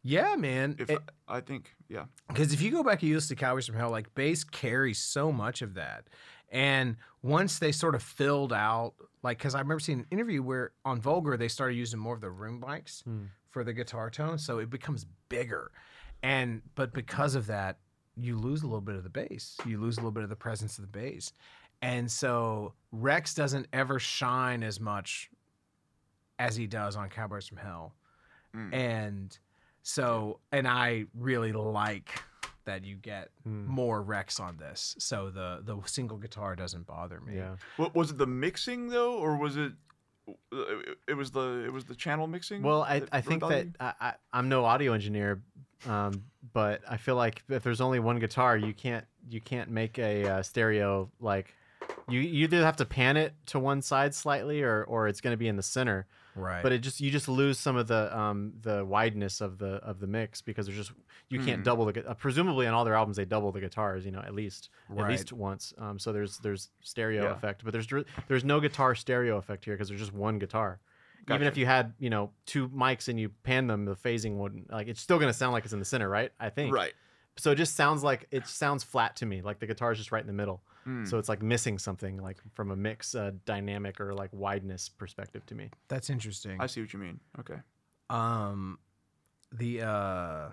Yeah, 0.02 0.36
man. 0.36 0.76
If 0.78 0.90
I, 0.90 0.98
I 1.28 1.40
think, 1.40 1.74
yeah. 1.88 2.04
Because 2.28 2.52
if 2.52 2.60
you 2.60 2.70
go 2.70 2.82
back 2.82 3.00
and 3.02 3.08
you 3.08 3.14
listen 3.14 3.36
to 3.36 3.40
Cowboys 3.40 3.66
from 3.66 3.76
Hell, 3.76 3.90
like 3.90 4.14
bass 4.14 4.44
carries 4.44 4.98
so 4.98 5.32
much 5.32 5.62
of 5.62 5.74
that. 5.74 6.04
And 6.50 6.96
once 7.22 7.58
they 7.58 7.72
sort 7.72 7.94
of 7.94 8.02
filled 8.02 8.52
out, 8.52 8.94
like, 9.22 9.38
because 9.38 9.54
I 9.54 9.60
remember 9.60 9.80
seeing 9.80 10.00
an 10.00 10.06
interview 10.10 10.42
where 10.42 10.72
on 10.84 11.00
Vulgar 11.00 11.36
they 11.36 11.48
started 11.48 11.74
using 11.74 11.98
more 11.98 12.14
of 12.14 12.20
the 12.20 12.30
room 12.30 12.60
mics 12.60 13.02
for 13.50 13.64
the 13.64 13.72
guitar 13.72 14.10
tone, 14.10 14.38
so 14.38 14.58
it 14.58 14.68
becomes 14.68 15.06
bigger. 15.28 15.70
And 16.22 16.62
but 16.74 16.92
because 16.92 17.34
of 17.34 17.46
that, 17.46 17.78
you 18.16 18.36
lose 18.36 18.62
a 18.62 18.66
little 18.66 18.80
bit 18.80 18.96
of 18.96 19.04
the 19.04 19.10
bass. 19.10 19.56
You 19.64 19.80
lose 19.80 19.96
a 19.96 20.00
little 20.00 20.12
bit 20.12 20.24
of 20.24 20.28
the 20.28 20.36
presence 20.36 20.78
of 20.78 20.82
the 20.82 20.98
bass. 20.98 21.32
And 21.80 22.10
so 22.10 22.74
Rex 22.92 23.34
doesn't 23.34 23.66
ever 23.72 23.98
shine 23.98 24.62
as 24.62 24.78
much 24.78 25.30
as 26.38 26.54
he 26.54 26.66
does 26.66 26.96
on 26.96 27.08
Cowboys 27.08 27.48
from 27.48 27.58
Hell. 27.58 27.94
Mm. 28.54 28.74
And 28.74 29.38
so, 29.82 30.40
and 30.52 30.66
I 30.66 31.06
really 31.14 31.52
like 31.52 32.10
that 32.64 32.84
you 32.84 32.94
get 32.94 33.30
Hmm. 33.42 33.66
more 33.66 34.02
Rex 34.02 34.38
on 34.38 34.56
this. 34.56 34.94
So 34.98 35.30
the 35.30 35.60
the 35.64 35.76
single 35.86 36.16
guitar 36.18 36.54
doesn't 36.54 36.86
bother 36.86 37.20
me. 37.20 37.36
Yeah. 37.36 37.56
What 37.76 37.94
was 37.94 38.10
it? 38.12 38.18
The 38.18 38.26
mixing 38.26 38.88
though, 38.88 39.14
or 39.18 39.36
was 39.36 39.56
it? 39.56 39.72
It, 40.52 40.98
it 41.08 41.14
was 41.14 41.32
the 41.32 41.64
it 41.66 41.72
was 41.72 41.84
the 41.86 41.96
channel 41.96 42.28
mixing. 42.28 42.62
Well, 42.62 42.82
I, 42.82 43.02
I 43.10 43.20
think 43.20 43.42
that 43.48 43.64
you? 43.66 43.72
I, 43.80 43.92
I, 44.00 44.14
I'm 44.32 44.48
no 44.48 44.64
audio 44.64 44.92
engineer, 44.92 45.42
um, 45.88 46.22
but 46.52 46.82
I 46.88 46.96
feel 46.96 47.16
like 47.16 47.42
if 47.48 47.64
there's 47.64 47.80
only 47.80 47.98
one 47.98 48.20
guitar, 48.20 48.56
you 48.56 48.72
can't 48.72 49.04
you 49.28 49.40
can't 49.40 49.68
make 49.70 49.98
a 49.98 50.24
uh, 50.28 50.42
stereo 50.42 51.10
like 51.18 51.52
you, 52.08 52.20
you 52.20 52.44
either 52.44 52.64
have 52.64 52.76
to 52.76 52.84
pan 52.84 53.16
it 53.16 53.34
to 53.46 53.58
one 53.58 53.82
side 53.82 54.14
slightly 54.14 54.62
or 54.62 54.84
or 54.84 55.08
it's 55.08 55.20
going 55.20 55.32
to 55.32 55.36
be 55.38 55.48
in 55.48 55.56
the 55.56 55.62
center. 55.64 56.06
Right. 56.34 56.62
But 56.62 56.72
it 56.72 56.78
just 56.78 57.00
you 57.00 57.10
just 57.10 57.28
lose 57.28 57.58
some 57.58 57.76
of 57.76 57.86
the 57.88 58.16
um 58.16 58.54
the 58.62 58.84
wideness 58.84 59.40
of 59.40 59.58
the 59.58 59.74
of 59.76 60.00
the 60.00 60.06
mix 60.06 60.40
because 60.40 60.66
there's 60.66 60.78
just 60.78 60.92
you 61.28 61.38
can't 61.40 61.58
Hmm. 61.58 61.62
double 61.64 61.84
the 61.86 62.08
uh, 62.08 62.14
presumably 62.14 62.66
on 62.66 62.72
all 62.74 62.84
their 62.84 62.94
albums 62.94 63.16
they 63.18 63.24
double 63.26 63.52
the 63.52 63.60
guitars 63.60 64.04
you 64.06 64.12
know 64.12 64.20
at 64.20 64.34
least 64.34 64.70
at 64.90 65.08
least 65.08 65.32
once 65.32 65.74
um 65.78 65.98
so 65.98 66.12
there's 66.12 66.38
there's 66.38 66.70
stereo 66.80 67.24
Yeah. 67.24 67.32
effect 67.32 67.64
but 67.64 67.72
there's 67.72 67.86
there's 68.28 68.44
no 68.44 68.60
guitar 68.60 68.94
stereo 68.94 69.36
effect 69.36 69.64
here 69.64 69.74
because 69.74 69.88
there's 69.88 70.00
just 70.00 70.12
one 70.14 70.38
guitar 70.38 70.80
even 71.30 71.46
if 71.46 71.56
you 71.56 71.66
had 71.66 71.92
you 71.98 72.08
know 72.10 72.30
two 72.46 72.68
mics 72.70 73.08
and 73.08 73.20
you 73.20 73.28
pan 73.28 73.66
them 73.66 73.84
the 73.84 73.94
phasing 73.94 74.36
wouldn't 74.36 74.70
like 74.72 74.88
it's 74.88 75.00
still 75.00 75.18
gonna 75.18 75.32
sound 75.32 75.52
like 75.52 75.64
it's 75.64 75.72
in 75.74 75.78
the 75.78 75.84
center 75.84 76.08
right 76.08 76.32
I 76.40 76.48
think 76.50 76.74
right. 76.74 76.92
so 77.36 77.50
it 77.52 77.56
just 77.56 77.76
sounds 77.76 78.02
like 78.02 78.26
it 78.30 78.46
sounds 78.46 78.82
flat 78.84 79.16
to 79.16 79.26
me 79.26 79.42
like 79.42 79.58
the 79.58 79.66
guitar 79.66 79.92
is 79.92 79.98
just 79.98 80.12
right 80.12 80.20
in 80.22 80.26
the 80.26 80.32
middle 80.32 80.62
Mm. 80.86 81.08
so 81.08 81.18
it's 81.18 81.28
like 81.28 81.42
missing 81.42 81.78
something 81.78 82.18
like 82.18 82.38
from 82.54 82.70
a 82.72 82.76
mix 82.76 83.14
uh, 83.14 83.30
dynamic 83.44 84.00
or 84.00 84.14
like 84.14 84.30
wideness 84.32 84.88
perspective 84.88 85.46
to 85.46 85.54
me 85.54 85.70
That's 85.88 86.10
interesting. 86.10 86.60
I 86.60 86.66
see 86.66 86.80
what 86.80 86.92
you 86.92 86.98
mean. 86.98 87.20
Okay. 87.38 87.60
Um, 88.10 88.78
the 89.52 89.82
uh, 89.82 90.48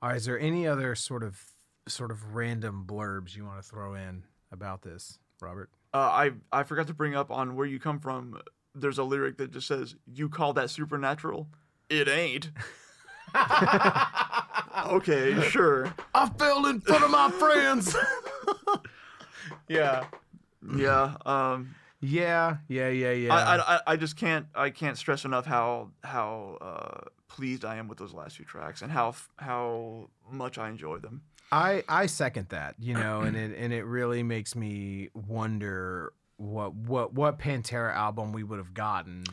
all 0.00 0.08
right, 0.10 0.16
is 0.16 0.24
there 0.24 0.38
any 0.38 0.66
other 0.66 0.94
sort 0.94 1.22
of 1.22 1.40
sort 1.88 2.10
of 2.10 2.34
random 2.34 2.84
blurbs 2.86 3.36
you 3.36 3.44
want 3.44 3.60
to 3.62 3.68
throw 3.68 3.94
in 3.94 4.22
about 4.52 4.82
this, 4.82 5.18
Robert? 5.40 5.70
Uh, 5.92 5.98
I 5.98 6.30
I 6.52 6.62
forgot 6.62 6.86
to 6.88 6.94
bring 6.94 7.14
up 7.14 7.30
on 7.30 7.56
where 7.56 7.66
you 7.66 7.80
come 7.80 7.98
from. 7.98 8.40
There's 8.74 8.98
a 8.98 9.04
lyric 9.04 9.38
that 9.38 9.50
just 9.50 9.66
says, 9.66 9.96
"You 10.06 10.28
call 10.28 10.52
that 10.54 10.70
supernatural? 10.70 11.48
It 11.88 12.08
ain't." 12.08 12.50
okay, 14.86 15.40
sure. 15.48 15.92
I 16.14 16.28
fell 16.38 16.66
in 16.66 16.80
front 16.80 17.04
of 17.04 17.10
my 17.10 17.30
friends. 17.30 17.96
yeah 19.68 20.04
Yeah. 20.76 21.14
Um. 21.24 21.74
yeah, 22.00 22.58
yeah, 22.68 22.88
yeah, 22.88 23.12
yeah. 23.12 23.34
I, 23.34 23.76
I 23.76 23.80
I- 23.88 23.96
just 23.96 24.16
can't 24.16 24.46
I 24.54 24.70
can't 24.70 24.96
stress 24.98 25.24
enough 25.24 25.46
how 25.46 25.90
how 26.04 26.58
uh, 26.60 27.08
pleased 27.28 27.64
I 27.64 27.76
am 27.76 27.88
with 27.88 27.98
those 27.98 28.12
last 28.12 28.36
few 28.36 28.44
tracks 28.44 28.82
and 28.82 28.90
how 28.90 29.14
how 29.36 30.10
much 30.30 30.58
I 30.58 30.68
enjoy 30.68 30.98
them. 30.98 31.22
I 31.50 31.82
I 31.88 32.06
second 32.06 32.48
that, 32.50 32.74
you 32.78 32.94
know, 32.94 33.20
and 33.22 33.36
it 33.36 33.56
and 33.56 33.72
it 33.72 33.84
really 33.84 34.22
makes 34.22 34.54
me 34.54 35.08
wonder 35.14 36.12
what 36.36 36.74
what 36.74 37.14
what 37.14 37.38
Pantera 37.38 37.94
album 37.94 38.32
we 38.32 38.42
would 38.42 38.58
have 38.58 38.74
gotten 38.74 39.24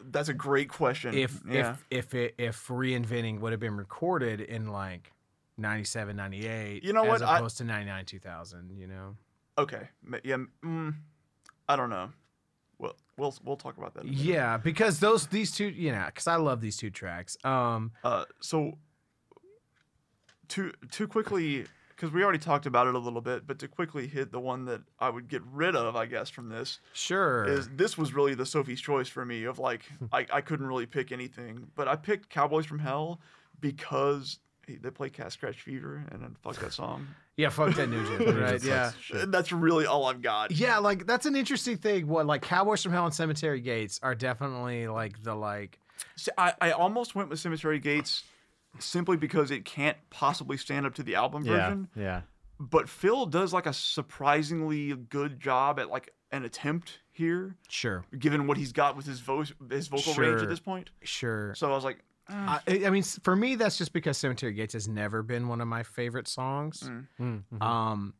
That's 0.00 0.28
a 0.28 0.34
great 0.34 0.68
question. 0.68 1.14
if 1.14 1.40
yeah. 1.48 1.76
if 1.90 2.08
if 2.08 2.14
it 2.14 2.34
if 2.38 2.68
reinventing 2.68 3.40
would 3.40 3.52
have 3.52 3.60
been 3.60 3.76
recorded 3.76 4.40
in 4.40 4.68
like 4.68 5.12
97 5.56 6.16
98 6.16 6.82
You 6.84 6.92
know 6.92 7.02
as 7.04 7.20
what, 7.20 7.22
I- 7.22 7.38
opposed 7.38 7.58
to 7.58 7.64
99 7.64 8.04
2000 8.06 8.70
you 8.76 8.86
know 8.86 9.16
okay, 9.56 9.88
yeah, 10.24 10.36
mm, 10.64 10.94
I 11.68 11.76
don't 11.76 11.90
know. 11.90 12.10
Well, 12.78 12.96
we'll 13.16 13.34
we'll 13.44 13.56
talk 13.56 13.76
about 13.78 13.94
that. 13.94 14.02
in 14.02 14.08
a 14.08 14.10
minute. 14.12 14.24
yeah 14.26 14.56
because 14.56 14.98
those 15.00 15.28
these 15.28 15.52
two 15.52 15.66
you 15.68 15.92
know 15.92 16.04
because 16.06 16.26
i 16.26 16.34
love 16.36 16.60
these 16.60 16.76
two 16.76 16.90
tracks 16.90 17.36
um 17.44 17.92
Uh, 18.02 18.24
so 18.40 18.76
to 20.48 20.72
to 20.90 21.06
quickly 21.06 21.66
because 21.90 22.10
we 22.12 22.22
already 22.24 22.38
talked 22.40 22.66
about 22.66 22.88
it 22.88 22.94
a 22.96 22.98
little 22.98 23.20
bit, 23.20 23.46
but 23.46 23.58
to 23.60 23.68
quickly 23.68 24.08
hit 24.08 24.32
the 24.32 24.40
one 24.40 24.64
that 24.64 24.82
I 24.98 25.08
would 25.10 25.28
get 25.28 25.42
rid 25.52 25.76
of, 25.76 25.94
I 25.94 26.06
guess, 26.06 26.28
from 26.28 26.48
this 26.48 26.80
sure 26.92 27.44
is 27.44 27.68
this 27.76 27.96
was 27.96 28.12
really 28.12 28.34
the 28.34 28.44
Sophie's 28.44 28.80
choice 28.80 29.08
for 29.08 29.24
me 29.24 29.44
of 29.44 29.58
like 29.60 29.84
I, 30.12 30.26
I 30.32 30.40
couldn't 30.40 30.66
really 30.66 30.86
pick 30.86 31.12
anything, 31.12 31.68
but 31.76 31.86
I 31.88 31.94
picked 31.96 32.28
Cowboys 32.30 32.66
from 32.66 32.80
Hell 32.80 33.20
because 33.60 34.40
they 34.66 34.90
play 34.90 35.10
Cat 35.10 35.32
Scratch 35.32 35.60
Fever 35.62 36.04
and 36.10 36.22
then 36.22 36.36
fuck 36.42 36.56
that 36.56 36.72
song. 36.72 37.06
yeah 37.36 37.48
fuck 37.48 37.74
that 37.74 37.88
Nugent 37.88 38.38
right 38.40 38.62
yeah 38.62 38.92
like 39.12 39.30
that's 39.30 39.50
really 39.52 39.86
all 39.86 40.06
I've 40.06 40.22
got. 40.22 40.50
yeah 40.52 40.78
like 40.78 41.06
that's 41.06 41.26
an 41.26 41.34
interesting 41.36 41.76
thing 41.76 42.06
what 42.06 42.26
like 42.26 42.42
cowboys 42.42 42.82
from 42.82 42.92
hell 42.92 43.04
and 43.06 43.14
cemetery 43.14 43.60
gates 43.60 43.98
are 44.02 44.14
definitely 44.14 44.86
like 44.88 45.22
the 45.22 45.34
like 45.34 45.78
I, 46.38 46.52
I 46.60 46.70
almost 46.72 47.14
went 47.14 47.28
with 47.28 47.38
Cemetery 47.38 47.78
Gates 47.78 48.24
simply 48.80 49.16
because 49.16 49.50
it 49.52 49.64
can't 49.64 49.96
possibly 50.10 50.56
stand 50.56 50.86
up 50.86 50.94
to 50.94 51.02
the 51.04 51.14
album 51.14 51.44
yeah 51.44 51.52
version. 51.52 51.88
yeah 51.96 52.20
But 52.58 52.88
Phil 52.88 53.26
does 53.26 53.52
like 53.52 53.66
a 53.66 53.72
surprisingly 53.72 54.94
good 54.94 55.40
job 55.40 55.78
at 55.78 55.90
like 55.90 56.12
an 56.32 56.44
attempt 56.44 56.98
here, 57.12 57.54
sure 57.68 58.04
given 58.18 58.46
what 58.48 58.56
he's 58.56 58.72
got 58.72 58.96
with 58.96 59.06
his 59.06 59.20
voice, 59.20 59.52
his 59.70 59.86
vocal 59.88 60.14
range 60.14 60.42
at 60.42 60.48
this 60.48 60.58
point. 60.60 60.90
sure 61.02 61.54
So 61.54 61.70
I 61.70 61.74
was 61.74 61.84
like, 61.84 61.98
eh, 62.28 62.32
I, 62.34 62.60
I 62.86 62.90
mean 62.90 63.02
for 63.02 63.36
me 63.36 63.54
that's 63.54 63.76
just 63.76 63.92
because 63.92 64.16
cemetery 64.18 64.52
gates 64.52 64.72
has 64.74 64.88
never 64.88 65.22
been 65.22 65.48
one 65.48 65.60
of 65.60 65.68
my 65.68 65.82
favorite 65.82 66.28
songs 66.28 66.82
Mm. 66.82 67.06
Mm, 67.20 67.42
mhm. 67.52 67.62
Um, 67.62 68.14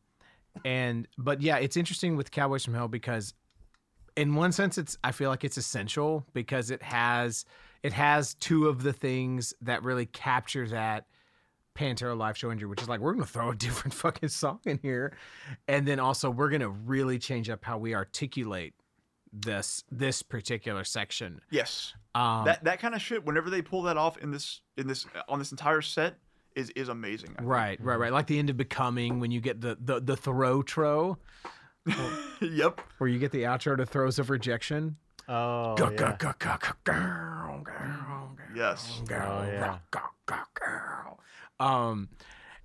and 0.63 1.07
but 1.17 1.41
yeah, 1.41 1.57
it's 1.57 1.75
interesting 1.75 2.15
with 2.15 2.31
Cowboys 2.31 2.63
from 2.63 2.73
Hell 2.75 2.87
because, 2.87 3.33
in 4.15 4.35
one 4.35 4.51
sense, 4.53 4.77
it's 4.77 4.97
I 5.03 5.11
feel 5.11 5.29
like 5.29 5.43
it's 5.43 5.57
essential 5.57 6.25
because 6.33 6.71
it 6.71 6.81
has 6.81 7.43
it 7.83 7.91
has 7.93 8.35
two 8.35 8.67
of 8.67 8.81
the 8.81 8.93
things 8.93 9.53
that 9.61 9.83
really 9.83 10.05
capture 10.05 10.67
that 10.69 11.07
Pantera 11.77 12.17
live 12.17 12.37
show 12.37 12.51
injury, 12.51 12.69
which 12.69 12.81
is 12.81 12.87
like 12.87 13.01
we're 13.01 13.11
gonna 13.13 13.25
throw 13.25 13.49
a 13.49 13.55
different 13.65 13.93
fucking 13.93 14.29
song 14.29 14.59
in 14.65 14.79
here, 14.81 15.17
and 15.67 15.85
then 15.85 15.99
also 15.99 16.29
we're 16.29 16.49
gonna 16.49 16.69
really 16.69 17.19
change 17.19 17.49
up 17.49 17.65
how 17.65 17.77
we 17.77 17.93
articulate 17.93 18.73
this 19.41 19.83
this 19.91 20.21
particular 20.21 20.83
section. 20.83 21.41
yes, 21.51 21.93
Um, 22.13 22.45
that 22.45 22.63
that 22.63 22.79
kind 22.79 22.95
of 22.95 23.01
shit. 23.01 23.25
Whenever 23.25 23.49
they 23.49 23.61
pull 23.61 23.83
that 23.83 23.97
off 23.97 24.17
in 24.17 24.31
this 24.31 24.61
in 24.77 24.87
this 24.87 25.05
on 25.27 25.39
this 25.39 25.51
entire 25.51 25.81
set 25.81 26.15
is 26.55 26.69
is 26.71 26.89
amazing. 26.89 27.31
I 27.35 27.39
think. 27.39 27.49
right, 27.49 27.79
right, 27.81 27.99
right. 27.99 28.11
Like 28.13 28.27
the 28.27 28.39
end 28.39 28.49
of 28.49 28.57
Becoming 28.57 29.19
when 29.19 29.31
you 29.31 29.41
get 29.41 29.61
the 29.61 29.77
the 29.79 29.99
the 29.99 30.15
throw 30.15 30.61
tro, 30.61 31.17
yep. 32.41 32.81
where 32.97 33.09
you 33.09 33.19
get 33.19 33.31
the 33.31 33.43
outro 33.43 33.75
to 33.77 33.85
throes 33.85 34.19
of 34.19 34.29
rejection. 34.29 34.97
oh 35.27 35.75
Yes. 38.55 39.01
Oh, 39.01 39.05
yeah. 39.11 39.59
girl, 39.59 39.81
girl, 39.91 40.09
girl, 40.25 40.45
girl. 40.53 41.19
Um, 41.59 42.09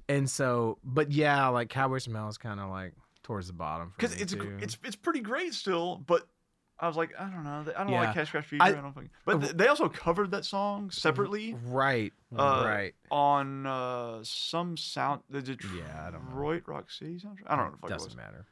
and 0.09 0.29
so, 0.31 0.79
but 0.85 1.11
yeah, 1.11 1.49
like 1.49 1.69
Cowboys 1.69 2.05
from 2.05 2.15
Hell 2.15 2.29
is 2.29 2.39
kind 2.39 2.61
of 2.61 2.71
like 2.71 2.93
towards 3.23 3.47
the 3.49 3.53
bottom 3.53 3.93
Because 3.97 4.11
because 4.13 4.23
it's 4.23 4.33
a 4.33 4.37
gr- 4.37 4.59
it's 4.61 4.79
it's 4.85 4.97
pretty 4.97 5.21
great 5.21 5.55
still, 5.55 5.97
but 6.07 6.27
I 6.81 6.87
was 6.89 6.97
like, 6.97 7.13
I 7.19 7.25
don't 7.25 7.45
know, 7.45 7.65
I 7.77 7.83
don't 7.85 7.93
Yeah. 7.93 8.01
like 8.05 8.15
Cat 8.15 8.27
Scratch 8.27 8.47
Fever. 8.47 8.63
I, 8.63 8.69
I- 8.69 8.73
don't 8.73 8.95
think, 8.95 9.11
but 9.27 9.41
th- 9.41 9.53
they 9.53 9.67
also 9.67 9.89
covered 9.89 10.31
that 10.31 10.45
song 10.45 10.91
separately 10.91 11.55
right, 11.67 12.13
Uh, 12.35 12.63
right. 12.67 12.95
on 13.11 13.67
uh, 13.67 14.21
some 14.23 14.77
sound 14.77 15.21
the 15.29 15.43
Detroit 15.43 15.75
Yeah, 15.87 16.07
I 16.07 16.11
don't 16.11 16.29
know. 16.35 16.61
Rock 16.67 16.91
City 16.91 17.19
soundtrack. 17.19 17.45
I 17.47 17.57
don't 17.57 17.67
know. 17.73 17.77
Fuck 17.83 17.91
it 17.91 17.95
was. 17.95 18.05
Doesn't 18.05 18.17
matter. 18.17 18.47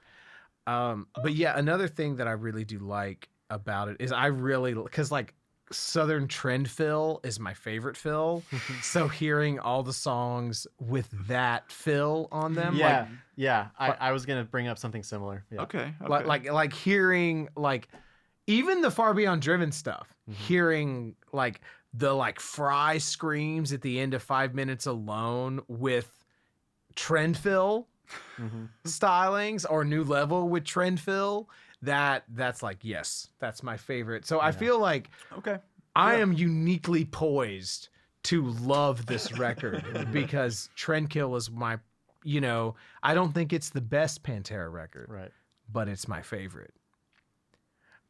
Um, 0.67 1.07
but 1.23 1.33
yeah, 1.33 1.59
another 1.59 1.89
thing 1.89 2.17
that 2.17 2.29
I 2.29 2.33
really 2.33 2.65
do 2.65 2.79
like 2.79 3.29
about 3.51 3.89
it 3.89 3.97
is 4.01 4.13
I 4.13 4.27
really 4.27 4.75
because 4.75 5.11
like 5.11 5.33
Southern 5.71 6.29
Trendkill 6.29 7.25
is 7.25 7.41
my 7.41 7.55
favorite 7.55 7.97
fill. 7.97 8.43
so 8.83 9.09
hearing 9.09 9.59
all 9.59 9.83
the 9.83 9.93
songs 9.95 10.67
with 10.79 11.09
that 11.29 11.71
fill 11.73 12.29
on 12.33 12.55
them, 12.55 12.75
yeah, 12.77 13.01
like 13.01 13.09
yeah. 13.37 13.67
I, 13.79 13.91
I 13.93 14.13
was 14.13 14.27
gonna 14.27 14.45
bring 14.45 14.67
up 14.69 14.77
something 14.79 15.03
similar. 15.03 15.45
Yeah. 15.51 15.63
Okay. 15.63 15.95
okay. 16.03 16.09
like 16.09 16.27
like 16.27 16.53
like 16.53 16.73
hearing 16.75 17.49
like 17.57 17.89
even 18.49 18.81
the 18.83 18.91
far 18.91 19.15
beyond 19.15 19.41
driven 19.43 19.71
stuff 19.71 20.09
Mm-hmm. 20.29 20.43
hearing 20.43 21.17
like 21.33 21.61
the 21.95 22.13
like 22.13 22.39
fry 22.39 22.99
screams 22.99 23.73
at 23.73 23.81
the 23.81 23.99
end 23.99 24.13
of 24.13 24.23
five 24.23 24.55
minutes 24.55 24.85
alone 24.87 25.61
with 25.69 26.11
Trendkill 26.97 27.87
Mhm. 28.41 28.69
stylings 28.85 29.67
or 29.69 29.85
new 29.85 30.03
level 30.03 30.49
with 30.49 30.65
Trendkill 30.65 31.47
that 31.83 32.25
that's 32.31 32.63
like 32.63 32.79
yes 32.83 33.29
that's 33.39 33.63
my 33.63 33.77
favorite 33.77 34.25
so 34.27 34.41
i 34.41 34.51
feel 34.51 34.79
like 34.79 35.11
okay. 35.37 35.59
i 35.95 36.17
Yeah. 36.17 36.23
am 36.23 36.33
uniquely 36.33 37.05
poised 37.05 37.89
to 38.25 38.47
love 38.47 39.05
this 39.07 39.31
record 39.39 39.85
because 40.11 40.71
trendkill 40.77 41.37
is 41.37 41.51
my 41.51 41.79
you 42.25 42.41
know 42.41 42.75
i 43.03 43.13
don't 43.15 43.33
think 43.33 43.53
it's 43.53 43.69
the 43.71 43.81
best 43.83 44.23
pantera 44.25 44.73
record 44.73 45.07
Right. 45.11 45.31
but 45.73 45.89
it's 45.89 46.09
my 46.09 46.21
favorite. 46.23 46.73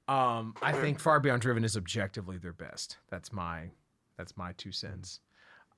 Um, 0.09 0.55
I 0.63 0.73
think 0.73 0.99
Far 0.99 1.21
Beyond 1.21 1.43
Driven 1.43 1.65
is 1.65 1.77
objectively 1.77 2.39
their 2.39 2.53
best. 2.55 2.97
That's 3.11 3.33
my 3.33 3.71
that's 4.17 4.37
my 4.37 4.53
two 4.53 4.73
cents. 4.73 5.21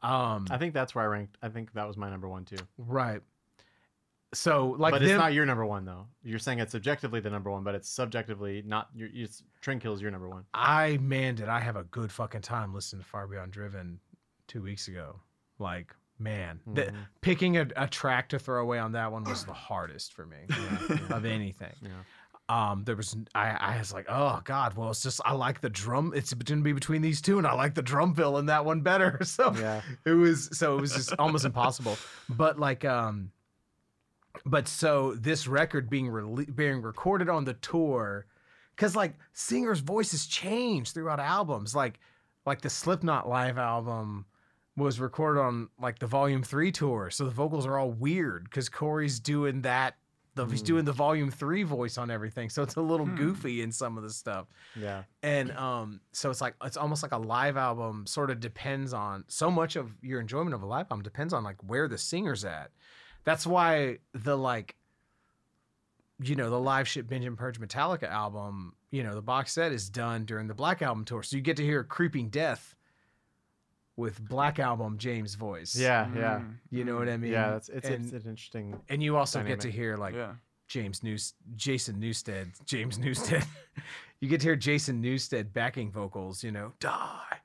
Um, 0.03 0.47
I 0.51 0.57
think 0.57 0.73
that's 0.73 0.95
where 0.95 1.05
I 1.05 1.09
ranked. 1.09 1.37
I 1.43 1.49
think 1.49 1.73
that 1.75 1.87
was 1.87 1.97
my 1.97 2.09
number 2.09 2.29
one 2.29 2.45
too. 2.45 2.57
right. 2.79 3.21
So 4.33 4.77
like 4.79 4.93
but 4.93 5.01
them, 5.01 5.11
it's 5.11 5.19
not 5.19 5.33
your 5.33 5.45
number 5.45 5.67
one 5.67 5.85
though. 5.85 6.07
You're 6.23 6.39
saying 6.39 6.61
it's 6.61 6.77
objectively 6.77 7.19
the 7.19 7.31
number 7.31 7.51
one, 7.51 7.65
but 7.65 7.75
it's 7.75 7.89
subjectively 7.91 8.63
not. 8.65 8.89
Your, 8.95 9.09
it's 9.13 9.43
Trendkill's 9.61 10.01
your 10.01 10.13
number 10.13 10.29
one. 10.29 10.45
I 10.55 10.99
man, 10.99 11.35
did 11.35 11.49
I 11.49 11.59
have 11.59 11.75
a 11.75 11.83
good 11.85 12.13
fucking 12.13 12.43
time 12.43 12.73
listening 12.73 13.03
to 13.03 13.09
Far 13.09 13.27
Beyond 13.27 13.51
Driven 13.51 13.99
two 14.47 14.63
weeks 14.63 14.87
ago. 14.87 15.17
Like 15.59 15.93
man, 16.21 16.61
the, 16.75 16.83
Mhm. 16.83 16.95
picking 17.23 17.57
a, 17.57 17.67
a 17.77 17.89
track 17.89 18.29
to 18.29 18.39
throw 18.39 18.63
away 18.63 18.79
on 18.79 18.93
that 18.93 19.11
one 19.11 19.25
was 19.25 19.45
the 19.45 19.53
hardest 19.53 20.13
for 20.13 20.27
me 20.27 20.37
of 21.11 21.25
anything. 21.25 21.73
Yeah. 21.83 21.89
Um 22.51 22.83
there 22.85 22.97
was 22.97 23.17
I, 23.35 23.51
I 23.51 23.79
was 23.79 23.93
like 23.93 24.07
oh 24.09 24.41
god 24.45 24.75
well 24.77 24.91
it's 24.91 25.03
just 25.03 25.21
i 25.25 25.33
like 25.33 25.61
the 25.61 25.71
drum 25.71 26.13
it's 26.15 26.35
gonna 26.35 26.63
be 26.63 26.73
between 26.73 27.01
these 27.03 27.21
two 27.21 27.39
and 27.39 27.47
i 27.47 27.53
like 27.55 27.75
the 27.75 27.83
drum 27.83 28.15
fill 28.15 28.39
in 28.39 28.47
that 28.47 28.65
one 28.65 28.81
better. 28.81 29.19
So 29.25 29.55
Yeah. 29.55 29.83
it 30.05 30.11
was 30.13 30.49
so 30.59 30.77
it 30.77 30.81
was 30.81 30.93
just 30.93 31.13
almost 31.19 31.45
impossible. 31.45 31.97
But 32.29 32.59
like 32.59 32.85
um 32.85 33.31
but 34.45 34.69
so 34.69 35.15
this 35.15 35.47
record 35.47 35.91
being 35.91 36.09
re- 36.09 36.45
being 36.47 36.83
recorded 36.83 37.29
on 37.29 37.45
the 37.45 37.55
tour 37.55 38.27
because 38.75 38.97
like 38.97 39.15
singers 39.33 39.81
voices 39.81 40.27
change 40.27 40.93
throughout 40.93 41.21
albums. 41.21 41.75
Like 41.75 41.99
like 42.47 42.61
the 42.63 42.71
slipknot 42.71 43.29
live 43.29 43.59
album 43.59 44.25
was 44.77 44.99
recorded 44.99 45.41
on 45.41 45.69
like 45.81 45.99
the 45.99 46.07
volume 46.07 46.43
three 46.43 46.73
tour 46.73 47.11
so 47.11 47.25
the 47.25 47.31
vocals 47.31 47.67
are 47.67 47.77
all 47.77 47.91
weird 47.91 48.45
because 48.45 48.69
corey's 48.69 49.21
doing 49.21 49.61
that 49.63 49.97
the, 50.37 50.47
he's 50.47 50.63
Mm. 50.63 50.67
doing 50.67 50.85
the 50.85 50.93
volume 50.93 51.31
three 51.31 51.63
voice 51.65 51.99
on 51.99 52.11
everything 52.11 52.49
so 52.51 52.63
it's 52.63 52.77
a 52.77 52.81
little 52.81 53.07
Hmm. 53.07 53.17
goofy 53.17 53.63
in 53.63 53.73
some 53.73 53.97
of 53.97 54.03
the 54.05 54.11
stuff 54.11 54.47
Yeah. 54.77 55.03
and 55.23 55.51
um 55.53 56.01
so 56.13 56.31
it's 56.31 56.41
like 56.41 56.55
it's 56.65 56.77
almost 56.77 57.03
like 57.03 57.13
a 57.13 57.19
live 57.19 57.57
album 57.57 58.07
sort 58.07 58.31
of 58.31 58.39
depends 58.41 58.93
on 58.93 59.25
so 59.29 59.51
much 59.51 59.77
of 59.77 59.93
your 60.03 60.21
enjoyment 60.21 60.55
of 60.55 60.63
a 60.63 60.67
live 60.67 60.87
album 60.91 61.03
depends 61.03 61.33
on 61.35 61.43
like 61.45 61.57
where 61.67 61.89
the 61.89 61.99
singer's 61.99 62.45
at 62.45 62.71
that's 63.25 63.47
why 63.47 63.99
the 64.15 64.37
like 64.39 64.77
you 66.23 66.37
know 66.37 66.51
the 66.51 66.61
live 66.61 66.87
shit 66.87 67.09
binge 67.09 67.25
and 67.25 67.37
purge 67.39 67.59
metallica 67.61 68.05
album 68.09 68.75
you 68.91 69.03
know 69.03 69.15
the 69.15 69.23
box 69.23 69.53
set 69.53 69.73
is 69.73 69.89
done 69.89 70.25
during 70.25 70.47
the 70.47 70.55
black 70.55 70.83
album 70.83 71.05
tour 71.05 71.23
so 71.23 71.37
you 71.37 71.43
get 71.43 71.57
to 71.57 71.65
hear 71.65 71.83
creeping 71.83 72.29
death 72.29 72.75
with 74.01 74.21
black 74.29 74.59
album 74.59 74.99
james 74.99 75.35
voice 75.35 75.77
Yeah. 75.77 76.09
Yeah. 76.15 76.39
Mm, 76.41 76.55
you 76.71 76.85
know 76.85 76.97
what 76.97 77.09
i 77.09 77.17
mean 77.17 77.33
Yeah. 77.33 77.51
That's 77.51 77.69
it's, 77.69 77.89
and, 77.89 78.05
it's 78.05 78.13
an 78.13 78.31
interesting. 78.31 78.81
and 78.89 79.03
you 79.03 79.17
also 79.17 79.43
get 79.43 79.61
to 79.61 79.71
hear 79.71 79.97
like 79.97 80.15
yeah. 80.15 80.33
James 80.71 81.03
News, 81.03 81.35
Jason 81.57 81.97
Newsted, 81.97 82.47
James 82.65 82.97
Newsted. 82.97 83.45
you 84.21 84.29
get 84.29 84.41
to 84.43 84.47
hear 84.47 84.55
Jason 84.55 85.03
Newsted 85.03 85.53
backing 85.53 85.91
vocals. 85.91 86.45
You 86.45 86.53
know, 86.53 86.73
die, 86.79 87.39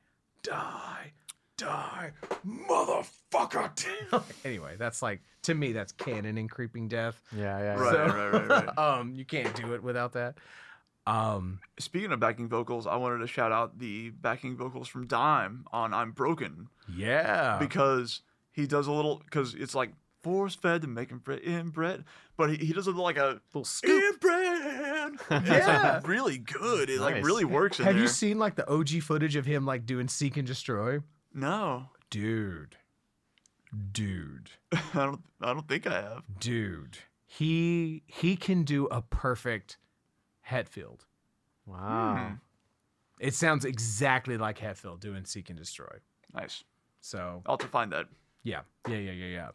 die, 0.44 1.12
die, 1.58 2.12
motherfucker. 2.48 4.24
anyway, 4.46 4.76
that's 4.78 5.02
like 5.02 5.22
to 5.42 5.56
me, 5.56 5.72
that's 5.74 5.92
canon 5.92 6.38
in 6.38 6.48
Creeping 6.48 6.88
Death. 6.88 7.20
Yeah. 7.36 7.58
Yeah. 7.60 7.74
Right, 7.76 7.94
So- 7.94 8.06
right, 8.06 8.48
right, 8.48 8.66
right. 8.68 8.78
um, 9.00 9.14
you 9.16 9.26
can't 9.26 9.54
do 9.56 9.74
it 9.74 9.82
without 9.82 10.14
that. 10.14 10.36
Um, 11.08 11.60
Speaking 11.78 12.12
of 12.12 12.20
backing 12.20 12.48
vocals, 12.50 12.88
I 12.88 12.96
wanted 12.96 13.20
to 13.20 13.28
shout 13.28 13.52
out 13.52 13.78
the 13.80 14.10
backing 14.10 14.58
vocals 14.58 14.88
from 14.88 15.06
Dime 15.08 15.66
on 15.72 15.94
"I'm 15.94 16.12
Broken" 16.12 16.70
yeah, 16.92 17.58
because 17.60 18.22
he 18.52 18.66
does 18.66 18.88
a 18.88 18.92
little 18.92 19.22
because 19.24 19.54
it's 19.54 19.76
like 19.76 19.92
force 20.24 20.56
fed 20.56 20.82
to 20.82 20.88
make 20.88 21.10
him 21.12 21.20
bre- 21.20 21.34
inbred, 21.34 22.04
but 22.38 22.50
he, 22.50 22.56
he 22.66 22.74
does 22.74 22.88
a 22.88 22.90
little 22.90 23.04
like 23.04 23.18
a 23.18 23.40
little 23.54 23.64
scoop. 23.66 24.02
inbred. 24.14 25.14
It's 25.30 25.48
Yeah. 25.68 25.94
like 25.98 26.08
really 26.08 26.40
good. 26.40 26.90
It 26.90 27.00
like 27.00 27.16
Nice. 27.16 27.24
really 27.24 27.46
works 27.46 27.78
in 27.78 27.86
Have 27.86 27.94
there. 27.94 28.02
you 28.02 28.08
seen 28.08 28.40
like 28.40 28.56
the 28.56 28.68
OG 28.68 29.02
footage 29.04 29.36
of 29.36 29.46
him 29.46 29.66
like 29.66 29.86
doing 29.86 30.08
Seek 30.08 30.38
and 30.38 30.48
Destroy? 30.48 31.00
no, 31.34 31.90
Dude, 32.10 32.78
dude. 33.92 34.50
I 34.72 34.80
don't. 34.94 35.22
I 35.42 35.54
don't 35.54 35.68
think 35.68 35.86
I 35.88 36.02
have. 36.02 36.24
dude 36.40 36.98
he 37.28 38.04
he 38.08 38.36
can 38.38 38.64
do 38.64 38.86
a 38.88 39.02
perfect 39.02 39.78
hetfield 40.50 41.02
Wow. 41.66 42.28
Hmm. 42.28 42.34
it 43.20 43.34
sounds 43.34 43.66
exactly 43.66 44.38
like 44.38 44.60
hetfield 44.60 45.00
doing 45.00 45.26
seek 45.26 45.50
and 45.50 45.58
destroy 45.58 45.98
Nice. 46.34 46.64
so 47.02 47.42
I'll 47.46 47.54
have 47.54 47.60
to 47.60 47.68
find 47.68 47.92
that. 47.92 48.06
yeah 48.44 48.62
yeah 48.88 48.98
yeah 48.98 49.12
yeah 49.12 49.26
yeah 49.28 49.50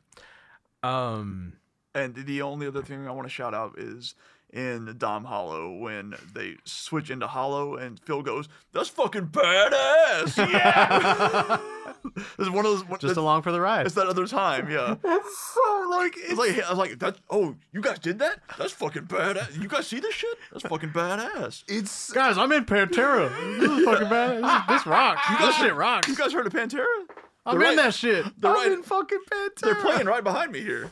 um 0.83 1.53
And 1.95 2.15
the 2.15 2.43
only 2.43 2.67
other 2.67 2.83
thing 2.83 3.07
I 3.07 3.11
want 3.13 3.27
to 3.27 3.33
shout 3.33 3.55
out 3.55 3.79
is 3.79 4.15
in 4.53 4.95
Dom 4.99 5.25
Hollow 5.25 5.73
when 5.73 6.15
they 6.35 6.57
switch 6.65 7.11
into 7.11 7.27
Hollow 7.27 7.77
and 7.77 8.01
Phil 8.01 8.23
goes, 8.23 8.49
"That's 8.73 8.89
fucking 8.89 9.29
badass!" 9.29 10.37
Yeah, 10.53 11.59
it's 12.39 12.51
one 12.51 12.59
of 12.67 12.73
those. 12.73 12.85
One, 12.89 12.99
Just 12.99 13.17
along 13.17 13.43
for 13.43 13.53
the 13.53 13.61
ride. 13.61 13.87
it's 13.87 13.95
that 13.95 14.07
other 14.09 14.27
time, 14.27 14.71
yeah. 14.71 14.97
it's 15.05 15.39
so 15.55 15.87
like 15.91 16.15
It's 16.17 16.39
like 16.39 16.63
I 16.65 16.71
was 16.71 16.79
like, 16.79 16.99
"That 16.99 17.17
oh, 17.31 17.55
you 17.73 17.81
guys 17.81 17.99
did 18.01 18.19
that? 18.19 18.41
That's 18.59 18.73
fucking 18.73 19.05
badass! 19.05 19.61
You 19.61 19.69
guys 19.69 19.87
see 19.87 20.01
this 20.01 20.15
shit? 20.15 20.37
That's 20.53 20.67
fucking 20.67 20.91
badass!" 20.91 21.65
it's 21.69 22.13
Guys, 22.13 22.37
I'm 22.39 22.51
in 22.53 22.65
Pantera. 22.65 23.31
This 23.61 23.71
is 23.71 23.85
fucking 23.85 24.09
bad. 24.09 24.43
This, 24.43 24.63
this 24.79 24.87
rocks. 24.87 25.23
You 25.31 25.39
this 25.39 25.47
guys- 25.47 25.55
shit 25.57 25.75
rocks. 25.75 26.09
You 26.09 26.17
guys 26.17 26.33
heard 26.33 26.47
of 26.47 26.53
Pantera? 26.53 26.85
I'm 27.47 27.59
They're 27.59 27.71
in 27.71 27.77
right- 27.77 27.85
that 27.85 27.95
shit. 27.95 28.25
They're 28.39 28.51
I'm 28.51 28.57
right. 28.57 28.73
in 28.73 28.83
fucking 28.83 29.21
Pantera. 29.33 29.61
They're 29.61 29.75
playing 29.77 30.07
right 30.07 30.23
behind 30.25 30.53
me 30.53 30.61
here. 30.61 30.91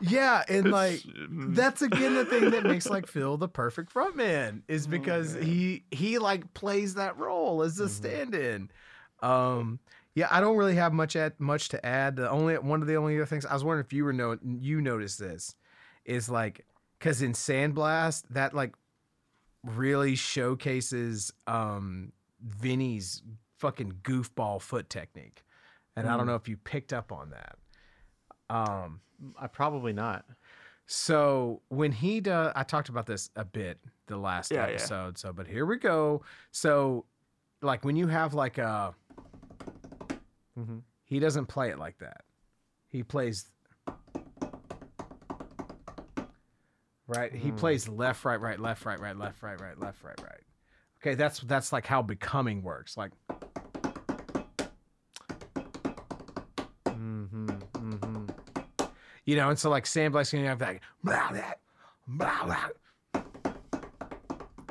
Yeah 0.00 0.44
and 0.48 0.70
like 0.70 1.04
mm, 1.04 1.54
that's 1.54 1.82
again 1.82 2.14
the 2.14 2.24
thing 2.24 2.50
that 2.50 2.64
makes 2.64 2.90
like 2.90 3.06
Phil 3.08 3.36
the 3.36 3.48
perfect 3.48 3.92
frontman 3.92 4.62
Oh, 4.68 4.68
is 4.68 4.86
because 4.86 5.34
he 5.34 5.84
he 5.90 6.18
like 6.18 6.52
plays 6.54 6.94
that 6.94 7.16
role 7.18 7.62
as 7.62 7.80
a 7.80 7.84
Mm-hmm. 7.84 7.88
stand-in. 7.88 8.70
Um 9.22 9.80
yeah, 10.14 10.28
I 10.30 10.40
don't 10.40 10.56
really 10.56 10.76
have 10.76 10.92
much 10.94 11.14
at 11.16 11.38
much 11.40 11.68
to 11.70 11.84
add. 11.84 12.16
The 12.16 12.30
only 12.30 12.56
one 12.58 12.80
of 12.82 12.88
the 12.88 12.96
only 12.96 13.16
other 13.16 13.26
things 13.26 13.44
I 13.46 13.54
was 13.54 13.64
wondering 13.64 13.84
if 13.86 13.92
you 13.92 14.04
were 14.04 14.12
no 14.12 14.38
you 14.42 14.80
noticed 14.80 15.18
this 15.18 15.54
is 16.04 16.28
like 16.28 16.66
because 16.98 17.22
in 17.22 17.32
Sandblast 17.32 18.24
that 18.30 18.54
like 18.54 18.74
really 19.64 20.14
showcases 20.14 21.32
um 21.46 22.12
Vinnie's 22.40 23.22
fucking 23.58 23.92
goofball 24.02 24.60
foot 24.60 24.90
technique, 24.90 25.44
and 25.96 26.06
I 26.08 26.16
don't 26.16 26.26
Mm. 26.26 26.26
know 26.26 26.34
if 26.34 26.48
you 26.48 26.56
picked 26.56 26.92
up 26.92 27.10
on 27.12 27.30
that. 27.30 27.56
Um, 28.54 29.00
I 29.38 29.46
probably 29.46 29.92
not. 29.92 30.24
so 30.86 31.62
when 31.68 31.90
he 31.92 32.20
does, 32.20 32.52
I 32.54 32.62
talked 32.62 32.88
about 32.88 33.06
this 33.06 33.30
a 33.36 33.44
bit 33.44 33.78
the 34.06 34.16
last 34.16 34.50
Yeah, 34.52 34.66
yeah. 34.68 34.74
episode. 34.74 35.18
So, 35.18 35.32
but 35.32 35.46
here 35.48 35.66
we 35.66 35.78
go. 35.78 36.22
So, 36.52 37.04
like 37.62 37.84
when 37.84 37.96
you 37.96 38.06
have 38.06 38.34
like 38.34 38.58
a, 38.58 38.94
Mhm. 40.58 40.82
he 41.04 41.18
doesn't 41.18 41.46
play 41.46 41.70
it 41.70 41.78
like 41.78 41.98
that. 41.98 42.24
He 42.88 43.02
plays. 43.02 43.50
Right, 47.08 47.32
he 47.32 47.50
Hmm. 47.50 47.56
plays 47.56 47.88
left, 47.88 48.24
right, 48.24 48.40
right, 48.40 48.58
left, 48.58 48.84
right, 48.84 48.98
right, 48.98 49.16
left, 49.16 49.42
right, 49.42 49.60
right, 49.60 49.78
left, 49.78 50.02
right, 50.02 50.20
right. 50.22 50.40
Okay, 51.00 51.14
that's 51.14 51.38
that's 51.40 51.72
like 51.72 51.86
how 51.86 52.02
becoming 52.02 52.62
works. 52.62 52.96
Like 52.96 53.12
you 59.26 59.36
know, 59.36 59.50
and 59.50 59.58
so 59.58 59.68
like 59.68 59.84
Sandblast's 59.84 60.32
gonna 60.32 60.46
have 60.48 60.60
like 60.60 60.80
blah, 61.04 61.30
blah, 61.30 61.42
blah, 62.06 62.44
blah. 62.46 63.22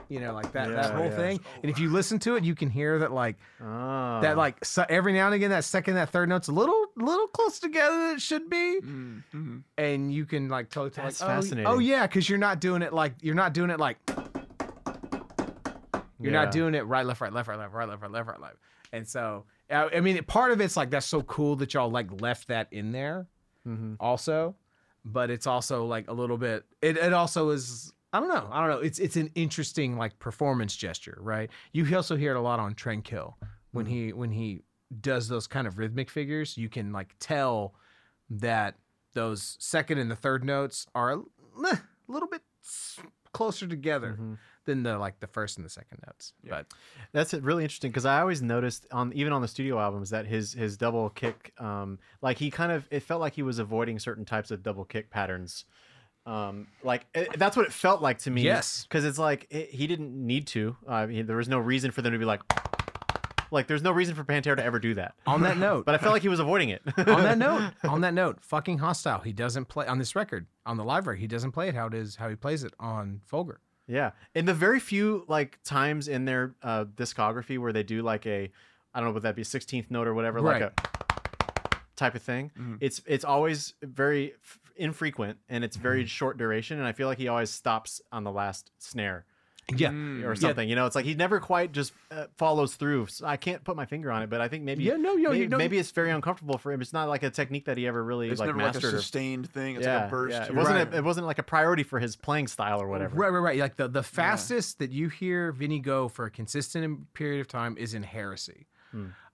you 0.09 0.19
know, 0.19 0.33
like 0.33 0.51
that 0.53 0.69
that 0.69 0.93
whole 0.93 1.05
yeah. 1.05 1.15
thing. 1.15 1.39
And 1.61 1.69
if 1.69 1.79
you 1.79 1.89
listen 1.89 2.19
to 2.19 2.35
it, 2.35 2.43
you 2.43 2.55
can 2.55 2.69
hear 2.69 2.99
that 2.99 3.11
like 3.11 3.35
Ah. 3.61 4.21
that 4.21 4.37
like 4.37 4.63
so 4.63 4.85
every 4.87 5.13
now 5.13 5.25
and 5.27 5.35
again 5.35 5.49
that 5.49 5.63
second 5.65 5.95
that 5.95 6.09
third 6.09 6.29
note's 6.29 6.47
a 6.47 6.51
little 6.51 6.85
little 6.95 7.27
close 7.27 7.59
together 7.59 7.97
than 8.07 8.15
it 8.15 8.21
should 8.21 8.49
be, 8.49 8.79
Mm, 8.81 9.23
mhm. 9.33 9.63
and 9.77 10.13
you 10.13 10.25
can 10.25 10.47
like 10.49 10.69
totally 10.69 10.91
tell, 10.91 11.05
That's 11.05 11.21
like, 11.21 11.29
oh, 11.29 11.33
fascinating. 11.41 11.67
Oh 11.67 11.79
yeah, 11.79 12.05
because 12.07 12.29
you're 12.29 12.37
not 12.39 12.59
doing 12.61 12.81
it 12.81 12.93
like 12.93 13.13
you're 13.21 13.35
not 13.35 13.53
doing 13.53 13.69
it 13.69 13.79
like. 13.79 13.97
You're 16.19 16.31
not 16.33 16.51
doing 16.51 16.73
it 16.73 16.81
right, 16.87 17.05
left, 17.05 17.21
right, 17.21 17.31
left, 17.31 17.47
right, 17.47 17.59
left, 17.59 17.73
right, 17.73 17.87
left, 17.87 18.01
right, 18.01 18.09
left, 18.11 18.27
right, 18.27 18.41
left. 18.41 18.55
And 18.91 19.07
so, 19.07 19.43
I 19.69 19.89
I 19.97 19.99
mean, 19.99 20.23
part 20.23 20.51
of 20.51 20.59
it's 20.61 20.75
like 20.75 20.89
that's 20.89 21.05
so 21.05 21.21
cool 21.21 21.55
that 21.57 21.73
y'all 21.75 21.91
like 21.91 22.19
left 22.21 22.47
that 22.47 22.67
in 22.71 22.91
there, 22.91 23.27
Mm-hmm. 23.67 23.95
also. 23.99 24.55
But 25.07 25.29
it's 25.29 25.45
also 25.45 25.85
like 25.85 26.09
a 26.09 26.13
little 26.13 26.37
bit. 26.37 26.65
It 26.81 26.97
it 26.97 27.13
also 27.13 27.49
is. 27.49 27.93
I 28.11 28.19
don't 28.19 28.29
know. 28.29 28.47
I 28.51 28.61
don't 28.61 28.69
know. 28.69 28.79
It's 28.79 28.97
it's 28.97 29.17
an 29.17 29.29
interesting 29.35 29.97
like 29.97 30.17
performance 30.19 30.75
gesture, 30.75 31.17
right? 31.21 31.49
You 31.73 31.95
also 31.95 32.15
hear 32.15 32.31
it 32.31 32.37
a 32.37 32.41
lot 32.41 32.59
on 32.59 32.73
Tranquil 32.73 33.37
when 33.71 33.85
he 33.85 34.13
when 34.13 34.31
he 34.31 34.63
does 35.01 35.27
those 35.27 35.45
kind 35.47 35.67
of 35.67 35.77
rhythmic 35.77 36.09
figures. 36.09 36.57
You 36.57 36.69
can 36.69 36.91
like 36.91 37.15
tell 37.19 37.75
that 38.29 38.75
those 39.13 39.57
second 39.59 39.99
and 39.99 40.09
the 40.09 40.15
third 40.15 40.43
notes 40.43 40.87
are 40.95 41.13
a 41.13 41.21
little 42.07 42.27
bit 42.27 42.41
closer 43.31 43.67
together 43.67 44.17
than 44.65 44.83
the 44.83 44.97
like 44.97 45.19
the 45.19 45.27
first 45.27 45.57
and 45.57 45.65
the 45.65 45.69
second 45.69 45.99
notes. 46.05 46.33
But 46.43 46.67
That's 47.11 47.33
really 47.33 47.63
interesting 47.63 47.91
because 47.91 48.05
I 48.05 48.19
always 48.19 48.41
noticed 48.41 48.85
on 48.91 49.13
even 49.13 49.31
on 49.33 49.41
the 49.41 49.47
studio 49.47 49.79
albums 49.79 50.09
that 50.09 50.25
his 50.25 50.53
his 50.53 50.77
double 50.77 51.09
kick, 51.09 51.53
um, 51.59 51.99
like 52.21 52.37
he 52.37 52.51
kind 52.51 52.71
of 52.71 52.87
it 52.91 53.01
felt 53.01 53.21
like 53.21 53.33
he 53.33 53.43
was 53.43 53.59
avoiding 53.59 53.99
certain 53.99 54.25
types 54.25 54.51
of 54.51 54.63
double 54.63 54.85
kick 54.85 55.09
patterns. 55.09 55.65
Um, 56.25 56.67
like 56.83 57.05
it, 57.13 57.37
that's 57.37 57.55
what 57.55 57.67
it 57.67 57.71
felt 57.71 58.01
like 58.01 58.17
to 58.19 58.31
me. 58.31 58.41
Yes. 58.41 58.83
because 58.83 59.05
it's 59.05 59.19
like 59.19 59.45
it, 59.51 59.69
he 59.69 59.85
didn't 59.87 60.13
need 60.15 60.47
to. 60.47 60.75
I 60.87 61.05
mean, 61.05 61.27
there 61.27 61.37
was 61.37 61.47
no 61.47 61.59
reason 61.59 61.91
for 61.91 62.01
them 62.01 62.13
to 62.13 62.19
be 62.19 62.25
like, 62.25 62.41
like 63.51 63.67
there's 63.67 63.83
no 63.83 63.91
reason 63.91 64.15
for 64.15 64.23
Pantera 64.23 64.55
to 64.57 64.63
ever 64.63 64.79
do 64.79 64.95
that. 64.95 65.13
on 65.27 65.41
that 65.43 65.57
note, 65.57 65.85
But 65.85 65.93
I 65.93 65.97
felt 65.99 66.13
like 66.13 66.23
he 66.23 66.27
was 66.27 66.39
avoiding 66.39 66.69
it. 66.69 66.81
on 66.97 67.21
that 67.23 67.37
note, 67.37 67.71
on 67.83 68.01
that 68.01 68.13
note, 68.15 68.39
fucking 68.41 68.79
hostile. 68.79 69.19
He 69.19 69.33
doesn't 69.33 69.65
play 69.65 69.85
on 69.85 69.99
this 69.99 70.15
record 70.15 70.47
on 70.65 70.77
the 70.77 70.83
live 70.83 71.05
record. 71.05 71.19
He 71.19 71.27
doesn't 71.27 71.51
play 71.51 71.69
it 71.69 71.75
how 71.75 71.85
it 71.87 71.93
is 71.93 72.15
how 72.15 72.27
he 72.27 72.35
plays 72.35 72.63
it 72.63 72.73
on 72.79 73.21
Vulgar. 73.29 73.59
Yeah, 73.87 74.11
in 74.33 74.45
the 74.45 74.53
very 74.53 74.79
few 74.79 75.25
like 75.27 75.59
times 75.63 76.07
in 76.07 76.25
their 76.25 76.55
uh, 76.63 76.85
discography 76.85 77.59
where 77.59 77.71
they 77.71 77.83
do 77.83 78.01
like 78.01 78.25
a, 78.25 78.51
I 78.93 78.99
don't 78.99 79.09
know 79.09 79.13
would 79.13 79.23
that 79.23 79.35
be, 79.35 79.43
sixteenth 79.43 79.91
note 79.91 80.07
or 80.07 80.13
whatever, 80.13 80.41
like 80.41 80.61
a 80.61 80.73
type 81.95 82.15
of 82.15 82.21
thing. 82.23 82.51
It's 82.79 83.01
it's 83.05 83.23
always 83.23 83.75
very 83.83 84.33
f- 84.43 84.59
infrequent 84.75 85.37
and 85.49 85.63
it's 85.63 85.77
very 85.77 86.05
short 86.05 86.37
duration, 86.37 86.79
and 86.79 86.87
I 86.87 86.93
feel 86.93 87.07
like 87.07 87.17
he 87.19 87.27
always 87.27 87.51
stops 87.51 88.01
on 88.11 88.23
the 88.23 88.31
last 88.31 88.71
snare 88.79 89.25
Yeah, 89.77 89.89
or 90.23 90.35
something. 90.35 90.69
You 90.69 90.75
know, 90.75 90.85
it's 90.85 90.95
like 90.95 91.05
he 91.05 91.15
never 91.15 91.39
quite 91.39 91.71
just 91.71 91.91
uh, 92.11 92.25
follows 92.37 92.75
through. 92.75 93.07
So 93.07 93.25
I 93.25 93.35
can't 93.35 93.63
put 93.63 93.75
my 93.75 93.85
finger 93.87 94.11
on 94.11 94.21
it, 94.21 94.29
but 94.29 94.39
I 94.39 94.47
think 94.47 94.63
maybe 94.63 94.83
Yeah, 94.83 94.93
no, 94.97 95.13
no, 95.15 95.29
maybe, 95.29 95.39
you 95.39 95.47
don't- 95.47 95.57
maybe 95.57 95.79
it's 95.79 95.89
very 95.89 96.11
uncomfortable 96.11 96.59
for 96.59 96.71
him. 96.71 96.81
It's 96.81 96.93
not 96.93 97.09
like 97.09 97.23
a 97.23 97.31
technique 97.31 97.65
that 97.65 97.75
he 97.75 97.87
ever 97.87 98.03
really 98.03 98.29
It's 98.29 98.39
like 98.39 98.47
never 98.47 98.59
like 98.59 98.71
a 98.71 98.73
mastered. 98.75 98.93
or, 98.93 98.97
sustained 98.97 99.49
thing. 99.49 99.77
It's 99.77 99.85
yeah, 99.85 99.95
like 100.01 100.07
a 100.07 100.09
burst. 100.11 100.33
yeah. 100.33 100.45
to 100.45 100.51
It 100.51 100.55
wasn't. 100.55 100.93
A, 100.93 100.97
it 100.97 101.03
wasn't 101.03 101.25
like 101.25 101.39
a 101.39 101.43
priority 101.43 101.81
for 101.81 101.99
his 101.99 102.15
playing 102.15 102.45
style 102.47 102.79
or 102.79 102.87
whatever. 102.87 103.15
Right, 103.15 103.29
right, 103.29 103.39
right. 103.39 103.59
Like 103.59 103.75
the, 103.75 103.87
the 103.87 104.03
fastest 104.03 104.77
that 104.79 104.91
you 104.91 105.09
hear 105.09 105.51
Vinnie 105.51 105.79
go 105.79 106.09
for 106.09 106.25
a 106.25 106.29
consistent 106.31 107.11
period 107.15 107.41
of 107.41 107.47
time 107.47 107.75
is 107.79 107.95
in 107.95 108.03
Heresy, 108.03 108.67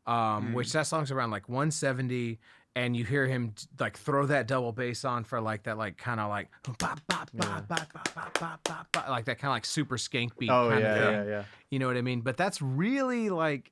um, 0.07 0.53
which 0.53 0.71
that 0.73 0.87
song's 0.87 1.11
around 1.11 1.31
like 1.31 1.49
170, 1.49 2.39
and 2.75 2.95
you 2.95 3.03
hear 3.03 3.27
him 3.27 3.53
like 3.79 3.97
throw 3.97 4.25
that 4.27 4.47
double 4.47 4.71
bass 4.71 5.03
on 5.03 5.23
for 5.23 5.41
like 5.41 5.63
that 5.63 5.77
like 5.77 5.97
kind 5.97 6.19
of 6.19 6.29
like 6.29 6.49
like 9.09 9.25
that 9.25 9.37
kind 9.39 9.43
of 9.43 9.51
like 9.51 9.65
super 9.65 9.97
skank 9.97 10.37
beat. 10.37 10.49
Oh 10.49 10.69
yeah, 10.69 11.11
yeah, 11.11 11.23
yeah. 11.25 11.43
You 11.69 11.79
know 11.79 11.87
what 11.87 11.97
I 11.97 12.01
mean? 12.01 12.21
But 12.21 12.37
that's 12.37 12.61
really 12.61 13.29
like 13.29 13.71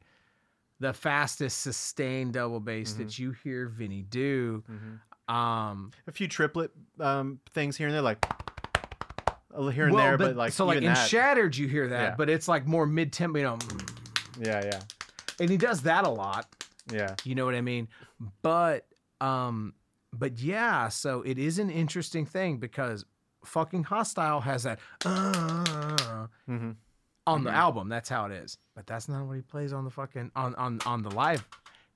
the 0.80 0.93
fastest 0.93 1.61
sustained 1.61 2.34
double 2.34 2.59
bass 2.59 2.91
mm-hmm. 2.91 3.03
that 3.03 3.19
you 3.19 3.31
hear 3.43 3.67
Vinnie 3.67 4.03
do. 4.03 4.63
Mm-hmm. 4.69 5.35
Um, 5.35 5.91
a 6.07 6.11
few 6.11 6.27
triplet 6.27 6.71
um, 6.99 7.39
things 7.53 7.77
here 7.77 7.88
and 7.88 7.95
there, 7.95 8.01
like 8.01 8.26
here 9.71 9.85
and 9.85 9.93
well, 9.93 10.03
there, 10.03 10.17
but, 10.17 10.27
but, 10.30 10.35
like 10.35 10.53
so 10.53 10.65
like 10.65 10.77
in 10.77 10.85
that, 10.85 11.07
Shattered 11.07 11.55
you 11.55 11.67
hear 11.67 11.88
that, 11.89 12.01
yeah. 12.01 12.15
but 12.17 12.30
it's 12.30 12.47
like 12.47 12.65
more 12.65 12.85
mid 12.85 13.13
tempo, 13.13 13.38
you 13.38 13.45
know. 13.45 13.57
Mm. 13.57 14.45
Yeah, 14.45 14.63
yeah. 14.65 14.80
And 15.39 15.49
he 15.49 15.57
does 15.57 15.81
that 15.84 16.05
a 16.05 16.09
lot. 16.09 16.47
Yeah. 16.91 17.15
You 17.23 17.35
know 17.35 17.45
what 17.45 17.55
I 17.55 17.61
mean? 17.61 17.88
But 18.41 18.85
um 19.21 19.73
but 20.13 20.39
yeah 20.39 20.87
so 20.89 21.21
it 21.23 21.37
is 21.37 21.59
an 21.59 21.69
interesting 21.69 22.25
thing 22.25 22.57
because 22.57 23.05
fucking 23.45 23.83
hostile 23.83 24.41
has 24.41 24.63
that 24.63 24.79
uh, 25.05 26.27
Mhm. 26.47 26.75
on 27.27 27.43
the 27.43 27.51
album 27.51 27.89
that's 27.89 28.09
how 28.09 28.25
it 28.25 28.31
is 28.31 28.57
but 28.75 28.85
that's 28.87 29.07
not 29.07 29.25
what 29.25 29.35
he 29.35 29.41
plays 29.41 29.71
on 29.73 29.83
the 29.85 29.91
fucking 29.91 30.31
on 30.35 30.55
on 30.55 30.79
on 30.85 31.03
the 31.03 31.11
live 31.11 31.47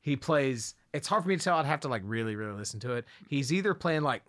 he 0.01 0.15
plays 0.15 0.75
it's 0.93 1.07
hard 1.07 1.23
for 1.23 1.29
me 1.29 1.37
to 1.37 1.43
tell 1.43 1.57
i'd 1.57 1.65
have 1.65 1.79
to 1.81 1.87
like 1.87 2.01
really 2.05 2.35
really 2.35 2.57
listen 2.57 2.79
to 2.79 2.93
it 2.93 3.05
he's 3.29 3.51
either 3.51 3.73
playing 3.73 4.03
like 4.03 4.23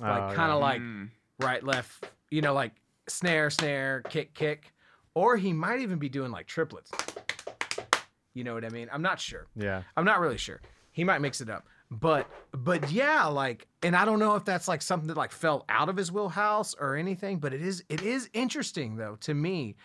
like 0.00 0.22
Oh, 0.32 0.34
kind 0.34 0.52
of 0.52 0.58
yeah. 0.60 0.66
like 0.66 0.80
Mm. 0.80 1.08
right 1.40 1.62
left 1.64 2.04
you 2.30 2.42
know 2.42 2.52
like 2.54 2.72
snare 3.08 3.50
snare 3.50 4.02
kick 4.02 4.34
kick 4.34 4.72
or 5.14 5.36
he 5.36 5.52
might 5.52 5.80
even 5.80 5.98
be 5.98 6.08
doing 6.08 6.30
like 6.30 6.46
triplets 6.46 6.90
you 8.34 8.44
know 8.44 8.54
what 8.54 8.64
i 8.64 8.68
mean 8.68 8.88
i'm 8.92 9.02
not 9.02 9.18
sure 9.20 9.46
yeah. 9.56 9.82
I'm 9.96 10.04
not 10.04 10.20
really 10.20 10.36
sure. 10.38 10.60
He 10.96 11.04
might 11.04 11.20
mix 11.20 11.42
it 11.42 11.50
up. 11.50 11.66
But 11.90 12.26
but 12.52 12.90
yeah, 12.90 13.26
like 13.26 13.68
and 13.82 13.94
I 13.94 14.06
don't 14.06 14.18
know 14.18 14.34
if 14.34 14.46
that's 14.46 14.66
like 14.66 14.80
something 14.80 15.08
that 15.08 15.16
like 15.16 15.30
fell 15.30 15.66
out 15.68 15.90
of 15.90 15.96
his 15.98 16.10
wheelhouse 16.10 16.74
or 16.74 16.96
anything, 16.96 17.38
but 17.38 17.52
it 17.52 17.60
is 17.60 17.84
it 17.90 18.00
is 18.00 18.30
interesting 18.32 18.96
though 18.96 19.16
to 19.20 19.34
me, 19.34 19.76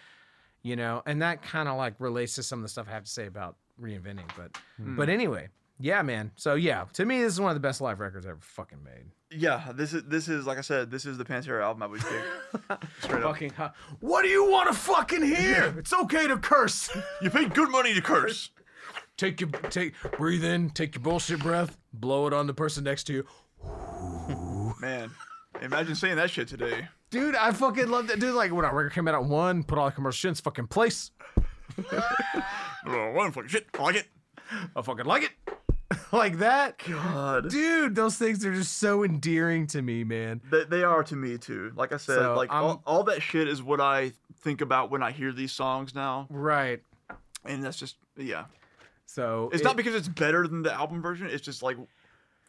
you 0.64 0.78
know, 0.78 1.04
and 1.06 1.22
that 1.22 1.42
kind 1.42 1.68
of 1.68 1.76
like 1.76 1.96
relates 2.00 2.36
to 2.36 2.44
some 2.44 2.60
of 2.60 2.64
the 2.64 2.70
stuff 2.70 2.88
I 2.88 2.94
have 2.94 3.04
to 3.04 3.12
say 3.12 3.26
about 3.26 3.58
reinventing. 3.80 4.32
But 4.38 4.58
hmm. 4.78 4.96
but 4.96 5.10
anyway, 5.10 5.50
yeah, 5.82 6.02
man. 6.02 6.32
So 6.38 6.56
yeah, 6.56 6.86
to 6.94 7.04
me 7.04 7.22
this 7.22 7.34
is 7.34 7.42
one 7.42 7.52
of 7.52 7.56
the 7.56 7.68
best 7.68 7.82
live 7.82 8.00
records 8.00 8.26
ever 8.26 8.40
fucking 8.40 8.82
made. 8.82 9.12
Yeah, 9.30 9.74
this 9.76 9.94
is 9.94 10.04
this 10.04 10.30
is 10.30 10.48
like 10.48 10.60
I 10.60 10.62
said, 10.62 10.92
this 10.92 11.06
is 11.06 11.18
the 11.18 11.26
Pantera 11.26 11.62
album 11.62 11.84
I 11.84 11.88
would 11.88 12.02
pick. 12.70 12.80
Straight 13.02 13.22
up. 13.22 13.34
Fucking. 13.34 13.52
What 14.00 14.22
do 14.22 14.30
you 14.30 14.50
want 14.50 14.70
to 14.70 14.74
fucking 14.74 15.24
hear? 15.24 15.76
It's 15.78 15.92
okay 15.92 16.28
to 16.28 16.38
curse. 16.38 16.90
You 17.22 17.30
paid 17.30 17.54
good 17.54 17.70
money 17.70 17.94
to 17.94 18.02
curse. 18.02 18.50
take 19.22 19.40
your 19.40 19.50
take 19.70 19.94
breathe 20.18 20.44
in, 20.44 20.72
take 20.72 20.96
your 20.96 21.04
bullshit 21.04 21.40
breath, 21.42 21.78
blow 21.94 22.26
it 22.26 22.34
on 22.34 22.48
the 22.48 22.54
person 22.56 22.84
next 22.84 23.04
to 23.04 23.14
you. 23.14 23.26
Man, 24.82 25.12
imagine 25.62 25.94
saying 25.94 26.16
that 26.16 26.32
shit 26.32 26.48
today. 26.48 26.88
Dude, 27.12 27.36
I 27.36 27.52
fucking 27.52 27.88
love 27.90 28.08
that. 28.08 28.20
Dude, 28.20 28.34
like 28.34 28.52
when 28.52 28.66
our 28.66 28.76
record 28.76 28.94
came 28.94 29.08
out 29.08 29.14
at 29.14 29.24
one, 29.24 29.64
put 29.64 29.78
all 29.78 29.86
the 29.86 29.92
commercial 29.92 30.18
shit 30.18 30.30
in 30.30 30.32
its 30.32 30.42
fucking 30.42 30.68
place. 30.68 31.12
One 32.86 33.32
fucking 33.32 33.50
shit. 33.50 33.68
I 33.78 33.82
like 33.84 33.96
it. 33.96 34.08
I 34.76 34.82
fucking 34.82 35.06
like 35.06 35.24
it. 35.24 35.32
like 36.12 36.40
that. 36.40 36.80
God. 36.80 37.50
Dude, 37.50 37.96
those 37.96 38.18
things 38.18 38.44
are 38.46 38.54
just 38.54 38.80
so 38.80 39.04
endearing 39.04 39.68
to 39.68 39.82
me, 39.84 40.04
man. 40.04 40.42
They, 40.50 40.64
they 40.64 40.84
are 40.84 41.04
to 41.04 41.16
me 41.16 41.38
too. 41.38 41.72
Like 41.76 41.94
I 41.94 41.98
said, 41.98 42.16
So, 42.16 42.36
like 42.36 42.52
I'm- 42.52 42.64
all, 42.64 42.84
all 42.88 43.04
that 43.04 43.22
shit 43.22 43.48
is 43.48 43.62
what 43.62 43.80
I 43.80 44.14
think 44.42 44.62
about 44.62 44.90
when 44.90 45.04
I 45.04 45.12
hear 45.12 45.32
these 45.32 45.52
songs 45.52 45.94
now, 45.94 46.28
Right. 46.30 46.82
and 47.46 47.64
that's 47.64 47.78
just 47.78 47.98
yeah. 48.18 48.46
So 49.14 49.50
It's 49.52 49.62
it, 49.62 49.66
not 49.66 49.76
because 49.76 49.94
it's 49.94 50.08
better 50.08 50.48
than 50.48 50.62
the 50.62 50.74
album 50.74 51.02
version. 51.02 51.28
It's 51.28 51.42
just 51.44 51.62
like 51.62 51.78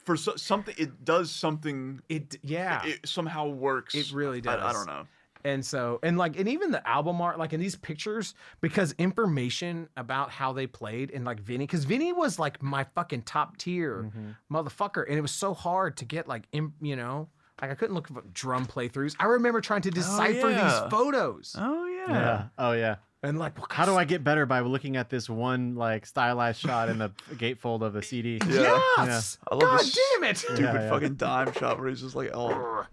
for 0.05 0.17
so, 0.17 0.37
something, 0.37 0.75
it 0.79 1.05
does 1.05 1.31
something. 1.31 2.01
it 2.09 2.37
yeah. 2.43 2.85
It 2.85 3.01
somehow 3.07 3.49
works. 3.49 3.95
It 3.95 4.13
really 4.13 4.41
I, 4.47 4.69
I 4.69 4.73
don't 4.73 4.87
know. 4.87 5.07
And 5.45 5.67
so, 5.67 5.99
and 6.05 6.17
like, 6.17 6.39
and 6.39 6.49
even 6.49 6.71
the 6.71 6.87
album 6.89 7.21
art, 7.21 7.37
like 7.37 7.53
in 7.53 7.59
these 7.59 7.75
pictures, 7.75 8.35
because 8.61 8.95
information 8.97 9.89
about 9.97 10.31
how 10.31 10.53
they 10.53 10.69
played 10.69 11.11
and 11.11 11.25
like 11.25 11.41
Vinnie, 11.41 11.67
because 11.67 11.85
Vinnie 11.85 12.13
was 12.13 12.39
like 12.39 12.63
my 12.63 12.85
fucking 12.95 13.23
top 13.23 13.57
tier 13.57 14.05
mm-hmm. 14.05 14.57
motherfucker. 14.57 15.05
And 15.09 15.19
it 15.19 15.21
was 15.21 15.33
so 15.33 15.53
hard 15.53 15.97
to 15.97 16.05
get 16.05 16.29
like, 16.29 16.45
im, 16.53 16.75
you 16.81 16.95
know, 16.95 17.29
like 17.61 17.73
I 17.73 17.75
couldn't 17.75 17.97
look 17.97 18.07
for 18.07 18.23
drum 18.33 18.67
playthroughs. 18.67 19.17
I 19.19 19.25
remember 19.25 19.61
trying 19.61 19.83
to 19.83 19.89
oh, 19.89 19.93
decipher 19.93 20.51
yeah. 20.51 20.63
these 20.63 20.91
photos. 20.93 21.57
Oh 21.59 21.87
yeah. 21.87 22.13
Yeah. 22.13 22.45
Oh 22.57 22.73
yeah. 22.73 22.97
And 23.25 23.39
like, 23.39 23.57
what 23.59 23.71
How 23.71 23.85
do 23.87 23.95
I 23.95 24.05
get 24.05 24.25
better 24.25 24.47
by 24.47 24.61
looking 24.61 24.97
at 24.97 25.09
this 25.09 25.31
one 25.31 25.77
like 25.77 26.07
stylized 26.07 26.61
shot 26.61 26.89
in 26.89 26.99
the 26.99 27.11
gatefold 27.35 27.83
of 27.83 27.95
a 27.95 28.03
CD? 28.03 28.41
Yeah. 28.49 28.81
Yes! 28.99 29.39
I 29.51 29.55
love 29.55 29.63
God 29.63 29.81
this 29.81 29.99
damn 30.15 30.25
it! 30.25 30.37
Stupid 30.39 30.61
Yeah, 30.61 30.73
yeah. 30.75 30.91
fucking 30.91 31.15
dime 31.15 31.53
shot 31.53 31.79
where 31.79 31.89
he's 31.89 32.01
just 32.01 32.17
like, 32.17 32.31
oh, 32.35 32.85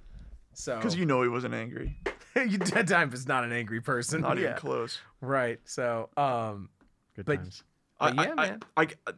So, 0.54 0.76
because 0.76 0.96
you 0.96 1.06
know 1.06 1.24
he 1.24 1.30
wasn't 1.30 1.56
angry. 1.56 1.98
you 2.36 2.60
dead 2.60 2.86
dime 2.86 3.12
is 3.12 3.28
not 3.28 3.44
an 3.44 3.52
angry 3.52 3.82
person. 3.82 4.22
Not 4.22 4.38
yeah. 4.38 4.50
even 4.50 4.58
close. 4.58 5.00
Right. 5.20 5.60
So, 5.66 6.10
um, 6.16 6.70
Good 7.16 7.26
But- 7.26 7.38
times. 7.38 7.64
But 8.00 8.18
I, 8.18 8.24
yeah, 8.24 8.34
I, 8.38 8.46
man. 8.50 8.60
I, 8.78 8.82
I, 9.08 9.12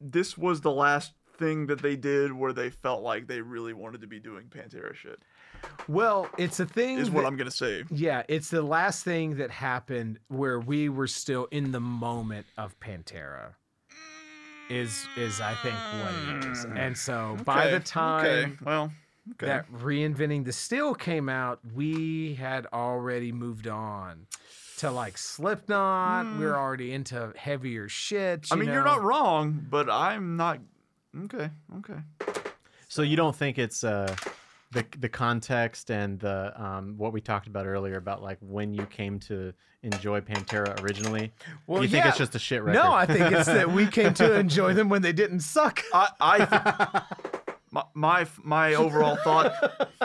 this 0.00 0.36
was 0.36 0.62
the 0.62 0.72
last 0.72 1.12
thing 1.40 1.66
that 1.66 1.82
they 1.82 1.96
did 1.96 2.32
where 2.32 2.52
they 2.52 2.70
felt 2.70 3.02
like 3.02 3.26
they 3.26 3.40
really 3.40 3.72
wanted 3.72 4.00
to 4.02 4.06
be 4.06 4.20
doing 4.20 4.44
Pantera 4.44 4.94
shit. 4.94 5.18
well, 5.88 6.28
it's 6.38 6.60
a 6.60 6.66
thing. 6.66 6.98
Is 6.98 7.10
what 7.10 7.26
I'm 7.26 7.36
gonna 7.36 7.50
say. 7.50 7.84
Yeah, 7.90 8.22
it's 8.28 8.50
the 8.50 8.62
last 8.62 9.04
thing 9.04 9.36
that 9.38 9.50
happened 9.50 10.18
where 10.28 10.60
we 10.60 10.88
were 10.88 11.08
still 11.08 11.46
in 11.50 11.72
the 11.72 11.80
moment 11.80 12.46
of 12.56 12.78
Pantera. 12.78 13.54
Is 14.68 15.04
is 15.16 15.40
I 15.40 15.54
think 15.54 15.74
what 15.74 16.36
it 16.36 16.52
is, 16.52 16.64
mm. 16.64 16.78
and 16.78 16.96
so 16.96 17.36
by 17.44 17.70
the 17.70 17.80
time 17.80 18.24
okay, 18.24 18.52
well, 18.64 18.92
okay. 19.32 19.46
that 19.46 19.72
reinventing 19.72 20.44
the 20.44 20.52
steel 20.52 20.94
came 20.94 21.28
out, 21.28 21.58
we 21.74 22.34
had 22.34 22.66
already 22.72 23.32
moved 23.32 23.66
on 23.66 24.28
to 24.80 24.90
like 24.90 25.18
Slipknot. 25.18 26.38
We 26.38 26.44
were 26.44 26.52
mm. 26.52 26.58
already 26.58 26.92
into 26.92 27.32
heavier 27.36 27.88
shit. 27.88 28.46
I 28.50 28.54
you 28.54 28.60
mean, 28.60 28.70
you're 28.70 28.84
not 28.84 29.02
wrong, 29.02 29.66
but 29.70 29.90
I'm 29.90 30.36
not. 30.36 30.58
Okay, 31.24 31.50
okay. 31.78 32.00
So 32.88 33.02
you 33.02 33.16
don't 33.16 33.34
think 33.34 33.58
it's 33.58 33.84
uh 33.84 34.14
the 34.72 34.84
the 34.98 35.08
context 35.08 35.90
and 35.90 36.18
the 36.20 36.52
um, 36.60 36.94
what 36.96 37.12
we 37.12 37.20
talked 37.20 37.46
about 37.46 37.66
earlier 37.66 37.96
about 37.96 38.22
like 38.22 38.38
when 38.40 38.72
you 38.72 38.86
came 38.86 39.18
to 39.20 39.52
enjoy 39.82 40.20
Pantera 40.20 40.80
originally. 40.82 41.32
Well, 41.66 41.82
you 41.82 41.88
think 41.88 42.06
it's 42.06 42.18
just 42.18 42.34
a 42.34 42.38
shit 42.38 42.62
record? 42.62 42.78
No, 42.78 42.92
I 42.92 43.06
think 43.06 43.32
it's 43.32 43.46
that 43.46 43.70
we 43.70 43.86
came 43.86 44.14
to 44.14 44.34
enjoy 44.38 44.74
them 44.74 44.88
when 44.88 45.02
they 45.02 45.12
didn't 45.12 45.40
suck. 45.40 45.82
I, 45.94 46.08
I 46.20 46.38
th- 46.38 47.20
my, 47.70 47.84
my 47.94 48.26
my 48.42 48.74
overall 48.74 49.16
thought, 49.16 49.52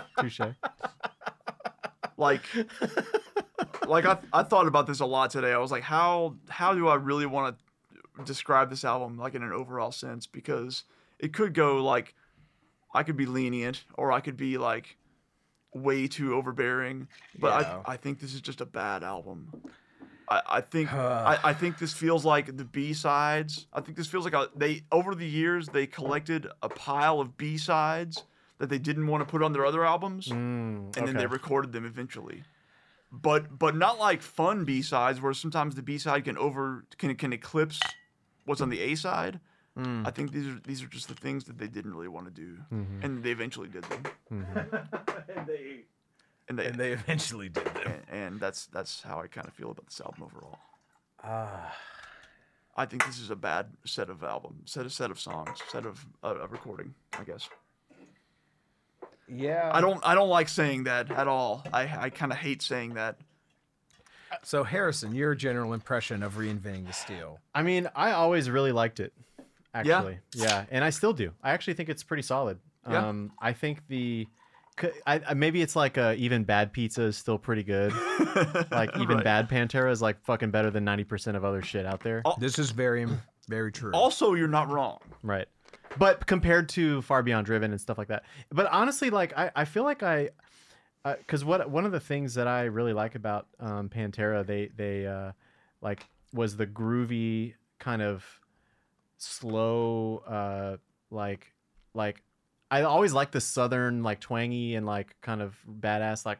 touche. 0.19 0.42
like, 2.17 2.42
like 3.88 4.06
I 4.06 4.17
I 4.34 4.43
thought 4.43 4.67
about 4.67 4.88
this 4.88 5.00
a 5.00 5.06
lot 5.06 5.30
today. 5.30 5.53
I 5.53 5.58
was 5.58 5.72
like, 5.72 5.84
how 5.84 6.38
how 6.50 6.74
do 6.74 6.88
I 6.88 6.95
really 6.95 7.25
want 7.27 7.58
to 8.17 8.24
describe 8.24 8.69
this 8.72 8.84
album 8.84 9.17
like 9.17 9.35
in 9.35 9.43
an 9.43 9.51
overall 9.51 9.92
sense? 9.92 10.25
Because 10.25 10.85
it 11.19 11.34
could 11.34 11.53
go 11.53 11.84
like, 11.84 12.14
I 12.94 13.03
could 13.03 13.18
be 13.18 13.26
lenient 13.26 13.84
or 13.95 14.11
I 14.11 14.19
could 14.22 14.38
be 14.38 14.58
like 14.58 14.98
way 15.74 16.08
too 16.08 16.34
overbearing. 16.35 17.08
But 17.40 17.61
Yeah. 17.61 17.82
I 17.85 17.94
I 17.94 17.98
think 17.98 18.19
this 18.19 18.34
is 18.34 18.42
just 18.42 18.61
a 18.61 18.66
bad 18.66 19.03
album. 19.03 19.52
I, 20.27 20.42
I 20.48 20.61
think 20.61 20.92
I, 21.32 21.38
I 21.44 21.53
think 21.53 21.77
this 21.77 21.94
feels 21.94 22.26
like 22.26 22.58
the 22.58 22.66
B 22.66 22.94
sides. 22.94 23.68
I 23.74 23.82
think 23.82 23.98
this 23.98 24.08
feels 24.08 24.26
like 24.26 24.34
a, 24.34 24.50
they 24.56 24.84
over 24.92 25.14
the 25.16 25.27
years 25.27 25.68
they 25.68 25.88
collected 25.88 26.48
a 26.61 26.69
pile 26.69 27.19
of 27.19 27.38
B 27.38 27.58
sides 27.58 28.24
that 28.58 28.69
they 28.69 28.80
didn't 28.80 29.08
want 29.08 29.22
to 29.22 29.30
put 29.30 29.44
on 29.44 29.52
their 29.52 29.66
other 29.66 29.85
albums, 29.85 30.27
Mm, 30.30 30.95
and 30.95 31.08
then 31.08 31.18
they 31.18 31.26
recorded 31.26 31.74
them 31.74 31.85
eventually. 31.85 32.44
But 33.11 33.60
but 33.60 33.76
not 33.76 34.00
like 34.00 34.22
fun 34.22 34.64
B 34.66 34.82
sides 34.82 35.22
where 35.22 35.34
sometimes 35.34 35.76
the 35.76 35.82
B 35.82 35.98
side 35.98 36.24
can 36.24 36.38
over 36.38 36.85
can 36.98 37.14
can 37.16 37.34
eclipse 37.34 37.80
what's 38.45 38.61
on 38.61 38.69
the 38.69 38.80
A 38.80 38.95
side. 38.95 39.40
Mm. 39.77 40.07
I 40.07 40.11
think 40.11 40.31
these 40.31 40.47
are 40.47 40.59
these 40.63 40.81
are 40.81 40.87
just 40.87 41.07
the 41.09 41.15
things 41.15 41.43
that 41.45 41.57
they 41.57 41.67
didn't 41.67 41.93
really 41.93 42.07
want 42.07 42.25
to 42.27 42.31
do, 42.31 42.57
Mm-hmm. 42.73 43.03
and 43.03 43.23
they 43.23 43.31
eventually 43.31 43.67
did 43.67 43.83
them, 43.85 44.03
and 44.29 45.47
they 45.47 45.83
and 46.47 46.57
they 46.57 46.65
and 46.67 46.75
they 46.79 46.91
eventually 46.93 47.49
did 47.49 47.65
them. 47.65 47.87
and, 47.87 48.03
and 48.23 48.39
that's 48.39 48.67
that's 48.67 49.01
how 49.03 49.19
I 49.19 49.27
kind 49.27 49.47
of 49.47 49.53
feel 49.53 49.71
about 49.71 49.85
this 49.87 49.99
album 49.99 50.23
overall. 50.23 50.59
Ah. 51.23 51.75
I 52.77 52.85
think 52.85 53.05
this 53.05 53.19
is 53.19 53.29
a 53.31 53.35
bad 53.35 53.67
set 53.85 54.09
of 54.09 54.23
album, 54.23 54.61
set 54.65 54.85
of 54.85 54.93
set 54.93 55.11
of 55.11 55.19
songs, 55.19 55.59
set 55.69 55.85
of 55.85 56.05
uh, 56.23 56.35
a 56.41 56.47
recording. 56.47 56.93
I 57.19 57.23
guess 57.23 57.49
yeah. 59.27 59.71
I 59.73 59.81
don't 59.81 59.99
I 60.05 60.13
don't 60.15 60.29
like 60.29 60.47
saying 60.49 60.83
that 60.85 61.11
at 61.11 61.27
all. 61.27 61.63
I 61.73 62.05
I 62.05 62.09
kind 62.09 62.31
of 62.31 62.37
hate 62.37 62.61
saying 62.61 62.93
that. 62.93 63.17
So 64.43 64.63
Harrison, 64.63 65.15
your 65.15 65.33
general 65.35 65.73
impression 65.73 66.21
of 66.21 66.33
reinventing 66.35 66.85
the 66.87 66.93
steel? 66.93 67.39
I 67.53 67.63
mean, 67.63 67.87
I 67.95 68.11
always 68.11 68.49
really 68.49 68.71
liked 68.73 68.99
it. 68.99 69.13
Yeah? 69.83 69.97
Actually, 69.97 70.19
yeah, 70.33 70.65
and 70.71 70.83
I 70.83 70.89
still 70.89 71.13
do. 71.13 71.31
I 71.43 71.51
actually 71.51 71.73
think 71.73 71.89
it's 71.89 72.03
pretty 72.03 72.23
solid. 72.23 72.59
Yeah? 72.89 73.07
Um, 73.07 73.31
I 73.41 73.53
think 73.53 73.79
the, 73.87 74.27
c- 74.79 74.89
I, 75.07 75.19
I- 75.27 75.33
maybe 75.33 75.61
it's 75.61 75.75
like 75.75 75.97
uh 75.97 76.13
even 76.17 76.43
bad 76.43 76.71
pizza 76.71 77.01
is 77.03 77.17
still 77.17 77.37
pretty 77.39 77.63
good. 77.63 77.91
like 78.71 78.95
even 78.97 79.15
Right. 79.17 79.23
bad 79.23 79.49
Pantera 79.49 79.91
is 79.91 80.01
like 80.01 80.23
fucking 80.23 80.51
better 80.51 80.69
than 80.69 80.83
ninety 80.83 81.03
percent 81.03 81.35
of 81.35 81.43
other 81.43 81.61
shit 81.61 81.85
out 81.85 82.01
there. 82.01 82.21
This 82.39 82.59
is 82.59 82.71
very, 82.71 83.07
very 83.49 83.71
true. 83.71 83.91
Also, 83.93 84.33
you're 84.35 84.47
not 84.47 84.69
wrong. 84.69 84.99
Right. 85.23 85.47
But 85.97 86.25
compared 86.27 86.69
to 86.69 87.01
Far 87.03 87.23
Beyond 87.23 87.45
Driven 87.45 87.71
and 87.71 87.79
stuff 87.79 87.97
like 87.97 88.09
that. 88.09 88.23
But 88.51 88.67
honestly, 88.67 89.09
like 89.09 89.37
I, 89.37 89.51
I 89.55 89.65
feel 89.65 89.83
like 89.83 90.03
I 90.03 90.29
because 91.03 91.45
what 91.45 91.69
one 91.69 91.85
of 91.85 91.91
the 91.91 91.99
things 91.99 92.33
that 92.33 92.47
I 92.47 92.63
really 92.63 92.93
like 92.93 93.15
about 93.15 93.47
um, 93.59 93.89
Pantera, 93.89 94.45
they 94.45 94.69
they 94.75 95.05
uh, 95.07 95.31
like 95.81 96.05
was 96.33 96.57
the 96.57 96.65
groovy 96.67 97.53
kind 97.79 98.01
of 98.01 98.25
slow 99.18 100.18
uh, 100.27 100.77
like 101.11 101.53
like 101.94 102.22
I 102.72 102.82
always 102.82 103.14
like 103.14 103.32
the 103.32 103.42
southern 103.42 104.03
like 104.03 104.19
twangy 104.19 104.76
and 104.76 104.85
like 104.85 105.16
kind 105.22 105.42
of 105.42 105.56
badass 105.80 106.26
like 106.26 106.40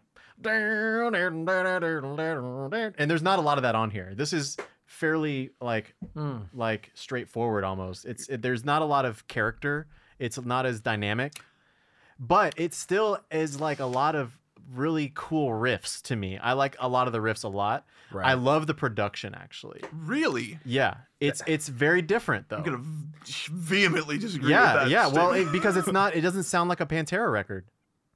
and 2.98 3.10
there's 3.10 3.22
not 3.22 3.40
a 3.40 3.42
lot 3.42 3.58
of 3.58 3.62
that 3.64 3.76
on 3.76 3.90
here. 3.90 4.14
This 4.16 4.34
is 4.34 4.58
fairly 4.86 5.52
like 5.62 5.96
Hmm. 6.14 6.40
like 6.54 6.92
straightforward 6.94 7.64
almost. 7.64 8.06
It's 8.06 8.28
it, 8.28 8.42
there's 8.42 8.66
not 8.66 8.82
a 8.82 8.86
lot 8.86 9.06
of 9.06 9.28
character. 9.28 9.88
It's 10.20 10.40
not 10.42 10.66
as 10.66 10.82
dynamic, 10.82 11.34
but 12.20 12.54
it 12.58 12.74
still 12.74 13.20
is 13.32 13.60
like 13.60 13.80
a 13.80 13.86
lot 13.86 14.16
of 14.16 14.38
really 14.74 15.12
cool 15.16 15.50
riffs 15.50 16.02
to 16.04 16.16
me. 16.16 16.38
I 16.38 16.54
like 16.54 16.76
a 16.80 16.88
lot 16.88 17.08
of 17.08 17.14
the 17.14 17.20
riffs 17.20 17.44
a 17.44 17.48
lot. 17.48 17.86
Right. 18.12 18.28
I 18.28 18.34
love 18.34 18.68
the 18.68 18.74
production 18.74 19.34
actually. 19.36 19.82
Really, 19.92 20.60
Yeah, 20.66 20.96
it's 21.20 21.42
it's 21.48 21.68
very 21.68 22.02
different 22.02 22.50
though. 22.50 22.58
I'm 22.58 22.64
gonna 22.64 22.84
vehemently 23.52 24.18
disagree. 24.18 24.52
yeah, 24.52 24.74
with 24.74 24.84
that 24.84 24.90
yeah. 24.90 25.08
Well, 25.08 25.32
it, 25.34 25.52
because 25.52 25.78
it's 25.78 25.92
not. 25.92 26.16
It 26.16 26.22
doesn't 26.22 26.44
sound 26.44 26.70
like 26.70 26.82
a 26.82 26.86
Pantera 26.86 27.32
record. 27.32 27.66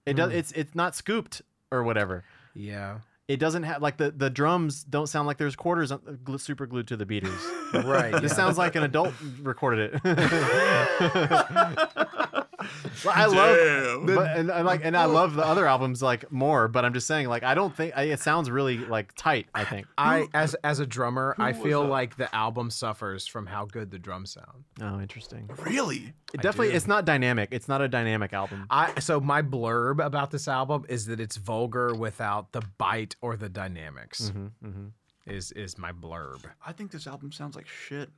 It 0.05 0.13
does. 0.13 0.31
Hmm. 0.31 0.37
It's 0.37 0.51
it's 0.53 0.75
not 0.75 0.95
scooped 0.95 1.41
or 1.71 1.83
whatever. 1.83 2.23
yeah. 2.53 2.99
It 3.27 3.39
doesn't 3.39 3.61
have 3.61 3.83
like 3.83 3.97
the 3.97 4.09
the 4.09 4.31
drums 4.31 4.83
don't 4.83 5.05
sound 5.05 5.27
like 5.27 5.37
there's 5.37 5.55
quarters 5.55 5.93
super 6.37 6.65
glued 6.65 6.87
to 6.87 6.97
the 6.97 7.05
beaters. 7.05 7.39
Right. 7.73 8.11
This 8.11 8.31
yeah. 8.31 8.37
sounds 8.37 8.57
like 8.57 8.75
an 8.75 8.81
adult 8.81 9.13
recorded 9.43 9.91
it. 9.93 10.01
Well, 13.05 13.13
I 13.15 13.25
love, 13.27 14.05
Damn. 14.05 14.15
but 14.15 14.35
and, 14.35 14.51
and 14.51 14.65
like, 14.65 14.83
and 14.83 14.97
I 14.97 15.05
love 15.05 15.35
the 15.35 15.45
other 15.45 15.65
albums 15.65 16.01
like 16.01 16.29
more. 16.31 16.67
But 16.67 16.83
I'm 16.83 16.93
just 16.93 17.07
saying, 17.07 17.29
like, 17.29 17.43
I 17.43 17.53
don't 17.53 17.73
think 17.73 17.93
I, 17.95 18.03
it 18.03 18.19
sounds 18.19 18.51
really 18.51 18.77
like 18.77 19.13
tight. 19.15 19.47
I 19.55 19.63
think. 19.63 19.87
I 19.97 20.27
as 20.33 20.53
as 20.65 20.79
a 20.79 20.85
drummer, 20.85 21.33
I 21.37 21.53
feel 21.53 21.85
like 21.85 22.17
the 22.17 22.33
album 22.35 22.69
suffers 22.69 23.25
from 23.25 23.45
how 23.45 23.65
good 23.65 23.89
the 23.91 23.99
drums 23.99 24.31
sound. 24.33 24.65
Oh, 24.81 24.99
interesting. 24.99 25.49
really. 25.65 26.13
It 26.33 26.41
definitely, 26.41 26.73
it's 26.73 26.87
not 26.87 27.05
dynamic. 27.05 27.49
It's 27.51 27.67
not 27.69 27.81
a 27.81 27.87
dynamic 27.87 28.33
album. 28.33 28.65
I 28.69 28.99
so 28.99 29.19
my 29.21 29.41
blurb 29.41 30.03
about 30.03 30.31
this 30.31 30.47
album 30.47 30.85
is 30.89 31.05
that 31.05 31.19
it's 31.21 31.37
vulgar 31.37 31.93
without 31.95 32.51
the 32.51 32.61
bite 32.77 33.15
or 33.21 33.37
the 33.37 33.49
dynamics. 33.49 34.29
hmm 34.29 34.47
hmm 34.61 34.87
Is 35.25 35.51
is 35.53 35.77
my 35.77 35.91
blurb. 35.93 36.43
I 36.65 36.73
think 36.73 36.91
this 36.91 37.07
album 37.07 37.31
sounds 37.31 37.55
like 37.55 37.67
shit. 37.67 38.09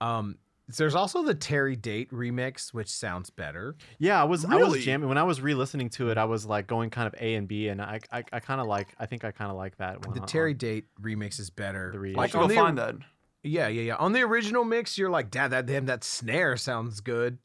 Um, 0.00 0.36
there's 0.68 0.94
also 0.94 1.22
the 1.22 1.34
Terry 1.34 1.76
Date 1.76 2.10
remix, 2.10 2.72
which 2.72 2.88
sounds 2.88 3.28
better. 3.30 3.76
Yeah, 3.98 4.20
I 4.20 4.24
was 4.24 4.44
I 4.44 4.56
was 4.56 4.82
jamming 4.82 5.08
when 5.08 5.18
I 5.18 5.22
was 5.22 5.40
re-listening 5.40 5.90
to 5.90 6.10
it. 6.10 6.16
I 6.16 6.24
was 6.24 6.46
like 6.46 6.66
going 6.66 6.90
kind 6.90 7.06
of 7.06 7.14
A 7.20 7.34
and 7.34 7.46
B, 7.46 7.68
and 7.68 7.82
I 7.82 8.00
I, 8.10 8.24
I 8.32 8.40
kind 8.40 8.60
of 8.60 8.66
like. 8.66 8.94
I 8.98 9.06
think 9.06 9.24
I 9.24 9.30
kind 9.30 9.50
of 9.50 9.56
like 9.56 9.76
that 9.76 10.06
one. 10.06 10.14
The 10.14 10.22
on- 10.22 10.26
Terry 10.26 10.54
Date 10.54 10.86
remix 11.00 11.38
is 11.38 11.50
better. 11.50 11.90
The 11.92 11.98
re- 11.98 12.14
I'll 12.14 12.22
Like 12.22 12.34
on 12.34 12.42
go 12.42 12.48
the 12.48 12.54
find 12.54 12.78
that. 12.78 12.94
Yeah, 13.42 13.68
yeah, 13.68 13.82
yeah. 13.82 13.96
On 13.96 14.12
the 14.12 14.22
original 14.22 14.64
mix, 14.64 14.96
you're 14.96 15.10
like, 15.10 15.30
"Dad, 15.30 15.48
that 15.48 15.66
damn 15.66 15.84
that 15.86 16.02
snare 16.02 16.56
sounds 16.56 17.00
good," 17.00 17.38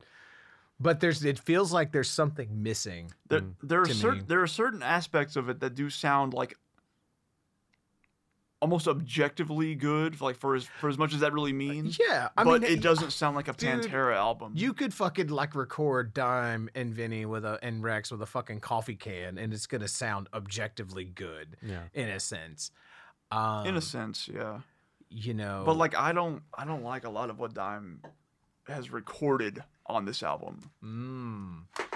but 0.79 1.01
there's 1.01 1.25
it 1.25 1.39
feels 1.39 1.73
like 1.73 1.91
there's 1.91 2.09
something 2.09 2.63
missing. 2.63 3.11
There, 3.27 3.41
mm. 3.41 3.53
there 3.61 3.81
are 3.81 3.85
certain 3.85 4.23
there 4.27 4.41
are 4.41 4.47
certain 4.47 4.81
aspects 4.81 5.35
of 5.35 5.49
it 5.49 5.59
that 5.59 5.75
do 5.75 5.89
sound 5.89 6.33
like 6.33 6.57
almost 8.61 8.87
objectively 8.87 9.73
good, 9.75 10.19
like 10.21 10.35
for 10.37 10.55
as 10.55 10.65
for 10.65 10.89
as 10.89 10.97
much 10.97 11.13
as 11.13 11.21
that 11.21 11.33
really 11.33 11.53
means. 11.53 11.97
Yeah, 11.99 12.29
I 12.35 12.43
but 12.43 12.61
mean, 12.61 12.71
it 12.71 12.81
doesn't 12.81 13.11
sound 13.11 13.35
like 13.35 13.47
a 13.47 13.53
dude, 13.53 13.83
Pantera 13.83 14.15
album. 14.15 14.53
You 14.55 14.73
could 14.73 14.93
fucking 14.93 15.27
like 15.29 15.55
record 15.55 16.13
Dime 16.13 16.69
and 16.75 16.93
Vinnie 16.93 17.25
with 17.25 17.45
a 17.45 17.57
and 17.61 17.81
Rex 17.83 18.11
with 18.11 18.21
a 18.21 18.25
fucking 18.25 18.59
coffee 18.59 18.95
can, 18.95 19.37
and 19.37 19.53
it's 19.53 19.67
gonna 19.67 19.87
sound 19.87 20.27
objectively 20.33 21.05
good 21.05 21.57
Yeah. 21.61 21.83
in 21.93 22.09
a 22.09 22.19
sense. 22.19 22.71
Um, 23.31 23.65
in 23.67 23.75
a 23.75 23.81
sense, 23.81 24.27
yeah. 24.27 24.59
you 25.09 25.33
know, 25.33 25.63
But 25.65 25.77
like 25.77 25.95
I 25.97 26.11
don't 26.11 26.41
I 26.53 26.65
don't 26.65 26.83
like 26.83 27.05
a 27.05 27.09
lot 27.09 27.29
of 27.29 27.39
what 27.39 27.53
Dime 27.53 28.01
has 28.67 28.91
recorded 28.91 29.63
on 29.85 30.05
this 30.05 30.21
album. 30.21 30.69
Mm. 30.83 31.88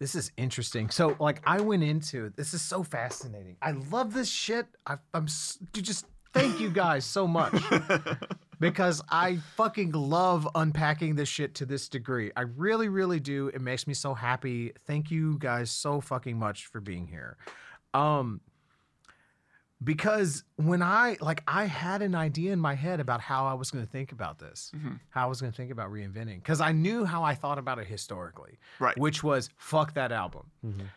This 0.00 0.14
is 0.14 0.30
interesting. 0.36 0.90
So, 0.90 1.16
like, 1.18 1.42
I 1.44 1.60
went 1.60 1.82
into 1.82 2.32
this 2.36 2.54
is 2.54 2.62
so 2.62 2.82
fascinating. 2.82 3.56
I 3.60 3.72
love 3.72 4.14
this 4.14 4.28
shit. 4.28 4.66
I, 4.86 4.96
I'm 5.12 5.26
just 5.26 6.06
thank 6.32 6.60
you 6.60 6.70
guys 6.70 7.04
so 7.04 7.26
much 7.26 7.60
because 8.60 9.02
I 9.10 9.38
fucking 9.56 9.92
love 9.92 10.48
unpacking 10.54 11.16
this 11.16 11.28
shit 11.28 11.54
to 11.56 11.66
this 11.66 11.88
degree. 11.88 12.30
I 12.36 12.42
really, 12.42 12.88
really 12.88 13.18
do. 13.18 13.48
It 13.48 13.60
makes 13.60 13.86
me 13.86 13.94
so 13.94 14.14
happy. 14.14 14.72
Thank 14.86 15.10
you 15.10 15.36
guys 15.38 15.70
so 15.70 16.00
fucking 16.00 16.38
much 16.38 16.66
for 16.66 16.80
being 16.80 17.06
here. 17.06 17.36
Um, 17.94 18.40
because 19.82 20.44
when 20.56 20.82
I 20.82 21.16
like, 21.20 21.42
I 21.46 21.64
had 21.66 22.02
an 22.02 22.14
idea 22.14 22.52
in 22.52 22.58
my 22.60 22.74
head 22.74 22.98
about 23.00 23.20
how 23.20 23.46
I 23.46 23.54
was 23.54 23.70
going 23.70 23.84
to 23.84 23.90
think 23.90 24.10
about 24.12 24.38
this, 24.38 24.72
Mhm. 24.74 24.98
how 25.10 25.24
I 25.24 25.26
was 25.26 25.40
going 25.40 25.52
to 25.52 25.56
think 25.56 25.70
about 25.70 25.90
reinventing, 25.92 26.36
because 26.36 26.60
I 26.60 26.72
knew 26.72 27.04
how 27.04 27.22
I 27.22 27.34
thought 27.34 27.58
about 27.58 27.78
it 27.78 27.86
historically 27.86 28.58
Right. 28.80 28.98
which 28.98 29.22
was 29.22 29.50
fuck 29.56 29.94
that 29.94 30.10
album. 30.12 30.50
Mhm. 30.64 30.88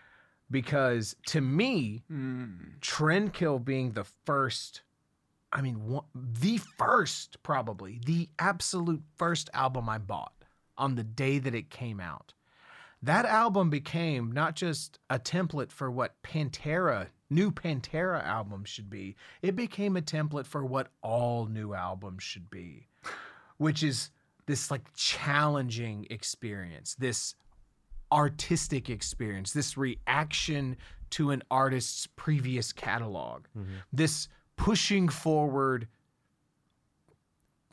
Because 0.49 1.15
to 1.27 1.41
me, 1.41 2.03
Mm. 2.11 2.79
Trendkill 2.79 3.63
being 3.63 3.91
the 3.91 4.03
first, 4.03 4.81
I 5.53 5.61
mean, 5.61 5.85
one, 5.87 6.05
the 6.15 6.57
first, 6.57 7.41
probably 7.43 7.99
the 8.05 8.29
absolute 8.39 9.03
first 9.15 9.49
album 9.53 9.87
I 9.89 9.97
bought 9.99 10.33
on 10.77 10.95
the 10.95 11.03
day 11.03 11.37
that 11.39 11.53
it 11.53 11.69
came 11.69 11.99
out. 11.99 12.33
That 13.03 13.25
album 13.25 13.69
became 13.69 14.31
not 14.31 14.55
just 14.55 14.99
a 15.09 15.19
template 15.19 15.71
for 15.71 15.89
what 15.89 16.21
Pantera, 16.23 17.09
new 17.31 17.51
Pantera 17.51 18.23
albums 18.23 18.69
should 18.69 18.89
be, 18.89 19.15
it 19.41 19.55
became 19.55 19.97
a 19.97 20.01
template 20.01 20.45
for 20.45 20.65
what 20.65 20.89
all 21.01 21.47
new 21.47 21.73
albums 21.73 22.23
should 22.23 22.49
be, 22.49 22.87
which 23.57 23.81
is 23.81 24.11
this 24.45 24.69
like 24.69 24.93
challenging 24.95 26.05
experience, 26.09 26.95
this 26.95 27.35
artistic 28.11 28.89
experience, 28.89 29.53
this 29.53 29.77
reaction 29.77 30.75
to 31.11 31.31
an 31.31 31.41
artist's 31.49 32.07
previous 32.15 32.73
catalog, 32.73 33.45
mm-hmm. 33.57 33.75
this 33.93 34.27
pushing 34.57 35.07
forward 35.09 35.87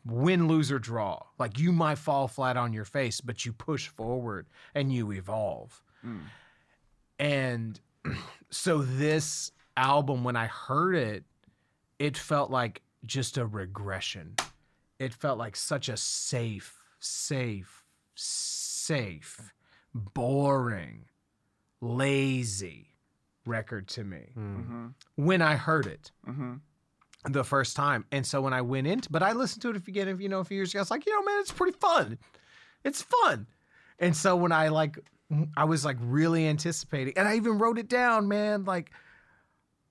win, 0.07 0.49
lose, 0.49 0.73
or 0.73 0.79
draw. 0.79 1.21
Like 1.39 1.59
you 1.59 1.73
might 1.73 1.99
fall 1.99 2.29
flat 2.29 2.57
on 2.57 2.73
your 2.73 2.85
face, 2.85 3.21
but 3.21 3.45
you 3.45 3.53
push 3.53 3.89
forward 3.89 4.47
and 4.75 4.93
you 4.93 5.13
evolve. 5.13 5.83
Mm. 6.05 6.21
And 7.19 7.81
so 8.51 8.79
this 8.79 9.53
album, 9.77 10.25
when 10.25 10.37
I 10.37 10.47
heard 10.47 10.95
it, 10.95 11.25
it 11.99 12.17
felt 12.17 12.51
like 12.51 12.83
just 13.05 13.39
a 13.39 13.47
regression. 13.47 14.37
It 14.99 15.15
felt 15.15 15.39
like 15.39 15.57
such 15.57 15.89
a 15.89 15.97
safe, 15.97 16.83
safe, 16.99 17.85
safe, 18.15 19.53
boring, 19.95 21.05
lazy 21.81 22.89
record 23.47 23.89
to 23.89 24.05
me 24.05 24.33
mm-hmm. 24.37 24.89
when 25.17 25.41
I 25.41 25.57
heard 25.57 25.87
it 25.87 26.11
mm-hmm. 26.29 26.55
the 27.31 27.45
first 27.45 27.77
time. 27.77 28.05
And 28.13 28.27
so 28.27 28.41
when 28.41 28.53
I 28.53 28.63
went 28.63 28.87
into, 28.87 29.11
but 29.11 29.23
I 29.23 29.33
listened 29.33 29.63
to 29.63 29.71
it 29.71 29.77
again, 29.77 30.19
you 30.21 30.29
know, 30.29 30.41
a 30.41 30.45
few 30.45 30.57
years 30.57 30.71
ago, 30.71 30.81
I 30.81 30.83
was 30.83 30.91
like, 30.91 31.07
you 31.07 31.13
know, 31.13 31.25
man, 31.25 31.41
it's 31.41 31.53
pretty 31.53 31.77
fun. 31.79 32.19
It's 32.85 33.03
fun. 33.03 33.47
And 33.99 34.17
so 34.17 34.37
when 34.37 34.53
I 34.53 34.69
like, 34.69 34.99
I 35.57 35.65
was 35.65 35.85
like 35.85 35.97
really 36.01 36.47
anticipating, 36.47 37.15
and 37.17 37.29
I 37.29 37.37
even 37.37 37.59
wrote 37.59 37.79
it 37.79 37.89
down, 37.89 38.29
man. 38.29 38.65
Like, 38.65 38.91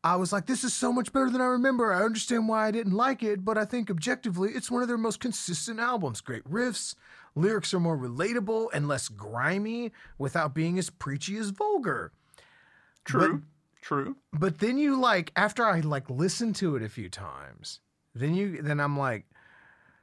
I 0.04 0.16
was 0.16 0.32
like, 0.32 0.46
this 0.46 0.64
is 0.64 0.74
so 0.74 0.92
much 0.92 1.12
better 1.12 1.30
than 1.30 1.42
I 1.42 1.46
remember. 1.46 1.94
I 1.94 2.04
understand 2.04 2.48
why 2.48 2.68
I 2.68 2.72
didn't 2.72 2.94
like 2.94 3.24
it, 3.24 3.44
but 3.46 3.58
I 3.58 3.66
think 3.66 3.90
objectively, 3.90 4.52
it's 4.54 4.72
one 4.72 4.82
of 4.82 4.88
their 4.88 4.98
most 4.98 5.20
consistent 5.20 5.80
albums. 5.80 6.22
Great 6.22 6.44
riffs, 6.46 6.96
lyrics 7.36 7.74
are 7.74 7.80
more 7.80 7.98
relatable 7.98 8.70
and 8.74 8.88
less 8.88 9.10
grimy 9.10 9.92
without 10.18 10.56
being 10.56 10.80
as 10.80 10.90
preachy 10.90 11.38
as 11.38 11.50
vulgar. 11.50 12.12
True. 13.06 13.44
True. 13.82 14.18
But 14.34 14.60
then 14.60 14.78
you 14.78 15.00
like 15.00 15.32
after 15.36 15.66
I 15.66 15.80
like 15.80 16.10
listened 16.10 16.58
to 16.58 16.76
it 16.76 16.84
a 16.84 16.90
few 16.90 17.10
times, 17.10 17.80
then 18.14 18.36
you 18.36 18.62
then 18.62 18.82
I'm 18.82 18.98
like, 18.98 19.26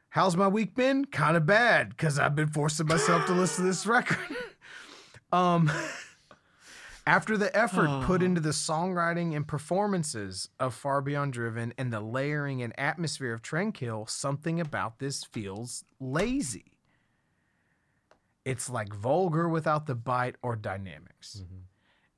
how's 0.08 0.36
my 0.36 0.48
week 0.48 0.74
been? 0.74 1.04
Kind 1.04 1.36
of 1.36 1.44
bad 1.44 1.90
because 1.90 2.18
I've 2.18 2.34
been 2.34 2.48
forcing 2.48 2.86
myself 2.86 3.26
to 3.26 3.32
listen 3.32 3.64
to 3.64 3.68
this 3.70 3.86
record. 3.86 4.18
Um, 5.34 5.70
after 7.06 7.36
the 7.36 7.54
effort 7.56 8.04
put 8.04 8.22
into 8.22 8.40
the 8.40 8.50
songwriting 8.50 9.34
and 9.36 9.46
performances 9.46 10.48
of 10.58 10.74
Far 10.74 11.00
Beyond 11.02 11.32
Driven 11.32 11.74
and 11.76 11.92
the 11.92 12.00
layering 12.00 12.62
and 12.62 12.72
atmosphere 12.78 13.32
of 13.34 13.42
Trendkill, 13.42 14.08
something 14.08 14.60
about 14.60 14.98
this 14.98 15.24
feels 15.24 15.84
lazy. 16.00 16.72
It's 18.44 18.68
like 18.68 18.92
vulgar 18.94 19.48
without 19.48 19.86
the 19.86 19.94
bite 19.94 20.36
or 20.42 20.54
dynamics 20.56 21.42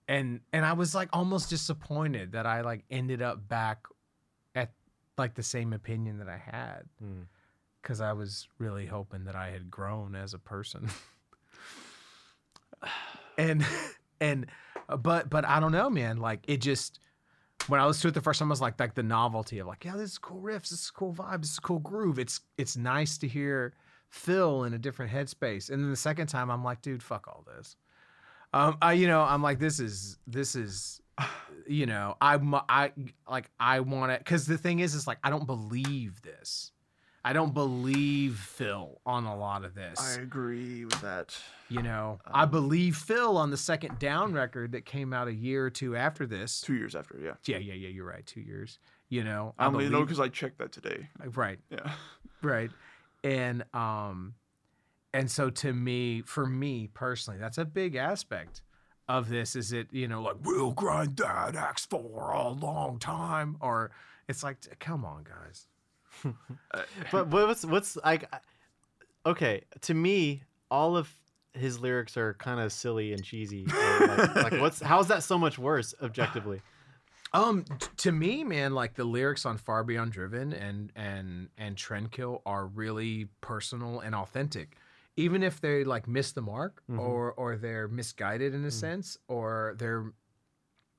and 0.08 0.40
and 0.52 0.64
I 0.64 0.72
was 0.72 0.94
like 0.94 1.08
almost 1.12 1.50
disappointed 1.50 2.32
that 2.32 2.46
I 2.46 2.60
like 2.60 2.84
ended 2.90 3.22
up 3.22 3.48
back 3.48 3.86
at 4.54 4.72
like 5.18 5.34
the 5.34 5.42
same 5.42 5.72
opinion 5.72 6.18
that 6.18 6.28
I 6.28 6.36
had 6.38 6.82
Mm. 7.02 7.26
because 7.82 8.00
I 8.00 8.12
was 8.12 8.48
really 8.58 8.86
hoping 8.86 9.24
that 9.24 9.34
I 9.34 9.50
had 9.50 9.70
grown 9.70 10.14
as 10.14 10.32
a 10.34 10.38
person. 10.38 10.88
and 13.38 13.64
and 14.20 14.46
uh, 14.88 14.96
but 14.96 15.30
but 15.30 15.44
I 15.44 15.60
don't 15.60 15.72
know, 15.72 15.90
man. 15.90 16.18
Like 16.18 16.40
it 16.48 16.60
just 16.60 17.00
when 17.68 17.80
I 17.80 17.86
listened 17.86 18.02
to 18.02 18.08
it 18.08 18.14
the 18.14 18.20
first 18.20 18.38
time, 18.38 18.48
I 18.48 18.50
was 18.50 18.60
like 18.60 18.78
like 18.78 18.94
the 18.94 19.02
novelty 19.02 19.58
of 19.58 19.66
like, 19.66 19.84
yeah, 19.84 19.96
this 19.96 20.12
is 20.12 20.18
cool 20.18 20.40
riffs, 20.40 20.70
this 20.70 20.82
is 20.82 20.90
cool 20.90 21.12
vibe, 21.12 21.42
this 21.42 21.52
is 21.52 21.58
cool 21.58 21.78
groove. 21.78 22.18
It's 22.18 22.40
it's 22.58 22.76
nice 22.76 23.18
to 23.18 23.28
hear 23.28 23.74
Phil 24.08 24.64
in 24.64 24.74
a 24.74 24.78
different 24.78 25.12
headspace. 25.12 25.70
And 25.70 25.82
then 25.82 25.90
the 25.90 25.96
second 25.96 26.28
time, 26.28 26.50
I'm 26.50 26.64
like, 26.64 26.82
dude, 26.82 27.02
fuck 27.02 27.26
all 27.28 27.44
this. 27.56 27.76
Um, 28.52 28.78
I 28.80 28.92
you 28.94 29.06
know 29.06 29.22
I'm 29.22 29.42
like 29.42 29.58
this 29.58 29.80
is 29.80 30.18
this 30.26 30.54
is 30.54 31.00
you 31.66 31.86
know 31.86 32.16
I'm 32.20 32.54
I 32.54 32.92
like 33.28 33.50
I 33.58 33.80
want 33.80 34.12
it 34.12 34.20
because 34.20 34.46
the 34.46 34.58
thing 34.58 34.78
is 34.78 34.94
is 34.94 35.06
like 35.06 35.18
I 35.22 35.30
don't 35.30 35.46
believe 35.46 36.22
this. 36.22 36.72
I 37.26 37.32
don't 37.32 37.52
believe 37.52 38.38
Phil 38.38 39.00
on 39.04 39.24
a 39.24 39.36
lot 39.36 39.64
of 39.64 39.74
this. 39.74 39.98
I 40.00 40.22
agree 40.22 40.84
with 40.84 41.00
that. 41.00 41.36
you 41.68 41.82
know, 41.82 42.20
I 42.24 42.44
believe 42.44 42.96
Phil 42.96 43.36
on 43.36 43.50
the 43.50 43.56
second 43.56 43.98
down 43.98 44.32
record 44.32 44.70
that 44.72 44.84
came 44.84 45.12
out 45.12 45.26
a 45.26 45.34
year 45.34 45.66
or 45.66 45.70
two 45.70 45.96
after 45.96 46.24
this. 46.24 46.60
Two 46.60 46.74
years 46.74 46.94
after, 46.94 47.18
yeah. 47.20 47.32
Yeah, 47.44 47.58
yeah, 47.58 47.74
yeah. 47.74 47.88
You're 47.88 48.06
right. 48.06 48.24
Two 48.24 48.42
years. 48.42 48.78
You 49.08 49.24
know, 49.24 49.54
I 49.58 49.66
only 49.66 49.88
know 49.88 50.02
because 50.02 50.20
I 50.20 50.28
checked 50.28 50.58
that 50.58 50.70
today. 50.70 51.08
right, 51.34 51.58
Yeah. 51.68 51.90
right, 52.42 52.70
and 53.24 53.64
um, 53.74 54.34
and 55.12 55.28
so 55.28 55.50
to 55.50 55.72
me, 55.72 56.22
for 56.22 56.46
me 56.46 56.88
personally, 56.94 57.40
that's 57.40 57.58
a 57.58 57.64
big 57.64 57.96
aspect 57.96 58.62
of 59.08 59.28
this. 59.28 59.56
Is 59.56 59.72
it 59.72 59.88
you 59.90 60.06
know 60.06 60.22
like 60.22 60.36
we'll 60.44 60.70
grind 60.70 61.16
that 61.16 61.56
axe 61.56 61.86
for 61.86 62.30
a 62.30 62.50
long 62.50 63.00
time, 63.00 63.56
or 63.58 63.90
it's 64.28 64.44
like, 64.44 64.58
come 64.78 65.04
on, 65.04 65.24
guys. 65.24 65.66
But 67.10 67.28
what's 67.28 67.64
what's 67.64 67.96
like? 68.04 68.32
Okay, 69.24 69.62
to 69.82 69.94
me, 69.94 70.42
all 70.70 70.96
of 70.96 71.12
his 71.52 71.80
lyrics 71.80 72.16
are 72.16 72.34
kind 72.34 72.60
of 72.60 72.72
silly 72.72 73.12
and 73.12 73.24
cheesy. 73.24 73.64
Like, 73.66 74.36
like 74.36 74.52
what's 74.60 74.80
how 74.80 75.00
is 75.00 75.08
that 75.08 75.22
so 75.22 75.38
much 75.38 75.58
worse 75.58 75.94
objectively? 76.02 76.60
Um, 77.32 77.64
t- 77.64 77.88
to 77.98 78.12
me, 78.12 78.44
man, 78.44 78.74
like 78.74 78.94
the 78.94 79.04
lyrics 79.04 79.44
on 79.44 79.58
Far 79.58 79.84
Beyond 79.84 80.12
Driven 80.12 80.52
and 80.52 80.92
and 80.94 81.48
and 81.58 81.76
Trendkill 81.76 82.40
are 82.46 82.66
really 82.66 83.28
personal 83.40 84.00
and 84.00 84.14
authentic, 84.14 84.76
even 85.16 85.42
if 85.42 85.60
they 85.60 85.84
like 85.84 86.06
miss 86.06 86.32
the 86.32 86.42
mark 86.42 86.82
or 86.98 87.32
or 87.32 87.56
they're 87.56 87.88
misguided 87.88 88.54
in 88.54 88.64
a 88.64 88.70
sense 88.70 89.18
or 89.28 89.74
they're 89.78 90.12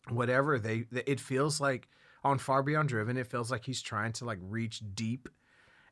whatever. 0.09 0.59
They, 0.59 0.85
they 0.91 1.03
it 1.05 1.19
feels 1.19 1.61
like 1.61 1.87
on 2.27 2.37
Far 2.39 2.63
Beyond 2.63 2.89
Driven, 2.89 3.17
it 3.17 3.27
feels 3.27 3.49
like 3.51 3.65
he's 3.65 3.81
trying 3.81 4.13
to 4.13 4.25
like 4.25 4.39
reach 4.41 4.81
deep 4.93 5.27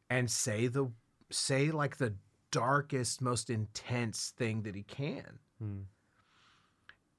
and 0.09 0.29
say 0.29 0.67
the 0.67 0.91
say 1.31 1.71
like 1.71 1.97
the 1.97 2.13
darkest, 2.51 3.21
most 3.21 3.49
intense 3.49 4.33
thing 4.37 4.61
that 4.63 4.75
he 4.75 4.83
can. 4.83 5.39
Hmm. 5.59 5.79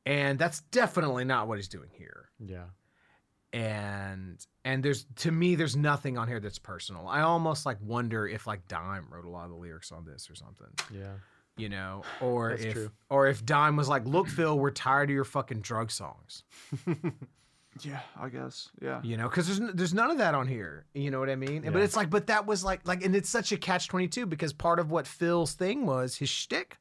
And 0.07 0.39
that's 0.39 0.61
definitely 0.71 1.25
not 1.25 1.49
what 1.49 1.59
he's 1.59 1.69
doing 1.69 1.91
here 1.93 2.29
Yeah. 2.39 2.67
and 3.53 4.45
and 4.65 4.83
there's 4.85 5.07
to 5.17 5.33
me 5.33 5.55
there's 5.57 5.77
nothing 5.77 6.17
on 6.19 6.29
here 6.29 6.41
that's 6.41 6.59
personal 6.59 7.09
i 7.09 7.21
almost 7.23 7.65
like 7.67 7.79
wonder 7.81 8.27
if 8.27 8.47
like 8.47 8.67
dime 8.69 9.07
wrote 9.11 9.25
a 9.25 9.31
lot 9.31 9.45
of 9.45 9.51
the 9.51 9.57
lyrics 9.57 9.91
on 9.93 10.05
this 10.05 10.29
or 10.31 10.35
something 10.35 10.67
Yeah. 10.93 11.15
you 11.57 11.69
know 11.69 12.03
or 12.21 12.51
That's 12.51 12.65
if 12.65 12.73
true. 12.75 12.91
or 13.11 13.27
if 13.29 13.45
dime 13.47 13.77
was 13.77 13.89
like 13.89 14.05
look 14.05 14.29
phil 14.29 14.59
we're 14.59 14.71
tired 14.73 15.11
of 15.11 15.15
your 15.15 15.25
fucking 15.25 15.61
drug 15.61 15.91
songs 15.91 16.45
Yeah, 17.83 18.01
I 18.21 18.29
guess. 18.29 18.71
Yeah. 18.81 19.01
you 19.03 19.17
know 19.17 19.29
because 19.29 19.47
there's 19.47 19.61
n- 19.61 19.73
there's 19.75 19.93
none 19.95 20.11
of 20.11 20.19
that 20.19 20.35
on 20.35 20.47
here 20.49 20.85
you 20.95 21.11
know 21.11 21.21
what 21.21 21.29
i 21.31 21.37
mean 21.37 21.63
Yeah. 21.65 21.71
but 21.71 21.83
it's 21.83 21.97
like 21.97 22.09
but 22.11 22.27
that 22.29 22.47
was 22.47 22.65
like 22.65 22.87
like 22.87 23.05
and 23.05 23.15
it's 23.15 23.29
such 23.29 23.53
a 23.53 23.57
catch 23.57 23.89
22 23.89 24.27
because 24.27 24.53
part 24.53 24.79
of 24.79 24.91
what 24.91 25.07
phil's 25.07 25.53
thing 25.53 25.85
was 25.87 26.17
his 26.17 26.29
shtick 26.31 26.79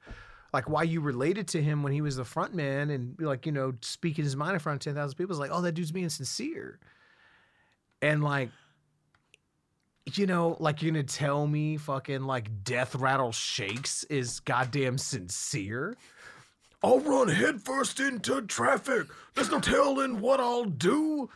like 0.53 0.69
why 0.69 0.83
you 0.83 1.01
related 1.01 1.48
to 1.49 1.61
him 1.61 1.83
when 1.83 1.91
he 1.91 2.01
was 2.01 2.15
the 2.15 2.24
front 2.24 2.53
man 2.56 2.90
and 2.90 3.15
like 3.19 3.45
you 3.45 3.51
know 3.51 3.74
speaking 3.82 4.24
his 4.24 4.35
mind 4.35 4.53
in 4.53 4.59
front 4.59 4.75
of 4.85 4.93
10,000 4.93 5.17
people 5.17 5.33
is 5.33 5.40
like 5.40 5.51
oh 5.51 5.61
that 5.61 5.74
dude's 5.74 5.91
being 5.91 6.07
sincere 6.09 6.80
and 8.01 8.24
like 8.24 8.49
you 10.14 10.25
know 10.27 10.56
like 10.59 10.82
you're 10.82 10.91
gonna 10.91 11.03
tell 11.03 11.48
me 11.48 11.77
fucking 11.77 12.22
like 12.22 12.64
death 12.64 12.93
rattle 12.95 13.32
shakes 13.32 14.03
is 14.06 14.40
goddamn 14.41 14.98
sincere 14.98 15.95
I'll 16.85 16.99
run 16.99 17.30
headfirst 17.30 17.99
into 17.99 18.43
traffic. 18.43 19.07
There's 19.33 19.49
no 19.49 19.59
telling 19.59 20.22
what 20.22 20.39
I'll 20.39 20.65
do. 20.65 21.31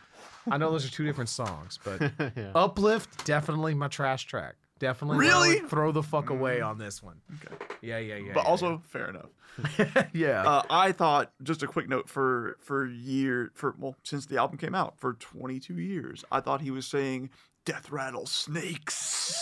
I 0.48 0.56
know 0.56 0.70
those 0.70 0.86
are 0.86 0.90
two 0.92 1.04
different 1.04 1.28
songs, 1.28 1.76
but 1.82 2.00
yeah. 2.36 2.52
Uplift 2.54 3.24
definitely 3.24 3.74
my 3.74 3.88
trash 3.88 4.26
track. 4.26 4.54
Definitely 4.78 5.18
Really? 5.18 5.58
throw, 5.58 5.68
throw 5.68 5.92
the 5.92 6.04
fuck 6.04 6.30
away 6.30 6.60
on 6.60 6.78
this 6.78 7.02
one. 7.02 7.20
Yeah, 7.82 7.98
yeah, 7.98 8.14
yeah. 8.14 8.32
But 8.32 8.44
yeah, 8.44 8.48
also, 8.48 8.80
fair 8.86 9.10
enough. 9.10 9.30
yeah. 9.76 10.06
yeah. 10.12 10.42
Uh, 10.48 10.62
I 10.70 10.92
thought 10.92 11.32
just 11.42 11.64
a 11.64 11.66
quick 11.66 11.88
note 11.88 12.08
for 12.08 12.56
for 12.60 12.86
year 12.86 13.50
for 13.54 13.74
well 13.76 13.96
since 14.04 14.26
the 14.26 14.36
album 14.38 14.56
came 14.56 14.74
out 14.76 15.00
for 15.00 15.14
22 15.14 15.74
years, 15.74 16.24
I 16.30 16.38
thought 16.40 16.60
he 16.60 16.70
was 16.70 16.86
saying 16.86 17.30
death 17.64 17.90
rattle 17.90 18.26
snakes. 18.26 19.34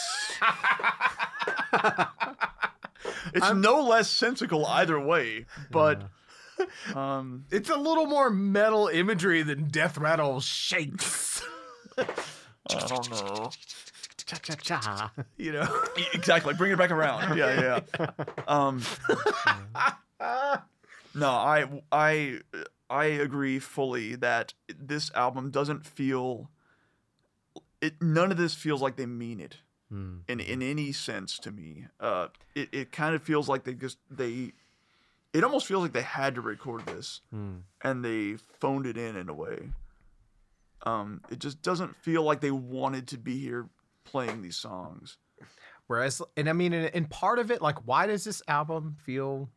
It's 3.35 3.53
no 3.55 3.81
less 3.83 4.11
sensical 4.11 4.67
either 4.67 4.99
way, 4.99 5.47
but 5.71 6.03
um, 6.95 7.45
it's 7.51 7.71
a 7.71 7.77
little 7.77 8.07
more 8.07 8.31
metal 8.31 8.89
imagery 8.89 9.43
than 9.43 9.69
death 9.69 9.99
rattle 9.99 10.41
shakes. 10.41 11.43
I 11.99 12.07
don't 12.87 13.11
know. 13.11 13.51
Cha 14.27 14.37
cha 14.37 14.55
cha. 14.55 15.13
you 15.39 15.53
know. 15.53 15.85
Exactly, 16.13 16.53
bring 16.55 16.71
it 16.73 16.79
back 16.79 16.91
around. 16.91 17.19
Yeah, 17.39 17.81
yeah. 17.99 18.11
Um, 18.47 18.83
no, 21.15 21.31
I 21.31 21.83
I 21.91 22.41
I 22.91 23.05
agree 23.05 23.59
fully 23.59 24.17
that 24.17 24.53
this 24.79 25.11
album 25.15 25.51
doesn't 25.51 25.87
feel 25.87 26.51
it. 27.81 28.03
None 28.03 28.31
of 28.31 28.37
this 28.37 28.55
feels 28.55 28.83
like 28.83 28.97
they 28.97 29.07
mean 29.07 29.41
it 29.41 29.59
Hmm. 29.91 30.19
in 30.29 30.41
in 30.41 30.61
any 30.63 30.93
sense 30.93 31.39
to 31.41 31.51
me. 31.51 31.87
Uh, 31.99 32.29
it 32.55 32.69
it 32.73 32.93
kind 32.93 33.15
of 33.15 33.23
feels 33.23 33.49
like 33.49 33.65
they 33.65 33.75
just 33.75 33.99
they. 34.11 34.53
it 35.33 35.45
almost 35.45 35.67
feels 35.67 35.83
like 35.83 35.93
they 35.93 36.03
had 36.03 36.35
to 36.35 36.41
record 36.41 36.85
this 36.87 37.21
Hmm. 37.31 37.57
and 37.83 38.05
they 38.05 38.37
phoned 38.61 38.87
it 38.87 38.97
in 38.99 39.17
in 39.17 39.29
a 39.29 39.35
way. 39.35 39.71
Um, 40.85 41.23
it 41.31 41.39
just 41.41 41.63
doesn't 41.63 41.97
feel 41.97 42.23
like 42.23 42.41
they 42.41 42.51
wanted 42.51 43.09
to 43.09 43.19
be 43.19 43.39
here 43.39 43.69
playing 44.05 44.43
these 44.43 44.57
songs. 44.57 45.17
Whereas, 45.87 46.21
and 46.37 46.49
I 46.49 46.53
mean, 46.53 46.73
and, 46.73 46.91
and 46.95 47.09
part 47.11 47.39
of 47.39 47.51
it, 47.51 47.63
like, 47.63 47.87
why 47.87 48.07
does 48.07 48.25
this 48.25 48.43
album 48.47 48.97
feel 49.03 49.49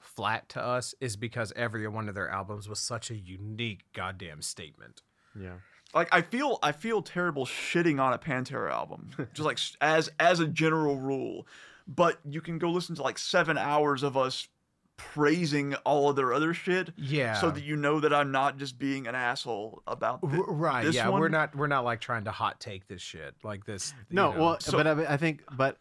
flat 0.00 0.48
to 0.50 0.62
us? 0.62 0.94
Is 1.00 1.16
because 1.16 1.52
every 1.54 1.86
one 1.88 2.08
of 2.08 2.14
their 2.14 2.28
albums 2.28 2.68
was 2.68 2.80
such 2.80 3.10
a 3.10 3.16
unique 3.16 3.84
goddamn 3.92 4.40
statement. 4.42 5.02
Yeah. 5.38 5.58
Like 5.94 6.08
I 6.12 6.22
feel 6.22 6.58
I 6.62 6.72
feel 6.72 7.02
terrible 7.02 7.46
shitting 7.46 8.00
on 8.02 8.12
a 8.12 8.18
Pantera 8.18 8.70
album, 8.72 9.10
just 9.32 9.46
like 9.46 9.58
as 9.80 10.10
as 10.18 10.40
a 10.40 10.46
general 10.46 10.98
rule. 10.98 11.46
But 11.86 12.18
you 12.28 12.40
can 12.40 12.58
go 12.58 12.70
listen 12.70 12.94
to 12.96 13.02
like 13.02 13.18
seven 13.18 13.56
hours 13.58 14.02
of 14.02 14.16
us 14.16 14.48
praising 14.96 15.74
all 15.84 16.08
of 16.08 16.16
their 16.16 16.32
other 16.32 16.54
shit, 16.54 16.90
Yeah. 16.96 17.34
so 17.34 17.50
that 17.50 17.62
you 17.64 17.76
know 17.76 17.98
that 18.00 18.14
I'm 18.14 18.30
not 18.30 18.58
just 18.58 18.78
being 18.78 19.06
an 19.06 19.14
asshole 19.14 19.82
about 19.86 20.20
thi- 20.20 20.38
R- 20.38 20.52
right. 20.52 20.84
this 20.84 20.94
yeah. 20.94 21.08
We're 21.08 21.28
not. 21.28 21.54
We're 21.54 21.66
not 21.66 21.84
like 21.84 22.00
trying 22.00 22.24
to 22.24 22.30
hot 22.30 22.60
take 22.60 22.86
this 22.86 23.02
shit 23.02 23.34
like 23.42 23.64
this. 23.66 23.92
you 24.08 24.14
No, 24.16 24.32
know. 24.32 24.38
well, 24.40 24.60
so- 24.60 24.76
but 24.78 24.86
I, 24.86 25.14
I 25.14 25.16
think, 25.16 25.42
but 25.56 25.78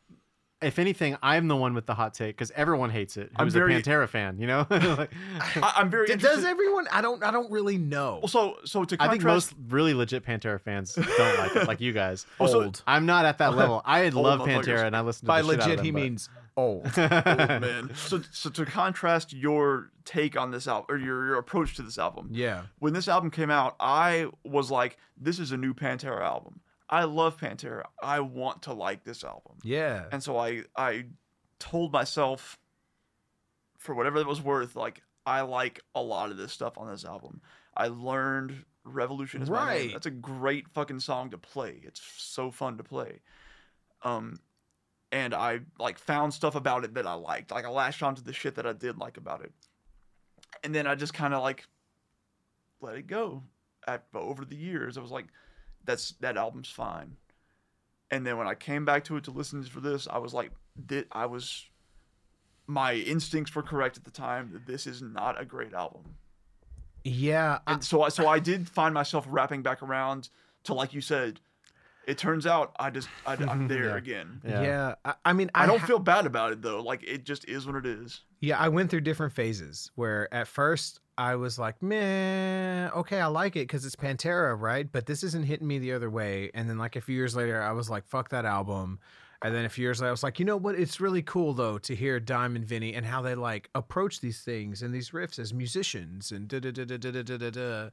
if 0.64 0.80
anything, 0.80 1.18
I'm 1.22 1.48
the 1.48 1.56
one 1.56 1.74
with 1.74 1.86
the 1.86 1.94
hot 1.94 2.14
take 2.14 2.36
because 2.36 2.52
everyone 2.56 2.90
hates 2.90 3.18
it. 3.18 3.32
I'm 3.36 3.46
Who's 3.48 3.54
very- 3.54 3.76
a 3.76 3.82
Pantera 3.82 4.08
fan? 4.10 4.38
You 4.40 4.48
know. 4.48 4.68
Like, 4.70 5.12
I, 5.56 5.74
I'm 5.78 5.90
very 5.90 6.08
interested. 6.12 6.36
does 6.38 6.46
everyone? 6.46 6.88
I 6.92 7.02
don't. 7.02 7.24
I 7.24 7.32
don't 7.32 7.52
really 7.52 7.78
know. 7.78 8.20
well, 8.22 8.28
so 8.28 8.58
so 8.66 8.84
to 8.84 8.98
contrast, 8.98 9.02
I 9.10 9.12
think 9.12 9.24
most 9.24 9.54
really 9.70 9.94
legit 9.94 10.26
Pantera 10.26 10.60
fans 10.62 10.94
don't 10.96 11.38
like 11.40 11.56
it, 11.56 11.68
like 11.68 11.82
you 11.82 11.94
guys. 11.94 12.26
Well, 12.40 12.50
so- 12.50 12.64
Old. 12.64 12.84
I'm 12.88 13.06
not 13.06 13.26
at 13.26 13.38
that 13.40 13.56
level. 13.56 13.82
I 13.86 14.06
Old 14.06 14.14
love. 14.16 14.40
Pantera 14.42 14.86
and 14.86 14.96
I 14.96 15.02
listen 15.02 15.22
to 15.22 15.28
By 15.28 15.42
the 15.42 15.50
shit 15.50 15.60
out 15.60 15.64
of 15.64 15.68
legit, 15.70 15.78
them, 15.78 15.86
he 15.86 15.92
but- 15.92 16.02
means 16.02 16.30
old. 16.56 16.86
old 16.98 16.98
man. 16.98 17.92
So 17.96 18.22
so 18.32 18.50
to 18.52 18.66
contrast 18.66 19.34
your 19.34 19.90
take 20.06 20.38
on 20.38 20.52
this 20.52 20.68
album 20.68 20.86
or 20.90 20.98
your 20.98 21.26
your 21.26 21.38
approach 21.38 21.76
to 21.78 21.82
this 21.82 21.98
album. 21.98 22.30
yeah. 22.32 22.64
when 22.80 22.94
this 22.94 23.08
album 23.08 23.32
came 23.32 23.50
out, 23.50 23.76
I 23.80 24.28
was 24.44 24.70
like, 24.70 24.98
this 25.20 25.40
is 25.40 25.52
a 25.52 25.58
new 25.58 25.74
Pantera 25.74 26.22
album. 26.22 26.60
I 26.90 27.06
love 27.06 27.38
Pantera. 27.38 27.84
I 28.02 28.20
want 28.20 28.64
to 28.64 28.74
like 28.74 29.04
this 29.04 29.24
album. 29.24 29.58
Yeah. 29.64 30.06
And 30.12 30.22
so 30.22 30.38
I 30.38 30.64
I 30.76 31.06
told 31.60 31.92
myself 31.92 32.58
for 33.78 33.96
whatever 33.96 34.20
it 34.20 34.28
was 34.28 34.42
worth, 34.42 34.76
like 34.76 35.02
I 35.26 35.42
like 35.42 35.82
a 35.96 36.02
lot 36.02 36.30
of 36.30 36.38
this 36.38 36.52
stuff 36.52 36.78
on 36.78 36.90
this 36.90 37.06
album. 37.06 37.42
I 37.76 37.88
learned 37.88 38.66
Revolution 38.86 39.42
is 39.42 39.50
my 39.50 39.58
name. 39.58 39.68
Right. 39.68 39.94
That's 39.94 40.06
a 40.06 40.12
great 40.12 40.68
fucking 40.70 41.00
song 41.00 41.30
to 41.30 41.38
play. 41.38 41.80
It's 41.84 42.02
so 42.18 42.52
fun 42.52 42.78
to 42.78 42.84
play. 42.84 43.22
Um 44.04 44.38
and 45.12 45.34
I 45.34 45.62
like 45.80 46.00
found 46.00 46.34
stuff 46.34 46.56
about 46.56 46.84
it 46.84 46.96
that 46.96 47.08
I 47.08 47.14
liked. 47.14 47.52
Like 47.52 47.66
I 47.66 47.70
latched 47.70 48.04
onto 48.04 48.22
the 48.22 48.34
shit 48.34 48.56
that 48.56 48.66
I 48.66 48.74
did 48.74 48.98
like 48.98 49.18
about 49.18 49.42
it. 49.42 49.54
And 50.64 50.74
then 50.74 50.88
I 50.88 50.96
just 50.96 51.14
kind 51.14 51.34
of 51.34 51.42
like 51.42 51.66
let 52.82 52.96
it 52.96 53.08
go. 53.08 53.44
At, 53.86 54.06
over 54.14 54.46
the 54.46 54.56
years, 54.56 54.98
I 54.98 55.02
was 55.02 55.12
like, 55.12 55.26
that's 55.86 56.12
that 56.22 56.38
album's 56.38 56.70
fine. 56.70 57.18
And 58.12 58.26
then 58.26 58.38
when 58.38 58.48
I 58.48 58.54
came 58.56 58.86
back 58.86 59.04
to 59.06 59.18
it 59.18 59.24
to 59.26 59.32
listen 59.32 59.64
for 59.64 59.80
this, 59.80 60.08
I 60.08 60.20
was 60.20 60.34
like, 60.34 60.52
thi- 60.88 61.06
I 61.12 61.26
was, 61.26 61.66
my 62.68 62.94
instincts 62.94 63.56
were 63.56 63.64
correct 63.64 63.98
at 63.98 64.04
the 64.04 64.12
time 64.12 64.52
that 64.54 64.68
this 64.68 64.86
is 64.86 65.02
not 65.02 65.40
a 65.42 65.46
great 65.46 65.74
album. 65.74 66.16
Yeah. 67.04 67.60
I- 67.66 67.74
And 67.74 67.84
so 67.84 68.04
I, 68.04 68.10
so 68.10 68.28
I 68.28 68.40
did 68.40 68.70
find 68.70 68.94
myself 68.94 69.26
wrapping 69.28 69.64
back 69.64 69.82
around 69.82 70.30
to 70.66 70.74
like 70.74 70.94
you 70.94 71.02
said. 71.02 71.40
It 72.08 72.18
turns 72.18 72.46
out 72.46 72.76
I 72.80 72.90
just 72.90 73.08
I, 73.26 73.34
am 73.36 73.68
there 73.74 73.86
Yeah. 73.90 73.96
again. 73.98 74.42
yeah. 74.46 74.62
Yeah. 74.62 74.96
I, 75.06 75.14
I 75.26 75.34
mean, 75.34 75.50
I 75.56 75.66
don't 75.66 75.80
ha- 75.80 75.88
feel 75.88 76.00
bad 76.00 76.26
about 76.26 76.52
it 76.52 76.62
though. 76.62 76.82
Like 76.82 77.04
it 77.04 77.24
just 77.24 77.48
is 77.48 77.66
what 77.66 77.76
it 77.76 77.86
is. 77.86 78.22
Yeah, 78.42 78.60
I 78.60 78.68
went 78.70 78.90
through 78.90 79.02
different 79.02 79.32
phases 79.34 79.90
where 79.96 80.34
at 80.34 80.48
first 80.48 81.00
I 81.18 81.36
was 81.36 81.58
like, 81.60 81.82
man, 81.82 82.92
okay, 82.92 83.22
I 83.22 83.28
like 83.28 83.56
it 83.56 83.68
because 83.68 83.86
it's 83.86 83.96
Pantera, 83.96 84.60
right? 84.60 84.92
But 84.92 85.06
this 85.06 85.24
isn't 85.24 85.46
hitting 85.46 85.68
me 85.68 85.80
the 85.80 85.94
other 85.94 86.10
way. 86.10 86.50
And 86.54 86.68
then, 86.70 86.78
like, 86.80 86.96
a 86.96 87.02
few 87.02 87.16
years 87.16 87.36
later, 87.36 87.62
I 87.62 87.72
was 87.72 87.88
like, 87.90 88.06
fuck 88.08 88.30
that 88.30 88.46
album. 88.46 89.00
And 89.44 89.54
then 89.54 89.64
a 89.64 89.70
few 89.70 89.84
years 89.84 90.02
later, 90.02 90.08
I 90.10 90.12
was 90.12 90.24
like, 90.24 90.40
you 90.40 90.46
know 90.46 90.58
what? 90.58 90.74
It's 90.76 91.00
really 91.00 91.22
cool, 91.22 91.54
though, 91.54 91.78
to 91.78 91.96
hear 91.96 92.20
Diamond 92.20 92.66
Vinnie 92.66 92.96
and 92.96 93.06
how 93.06 93.22
they 93.22 93.36
like 93.36 93.70
approach 93.76 94.22
these 94.22 94.42
things 94.42 94.82
and 94.82 94.94
these 94.94 95.12
riffs 95.12 95.38
as 95.38 95.54
musicians 95.54 96.32
and 96.32 96.48
da 96.48 96.60
da 96.60 96.72
da 96.72 96.84
da 96.86 96.98
da 96.98 97.12
da 97.12 97.22
da 97.22 97.38
da. 97.38 97.50
da. 97.52 97.90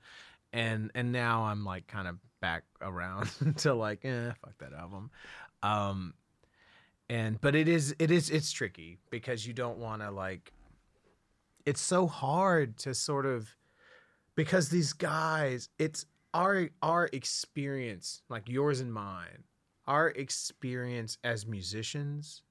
And 0.53 0.91
and 0.97 1.13
now 1.13 1.43
I'm 1.45 1.65
like 1.65 1.87
kind 1.87 2.09
of 2.09 2.17
back 2.41 2.65
around 2.81 3.31
to 3.59 3.75
like, 3.75 4.05
eh, 4.05 4.33
fuck 4.43 4.59
that 4.59 4.73
album. 4.73 5.11
Um, 5.63 6.15
and 7.11 7.41
but 7.41 7.57
it 7.57 7.67
is 7.67 7.95
it 7.99 8.11
is 8.13 8.31
it's 8.31 8.53
tricky 8.53 8.97
because 9.11 9.45
you 9.45 9.53
don't 9.53 9.79
want 9.79 10.01
to 10.01 10.11
like 10.13 10.53
it's 11.67 11.81
so 11.81 12.07
hard 12.07 12.79
to 12.79 12.95
sort 12.95 13.27
of 13.27 13.57
because 14.37 14.69
these 14.69 14.93
guys 14.93 15.69
it's 15.79 16.07
our 16.33 16.71
our 16.83 17.11
experience 17.13 18.23
like 18.29 18.49
yours 18.49 18.81
and 18.81 18.95
mine 18.95 19.43
our 19.89 20.11
experience 20.11 21.19
as 21.25 21.47
musicians 21.47 22.43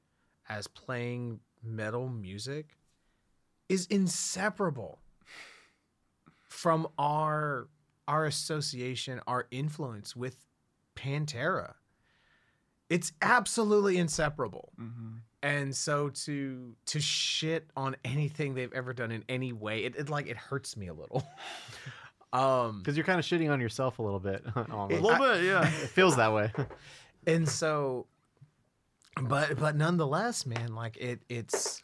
as 0.49 0.67
playing 0.67 1.39
metal 1.63 2.09
music 2.09 2.77
is 3.69 3.85
inseparable 3.85 4.99
from 6.49 6.85
our 6.97 7.69
our 8.09 8.25
association 8.25 9.21
our 9.27 9.45
influence 9.51 10.15
with 10.15 10.35
pantera 10.95 11.73
it's 12.89 13.11
absolutely 13.21 13.97
inseparable 13.97 14.71
Mm-hmm. 14.81 15.17
and 15.43 15.75
so 15.75 16.09
to 16.25 16.73
to 16.87 16.99
shit 16.99 17.69
on 17.77 17.95
anything 18.03 18.55
they've 18.55 18.73
ever 18.73 18.93
done 18.93 19.11
in 19.11 19.23
any 19.29 19.53
way 19.53 19.83
it, 19.85 19.95
it 19.95 20.09
like 20.09 20.27
it 20.27 20.37
hurts 20.37 20.75
me 20.75 20.87
a 20.87 20.93
little 20.93 21.23
um 22.33 22.79
Because 22.79 22.97
you're 22.97 23.05
kind 23.05 23.19
of 23.19 23.25
shitting 23.25 23.51
on 23.51 23.59
yourself 23.61 23.99
a 23.99 24.01
little 24.01 24.19
bit. 24.19 24.43
A 24.55 24.85
little 24.87 25.17
bit, 25.17 25.43
yeah. 25.45 25.65
it 25.67 25.89
feels 25.89 26.15
that 26.17 26.31
way. 26.33 26.51
and 27.27 27.47
so 27.47 28.07
but 29.21 29.57
but 29.59 29.75
nonetheless 29.75 30.45
man 30.45 30.73
like 30.73 30.95
it 30.97 31.21
it's 31.29 31.83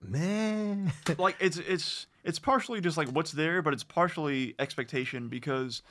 man 0.00 0.92
like 1.18 1.36
it's 1.40 1.56
it's 1.58 2.06
it's 2.26 2.38
partially 2.38 2.80
just 2.80 2.96
like 2.96 3.08
what's 3.08 3.32
there, 3.32 3.62
but 3.62 3.72
it's 3.72 3.84
partially 3.84 4.54
expectation 4.58 5.28
because 5.28 5.82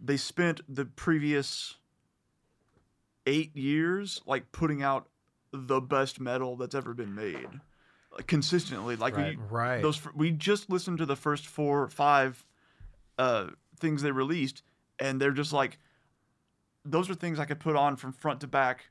they 0.00 0.16
spent 0.16 0.60
the 0.72 0.84
previous 0.84 1.74
eight 3.26 3.56
years 3.56 4.20
like 4.26 4.52
putting 4.52 4.82
out 4.82 5.08
the 5.52 5.80
best 5.80 6.20
metal 6.20 6.56
that's 6.56 6.74
ever 6.74 6.94
been 6.94 7.14
made 7.14 7.48
like, 8.12 8.26
consistently. 8.26 8.96
Like 8.96 9.16
Right. 9.16 9.36
we 9.38 9.44
right 9.50 9.82
those 9.82 10.00
we 10.14 10.30
just 10.30 10.70
listened 10.70 10.98
to 10.98 11.06
the 11.06 11.16
first 11.16 11.46
four 11.46 11.82
or 11.82 11.88
five 11.88 12.44
uh 13.18 13.48
things 13.80 14.02
they 14.02 14.12
released, 14.12 14.62
and 14.98 15.20
they're 15.20 15.32
just 15.32 15.52
like 15.52 15.78
those 16.84 17.08
are 17.10 17.14
things 17.14 17.38
I 17.38 17.46
could 17.46 17.60
put 17.60 17.76
on 17.76 17.96
from 17.96 18.12
front 18.12 18.40
to 18.42 18.46
back 18.46 18.90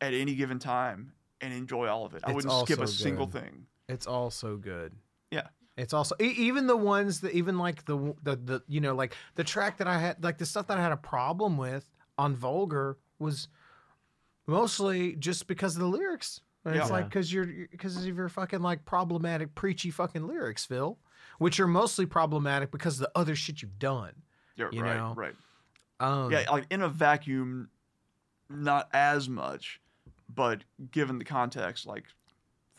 at 0.00 0.14
any 0.14 0.34
given 0.34 0.58
time 0.58 1.12
and 1.40 1.52
enjoy 1.52 1.88
all 1.88 2.06
of 2.06 2.14
it. 2.14 2.22
I 2.24 2.30
It's 2.30 2.36
wouldn't 2.36 2.66
skip 2.66 2.78
a 2.80 2.86
so 2.86 2.92
single 2.92 3.26
thing. 3.26 3.66
it's 3.88 4.06
all 4.06 4.30
so 4.30 4.56
good 4.56 4.94
Yeah. 5.30 5.48
It's 5.76 5.92
also 5.94 6.14
e- 6.20 6.34
even 6.36 6.66
the 6.66 6.76
ones 6.76 7.20
that 7.20 7.32
even 7.32 7.58
like 7.58 7.84
the 7.86 8.14
the 8.22 8.36
the 8.36 8.62
you 8.68 8.80
know 8.80 8.94
like 8.94 9.14
the 9.36 9.44
track 9.44 9.78
that 9.78 9.86
i 9.86 9.98
had 9.98 10.22
like 10.22 10.38
the 10.38 10.46
stuff 10.46 10.66
that 10.66 10.78
i 10.78 10.82
had 10.82 10.92
a 10.92 10.96
problem 10.96 11.56
with 11.56 11.88
on 12.18 12.36
vulgar 12.36 12.98
was 13.18 13.48
mostly 14.46 15.14
just 15.16 15.46
because 15.46 15.76
of 15.76 15.80
the 15.82 15.88
lyrics 15.88 16.40
And 16.64 16.76
it's 16.76 16.88
Yeah. 16.88 16.92
like 16.96 17.08
because 17.08 17.32
you're 17.32 17.46
because 17.70 17.96
of 17.96 18.16
your 18.16 18.28
fucking 18.28 18.60
like 18.60 18.84
problematic 18.84 19.54
preachy 19.54 19.90
fucking 19.90 20.26
lyrics 20.26 20.64
phil 20.64 20.98
which 21.38 21.58
are 21.60 21.66
mostly 21.68 22.06
problematic 22.06 22.70
because 22.70 22.94
of 23.00 23.00
the 23.06 23.18
other 23.18 23.34
shit 23.34 23.62
you've 23.62 23.78
done 23.78 24.12
Yeah, 24.56 24.68
You 24.72 24.82
right, 24.82 24.96
know? 24.96 25.14
right. 25.16 25.34
um 26.00 26.30
Yeah, 26.32 26.44
like 26.50 26.66
in 26.70 26.82
a 26.82 26.88
vacuum, 26.88 27.70
not 28.50 28.88
as 28.92 29.28
much, 29.28 29.80
but 30.28 30.64
given 30.90 31.18
the 31.18 31.24
context, 31.24 31.86
like, 31.86 32.04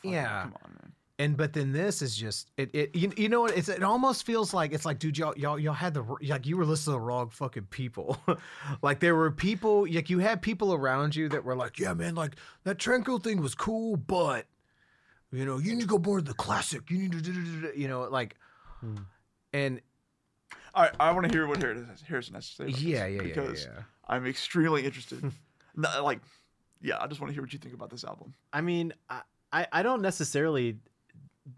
Yeah. 0.03 0.43
come 0.43 0.55
on, 0.63 0.71
man. 0.81 0.91
And 1.19 1.37
but 1.37 1.53
then 1.53 1.71
this 1.73 2.01
is 2.01 2.17
just 2.17 2.49
it, 2.57 2.71
it 2.73 2.95
you, 2.95 3.11
you 3.15 3.29
know 3.29 3.41
what 3.41 3.55
it's 3.55 3.69
it 3.69 3.83
almost 3.83 4.25
feels 4.25 4.51
like 4.51 4.73
it's 4.73 4.83
like 4.83 4.97
dude 4.97 5.15
y'all 5.15 5.37
y'all 5.37 5.59
y'all 5.59 5.73
had 5.73 5.93
the 5.93 6.01
like 6.23 6.47
you 6.47 6.57
were 6.57 6.65
listening 6.65 6.95
to 6.95 6.99
the 6.99 7.05
wrong 7.05 7.29
fucking 7.29 7.67
people 7.69 8.17
like 8.81 8.99
there 8.99 9.13
were 9.15 9.29
people 9.29 9.85
like 9.87 10.09
you 10.09 10.17
had 10.17 10.41
people 10.41 10.73
around 10.73 11.15
you 11.15 11.29
that 11.29 11.43
were 11.43 11.55
like 11.55 11.77
yeah 11.77 11.93
man 11.93 12.15
like 12.15 12.35
that 12.63 12.79
Trendkill 12.79 13.21
thing 13.21 13.41
was 13.41 13.53
cool 13.53 13.95
but 13.95 14.47
you 15.31 15.45
know 15.45 15.59
you 15.59 15.75
need 15.75 15.81
to 15.81 15.87
go 15.87 15.99
more 15.99 16.17
to 16.17 16.23
the 16.23 16.33
classic 16.33 16.89
you 16.89 16.97
need 16.97 17.11
to 17.11 17.21
do- 17.21 17.31
do- 17.31 17.43
do- 17.43 17.61
do," 17.61 17.79
you 17.79 17.87
know 17.87 18.01
like 18.09 18.35
Hmm. 18.81 18.95
and 19.53 19.81
All 20.73 20.83
right, 20.83 20.93
I 20.99 21.11
want 21.11 21.27
to 21.27 21.31
hear 21.31 21.45
what 21.45 21.61
Harrison 21.61 21.89
Harrison 22.07 22.33
has 22.33 22.49
to 22.49 22.55
say. 22.55 22.63
About 22.63 22.79
yeah 22.79 23.05
this, 23.07 23.15
yeah 23.15 23.21
yeah 23.21 23.21
because 23.21 23.65
yeah 23.65 23.83
I'm 24.07 24.25
extremely 24.25 24.83
interested. 24.83 25.31
Like, 25.75 26.21
yeah, 26.81 26.97
I 26.99 27.07
just 27.07 27.21
want 27.21 27.29
to 27.29 27.33
hear 27.33 27.41
what 27.41 27.51
you 27.53 27.57
think 27.59 27.73
about 27.73 27.89
this 27.89 28.03
album. 28.03 28.33
I 28.51 28.61
mean, 28.61 28.93
I, 29.09 29.21
I 29.51 29.67
I 29.71 29.83
don't 29.83 30.01
necessarily 30.01 30.77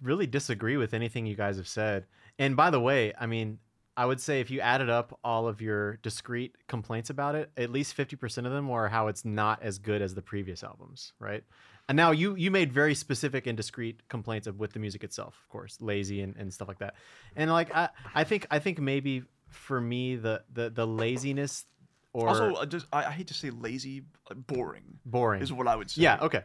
really 0.01 0.27
disagree 0.27 0.77
with 0.77 0.93
anything 0.93 1.25
you 1.25 1.35
guys 1.35 1.57
have 1.57 1.67
said. 1.67 2.05
And 2.39 2.55
by 2.55 2.69
the 2.69 2.79
way, 2.79 3.13
I 3.19 3.25
mean, 3.27 3.59
I 3.97 4.05
would 4.05 4.19
say 4.19 4.41
if 4.41 4.51
you 4.51 4.59
added 4.59 4.89
up 4.89 5.17
all 5.23 5.47
of 5.47 5.61
your 5.61 5.97
discrete 5.97 6.55
complaints 6.67 7.09
about 7.09 7.35
it, 7.35 7.49
at 7.55 7.69
least 7.69 7.95
50% 7.95 8.39
of 8.45 8.51
them 8.51 8.67
were 8.67 8.89
how 8.89 9.07
it's 9.07 9.23
not 9.23 9.61
as 9.63 9.77
good 9.79 10.01
as 10.01 10.13
the 10.15 10.21
previous 10.21 10.63
albums, 10.63 11.13
right? 11.19 11.43
And 11.87 11.95
now 11.95 12.11
you 12.11 12.35
you 12.35 12.49
made 12.49 12.73
very 12.73 12.95
specific 12.95 13.45
and 13.47 13.55
discrete 13.55 14.01
complaints 14.09 14.47
of 14.47 14.59
with 14.59 14.73
the 14.73 14.79
music 14.79 15.03
itself, 15.03 15.37
of 15.43 15.49
course, 15.49 15.77
lazy 15.79 16.21
and, 16.21 16.35
and 16.35 16.51
stuff 16.51 16.67
like 16.67 16.79
that. 16.79 16.95
And 17.35 17.51
like 17.51 17.73
I, 17.75 17.89
I 18.15 18.23
think 18.23 18.47
I 18.49 18.57
think 18.59 18.79
maybe 18.79 19.21
for 19.49 19.79
me 19.79 20.15
the 20.15 20.41
the, 20.51 20.71
the 20.71 20.85
laziness 20.87 21.65
or 22.11 22.27
Also, 22.27 22.53
uh, 22.55 22.65
just 22.65 22.87
I, 22.91 23.05
I 23.05 23.11
hate 23.11 23.27
to 23.27 23.35
say 23.35 23.51
lazy, 23.51 24.01
boring 24.47 24.97
boring. 25.05 25.43
is 25.43 25.53
what 25.53 25.67
I 25.67 25.75
would 25.75 25.91
say. 25.91 26.01
yeah, 26.01 26.17
okay. 26.23 26.41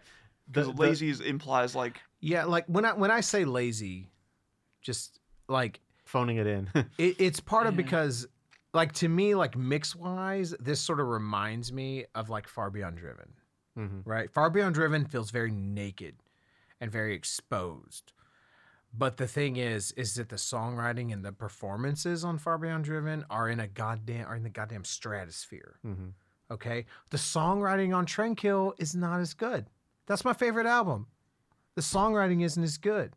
because 0.46 0.66
The- 0.66 0.72
the- 0.74 0.82
lazy 0.82 1.08
is, 1.08 1.20
implies 1.20 1.74
like 1.74 2.00
Yeah, 2.20 2.44
like 2.44 2.66
when 2.66 2.84
I 2.84 2.92
when 2.92 3.10
I 3.10 3.20
say 3.20 3.44
lazy, 3.44 4.08
just 4.82 5.18
like 5.48 5.80
phoning 6.04 6.36
it 6.38 6.46
in. 6.46 6.68
it, 6.98 7.16
it's 7.18 7.40
part 7.40 7.66
of 7.66 7.76
because 7.76 8.26
like 8.74 8.92
to 8.94 9.08
me 9.08 9.34
like 9.34 9.56
mix 9.56 9.94
wise 9.96 10.54
this 10.60 10.80
sort 10.80 11.00
of 11.00 11.06
reminds 11.08 11.72
me 11.72 12.04
of 12.14 12.28
like 12.30 12.46
far 12.48 12.70
beyond 12.70 12.96
driven 12.96 13.32
Mhm. 13.78 14.02
right 14.04 14.28
far 14.30 14.50
beyond 14.50 14.74
driven 14.74 15.04
feels 15.04 15.30
very 15.30 15.50
naked 15.52 16.16
and 16.80 16.90
very 16.90 17.14
exposed 17.14 18.12
but 18.92 19.16
the 19.16 19.26
thing 19.28 19.56
is 19.56 19.92
is 19.92 20.14
that 20.16 20.28
the 20.28 20.36
songwriting 20.36 21.12
and 21.12 21.24
the 21.24 21.32
performances 21.32 22.24
on 22.24 22.36
far 22.38 22.58
beyond 22.58 22.84
driven 22.84 23.24
are 23.30 23.48
in 23.48 23.60
a 23.60 23.68
goddamn 23.68 24.26
are 24.26 24.34
in 24.36 24.42
the 24.42 24.50
goddamn 24.50 24.84
stratosphere 24.84 25.78
Mhm. 25.86 26.12
okay 26.50 26.86
the 27.10 27.16
songwriting 27.16 27.94
on 27.96 28.06
Trendkill 28.06 28.72
is 28.78 28.94
not 28.94 29.20
as 29.20 29.34
good 29.34 29.66
that's 30.06 30.24
my 30.24 30.32
favorite 30.32 30.66
album 30.66 31.06
the 31.76 31.82
songwriting 31.82 32.42
isn't 32.44 32.62
as 32.62 32.78
good 32.78 33.14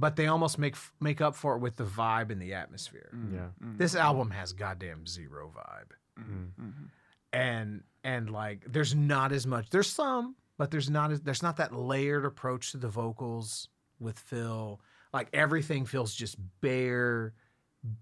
but 0.00 0.16
they 0.16 0.26
almost 0.26 0.58
make 0.58 0.76
make 0.98 1.20
up 1.20 1.36
for 1.36 1.54
it 1.54 1.58
with 1.58 1.76
the 1.76 1.84
vibe 1.84 2.30
and 2.30 2.40
the 2.40 2.54
atmosphere. 2.54 3.10
Mm. 3.14 3.34
Yeah. 3.34 3.38
Mm-hmm. 3.62 3.76
this 3.76 3.94
album 3.94 4.30
has 4.30 4.52
goddamn 4.54 5.06
zero 5.06 5.52
vibe. 5.54 5.92
Mm. 6.18 6.24
Mm-hmm. 6.24 6.62
Mm-hmm. 6.62 6.84
And 7.32 7.82
and 8.02 8.30
like 8.30 8.64
there's 8.66 8.94
not 8.94 9.30
as 9.30 9.46
much 9.46 9.68
there's 9.70 9.90
some 9.90 10.34
but 10.56 10.70
there's 10.70 10.88
not 10.88 11.12
as 11.12 11.20
there's 11.20 11.42
not 11.42 11.58
that 11.58 11.74
layered 11.74 12.24
approach 12.24 12.72
to 12.72 12.78
the 12.78 12.88
vocals 12.88 13.68
with 14.00 14.18
phil. 14.18 14.80
Like 15.12 15.28
everything 15.34 15.84
feels 15.84 16.14
just 16.14 16.36
bare 16.62 17.34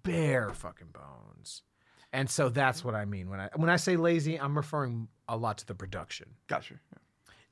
bare 0.05 0.51
fucking 0.51 0.93
bones. 0.93 1.63
And 2.13 2.31
so 2.31 2.49
that's 2.49 2.85
what 2.85 2.95
i 2.95 3.05
mean 3.05 3.29
when 3.29 3.41
i 3.41 3.51
when 3.57 3.69
i 3.69 3.77
say 3.77 3.97
lazy 3.97 4.39
i'm 4.41 4.57
referring 4.57 5.09
a 5.29 5.37
lot 5.37 5.59
to 5.59 5.67
the 5.67 5.75
production. 5.75 6.29
Gotcha. 6.47 6.75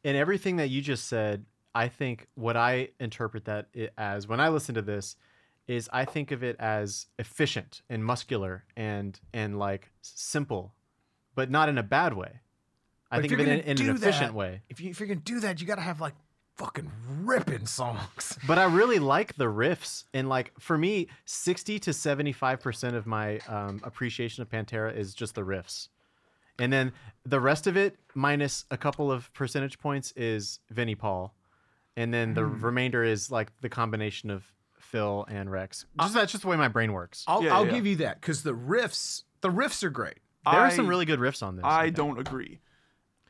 and 0.05 0.17
everything 0.17 0.57
that 0.57 0.69
you 0.71 0.81
just 0.81 1.09
said, 1.09 1.45
I 1.85 1.89
think 1.89 2.27
what 2.35 2.57
I 2.57 2.89
interpret 2.99 3.45
that 3.45 3.67
as 3.99 4.27
when 4.27 4.41
I 4.41 4.49
listen 4.49 4.75
to 4.77 4.83
this 4.83 5.17
is 5.69 5.89
I 5.93 6.05
think 6.05 6.31
of 6.31 6.43
it 6.43 6.57
as 6.59 7.07
efficient 7.19 7.83
and 7.91 8.05
muscular 8.05 8.65
and 8.77 9.19
and 9.35 9.59
like 9.59 9.91
simple, 10.01 10.73
but 11.35 11.51
not 11.51 11.69
in 11.69 11.77
a 11.79 11.83
bad 11.83 12.15
way. 12.15 12.41
I 13.11 13.17
But 13.17 13.21
think 13.23 13.33
of 13.35 13.41
it 13.41 13.49
in, 13.49 13.61
in 13.79 13.89
an 13.91 13.97
efficient 13.97 14.29
that- 14.33 14.35
way. 14.35 14.63
if, 14.69 14.81
you, 14.81 14.91
if 14.91 14.99
you're 15.01 15.07
gonna 15.09 15.21
do 15.35 15.41
that 15.41 15.61
you 15.61 15.67
gotta 15.67 15.83
have 15.83 16.01
like 16.01 16.15
fucking 16.57 16.91
ripping 17.23 17.67
songs 17.67 18.39
But 18.47 18.59
I 18.59 18.65
really 18.65 18.99
like 18.99 19.37
the 19.37 19.45
riffs 19.45 20.05
and 20.15 20.29
like 20.31 20.53
for 20.59 20.79
me, 20.79 21.09
sixty 21.27 21.79
to 21.81 21.93
seventy 21.93 22.33
five 22.33 22.61
percent 22.61 22.97
of 22.97 23.07
my 23.07 23.39
um, 23.49 23.81
appreciation 23.85 24.41
of 24.43 24.49
Pantera 24.49 24.97
is 24.97 25.15
just 25.15 25.35
the 25.35 25.43
riffs. 25.43 25.89
And 26.59 26.73
then 26.73 26.93
the 27.27 27.39
rest 27.41 27.67
of 27.67 27.77
it, 27.77 27.99
minus 28.15 28.65
a 28.71 28.79
couple 28.79 29.13
of 29.13 29.31
percentage 29.35 29.79
points, 29.79 30.13
is 30.17 30.61
Vinnie 30.71 30.95
Paul. 30.95 31.35
And 31.97 32.13
then 32.13 32.35
the 32.35 32.45
Hmm. 32.45 32.61
remainder 32.65 33.03
is 33.03 33.31
like 33.31 33.51
the 33.61 33.69
combination 33.69 34.31
of 34.31 34.45
Phil 34.79 35.25
and 35.29 35.51
Rex. 35.51 35.87
Just 36.01 36.15
that's 36.15 36.33
just 36.33 36.43
the 36.43 36.49
way 36.49 36.57
my 36.57 36.69
brain 36.69 36.93
works. 36.93 37.25
i'll, 37.27 37.43
Yeah, 37.43 37.55
I'll 37.55 37.67
yeah. 37.67 37.73
give 37.73 37.87
you 37.87 37.97
that 37.97 38.21
because 38.21 38.43
the 38.43 38.53
riffs 38.55 39.25
the 39.41 39.49
riffs 39.51 39.83
are 39.83 39.91
great 39.91 40.19
There 40.45 40.55
are 40.61 40.71
some 40.71 40.87
really 40.87 41.05
good 41.07 41.19
riffs 41.19 41.43
on 41.43 41.57
this. 41.57 41.65
I 41.65 41.85
think. 41.85 41.97
don't 41.97 42.19
agree. 42.19 42.61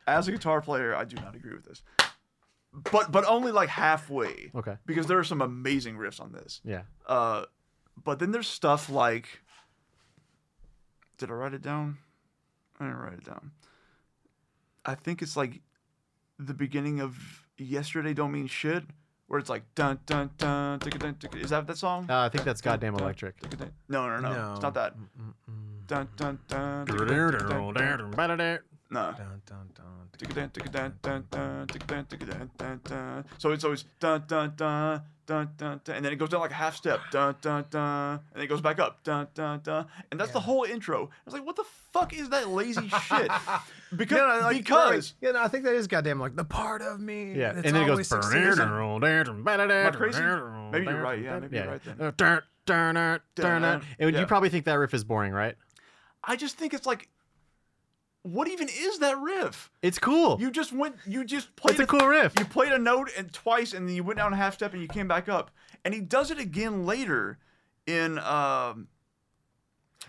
As 0.06 0.28
a 0.28 0.32
guitar 0.32 0.60
player, 0.60 0.94
I 0.94 1.04
do 1.04 1.16
not 1.16 1.34
agree 1.34 1.54
with 1.54 1.64
this. 1.64 1.82
But 2.92 3.10
but 3.10 3.24
only 3.24 3.52
like 3.52 3.68
halfway. 3.70 4.50
Okay. 4.54 4.76
Because 4.84 5.06
there 5.06 5.18
are 5.18 5.24
some 5.24 5.40
amazing 5.40 5.96
riffs 5.96 6.20
on 6.20 6.32
this. 6.32 6.60
Yeah. 6.64 6.82
Uh, 7.06 7.46
but 8.04 8.18
then 8.18 8.32
there's 8.32 8.46
stuff 8.48 8.90
like. 8.90 9.40
Did 11.18 11.30
I 11.30 11.34
write 11.34 11.54
it 11.54 11.62
down? 11.62 11.96
I 12.78 12.84
didn't 12.84 12.98
write 13.00 13.14
it 13.14 13.24
down. 13.24 13.52
I 14.84 14.94
think 14.94 15.22
it's 15.22 15.36
like 15.36 15.62
the 16.38 16.52
beginning 16.54 17.00
of 17.00 17.45
Yesterday 17.58 18.14
Don't 18.14 18.32
Mean 18.32 18.46
Shit, 18.46 18.84
where 19.28 19.38
it's 19.40 19.48
like 19.50 19.62
dun 19.74 19.98
dun 20.06 20.30
dun. 20.38 20.78
ticka, 20.80 20.98
dun, 20.98 21.14
ticka. 21.14 21.38
Is 21.38 21.50
that 21.50 21.66
that 21.66 21.78
song? 21.78 22.06
Uh, 22.10 22.18
I 22.20 22.28
think 22.28 22.44
that's 22.44 22.60
goddamn 22.60 22.94
Dun, 22.94 23.02
electric. 23.02 23.40
ticka, 23.40 23.56
dun. 23.56 23.72
No, 23.88 24.08
no, 24.08 24.20
no, 24.20 24.52
It's 24.54 24.62
not 24.62 24.74
that. 24.74 24.94
Dun 25.86 26.08
dun 26.16 26.38
dun. 26.48 26.86
ticka, 26.86 27.04
dun, 27.06 27.32
ticka, 27.32 27.48
dun, 27.48 27.74
dun. 27.74 28.58
No. 28.88 29.12
dun, 29.16 29.42
dun, 29.46 29.70
dun, 29.74 29.84
Ticka-dun, 30.16 30.48
ticka-dun, 30.48 30.94
dun, 31.02 31.24
dun, 31.30 31.66
ticka-dun, 31.66 32.04
ticka-dun, 32.06 32.50
dun, 32.56 32.80
dun. 32.84 33.24
So 33.36 33.50
it's 33.50 33.64
always 33.64 33.84
dun 34.00 34.22
dun 34.26 34.54
dun 34.56 35.02
dun 35.26 35.50
dun 35.56 35.80
dun, 35.84 35.96
and 35.96 36.04
then 36.04 36.12
it 36.12 36.16
goes 36.16 36.28
down 36.28 36.40
like 36.40 36.50
a 36.50 36.54
half 36.54 36.76
step, 36.76 37.00
dun 37.10 37.34
dun 37.40 37.64
dun, 37.70 38.12
and 38.12 38.20
then 38.34 38.44
it 38.44 38.46
goes 38.46 38.60
back 38.60 38.78
up, 38.78 39.02
dun 39.04 39.28
dun 39.34 39.60
dun, 39.62 39.86
and 40.10 40.18
that's 40.20 40.32
the 40.32 40.40
whole 40.40 40.64
intro. 40.64 41.04
I 41.04 41.08
was 41.24 41.34
like, 41.34 41.44
what 41.44 41.56
the 41.56 41.64
fuck 41.92 42.12
is 42.14 42.28
that 42.30 42.48
lazy 42.48 42.88
shit? 43.08 43.30
Because 43.94 44.18
Yeah, 44.18 44.26
no, 44.26 44.40
like, 44.46 44.56
because 44.58 45.14
yeah, 45.20 45.32
no, 45.32 45.42
I 45.42 45.48
think 45.48 45.64
that 45.64 45.74
is 45.74 45.86
goddamn 45.86 46.20
like 46.20 46.36
the 46.36 46.44
part 46.44 46.82
of 46.82 47.00
me. 47.00 47.32
Yeah, 47.34 47.50
and 47.50 47.64
then 47.64 47.82
it 47.82 47.86
goes. 47.86 47.98
Am 49.70 49.86
I 49.88 49.90
crazy? 49.98 50.18
Maybe 50.72 50.86
you're 50.86 51.02
right, 51.02 51.20
yeah, 51.22 51.38
maybe 51.38 51.56
you're 51.56 51.72
right 51.72 51.82
then. 51.84 51.96
And 53.98 54.10
you 54.20 54.26
probably 54.26 54.48
think 54.48 54.64
that 54.64 54.74
riff 54.74 54.94
is 54.94 55.04
boring, 55.04 55.32
right? 55.32 55.56
I 56.24 56.34
just 56.36 56.56
think 56.56 56.74
it's 56.74 56.86
like, 56.86 57.08
what 58.26 58.48
even 58.48 58.68
is 58.68 58.98
that 58.98 59.18
riff? 59.18 59.70
It's 59.82 59.98
cool. 59.98 60.38
You 60.40 60.50
just 60.50 60.72
went, 60.72 60.96
you 61.06 61.24
just 61.24 61.54
played 61.56 61.72
it's 61.72 61.80
a 61.80 61.86
cool 61.86 62.06
riff. 62.06 62.34
You 62.38 62.44
played 62.44 62.72
a 62.72 62.78
note 62.78 63.10
and 63.16 63.32
twice, 63.32 63.72
and 63.72 63.88
then 63.88 63.94
you 63.94 64.02
went 64.04 64.18
down 64.18 64.32
a 64.32 64.36
half 64.36 64.54
step, 64.54 64.72
and 64.72 64.82
you 64.82 64.88
came 64.88 65.08
back 65.08 65.28
up. 65.28 65.50
And 65.84 65.94
he 65.94 66.00
does 66.00 66.30
it 66.30 66.38
again 66.38 66.84
later 66.86 67.38
in 67.86 68.18
um, 68.18 68.88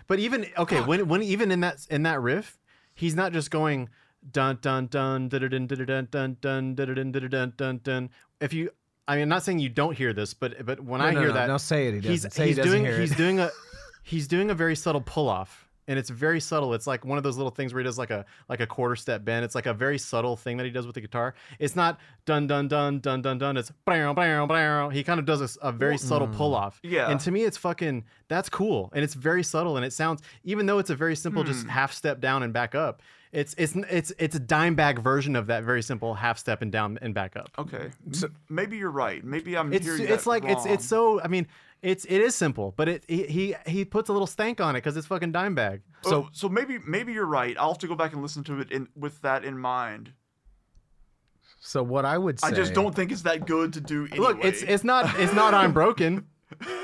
But 0.06 0.18
even 0.18 0.46
okay, 0.56 0.80
when 0.80 1.06
when 1.08 1.22
even 1.22 1.50
in 1.50 1.60
that 1.60 1.86
in 1.90 2.02
that 2.04 2.20
riff, 2.20 2.58
he's 2.94 3.14
not 3.14 3.32
just 3.32 3.50
going 3.50 3.88
dun 4.32 4.58
dun 4.60 4.86
dun 4.88 5.28
dun 5.28 5.48
dun 5.48 5.66
dun 5.66 5.86
dun 5.86 6.08
dun 6.10 6.36
dun 6.40 6.74
dun 6.74 6.74
dun 6.74 7.12
dun 7.12 7.28
dun 7.30 7.52
dun 7.56 7.80
dun. 7.84 8.10
If 8.40 8.52
you, 8.52 8.70
I 9.06 9.14
mean, 9.14 9.22
I'm 9.22 9.28
not 9.28 9.42
saying 9.44 9.60
you 9.60 9.68
don't 9.68 9.96
hear 9.96 10.12
this, 10.12 10.34
but 10.34 10.64
but 10.66 10.80
when 10.80 11.00
I 11.00 11.10
No, 11.10 11.14
no, 11.14 11.20
hear 11.20 11.28
no, 11.28 11.34
that, 11.34 11.46
no, 11.48 11.58
say 11.58 11.88
it, 11.88 11.94
he 11.94 12.00
he's 12.00 12.22
doesn't. 12.22 12.30
Say 12.32 12.42
he 12.44 12.48
he's 12.48 12.56
doesn't 12.56 12.72
doing 12.72 12.84
hear 12.84 12.94
it. 12.94 13.00
he's 13.00 13.16
doing 13.16 13.38
a 13.40 13.50
he's 14.02 14.26
doing 14.26 14.50
a 14.50 14.54
very 14.54 14.74
subtle 14.74 15.00
pull 15.02 15.28
off. 15.28 15.67
And 15.88 15.98
it's 15.98 16.10
very 16.10 16.38
subtle. 16.38 16.74
It's 16.74 16.86
like 16.86 17.04
one 17.04 17.18
of 17.18 17.24
those 17.24 17.36
little 17.36 17.50
things 17.50 17.74
where 17.74 17.80
he 17.80 17.84
does 17.84 17.98
like 17.98 18.10
a 18.10 18.24
like 18.48 18.60
a 18.60 18.66
quarter 18.66 18.94
step 18.94 19.24
bend. 19.24 19.44
It's 19.44 19.54
like 19.56 19.66
a 19.66 19.74
very 19.74 19.98
subtle 19.98 20.36
thing 20.36 20.56
that 20.58 20.64
he 20.64 20.70
does 20.70 20.86
with 20.86 20.94
the 20.94 21.00
guitar. 21.00 21.34
It's 21.58 21.74
not 21.74 21.98
dun 22.26 22.46
dun 22.46 22.68
dun 22.68 23.00
dun 23.00 23.22
dun 23.22 23.38
dun. 23.38 23.56
It's 23.56 23.72
brow 23.84 24.12
brow 24.14 24.46
brow. 24.46 24.90
He 24.90 25.02
kind 25.02 25.18
of 25.18 25.26
does 25.26 25.58
a 25.60 25.72
very 25.72 25.98
subtle 25.98 26.28
pull 26.28 26.54
off. 26.54 26.78
Yeah. 26.84 27.10
And 27.10 27.18
to 27.20 27.30
me, 27.32 27.42
it's 27.44 27.56
fucking 27.56 28.04
that's 28.28 28.48
cool, 28.48 28.90
and 28.94 29.02
it's 29.02 29.14
very 29.14 29.42
subtle, 29.42 29.76
and 29.76 29.84
it 29.84 29.92
sounds 29.92 30.22
even 30.44 30.66
though 30.66 30.78
it's 30.78 30.90
a 30.90 30.94
very 30.94 31.16
simple 31.16 31.42
just 31.42 31.62
Hmm. 31.64 31.70
half 31.70 31.92
step 31.92 32.20
down 32.20 32.42
and 32.44 32.52
back 32.52 32.74
up. 32.76 33.02
It's 33.30 33.54
it's 33.58 33.74
it's 33.90 34.10
it's 34.18 34.36
a 34.36 34.40
Dimebag 34.40 35.00
version 35.00 35.36
of 35.36 35.48
that 35.48 35.62
very 35.62 35.82
simple 35.82 36.14
half 36.14 36.38
step 36.38 36.62
and 36.62 36.72
down 36.72 36.98
and 37.02 37.12
back 37.12 37.36
up. 37.36 37.50
okay, 37.58 37.90
M- 38.22 38.34
maybe 38.48 38.78
you're 38.78 38.90
right. 38.90 39.22
Maybe 39.22 39.54
I'm 39.54 39.70
It's 39.72 39.84
hearing 39.84 40.06
it's 40.08 40.26
like 40.26 40.44
it's 40.46 40.64
it's 40.64 40.86
so 40.86 41.20
I 41.20 41.28
mean 41.28 41.46
it's 41.82 42.04
it 42.04 42.20
is 42.20 42.34
simple, 42.34 42.74
but 42.76 42.88
it 42.88 43.04
he 43.08 43.24
he, 43.24 43.54
he 43.66 43.84
puts 43.84 44.08
a 44.08 44.12
little 44.12 44.26
stank 44.26 44.60
on 44.60 44.74
it 44.74 44.78
because 44.78 44.96
it's 44.96 45.06
fucking 45.06 45.32
Dimebag. 45.32 45.80
So 46.02 46.24
oh, 46.24 46.28
so 46.32 46.48
maybe 46.48 46.78
maybe 46.86 47.12
you're 47.12 47.26
right. 47.26 47.56
I'll 47.58 47.72
have 47.72 47.78
to 47.78 47.88
go 47.88 47.94
back 47.94 48.12
and 48.12 48.22
listen 48.22 48.44
to 48.44 48.60
it 48.60 48.70
in 48.70 48.88
with 48.96 49.20
that 49.22 49.44
in 49.44 49.58
mind. 49.58 50.12
So 51.60 51.82
what 51.82 52.04
I 52.04 52.18
would 52.18 52.40
say, 52.40 52.48
I 52.48 52.50
just 52.52 52.74
don't 52.74 52.94
think 52.94 53.12
it's 53.12 53.22
that 53.22 53.46
good 53.46 53.72
to 53.74 53.80
do 53.80 54.06
anyway. 54.06 54.18
Look, 54.18 54.44
it's 54.44 54.62
it's 54.62 54.84
not 54.84 55.18
it's 55.18 55.32
not 55.32 55.54
I'm 55.54 55.72
broken. 55.72 56.26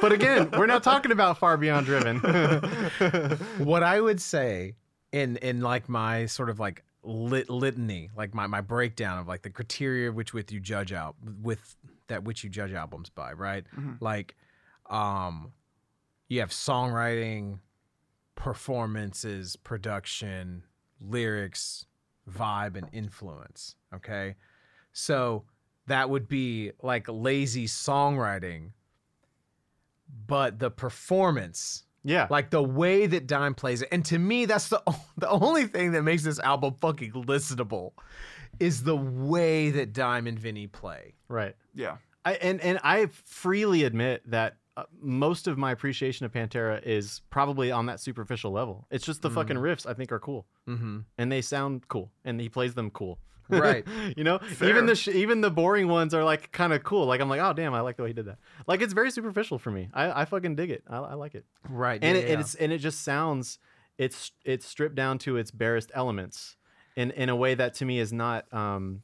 But 0.00 0.12
again, 0.12 0.50
we're 0.50 0.66
not 0.66 0.82
talking 0.82 1.10
about 1.10 1.38
far 1.38 1.56
beyond 1.56 1.86
driven. 1.86 2.18
what 3.58 3.82
I 3.82 3.98
would 4.00 4.20
say 4.20 4.74
in 5.10 5.38
in 5.38 5.60
like 5.60 5.88
my 5.88 6.26
sort 6.26 6.50
of 6.50 6.60
like 6.60 6.84
lit, 7.02 7.48
litany, 7.48 8.10
like 8.16 8.34
my 8.34 8.46
my 8.46 8.60
breakdown 8.60 9.18
of 9.18 9.26
like 9.26 9.42
the 9.42 9.50
criteria 9.50 10.12
which 10.12 10.34
with 10.34 10.52
you 10.52 10.60
judge 10.60 10.92
out 10.92 11.16
with 11.42 11.76
that 12.08 12.24
which 12.24 12.44
you 12.44 12.50
judge 12.50 12.72
albums 12.72 13.08
by, 13.08 13.32
right? 13.32 13.64
Mm-hmm. 13.76 13.92
Like, 14.00 14.36
um, 14.90 15.52
you 16.28 16.40
have 16.40 16.50
songwriting, 16.50 17.58
performances, 18.34 19.56
production, 19.56 20.64
lyrics, 21.00 21.86
vibe, 22.30 22.76
and 22.76 22.88
influence. 22.92 23.76
Okay, 23.94 24.36
so 24.92 25.44
that 25.86 26.10
would 26.10 26.28
be 26.28 26.72
like 26.82 27.06
lazy 27.08 27.66
songwriting, 27.66 28.70
but 30.26 30.58
the 30.58 30.70
performance 30.70 31.84
yeah. 32.04 32.26
like 32.30 32.50
the 32.50 32.62
way 32.62 33.06
that 33.06 33.26
Dime 33.26 33.54
plays 33.54 33.82
it. 33.82 33.88
And 33.90 34.04
to 34.06 34.18
me, 34.18 34.44
that's 34.44 34.68
the 34.68 34.82
the 35.16 35.28
only 35.28 35.66
thing 35.66 35.92
that 35.92 36.02
makes 36.02 36.22
this 36.22 36.38
album 36.38 36.74
fucking 36.80 37.12
listenable 37.12 37.92
is 38.60 38.84
the 38.84 38.96
way 38.96 39.70
that 39.70 39.92
Dime 39.92 40.26
and 40.26 40.38
Vinnie 40.38 40.68
play. 40.68 41.14
right. 41.28 41.56
yeah. 41.74 41.96
I 42.24 42.34
and 42.34 42.60
and 42.60 42.78
I 42.82 43.06
freely 43.06 43.84
admit 43.84 44.22
that 44.30 44.56
uh, 44.76 44.84
most 45.00 45.46
of 45.46 45.56
my 45.56 45.70
appreciation 45.72 46.26
of 46.26 46.32
Pantera 46.32 46.82
is 46.82 47.22
probably 47.30 47.70
on 47.70 47.86
that 47.86 48.00
superficial 48.00 48.50
level. 48.50 48.86
It's 48.90 49.04
just 49.06 49.22
the 49.22 49.30
fucking 49.30 49.56
riffs 49.56 49.86
I 49.88 49.94
think 49.94 50.10
are 50.12 50.18
cool, 50.18 50.46
Mm-hmm. 50.68 51.00
and 51.18 51.30
they 51.32 51.40
sound 51.42 51.86
cool, 51.88 52.10
and 52.24 52.40
he 52.40 52.48
plays 52.48 52.74
them 52.74 52.90
cool. 52.90 53.18
Right. 53.50 53.86
you 54.16 54.24
know, 54.24 54.38
Fair. 54.38 54.70
even 54.70 54.86
the 54.86 54.94
sh- 54.96 55.08
even 55.08 55.42
the 55.42 55.50
boring 55.50 55.86
ones 55.86 56.14
are 56.14 56.24
like 56.24 56.50
kind 56.50 56.72
of 56.72 56.82
cool. 56.82 57.04
Like 57.04 57.20
I'm 57.20 57.28
like, 57.28 57.42
oh 57.42 57.52
damn, 57.52 57.74
I 57.74 57.80
like 57.82 57.96
the 57.98 58.02
way 58.02 58.08
he 58.08 58.14
did 58.14 58.24
that. 58.24 58.38
Like 58.66 58.80
it's 58.80 58.94
very 58.94 59.10
superficial 59.10 59.58
for 59.58 59.70
me. 59.70 59.90
I, 59.92 60.22
I 60.22 60.24
fucking 60.24 60.56
dig 60.56 60.70
it. 60.70 60.82
I, 60.88 60.96
I 60.96 61.14
like 61.14 61.34
it, 61.34 61.44
Right. 61.68 62.02
and 62.02 62.16
yeah, 62.16 62.24
it, 62.24 62.28
yeah. 62.30 62.40
it's 62.40 62.54
and 62.54 62.72
it 62.72 62.78
just 62.78 63.02
sounds 63.04 63.58
it's 63.98 64.32
it's 64.46 64.64
stripped 64.66 64.94
down 64.94 65.18
to 65.18 65.36
its 65.36 65.50
barest 65.50 65.90
elements 65.94 66.56
in 66.96 67.10
in 67.10 67.28
a 67.28 67.36
way 67.36 67.54
that 67.54 67.74
to 67.74 67.84
me 67.84 67.98
is 67.98 68.14
not 68.14 68.50
um, 68.52 69.02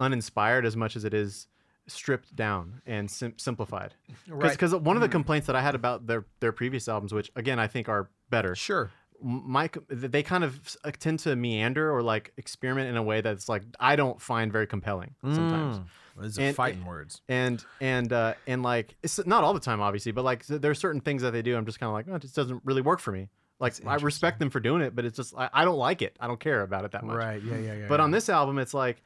uninspired 0.00 0.66
as 0.66 0.76
much 0.76 0.94
as 0.96 1.04
it 1.04 1.14
is 1.14 1.46
stripped 1.88 2.34
down 2.36 2.80
and 2.86 3.10
sim- 3.10 3.38
simplified. 3.38 3.94
Right. 4.28 4.52
Because 4.52 4.74
one 4.74 4.96
of 4.96 5.02
the 5.02 5.08
complaints 5.08 5.46
that 5.48 5.56
I 5.56 5.60
had 5.60 5.74
about 5.74 6.06
their 6.06 6.24
their 6.40 6.52
previous 6.52 6.88
albums, 6.88 7.12
which 7.12 7.30
again 7.36 7.58
I 7.58 7.66
think 7.66 7.88
are 7.88 8.08
better, 8.30 8.54
sure. 8.54 8.90
my 9.20 9.68
they 9.88 10.22
kind 10.22 10.44
of 10.44 10.76
tend 11.00 11.18
to 11.20 11.34
meander 11.36 11.92
or 11.94 12.02
like 12.02 12.32
experiment 12.36 12.88
in 12.88 12.96
a 12.96 13.02
way 13.02 13.20
that's 13.20 13.48
like 13.48 13.62
I 13.80 13.96
don't 13.96 14.20
find 14.20 14.50
very 14.52 14.66
compelling 14.66 15.14
sometimes. 15.22 15.78
Mm. 15.78 15.84
Those 16.16 16.38
And- 16.38 16.50
are 16.50 16.52
fighting 16.54 16.84
words. 16.84 17.20
And 17.28 17.64
and 17.80 18.12
uh, 18.12 18.34
and 18.46 18.62
like 18.62 18.96
it's 19.02 19.24
not 19.26 19.44
all 19.44 19.54
the 19.54 19.60
time, 19.60 19.80
obviously, 19.80 20.12
but 20.12 20.24
like 20.24 20.46
there 20.46 20.70
are 20.70 20.74
certain 20.74 21.00
things 21.00 21.22
that 21.22 21.32
they 21.32 21.42
do. 21.42 21.56
I'm 21.56 21.66
just 21.66 21.80
kind 21.80 21.88
of 21.88 21.94
like, 21.94 22.06
oh, 22.10 22.14
it 22.16 22.22
just 22.22 22.36
doesn't 22.36 22.62
really 22.64 22.82
work 22.82 23.00
for 23.00 23.12
me. 23.12 23.28
Like 23.58 23.74
I 23.86 23.94
respect 23.96 24.38
them 24.40 24.50
for 24.50 24.60
doing 24.60 24.82
it, 24.82 24.94
but 24.94 25.04
it's 25.04 25.16
just 25.16 25.34
I, 25.36 25.48
I 25.52 25.64
don't 25.64 25.78
like 25.78 26.02
it. 26.02 26.16
I 26.20 26.26
don't 26.26 26.40
care 26.40 26.62
about 26.62 26.84
it 26.84 26.90
that 26.92 27.04
much. 27.04 27.16
Right. 27.16 27.42
Yeah. 27.42 27.56
Yeah. 27.58 27.74
Yeah. 27.74 27.86
But 27.88 28.00
on 28.00 28.10
this 28.10 28.28
album, 28.28 28.58
it's 28.58 28.74
like 28.74 29.02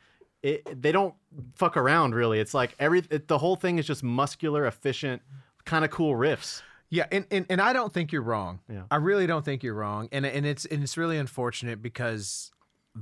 it, 0.47 0.83
they 0.83 0.93
don't 0.93 1.15
fuck 1.55 1.77
around 1.77 2.15
really. 2.15 2.39
It's 2.41 2.55
like 2.55 2.75
every 2.79 3.03
it, 3.11 3.29
the 3.29 3.39
whole 3.39 3.57
thing 3.57 3.79
is 3.79 3.87
just 3.87 4.03
muscular, 4.03 4.67
efficient, 4.67 5.23
kind 5.65 5.85
of 5.85 5.91
cool 5.91 6.15
riffs. 6.15 6.63
Yeah, 6.89 7.07
and, 7.11 7.27
and 7.31 7.47
and 7.51 7.61
I 7.61 7.73
don't 7.73 7.93
think 7.93 8.13
you're 8.13 8.23
wrong. 8.23 8.61
Yeah. 8.71 8.83
I 8.91 8.97
really 8.97 9.27
don't 9.27 9.45
think 9.45 9.63
you're 9.65 9.75
wrong, 9.75 10.09
and 10.13 10.25
and 10.25 10.47
it's 10.47 10.65
and 10.65 10.83
it's 10.85 10.97
really 10.97 11.19
unfortunate 11.19 11.83
because 11.83 12.53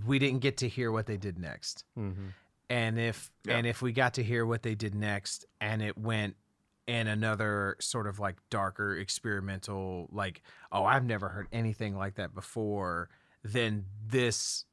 we 0.06 0.18
didn't 0.18 0.40
get 0.40 0.56
to 0.58 0.68
hear 0.68 0.90
what 0.90 1.06
they 1.06 1.16
did 1.18 1.38
next. 1.38 1.84
Mm-hmm. 1.98 2.28
And 2.70 2.98
if 2.98 3.30
Yeah. 3.44 3.58
and 3.58 3.66
if 3.66 3.82
we 3.82 3.92
got 3.92 4.14
to 4.14 4.22
hear 4.22 4.46
what 4.46 4.62
they 4.62 4.74
did 4.74 4.94
next, 4.94 5.44
and 5.60 5.82
it 5.82 5.98
went 5.98 6.36
in 6.86 7.06
another 7.08 7.76
sort 7.78 8.06
of 8.06 8.18
like 8.18 8.36
darker 8.50 8.96
experimental, 8.96 10.08
like 10.10 10.40
oh 10.72 10.84
I've 10.84 11.04
never 11.04 11.28
heard 11.28 11.48
anything 11.52 11.94
like 11.94 12.14
that 12.14 12.34
before, 12.34 13.10
then 13.42 13.84
this, 14.06 14.64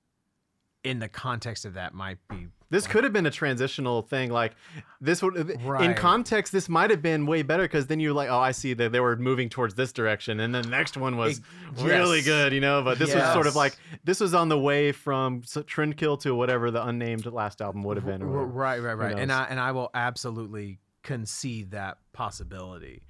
in 0.84 1.00
the 1.00 1.10
context 1.10 1.66
of 1.66 1.76
that, 1.76 1.94
might 1.94 2.18
be 2.30 2.48
This 2.70 2.88
could 2.88 3.04
have 3.04 3.14
been 3.14 3.26
a 3.26 3.32
transitional 3.32 4.02
thing. 4.02 4.32
Like 4.32 4.54
this 5.00 5.22
would, 5.22 5.36
in 5.36 5.94
context, 5.94 6.52
this 6.52 6.70
might 6.70 6.90
have 6.90 7.02
been 7.02 7.26
way 7.26 7.44
better 7.44 7.64
because 7.64 7.88
then 7.88 8.00
you're 8.00 8.14
like, 8.14 8.30
oh, 8.30 8.40
I 8.40 8.52
see 8.52 8.74
that 8.74 8.92
they 8.92 9.00
were 9.00 9.16
moving 9.16 9.50
towards 9.50 9.76
this 9.76 9.92
direction, 9.92 10.40
and 10.40 10.56
then 10.56 10.64
the 10.64 10.70
next 10.70 10.98
one 10.98 11.18
was 11.18 11.42
Ex- 11.72 11.82
really 11.84 12.18
yes. 12.18 12.26
good, 12.26 12.54
you 12.54 12.62
know. 12.62 12.82
But 12.82 12.98
this 12.98 13.14
was 13.14 13.24
sort 13.34 13.48
of 13.48 13.56
like 13.56 13.78
this 14.04 14.20
was 14.20 14.34
on 14.34 14.50
the 14.50 14.60
way 14.60 14.92
from 14.92 15.42
Trendkill 15.42 16.20
to 16.22 16.34
whatever 16.34 16.72
the 16.72 16.86
unnamed 16.86 17.26
last 17.26 17.62
album 17.62 17.84
would 17.84 17.98
have 17.98 18.06
been. 18.06 18.22
whatever. 18.26 18.46
Right, 18.46 18.80
right, 18.80 18.94
right. 18.94 19.20
And? 19.20 19.32
I 19.32 19.44
and 19.50 19.60
I 19.60 19.72
will 19.72 19.90
absolutely 19.94 20.80
concede 21.04 21.72
that 21.72 21.98
possibility. 22.14 23.04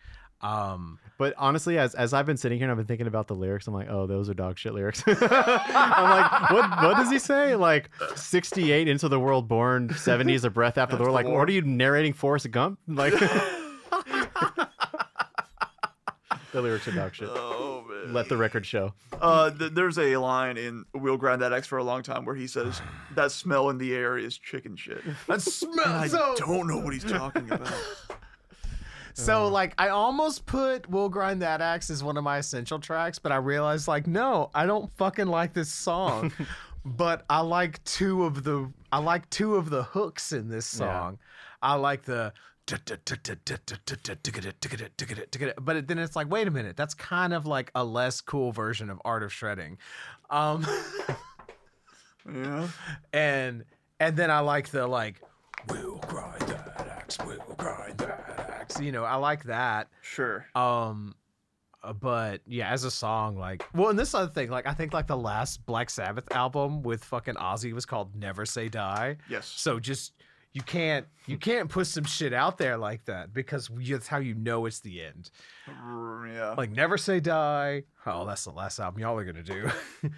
Um, 0.44 0.98
But 1.18 1.34
honestly, 1.38 1.78
as 1.78 1.94
as 1.94 2.14
I've 2.14 2.26
been 2.26 2.38
sitting 2.38 2.58
here 2.58 2.66
and 2.66 2.72
I've 2.72 2.78
been 2.78 2.88
thinking 2.88 3.06
about 3.08 3.28
the 3.28 3.36
lyrics, 3.36 3.68
I'm 3.68 3.74
like, 3.76 3.90
oh, 3.90 4.08
those 4.08 4.28
are 4.30 4.34
dog 4.34 4.58
shit 4.58 4.74
lyrics. 4.74 5.04
I'm 5.08 5.16
like, 5.20 6.50
what 6.50 6.84
what 6.84 6.98
does 6.98 7.12
he 7.12 7.20
say? 7.20 7.56
Like 7.56 7.90
68 8.16 8.88
into 8.88 9.08
the 9.08 9.20
world 9.20 9.48
born, 9.48 9.90
70s 9.90 10.44
a 10.44 10.50
breath 10.50 10.78
after 10.80 10.96
the 10.96 11.04
war. 11.04 11.12
Like, 11.12 11.28
what 11.28 11.48
are 11.48 11.52
you 11.52 11.62
narrating 11.62 12.14
Forrest 12.14 12.50
Gump? 12.50 12.80
Like 12.88 13.14
the 16.52 16.62
lyrics 16.62 16.88
are 16.88 16.92
dog 16.92 17.14
shit. 17.14 17.30
Oh 17.32 17.86
man. 17.88 18.14
Let 18.14 18.28
the 18.30 18.38
record 18.38 18.66
show. 18.66 18.94
Uh, 19.22 19.52
th- 19.52 19.74
there's 19.74 19.98
a 20.00 20.18
line 20.18 20.58
in 20.58 20.86
"We'll 20.94 21.18
Grind 21.18 21.42
That 21.42 21.54
Axe 21.54 21.68
for 21.68 21.78
a 21.78 21.84
Long 21.84 22.02
Time" 22.04 22.26
where 22.26 22.36
he 22.36 22.48
says, 22.48 22.82
"That 23.16 23.32
smell 23.32 23.70
in 23.70 23.78
the 23.78 23.94
air 23.96 24.18
is 24.18 24.38
chicken 24.38 24.76
shit." 24.76 25.04
that 25.28 25.62
And 25.62 25.80
I 25.94 26.08
so. 26.08 26.36
don't 26.38 26.68
know 26.68 26.80
what 26.80 26.94
he's 26.94 27.04
talking 27.04 27.50
about. 27.52 27.72
So 29.14 29.48
like, 29.48 29.74
I 29.78 29.90
almost 29.90 30.46
put 30.46 30.90
"We'll 30.90 31.10
Grind 31.10 31.42
That 31.42 31.62
Axe" 31.62 31.90
as 31.90 32.04
one 32.04 32.18
of 32.18 32.24
my 32.24 32.38
essential 32.38 32.80
tracks, 32.80 33.20
but 33.20 33.32
I 33.32 33.38
realized 33.38 33.88
like, 33.88 34.08
no, 34.08 34.50
I 34.54 34.66
don't 34.66 34.92
fucking 34.98 35.28
like 35.28 35.54
this 35.54 35.70
song. 35.70 36.32
but 36.86 37.26
I 37.30 37.42
like 37.42 37.84
two 37.84 38.24
of 38.24 38.44
the 38.44 38.72
I 38.92 38.98
like 39.00 39.30
two 39.30 39.56
of 39.56 39.70
the 39.70 39.84
hooks 39.84 40.32
in 40.32 40.50
this 40.50 40.74
Yeah. 40.74 40.80
song. 40.80 41.20
I 41.62 41.76
like 41.76 42.04
the. 42.04 42.34
But 45.58 45.88
then 45.88 46.00
it's 46.00 46.16
like, 46.16 46.30
wait 46.30 46.48
a 46.48 46.52
minute, 46.52 46.78
that's 46.78 46.94
kind 46.94 47.34
of 47.34 47.46
like 47.46 47.72
a 47.76 47.84
less 47.84 48.22
cool 48.22 48.52
version 48.52 48.90
of 48.90 49.02
Art 49.06 49.24
of 49.24 49.34
Shredding. 49.34 49.78
Um, 50.30 50.66
Yeah. 52.32 52.68
and 53.12 53.66
and 54.00 54.16
then 54.16 54.30
I 54.30 54.40
like 54.42 54.70
the 54.70 54.86
like 54.88 55.22
we'll 55.70 55.98
grind 56.08 56.42
that 56.42 56.88
axe, 56.90 57.18
we'll 57.26 57.40
grind 57.58 57.98
that 57.98 58.24
axe. 58.72 58.82
You 58.82 58.92
know, 58.92 59.04
I 59.04 59.16
like 59.16 59.44
that. 59.46 59.90
Sure. 60.02 60.46
Um 60.56 61.16
uh, 61.84 61.94
but 61.94 62.42
yeah, 62.46 62.70
as 62.70 62.84
a 62.84 62.92
song, 62.92 63.38
like 63.38 63.66
well, 63.74 63.90
and 63.90 63.98
this 63.98 64.14
other 64.14 64.32
thing, 64.32 64.50
like 64.50 64.68
I 64.68 64.74
think 64.74 64.94
like 64.94 65.08
the 65.08 65.18
last 65.18 65.66
Black 65.66 65.90
Sabbath 65.90 66.32
album 66.32 66.84
with 66.84 67.04
fucking 67.04 67.36
Ozzy 67.36 67.74
was 67.74 67.86
called 67.86 68.16
Never 68.16 68.46
Say 68.46 68.70
Die. 68.70 69.18
Yes. 69.28 69.48
So 69.48 69.80
just 69.80 70.14
you 70.54 70.62
can't 70.62 71.08
you 71.26 71.38
can't 71.38 71.70
put 71.70 71.88
some 71.88 72.04
shit 72.04 72.34
out 72.34 72.58
there 72.58 72.78
like 72.78 73.06
that 73.06 73.34
because 73.34 73.70
that's 73.74 74.08
how 74.08 74.20
you 74.20 74.36
know 74.36 74.66
it's 74.66 74.82
the 74.82 75.02
end. 75.02 75.32
Yeah. 75.68 76.54
Like 76.58 76.72
Never 76.72 76.98
Say 76.98 77.20
Die. 77.20 77.84
Oh, 78.06 78.26
that's 78.26 78.44
the 78.44 78.52
last 78.52 78.80
album 78.80 79.02
y'all 79.02 79.18
are 79.18 79.26
gonna 79.26 79.42
do. 79.42 79.70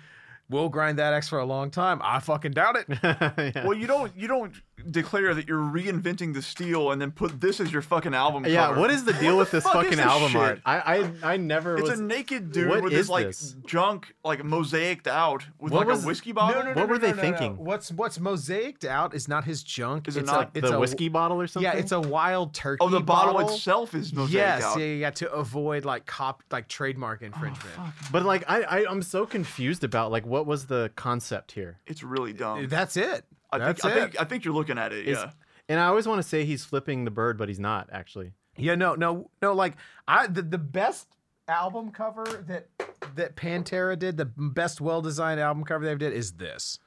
we'll 0.50 0.70
grind 0.70 1.00
that 1.00 1.14
Axe 1.14 1.30
for 1.30 1.40
a 1.40 1.46
long 1.46 1.72
time. 1.72 2.02
I 2.04 2.20
fucking 2.20 2.52
doubt 2.52 2.76
it. 2.76 2.86
yeah. 3.04 3.66
well, 3.66 3.78
you 3.78 3.88
don't 3.88 4.16
you 4.18 4.28
don't 4.28 4.54
declare 4.92 5.34
that 5.34 5.48
you're 5.48 5.58
reinventing 5.60 6.34
the 6.34 6.42
steel 6.42 6.92
and 6.92 7.02
then 7.02 7.12
put 7.12 7.40
this 7.42 7.60
as 7.60 7.72
your 7.72 7.82
fucking 7.82 8.14
album. 8.14 8.46
Yeah, 8.46 8.68
cover. 8.68 8.80
what 8.82 8.92
is 8.92 9.04
the 9.06 9.14
deal 9.14 9.38
with 9.38 9.52
this 9.52 9.64
fuck 9.64 9.76
is 9.76 9.82
fucking 9.84 9.98
this 9.98 10.06
album 10.06 10.32
shit? 10.32 10.42
art? 10.42 10.62
I 10.66 10.78
I, 11.24 11.34
I 11.34 11.38
never 11.38 11.78
It's 11.78 11.90
was. 11.90 12.00
a 12.00 12.04
naked 12.04 12.52
dude 12.52 12.70
What 12.70 12.84
with 12.84 12.94
is 12.94 13.00
his 13.00 13.10
like 13.10 13.28
this? 13.28 13.56
junk 13.66 14.14
like 14.24 14.42
mosaiced 14.42 15.08
out 15.08 15.46
with 15.60 15.72
What 15.72 15.80
like 15.80 15.88
was- 15.88 16.04
a 16.04 16.08
whiskey 16.08 16.32
bottle. 16.32 16.62
no, 16.62 16.68
no, 16.70 16.74
no, 16.74 16.82
What 16.82 16.90
were 16.90 16.98
they 16.98 17.14
thinking? 17.14 17.58
What's 17.58 17.92
what's 17.92 18.18
mosaiced 18.18 18.86
out 18.86 19.14
is 19.14 19.28
not 19.28 19.44
his 19.46 19.64
junk. 19.64 20.08
Is 20.08 20.18
it 20.18 20.22
it's 20.22 20.32
not 20.32 20.56
a, 20.56 20.58
it's 20.60 20.70
the 20.70 20.76
a, 20.78 20.80
whiskey 20.80 21.10
bottle 21.10 21.40
or 21.42 21.48
something? 21.48 21.72
Yeah, 21.72 21.78
it's 21.78 21.92
a 21.92 22.00
wild 22.02 22.54
turkey. 22.54 22.80
Oh, 22.82 22.90
the 22.90 23.00
bottle, 23.00 23.40
itself 23.40 23.94
is 23.94 24.14
mosaic 24.14 24.34
Yes, 24.34 24.64
out. 24.64 24.80
yeah, 24.80 24.86
yeah, 24.86 24.94
yeah, 24.96 25.10
to 25.12 25.32
avoid 25.32 25.86
like 25.86 26.06
cop 26.06 26.44
like 26.52 26.68
trademark 26.68 27.22
infringement. 27.22 27.76
Oh, 27.80 27.94
but 28.12 28.24
like 28.24 28.44
I, 28.50 28.62
I 28.64 28.86
I'm 28.90 29.02
so 29.02 29.26
confused 29.26 29.84
about 29.84 30.12
like 30.12 30.26
what 30.26 30.46
was 30.46 30.68
the 30.68 30.92
concept 30.96 31.52
here? 31.54 31.80
It's 31.88 32.04
really 32.04 32.34
dumb. 32.34 32.68
That's 32.68 32.98
it. 32.98 33.26
I 33.56 33.66
That's 33.66 33.82
think, 33.82 33.94
it. 33.96 33.98
I 33.98 34.02
think 34.06 34.22
I 34.22 34.24
think 34.26 34.46
you're 34.46 34.54
looking 34.54 34.78
at 34.78 34.92
it. 34.94 35.08
Is- 35.08 35.18
Yeah. 35.18 35.32
And 35.70 35.80
I 35.80 35.86
always 35.86 36.06
want 36.08 36.22
to 36.22 36.28
say 36.28 36.44
he's 36.44 36.66
flipping 36.66 37.06
the 37.06 37.12
bird, 37.12 37.38
but 37.38 37.48
he's 37.48 37.60
not 37.60 37.90
actually. 37.92 38.34
Yeah, 38.58 38.76
no, 38.76 38.96
no, 38.96 39.30
no. 39.42 39.54
Like 39.54 39.76
I, 40.08 40.28
the, 40.28 40.42
the 40.42 40.58
best 40.58 41.08
album 41.48 41.92
cover 41.92 42.26
that 42.48 42.68
that 43.16 43.36
Pantera 43.36 43.98
did, 43.98 44.18
the 44.18 44.26
best 44.26 44.82
well 44.82 45.02
designed 45.02 45.40
album 45.40 45.64
cover 45.64 45.86
they've 45.86 45.98
did 45.98 46.14
is 46.14 46.34
this. 46.34 46.80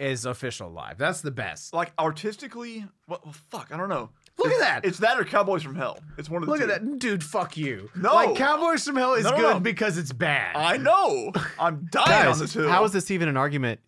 Is 0.00 0.24
official 0.24 0.70
live. 0.70 0.98
That's 0.98 1.20
the 1.20 1.30
best. 1.30 1.72
Like 1.74 1.92
artistically, 1.98 2.86
well, 3.06 3.20
well, 3.24 3.34
fuck, 3.50 3.68
I 3.70 3.76
don't 3.76 3.88
know. 3.90 4.10
Look 4.38 4.50
at 4.50 4.58
that. 4.60 4.84
It's 4.84 4.98
that 4.98 5.20
or 5.20 5.24
Cowboys 5.24 5.62
from 5.62 5.76
Hell. 5.76 5.98
It's 6.18 6.28
one 6.30 6.42
of 6.42 6.46
the 6.46 6.52
Look 6.52 6.60
two. 6.62 6.72
at 6.72 6.82
that, 6.82 6.98
dude. 6.98 7.22
Fuck 7.22 7.56
you. 7.58 7.90
No. 7.94 8.14
like 8.14 8.34
Cowboys 8.34 8.84
from 8.84 8.96
Hell 8.96 9.14
is 9.14 9.24
No, 9.24 9.30
no, 9.32 9.36
good 9.36 9.52
no. 9.54 9.60
because 9.60 9.98
it's 9.98 10.12
bad. 10.12 10.56
I 10.56 10.78
know. 10.78 11.30
I'm 11.60 11.86
dying 11.90 12.06
on 12.20 12.24
Guys, 12.24 12.40
this 12.40 12.54
hill. 12.54 12.68
how 12.68 12.82
is 12.84 12.92
this 12.92 13.10
even 13.10 13.28
an 13.28 13.36
argument? 13.36 13.80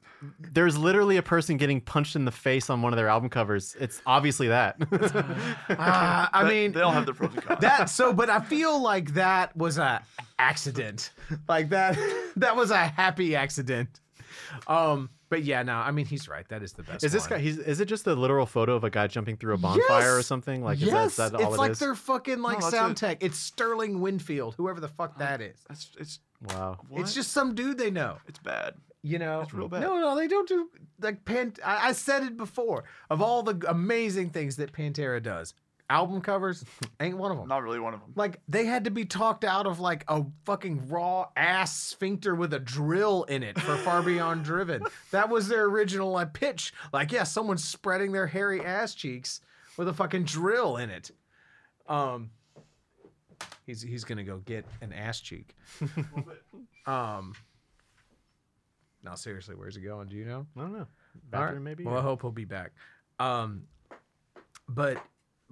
There's 0.53 0.77
literally 0.79 1.17
a 1.17 1.23
person 1.23 1.57
getting 1.57 1.81
punched 1.81 2.17
in 2.17 2.25
the 2.25 2.31
face 2.31 2.71
on 2.71 2.83
one 2.83 2.93
of 2.93 2.97
their 2.97 3.09
album 3.09 3.29
covers. 3.31 3.77
It's 3.81 4.01
obviously 4.07 4.49
that. 4.49 4.77
Ah, 5.71 6.31
I 6.33 6.45
mean, 6.49 6.73
they 6.73 6.81
all 6.81 6.93
have 6.93 7.05
their 7.07 7.15
pros 7.15 7.33
and 7.35 7.43
cons. 7.43 7.61
that 7.61 7.89
so 7.91 8.13
but 8.13 8.31
i 8.31 8.41
feel 8.41 8.81
like 8.81 9.15
that 9.15 9.57
was 9.57 9.79
a 9.79 10.03
accident 10.39 11.11
like 11.49 11.69
that 11.71 11.97
that 12.37 12.55
was 12.57 12.71
a 12.71 12.77
happy 12.79 13.35
accident 13.37 14.01
um 14.67 15.09
but 15.29 15.43
yeah 15.43 15.63
no 15.63 15.75
i 15.75 15.91
mean 15.91 16.07
he's 16.07 16.29
right 16.29 16.49
that 16.49 16.63
is 16.63 16.73
the 16.73 16.83
best 16.83 17.05
is 17.05 17.13
this 17.13 17.23
one. 17.29 17.39
guy? 17.39 17.43
He's 17.43 17.59
is 17.59 17.81
it 17.81 17.87
just 17.87 18.07
a 18.07 18.15
literal 18.15 18.47
photo 18.47 18.75
of 18.75 18.85
a 18.85 18.91
guy 18.91 19.07
jumping 19.07 19.37
through 19.37 19.55
a 19.55 19.59
bonfire 19.59 20.17
or 20.17 20.23
something? 20.23 20.63
Like 20.63 20.81
yes 20.81 21.13
is 21.13 21.17
that, 21.17 21.27
is 21.27 21.31
that 21.33 21.35
all 21.41 21.47
it's 21.47 21.55
it 21.55 21.59
like 21.59 21.71
is? 21.73 21.79
their 21.79 21.95
fucking 21.95 22.41
like 22.43 22.61
No, 22.61 22.71
sound 22.71 22.93
it. 22.93 22.97
tech 22.99 23.19
it's 23.23 23.39
sterling 23.39 24.01
winfield 24.01 24.55
whoever 24.57 24.81
the 24.81 24.89
fuck 24.89 25.19
that 25.19 25.41
is 25.41 25.57
That's 25.69 25.91
it's 25.99 26.21
Wow. 26.51 26.79
what? 26.89 27.01
it's 27.01 27.15
just 27.15 27.33
some 27.33 27.55
dude 27.55 27.79
they 27.79 27.91
know 27.91 28.19
it's 28.29 28.39
bad. 28.39 28.75
You 29.07 29.19
know 29.19 29.43
It's 29.43 29.53
real 29.55 29.69
bad. 29.69 29.83
no 29.83 30.01
no 30.01 30.17
they 30.17 30.27
don't 30.27 30.49
do 30.49 30.69
like 31.01 31.25
pan 31.27 31.53
I, 31.65 31.89
I 31.89 31.93
said 31.93 32.23
it 32.25 32.37
before 32.37 32.85
of 33.11 33.21
all 33.21 33.43
the 33.43 33.65
amazing 33.69 34.31
things 34.31 34.57
that 34.57 34.73
pantera 34.73 35.23
does 35.23 35.53
album 35.91 36.23
covers 36.23 36.65
ain't 37.01 37.19
one 37.19 37.31
of 37.31 37.37
them 37.37 37.47
Not 37.47 37.63
really 37.63 37.79
one 37.79 37.93
of 37.93 38.01
them. 38.01 38.13
Like 38.17 38.41
they 38.49 38.65
had 38.65 38.85
to 38.85 38.91
be 38.91 39.05
talked 39.05 39.45
out 39.45 39.67
of 39.67 39.79
like 39.79 40.03
a 40.09 40.25
fucking 40.47 40.89
raw 40.89 41.27
ass 41.37 41.77
sphincter 41.79 42.35
with 42.35 42.55
a 42.55 42.59
drill 42.59 43.25
in 43.25 43.43
it 43.43 43.61
for 43.61 43.77
Far 43.77 44.03
Beyond 44.03 44.45
Driven. 44.51 44.83
That 45.11 45.29
was 45.29 45.47
their 45.49 45.65
original 45.65 46.11
like 46.11 46.33
pitch. 46.33 46.73
Like, 46.95 47.13
yeah, 47.13 47.25
someone's 47.25 47.63
spreading 47.63 48.13
their 48.13 48.27
hairy 48.27 48.65
ass 48.65 48.95
cheeks 48.95 49.43
with 49.77 49.87
a 49.89 49.93
fucking 49.93 50.25
drill 50.25 50.79
in 50.79 50.89
it. 50.89 51.11
Um 51.87 52.31
He's 53.67 53.83
he's 53.83 54.05
gonna 54.05 54.25
go 54.25 54.39
get 54.39 54.65
an 54.81 54.93
ass 54.95 55.21
cheek. 55.21 55.55
um. 56.87 57.35
No, 59.05 59.15
seriously, 59.15 59.55
where's 59.55 59.77
he 59.77 59.83
going? 59.83 60.09
Do 60.09 60.17
you 60.17 60.25
know? 60.25 60.47
I 60.57 60.61
don't 60.61 60.73
know. 60.73 60.87
Bathroom 61.31 61.57
right. 61.57 61.63
maybe. 61.63 61.85
Well, 61.85 61.99
I 61.99 62.01
hope 62.03 62.23
he'll 62.23 62.31
be 62.33 62.45
back. 62.47 62.73
Um, 63.21 63.65
but 64.69 64.97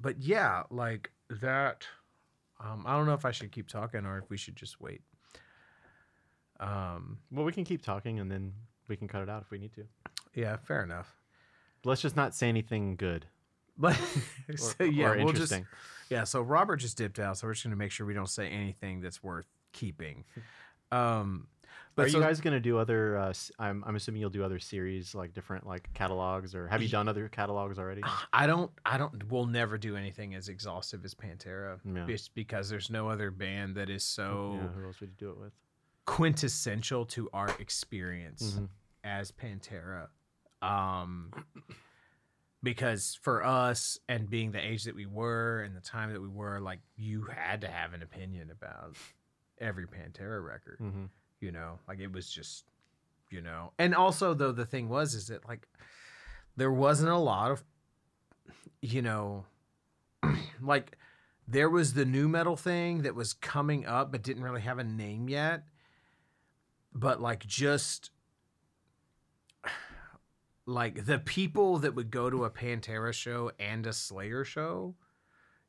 but 0.01 0.19
yeah, 0.19 0.63
like 0.71 1.11
that. 1.29 1.87
Um, 2.59 2.85
I 2.87 2.97
don't 2.97 3.07
know 3.07 3.15
if 3.15 3.25
I 3.25 3.33
should 3.33 3.51
keep 3.53 3.69
talking 3.69 4.07
or 4.07 4.19
if 4.19 4.31
we 4.31 4.37
should 4.37 4.55
just 4.57 4.81
wait. 4.81 5.03
Um, 6.61 7.19
Well, 7.33 7.45
we 7.45 7.53
can 7.53 7.65
keep 7.65 7.83
talking 7.83 8.21
and 8.21 8.31
then 8.31 8.53
we 8.89 8.97
can 8.97 9.09
cut 9.09 9.23
it 9.23 9.29
out 9.29 9.43
if 9.43 9.51
we 9.51 9.59
need 9.59 9.73
to. 9.75 9.85
yeah, 10.35 10.57
fair 10.57 10.83
enough. 10.85 11.17
Let's 11.85 12.01
just 12.01 12.15
not 12.15 12.35
say 12.37 12.49
anything 12.49 12.95
good 12.95 13.27
But 13.77 13.99
or, 14.79 14.87
yeah, 14.87 15.07
or 15.11 15.17
we'll 15.17 15.33
just 15.33 15.53
interesting. 15.53 15.67
yeah. 16.09 16.23
So 16.25 16.41
Robert 16.41 16.77
just 16.77 16.97
dipped 16.97 17.19
out, 17.19 17.37
so 17.39 17.49
we're 17.49 17.55
just 17.55 17.65
gonna 17.65 17.75
make 17.75 17.91
sure 17.91 18.07
we 18.07 18.15
don't 18.15 18.29
say 18.31 18.47
anything 18.49 19.01
that's 19.01 19.23
worth 19.23 19.47
keeping. 19.73 20.25
Um, 20.93 21.47
but 21.95 22.07
Are 22.07 22.09
so- 22.09 22.19
you 22.19 22.25
guys 22.25 22.41
gonna 22.41 22.61
do 22.61 22.79
other? 22.79 23.17
Uh, 23.19 23.33
I'm 23.59 23.83
I'm 23.87 23.97
assuming 23.97 24.21
you'll 24.21 24.31
do 24.31 24.45
other 24.45 24.59
series 24.59 25.15
like 25.15 25.33
different 25.35 25.67
like 25.67 25.93
catalogs, 25.95 26.55
or 26.55 26.67
have 26.69 26.83
you 26.83 26.89
done 26.89 27.09
other 27.09 27.29
catalogs 27.29 27.79
already? 27.79 28.03
I 28.33 28.47
don't. 28.47 28.71
I 28.87 28.99
don't. 28.99 29.31
We'll 29.31 29.47
never 29.47 29.77
do 29.79 29.97
anything 29.97 30.35
as 30.35 30.49
exhaustive 30.49 31.05
as 31.05 31.15
Pantera, 31.15 31.79
Yeah. 31.85 32.07
just 32.07 32.35
because 32.35 32.69
there's 32.69 32.91
no 32.91 33.09
other 33.09 33.31
band 33.31 33.75
that 33.77 33.91
is 33.91 34.05
so 34.05 34.59
Yeah, 34.61 34.69
who 34.69 34.87
else 34.87 35.01
would 35.01 35.11
you 35.11 35.17
do 35.19 35.31
it 35.31 35.39
with? 35.39 35.53
quintessential 36.05 37.07
to 37.07 37.29
our 37.33 37.49
experience 37.61 38.55
Mhm. 38.59 38.69
as 39.05 39.31
Pantera. 39.31 40.09
Um, 40.61 41.31
because 42.63 43.19
for 43.23 43.45
us 43.45 43.99
and 44.09 44.29
being 44.31 44.53
the 44.53 44.61
age 44.65 44.85
that 44.85 44.95
we 44.95 45.07
were 45.07 45.63
and 45.63 45.75
the 45.77 45.81
time 45.81 46.13
that 46.13 46.21
we 46.21 46.29
were, 46.29 46.61
like 46.61 46.81
you 46.97 47.23
had 47.25 47.61
to 47.63 47.69
have 47.69 47.93
an 47.95 48.03
opinion 48.03 48.51
about 48.51 48.97
every 49.59 49.87
Pantera 49.87 50.45
record. 50.45 50.79
Mm-hmm. 50.81 51.05
You 51.43 51.53
know, 51.53 51.79
like 51.87 52.01
it 52.01 52.11
was 52.11 52.31
just, 52.31 52.65
you 53.31 53.43
know, 53.43 53.73
and 53.79 53.95
also 53.95 54.33
though 54.33 54.53
the 54.53 54.65
thing 54.65 54.89
was 54.89 55.13
is 55.13 55.27
that 55.27 55.47
like 55.47 55.69
there 56.57 56.73
wasn't 56.73 57.11
a 57.11 57.19
lot 57.19 57.51
of, 57.51 57.65
you 58.81 59.03
know, 59.03 59.45
like 60.63 60.97
there 61.47 61.69
was 61.69 61.93
the 61.93 62.05
nu 62.05 62.29
metal 62.29 62.57
thing 62.57 63.03
that 63.03 63.15
was 63.15 63.33
coming 63.35 63.85
up 63.85 64.13
but 64.13 64.23
didn't 64.23 64.45
really 64.45 64.61
have 64.61 64.79
a 64.79 64.85
name 64.85 65.29
yet 65.29 65.65
but 66.95 67.21
like 67.21 67.47
just 67.47 68.11
like 70.67 71.07
the 71.07 71.19
people 71.19 71.79
that 71.79 71.95
would 71.95 72.11
go 72.11 72.31
to 72.31 72.45
a 72.45 72.51
Pantera 72.51 73.13
show 73.13 73.51
and 73.59 73.87
a 73.87 73.93
Slayer 73.93 74.45
show, 74.45 74.95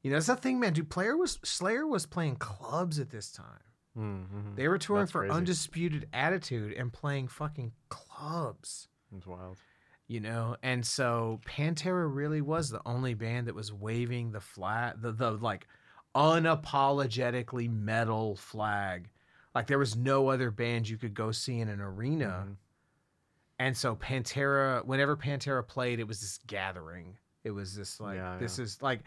you 0.02 0.12
know, 0.12 0.18
that's 0.18 0.28
the 0.28 0.36
thing, 0.36 0.60
man. 0.60 0.74
Dude, 0.74 0.90
Player 0.90 1.16
was 1.16 1.40
Slayer 1.44 1.88
was 1.88 2.06
playing 2.06 2.36
clubs 2.38 3.00
at 3.00 3.10
this 3.10 3.32
time. 3.32 3.73
Mm-hmm. 3.98 4.56
They 4.56 4.68
were 4.68 4.78
touring 4.78 5.04
That's 5.04 5.12
for 5.12 5.20
crazy. 5.22 5.34
Undisputed 5.36 6.08
Attitude 6.14 6.74
and 6.74 6.92
playing 6.92 7.28
fucking 7.28 7.72
clubs, 7.90 8.88
It's 9.16 9.28
wild. 9.28 9.58
you 10.08 10.20
know. 10.20 10.56
And 10.64 10.86
so 10.86 11.40
Pantera 11.46 12.08
really 12.14 12.42
was 12.42 12.70
the 12.70 12.82
only 12.86 13.14
band 13.14 13.48
that 13.48 13.56
was 13.56 13.72
waving 13.72 14.32
the 14.32 14.40
flag, 14.42 15.02
the 15.02 15.12
the 15.12 15.32
like 15.32 15.68
unapologetically 16.16 17.70
metal 17.70 18.36
flag. 18.36 19.10
Like 19.56 19.68
there 19.68 19.80
was 19.80 19.96
no 19.96 20.30
other 20.30 20.52
band 20.52 20.90
you 20.90 20.98
could 20.98 21.14
go 21.14 21.32
see 21.32 21.60
in 21.60 21.70
an 21.70 21.80
arena. 21.82 22.46
Mhm. 22.48 22.56
And 23.60 23.78
so 23.78 23.96
Pantera, 23.96 24.84
whenever 24.86 25.16
Pantera 25.16 25.66
played, 25.66 26.00
it 26.00 26.08
was 26.08 26.20
this 26.22 26.40
gathering. 26.48 27.18
It 27.44 27.52
was 27.52 27.76
this 27.76 28.00
like 28.00 28.16
Yeah, 28.18 28.38
this 28.40 28.58
is 28.58 28.82
like, 28.82 29.02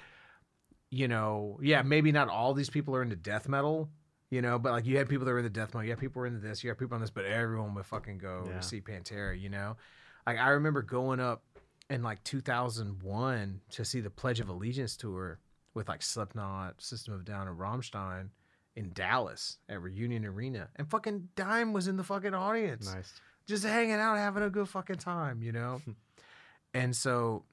you 0.90 1.08
know, 1.08 1.58
yeah, 1.62 1.82
maybe 1.82 2.12
not 2.12 2.28
all 2.28 2.54
these 2.54 2.70
people 2.70 2.94
are 2.94 3.02
into 3.02 3.16
death 3.16 3.48
metal, 3.48 3.90
you 4.30 4.42
know, 4.42 4.58
but 4.58 4.72
like 4.72 4.86
you 4.86 4.96
had 4.98 5.08
people 5.08 5.24
that 5.24 5.32
were 5.32 5.38
into 5.38 5.50
death 5.50 5.68
metal, 5.74 5.84
you 5.84 5.90
had 5.90 5.98
people 6.00 6.20
were 6.20 6.26
into 6.26 6.40
this, 6.40 6.64
you 6.64 6.70
had 6.70 6.78
people 6.78 6.94
on 6.94 7.00
this, 7.00 7.10
but 7.10 7.24
everyone 7.24 7.74
would 7.74 7.86
fucking 7.86 8.18
go 8.18 8.44
Yeah. 8.46 8.56
to 8.56 8.62
see 8.62 8.80
Pantera, 8.80 9.38
you 9.40 9.48
know. 9.48 9.76
Like 10.26 10.38
I 10.38 10.48
remember 10.50 10.82
going 10.82 11.20
up 11.20 11.42
in 11.88 12.02
like 12.02 12.22
2001 12.24 13.60
to 13.70 13.84
see 13.84 14.00
the 14.00 14.10
Pledge 14.10 14.40
of 14.40 14.48
Allegiance 14.48 14.96
tour 14.96 15.38
with 15.74 15.88
like 15.88 16.02
Slipknot, 16.02 16.80
System 16.82 17.14
of 17.14 17.24
Down, 17.24 17.46
and 17.48 17.58
Rammstein 17.58 18.30
in 18.74 18.92
Dallas 18.92 19.58
at 19.68 19.80
Reunion 19.80 20.24
Arena, 20.26 20.68
and 20.76 20.88
fucking 20.90 21.28
Dime 21.36 21.72
was 21.72 21.86
in 21.88 21.96
the 21.96 22.04
fucking 22.04 22.34
audience 22.34 22.92
Nice. 22.92 23.20
just 23.46 23.64
hanging 23.64 23.94
out, 23.94 24.16
having 24.16 24.42
a 24.42 24.50
good 24.50 24.68
fucking 24.68 24.96
time, 24.96 25.42
you 25.42 25.52
know? 25.52 25.80
and 26.74 26.94
so, 26.94 27.44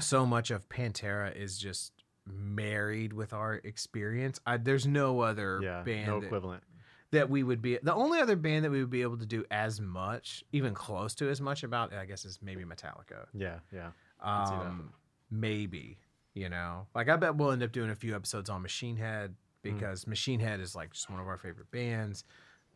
so 0.00 0.24
much 0.26 0.50
of 0.52 0.68
Pantera 0.68 1.34
is 1.34 1.58
just 1.58 1.92
married 2.32 3.12
with 3.12 3.32
our 3.32 3.54
experience. 3.54 4.40
I, 4.46 4.56
there's 4.56 4.86
no 4.86 5.20
other 5.20 5.60
Yeah. 5.62 5.82
band 5.82 6.06
No 6.06 6.20
that, 6.20 6.26
equivalent. 6.26 6.62
that 7.10 7.28
we 7.30 7.42
would 7.42 7.62
be, 7.62 7.78
the 7.82 7.94
only 7.94 8.20
other 8.20 8.36
band 8.36 8.64
that 8.64 8.70
we 8.70 8.80
would 8.80 8.90
be 8.90 9.02
able 9.02 9.18
to 9.18 9.26
do 9.26 9.44
as 9.50 9.80
much, 9.80 10.44
even 10.52 10.74
close 10.74 11.14
to 11.16 11.28
as 11.28 11.40
much 11.40 11.62
about, 11.62 11.92
I 11.92 12.04
guess, 12.04 12.24
is 12.24 12.38
maybe 12.42 12.64
Metallica. 12.64 13.26
Yeah. 13.34 13.58
Yeah. 13.72 13.90
Um, 14.20 14.92
maybe, 15.30 15.98
you 16.34 16.48
know? 16.48 16.86
Like, 16.94 17.08
I 17.08 17.16
bet 17.16 17.36
we'll 17.36 17.52
end 17.52 17.62
up 17.62 17.72
doing 17.72 17.90
a 17.90 17.94
few 17.94 18.14
episodes 18.14 18.50
on 18.50 18.62
Machine 18.62 18.96
Head 18.96 19.34
Mm. 19.64 19.74
because 19.74 20.06
Machine 20.06 20.38
Head 20.40 20.60
is 20.60 20.76
like 20.76 20.92
just 20.92 21.10
one 21.10 21.18
of 21.20 21.26
our 21.26 21.36
favorite 21.36 21.70
bands, 21.72 22.24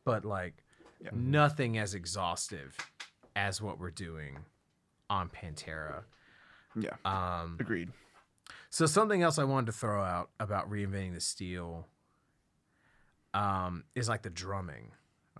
but 0.04 0.24
like, 0.24 0.54
Yeah. 1.00 1.10
nothing 1.12 1.78
as 1.78 1.94
exhaustive 1.94 2.76
as 3.36 3.60
what 3.62 3.78
we're 3.78 3.90
doing 3.90 4.38
on 5.10 5.28
Pantera. 5.28 6.02
Yeah. 6.74 6.96
Um, 7.04 7.56
Agreed. 7.60 7.92
So 8.72 8.86
something 8.86 9.22
else 9.22 9.38
I 9.38 9.44
wanted 9.44 9.66
to 9.66 9.72
throw 9.72 10.02
out 10.02 10.30
about 10.40 10.70
reinventing 10.70 11.12
the 11.12 11.20
steel 11.20 11.88
um, 13.34 13.84
is 13.94 14.08
like 14.08 14.22
the 14.22 14.30
drumming. 14.30 14.92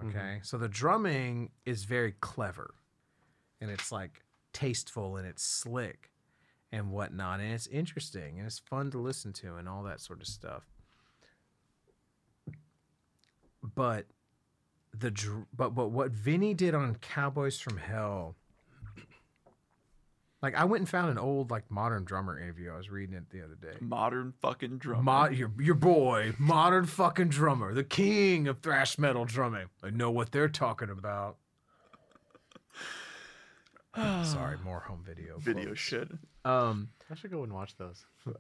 Okay, 0.05 0.41
so 0.43 0.59
the 0.59 0.69
drumming 0.69 1.51
is 1.65 1.85
very 1.85 2.13
clever, 2.21 2.75
and 3.59 3.71
it's 3.71 3.91
like 3.91 4.23
tasteful 4.53 5.17
and 5.17 5.27
it's 5.27 5.43
slick 5.43 6.11
and 6.71 6.91
whatnot, 6.91 7.41
and 7.41 7.53
it's 7.53 7.67
interesting 7.69 8.37
and 8.37 8.47
it's 8.47 8.59
fun 8.59 8.91
to 8.91 8.99
listen 8.99 9.33
to 9.35 9.57
and 9.57 9.67
all 9.67 9.83
that 9.85 10.03
sort 10.03 10.21
of 10.21 10.27
stuff. 10.27 10.65
But 13.63 14.07
the 14.93 15.11
dr- 15.11 15.47
but 15.57 15.71
but 15.71 15.89
what 15.89 16.11
Vinnie 16.11 16.53
did 16.55 16.75
on 16.75 16.97
Cowboys 16.97 17.59
from 17.59 17.79
Hell. 17.79 18.37
Like 20.43 20.57
I 20.57 20.65
went 20.65 20.81
and 20.81 20.89
found 20.89 21.11
an 21.11 21.19
old 21.19 21.51
like 21.51 21.71
modern 21.71 22.05
drummer 22.05 22.39
interview. 22.39 22.73
I 22.73 22.77
was 22.77 22.91
reading 22.91 23.15
it 23.15 23.31
the 23.31 23.45
other 23.45 23.55
day. 23.55 23.77
Modern 23.81 24.35
fucking 24.43 24.79
drum. 24.79 25.05
Mo- 25.05 25.29
your 25.29 25.53
your 25.59 25.77
boy, 25.77 26.35
modern 26.39 26.87
fucking 26.87 27.29
drummer, 27.29 27.73
the 27.73 27.85
king 27.85 28.49
of 28.49 28.59
thrash 28.61 28.99
metal 28.99 29.25
drumming. 29.25 29.67
I 29.85 29.91
know 29.91 30.11
what 30.11 30.33
they're 30.33 30.49
talking 30.49 30.91
about. 30.91 31.37
Sorry, 34.25 34.57
more 34.65 34.81
home 34.81 35.03
video. 35.07 35.39
video 35.39 35.67
quotes. 35.67 35.81
shit. 35.81 36.09
Um, 36.45 36.89
I 37.11 37.15
should 37.15 37.31
go 37.31 37.45
and 37.45 37.53
watch 37.53 37.77
those. 37.77 38.05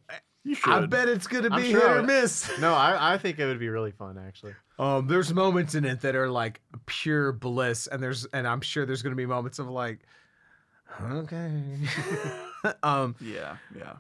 You 0.45 0.57
should. 0.57 0.73
I 0.73 0.87
bet 0.87 1.09
it's 1.09 1.29
gonna 1.29 1.51
be 1.51 1.71
sure 1.71 1.89
hit 1.89 1.99
or 1.99 2.03
miss. 2.03 2.51
No, 2.59 2.75
I, 2.75 3.15
I 3.15 3.17
think 3.19 3.39
it 3.39 3.47
would 3.47 3.61
be 3.61 3.69
really 3.69 3.93
fun 3.93 4.19
actually. 4.19 4.55
Um, 4.77 5.07
there's 5.07 5.33
moments 5.33 5.77
in 5.77 5.85
it 5.85 6.01
that 6.01 6.17
are 6.17 6.29
like 6.29 6.61
pure 6.87 7.31
bliss, 7.31 7.87
and 7.87 8.03
there's 8.03 8.25
and 8.33 8.49
I'm 8.49 8.61
sure 8.61 8.85
there's 8.85 9.03
gonna 9.03 9.15
be 9.15 9.25
moments 9.25 9.61
of 9.61 9.69
like, 9.69 10.01
okay. 11.01 11.51
um, 12.83 13.15
Yeah. 13.21 13.57
Yeah. 13.77 13.95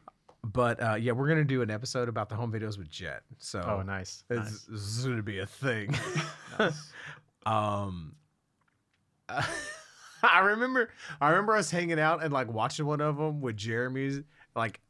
but 0.44 0.82
uh, 0.82 0.94
yeah, 0.94 1.12
we're 1.12 1.28
gonna 1.28 1.44
do 1.44 1.62
an 1.62 1.70
episode 1.70 2.08
about 2.08 2.28
the 2.28 2.34
home 2.34 2.52
videos 2.52 2.78
with 2.78 2.90
Jet. 2.90 3.22
So 3.38 3.60
Oh, 3.60 3.82
nice. 3.82 4.24
It's, 4.30 4.40
nice. 4.40 4.62
This 4.62 4.80
is 4.80 5.04
going 5.04 5.16
to 5.16 5.22
be 5.22 5.38
a 5.40 5.46
thing. 5.46 5.94
Nice. 6.58 6.92
um, 7.46 8.14
I 10.22 10.40
remember, 10.40 10.90
I 11.20 11.30
remember 11.30 11.56
us 11.56 11.70
hanging 11.70 11.98
out 11.98 12.22
and 12.22 12.30
like 12.32 12.52
watching 12.52 12.84
one 12.84 13.00
of 13.00 13.16
them 13.16 13.40
with 13.40 13.56
Jeremy's 13.56 14.20
like 14.54 14.80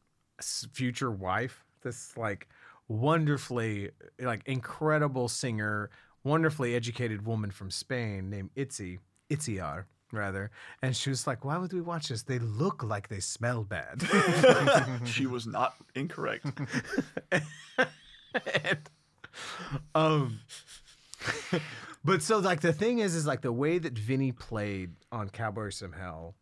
future 0.72 1.10
wife. 1.10 1.64
This 1.82 2.16
like 2.16 2.48
wonderfully, 2.88 3.90
like 4.18 4.42
incredible 4.46 5.28
singer, 5.28 5.90
wonderfully 6.24 6.74
educated 6.74 7.24
woman 7.26 7.52
from 7.52 7.70
Spain 7.70 8.28
named 8.28 8.50
Itzy, 8.56 8.98
Itziar 9.30 9.84
rather. 10.12 10.50
And 10.82 10.96
she 10.96 11.10
was 11.10 11.26
like, 11.26 11.44
"Why 11.44 11.58
would 11.58 11.72
we 11.72 11.80
watch 11.80 12.08
this? 12.08 12.22
They 12.22 12.38
look 12.38 12.82
like 12.82 13.08
they 13.08 13.20
smell 13.20 13.64
bad." 13.64 14.02
she 15.06 15.26
was 15.26 15.46
not 15.46 15.74
incorrect. 15.94 16.46
and, 18.54 18.78
um 19.94 20.40
but 22.04 22.22
so 22.22 22.38
like 22.38 22.60
the 22.60 22.72
thing 22.72 22.98
is 22.98 23.14
is 23.14 23.26
like 23.26 23.40
the 23.42 23.52
way 23.52 23.78
that 23.78 23.96
Vinnie 23.98 24.32
played 24.32 24.90
on 25.10 25.28
Cowboys 25.30 25.78
from 25.78 25.92
Hell 25.92 26.34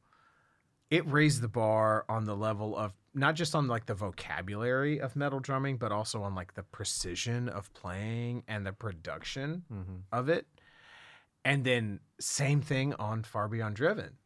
it 0.91 1.07
raised 1.07 1.41
the 1.41 1.49
bar 1.49 2.05
on 2.09 2.25
the 2.25 2.35
level 2.37 2.77
of 2.77 2.93
not 3.15 3.35
just 3.35 3.55
on 3.55 3.67
like 3.69 3.87
the 3.87 3.95
vocabulary 3.95 5.01
of 5.01 5.15
metal 5.17 5.41
drumming 5.41 5.77
but 5.77 5.93
also 5.93 6.23
on 6.23 6.35
like 6.35 6.55
the 6.55 6.63
precision 6.63 7.49
of 7.49 7.73
playing 7.75 8.43
and 8.49 8.65
the 8.67 8.73
production 8.73 9.65
Mhm. 9.73 10.03
of 10.13 10.29
it 10.29 10.47
and 11.45 11.65
then 11.65 12.01
same 12.21 12.61
thing 12.61 12.95
on 12.95 13.23
Far 13.23 13.49
Beyond 13.49 13.77
Driven 13.77 14.19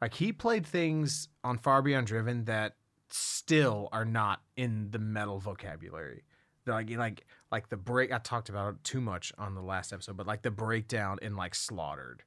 like 0.00 0.14
he 0.14 0.32
played 0.32 0.66
things 0.66 1.28
on 1.42 1.58
Far 1.58 1.82
Beyond 1.82 2.06
Driven 2.06 2.44
that 2.44 2.76
still 3.10 3.88
are 3.92 4.04
not 4.04 4.40
in 4.56 4.90
the 4.90 4.98
metal 4.98 5.38
vocabulary 5.38 6.24
like 6.66 6.90
like 6.90 7.26
like 7.50 7.68
the 7.68 7.76
break 7.76 8.12
I 8.12 8.18
talked 8.18 8.48
about 8.48 8.82
too 8.84 9.00
much 9.00 9.32
on 9.38 9.54
the 9.54 9.60
last 9.60 9.92
episode, 9.92 10.16
but 10.16 10.26
like 10.26 10.42
the 10.42 10.50
breakdown 10.50 11.18
in 11.22 11.36
like 11.36 11.54
slaughtered, 11.54 12.22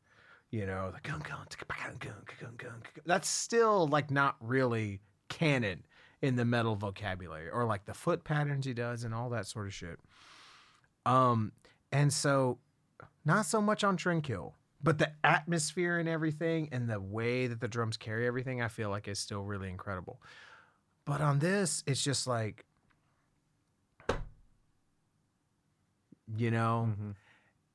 you 0.52 0.66
know, 0.66 0.92
the 0.92 1.08
gun 1.08 1.20
gun. 1.20 1.46
That's 3.06 3.28
still 3.28 3.88
like 3.88 4.12
not 4.12 4.36
really 4.40 5.02
canon 5.30 5.84
in 6.22 6.36
the 6.36 6.46
metal 6.46 6.76
vocabulary 6.76 7.50
or 7.50 7.66
like 7.66 7.86
the 7.86 7.94
foot 7.94 8.24
patterns 8.24 8.66
he 8.66 8.74
does 8.74 9.04
and 9.04 9.14
all 9.14 9.30
that 9.30 9.48
sort 9.48 9.68
of 9.68 9.74
shit. 9.74 10.00
Um, 11.06 11.52
and 11.92 12.12
so 12.12 12.60
not 13.28 13.46
so 13.46 13.62
much 13.62 13.84
on 13.84 13.98
Trendkill, 13.98 14.54
but 14.82 14.98
the 14.98 15.12
atmosphere 15.24 16.00
and 16.00 16.08
everything 16.08 16.70
and 16.72 16.90
the 16.90 17.00
way 17.00 17.46
that 17.48 17.60
the 17.60 17.68
drums 17.68 17.98
carry 17.98 18.26
everything, 18.26 18.62
I 18.62 18.70
feel 18.70 18.90
like 18.90 19.08
is 19.10 19.20
still 19.20 19.44
really 19.44 19.70
incredible. 19.70 20.22
But 21.04 21.20
on 21.20 21.40
this, 21.40 21.84
it's 21.86 22.02
just 22.02 22.26
like, 22.26 22.66
you 26.36 26.52
know, 26.52 26.96
Mhm. 26.98 27.16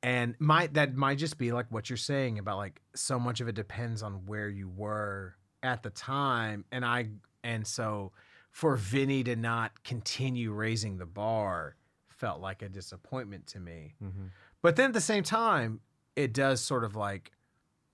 and 0.02 0.34
might 0.40 0.74
that 0.74 0.94
might 0.94 1.18
just 1.18 1.36
be 1.38 1.52
like 1.52 1.70
what 1.70 1.88
you're 1.90 1.96
saying 1.96 2.38
about 2.38 2.56
like 2.56 2.80
so 2.94 3.18
much 3.18 3.40
of 3.40 3.48
it 3.48 3.54
depends 3.54 4.02
on 4.02 4.24
where 4.26 4.48
you 4.48 4.68
were 4.68 5.36
at 5.62 5.82
the 5.82 5.90
time, 5.90 6.64
and 6.72 6.84
I 6.84 7.10
and 7.44 7.66
so 7.66 8.12
for 8.50 8.76
Vinnie 8.76 9.24
to 9.24 9.36
not 9.36 9.82
continue 9.84 10.52
raising 10.52 10.98
the 10.98 11.06
bar 11.06 11.76
felt 12.08 12.40
like 12.40 12.62
a 12.62 12.68
disappointment 12.68 13.46
to 13.48 13.60
me. 13.60 13.94
Mhm. 14.02 14.30
But 14.62 14.76
then 14.76 14.86
at 14.86 14.92
the 14.94 15.00
same 15.00 15.22
time, 15.24 15.80
it 16.16 16.32
does 16.32 16.60
sort 16.60 16.84
of 16.84 16.94
like 16.96 17.32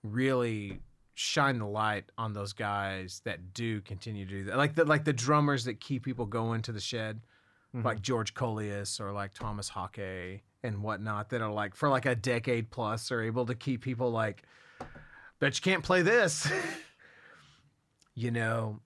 really 0.03 0.79
shine 1.15 1.59
the 1.59 1.65
light 1.65 2.05
on 2.17 2.33
those 2.33 2.53
guys 2.53 3.21
that 3.25 3.53
do 3.53 3.81
continue 3.81 4.25
to 4.25 4.31
do 4.31 4.43
that. 4.45 4.57
Like 4.57 4.75
the 4.75 4.85
like 4.85 5.03
the 5.03 5.13
drummers 5.13 5.65
that 5.65 5.79
keep 5.81 6.03
people 6.05 6.25
going 6.25 6.61
to 6.63 6.71
the 6.71 6.79
shed, 6.79 7.21
Mhm. 7.75 7.83
like 7.83 8.01
George 8.01 8.33
Kollias 8.33 8.99
or 8.99 9.11
like 9.11 9.33
Tomas 9.33 9.69
Haake 9.71 10.41
and 10.63 10.81
whatnot, 10.81 11.29
that 11.29 11.41
are 11.41 11.51
like 11.51 11.75
for 11.75 11.89
like 11.89 12.05
a 12.05 12.15
decade 12.15 12.69
plus 12.71 13.11
are 13.11 13.21
able 13.21 13.45
to 13.47 13.55
keep 13.55 13.81
people 13.81 14.11
like, 14.11 14.43
bet 15.39 15.55
you 15.57 15.61
can't 15.61 15.83
play 15.83 16.01
this. 16.01 16.49
you 18.15 18.31
know? 18.31 18.79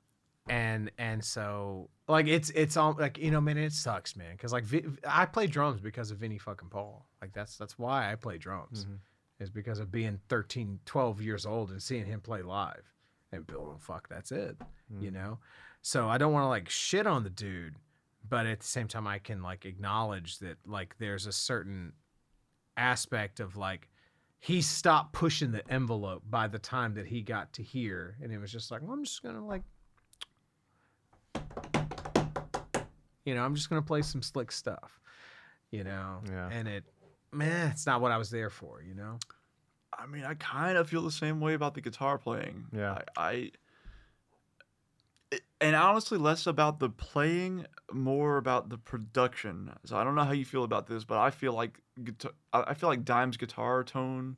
And 0.50 0.92
and 0.98 1.24
so 1.24 1.90
like 2.08 2.28
it's 2.28 2.50
it's 2.52 2.76
all 2.78 2.96
like 3.00 3.18
you 3.18 3.32
know 3.32 3.40
man 3.42 3.58
it 3.58 3.72
sucks 3.72 4.16
man 4.16 4.32
because 4.34 4.52
like 4.52 4.64
Vi- 4.66 4.86
I 5.08 5.26
play 5.26 5.48
drums 5.48 5.80
because 5.82 6.12
of 6.12 6.18
Vinnie 6.18 6.38
fucking 6.38 6.70
Paul 6.70 7.06
like 7.22 7.32
that's 7.34 7.58
that's 7.58 7.80
why 7.80 8.12
I 8.12 8.16
play 8.16 8.38
drums 8.38 8.86
Mhm. 8.86 8.98
is 9.40 9.50
because 9.50 9.80
of 9.80 9.92
being 9.92 10.20
13 10.30 10.80
12 10.86 11.22
years 11.22 11.46
old 11.46 11.72
and 11.72 11.82
seeing 11.82 12.06
him 12.06 12.20
play 12.22 12.42
live 12.42 12.84
and 13.32 13.48
Bill 13.48 13.78
fuck 13.80 14.10
that's 14.10 14.32
it 14.32 14.58
you 15.00 15.10
Mm. 15.12 15.14
know 15.14 15.40
so 15.82 16.10
I 16.10 16.18
don't 16.18 16.34
want 16.34 16.44
to 16.44 16.50
like 16.50 16.70
shit 16.70 17.08
on 17.08 17.24
the 17.24 17.30
dude 17.30 17.76
but 18.30 18.46
at 18.46 18.60
the 18.60 18.68
same 18.68 18.88
time 18.88 19.08
I 19.08 19.20
can 19.20 19.42
like 19.42 19.66
acknowledge 19.66 20.40
that 20.40 20.58
like 20.68 20.98
there's 20.98 21.26
a 21.26 21.32
certain 21.32 21.94
aspect 22.76 23.40
of 23.40 23.56
like 23.56 23.90
he 24.40 24.62
stopped 24.62 25.14
pushing 25.14 25.52
the 25.54 25.66
envelope 25.72 26.24
by 26.30 26.48
the 26.48 26.60
time 26.60 26.96
that 26.96 27.08
he 27.08 27.22
got 27.22 27.54
to 27.54 27.64
here 27.64 28.18
and 28.22 28.32
it 28.34 28.40
was 28.40 28.52
just 28.52 28.72
like 28.72 28.82
well, 28.82 28.92
I'm 28.92 29.06
just 29.06 29.24
gonna 29.24 29.46
like 29.46 29.64
you 33.26 33.34
know 33.35 33.43
I'm 33.43 33.56
just 33.56 33.69
gonna 33.69 33.82
play 33.82 34.02
some 34.02 34.22
slick 34.22 34.52
stuff 34.52 35.00
you 35.72 35.84
know 35.84 36.22
Yeah. 36.30 36.50
and 36.52 36.68
it 36.68 36.84
man 37.32 37.72
it's 37.72 37.85
not 37.85 38.02
what 38.02 38.11
I 38.11 38.18
was 38.18 38.30
there 38.30 38.50
for 38.50 38.82
you 38.82 38.93
know 38.95 39.18
I 39.98 40.08
mean, 40.08 40.24
I 40.24 40.34
kind 40.34 40.76
of 40.76 40.90
feel 40.90 41.03
the 41.03 41.11
same 41.11 41.40
way 41.40 41.53
about 41.53 41.76
the 41.76 41.82
guitar 41.82 42.18
playing. 42.18 42.66
Yeah. 42.76 42.93
I, 43.16 43.24
I 43.30 43.52
it- 45.32 45.42
and 45.61 45.76
honestly, 45.76 46.18
less 46.18 46.48
about 46.48 46.80
the 46.80 46.90
playing, 46.90 47.66
more 47.92 48.38
about 48.38 48.69
the 48.69 48.77
production. 48.80 49.72
So 49.85 49.95
I 49.95 50.03
don't 50.03 50.16
know 50.16 50.24
how 50.24 50.32
you 50.32 50.45
feel 50.45 50.64
about 50.64 50.88
this, 50.88 51.03
but 51.03 51.19
I 51.19 51.30
feel 51.30 51.53
like 51.53 51.80
guitar, 52.03 52.32
I 52.52 52.64
I 52.68 52.74
feel 52.74 52.90
like 52.90 53.06
Dime's 53.06 53.38
guitar 53.38 53.84
tone 53.84 54.38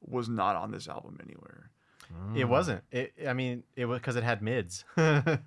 was 0.00 0.28
not 0.28 0.56
on 0.56 0.70
this 0.72 0.88
album 0.88 1.18
anywhere. 1.24 1.70
It 2.34 2.44
Mm. 2.44 2.48
wasn't. 2.48 2.84
It. 2.90 3.14
I 3.26 3.32
mean, 3.32 3.62
it 3.76 3.84
was 3.86 3.98
because 4.00 4.16
it 4.16 4.24
had 4.24 4.42
mids. 4.42 4.84
like 4.96 5.38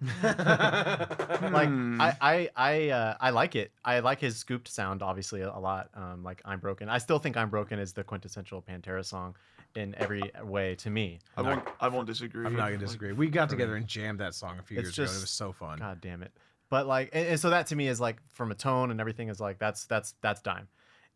Hmm. 1.69 2.01
I, 2.01 2.15
I, 2.21 2.49
I, 2.55 2.89
uh, 2.89 3.17
I 3.19 3.29
like 3.31 3.55
it. 3.55 3.71
I 3.83 3.99
like 3.99 4.19
his 4.19 4.37
scooped 4.37 4.67
sound, 4.67 5.01
obviously, 5.01 5.41
a, 5.41 5.49
a 5.49 5.59
lot. 5.59 5.89
Um, 5.93 6.23
like 6.23 6.41
I'm 6.45 6.59
broken. 6.59 6.89
I 6.89 6.97
still 6.97 7.19
think 7.19 7.37
I'm 7.37 7.49
broken 7.49 7.79
is 7.79 7.93
the 7.93 8.03
quintessential 8.03 8.61
Pantera 8.61 9.05
song 9.05 9.35
in 9.75 9.95
every 9.95 10.31
way 10.43 10.75
to 10.75 10.89
me. 10.89 11.19
I 11.37 11.41
won't. 11.41 11.63
I 11.79 11.87
won't 11.87 12.07
disagree. 12.07 12.45
I'm 12.45 12.55
not 12.55 12.67
gonna 12.67 12.77
disagree 12.77 13.11
we 13.13 13.27
got 13.29 13.49
together 13.49 13.75
and 13.75 13.87
jammed 13.87 14.19
that 14.19 14.33
song 14.35 14.57
a 14.59 14.63
few 14.63 14.77
It's 14.79 14.97
years 14.97 14.97
ago 14.97 15.11
and 15.11 15.17
it 15.17 15.21
was 15.21 15.29
so 15.29 15.51
fun 15.53 15.79
God 15.79 16.01
damn 16.01 16.23
it. 16.23 16.31
But 16.69 16.87
like, 16.87 17.09
and, 17.13 17.27
and 17.27 17.39
so 17.39 17.49
that 17.49 17.67
to 17.67 17.75
me 17.75 17.87
is 17.87 17.99
like 17.99 18.17
from 18.29 18.51
a 18.51 18.55
tone 18.55 18.91
and 18.91 18.99
everything 18.99 19.29
is 19.29 19.39
like 19.39 19.59
that's 19.59 19.85
that's 19.85 20.15
that's 20.21 20.41
dime. 20.41 20.67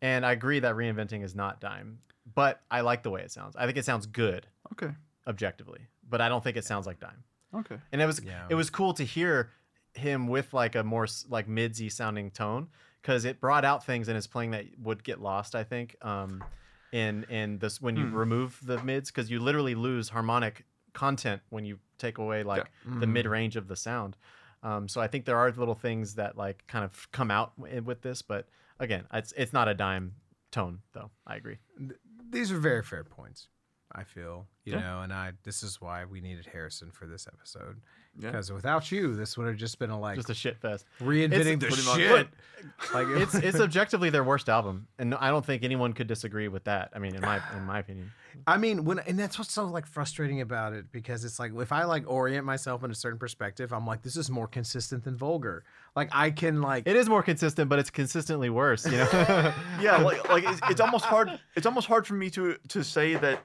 And 0.02 0.24
I 0.26 0.32
agree 0.32 0.60
that 0.60 0.74
reinventing 0.74 1.22
is 1.24 1.34
not 1.34 1.60
dime, 1.60 1.98
but 2.34 2.60
I 2.70 2.82
like 2.82 3.02
the 3.02 3.10
way 3.10 3.22
it 3.22 3.30
sounds. 3.32 3.56
I 3.56 3.64
think 3.66 3.78
it 3.78 3.84
sounds 3.84 4.06
good 4.06 4.46
Okay. 4.72 4.92
Objectively, 5.26 5.80
but 6.08 6.20
I 6.20 6.28
don't 6.28 6.42
think 6.44 6.56
it 6.56 6.64
sounds 6.64 6.86
like 6.86 7.00
dime. 7.00 7.24
Okay. 7.54 7.78
and 7.92 8.02
it 8.02 8.06
was 8.06 8.20
Yeah. 8.22 8.46
it 8.50 8.54
was 8.54 8.68
cool 8.70 8.92
to 8.94 9.04
hear 9.04 9.50
him 9.94 10.26
with 10.28 10.52
like 10.52 10.74
a 10.74 10.82
more 10.84 11.04
s- 11.04 11.24
like 11.28 11.48
midsy 11.48 11.90
sounding 11.90 12.30
tone 12.30 12.68
because 13.00 13.24
it 13.24 13.40
brought 13.40 13.64
out 13.64 13.84
things 13.86 14.08
in 14.08 14.14
his 14.14 14.26
playing 14.26 14.50
that 14.50 14.66
would 14.78 15.02
get 15.02 15.22
lost 15.22 15.54
i 15.54 15.64
think 15.64 15.96
um 16.04 16.44
in 16.92 17.24
in 17.30 17.58
this 17.58 17.80
when 17.80 17.96
you 17.96 18.06
Hmm. 18.08 18.14
remove 18.14 18.60
the 18.62 18.82
mids 18.82 19.10
because 19.10 19.30
you 19.30 19.38
literally 19.40 19.74
lose 19.74 20.10
harmonic 20.10 20.66
content 20.92 21.40
when 21.48 21.64
you 21.64 21.78
take 21.98 22.18
away 22.18 22.42
like 22.42 22.70
the 22.84 23.06
Mhm. 23.06 23.12
mid 23.12 23.26
range 23.26 23.56
of 23.56 23.68
the 23.68 23.76
sound 23.76 24.16
um 24.62 24.86
so 24.86 25.00
i 25.00 25.06
think 25.06 25.24
there 25.24 25.38
are 25.38 25.50
little 25.52 25.74
things 25.74 26.16
that 26.16 26.36
like 26.36 26.66
kind 26.66 26.84
of 26.84 27.10
come 27.12 27.30
out 27.30 27.56
with 27.58 28.02
this 28.02 28.20
but 28.20 28.48
again 28.80 29.06
it's 29.14 29.32
it's 29.36 29.52
not 29.54 29.66
a 29.66 29.72
dime 29.74 30.14
tone 30.50 30.82
though 30.92 31.10
i 31.26 31.36
agree 31.36 31.56
these 32.30 32.52
are 32.52 32.58
very 32.58 32.82
fair 32.82 33.02
points 33.04 33.48
I 33.92 34.02
feel 34.04 34.46
you 34.64 34.74
Yeah. 34.74 34.80
know 34.80 35.00
and 35.02 35.12
I 35.12 35.32
this 35.44 35.62
is 35.62 35.80
why 35.80 36.04
we 36.04 36.20
needed 36.20 36.46
Harrison 36.46 36.90
for 36.90 37.06
this 37.06 37.26
episode 37.26 37.80
Yeah. 38.18 38.30
because 38.30 38.50
without 38.52 38.90
you 38.90 39.14
this 39.14 39.38
would 39.38 39.46
have 39.46 39.56
just 39.56 39.78
been 39.78 39.90
a 39.90 39.98
like 39.98 40.16
just 40.16 40.28
a 40.30 40.34
shit 40.34 40.58
fest 40.58 40.84
reinventing 41.00 41.60
the 41.60 41.70
shit 41.70 42.28
like 42.94 43.06
it's 43.08 43.34
it's 43.48 43.60
objectively 43.60 44.10
their 44.10 44.24
worst 44.24 44.48
album 44.48 44.88
and 44.98 45.14
i 45.14 45.28
don't 45.30 45.46
think 45.46 45.62
anyone 45.62 45.92
could 45.92 46.08
disagree 46.08 46.48
with 46.48 46.64
that 46.64 46.90
i 46.94 46.98
mean 46.98 47.14
in 47.14 47.20
my 47.20 47.40
in 47.56 47.62
my 47.64 47.78
opinion 47.78 48.10
I 48.46 48.58
mean, 48.58 48.84
when 48.84 48.98
and 48.98 49.18
that's 49.18 49.38
what's 49.38 49.50
so 49.52 49.64
like 49.64 49.86
frustrating 49.86 50.42
about 50.42 50.74
it 50.74 50.92
because 50.92 51.24
it's 51.24 51.38
like 51.38 51.52
if 51.56 51.72
I 51.72 51.84
like 51.84 52.04
orient 52.06 52.44
myself 52.44 52.84
in 52.84 52.90
a 52.90 52.94
certain 52.94 53.18
perspective, 53.18 53.72
I'm 53.72 53.86
like, 53.86 54.02
this 54.02 54.14
is 54.14 54.28
more 54.30 54.46
consistent 54.46 55.04
than 55.04 55.16
vulgar. 55.16 55.64
Like 55.94 56.10
I 56.12 56.30
can 56.32 56.60
like 56.60 56.86
It 56.86 56.96
is 56.96 57.08
more 57.08 57.22
consistent, 57.22 57.70
but 57.70 57.78
it's 57.78 57.88
consistently 57.88 58.50
worse. 58.50 58.84
You 58.84 58.98
know. 58.98 59.08
yeah 59.80 59.96
like 60.02 60.28
like 60.28 60.44
it's, 60.44 60.60
it's 60.68 60.82
almost 60.82 61.06
hard 61.06 61.30
it's 61.54 61.64
almost 61.64 61.86
hard 61.86 62.06
for 62.06 62.12
me 62.12 62.28
to 62.28 62.56
to 62.68 62.84
say 62.84 63.14
that 63.14 63.42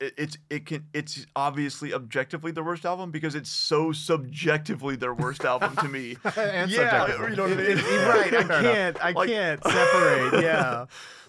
it, 0.00 0.14
it's 0.16 0.38
it 0.50 0.66
can 0.66 0.86
it's 0.94 1.26
obviously 1.36 1.92
objectively 1.92 2.50
their 2.52 2.64
worst 2.64 2.84
album 2.86 3.10
because 3.10 3.34
it's 3.34 3.50
so 3.50 3.92
subjectively 3.92 4.96
their 4.96 5.14
worst 5.14 5.44
album 5.44 5.76
to 5.76 5.88
me 5.88 6.16
and 6.36 6.70
Yeah, 6.70 7.06
you 7.28 7.36
know 7.36 7.42
what 7.44 7.52
I 7.52 7.56
mean? 7.56 7.76
Right. 7.76 8.34
I 8.34 8.42
can't. 8.62 9.04
I 9.04 9.10
Like- 9.12 9.28
can't 9.28 9.62
separate. 9.64 10.42
Yeah. 10.42 10.86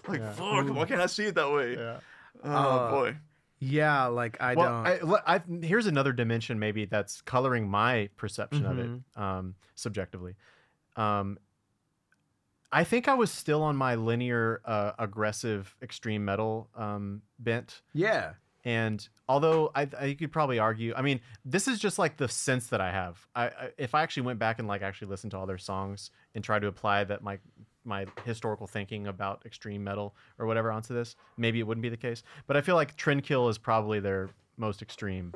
like 0.08 0.20
Yeah. 0.20 0.32
fuck 0.32 0.68
why 0.74 0.84
can't 0.86 1.00
i 1.02 1.06
see 1.06 1.24
it 1.24 1.34
that 1.34 1.50
way 1.52 1.74
Yeah. 1.76 1.98
oh 2.44 2.50
Uh, 2.50 2.90
boy 2.90 3.16
Yeah. 3.58 4.06
Like 4.06 4.40
I 4.40 4.54
Well, 4.54 4.66
don't. 4.68 4.86
I, 4.86 4.98
le- 5.02 5.22
I, 5.26 5.42
here's 5.66 5.86
another 5.86 6.12
dimension 6.12 6.58
maybe 6.58 6.84
that's 6.86 7.20
coloring 7.22 7.68
my 7.68 8.08
perception 8.16 8.64
of 8.64 8.76
Mm-hmm. 8.76 8.94
it 9.18 9.22
um, 9.22 9.54
subjectively. 9.74 10.36
Um, 10.96 11.38
I 12.70 12.84
think 12.84 13.08
I 13.08 13.14
was 13.14 13.30
still 13.30 13.62
on 13.62 13.76
my 13.76 13.94
linear, 13.94 14.60
uh, 14.64 14.92
aggressive, 14.98 15.74
extreme 15.82 16.24
metal 16.24 16.68
um, 16.76 17.22
bent. 17.38 17.82
yeah. 17.94 18.32
And 18.64 19.08
although 19.28 19.70
I, 19.74 19.88
I 19.98 20.04
you 20.06 20.16
could 20.16 20.32
probably 20.32 20.58
argue, 20.58 20.92
I 20.94 21.00
mean, 21.00 21.20
this 21.44 21.68
is 21.68 21.78
just 21.78 21.98
like 21.98 22.16
the 22.18 22.28
sense 22.28 22.66
that 22.66 22.80
I 22.82 22.90
have. 22.90 23.26
I, 23.34 23.44
I 23.46 23.70
if 23.78 23.94
I 23.94 24.02
actually 24.02 24.24
went 24.24 24.38
back 24.38 24.58
and 24.58 24.68
like 24.68 24.82
actually 24.82 25.08
listened 25.08 25.30
to 25.30 25.38
all 25.38 25.46
their 25.46 25.58
songs 25.58 26.10
and 26.34 26.42
tried 26.44 26.58
to 26.62 26.66
apply 26.66 27.04
that 27.04 27.22
my 27.22 27.38
my 27.84 28.04
historical 28.24 28.66
thinking 28.66 29.06
about 29.06 29.40
extreme 29.46 29.82
metal 29.82 30.14
or 30.38 30.46
whatever 30.46 30.70
onto 30.72 30.92
this, 30.92 31.16
maybe 31.38 31.60
it 31.60 31.66
wouldn't 31.66 31.82
be 31.82 31.88
the 31.88 31.96
case. 31.96 32.22
But 32.46 32.56
I 32.58 32.60
feel 32.60 32.74
like 32.74 32.94
Trendkill 32.96 33.48
is 33.48 33.56
probably 33.56 34.00
their 34.00 34.28
most 34.58 34.82
extreme 34.82 35.32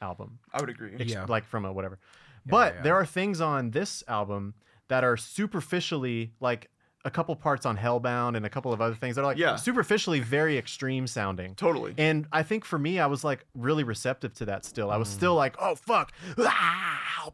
album, 0.00 0.38
i 0.54 0.60
would 0.60 0.70
agree 0.70 0.94
ex- 0.98 1.12
Yeah. 1.12 1.26
like 1.28 1.44
from 1.44 1.64
a 1.64 1.72
whatever. 1.72 1.98
but 2.46 2.74
yeah. 2.76 2.82
there 2.82 2.94
are 2.94 3.04
things 3.06 3.40
on 3.40 3.70
this 3.72 4.02
album 4.08 4.54
that 4.88 5.04
are 5.04 5.16
superficially 5.16 6.32
like 6.40 6.70
a 7.04 7.10
couple 7.10 7.34
parts 7.36 7.64
on 7.64 7.76
Hellbound 7.76 8.36
and 8.36 8.44
a 8.44 8.50
couple 8.50 8.72
of 8.72 8.80
other 8.80 8.94
things 8.94 9.14
that 9.16 9.22
are 9.22 9.26
like 9.26 9.38
Yeah. 9.38 9.56
superficially 9.56 10.20
very 10.20 10.58
extreme 10.58 11.06
sounding. 11.06 11.54
totally 11.54 11.94
And 11.96 12.26
I 12.32 12.42
think 12.42 12.64
for 12.64 12.78
me, 12.78 12.98
I 12.98 13.06
was 13.06 13.22
like 13.24 13.46
really 13.54 13.84
receptive 13.84 14.34
to 14.34 14.46
that 14.46 14.64
still. 14.64 14.90
I 14.90 14.96
was 14.96 15.08
Mm. 15.08 15.12
still 15.12 15.34
like, 15.34 15.54
oh, 15.60 15.74
fuck. 15.76 16.12
Ah. 16.38 17.30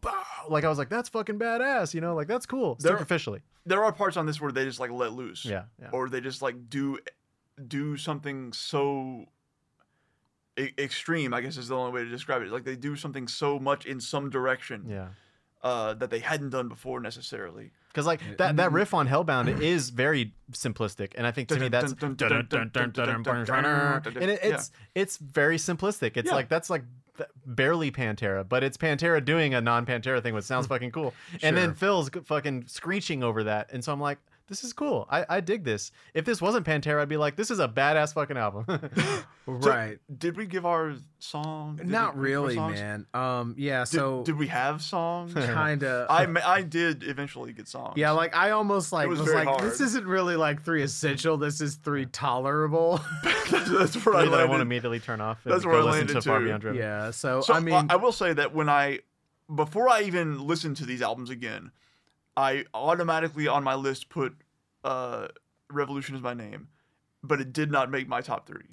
Like, 0.49 0.65
I 0.65 0.69
was 0.69 0.77
like, 0.79 0.91
that's 0.91 1.09
fucking 1.09 1.39
badass, 1.39 1.95
you 1.95 2.01
know? 2.01 2.15
Like, 2.15 2.27
that's 2.29 2.45
cool. 2.47 2.75
There- 2.81 2.93
Superficially. 2.93 3.41
there 3.65 3.83
are 3.85 3.93
parts 3.93 4.17
on 4.19 4.27
this 4.27 4.41
where 4.41 4.53
they 4.53 4.65
just 4.65 4.79
like 4.81 4.91
let 4.91 5.13
loose 5.13 5.45
Yeah. 5.45 5.65
Yeah. 5.81 5.89
or 5.93 6.09
they 6.11 6.21
just 6.21 6.43
like 6.43 6.69
do 6.69 6.99
do 7.69 7.97
something 7.97 8.53
so 8.53 9.27
extreme 10.59 11.35
i 11.35 11.41
guess 11.41 11.57
is 11.57 11.67
the 11.69 11.77
only 11.77 11.93
way 11.93 12.05
to 12.05 12.09
describe 12.11 12.41
it 12.43 12.49
like 12.51 12.63
they 12.65 12.77
do 12.77 12.95
something 12.95 13.27
so 13.27 13.59
much 13.59 13.87
in 13.87 14.01
some 14.01 14.31
direction 14.31 14.85
Yeah. 14.89 15.09
Uh, 15.65 15.95
that 15.95 16.11
they 16.11 16.21
hadn't 16.21 16.51
done 16.51 16.69
before 16.69 17.01
necessarily. 17.01 17.73
Because 17.89 18.07
like 18.07 18.21
that, 18.39 18.57
that 18.57 18.73
riff 18.73 18.93
on 18.93 19.09
Hellbound 19.09 19.61
is 19.61 19.91
very 19.91 20.35
simplistic, 20.53 21.13
and 21.17 21.27
I 21.27 21.31
think 21.31 21.49
to 21.49 21.59
me 21.59 21.69
that's 21.69 21.93
and 22.03 22.21
it, 24.31 24.41
it's 24.43 24.71
it's 24.95 25.17
very 25.17 25.57
simplistic. 25.57 26.17
It's 26.17 26.29
Yeah. 26.29 26.35
like 26.35 26.49
that's 26.49 26.69
like 26.71 26.83
barely 27.47 27.93
Pantera, 27.93 28.47
but 28.49 28.65
it's 28.65 28.77
Pantera 28.77 29.25
doing 29.25 29.55
a 29.55 29.61
non-Pantera 29.61 30.21
thing, 30.21 30.35
which 30.35 30.45
sounds 30.45 30.67
fucking 30.67 30.91
cool. 30.91 31.15
And 31.43 31.57
then 31.57 31.75
Phil's 31.75 32.11
fucking 32.25 32.65
screeching 32.67 33.23
over 33.23 33.45
that, 33.45 33.73
and 33.73 33.85
so 33.85 33.93
I'm 33.93 34.01
like, 34.01 34.19
this 34.49 34.63
is 34.65 34.73
cool. 34.73 35.07
I, 35.11 35.25
I 35.29 35.41
dig 35.41 35.65
this. 35.65 35.91
If 36.13 36.25
this 36.25 36.41
wasn't 36.43 36.67
Pantera, 36.67 37.01
I'd 37.01 37.09
be 37.09 37.17
like, 37.17 37.35
this 37.37 37.51
is 37.51 37.61
a 37.61 37.69
badass 37.69 38.13
fucking 38.15 38.37
album. 38.37 38.67
right. 39.47 39.99
Did 40.19 40.37
we 40.37 40.47
give 40.47 40.67
our 40.67 40.95
song? 41.19 41.77
Did 41.77 41.89
Not 41.89 42.17
we 42.17 42.23
really, 42.23 42.57
man. 42.57 43.07
Um, 43.15 43.55
yeah. 43.57 43.81
Did, 43.81 43.89
So 43.89 44.23
did 44.25 44.37
we 44.39 44.49
have 44.49 44.83
songs? 44.83 45.33
kind 45.35 45.83
of. 45.83 46.11
I 46.11 46.27
I 46.45 46.63
did 46.63 47.05
eventually 47.05 47.53
get 47.53 47.69
songs. 47.69 47.95
Yeah, 47.97 48.11
like 48.13 48.35
I 48.37 48.51
almost 48.51 48.93
like 48.93 49.09
was 49.09 49.21
was, 49.21 49.29
very 49.31 49.45
like 49.47 49.61
this 49.63 49.81
isn't 49.81 50.07
really 50.07 50.37
like 50.37 50.63
three 50.63 50.83
essential. 50.83 51.37
This 51.37 51.61
is 51.61 51.77
three 51.77 52.07
tolerable. 52.07 53.01
that's, 53.23 53.51
that's 53.71 54.05
where 54.07 54.17
I 54.17 54.21
Three 54.23 54.31
that 54.31 54.35
I 54.35 54.39
landed. 54.39 54.49
want 54.51 54.59
to 54.59 54.63
immediately 54.63 55.01
turn 55.01 55.21
off. 55.21 55.39
and 55.45 55.53
That's 55.55 55.65
go 55.65 55.71
where 55.71 55.79
I 55.81 55.83
listen 55.85 55.99
landed 56.01 56.15
to 56.15 56.23
Far 56.23 56.39
too. 56.41 56.45
Beyond 56.47 56.61
Driven. 56.61 56.79
yeah. 56.81 57.11
So, 57.11 57.41
So 57.41 57.55
I 57.55 57.61
mean, 57.61 57.87
I 57.89 57.97
will 57.97 58.13
say 58.13 58.33
that 58.33 58.55
when 58.55 58.69
I, 58.69 59.01
before 59.55 59.89
I 59.89 60.03
even 60.03 60.47
listened 60.47 60.77
to 60.79 60.87
these 60.87 61.03
albums 61.03 61.31
again, 61.31 61.71
I 62.37 62.65
automatically 62.75 63.47
on 63.49 63.65
my 63.65 63.75
list 63.75 64.09
put 64.09 64.37
uh, 64.83 65.29
"Revolution" 65.71 66.17
as 66.17 66.23
my 66.23 66.35
name, 66.35 66.69
but 67.23 67.41
it 67.41 67.53
did 67.53 67.71
not 67.71 67.91
make 67.91 68.09
my 68.09 68.21
top 68.21 68.47
three 68.47 68.67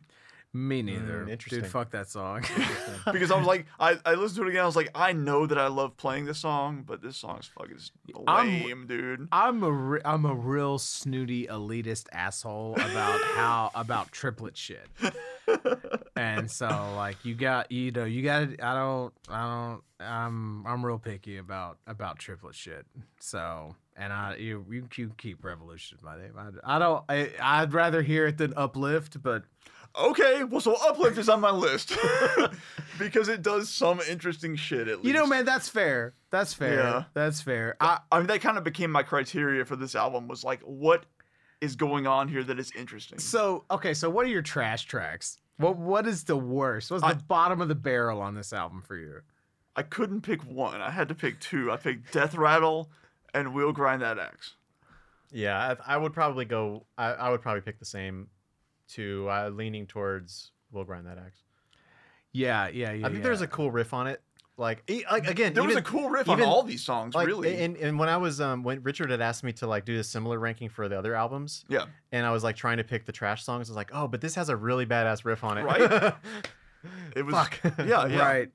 me 0.53 0.81
mm, 0.81 0.85
neither. 0.85 1.27
interesting. 1.29 1.61
Dude, 1.61 1.71
fuck 1.71 1.91
that 1.91 2.09
song. 2.09 2.43
because 3.11 3.31
I 3.31 3.37
was 3.37 3.47
like, 3.47 3.65
I, 3.79 3.97
I 4.05 4.15
listened 4.15 4.37
to 4.37 4.43
it 4.43 4.49
again. 4.49 4.63
I 4.63 4.65
was 4.65 4.75
like, 4.75 4.89
I 4.93 5.13
know 5.13 5.45
that 5.45 5.57
I 5.57 5.67
love 5.67 5.95
playing 5.97 6.25
this 6.25 6.39
song, 6.39 6.83
but 6.85 7.01
this 7.01 7.17
song 7.17 7.39
is 7.39 7.47
fucking 7.57 7.77
I'm- 8.27 8.47
lame, 8.47 8.87
dude. 8.87 9.27
I'm 9.31 9.63
a 9.63 9.71
re- 9.71 10.01
I'm 10.03 10.25
a 10.25 10.33
real 10.33 10.77
snooty 10.77 11.47
elitist 11.47 12.07
asshole 12.11 12.73
about 12.73 13.21
how 13.21 13.71
about 13.75 14.11
triplet 14.11 14.57
shit. 14.57 14.87
and 16.15 16.49
so 16.49 16.67
like 16.95 17.23
you 17.25 17.35
got 17.35 17.71
you 17.71 17.91
know 17.91 18.05
you 18.05 18.21
got 18.23 18.43
I 18.61 18.73
don't 18.73 19.13
I 19.29 19.41
don't 19.41 19.81
I'm 19.99 20.65
I'm 20.65 20.85
real 20.85 20.99
picky 20.99 21.37
about 21.37 21.77
about 21.87 22.19
triplet 22.19 22.55
shit. 22.55 22.85
So 23.19 23.75
and 23.95 24.13
I 24.13 24.35
you 24.35 24.65
you, 24.69 24.87
you 24.95 25.11
keep 25.17 25.43
revolution 25.43 25.97
my 26.03 26.17
name. 26.17 26.33
I, 26.37 26.75
I 26.75 26.79
don't 26.79 27.03
I, 27.09 27.31
I'd 27.41 27.73
rather 27.73 28.01
hear 28.01 28.27
it 28.27 28.37
than 28.37 28.53
uplift, 28.55 29.21
but 29.21 29.43
Okay, 29.95 30.43
well, 30.45 30.61
so 30.61 30.75
Uplift 30.87 31.17
is 31.17 31.27
on 31.29 31.41
my 31.41 31.51
list 31.51 31.93
because 32.99 33.27
it 33.27 33.41
does 33.41 33.69
some 33.69 33.99
interesting 34.09 34.55
shit. 34.55 34.87
At 34.87 34.97
least 34.97 35.07
you 35.07 35.13
know 35.13 35.25
man 35.27 35.45
that's 35.45 35.67
fair. 35.67 36.13
That's 36.29 36.53
fair. 36.53 36.75
Yeah. 36.75 37.03
That's 37.13 37.41
fair. 37.41 37.75
I, 37.81 37.99
I 38.11 38.19
mean, 38.19 38.27
that 38.27 38.41
kind 38.41 38.57
of 38.57 38.63
became 38.63 38.91
my 38.91 39.03
criteria 39.03 39.65
for 39.65 39.75
this 39.75 39.95
album. 39.95 40.27
Was 40.27 40.43
like, 40.43 40.61
what 40.61 41.05
is 41.59 41.75
going 41.75 42.07
on 42.07 42.27
here 42.29 42.43
that 42.43 42.57
is 42.59 42.71
interesting? 42.77 43.19
So 43.19 43.65
okay, 43.69 43.93
so 43.93 44.09
what 44.09 44.25
are 44.25 44.29
your 44.29 44.41
trash 44.41 44.85
tracks? 44.85 45.39
What 45.57 45.77
what 45.77 46.07
is 46.07 46.23
the 46.23 46.37
worst? 46.37 46.89
What's 46.89 47.03
I- 47.03 47.13
the 47.13 47.23
bottom 47.23 47.59
of 47.61 47.67
the 47.67 47.75
barrel 47.75 48.21
on 48.21 48.33
this 48.35 48.53
album 48.53 48.81
for 48.81 48.95
you? 48.97 49.21
I 49.75 49.83
couldn't 49.83 50.21
pick 50.21 50.41
one. 50.43 50.81
I 50.81 50.89
had 50.91 51.07
to 51.09 51.15
pick 51.15 51.39
two. 51.39 51.71
I 51.71 51.77
picked 51.77 52.11
Death 52.13 52.35
Rattle 52.35 52.89
and 53.33 53.53
We'll 53.53 53.71
Grind 53.71 54.01
That 54.01 54.19
Axe. 54.19 54.55
Yeah, 55.31 55.75
I, 55.85 55.95
I 55.95 55.97
would 55.97 56.11
probably 56.13 56.43
go. 56.45 56.85
I, 56.97 57.11
I 57.13 57.29
would 57.29 57.41
probably 57.41 57.61
pick 57.61 57.79
the 57.79 57.85
same 57.85 58.27
two, 58.91 59.27
uh, 59.29 59.49
leaning 59.49 59.87
towards 59.87 60.51
"We'll 60.71 60.83
Grind 60.83 61.07
That 61.07 61.17
Axe." 61.17 61.39
Yeah, 62.33 62.67
yeah, 62.69 62.91
yeah. 62.93 63.07
I 63.07 63.09
think 63.09 63.23
there's 63.23 63.41
a 63.41 63.47
cool 63.47 63.71
riff 63.71 63.93
on 63.93 64.07
it. 64.07 64.21
Like, 64.57 64.83
e- 64.87 65.03
like 65.11 65.27
again, 65.27 65.53
There 65.53 65.63
was 65.63 65.75
a 65.75 65.81
cool 65.81 66.09
riff 66.09 66.27
even- 66.29 66.43
on 66.43 66.47
all 66.49 66.61
these 66.61 66.83
songs, 66.83 67.15
like, 67.15 67.25
really. 67.25 67.57
And, 67.63 67.75
and 67.77 67.97
when 67.97 68.09
I 68.09 68.17
was 68.17 68.39
um 68.39 68.63
when 68.63 68.83
Richard 68.83 69.09
had 69.09 69.19
asked 69.21 69.43
me 69.43 69.53
to 69.53 69.65
like 69.67 69.85
do 69.85 69.97
a 69.99 70.03
similar 70.03 70.37
ranking 70.37 70.69
for 70.69 70.87
the 70.87 70.97
other 70.99 71.15
albums, 71.15 71.65
yeah, 71.67 71.85
and 72.11 72.25
I 72.25 72.31
was 72.31 72.43
like 72.43 72.55
trying 72.57 72.77
to 72.77 72.83
pick 72.83 73.05
the 73.05 73.11
trash 73.11 73.43
songs, 73.43 73.69
I 73.69 73.71
was 73.71 73.75
like, 73.77 73.89
oh, 73.93 74.07
but 74.07 74.21
this 74.21 74.35
has 74.35 74.49
a 74.49 74.55
really 74.55 74.85
badass 74.85 75.25
riff 75.25 75.43
on 75.43 75.57
it. 75.57 75.63
Right? 75.63 76.13
it 77.15 77.23
was. 77.23 77.33
Fuck. 77.33 77.59
Yeah, 77.79 78.05
yeah. 78.07 78.19
Right. 78.19 78.49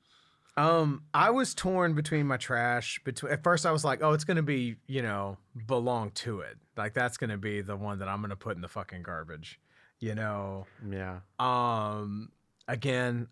Um, 0.59 1.03
I 1.13 1.31
was 1.31 1.55
torn 1.55 1.95
between 1.95 2.27
my 2.27 2.37
trash. 2.39 2.99
Between 3.05 3.31
at 3.33 3.43
first, 3.43 3.67
I 3.67 3.73
was 3.73 3.85
like, 3.85 4.03
"Oh, 4.03 4.13
it's 4.13 4.25
gonna 4.25 4.43
be, 4.43 4.77
you 4.87 5.03
know, 5.03 5.37
belong 5.67 6.11
to 6.13 6.41
it. 6.41 6.57
Like 6.77 6.95
that's 6.95 7.17
gonna 7.19 7.37
be 7.37 7.61
the 7.61 7.77
one 7.77 7.99
that 7.99 8.09
I'm 8.09 8.21
gonna 8.23 8.37
put 8.37 8.55
in 8.57 8.63
the 8.63 8.69
fucking 8.69 9.03
garbage." 9.03 9.59
You 10.01 10.15
know. 10.15 10.67
yeah. 10.91 11.21
Um, 11.39 12.31
again, 12.69 13.29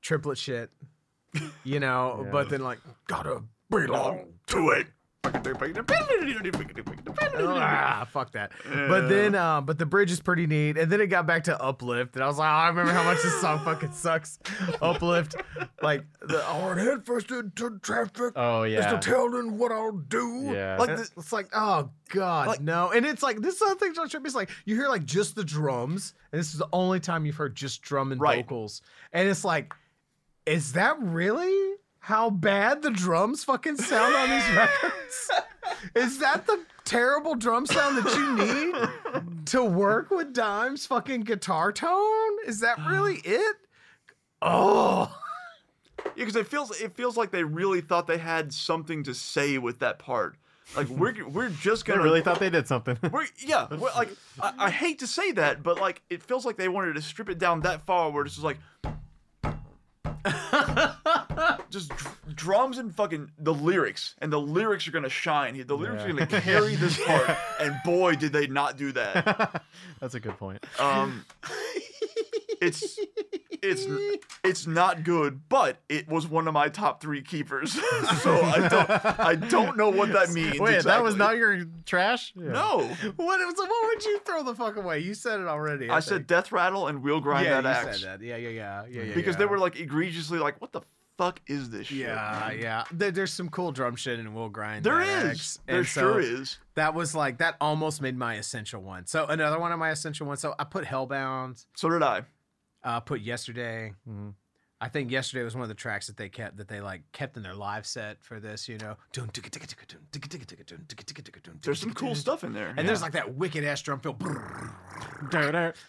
triplet 0.00 0.38
shit. 0.38 0.70
You 1.64 1.78
know, 1.80 2.22
Yeah. 2.24 2.30
but 2.32 2.50
then 2.50 2.62
like 2.62 2.78
gotta 3.06 3.42
belong 3.70 4.20
to 4.48 4.70
it. 4.70 4.88
Ah, 6.82 8.06
fuck 8.10 8.32
that. 8.32 8.52
But 8.64 9.08
then, 9.08 9.34
uh, 9.34 9.60
but 9.60 9.78
the 9.78 9.86
bridge 9.86 10.10
is 10.10 10.20
pretty 10.20 10.46
neat. 10.46 10.76
And 10.76 10.90
then 10.90 11.00
it 11.00 11.06
got 11.08 11.26
back 11.26 11.44
to 11.44 11.60
Uplift, 11.62 12.14
and 12.14 12.24
I 12.24 12.26
was 12.26 12.38
like, 12.38 12.48
oh, 12.48 12.52
I 12.52 12.68
remember 12.68 12.92
how 12.92 13.04
much 13.04 13.22
this 13.22 13.40
song 13.40 13.58
fucking 13.64 13.92
sucks. 13.92 14.38
Uplift, 14.80 15.36
like 15.82 16.04
the 16.20 16.40
hard 16.42 16.78
head 16.78 17.04
first 17.04 17.30
into 17.30 17.78
traffic. 17.80 18.32
Oh 18.36 18.62
yeah. 18.64 18.98
telling 19.00 19.58
what 19.58 19.72
I'll 19.72 19.92
do. 19.92 20.50
Yeah. 20.52 20.76
Like 20.78 20.96
the- 20.96 21.10
it's 21.16 21.32
like, 21.32 21.48
oh 21.54 21.90
god, 22.10 22.48
Like- 22.48 22.60
no. 22.60 22.90
And 22.90 23.04
it's 23.06 23.22
like 23.22 23.40
this 23.40 23.60
other 23.62 23.74
thing 23.76 23.92
on 23.98 24.08
trip 24.08 24.26
is 24.26 24.34
like 24.34 24.50
you 24.64 24.74
hear 24.76 24.88
like 24.88 25.04
just 25.04 25.34
the 25.36 25.44
drums, 25.44 26.14
and 26.32 26.40
this 26.40 26.52
is 26.52 26.58
the 26.58 26.68
only 26.72 27.00
time 27.00 27.26
you've 27.26 27.36
heard 27.36 27.54
just 27.56 27.82
drum 27.82 28.12
and 28.12 28.20
Right. 28.20 28.38
vocals, 28.44 28.82
and 29.12 29.28
it's 29.28 29.44
like, 29.44 29.72
is 30.46 30.72
that 30.72 30.96
really 31.00 31.74
how 32.00 32.30
bad 32.30 32.82
the 32.82 32.90
drums 32.90 33.44
fucking 33.44 33.76
sound 33.76 34.14
on 34.14 34.30
these 34.30 34.56
records? 34.56 35.30
is 35.94 36.18
that 36.18 36.46
the 36.46 36.60
terrible 36.84 37.34
drum 37.34 37.66
sound 37.66 37.98
that 37.98 38.14
you 38.16 38.36
need 38.36 39.46
to 39.46 39.62
work 39.64 40.10
with 40.10 40.32
Dime's 40.32 40.86
fucking 40.86 41.20
guitar 41.20 41.72
tone? 41.72 42.32
Is 42.46 42.60
that 42.60 42.78
really 42.86 43.20
it? 43.24 43.56
Oh. 44.42 45.14
Yeah, 46.16 46.24
because 46.24 46.36
it 46.36 46.46
feels 46.46 46.70
it 46.80 46.94
feels 46.94 47.16
like 47.16 47.30
they 47.30 47.44
really 47.44 47.82
thought 47.82 48.06
they 48.06 48.18
had 48.18 48.52
something 48.52 49.04
to 49.04 49.14
say 49.14 49.58
with 49.58 49.80
that 49.80 49.98
part. 49.98 50.36
Like 50.74 50.88
we're 50.88 51.28
we're 51.28 51.50
just 51.50 51.84
gonna 51.84 52.02
really 52.02 52.22
thought 52.22 52.38
they 52.38 52.50
did 52.50 52.66
something. 52.66 52.96
We're, 53.12 53.26
yeah, 53.44 53.66
we're, 53.70 53.90
like 53.96 54.10
I, 54.40 54.52
I 54.58 54.70
hate 54.70 55.00
to 55.00 55.06
say 55.06 55.32
that, 55.32 55.62
but 55.62 55.80
like 55.80 56.00
it 56.08 56.22
feels 56.22 56.46
like 56.46 56.56
they 56.56 56.68
wanted 56.68 56.94
to 56.94 57.02
strip 57.02 57.28
it 57.28 57.38
down 57.38 57.62
that 57.62 57.84
far, 57.86 58.10
where 58.10 58.24
it's 58.24 58.34
just 58.34 58.44
like 58.44 58.58
just 61.70 61.88
dr- 61.90 62.16
drums 62.34 62.78
and 62.78 62.94
fucking 62.94 63.30
the 63.38 63.54
lyrics, 63.54 64.14
and 64.18 64.32
the 64.32 64.40
lyrics 64.40 64.86
are 64.88 64.90
gonna 64.90 65.08
shine 65.08 65.54
here. 65.54 65.64
The 65.64 65.76
lyrics 65.76 66.02
Yeah. 66.04 66.10
are 66.10 66.12
gonna 66.26 66.26
carry 66.42 66.74
this 66.76 67.02
part, 67.04 67.36
and 67.60 67.76
boy, 67.84 68.16
did 68.16 68.32
they 68.32 68.46
not 68.46 68.76
do 68.76 68.92
that. 68.92 69.62
That's 70.00 70.14
a 70.14 70.20
good 70.20 70.36
point. 70.38 70.64
Um, 70.78 71.24
it's 72.60 72.98
it's 73.62 73.86
it's 74.44 74.66
not 74.66 75.04
good, 75.04 75.48
but 75.48 75.78
it 75.88 76.08
was 76.08 76.26
one 76.26 76.48
of 76.48 76.54
my 76.54 76.68
top 76.68 77.00
three 77.00 77.22
keepers. 77.22 77.72
so 78.22 78.40
I 78.42 78.68
don't 78.68 79.20
I 79.20 79.34
don't 79.34 79.76
know 79.76 79.90
what 79.90 80.12
that 80.12 80.30
means. 80.30 80.58
Wait, 80.58 80.82
that 80.84 81.02
was 81.02 81.14
exactly. 81.14 81.18
not 81.18 81.36
your 81.36 81.64
trash? 81.84 82.32
Yeah. 82.36 82.52
no. 82.52 82.78
What, 83.16 83.56
so 83.56 83.64
what 83.66 83.86
would 83.88 84.04
you 84.04 84.18
throw 84.20 84.42
the 84.42 84.54
fuck 84.54 84.76
away? 84.76 85.00
You 85.00 85.14
said 85.14 85.40
it 85.40 85.46
already. 85.46 85.90
I 85.90 86.00
said 86.00 86.18
think. 86.18 86.26
Death 86.28 86.52
Rattle 86.52 86.88
and 86.88 87.02
We'll 87.02 87.20
Grind 87.20 87.46
yeah, 87.46 87.60
That 87.60 87.82
you 87.82 87.88
Axe. 87.88 88.00
said 88.00 88.20
that. 88.20 88.24
Yeah, 88.24 88.36
yeah, 88.36 88.48
yeah, 88.48 88.84
yeah, 88.88 89.02
yeah. 89.02 89.14
because 89.14 89.34
yeah. 89.34 89.40
they 89.40 89.46
were 89.46 89.58
like 89.58 89.78
egregiously 89.78 90.38
like, 90.38 90.60
what 90.60 90.72
the 90.72 90.80
fuck 91.20 91.40
is 91.46 91.70
this 91.70 91.88
shit? 91.88 91.98
Yeah, 91.98 92.46
man?" 92.48 92.58
yeah. 92.60 92.84
There, 92.92 93.10
there's 93.10 93.32
some 93.32 93.48
cool 93.48 93.72
drum 93.72 93.96
shit 93.96 94.18
and 94.18 94.34
we'll 94.34 94.48
grind. 94.48 94.84
There 94.84 95.00
is. 95.00 95.58
There 95.66 95.78
And 95.78 95.86
sure 95.86 96.20
is. 96.20 96.58
That 96.74 96.94
was 96.94 97.14
like 97.14 97.38
that 97.38 97.56
almost 97.60 98.00
made 98.00 98.16
my 98.16 98.34
essential 98.36 98.82
one. 98.82 99.06
So 99.06 99.26
another 99.26 99.58
one 99.58 99.72
of 99.72 99.78
my 99.78 99.90
essential 99.90 100.26
ones. 100.26 100.40
So 100.40 100.54
I 100.58 100.64
put 100.64 100.84
Hellbound. 100.84 101.64
So 101.76 101.90
did 101.90 102.02
I. 102.02 102.22
Uh, 102.82 103.00
put 103.00 103.20
Yesterday. 103.20 103.92
Mhm. 104.08 104.34
I 104.80 104.88
think 104.88 105.10
Yesterday 105.10 105.44
was 105.44 105.54
one 105.54 105.62
of 105.62 105.68
the 105.68 105.74
tracks 105.74 106.06
that 106.06 106.16
they 106.16 106.28
kept 106.28 106.56
that 106.56 106.68
they 106.68 106.80
like 106.80 107.02
kept 107.12 107.36
in 107.36 107.42
their 107.42 107.54
live 107.54 107.86
set 107.86 108.22
for 108.22 108.40
this. 108.40 108.68
You 108.68 108.78
know, 108.78 108.96
There's 111.62 111.80
some 111.80 111.92
cool 111.92 112.14
stuff 112.14 112.44
in 112.44 112.52
there. 112.52 112.72
And 112.76 112.88
there's 112.88 113.02
like 113.02 113.12
that 113.12 113.34
wicked 113.34 113.64
ass 113.64 113.82
drum 113.82 114.00
fill. 114.00 114.16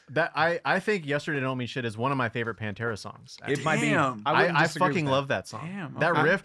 That 0.10 0.32
I, 0.36 0.60
I 0.66 0.80
think 0.80 1.06
"Yesterday 1.06 1.40
Don't 1.40 1.58
Mean 1.58 1.68
Shit" 1.68 1.86
is 1.86 1.98
one 1.98 2.12
of 2.12 2.18
my 2.18 2.30
favorite 2.30 2.58
Pantera 2.58 2.98
songs. 2.98 3.38
It 3.48 3.64
might 3.64 3.80
be. 3.82 3.90
Damn. 3.92 4.22
I, 4.26 4.42
wouldn't 4.42 4.58
I 4.60 4.68
fucking 4.68 5.06
that. 5.06 5.12
love 5.12 5.28
that 5.30 5.48
song. 5.48 5.62
Damn, 5.66 5.94
that 6.00 6.12
okay. 6.12 6.24
riff, 6.24 6.44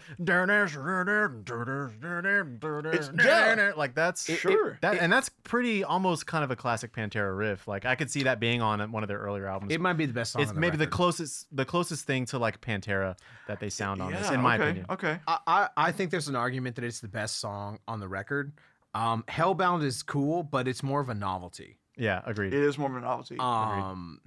yeah. 3.57 3.71
like 3.77 3.93
that's 3.93 4.25
Sure. 4.25 4.77
that, 4.81 4.97
and 4.99 5.11
that's 5.11 5.29
pretty 5.43 5.83
almost 5.83 6.25
kind 6.27 6.43
of 6.43 6.51
a 6.51 6.55
classic 6.55 6.93
Pantera 6.95 7.37
riff. 7.37 7.67
Like 7.67 7.85
I 7.85 7.95
could 7.95 8.09
see 8.09 8.23
that 8.23 8.39
being 8.39 8.61
on 8.61 8.91
one 8.91 9.03
of 9.03 9.09
their 9.09 9.19
earlier 9.19 9.47
albums. 9.47 9.73
It 9.73 9.81
might 9.81 9.93
be 9.93 10.05
the 10.05 10.13
best 10.13 10.31
song. 10.31 10.41
it's 10.41 10.49
on 10.49 10.55
the 10.55 10.61
maybe 10.61 10.77
the 10.77 10.87
closest 10.87 11.47
the 11.55 11.65
closest 11.65 12.05
thing 12.05 12.25
to 12.27 12.36
like 12.39 12.61
Pantera 12.61 13.15
that 13.47 13.59
they 13.59 13.69
sound 13.69 14.01
on 14.01 14.11
this, 14.11 14.29
in 14.29 14.41
my 14.41 14.55
okay, 14.55 14.63
opinion. 14.63 14.85
Okay. 14.89 15.19
I, 15.27 15.37
I 15.47 15.69
I 15.77 15.91
think 15.91 16.11
there's 16.11 16.27
an 16.27 16.35
argument 16.35 16.75
that 16.77 16.85
it's 16.85 16.99
the 16.99 17.07
best 17.07 17.39
song 17.39 17.79
on 17.87 17.99
the 17.99 18.07
record. 18.07 18.53
Um, 18.93 19.23
Hellbound 19.27 19.83
is 19.83 20.01
cool, 20.03 20.43
but 20.43 20.67
it's 20.67 20.81
more 20.83 21.01
of 21.01 21.09
a 21.09 21.13
novelty. 21.13 21.79
Yeah, 21.97 22.21
agreed. 22.25 22.53
It 22.53 22.61
is 22.63 22.77
more 22.77 22.89
of 22.89 22.95
a 22.95 23.01
novelty. 23.01 23.37
Um, 23.39 24.21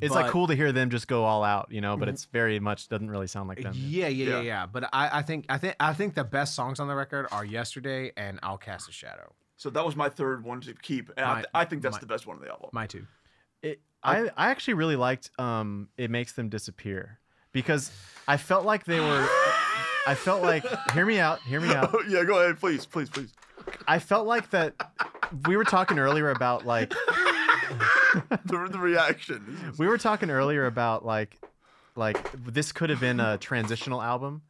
it's 0.00 0.14
like 0.14 0.30
cool 0.30 0.46
to 0.48 0.54
hear 0.54 0.72
them 0.72 0.90
just 0.90 1.06
go 1.08 1.24
all 1.24 1.44
out, 1.44 1.68
you 1.70 1.80
know, 1.80 1.96
but 1.96 2.08
it's 2.08 2.24
very 2.26 2.58
much 2.58 2.88
doesn't 2.88 3.10
really 3.10 3.26
sound 3.28 3.48
like 3.48 3.62
them. 3.62 3.74
Yeah, 3.76 4.08
yeah, 4.08 4.24
yeah, 4.24 4.30
Yeah. 4.36 4.40
yeah. 4.42 4.66
But 4.66 4.84
I, 4.92 5.18
I 5.18 5.22
think 5.22 5.46
I 5.48 5.58
think 5.58 5.76
I 5.78 5.92
think 5.94 6.14
the 6.14 6.24
best 6.24 6.54
songs 6.54 6.80
on 6.80 6.88
the 6.88 6.94
record 6.94 7.26
are 7.30 7.44
Yesterday 7.44 8.12
and 8.16 8.38
I'll 8.42 8.58
Cast 8.58 8.88
a 8.88 8.92
Shadow. 8.92 9.32
So 9.56 9.70
that 9.70 9.84
was 9.84 9.94
my 9.94 10.08
third 10.08 10.42
one 10.44 10.60
to 10.62 10.74
keep, 10.74 11.10
and 11.16 11.24
I, 11.24 11.34
My- 11.34 11.44
I 11.54 11.64
think 11.64 11.82
that's 11.82 11.94
my- 11.96 12.00
the 12.00 12.06
best 12.06 12.26
one 12.26 12.36
of 12.36 12.42
the 12.42 12.50
album. 12.50 12.70
My 12.72 12.86
two. 12.86 13.06
It, 13.62 13.80
I 14.02 14.30
I 14.36 14.50
actually 14.50 14.74
really 14.74 14.96
liked 14.96 15.30
um 15.38 15.88
it 15.96 16.10
makes 16.10 16.32
them 16.32 16.48
disappear 16.50 17.20
because 17.54 17.90
I 18.28 18.36
felt 18.36 18.66
like 18.66 18.84
they 18.84 19.00
were 19.00 19.26
I 20.06 20.14
felt 20.14 20.42
like 20.42 20.66
hear 20.92 21.06
me 21.06 21.18
out, 21.18 21.40
hear 21.40 21.60
me 21.60 21.72
out. 21.72 21.94
yeah, 22.08 22.24
go 22.24 22.42
ahead, 22.42 22.60
please, 22.60 22.84
please, 22.84 23.08
please. 23.08 23.32
I 23.88 23.98
felt 23.98 24.26
like 24.26 24.50
that 24.50 24.74
we 25.46 25.56
were 25.56 25.64
talking 25.64 25.98
earlier 25.98 26.28
about 26.28 26.66
like 26.66 26.92
The, 28.44 28.68
the 28.70 28.78
reaction. 28.78 29.74
We 29.78 29.86
were 29.86 29.98
talking 29.98 30.30
earlier 30.30 30.66
about 30.66 31.04
like 31.04 31.38
like 31.96 32.30
this 32.44 32.72
could 32.72 32.90
have 32.90 33.00
been 33.00 33.20
a 33.20 33.38
transitional 33.38 34.02
album 34.02 34.42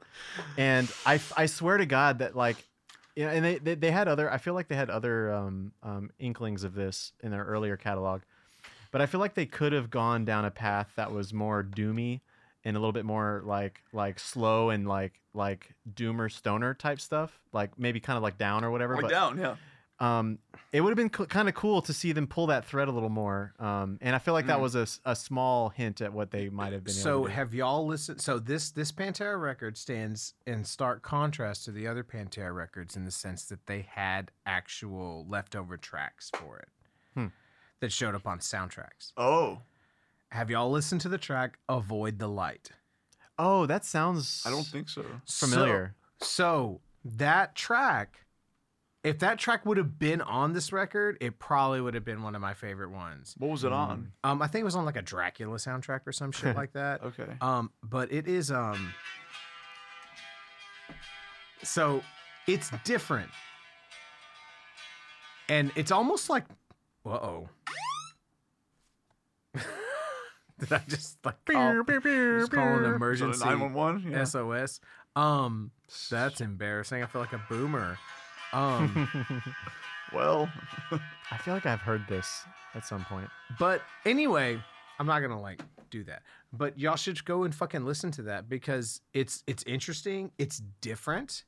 and 0.57 0.91
i 1.05 1.21
i 1.37 1.45
swear 1.45 1.77
to 1.77 1.85
god 1.85 2.21
that 2.21 2.35
like 2.35 2.57
you 3.17 3.25
know, 3.25 3.31
and 3.31 3.45
they, 3.45 3.59
they 3.59 3.75
they 3.75 3.91
had 3.91 4.09
other 4.09 4.33
i 4.33 4.39
feel 4.39 4.55
like 4.55 4.69
they 4.69 4.75
had 4.75 4.89
other 4.89 5.31
um 5.31 5.73
um 5.83 6.11
inklings 6.19 6.65
of 6.65 6.75
this 6.75 7.13
in 7.23 7.31
their 7.31 7.45
earlier 7.45 7.77
catalog 7.77 8.23
but 8.91 9.03
i 9.03 9.07
feel 9.07 9.21
like 9.21 9.35
they 9.35 9.45
could 9.45 9.75
have 9.75 9.91
gone 9.91 10.25
down 10.25 10.47
a 10.47 10.51
path 10.51 10.91
that 10.97 11.13
was 11.13 11.35
more 11.35 11.63
doomy 11.63 12.21
and 12.65 12.77
a 12.77 12.81
little 12.81 12.93
bit 12.93 13.05
more 13.05 13.43
like 13.45 13.83
like 13.93 14.19
slow 14.19 14.71
and 14.71 14.87
like 14.89 15.21
like 15.35 15.75
doomer 15.95 16.31
stoner 16.31 16.75
type 16.75 17.01
stuff 17.01 17.41
like 17.53 17.79
maybe 17.79 18.01
kind 18.01 18.17
of 18.17 18.23
like 18.23 18.39
down 18.39 18.65
or 18.65 18.71
whatever 18.71 18.95
Like 18.95 19.03
but 19.03 19.11
down, 19.11 19.39
yeah. 19.39 19.57
um, 20.01 20.39
it 20.73 20.81
would 20.81 20.91
have 20.91 20.97
been 20.97 21.11
co- 21.11 21.27
kind 21.27 21.49
of 21.49 21.55
cool 21.55 21.83
to 21.83 21.93
see 21.93 22.13
them 22.13 22.27
pull 22.27 22.47
that 22.49 22.65
thread 22.65 22.89
a 22.89 22.91
little 22.93 23.09
more. 23.09 23.53
Um, 23.61 23.99
and 24.01 24.15
I 24.15 24.19
feel 24.19 24.35
like 24.35 24.47
that 24.47 24.59
Mm. 24.59 24.63
was 24.63 24.99
a 25.05 25.15
small 25.17 25.69
hint 25.71 26.01
at 26.01 26.13
what 26.13 26.31
they 26.31 26.49
might 26.49 26.73
have 26.73 26.85
been. 26.85 26.95
So 26.95 27.19
able 27.19 27.25
to 27.27 27.33
have 27.33 27.55
y'all 27.55 27.87
listened? 27.87 28.21
So 28.21 28.39
this 28.39 28.71
this 28.71 28.91
Pantera 28.93 29.41
record 29.41 29.77
stands 29.77 30.35
in 30.47 30.65
stark 30.65 31.03
contrast 31.03 31.65
to 31.67 31.73
the 31.73 31.87
other 31.89 32.03
Pantera 32.05 32.55
records 32.55 32.97
in 32.97 33.05
the 33.05 33.11
sense 33.13 33.45
that 33.47 33.67
they 33.67 33.83
had 33.91 34.31
actual 34.47 35.27
leftover 35.29 35.77
tracks 35.77 36.31
for 36.37 36.59
it 36.59 36.69
Hmm. 37.15 37.27
that 37.81 37.93
showed 37.93 38.15
up 38.15 38.27
on 38.27 38.39
soundtracks. 38.39 39.13
Oh, 39.17 39.61
Have 40.35 40.51
y'all 40.51 40.69
listened 40.69 41.01
to 41.03 41.09
the 41.09 41.17
track 41.17 41.59
"Avoid 41.69 42.19
the 42.19 42.27
Light"? 42.27 42.71
oh, 43.39 43.67
that 43.67 43.85
sounds. 43.85 44.43
I 44.45 44.51
don't 44.51 44.67
think 44.67 44.89
so. 44.89 45.05
familiar. 45.29 45.95
So, 46.19 46.27
so 46.27 46.81
that 47.05 47.55
track, 47.55 48.27
if 49.05 49.21
that 49.21 49.39
track 49.39 49.65
would 49.65 49.77
have 49.77 49.97
been 49.97 50.21
on 50.21 50.53
this 50.53 50.73
record, 50.73 51.19
it 51.21 51.39
probably 51.39 51.81
would 51.81 51.95
have 51.95 52.05
been 52.05 52.25
one 52.25 52.35
of 52.35 52.41
my 52.41 52.53
favorite 52.53 52.91
ones. 52.91 53.37
What 53.39 53.49
was 53.53 53.63
it 53.63 53.71
on? 53.71 54.11
Um, 54.25 54.43
I 54.43 54.49
think 54.49 54.63
it 54.63 54.65
was 54.65 54.75
on 54.75 54.85
like 54.85 54.97
a 54.97 55.03
Dracula 55.03 55.57
soundtrack 55.57 56.01
or 56.05 56.11
some 56.11 56.33
shit 56.33 56.57
like 56.63 56.73
that. 56.73 57.05
Okay. 57.05 57.37
Um, 57.41 57.71
but 57.85 58.13
it 58.13 58.27
is 58.27 58.51
um 58.51 58.93
so 61.63 62.03
it's 62.49 62.73
different. 62.83 63.31
And 65.49 65.71
it's 65.77 65.93
almost 65.93 66.29
like 66.29 66.45
uh 67.07 67.11
oh. 67.11 67.49
Did 70.61 70.73
I 70.73 70.81
just 70.89 71.19
like 71.25 71.45
call, 71.45 71.83
just 71.85 72.53
call 72.53 72.69
an 72.69 72.77
So 72.77 72.89
the 72.91 72.95
emergency 72.95 73.45
911? 73.45 74.13
Yeah. 74.13 74.25
SOS? 74.25 74.81
Um 75.17 75.71
that's 76.11 76.41
embarrassing. 76.41 77.03
I 77.03 77.07
feel 77.07 77.21
like 77.21 77.33
a 77.33 77.43
boomer. 77.49 77.99
Um 78.53 79.09
Well, 80.13 80.49
I 81.33 81.37
feel 81.39 81.55
like 81.55 81.67
I've 81.67 81.81
heard 81.81 82.07
this 82.09 82.45
at 82.75 82.87
some 82.87 83.05
point. 83.05 83.29
But 83.59 83.83
anyway, 84.05 84.63
I'm 84.99 85.07
not 85.07 85.21
gonna 85.21 85.41
like 85.41 85.61
do 85.91 86.05
that. 86.05 86.23
But 86.53 86.79
y'all 86.79 86.97
should 86.97 87.25
go 87.25 87.43
and 87.43 87.53
fucking 87.55 87.85
listen 87.85 88.11
to 88.13 88.23
that 88.23 88.49
because 88.49 89.01
it's 89.13 89.43
it's 89.47 89.65
interesting. 89.65 90.31
It's 90.39 90.63
different. 90.81 91.45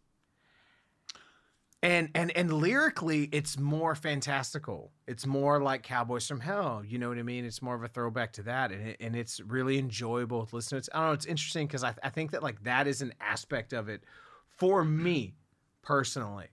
And 1.86 2.10
and 2.16 2.36
and 2.36 2.52
lyrically, 2.52 3.28
it's 3.31 3.56
more 3.56 3.94
fantastical. 3.94 4.90
It's 5.06 5.24
more 5.24 5.62
like 5.62 5.84
Cowboys 5.84 6.26
from 6.26 6.40
Hell. 6.40 6.82
You 6.84 6.98
know 6.98 7.08
what 7.10 7.16
I 7.16 7.23
mean? 7.23 7.44
It's 7.44 7.62
more 7.62 7.76
of 7.76 7.84
a 7.84 7.86
throwback 7.86 8.32
to 8.34 8.42
that, 8.42 8.73
and 8.73 8.89
it, 8.89 8.97
and 8.98 9.15
it's 9.15 9.39
really 9.39 9.78
enjoyable 9.78 10.47
to 10.47 10.56
listen 10.56 10.70
to. 10.70 10.76
It's, 10.78 10.89
I 10.92 10.98
don't 10.98 11.06
know. 11.06 11.12
It's 11.12 11.26
interesting 11.26 11.68
because 11.68 11.84
I 11.84 11.94
I 12.02 12.08
think 12.08 12.32
that 12.32 12.42
like 12.42 12.65
that 12.65 12.89
is 12.89 13.02
an 13.02 13.15
aspect 13.20 13.73
of 13.73 13.89
it 13.89 14.02
for 14.48 14.84
me 14.84 15.36
personally 15.82 16.48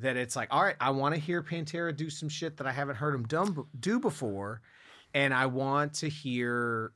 that 0.00 0.18
it's 0.18 0.36
like, 0.36 0.48
all 0.50 0.62
right, 0.62 0.76
I 0.78 0.90
want 0.90 1.14
to 1.14 1.20
hear 1.22 1.42
Pantera 1.42 1.96
do 1.96 2.10
some 2.10 2.28
shit 2.28 2.58
that 2.58 2.66
I 2.66 2.72
haven't 2.72 2.96
heard 2.96 3.26
done, 3.28 3.64
do 3.80 3.98
before, 3.98 4.60
and 5.14 5.32
I 5.32 5.46
want 5.46 5.94
to 5.94 6.10
hear, 6.10 6.92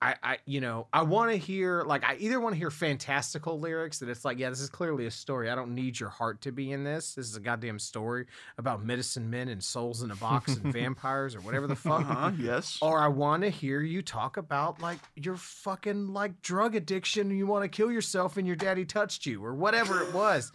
I, 0.00 0.14
I, 0.22 0.38
you 0.46 0.60
know, 0.60 0.86
I 0.92 1.02
want 1.02 1.32
to 1.32 1.36
hear 1.36 1.82
like 1.82 2.04
I 2.04 2.14
either 2.16 2.38
want 2.38 2.54
to 2.54 2.58
hear 2.58 2.70
fantastical 2.70 3.58
lyrics 3.58 3.98
that 3.98 4.08
it's 4.08 4.24
like, 4.24 4.38
yeah, 4.38 4.48
this 4.48 4.60
is 4.60 4.68
clearly 4.68 5.06
a 5.06 5.10
story. 5.10 5.50
I 5.50 5.56
don't 5.56 5.74
need 5.74 5.98
your 5.98 6.08
heart 6.08 6.40
to 6.42 6.52
be 6.52 6.70
in 6.70 6.84
this. 6.84 7.14
This 7.14 7.26
is 7.26 7.34
a 7.34 7.40
goddamn 7.40 7.80
story 7.80 8.26
about 8.58 8.84
medicine 8.84 9.28
men 9.28 9.48
and 9.48 9.62
souls 9.62 10.02
in 10.02 10.12
a 10.12 10.16
box 10.16 10.54
and 10.54 10.72
vampires 10.72 11.34
or 11.34 11.40
whatever 11.40 11.66
the 11.66 11.74
fuck. 11.74 12.02
uh-huh, 12.02 12.30
yes. 12.38 12.78
Or 12.80 13.00
I 13.00 13.08
want 13.08 13.42
to 13.42 13.50
hear 13.50 13.80
you 13.80 14.00
talk 14.00 14.36
about 14.36 14.80
like 14.80 15.00
your 15.16 15.36
fucking 15.36 16.12
like 16.12 16.42
drug 16.42 16.76
addiction. 16.76 17.36
You 17.36 17.48
want 17.48 17.64
to 17.64 17.68
kill 17.68 17.90
yourself 17.90 18.36
and 18.36 18.46
your 18.46 18.56
daddy 18.56 18.84
touched 18.84 19.26
you 19.26 19.44
or 19.44 19.52
whatever 19.52 20.00
it 20.02 20.14
was. 20.14 20.52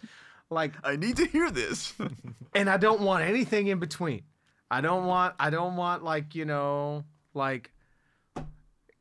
Like 0.50 0.72
I 0.86 0.96
need 0.96 1.18
to 1.18 1.26
hear 1.26 1.52
this. 1.52 1.94
and 2.56 2.70
I 2.70 2.78
don't 2.78 3.02
want 3.02 3.26
anything 3.26 3.68
in 3.68 3.80
between. 3.80 4.24
I 4.72 4.80
don't 4.80 5.06
want 5.06 5.36
I 5.38 5.50
don't 5.50 5.76
want 5.76 6.02
like, 6.02 6.34
you 6.34 6.46
know, 6.46 7.04
like 7.34 7.72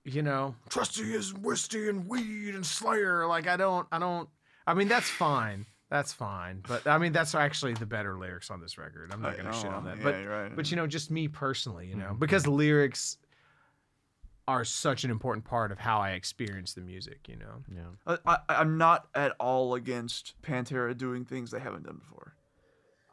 you 0.04 0.22
know, 0.22 0.54
trusty 0.68 1.14
is 1.14 1.32
whiskey 1.34 1.88
and 1.88 2.06
weed 2.08 2.54
and 2.54 2.64
slayer. 2.64 3.26
Like 3.26 3.46
I 3.46 3.56
don't 3.56 3.86
I 3.92 3.98
don't 3.98 4.28
I 4.66 4.74
mean 4.74 4.88
that's 4.88 5.08
fine. 5.08 5.66
That's 5.90 6.12
fine. 6.12 6.62
But 6.66 6.86
I 6.86 6.98
mean 6.98 7.12
that's 7.12 7.34
actually 7.34 7.74
the 7.74 7.86
better 7.86 8.18
lyrics 8.18 8.50
on 8.50 8.60
this 8.60 8.78
record. 8.78 9.10
I'm 9.12 9.22
not 9.22 9.34
I- 9.34 9.36
gonna 9.36 9.52
shit 9.52 9.66
oh, 9.66 9.76
on 9.76 9.84
that. 9.84 9.98
yeah, 9.98 10.02
but 10.02 10.26
right. 10.26 10.56
but 10.56 10.70
you 10.70 10.76
know, 10.76 10.86
just 10.86 11.10
me 11.10 11.28
personally, 11.28 11.86
you 11.86 11.96
know, 11.96 12.06
mm-hmm. 12.06 12.18
because 12.18 12.46
lyrics 12.46 13.18
are 14.48 14.64
such 14.64 15.04
an 15.04 15.10
important 15.10 15.44
part 15.44 15.70
of 15.70 15.78
how 15.78 16.00
I 16.00 16.10
experience 16.10 16.74
the 16.74 16.80
music, 16.80 17.28
you 17.28 17.36
know. 17.36 17.62
Yeah. 17.72 18.18
I, 18.26 18.38
I, 18.48 18.54
I'm 18.60 18.76
not 18.76 19.06
at 19.14 19.32
all 19.38 19.74
against 19.74 20.34
Pantera 20.42 20.96
doing 20.98 21.24
things 21.24 21.52
they 21.52 21.60
haven't 21.60 21.84
done 21.84 21.98
before. 21.98 22.34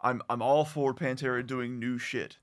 I'm 0.02 0.22
I'm 0.30 0.42
all 0.42 0.66
for 0.66 0.94
Pantera 0.94 1.46
doing 1.46 1.80
new 1.80 1.98
shit. 1.98 2.38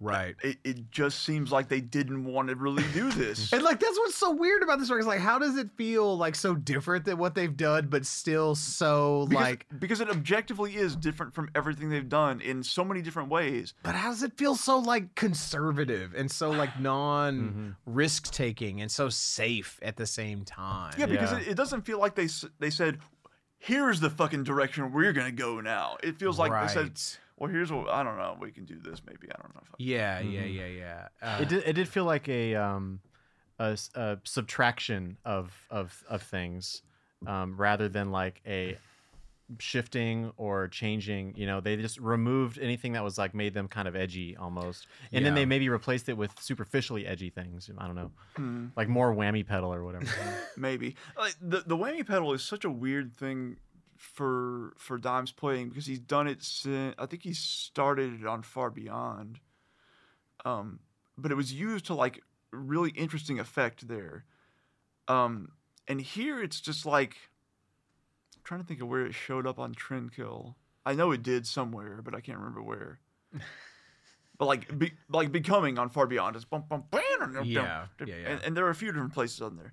Right. 0.00 0.34
It, 0.42 0.58
it 0.64 0.90
just 0.90 1.22
seems 1.24 1.50
like 1.52 1.68
they 1.68 1.80
didn't 1.80 2.24
want 2.24 2.48
to 2.48 2.56
really 2.56 2.84
do 2.92 3.10
this. 3.12 3.52
And 3.52 3.62
like 3.62 3.78
that's 3.80 3.96
what's 3.98 4.16
so 4.16 4.32
weird 4.32 4.62
about 4.62 4.78
this 4.78 4.90
record. 4.90 5.00
Is 5.00 5.06
like, 5.06 5.20
how 5.20 5.38
does 5.38 5.56
it 5.56 5.70
feel 5.76 6.16
like 6.18 6.34
so 6.34 6.54
different 6.54 7.04
than 7.04 7.16
what 7.16 7.34
they've 7.34 7.56
done, 7.56 7.86
but 7.88 8.04
still 8.04 8.54
so 8.54 9.26
because, 9.28 9.42
like? 9.44 9.66
because 9.78 10.00
it 10.00 10.08
objectively 10.10 10.74
is 10.76 10.96
different 10.96 11.32
from 11.34 11.48
everything 11.54 11.88
they've 11.88 12.08
done 12.08 12.40
in 12.40 12.62
so 12.62 12.84
many 12.84 13.00
different 13.02 13.28
ways. 13.30 13.72
But 13.82 13.94
how 13.94 14.10
does 14.10 14.22
it 14.22 14.36
feel 14.36 14.56
so 14.56 14.78
like 14.78 15.14
conservative 15.14 16.12
and 16.14 16.30
so 16.30 16.50
like 16.50 16.78
non 16.80 17.34
Mm-hmm. 17.34 17.70
risk 17.86 18.30
taking 18.32 18.80
and 18.80 18.90
so 18.90 19.08
safe 19.08 19.78
at 19.82 19.96
the 19.96 20.06
same 20.06 20.44
time? 20.44 20.94
Yeah, 20.98 21.06
because 21.06 21.32
Yeah. 21.32 21.38
It, 21.38 21.48
it 21.48 21.54
doesn't 21.54 21.82
feel 21.82 21.98
like 22.00 22.14
they 22.16 22.28
they 22.58 22.70
said, 22.70 22.98
"Here's 23.58 24.00
the 24.00 24.10
fucking 24.10 24.42
direction 24.44 24.92
we're 24.92 25.12
gonna 25.12 25.30
go 25.32 25.60
now." 25.60 25.96
It 26.02 26.16
feels 26.18 26.38
like 26.38 26.52
they 26.52 26.72
said, 26.74 26.82
Right. 26.88 27.18
"Well, 27.36 27.50
here's 27.50 27.70
what 27.72 27.88
I 27.88 28.02
don't 28.02 28.16
know. 28.18 28.36
We 28.40 28.50
can 28.52 28.64
do 28.64 28.78
this. 28.78 29.02
Maybe 29.06 29.28
I 29.32 29.40
don't 29.40 29.54
know." 29.54 29.62
If 29.64 29.70
I, 29.72 29.74
Yeah, 29.78 30.20
yeah, 30.20 30.44
yeah, 30.44 30.66
yeah. 30.66 31.08
Uh, 31.22 31.26
Mm-hmm. 31.26 31.42
It 31.42 31.48
did. 31.48 31.62
It 31.66 31.72
did 31.74 31.88
feel 31.88 32.04
like 32.04 32.28
a 32.28 32.54
um, 32.54 33.00
a, 33.58 33.72
s- 33.72 33.90
a 33.94 34.18
subtraction 34.24 35.16
of 35.24 35.52
of 35.70 36.02
of 36.08 36.22
things, 36.22 36.82
um, 37.26 37.56
rather 37.56 37.88
than 37.88 38.10
like 38.10 38.40
a 38.46 38.76
shifting 39.58 40.32
or 40.36 40.68
changing. 40.68 41.34
You 41.36 41.46
know, 41.46 41.60
they 41.60 41.76
just 41.76 41.98
removed 41.98 42.58
anything 42.58 42.92
that 42.92 43.04
was 43.04 43.18
like 43.18 43.34
made 43.34 43.54
them 43.54 43.68
kind 43.68 43.86
of 43.86 43.94
edgy 43.94 44.36
almost, 44.36 44.86
and 45.12 45.24
then 45.24 45.34
they 45.34 45.44
maybe 45.44 45.68
replaced 45.68 46.08
it 46.08 46.16
with 46.16 46.32
superficially 46.40 47.06
edgy 47.06 47.30
things. 47.30 47.70
I 47.78 47.86
don't 47.86 47.94
know, 47.96 48.10
Hmm. 48.36 48.66
like 48.76 48.88
more 48.88 49.14
whammy 49.14 49.46
pedal 49.46 49.72
or 49.72 49.84
whatever. 49.84 50.06
maybe 50.56 50.96
like, 51.16 51.36
the 51.40 51.62
the 51.66 51.76
whammy 51.76 52.06
pedal 52.06 52.32
is 52.32 52.42
such 52.42 52.64
a 52.64 52.70
weird 52.70 53.14
thing 53.16 53.56
for 54.12 54.74
for 54.78 54.98
Dimes 54.98 55.32
playing 55.32 55.70
because 55.70 55.86
he's 55.86 55.98
done 55.98 56.26
it 56.26 56.42
since 56.42 56.94
I 56.98 57.06
think 57.06 57.22
he 57.22 57.32
started 57.32 58.20
it 58.20 58.26
on 58.26 58.42
Far 58.42 58.70
Beyond. 58.70 59.40
Um, 60.44 60.80
but 61.16 61.32
it 61.32 61.36
was 61.36 61.52
used 61.52 61.86
to 61.86 61.94
like 61.94 62.22
really 62.52 62.90
interesting 62.90 63.40
effect 63.40 63.88
there. 63.88 64.24
Um, 65.08 65.52
and 65.88 66.00
here 66.00 66.42
it's 66.42 66.60
just 66.60 66.86
like 66.86 67.16
I'm 68.36 68.42
trying 68.44 68.60
to 68.60 68.66
think 68.66 68.80
of 68.80 68.88
where 68.88 69.06
it 69.06 69.14
showed 69.14 69.46
up 69.46 69.58
on 69.58 69.74
Trendkill. 69.74 70.54
I 70.86 70.94
know 70.94 71.12
it 71.12 71.22
did 71.22 71.46
somewhere, 71.46 72.00
but 72.02 72.14
I 72.14 72.20
can't 72.20 72.38
remember 72.38 72.62
where. 72.62 73.00
but 74.38 74.46
like, 74.46 74.78
be, 74.78 74.92
like 75.08 75.32
becoming 75.32 75.78
on 75.78 75.88
Far 75.88 76.06
Beyond 76.06 76.36
is 76.36 76.44
bum, 76.44 76.64
bum, 76.68 76.84
bam, 76.90 77.32
Yeah, 77.42 77.86
yeah, 78.06 78.06
yeah. 78.06 78.28
And, 78.28 78.42
and 78.44 78.56
there 78.56 78.66
are 78.66 78.70
a 78.70 78.74
few 78.74 78.92
different 78.92 79.14
places 79.14 79.40
on 79.40 79.56
there. 79.56 79.72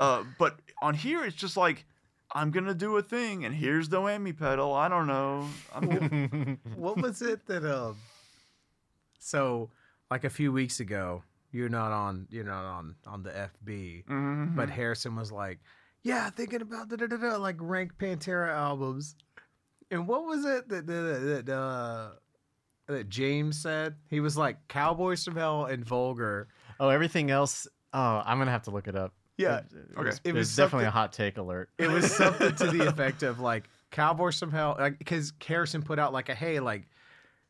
Uh, 0.00 0.24
but 0.38 0.58
on 0.82 0.94
here, 0.94 1.24
it's 1.24 1.36
just 1.36 1.56
like 1.56 1.84
I'm 2.32 2.50
gonna 2.50 2.74
do 2.74 2.96
a 2.96 3.02
thing, 3.02 3.44
and 3.44 3.54
here's 3.54 3.88
the 3.88 3.98
whammy 4.00 4.36
pedal. 4.38 4.72
I 4.74 4.88
don't 4.88 5.06
know. 5.06 5.48
I'm 5.74 5.88
gonna, 5.88 6.58
what 6.76 6.96
was 7.00 7.22
it 7.22 7.46
that 7.46 7.64
um? 7.64 7.96
So 9.18 9.70
like 10.10 10.24
a 10.24 10.30
few 10.30 10.52
weeks 10.52 10.80
ago, 10.80 11.22
you're 11.52 11.68
not 11.68 11.92
on 11.92 12.26
you're 12.30 12.44
not 12.44 12.64
on 12.64 12.94
on 13.06 13.22
the 13.22 13.30
FB. 13.30 14.04
Mhm. 14.06 14.56
But 14.56 14.70
Harrison 14.70 15.16
was 15.16 15.32
like, 15.32 15.58
"Yeah, 16.02 16.30
thinking 16.30 16.62
about 16.62 16.88
da 16.88 16.96
da 16.96 17.06
da 17.06 17.16
da 17.16 17.36
like 17.36 17.56
rank 17.58 17.92
Pantera 17.98 18.50
albums." 18.50 19.16
And 19.90 20.06
what 20.06 20.24
was 20.24 20.44
it 20.44 20.68
that 20.68 20.86
that, 20.86 21.44
that, 21.46 21.52
uh, 21.52 22.10
that 22.86 23.08
James 23.08 23.60
said? 23.60 23.96
He 24.08 24.20
was 24.20 24.36
like 24.36 24.68
Cowboys 24.68 25.24
from 25.24 25.34
Hell 25.36 25.64
and 25.64 25.84
Vulgar. 25.84 26.48
Oh, 26.78 26.88
everything 26.90 27.30
else. 27.30 27.66
Oh, 27.92 28.22
I'm 28.24 28.38
gonna 28.38 28.52
have 28.52 28.62
to 28.64 28.70
look 28.70 28.86
it 28.86 28.94
up. 28.94 29.12
Yeah, 29.40 29.58
It, 29.58 29.64
it 29.72 29.98
okay. 29.98 30.04
was, 30.06 30.16
It 30.24 30.28
it 30.28 30.32
was 30.34 30.48
was 30.48 30.56
definitely 30.56 30.86
a 30.86 30.90
hot 30.90 31.12
take 31.12 31.38
alert. 31.38 31.70
It 31.78 31.88
was 31.90 32.10
something 32.14 32.54
to 32.56 32.66
the 32.70 32.86
effect 32.88 33.22
of 33.22 33.40
like 33.40 33.68
Cowboys 33.90 34.36
somehow, 34.36 34.74
Hell, 34.76 34.84
like 34.84 34.98
because 34.98 35.32
Harrison 35.44 35.82
put 35.82 35.98
out 35.98 36.12
like 36.12 36.28
a 36.28 36.34
hey, 36.34 36.60
like 36.60 36.86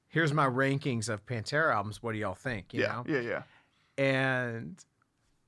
here's 0.09 0.33
my 0.33 0.47
rankings 0.47 1.09
of 1.09 1.25
Pantera 1.27 1.75
albums. 1.75 2.02
What 2.02 2.12
do 2.12 2.19
y'all 2.19 2.35
think? 2.35 2.73
You 2.73 2.83
yeah, 2.83 2.86
know, 2.89 3.05
yeah, 3.07 3.20
yeah. 3.20 3.43
and 4.05 4.83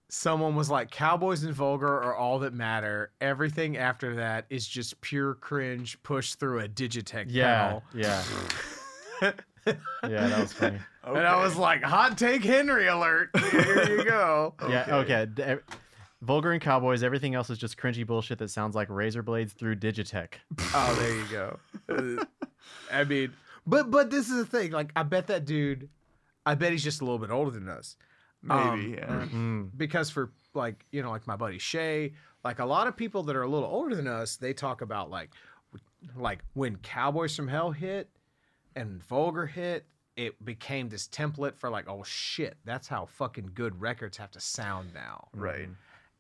someone 0.09 0.55
was 0.55 0.69
like 0.69 0.91
Cowboys 0.91 1.43
and 1.43 1.55
Vulgar 1.55 1.87
are 1.89 2.15
all 2.15 2.39
that 2.41 2.53
matter. 2.53 3.13
Everything 3.21 3.79
after 3.79 4.17
that 4.17 4.45
is 4.51 4.67
just 4.69 5.01
pure 5.01 5.35
cringe 5.35 6.03
pushed 6.03 6.39
through 6.39 6.61
a 6.61 6.69
Digitech 6.69 7.27
Yeah, 7.29 7.65
pedal. 7.67 7.83
yeah, 7.95 8.23
yeah. 9.23 9.33
That 10.05 10.41
was 10.41 10.53
funny. 10.53 10.79
And 11.05 11.27
I 11.27 11.43
was 11.43 11.57
like, 11.57 11.83
hot 11.83 12.17
take 12.17 12.45
Henry 12.45 12.87
alert. 12.87 13.31
Here 13.51 13.97
you 13.99 14.05
go. 14.05 14.55
Yeah. 14.69 14.99
Okay. 14.99 15.27
D- 16.23 16.27
Vulgar 16.27 16.53
and 16.53 16.61
Cowboys. 16.63 17.03
Everything 17.03 17.35
else 17.35 17.51
is 17.51 17.59
just 17.59 17.77
cringy 17.77 18.07
bullshit 18.07 18.39
that 18.39 18.51
sounds 18.51 18.75
like 18.75 18.89
razor 18.91 19.23
blades 19.23 19.53
through 19.53 19.77
Digitech. 19.77 20.35
Oh, 20.75 20.95
there 20.99 21.15
you 21.15 21.25
go. 21.31 22.27
I 22.93 23.05
mean, 23.05 23.33
but 23.67 23.91
but 23.91 24.11
this 24.11 24.29
is 24.31 24.37
the 24.37 24.47
thing. 24.47 24.71
Like, 24.73 24.91
I 24.97 25.03
bet 25.03 25.27
that 25.29 25.45
dude, 25.45 25.89
I 26.47 26.55
bet 26.55 26.73
he's 26.73 26.85
just 26.85 27.01
a 27.01 27.05
little 27.05 27.19
bit 27.19 27.31
older 27.31 27.51
than 27.51 27.69
us. 27.69 27.97
maybe. 28.43 28.61
Um, 28.61 28.95
yeah. 28.95 29.27
Mm. 29.33 29.71
because 29.77 30.11
for 30.11 30.33
like 30.55 30.85
you 30.91 31.03
know 31.03 31.11
like 31.11 31.27
my 31.27 31.37
buddy 31.37 31.59
Shay, 31.59 32.13
like 32.45 32.59
a 32.59 32.65
lot 32.65 32.87
of 32.87 32.97
people 32.97 33.23
that 33.25 33.37
are 33.37 33.43
a 33.43 33.49
little 33.49 33.69
older 33.69 33.95
than 33.95 34.07
us, 34.07 34.37
they 34.37 34.53
talk 34.53 34.81
about 34.83 35.11
like 35.11 35.31
like 36.17 36.43
when 36.55 36.77
Cowboys 36.77 37.35
from 37.37 37.49
Hell 37.49 37.71
hit 37.71 38.09
and 38.75 39.03
Vulgar 39.05 39.47
hit, 39.47 39.87
it 40.17 40.43
became 40.45 40.89
this 40.89 41.07
template 41.09 41.57
for 41.57 41.71
like 41.71 41.89
oh 41.89 42.03
shit, 42.05 42.57
that's 42.65 42.89
how 42.89 43.07
fucking 43.07 43.51
good 43.55 43.81
records 43.81 44.17
have 44.17 44.31
to 44.33 44.41
sound 44.41 44.93
now. 44.95 45.29
Right. 45.35 45.69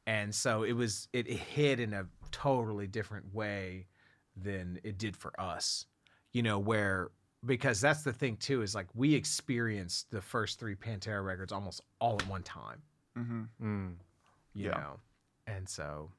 And 0.06 0.34
so 0.34 0.62
it 0.64 0.72
was 0.72 1.08
it, 1.12 1.28
it 1.28 1.36
hit 1.36 1.78
in 1.81 1.92
a 1.92 2.06
totally 2.31 2.86
different 2.86 3.32
way 3.34 3.86
than 4.36 4.81
it 4.82 4.98
did 4.98 5.16
for 5.16 5.39
us. 5.40 5.86
You 6.32 6.42
know, 6.42 6.58
where 6.58 7.10
because 7.44 7.81
that's 7.81 8.02
the 8.02 8.12
thing 8.12 8.36
too, 8.36 8.62
is 8.62 8.74
like 8.74 8.86
we 8.94 9.14
experienced 9.14 10.10
the 10.10 10.20
first 10.22 10.58
three 10.60 10.74
Pantera 10.74 11.24
records 11.24 11.52
almost 11.52 11.81
all 12.00 12.14
at 12.20 12.28
one 12.28 12.42
time 12.42 12.82
Mm-hmm. 13.18 13.42
Mm. 13.62 13.94
you 14.55 14.64
Yeah. 14.66 14.70
know 14.70 15.00
and 15.47 15.68
so 15.68 16.10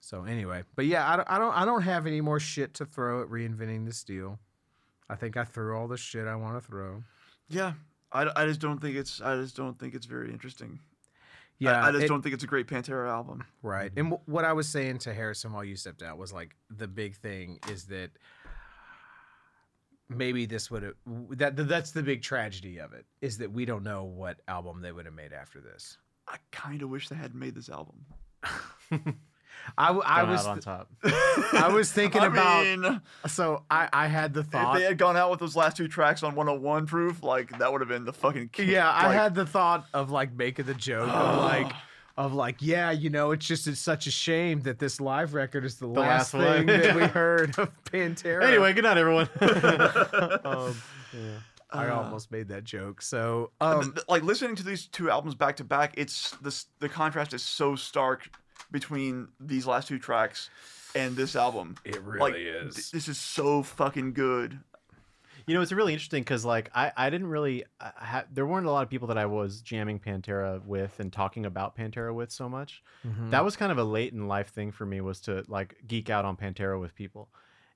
so 0.00 0.22
anyway 0.24 0.62
but 0.76 0.86
yeah 0.86 1.10
I 1.12 1.16
don't, 1.16 1.28
I 1.30 1.38
don't 1.38 1.52
i 1.54 1.64
don't 1.64 1.82
have 1.82 2.06
any 2.06 2.20
more 2.20 2.38
shit 2.38 2.74
to 2.74 2.84
throw 2.86 3.22
at 3.22 3.28
reinventing 3.28 3.84
the 3.84 3.92
steel 3.92 4.38
i 5.10 5.16
think 5.16 5.36
i 5.36 5.42
threw 5.44 5.76
all 5.76 5.88
the 5.88 5.96
shit 5.96 6.28
i 6.28 6.36
want 6.36 6.62
to 6.62 6.66
throw 6.66 7.02
Yeah. 7.48 7.72
I, 8.12 8.30
I 8.36 8.46
just 8.46 8.60
don't 8.60 8.78
think 8.80 8.96
it's 8.96 9.20
I 9.20 9.34
just 9.36 9.56
don't 9.56 9.78
think 9.78 9.94
it's 9.94 10.06
very 10.06 10.30
interesting. 10.30 10.78
Yeah 11.58 11.82
I, 11.84 11.88
I 11.88 11.92
just 11.92 12.04
it- 12.04 12.08
don't 12.08 12.22
think 12.22 12.34
it's 12.34 12.44
a 12.44 12.48
great 12.48 12.66
Pantera 12.66 13.08
album. 13.08 13.44
right 13.62 13.90
and 13.96 14.10
w- 14.10 14.22
what 14.26 14.44
i 14.44 14.52
was 14.52 14.68
saying 14.68 14.98
to 15.00 15.12
harrison 15.14 15.52
while 15.52 15.64
you 15.64 15.76
stepped 15.76 16.02
out 16.02 16.18
was 16.18 16.32
like 16.32 16.54
the 16.70 16.86
big 16.88 17.14
thing 17.16 17.58
is 17.68 17.86
that 17.86 18.10
maybe 20.08 20.46
this 20.46 20.70
would 20.70 20.82
have 20.82 20.94
that 21.30 21.56
that's 21.68 21.90
the 21.90 22.02
big 22.02 22.22
tragedy 22.22 22.78
of 22.78 22.92
it 22.92 23.04
is 23.20 23.38
that 23.38 23.52
we 23.52 23.64
don't 23.64 23.82
know 23.82 24.04
what 24.04 24.40
album 24.48 24.80
they 24.80 24.92
would 24.92 25.04
have 25.04 25.14
made 25.14 25.32
after 25.32 25.60
this 25.60 25.98
I 26.30 26.36
kind 26.52 26.82
of 26.82 26.90
wish 26.90 27.08
they 27.08 27.16
hadn't 27.16 27.40
made 27.40 27.54
this 27.54 27.70
album. 27.70 28.04
i, 29.76 29.86
w- 29.88 30.02
I 30.06 30.20
Come 30.20 30.30
was 30.30 30.46
on 30.46 30.60
top. 30.60 30.88
I 31.04 31.70
was 31.72 31.92
thinking 31.92 32.22
I 32.22 32.26
about- 32.26 32.64
mean, 32.64 33.00
so 33.26 33.62
i 33.70 33.88
i 33.92 34.06
had 34.06 34.34
the 34.34 34.42
thought 34.42 34.58
if 34.60 34.66
thought 34.66 34.78
they 34.78 34.84
had 34.84 34.98
gone 34.98 35.16
out 35.16 35.30
with 35.30 35.40
those 35.40 35.54
last 35.56 35.76
two 35.76 35.88
tracks 35.88 36.22
on 36.22 36.34
101 36.34 36.86
proof, 36.86 37.22
like 37.22 37.56
that 37.58 37.70
would 37.70 37.80
have 37.80 37.88
been 37.88 38.04
the 38.04 38.12
fucking. 38.12 38.48
king- 38.48 38.68
Yeah, 38.70 38.90
I 38.90 39.06
like, 39.08 39.16
had 39.16 39.34
the 39.34 39.46
thought 39.46 39.86
of 39.94 40.10
like 40.10 40.32
making 40.34 40.66
the 40.66 40.74
joke 40.74 41.08
of 41.08 41.38
like 41.44 41.72
of 42.16 42.34
like, 42.34 42.56
yeah, 42.60 42.90
you 42.90 43.10
know, 43.10 43.30
it's 43.30 43.46
just 43.46 43.68
it's 43.68 43.78
such 43.78 44.08
a 44.08 44.10
shame 44.10 44.62
that 44.62 44.80
this 44.80 45.00
live 45.00 45.34
record 45.34 45.64
is 45.64 45.76
the, 45.76 45.86
last, 45.86 46.34
last 46.34 46.56
thing 46.56 46.66
that 46.66 46.96
we 46.96 47.02
heard 47.06 47.56
of 47.58 47.70
Pantera. 47.84 48.42
Anyway, 48.44 48.72
good 48.72 48.82
night, 48.82 48.98
everyone. 48.98 49.28
um, 50.44 50.74
yeah. 51.12 51.38
I 51.70 51.86
Uh, 51.88 51.94
almost 52.02 52.32
made 52.32 52.48
that 52.48 52.64
joke. 52.64 53.02
So, 53.02 53.50
um, 53.60 53.92
th- 53.92 54.06
like 54.08 54.22
listening 54.22 54.56
to 54.56 54.62
these 54.64 54.86
two 54.86 55.10
albums 55.10 55.34
back 55.34 55.56
to 55.56 55.64
back, 55.64 55.92
it's 55.96 56.30
this 56.42 56.66
the 56.80 56.88
contrast 56.88 57.34
is 57.34 57.42
so 57.42 57.76
stark 57.76 58.30
between 58.70 59.28
these 59.40 59.66
last 59.66 59.88
two 59.88 59.98
tracks 59.98 60.50
and 60.94 61.16
this 61.16 61.36
album. 61.36 61.76
it 61.84 62.04
like 62.06 62.34
th- 62.34 62.90
this 62.90 63.08
is 63.08 63.18
so 63.18 63.62
fucking 63.62 64.12
good. 64.12 64.58
You 65.46 65.54
know, 65.54 65.62
it's 65.62 65.72
really 65.72 65.94
interesting 65.94 66.22
because, 66.22 66.44
like, 66.44 66.70
I, 66.74 66.92
I 66.94 67.08
didn't 67.08 67.28
really, 67.28 67.64
I, 67.80 67.90
ha- 67.96 68.24
there 68.30 68.46
weren't 68.46 68.66
a 68.66 68.70
lot 68.70 68.82
of 68.82 68.90
people 68.90 69.08
that 69.08 69.16
I 69.16 69.24
was 69.24 69.62
jamming 69.62 69.98
Pantera 69.98 70.62
with 70.62 71.00
and 71.00 71.10
talking 71.10 71.46
about 71.46 71.74
Pantera 71.74 72.14
with 72.14 72.30
so 72.30 72.50
much. 72.50 72.82
Mm-hmm. 73.06 73.30
That 73.30 73.46
was 73.46 73.56
kind 73.56 73.72
of 73.72 73.78
a 73.78 73.84
late 73.84 74.12
in 74.12 74.28
life 74.28 74.48
thing 74.48 74.72
for 74.72 74.84
me 74.84 75.00
was 75.00 75.20
to 75.22 75.44
like 75.48 75.76
geek 75.86 76.10
out 76.10 76.26
on 76.26 76.36
Pantera 76.36 76.78
with 76.78 76.94
people. 76.94 77.30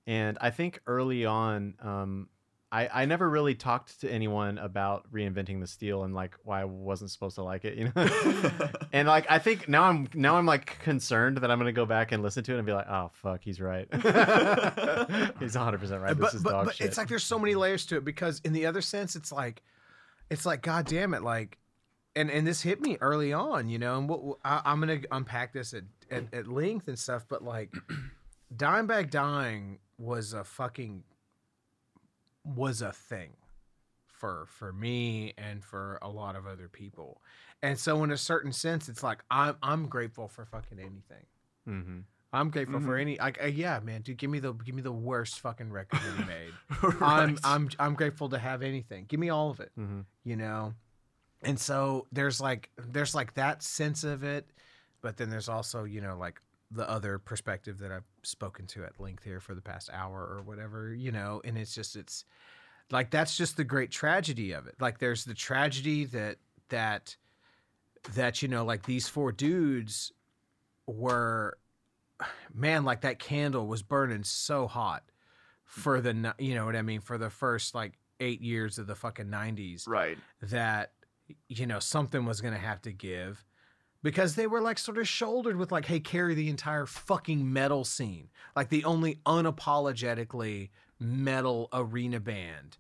And 0.07 0.37
I 0.41 0.51
think 0.51 0.81
early 0.87 1.25
on, 1.25 1.75
um, 1.81 2.29
I, 2.73 3.03
I 3.03 3.05
never 3.05 3.29
really 3.29 3.55
talked 3.55 4.01
to 4.01 4.11
anyone 4.11 4.57
about 4.57 5.05
reinventing 5.13 5.61
the 5.61 5.67
steel 5.67 6.05
and 6.05 6.15
like 6.15 6.35
why 6.43 6.63
I 6.63 6.65
wasn't 6.65 7.11
supposed 7.11 7.35
to 7.35 7.43
like 7.43 7.67
it, 7.67 7.77
you 7.77 7.93
know. 7.95 8.71
and 8.95 9.07
like 9.07 9.27
I 9.31 9.39
think 9.39 9.69
now 9.69 9.83
I'm 9.83 10.09
now 10.15 10.37
I'm 10.37 10.47
like 10.47 10.79
concerned 10.79 11.37
that 11.39 11.51
I'm 11.51 11.59
gonna 11.59 11.73
go 11.73 11.85
back 11.85 12.13
and 12.13 12.23
listen 12.23 12.43
to 12.45 12.55
it 12.55 12.57
and 12.57 12.65
be 12.65 12.73
like, 12.73 12.89
oh 12.89 13.11
fuck, 13.13 13.43
he's 13.45 13.61
right. 13.61 13.87
he's 15.39 15.55
100 15.55 15.81
percent 15.81 16.01
right. 16.01 16.17
This 16.17 16.33
is 16.33 16.43
but, 16.43 16.51
dog 16.51 16.65
but 16.65 16.77
shit. 16.77 16.87
it's 16.87 16.97
like 16.97 17.09
there's 17.09 17.25
so 17.25 17.39
many 17.39 17.55
layers 17.55 17.85
to 17.87 17.99
it 17.99 18.07
because 18.07 18.41
in 18.43 18.55
the 18.55 18.65
other 18.65 18.81
sense, 18.81 19.17
it's 19.17 19.31
like, 19.31 19.63
it's 20.31 20.47
like, 20.47 20.63
god 20.63 20.87
damn 20.87 21.13
it, 21.13 21.23
like, 21.23 21.59
and 22.17 22.31
and 22.31 22.47
this 22.47 22.63
hit 22.63 22.81
me 22.81 22.97
early 23.03 23.35
on, 23.35 23.69
you 23.69 23.79
know, 23.79 23.99
and 23.99 24.09
what 24.09 24.39
I, 24.47 24.63
I'm 24.65 24.81
gonna 24.81 25.01
unpack 25.11 25.53
this 25.53 25.75
at, 25.75 25.85
at 26.11 26.33
at 26.33 26.49
length 26.49 26.89
and 26.89 26.99
stuff, 26.99 27.27
but 27.29 27.45
like, 27.45 27.75
Dimebag 28.57 29.11
dying 29.11 29.79
was 29.99 30.33
a 30.33 30.43
fucking 30.43 31.05
was 32.45 32.83
a 32.83 32.93
thing 32.93 33.35
for 34.07 34.47
for 34.49 34.73
me 34.73 35.33
and 35.37 35.65
for 35.65 35.99
a 36.01 36.09
lot 36.09 36.37
of 36.37 36.47
other 36.47 36.69
people, 36.69 37.21
and 37.63 37.79
so 37.79 38.03
in 38.05 38.11
a 38.11 38.17
certain 38.17 38.53
sense, 38.53 38.89
it's 38.89 39.03
like 39.03 39.23
I'm 39.31 39.57
I'm 39.63 39.87
grateful 39.89 40.29
for 40.29 40.45
fucking 40.45 40.79
anything. 40.79 41.27
hmm 41.65 42.01
I'm 42.35 42.49
grateful 42.49 42.81
for 42.81 42.97
Mhm. 42.97 43.01
any 43.01 43.19
like 43.19 43.43
uh, 43.43 43.47
yeah, 43.47 43.79
man, 43.81 44.01
dude, 44.03 44.17
give 44.17 44.31
me 44.31 44.39
the 44.39 44.53
give 44.55 44.75
me 44.75 44.81
the 44.83 44.93
worst 44.93 45.41
fucking 45.41 45.71
record 45.71 46.01
that 46.01 46.19
you 46.19 46.25
made. 46.27 46.53
I'm 47.03 47.39
I'm 47.45 47.69
I'm 47.79 47.95
grateful 47.95 48.29
to 48.31 48.39
have 48.39 48.63
anything. 48.63 49.05
Give 49.07 49.21
me 49.21 49.29
all 49.29 49.51
of 49.51 49.61
it, 49.61 49.73
hmm 49.75 50.01
you 50.25 50.37
know. 50.37 50.75
And 51.45 51.59
so 51.59 52.07
there's 52.13 52.41
like 52.41 52.71
there's 52.79 53.15
like 53.15 53.35
that 53.35 53.63
sense 53.65 54.05
of 54.05 54.23
it, 54.23 54.49
but 55.01 55.17
then 55.17 55.29
there's 55.29 55.49
also, 55.49 55.83
you 55.85 56.01
know, 56.01 56.17
like 56.17 56.41
the 56.71 56.89
other 56.89 57.19
perspective 57.19 57.79
that 57.81 57.91
I've 57.91 58.07
spoken 58.23 58.67
to 58.69 58.85
at 58.85 59.01
length 59.01 59.25
here 59.25 59.41
for 59.41 59.55
the 59.55 59.61
past 59.61 59.91
hour 59.93 60.21
or 60.21 60.43
whatever, 60.43 60.95
you 60.95 61.13
know, 61.13 61.41
and 61.45 61.59
it's 61.59 61.75
just 61.75 61.97
it's 61.97 62.25
like 62.91 63.11
that's 63.11 63.37
just 63.37 63.57
the 63.57 63.65
great 63.65 63.91
tragedy 63.91 64.53
of 64.53 64.67
it. 64.67 64.75
Like 64.81 64.99
there's 64.99 65.25
the 65.25 65.35
tragedy 65.35 66.05
that 66.07 66.37
that 66.69 67.17
that 68.15 68.43
you 68.43 68.49
know 68.49 68.65
like 68.65 68.85
these 68.85 69.09
four 69.09 69.33
dudes 69.33 70.13
were 70.87 71.57
man 72.53 72.85
like 72.85 73.03
that 73.03 73.19
candle 73.19 73.67
was 73.67 73.83
burning 73.83 74.25
so 74.25 74.67
hot 74.67 75.05
for 75.65 76.01
the 76.01 76.35
you 76.39 76.55
know 76.55 76.65
what 76.65 76.77
I 76.77 76.83
mean 76.83 77.01
for 77.01 77.19
the 77.19 77.31
first 77.31 77.75
like 77.75 77.93
8 78.21 78.41
years 78.41 78.79
of 78.79 78.87
the 78.87 78.95
fucking 78.95 79.27
90s 79.27 79.89
right. 79.89 80.19
that 80.43 80.93
you 81.49 81.67
know 81.67 81.79
something 81.79 82.25
was 82.25 82.41
going 82.41 82.55
to 82.55 82.61
have 82.61 82.83
to 82.83 82.93
give 82.93 83.45
because 84.03 84.35
they 84.35 84.47
were 84.47 84.61
like 84.61 84.79
sort 84.79 84.99
of 84.99 85.09
shouldered 85.09 85.57
with 85.57 85.73
like 85.73 85.87
hey 85.87 86.01
carry 86.01 86.35
the 86.35 86.49
entire 86.49 86.87
fucking 86.87 87.53
metal 87.53 87.85
scene. 87.85 88.29
Like 88.55 88.69
the 88.69 88.85
only 88.85 89.21
unapologetically 89.27 90.71
metal 90.99 91.69
arena 91.73 92.21
band 92.21 92.79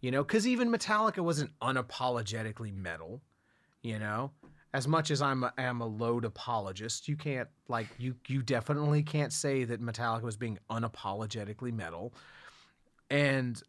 you 0.00 0.10
know? 0.10 0.24
Cuz 0.24 0.46
even 0.46 0.70
Metallica 0.70 1.18
wasn't 1.18 1.58
unapologetically 1.60 2.74
metal 2.74 3.22
you 3.82 3.98
know? 3.98 4.32
As 4.74 4.86
much 4.86 5.10
as 5.10 5.22
I'm 5.22 5.44
a, 5.44 5.54
am 5.56 5.80
a 5.80 5.86
load 5.86 6.24
apologist 6.24 7.08
you 7.08 7.16
can't 7.16 7.48
like 7.68 7.88
you 7.98 8.16
you 8.28 8.42
definitely 8.42 9.02
can't 9.02 9.32
say 9.32 9.64
that 9.64 9.80
Metallica 9.80 10.22
was 10.22 10.36
being 10.36 10.58
unapologetically 10.70 11.72
metal. 11.72 12.14
And 13.10 13.62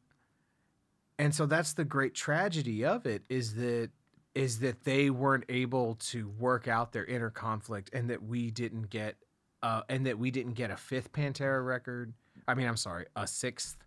and 1.19 1.33
so 1.33 1.45
that's 1.45 1.73
the 1.73 1.85
great 1.85 2.13
tragedy 2.13 2.85
of 2.85 3.05
it 3.05 3.23
is 3.29 3.55
that 3.55 3.89
is 4.37 4.59
that 4.59 4.83
they 4.83 5.09
weren't 5.09 5.45
able 5.49 5.95
to 5.95 6.29
work 6.29 6.67
out 6.67 6.91
their 6.93 7.05
inner 7.05 7.29
conflict 7.29 7.89
and 7.93 8.09
that 8.09 8.23
we 8.23 8.51
didn't 8.51 8.89
get 8.89 9.15
uh 9.63 9.81
and 9.89 10.05
that 10.05 10.17
we 10.19 10.29
didn't 10.31 10.53
get 10.53 10.69
a 10.71 10.77
fifth 10.77 11.11
Pantera 11.11 11.65
record. 11.65 12.13
I 12.47 12.53
mean, 12.53 12.67
I'm 12.67 12.77
sorry, 12.77 13.05
a 13.15 13.25
sixth 13.27 13.77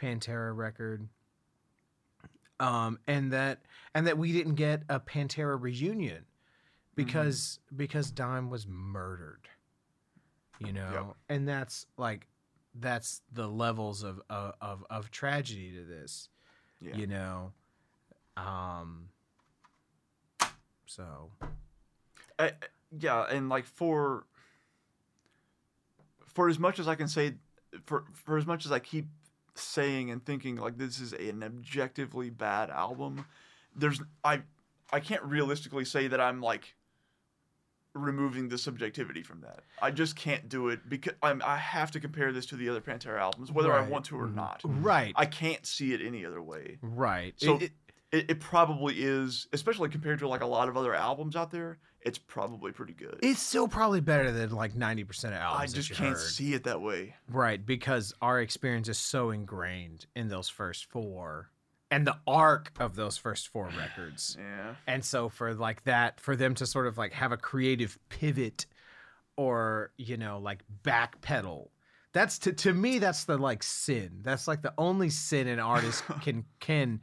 Pantera 0.00 0.54
record. 0.56 1.08
um, 2.60 2.98
and 3.06 3.32
that 3.32 3.62
and 3.94 4.06
that 4.06 4.18
we 4.18 4.32
didn't 4.32 4.54
get 4.54 4.82
a 4.88 5.00
Pantera 5.00 5.60
reunion 5.60 6.24
because 6.94 7.58
because 7.74 8.10
Dime 8.10 8.50
was 8.50 8.66
murdered, 8.68 9.48
you 10.58 10.72
know, 10.72 11.16
and 11.28 11.48
that's 11.48 11.86
like 11.96 12.26
that's 12.74 13.22
the 13.32 13.48
levels 13.48 14.02
of 14.02 14.20
of 14.30 14.54
of, 14.60 14.84
of 14.90 15.10
tragedy 15.10 15.72
to 15.72 15.84
this, 15.84 16.28
Yeah. 16.80 16.96
you 16.96 17.06
know, 17.06 17.52
um. 18.36 19.08
So 20.94 21.30
I, 22.38 22.52
yeah, 22.96 23.24
and 23.28 23.48
like 23.48 23.66
for 23.66 24.26
for 26.26 26.48
as 26.48 26.58
much 26.58 26.78
as 26.78 26.86
I 26.86 26.94
can 26.94 27.08
say, 27.08 27.34
for 27.84 28.04
for 28.12 28.38
as 28.38 28.46
much 28.46 28.64
as 28.64 28.72
I 28.72 28.78
keep 28.78 29.06
saying 29.56 30.10
and 30.10 30.24
thinking 30.24 30.56
like 30.56 30.78
this 30.78 31.00
is 31.00 31.12
an 31.12 31.42
objectively 31.42 32.30
bad 32.30 32.70
album, 32.70 33.26
there's 33.74 34.00
I 34.22 34.42
I 34.92 35.00
can't 35.00 35.22
realistically 35.24 35.84
say 35.84 36.06
that 36.08 36.20
I'm 36.20 36.40
like 36.40 36.74
removing 37.94 38.48
the 38.48 38.58
subjectivity 38.58 39.22
from 39.22 39.40
that. 39.40 39.60
I 39.80 39.90
just 39.90 40.16
can't 40.16 40.48
do 40.48 40.68
it 40.68 40.88
because 40.88 41.14
I'm 41.22 41.42
I 41.44 41.56
have 41.56 41.90
to 41.92 42.00
compare 42.00 42.32
this 42.32 42.46
to 42.46 42.56
the 42.56 42.68
other 42.68 42.80
Pantera 42.80 43.18
albums, 43.20 43.50
whether 43.50 43.72
I 43.72 43.82
want 43.88 44.04
to 44.06 44.16
or 44.16 44.26
mm-hmm. 44.26 44.36
not. 44.36 44.60
right, 44.64 45.12
I 45.16 45.26
can't 45.26 45.66
see 45.66 45.92
it 45.92 46.00
any 46.00 46.24
other 46.24 46.42
way. 46.42 46.78
right. 46.82 47.34
So 47.36 47.56
It- 47.56 47.62
it- 47.62 47.72
it, 48.14 48.30
it 48.30 48.40
probably 48.40 48.94
is, 49.02 49.48
especially 49.52 49.88
compared 49.88 50.20
to 50.20 50.28
like 50.28 50.42
a 50.42 50.46
lot 50.46 50.68
of 50.68 50.76
other 50.76 50.94
albums 50.94 51.36
out 51.36 51.50
there. 51.50 51.78
It's 52.00 52.18
probably 52.18 52.70
pretty 52.70 52.92
good. 52.92 53.18
it's 53.22 53.40
still 53.40 53.66
probably 53.66 54.02
better 54.02 54.30
than 54.30 54.50
like 54.50 54.74
ninety 54.74 55.04
percent 55.04 55.34
of 55.34 55.40
I 55.40 55.44
albums. 55.44 55.72
that 55.72 55.76
just 55.76 55.92
can't 55.92 56.10
heard. 56.10 56.18
see 56.18 56.52
it 56.54 56.64
that 56.64 56.80
way. 56.82 57.14
Right, 57.30 57.64
because 57.64 58.12
our 58.20 58.40
experience 58.40 58.88
is 58.88 58.98
so 58.98 59.30
ingrained 59.30 60.06
in 60.14 60.28
those 60.28 60.48
first 60.50 60.84
four 60.84 61.50
and 61.90 62.06
the 62.06 62.16
arc 62.26 62.72
of 62.78 62.94
those 62.96 63.16
first 63.16 63.48
four 63.48 63.70
records. 63.78 64.36
Yeah. 64.38 64.74
And 64.86 65.04
so 65.04 65.28
for 65.28 65.54
like 65.54 65.84
that, 65.84 66.20
for 66.20 66.36
them 66.36 66.54
to 66.56 66.66
sort 66.66 66.86
of 66.88 66.98
like 66.98 67.12
have 67.12 67.32
a 67.32 67.36
creative 67.36 67.98
pivot 68.10 68.66
or, 69.36 69.90
you 69.96 70.16
know, 70.16 70.38
like 70.38 70.62
backpedal. 70.82 71.68
That's 72.12 72.38
to 72.40 72.52
to 72.52 72.72
me 72.72 72.98
that's 72.98 73.24
the 73.24 73.38
like 73.38 73.62
sin. 73.62 74.20
That's 74.22 74.46
like 74.46 74.62
the 74.62 74.74
only 74.78 75.08
sin 75.10 75.48
an 75.48 75.58
artist 75.58 76.04
can 76.22 76.44
can 76.60 77.00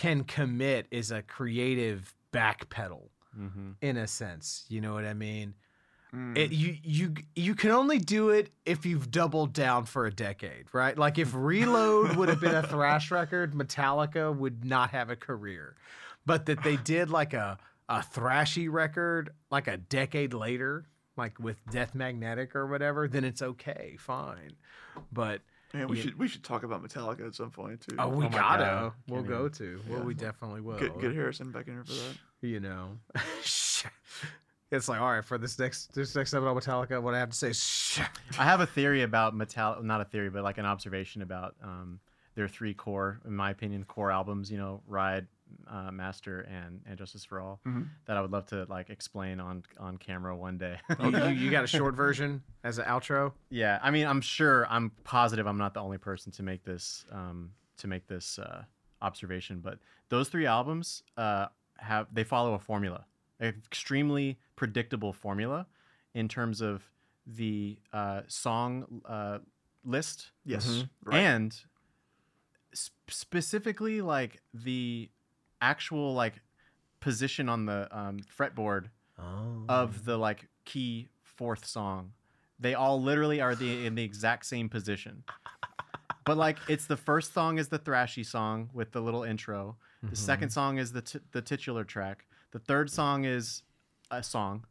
can 0.00 0.24
commit 0.24 0.86
is 0.90 1.10
a 1.12 1.22
creative 1.22 2.14
backpedal 2.32 3.08
Mm-hmm. 3.38 3.70
in 3.80 3.96
a 3.96 4.08
sense. 4.08 4.64
You 4.68 4.80
know 4.80 4.92
what 4.92 5.04
I 5.04 5.14
mean? 5.14 5.54
Mm. 6.12 6.36
it, 6.36 6.50
you 6.50 6.76
you 6.82 7.14
you 7.36 7.54
can 7.54 7.70
only 7.70 7.98
do 8.00 8.30
it 8.30 8.50
if 8.66 8.84
you've 8.84 9.12
doubled 9.12 9.52
down 9.52 9.84
for 9.84 10.04
a 10.06 10.10
decade, 10.12 10.64
right? 10.72 10.98
Like 10.98 11.16
if 11.18 11.32
Reload 11.32 12.16
would 12.16 12.28
have 12.28 12.40
been 12.40 12.56
a 12.56 12.66
thrash 12.66 13.10
record, 13.20 13.54
Metallica 13.54 14.36
would 14.36 14.64
not 14.64 14.90
have 14.90 15.10
a 15.10 15.14
career. 15.14 15.76
But 16.26 16.46
that 16.46 16.64
they 16.64 16.76
did 16.76 17.10
like 17.10 17.32
a 17.32 17.56
a 17.88 17.98
thrashy 18.00 18.68
record 18.68 19.30
like 19.52 19.68
a 19.68 19.76
decade 19.76 20.34
later, 20.34 20.86
like 21.16 21.38
with 21.38 21.58
Death 21.70 21.94
Magnetic 21.94 22.56
or 22.56 22.66
whatever, 22.66 23.06
then 23.06 23.22
it's 23.24 23.42
okay, 23.42 23.94
fine. 23.96 24.56
But 25.12 25.42
Man, 25.72 25.86
we 25.88 25.96
Yeah. 25.98 26.02
should 26.02 26.18
we 26.18 26.26
should 26.28 26.42
talk 26.42 26.62
about 26.64 26.82
Metallica 26.82 27.26
at 27.26 27.34
some 27.34 27.50
point 27.50 27.80
too. 27.80 27.96
oh, 27.98 28.08
we 28.08 28.24
my 28.24 28.30
gotta. 28.30 28.64
God. 28.64 28.92
We'll 29.08 29.20
Can't 29.22 29.28
go 29.28 29.48
to. 29.48 29.80
Well, 29.88 29.98
Yeah. 30.00 30.04
we 30.04 30.14
definitely 30.14 30.60
will. 30.62 30.78
get 30.78 31.00
get 31.00 31.12
Harrison 31.14 31.52
back 31.52 31.68
in 31.68 31.74
here 31.74 31.84
for 31.84 31.92
that. 31.92 32.16
you 32.42 32.58
know. 32.60 32.98
it's 34.72 34.88
like, 34.88 35.00
all 35.00 35.10
right, 35.12 35.24
for 35.24 35.38
this 35.38 35.58
next 35.58 35.94
this 35.94 36.14
next 36.14 36.32
episode 36.34 36.48
on 36.48 36.56
Metallica, 36.56 37.02
what 37.02 37.14
I 37.14 37.18
have 37.18 37.30
to 37.30 37.36
say 37.36 37.50
is 37.50 37.98
I 38.38 38.44
have 38.44 38.60
a 38.60 38.66
theory 38.66 39.02
about 39.02 39.34
Metal, 39.34 39.82
not 39.82 40.00
a 40.00 40.04
theory, 40.04 40.30
but 40.30 40.42
like 40.42 40.58
an 40.58 40.66
observation 40.66 41.22
about 41.22 41.54
um, 41.62 42.00
their 42.34 42.48
three 42.48 42.74
core, 42.74 43.20
in 43.26 43.34
my 43.34 43.50
opinion, 43.50 43.84
core 43.84 44.10
albums. 44.10 44.50
You 44.50 44.58
know, 44.58 44.82
Ride, 44.86 45.26
uh, 45.68 45.90
Master, 45.90 46.40
and 46.42 46.80
and 46.86 46.98
Justice 46.98 47.24
for 47.24 47.40
All. 47.40 47.60
Mhm. 47.66 47.88
That 48.06 48.16
I 48.16 48.20
would 48.20 48.30
love 48.30 48.46
to 48.46 48.64
like 48.68 48.90
explain 48.90 49.40
on 49.40 49.62
on 49.78 49.96
camera 49.98 50.36
one 50.36 50.58
day. 50.58 50.78
you, 51.02 51.10
you, 51.10 51.28
you 51.30 51.50
got 51.50 51.64
a 51.64 51.66
short 51.66 51.94
version 51.94 52.42
as 52.64 52.78
an 52.78 52.84
outro? 52.86 53.32
yeah, 53.50 53.78
I 53.82 53.90
mean, 53.90 54.06
I'm 54.06 54.20
sure, 54.20 54.66
I'm 54.68 54.90
positive, 55.04 55.46
I'm 55.46 55.58
not 55.58 55.74
the 55.74 55.80
only 55.80 55.98
person 55.98 56.32
to 56.32 56.42
make 56.42 56.64
this 56.64 57.04
um, 57.12 57.50
to 57.78 57.86
make 57.88 58.06
this 58.06 58.38
uh, 58.38 58.64
observation, 59.02 59.60
but 59.60 59.78
those 60.08 60.28
three 60.28 60.46
albums 60.46 61.02
uh, 61.16 61.46
have 61.78 62.06
they 62.12 62.24
follow 62.24 62.54
a 62.54 62.58
formula, 62.58 63.04
an 63.38 63.48
extremely 63.66 64.38
predictable 64.56 65.12
formula, 65.12 65.66
in 66.14 66.28
terms 66.28 66.60
of 66.60 66.82
the 67.26 67.78
uh, 67.92 68.22
song 68.26 69.00
uh, 69.06 69.38
list 69.84 70.32
Yes. 70.44 70.66
Mhm. 70.68 70.88
Right. 71.04 71.16
and 71.20 71.56
sp- 72.74 72.92
specifically 73.08 74.00
like 74.00 74.42
the 74.52 75.10
actual 75.60 76.14
like 76.14 76.34
position 77.00 77.48
on 77.48 77.66
the 77.66 77.88
um, 77.96 78.20
fretboard 78.38 78.86
Oh. 79.18 79.64
of 79.68 80.04
the 80.06 80.16
like 80.16 80.48
key 80.64 81.08
fourth 81.22 81.66
song. 81.66 82.12
They 82.58 82.72
all 82.74 83.02
literally 83.02 83.40
are 83.42 83.54
the 83.54 83.84
in 83.86 83.94
the 83.94 84.02
exact 84.02 84.46
same 84.46 84.68
position. 84.68 85.24
But 86.26 86.36
like 86.36 86.58
it's 86.68 86.86
the 86.86 86.98
first 86.98 87.32
song 87.34 87.58
is 87.58 87.68
the 87.68 87.78
thrashy 87.78 88.24
song 88.24 88.70
with 88.74 88.92
the 88.92 89.00
little 89.00 89.24
intro. 89.24 89.76
The 90.02 90.14
second 90.14 90.50
song 90.50 90.78
is 90.78 90.92
the 90.92 91.00
t- 91.02 91.18
the 91.32 91.42
titular 91.42 91.82
track. 91.82 92.26
The 92.52 92.58
third 92.58 92.90
song 92.90 93.24
is 93.24 93.62
a 94.10 94.22
song. 94.22 94.64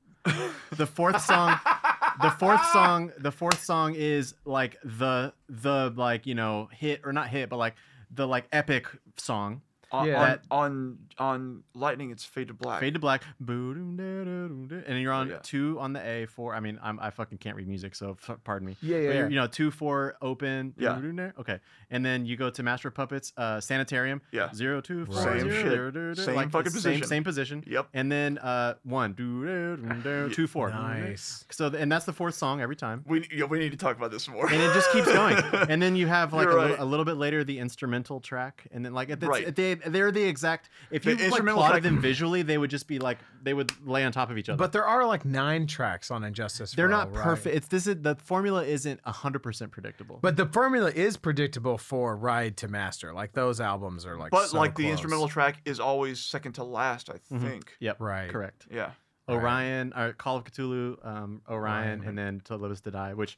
The 0.78 0.86
fourth 0.86 1.20
song 1.22 1.60
the 2.22 2.30
fourth 2.30 2.64
song 2.72 3.12
the 3.18 3.32
fourth 3.32 3.62
song 3.64 3.96
is 3.96 4.36
like 4.46 4.78
the 4.84 5.34
the 5.50 5.92
like 5.98 6.28
you 6.28 6.36
know 6.36 6.70
hit 6.72 7.02
or 7.04 7.12
not 7.14 7.28
hit 7.30 7.50
but 7.50 7.58
like 7.58 7.76
the 8.12 8.28
like 8.28 8.46
epic 8.52 8.86
song 9.18 9.62
on, 9.92 10.08
Yeah. 10.08 10.20
on, 10.22 10.28
That- 10.28 10.42
on 10.52 10.98
on 11.18 11.64
Lightning, 11.74 12.12
it's 12.12 12.24
Fade 12.24 12.48
to 12.48 12.54
Black. 12.54 12.80
fade 12.80 12.94
to 12.94 13.00
black 13.00 13.24
and 13.48 15.02
you're 15.02 15.12
on 15.12 15.30
yeah. 15.30 15.40
two 15.44 15.78
on 15.80 15.94
the 15.94 16.02
a 16.06 16.26
four 16.28 16.56
i 16.56 16.60
mean 16.60 16.80
I'm, 16.82 17.00
i 17.00 17.10
fucking 17.10 17.38
can't 17.40 17.56
read 17.58 17.68
music 17.68 17.96
so 17.96 18.18
f- 18.28 18.38
pardon 18.44 18.68
me 18.68 18.78
Yeah, 18.82 18.98
yeah, 18.98 19.02
you're- 19.04 19.16
yeah. 19.18 19.28
you 19.28 19.36
know 19.36 19.48
two 19.48 19.72
four 19.72 20.16
open 20.22 20.74
Yeah. 20.78 21.00
okay 21.40 21.60
and 21.92 22.06
then 22.06 22.26
you 22.26 22.38
go 22.38 22.50
to 22.50 22.64
master 22.64 22.90
puppets 22.92 23.34
uh 23.38 23.60
sanitarium 23.60 24.22
Yeah. 24.32 24.54
zero 24.54 24.82
two 24.82 25.06
four 25.06 25.16
Same 25.16 25.40
zero, 25.42 25.52
shit. 25.54 25.70
doo-doo-doo, 25.72 26.16
Same 26.24 26.36
like, 26.36 26.52
fucking 26.52 26.72
position. 26.72 27.08
same 27.08 27.24
position 27.24 27.64
Yep. 27.68 27.88
and 27.94 28.12
then 28.12 28.38
uh 28.38 28.76
one 28.84 29.14
two 29.16 30.48
four 30.48 30.70
Nice. 30.70 31.46
so 31.52 31.70
th- 31.70 31.82
and 31.82 31.92
that's 31.92 32.06
the 32.06 32.14
fourth 32.14 32.36
song 32.36 32.62
every 32.62 32.76
time 32.76 33.04
We 33.06 33.28
yeah, 33.34 33.46
we 33.46 33.60
need 33.60 33.72
to 33.72 33.78
talk 33.78 33.98
about 33.98 34.12
this 34.12 34.28
more. 34.30 34.48
and 34.50 34.62
it 34.62 34.74
just 34.74 34.92
keeps 34.92 35.08
going. 35.12 35.38
And 35.70 35.82
then 35.82 35.96
you 35.96 36.08
have 36.08 36.34
like 36.34 36.48
a, 36.48 36.52
You're 36.52 36.62
little, 36.62 36.84
a 36.84 36.86
little 36.86 37.06
bit 37.06 37.16
later 37.18 37.44
the 37.44 37.60
instrumental 37.60 38.20
track, 38.20 38.66
and 38.72 38.84
then 38.86 38.94
like 38.94 39.10
it's, 39.10 39.24
Right. 39.24 39.54
they 39.56 39.74
they're 39.88 40.12
the 40.12 40.24
exact. 40.24 40.70
If 40.92 41.06
you 41.06 41.16
like 41.16 41.44
plotted 41.44 41.56
track- 41.72 41.84
them 41.84 42.00
visually, 42.02 42.42
they 42.42 42.58
would 42.58 42.70
just 42.70 42.88
be 42.88 43.00
like 43.00 43.18
they 43.42 43.54
would 43.54 43.72
lay 43.88 44.04
on 44.04 44.12
top 44.12 44.30
of 44.30 44.38
each 44.38 44.50
other. 44.50 44.58
But 44.58 44.72
there 44.72 44.86
are 44.86 45.06
like 45.06 45.26
nine 45.26 45.68
tracks 45.68 46.12
on 46.12 46.24
And 46.24 46.36
Justice. 46.36 46.72
they're 46.74 46.88
for 46.88 46.92
not 46.92 47.08
All, 47.10 47.14
right? 47.16 47.24
perfect. 47.24 47.56
It's 47.56 47.68
this 47.68 47.88
is 47.88 48.02
the 48.02 48.16
formula 48.16 48.64
isn't 48.64 49.00
hundred 49.06 49.40
percent 49.40 49.72
predictable. 49.72 50.20
But 50.22 50.38
the 50.38 50.46
formula 50.46 50.92
is 50.92 51.18
predictable 51.18 51.78
for 51.78 52.16
Ride 52.16 52.58
to 52.58 52.68
Master. 52.68 53.14
Like 53.14 53.34
those 53.34 53.60
albums 53.62 54.06
are 54.06 54.18
like. 54.18 54.32
but 54.32 54.48
so 54.48 54.58
like 54.58 54.76
the 54.76 54.90
instrumental 54.90 55.28
track 55.28 55.62
is 55.66 55.80
always 55.80 56.20
second 56.20 56.54
to 56.54 56.64
last, 56.64 57.10
I 57.10 57.20
Mhm. 57.34 57.42
think. 57.42 57.78
yep, 57.80 57.98
Right. 58.00 58.30
correct. 58.30 58.68
Yeah. 58.72 58.92
Right. 59.28 59.36
Orion, 59.38 59.94
or 59.96 60.14
Call 60.14 60.38
of 60.38 60.44
Ktulu, 60.44 61.06
um, 61.06 61.44
Orion, 61.48 62.00
Orion. 62.00 62.04
and 62.08 62.18
then 62.18 62.42
To 62.46 62.56
Live 62.56 62.72
Is 62.72 62.82
to 62.82 62.90
Die, 62.90 63.14
which 63.14 63.38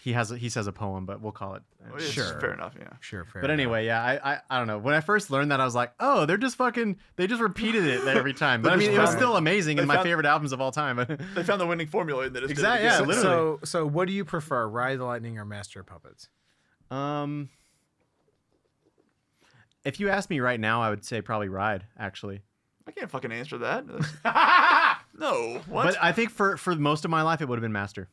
he 0.00 0.12
has 0.12 0.30
a, 0.30 0.36
he 0.38 0.48
says 0.48 0.66
a 0.66 0.72
poem, 0.72 1.06
but 1.06 1.20
we'll 1.20 1.32
call 1.32 1.54
it. 1.54 1.62
uh, 1.92 1.98
Sure. 1.98 2.38
Fair 2.40 2.52
enough. 2.54 2.74
Yeah. 2.78 2.88
Sure, 3.00 3.24
fair. 3.24 3.42
But 3.42 3.50
enough. 3.50 3.60
anyway, 3.60 3.86
yeah, 3.86 4.00
I, 4.02 4.34
I 4.34 4.40
I 4.48 4.58
don't 4.58 4.66
know. 4.68 4.78
When 4.78 4.94
I 4.94 5.00
first 5.00 5.30
learned 5.30 5.50
that, 5.50 5.60
I 5.60 5.64
was 5.64 5.74
like, 5.74 5.92
oh, 5.98 6.24
they're 6.26 6.36
just 6.36 6.56
fucking. 6.56 6.96
They 7.16 7.26
just 7.26 7.40
repeated 7.42 7.84
it 7.84 8.06
every 8.06 8.32
time. 8.34 8.62
But 8.68 8.72
I 8.72 8.76
mean, 8.76 8.92
it 8.92 8.98
was 8.98 9.10
still 9.12 9.36
amazing 9.36 9.76
they 9.76 9.82
and 9.82 9.88
my 9.88 9.94
found- 9.96 10.04
favorite 10.06 10.26
albums 10.26 10.52
of 10.52 10.60
all 10.60 10.70
time. 10.72 10.98
They 11.34 11.42
found 11.42 11.60
the 11.60 11.66
winning 11.66 11.86
formula 11.88 12.26
in 12.26 12.32
that. 12.34 12.44
Exactly. 12.44 12.52
Exact- 12.52 12.82
yeah, 12.82 12.90
yeah, 12.90 12.96
so, 12.98 13.04
literally. 13.04 13.58
so, 13.60 13.60
so 13.64 13.86
what 13.86 14.06
do 14.08 14.14
you 14.14 14.24
prefer, 14.24 14.68
Ride 14.68 14.98
the 15.00 15.04
Lightning 15.04 15.38
or 15.38 15.44
Master 15.44 15.80
of 15.80 15.86
Puppets? 15.86 16.28
um, 16.90 17.48
if 19.84 20.00
you 20.00 20.08
ask 20.10 20.28
me 20.30 20.40
right 20.40 20.60
now, 20.60 20.82
I 20.82 20.90
would 20.90 21.04
say 21.04 21.22
probably 21.22 21.48
Ride 21.48 21.84
actually. 21.98 22.42
I 22.86 22.90
can't 22.90 23.10
fucking 23.10 23.32
answer 23.32 23.58
that. 23.58 23.84
No. 25.18 25.60
What? 25.68 25.84
But 25.84 25.96
I 26.00 26.12
think 26.12 26.30
for 26.30 26.56
for 26.56 26.76
most 26.76 27.04
of 27.04 27.10
my 27.10 27.22
life, 27.22 27.40
it 27.40 27.48
would 27.48 27.56
have 27.56 27.62
been 27.62 27.72
Master. 27.72 28.08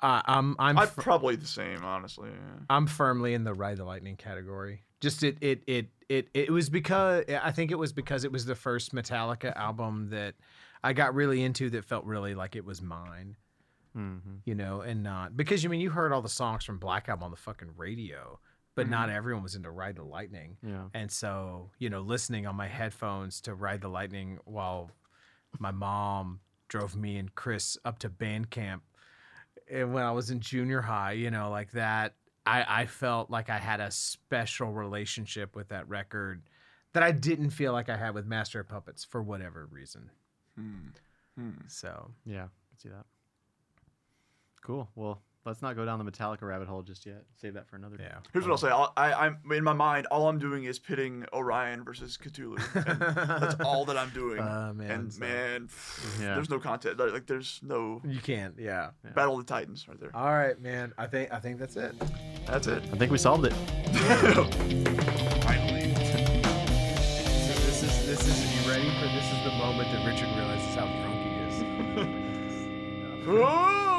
Uh, 0.00 0.20
I'm 0.26 0.56
I'm 0.58 0.78
I'm 0.78 0.88
fir- 0.88 1.02
probably 1.02 1.36
the 1.36 1.46
same, 1.46 1.84
honestly. 1.84 2.30
Yeah. 2.30 2.60
I'm 2.68 2.86
firmly 2.86 3.34
in 3.34 3.44
the 3.44 3.54
Ride 3.54 3.78
the 3.78 3.84
Lightning 3.84 4.16
category. 4.16 4.82
Just 5.00 5.22
it 5.22 5.38
it 5.40 5.62
it 5.66 5.86
it 6.08 6.28
it 6.34 6.50
was 6.50 6.68
because 6.68 7.24
I 7.42 7.52
think 7.52 7.70
it 7.70 7.78
was 7.78 7.92
because 7.92 8.24
it 8.24 8.32
was 8.32 8.44
the 8.44 8.54
first 8.54 8.94
Metallica 8.94 9.54
album 9.56 10.10
that 10.10 10.34
I 10.82 10.92
got 10.92 11.14
really 11.14 11.42
into 11.42 11.70
that 11.70 11.84
felt 11.84 12.04
really 12.04 12.34
like 12.34 12.56
it 12.56 12.64
was 12.64 12.82
mine, 12.82 13.36
Mm-hmm. 13.96 14.36
you 14.44 14.54
know, 14.54 14.80
and 14.80 15.02
not 15.02 15.36
because 15.36 15.62
you 15.62 15.70
mean 15.70 15.80
you 15.80 15.90
heard 15.90 16.12
all 16.12 16.20
the 16.22 16.28
songs 16.28 16.64
from 16.64 16.78
Black 16.78 17.08
Album 17.08 17.24
on 17.24 17.30
the 17.30 17.36
fucking 17.36 17.70
radio, 17.76 18.38
but 18.74 18.88
not 18.88 19.08
everyone 19.08 19.42
was 19.42 19.54
into 19.54 19.70
Ride 19.70 19.96
the 19.96 20.02
Lightning. 20.04 20.56
Yeah. 20.66 20.86
And 20.92 21.10
so, 21.12 21.70
you 21.78 21.88
know, 21.88 22.00
listening 22.00 22.44
on 22.46 22.56
my 22.56 22.66
headphones 22.66 23.40
to 23.42 23.54
Ride 23.54 23.80
the 23.82 23.88
Lightning 23.88 24.40
while 24.44 24.90
my 25.60 25.70
mom 25.70 26.40
drove 26.68 26.96
me 26.96 27.16
and 27.18 27.32
Chris 27.36 27.78
up 27.84 28.00
to 28.00 28.08
band 28.08 28.50
camp 28.50 28.82
and 28.82 28.93
when 29.70 30.02
I 30.02 30.12
was 30.12 30.30
in 30.30 30.40
junior 30.40 30.80
high, 30.80 31.12
you 31.12 31.30
know, 31.30 31.50
like 31.50 31.72
that, 31.72 32.14
I, 32.46 32.82
I 32.82 32.86
felt 32.86 33.30
like 33.30 33.48
I 33.48 33.58
had 33.58 33.80
a 33.80 33.90
special 33.90 34.72
relationship 34.72 35.56
with 35.56 35.68
that 35.68 35.88
record 35.88 36.42
that 36.92 37.02
I 37.02 37.12
didn't 37.12 37.50
feel 37.50 37.72
like 37.72 37.88
I 37.88 37.96
had 37.96 38.14
with 38.14 38.26
Master 38.26 38.60
of 38.60 38.68
Puppets 38.68 39.04
for 39.04 39.22
whatever 39.22 39.66
reason. 39.70 40.10
Hmm. 41.36 41.50
So 41.68 42.10
Yeah, 42.24 42.44
I 42.44 42.68
can 42.70 42.78
see 42.78 42.88
that. 42.90 43.06
Cool. 44.62 44.88
Well, 44.94 45.20
let's 45.44 45.60
not 45.62 45.76
go 45.76 45.84
down 45.84 45.98
the 46.02 46.10
Metallica 46.10 46.42
rabbit 46.42 46.68
hole 46.68 46.82
just 46.82 47.04
yet. 47.06 47.24
Save 47.40 47.54
that 47.54 47.68
for 47.68 47.76
another. 47.76 47.96
yeah. 48.00 48.18
Here's 48.32 48.44
what 48.44 48.52
I'll 48.52 48.58
say. 48.58 48.68
I'll, 48.68 48.92
I, 48.96 49.12
I'm 49.12 49.38
in 49.52 49.62
my 49.64 49.72
mind. 49.72 50.06
All 50.06 50.28
I'm 50.28 50.38
doing 50.38 50.64
is 50.64 50.78
pitting 50.78 51.24
Orion 51.32 51.84
versus 51.84 52.16
Ktulu. 52.16 52.58
And 52.86 53.00
that's 53.42 53.56
all 53.60 53.84
that 53.86 53.96
I'm 53.96 54.10
doing. 54.10 54.40
Uh, 54.40 54.72
man, 54.74 54.90
and 54.90 55.12
so- 55.12 55.20
man, 55.20 55.68
Yeah. 56.20 56.34
there's 56.34 56.50
no 56.50 56.58
content. 56.58 56.98
Like, 56.98 57.12
like, 57.12 57.26
there's 57.26 57.60
no 57.62 58.00
You 58.04 58.20
can't. 58.20 58.54
Yeah. 58.58 58.90
Battle 59.14 59.38
of 59.38 59.46
the 59.46 59.52
Titans 59.52 59.86
right 59.88 60.00
there. 60.00 60.10
All 60.14 60.32
right, 60.32 60.60
man. 60.60 60.92
I 60.98 61.06
think 61.06 61.32
I 61.32 61.38
think 61.40 61.58
that's 61.58 61.76
it. 61.76 61.94
That's 62.46 62.66
it. 62.66 62.82
I 62.92 62.96
think 62.96 63.12
we 63.12 63.18
solved 63.18 63.44
it. 63.46 63.52
Finally. 65.44 65.94
So 65.94 67.52
this 67.66 67.82
is 67.82 68.06
this 68.06 68.26
is 68.26 68.36
you 68.64 68.70
ready 68.70 68.88
for 68.98 69.06
this 69.06 69.24
is 69.32 69.44
the 69.44 69.52
moment 69.58 69.90
that 69.92 70.06
Richard 70.06 70.28
realizes 70.36 70.74
how 70.74 70.86
drunk 70.86 71.20
he 71.22 71.30
is. 71.46 71.54
Oh! 73.28 73.90